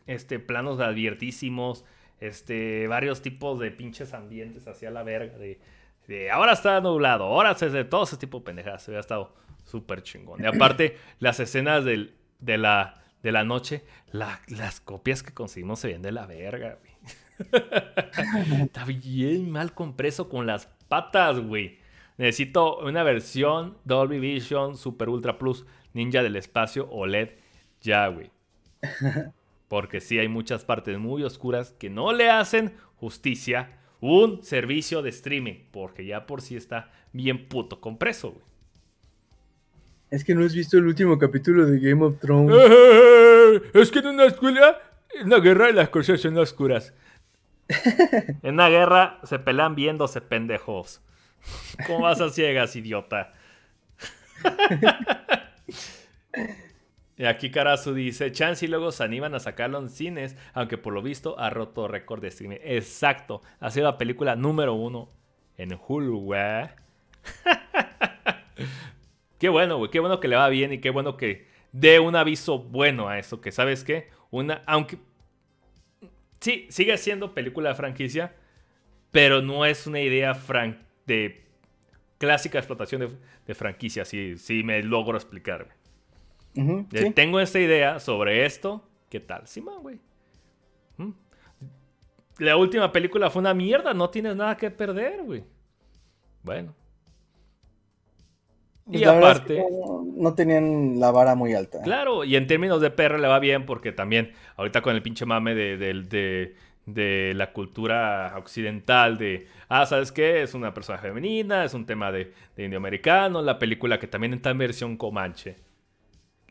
este, 0.07 0.39
planos 0.39 0.81
adviertísimos, 0.81 1.85
este, 2.21 2.87
varios 2.89 3.23
tipos 3.23 3.59
de 3.59 3.71
pinches 3.71 4.15
ambientes 4.15 4.67
hacia 4.67 4.91
la 4.91 5.03
verga, 5.03 5.37
de, 5.39 5.59
ahora 6.31 6.53
está 6.53 6.81
nublado, 6.81 7.25
ahora 7.25 7.55
se 7.55 7.69
de 7.69 7.85
todo 7.85 8.05
ese 8.05 8.17
tipo 8.17 8.39
de 8.39 8.45
pendejadas, 8.45 8.83
se 8.83 8.93
había 8.93 9.01
estado 9.01 9.35
súper 9.65 10.03
chingón. 10.03 10.43
Y 10.43 10.47
aparte, 10.47 10.97
las 11.19 11.41
escenas 11.41 11.85
del, 11.85 12.15
de, 12.39 12.59
la, 12.59 13.03
de 13.23 13.33
la 13.33 13.45
noche, 13.45 13.85
las 14.13 14.81
copias 14.81 15.23
que 15.23 15.35
conseguimos 15.35 15.81
se 15.81 15.89
ven 15.89 16.03
de 16.03 16.13
la 16.13 16.27
verga, 16.27 16.79
güey. 16.81 16.97
Está 18.63 18.85
bien 18.85 19.51
mal 19.51 19.75
compreso 19.75 20.29
con 20.29 20.47
las 20.47 20.67
patas, 20.89 21.41
güey. 21.41 21.79
Necesito 22.19 22.79
una 22.79 23.03
versión 23.03 23.77
Dolby 23.85 24.19
Vision 24.19 24.77
Super 24.77 25.09
Ultra 25.09 25.39
Plus 25.39 25.67
Ninja 25.93 26.23
del 26.23 26.37
espacio 26.37 26.89
OLED 26.91 27.31
ya, 27.81 28.07
güey. 28.09 28.31
Porque 29.69 30.01
sí 30.01 30.19
hay 30.19 30.29
muchas 30.29 30.65
partes 30.65 30.99
muy 30.99 31.25
oscuras 31.25 31.73
que 31.73 31.91
no 31.91 32.13
le 32.13 32.31
hacen 32.31 32.75
justicia 32.97 33.79
un 34.01 34.43
servicio 34.43 35.03
de 35.03 35.11
streaming. 35.11 35.67
Porque 35.73 36.07
ya 36.07 36.27
por 36.27 36.43
sí 36.43 36.57
está 36.57 36.91
bien 37.13 37.49
puto 37.49 37.81
compreso, 37.81 38.33
güey. 38.33 38.45
Es 40.11 40.25
que 40.25 40.35
no 40.35 40.45
has 40.45 40.55
visto 40.55 40.79
el 40.79 40.87
último 40.87 41.19
capítulo 41.19 41.67
de 41.67 41.81
Game 41.81 42.05
of 42.05 42.21
Thrones. 42.21 42.55
es 43.75 43.91
que 43.91 43.99
en 43.99 44.07
una 44.07 44.27
escuela, 44.27 44.79
en 45.15 45.27
una 45.27 45.41
guerra 45.41 45.73
las 45.73 45.89
cosas 45.89 46.21
son 46.21 46.39
oscuras. 46.39 46.95
en 48.43 48.55
una 48.55 48.69
guerra 48.69 49.19
se 49.25 49.41
pelean 49.41 49.75
viéndose 49.75 50.21
pendejos. 50.21 51.01
¿Cómo 51.87 52.03
vas 52.03 52.21
a 52.21 52.31
ciegas, 52.31 52.77
idiota? 52.77 53.35
y 57.19 57.25
aquí 57.25 57.51
Karasu 57.51 57.95
dice, 57.95 58.31
Chance 58.31 58.67
y 58.67 58.69
luego 58.69 58.93
se 58.93 59.03
animan 59.03 59.35
a 59.35 59.41
sacarlo 59.41 59.79
en 59.79 59.89
cines, 59.89 60.37
aunque 60.53 60.77
por 60.77 60.93
lo 60.93 61.01
visto 61.01 61.39
ha 61.39 61.49
roto 61.49 61.89
récord 61.89 62.21
de 62.21 62.29
streaming. 62.29 62.59
Exacto, 62.63 63.41
ha 63.59 63.71
sido 63.71 63.87
la 63.87 63.97
película 63.97 64.37
número 64.37 64.75
uno 64.75 65.11
en 65.57 65.79
Hulu, 65.87 66.21
güey. 66.21 66.69
qué 69.39 69.49
bueno, 69.49 69.79
güey, 69.79 69.91
qué 69.91 70.01
bueno 70.01 70.21
que 70.21 70.29
le 70.29 70.37
va 70.37 70.49
bien 70.49 70.75
y 70.75 70.79
qué 70.79 70.91
bueno 70.91 71.17
que 71.17 71.47
dé 71.73 72.01
un 72.01 72.17
aviso 72.17 72.59
bueno 72.59 73.09
a 73.09 73.19
eso, 73.19 73.41
que 73.41 73.51
sabes 73.51 73.83
qué, 73.83 74.11
una, 74.31 74.63
aunque 74.67 74.99
sí, 76.41 76.67
sigue 76.71 76.99
siendo 76.99 77.35
película 77.35 77.71
de 77.71 77.77
franquicia, 77.77 78.35
pero 79.11 79.41
no 79.41 79.65
es 79.65 79.87
una 79.87 80.01
idea 80.01 80.39
de 81.07 81.47
clásica 82.19 82.59
explotación 82.59 83.19
de, 83.47 83.55
franquicia, 83.55 84.05
si, 84.05 84.37
si, 84.37 84.63
me 84.63 84.83
logro 84.83 85.17
explicarme. 85.17 85.73
Tengo 87.15 87.41
esta 87.41 87.61
idea 87.61 88.01
sobre 88.01 88.45
esto, 88.47 88.83
¿qué 89.09 89.21
tal? 89.21 89.47
Simón, 89.47 89.83
güey. 89.83 90.01
¿Mm? 90.97 91.13
La 92.39 92.57
última 92.57 92.93
película 92.93 93.31
fue 93.31 93.41
una 93.41 93.55
mierda, 93.55 93.95
no 93.95 94.11
tienes 94.11 94.37
nada 94.37 94.57
que 94.57 94.71
perder, 94.71 95.23
güey. 95.23 95.45
Bueno, 96.43 96.75
y 98.89 99.05
aparte. 99.05 99.65
no, 100.15 100.35
tenían 100.35 101.01
la 101.01 101.11
vara 101.11 101.35
muy 101.35 101.55
alta. 101.55 101.83
Claro, 101.83 102.25
y 102.25 102.37
en 102.37 102.47
términos 102.47 102.81
de 102.81 102.91
perro 102.91 103.19
le 103.19 103.27
va 103.27 103.41
bien 103.41 103.67
porque 103.67 103.91
también, 103.91 104.33
ahorita 104.57 104.81
con 104.81 104.95
el 104.95 105.03
pinche 105.03 105.27
mame 105.27 105.55
de, 105.55 106.55
de, 106.87 107.35
la 107.35 107.53
cultura 107.53 108.35
occidental, 108.37 109.19
de, 109.19 109.49
ah, 109.69 109.87
¿sabes 109.87 110.13
qué? 110.13 110.43
Es 110.43 110.55
una 110.55 110.73
persona 110.73 110.99
femenina, 110.99 111.65
es 111.65 111.75
un 111.75 111.85
tema 111.85 112.13
de, 112.13 112.33
de 112.55 112.65
indioamericano, 112.65 113.43
la 113.43 113.59
película 113.59 113.99
que 113.99 114.07
también 114.07 114.35
está 114.35 114.51
en 114.51 114.59
versión 114.59 114.97
comanche. 114.97 115.57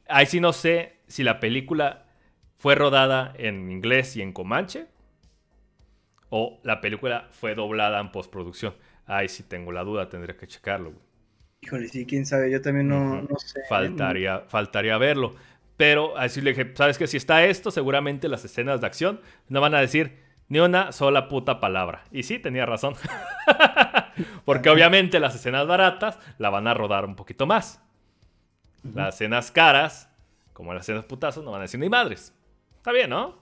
Ahí 0.08 0.26
sí 0.26 0.40
no 0.40 0.54
sé 0.54 1.00
si 1.08 1.24
la 1.24 1.40
película 1.40 2.06
fue 2.58 2.76
rodada 2.76 3.34
en 3.38 3.72
inglés 3.72 4.16
y 4.16 4.22
en 4.22 4.34
comanche 4.34 4.88
o 6.30 6.60
la 6.64 6.82
película 6.82 7.28
fue 7.32 7.56
doblada 7.56 8.00
en 8.00 8.12
postproducción. 8.12 8.74
Ahí 9.06 9.30
sí 9.30 9.44
tengo 9.44 9.72
la 9.72 9.84
duda, 9.84 10.10
tendría 10.10 10.36
que 10.36 10.48
checarlo. 10.48 10.94
Híjole, 11.62 11.88
sí, 11.88 12.06
quién 12.06 12.26
sabe, 12.26 12.52
yo 12.52 12.62
también 12.62 12.88
no, 12.88 13.22
no 13.22 13.38
sé. 13.38 13.62
Faltaría, 13.70 14.42
faltaría 14.48 14.98
verlo. 14.98 15.36
Pero 15.78 16.18
así 16.18 16.42
le 16.42 16.52
dije, 16.52 16.72
¿sabes 16.76 16.98
que 16.98 17.08
Si 17.08 17.18
está 17.18 17.46
esto, 17.46 17.72
seguramente 17.72 18.30
las 18.30 18.46
escenas 18.46 18.82
de 18.82 18.88
acción 18.88 19.22
no 19.50 19.62
van 19.62 19.76
a 19.76 19.82
decir 19.82 20.24
ni 20.48 20.60
una 20.60 20.92
sola 20.92 21.28
puta 21.28 21.60
palabra. 21.60 22.04
Y 22.12 22.24
sí, 22.24 22.40
tenía 22.40 22.66
razón. 22.66 22.96
Porque 24.46 24.70
obviamente 24.70 25.20
las 25.20 25.36
escenas 25.36 25.68
baratas 25.68 26.20
la 26.38 26.50
van 26.50 26.68
a 26.68 26.74
rodar 26.74 27.06
un 27.06 27.16
poquito 27.16 27.46
más. 27.46 27.85
Las 28.94 29.16
escenas 29.16 29.52
caras, 29.52 30.10
como 30.54 30.74
las 30.74 30.84
escenas 30.84 31.06
putazos, 31.06 31.44
no 31.44 31.52
van 31.52 31.62
a 31.62 31.64
decir 31.64 31.80
ni 31.80 31.90
madres. 31.90 32.34
Está 32.78 32.92
bien, 32.92 33.10
¿no? 33.10 33.38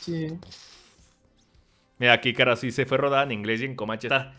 Sí. 0.00 0.38
Mira, 1.98 2.14
aquí 2.14 2.32
cara 2.32 2.56
sí 2.56 2.70
se 2.70 2.86
fue 2.86 2.98
rodada 2.98 3.24
en 3.24 3.32
inglés 3.32 3.60
y 3.60 3.66
en 3.66 3.76
comanche. 3.76 4.08
Está 4.08 4.34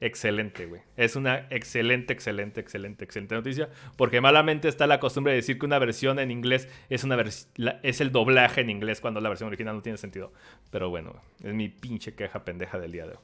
excelente, 0.00 0.66
güey. 0.66 0.80
Es 0.96 1.16
una 1.16 1.48
excelente, 1.50 2.12
excelente, 2.12 2.60
excelente, 2.60 3.04
excelente 3.04 3.34
noticia. 3.34 3.68
Porque 3.96 4.20
malamente 4.20 4.68
está 4.68 4.86
la 4.86 5.00
costumbre 5.00 5.32
de 5.32 5.36
decir 5.36 5.58
que 5.58 5.66
una 5.66 5.78
versión 5.78 6.18
en 6.18 6.30
inglés 6.30 6.68
es 6.88 7.04
una 7.04 7.20
es 7.82 8.00
el 8.00 8.12
doblaje 8.12 8.60
en 8.60 8.70
inglés 8.70 9.00
cuando 9.00 9.20
la 9.20 9.28
versión 9.28 9.48
original 9.48 9.74
no 9.74 9.82
tiene 9.82 9.98
sentido. 9.98 10.32
Pero 10.70 10.88
bueno, 10.88 11.20
es 11.42 11.52
mi 11.52 11.68
pinche 11.68 12.14
queja 12.14 12.44
pendeja 12.44 12.78
del 12.78 12.92
día 12.92 13.06
de 13.06 13.12
hoy. 13.12 13.18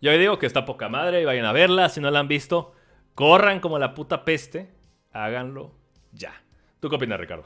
Yo 0.00 0.16
digo 0.16 0.38
que 0.38 0.46
está 0.46 0.64
poca 0.64 0.88
madre 0.88 1.20
y 1.20 1.24
vayan 1.24 1.44
a 1.44 1.52
verla. 1.52 1.88
Si 1.88 2.00
no 2.00 2.10
la 2.10 2.20
han 2.20 2.28
visto, 2.28 2.74
corran 3.20 3.60
como 3.60 3.78
la 3.78 3.94
puta 3.94 4.24
peste. 4.24 4.68
Háganlo 5.12 5.72
ya. 6.12 6.32
¿Tú 6.80 6.88
qué 6.88 6.96
opinas, 6.96 7.20
Ricardo? 7.20 7.44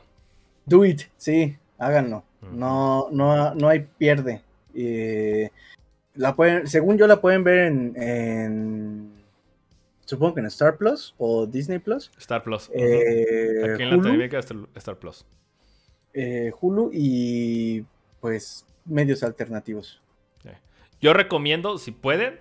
Do 0.64 0.84
it, 0.84 1.02
sí, 1.16 1.56
háganlo. 1.78 2.24
No, 2.40 3.08
no, 3.10 3.54
no 3.54 3.68
hay 3.68 3.80
pierde. 3.98 4.42
Eh, 4.74 5.50
la 6.14 6.36
pueden, 6.36 6.66
según 6.68 6.96
yo 6.96 7.06
la 7.06 7.20
pueden 7.20 7.42
ver 7.42 7.66
en, 7.66 9.12
supongo 10.04 10.34
que 10.34 10.40
en 10.40 10.46
Star 10.46 10.76
Plus 10.76 11.14
o 11.18 11.46
Disney 11.46 11.80
Plus. 11.80 12.12
Star 12.18 12.42
Plus. 12.44 12.70
Eh, 12.72 13.72
Aquí 13.74 13.82
en 13.82 13.90
la 13.96 14.02
televisión 14.02 14.68
Star 14.76 14.96
Plus. 14.96 15.26
Eh, 16.12 16.52
Hulu 16.60 16.90
y 16.92 17.84
pues 18.20 18.64
medios 18.84 19.24
alternativos. 19.24 20.00
Yo 21.00 21.12
recomiendo, 21.12 21.76
si 21.76 21.90
pueden, 21.90 22.38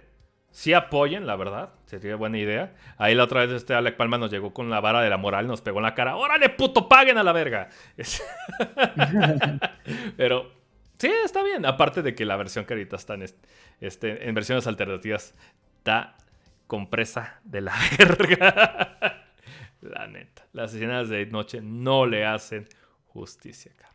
si 0.53 0.73
apoyen, 0.73 1.27
la 1.27 1.35
verdad. 1.35 1.73
Sería 1.85 2.15
buena 2.15 2.37
idea. 2.37 2.73
Ahí 2.97 3.15
la 3.15 3.25
otra 3.25 3.41
vez 3.41 3.51
este 3.51 3.73
Alec 3.73 3.97
Palma 3.97 4.17
nos 4.17 4.31
llegó 4.31 4.53
con 4.53 4.69
la 4.69 4.79
vara 4.79 5.01
de 5.01 5.09
la 5.09 5.17
moral, 5.17 5.47
nos 5.47 5.61
pegó 5.61 5.79
en 5.79 5.83
la 5.83 5.95
cara. 5.95 6.15
¡Órale, 6.15 6.47
puto, 6.49 6.87
paguen 6.87 7.17
a 7.17 7.23
la 7.23 7.33
verga! 7.33 7.69
Pero 10.17 10.63
Sí, 11.03 11.11
está 11.25 11.43
bien. 11.43 11.65
Aparte 11.65 12.01
de 12.01 12.15
que 12.15 12.23
la 12.23 12.37
versión 12.37 12.63
que 12.63 12.75
ahorita 12.75 12.95
está 12.95 13.15
en, 13.15 13.25
este, 13.81 14.29
en 14.29 14.35
versiones 14.35 14.67
alternativas 14.67 15.35
está 15.79 16.15
compresa 16.65 17.41
de 17.43 17.59
la 17.59 17.73
verga. 17.97 19.27
la 19.81 20.07
neta. 20.07 20.45
Las 20.53 20.73
escenas 20.73 21.09
de 21.09 21.25
noche 21.25 21.59
no 21.61 22.05
le 22.05 22.25
hacen 22.25 22.69
justicia, 23.07 23.73
cara. 23.75 23.91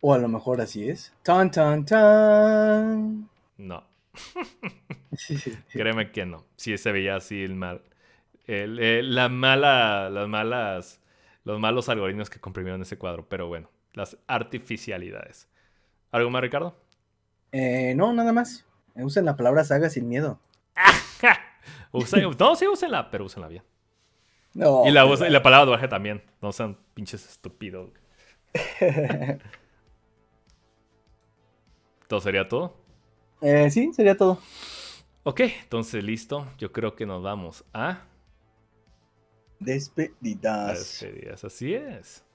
O 0.00 0.14
a 0.14 0.18
lo 0.18 0.28
mejor 0.28 0.60
así 0.62 0.88
es. 0.88 1.12
Tan, 1.22 1.50
tan, 1.50 1.84
tan. 1.84 3.28
No. 3.58 3.84
Créeme 5.72 6.12
que 6.12 6.26
no. 6.26 6.46
Sí 6.56 6.76
se 6.78 6.92
veía 6.92 7.16
así 7.16 7.42
el 7.42 7.54
mal. 7.54 7.82
la 8.46 9.28
mala, 9.28 10.10
las 10.10 10.28
malas, 10.28 11.00
los 11.44 11.60
malos 11.60 11.88
algoritmos 11.88 12.30
que 12.30 12.40
comprimieron 12.40 12.82
ese 12.82 12.98
cuadro. 12.98 13.28
Pero 13.28 13.48
bueno, 13.48 13.70
las 13.92 14.16
artificialidades. 14.26 15.48
¿Algo 16.10 16.30
más, 16.30 16.42
Ricardo? 16.42 16.76
Eh, 17.52 17.94
no, 17.96 18.12
nada 18.12 18.32
más. 18.32 18.64
Usen 18.94 19.24
la 19.24 19.36
palabra 19.36 19.64
saga 19.64 19.90
sin 19.90 20.08
miedo. 20.08 20.40
no, 22.38 22.54
sí, 22.56 22.66
úsenla, 22.66 23.10
pero 23.10 23.24
úsenla 23.24 23.48
bien. 23.48 23.62
No. 24.54 24.86
Y 24.86 24.90
la, 24.90 25.04
y 25.04 25.30
la 25.30 25.42
palabra 25.42 25.70
baje 25.72 25.88
también. 25.88 26.22
No 26.40 26.52
sean 26.52 26.78
pinches 26.94 27.28
estúpidos. 27.28 27.90
¿Todo 32.08 32.20
sería 32.20 32.48
todo? 32.48 32.85
Eh, 33.40 33.70
sí, 33.70 33.92
sería 33.92 34.16
todo. 34.16 34.38
Ok, 35.22 35.40
entonces 35.40 36.04
listo. 36.04 36.46
Yo 36.58 36.72
creo 36.72 36.94
que 36.94 37.06
nos 37.06 37.22
vamos 37.22 37.64
a. 37.72 38.04
Despedidas. 39.58 40.78
Despedidas, 40.78 41.44
así 41.44 41.74
es. 41.74 42.25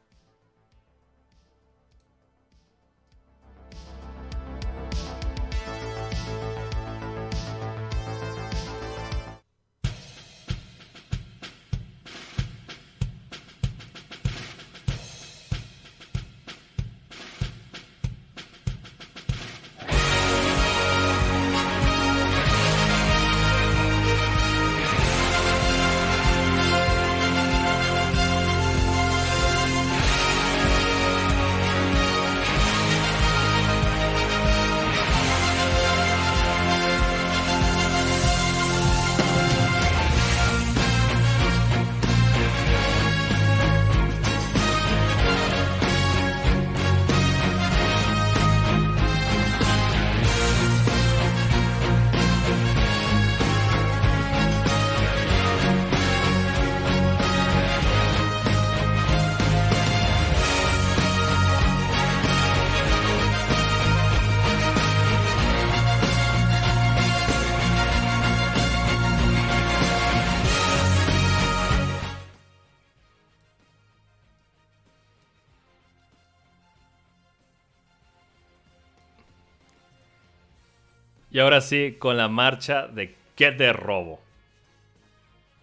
Ahora 81.42 81.62
sí, 81.62 81.96
con 82.00 82.18
la 82.18 82.28
marcha 82.28 82.88
de 82.88 83.16
qué 83.36 83.52
de 83.52 83.74
robo. 83.74 84.20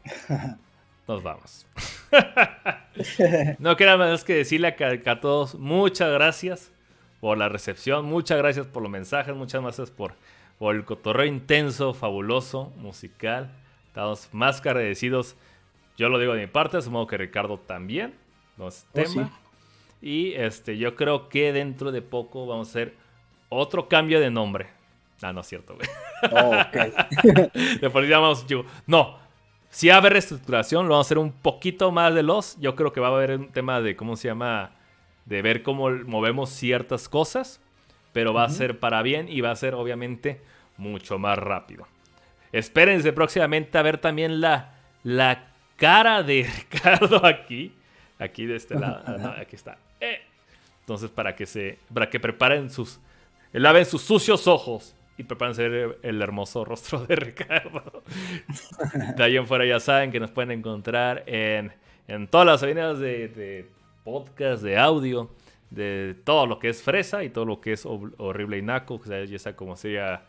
Nos 1.08 1.22
vamos. 1.22 1.66
no 3.58 3.76
queda 3.76 3.96
más 3.96 4.24
que 4.24 4.34
decirle 4.34 4.76
a, 5.06 5.20
todos 5.20 5.54
muchas 5.54 6.12
gracias 6.12 6.70
por 7.20 7.38
la 7.38 7.48
recepción, 7.48 8.04
muchas 8.04 8.38
gracias 8.38 8.66
por 8.66 8.82
los 8.82 8.90
mensajes, 8.90 9.34
muchas 9.34 9.62
gracias 9.62 9.90
por, 9.90 10.14
por 10.58 10.74
el 10.74 10.84
cotorreo 10.84 11.26
intenso, 11.26 11.94
fabuloso, 11.94 12.72
musical. 12.76 13.50
Estamos 13.86 14.28
más 14.32 14.60
que 14.60 14.68
agradecidos. 14.68 15.34
Yo 15.96 16.08
lo 16.08 16.18
digo 16.18 16.34
de 16.34 16.42
mi 16.42 16.46
parte, 16.46 16.80
supongo 16.82 17.06
que 17.06 17.16
Ricardo 17.16 17.58
también. 17.58 18.14
No 18.56 18.68
es 18.68 18.86
oh, 18.90 18.92
tema. 18.92 19.30
Y 20.00 20.34
este, 20.34 20.76
yo 20.78 20.94
creo 20.94 21.28
que 21.28 21.52
dentro 21.52 21.90
de 21.90 22.02
poco 22.02 22.46
vamos 22.46 22.68
a 22.68 22.70
hacer 22.70 22.94
otro 23.48 23.88
cambio 23.88 24.20
de 24.20 24.30
nombre. 24.30 24.77
Ah, 25.22 25.32
no 25.32 25.40
es 25.40 25.46
cierto, 25.48 25.74
güey. 25.74 25.88
Oh, 26.30 26.60
ok. 26.60 27.52
Después 27.80 28.08
llamamos, 28.08 28.46
digo, 28.46 28.64
no. 28.86 29.18
Si 29.70 29.88
va 29.88 29.96
a 29.96 29.98
haber 29.98 30.12
reestructuración, 30.12 30.84
lo 30.86 30.90
vamos 30.90 31.06
a 31.06 31.08
hacer 31.08 31.18
un 31.18 31.32
poquito 31.32 31.90
más 31.90 32.14
de 32.14 32.22
los. 32.22 32.56
Yo 32.60 32.74
creo 32.74 32.92
que 32.92 33.00
va 33.00 33.08
a 33.08 33.10
haber 33.10 33.32
un 33.32 33.48
tema 33.48 33.80
de, 33.80 33.96
¿cómo 33.96 34.16
se 34.16 34.28
llama? 34.28 34.70
De 35.26 35.42
ver 35.42 35.62
cómo 35.62 35.90
movemos 35.90 36.50
ciertas 36.50 37.08
cosas. 37.08 37.60
Pero 38.12 38.32
va 38.32 38.44
a 38.44 38.48
ser 38.48 38.78
para 38.78 39.02
bien 39.02 39.28
y 39.28 39.42
va 39.42 39.50
a 39.50 39.56
ser, 39.56 39.74
obviamente, 39.74 40.40
mucho 40.76 41.18
más 41.18 41.38
rápido. 41.38 41.86
Espérense 42.52 43.12
próximamente 43.12 43.76
a 43.76 43.82
ver 43.82 43.98
también 43.98 44.40
la, 44.40 44.74
la 45.02 45.48
cara 45.76 46.22
de 46.22 46.48
Ricardo 46.72 47.24
aquí. 47.26 47.74
Aquí 48.18 48.46
de 48.46 48.56
este 48.56 48.76
lado. 48.76 49.02
Ah, 49.06 49.36
aquí 49.40 49.56
está. 49.56 49.78
Eh. 50.00 50.20
Entonces, 50.80 51.10
para 51.10 51.36
que 51.36 51.44
se. 51.44 51.78
Para 51.92 52.08
que 52.08 52.18
preparen 52.18 52.70
sus. 52.70 52.98
Laven 53.52 53.84
sus 53.84 54.02
sucios 54.02 54.46
ojos 54.46 54.94
y 55.18 55.24
prepárense 55.24 55.96
el 56.02 56.22
hermoso 56.22 56.64
rostro 56.64 57.04
de 57.04 57.16
Ricardo. 57.16 58.02
De 59.16 59.22
ahí 59.22 59.36
en 59.36 59.46
fuera 59.46 59.66
ya 59.66 59.80
saben 59.80 60.10
que 60.10 60.20
nos 60.20 60.30
pueden 60.30 60.52
encontrar 60.52 61.24
en, 61.26 61.72
todas 62.30 62.46
las 62.46 62.62
avenidas 62.62 63.00
de, 63.00 63.66
podcast, 64.04 64.62
de 64.62 64.78
audio, 64.78 65.28
de 65.70 66.16
todo 66.24 66.46
lo 66.46 66.58
que 66.58 66.70
es 66.70 66.82
fresa 66.82 67.24
y 67.24 67.30
todo 67.30 67.44
lo 67.44 67.60
que 67.60 67.72
es 67.72 67.84
horrible 67.84 68.58
y 68.58 68.62
naco, 68.62 69.00
ya 69.04 69.38
sea 69.38 69.54
como 69.54 69.76
sea 69.76 70.22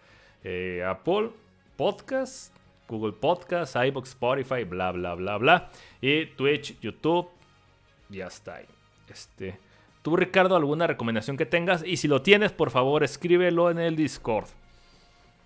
eh, 0.43 0.84
Apple 0.85 1.30
Podcast, 1.77 2.53
Google 2.88 3.14
Podcast, 3.14 3.76
iBox, 3.76 4.09
Spotify, 4.09 4.64
bla, 4.64 4.92
bla, 4.92 5.14
bla, 5.14 5.38
bla. 5.38 5.69
Y 6.01 6.26
Twitch, 6.26 6.80
YouTube, 6.82 7.30
ya 8.09 8.27
está 8.27 8.56
ahí. 8.56 8.66
Este, 9.08 9.59
tú, 10.01 10.16
Ricardo, 10.18 10.56
alguna 10.56 10.88
recomendación 10.88 11.38
que 11.38 11.45
tengas. 11.45 11.85
Y 11.85 11.98
si 11.98 12.08
lo 12.08 12.24
tienes, 12.24 12.51
por 12.51 12.72
favor, 12.72 13.03
escríbelo 13.03 13.69
en 13.69 13.77
el 13.77 13.95
Discord. 13.95 14.48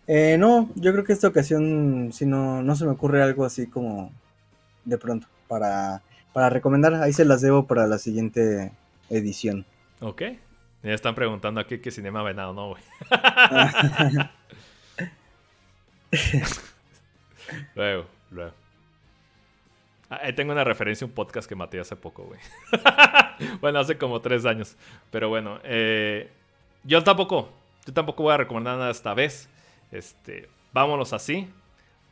Eh, 0.08 0.38
no, 0.38 0.70
yo 0.76 0.92
creo 0.92 1.04
que 1.04 1.14
esta 1.14 1.28
ocasión, 1.28 2.12
si 2.12 2.26
no, 2.26 2.62
no 2.62 2.76
se 2.76 2.86
me 2.86 2.92
ocurre 2.92 3.24
algo 3.24 3.46
así 3.46 3.68
como 3.68 4.12
de 4.86 4.98
pronto 4.98 5.28
para, 5.48 6.02
para 6.34 6.50
recomendar. 6.50 6.96
Ahí 6.96 7.14
se 7.14 7.26
las 7.26 7.42
debo 7.42 7.66
para 7.68 7.88
la 7.88 7.98
siguiente 7.98 8.72
edición. 9.10 9.66
Ok. 10.02 10.24
Ya 10.84 10.94
están 10.94 11.16
preguntando 11.16 11.62
aquí 11.62 11.80
qué 11.80 11.92
cinema 11.92 12.24
venado, 12.24 12.54
no, 12.54 12.70
güey. 12.70 12.84
luego, 17.76 18.06
luego. 18.32 18.52
Ah, 20.10 20.20
tengo 20.36 20.52
una 20.52 20.66
referencia 20.66 21.06
a 21.06 21.08
un 21.08 21.14
podcast 21.14 21.48
que 21.48 21.56
maté 21.56 21.80
hace 21.80 21.96
poco, 21.96 22.24
güey. 22.24 22.40
bueno, 23.62 23.80
hace 23.80 23.98
como 23.98 24.20
tres 24.20 24.46
años. 24.46 24.76
Pero 25.10 25.30
bueno, 25.30 25.60
eh, 25.64 26.30
yo 26.84 27.02
tampoco, 27.04 27.50
yo 27.86 27.94
tampoco 27.94 28.24
voy 28.24 28.34
a 28.34 28.38
recomendar 28.38 28.78
nada 28.78 28.92
esta 28.92 29.14
vez. 29.14 29.50
Este, 29.94 30.50
vámonos 30.74 31.14
así, 31.14 31.48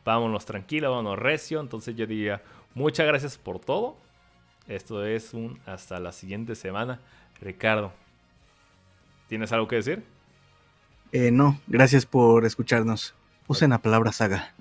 vámonos 0.04 0.46
tranquilo, 0.46 0.90
vámonos 0.90 1.18
recio. 1.18 1.60
Entonces 1.60 1.96
yo 1.96 2.06
diría, 2.06 2.40
muchas 2.74 3.06
gracias 3.06 3.36
por 3.36 3.58
todo. 3.58 3.96
Esto 4.68 5.04
es 5.04 5.34
un 5.34 5.58
hasta 5.66 5.98
la 5.98 6.12
siguiente 6.12 6.54
semana. 6.54 7.00
Ricardo, 7.40 7.92
¿tienes 9.28 9.52
algo 9.52 9.66
que 9.66 9.76
decir? 9.76 10.04
Eh, 11.10 11.32
no, 11.32 11.60
gracias 11.66 12.06
por 12.06 12.46
escucharnos. 12.46 13.14
Usen 13.48 13.70
la 13.70 13.78
palabra 13.78 14.12
saga. 14.12 14.54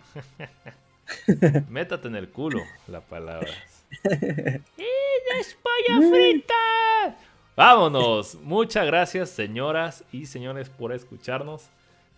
Métate 1.69 2.08
en 2.08 2.16
el 2.16 2.30
culo 2.30 2.64
la 2.88 3.01
palabra. 3.01 3.51
¡Y 4.77 4.91
frita! 6.09 7.17
Vámonos. 7.56 8.35
Muchas 8.41 8.88
gracias, 8.88 9.30
señoras 9.30 10.03
y 10.11 10.25
señores, 10.25 10.69
por 10.69 10.91
escucharnos. 10.91 11.69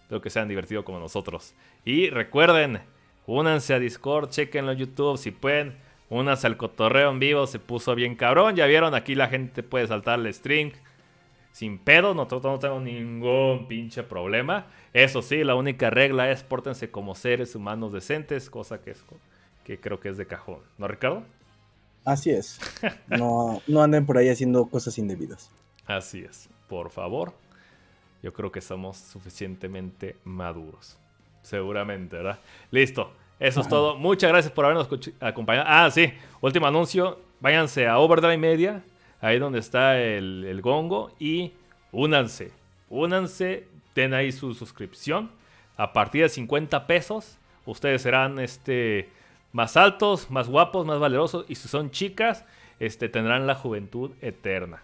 Espero 0.04 0.22
que 0.22 0.30
se 0.30 0.40
hayan 0.40 0.50
divertido 0.50 0.86
como 0.86 1.00
nosotros. 1.00 1.56
Y 1.84 2.10
recuerden, 2.10 2.80
únanse 3.26 3.74
a 3.74 3.80
Discord, 3.80 4.30
chequenlo 4.30 4.72
en 4.72 4.78
YouTube 4.78 5.18
si 5.18 5.32
pueden. 5.32 5.76
Únanse 6.10 6.46
al 6.46 6.58
cotorreo 6.58 7.10
en 7.10 7.20
vivo, 7.20 7.48
se 7.48 7.60
puso 7.60 7.96
bien 7.96 8.16
cabrón. 8.16 8.56
Ya 8.56 8.68
vieron, 8.68 8.94
aquí 8.94 9.16
la 9.16 9.28
gente 9.28 9.64
puede 9.64 9.88
saltar 9.88 10.20
el 10.20 10.32
string 10.34 10.74
sin 11.54 11.78
pedo, 11.78 12.16
nosotros 12.16 12.44
no 12.44 12.60
tenemos 12.60 12.82
ningún 12.82 13.68
pinche 13.68 14.04
problema. 14.04 14.66
Eso 14.92 15.22
sí, 15.22 15.44
la 15.44 15.56
única 15.56 15.92
regla 15.92 16.32
es 16.32 16.44
pórtense 16.44 16.90
como 16.90 17.14
seres 17.14 17.56
humanos 17.56 17.94
decentes, 17.94 18.50
cosa 18.50 18.82
que, 18.82 18.92
es, 18.92 19.04
que 19.64 19.80
creo 19.80 20.00
que 20.00 20.10
es 20.10 20.18
de 20.18 20.26
cajón. 20.26 20.60
¿No, 20.80 20.88
Ricardo? 20.88 21.24
Así 22.04 22.32
es. 22.32 22.60
No, 23.08 23.62
no 23.68 23.84
anden 23.84 24.06
por 24.06 24.18
ahí 24.18 24.30
haciendo 24.30 24.66
cosas 24.66 24.98
indebidas. 24.98 25.52
Así 25.86 26.24
es. 26.24 26.50
Por 26.68 26.90
favor. 26.90 27.34
Yo 28.24 28.34
creo 28.34 28.52
que 28.52 28.62
somos 28.62 28.98
suficientemente 28.98 30.16
maduros. 30.24 30.98
Seguramente, 31.44 32.18
¿verdad? 32.18 32.40
Listo. 32.72 33.12
Eso 33.40 33.62
es 33.62 33.68
todo. 33.68 33.98
Muchas 33.98 34.32
gracias 34.32 34.52
por 34.52 34.66
habernos 34.66 34.88
acompañado. 35.20 35.68
Ah, 35.70 35.92
sí. 35.92 36.14
Último 36.42 36.66
anuncio. 36.66 37.20
Váyanse 37.42 37.86
a 37.86 38.00
Overdrive 38.00 38.38
Media 38.38 38.82
ahí 39.24 39.40
donde 39.40 39.60
está 39.60 40.00
el, 40.02 40.60
gongo 40.62 41.12
y 41.18 41.54
únanse, 41.94 42.52
únanse, 42.90 43.68
den 43.96 44.14
ahí 44.14 44.34
su 44.34 44.54
suscripción. 44.54 45.32
A 45.78 45.94
partir 45.94 46.24
de 46.24 46.30
50 46.30 46.86
pesos, 46.86 47.38
ustedes 47.66 48.02
serán 48.02 48.38
este, 48.38 49.10
más 49.54 49.78
altos, 49.78 50.30
más 50.30 50.50
guapos, 50.50 50.86
más 50.86 51.00
valerosos 51.00 51.46
y 51.48 51.56
si 51.56 51.70
son 51.70 51.90
chicas, 51.90 52.46
este, 52.80 53.08
tendrán 53.08 53.48
la 53.48 53.56
juventud 53.56 54.12
eterna. 54.22 54.84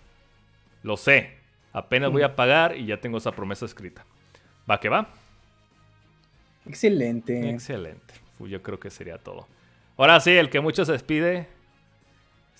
Lo 0.83 0.95
sé, 0.95 1.38
apenas 1.73 2.11
voy 2.11 2.23
a 2.23 2.35
pagar 2.35 2.77
y 2.77 2.85
ya 2.85 2.97
tengo 2.97 3.17
esa 3.17 3.31
promesa 3.31 3.65
escrita. 3.65 4.05
¿Va 4.69 4.79
que 4.79 4.89
va? 4.89 5.09
Excelente. 6.65 7.49
Excelente. 7.49 8.13
Yo 8.39 8.61
creo 8.61 8.79
que 8.79 8.89
sería 8.89 9.17
todo. 9.17 9.47
Ahora 9.97 10.19
sí, 10.19 10.31
el 10.31 10.49
que 10.49 10.59
mucho 10.61 10.85
se 10.85 10.93
despide 10.93 11.47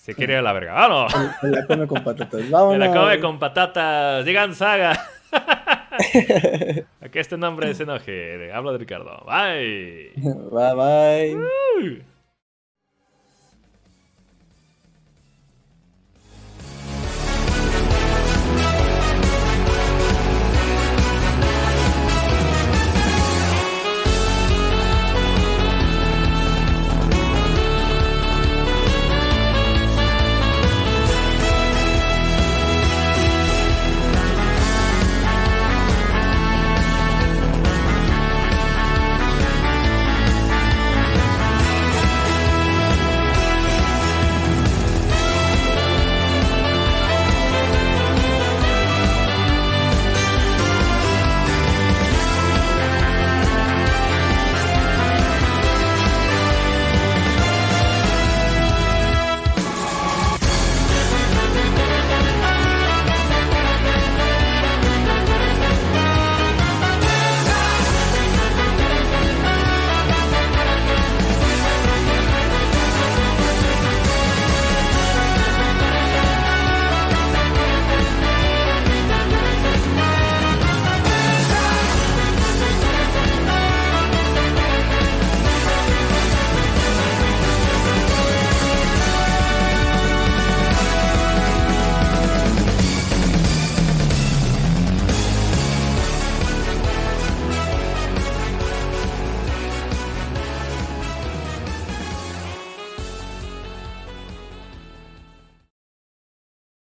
se 0.00 0.14
quiere 0.14 0.32
ir 0.32 0.38
a 0.38 0.42
la 0.42 0.52
verga. 0.52 0.72
¡Vámonos! 0.72 1.14
Me 1.42 1.50
la 1.50 1.66
come 1.66 1.86
con 1.86 2.02
patatas. 2.02 2.50
Vámonos. 2.50 2.78
Me 2.78 2.86
la 2.86 2.92
come 2.92 3.20
con 3.20 3.38
patatas. 3.38 4.24
Digan 4.24 4.54
saga. 4.54 4.98
Aquí 7.00 7.18
este 7.18 7.36
nombre 7.36 7.74
se 7.74 7.82
enoje. 7.82 8.50
Hablo 8.52 8.72
de 8.72 8.78
Ricardo. 8.78 9.24
Bye. 9.26 10.12
Bye 10.16 10.74
bye. 10.74 12.10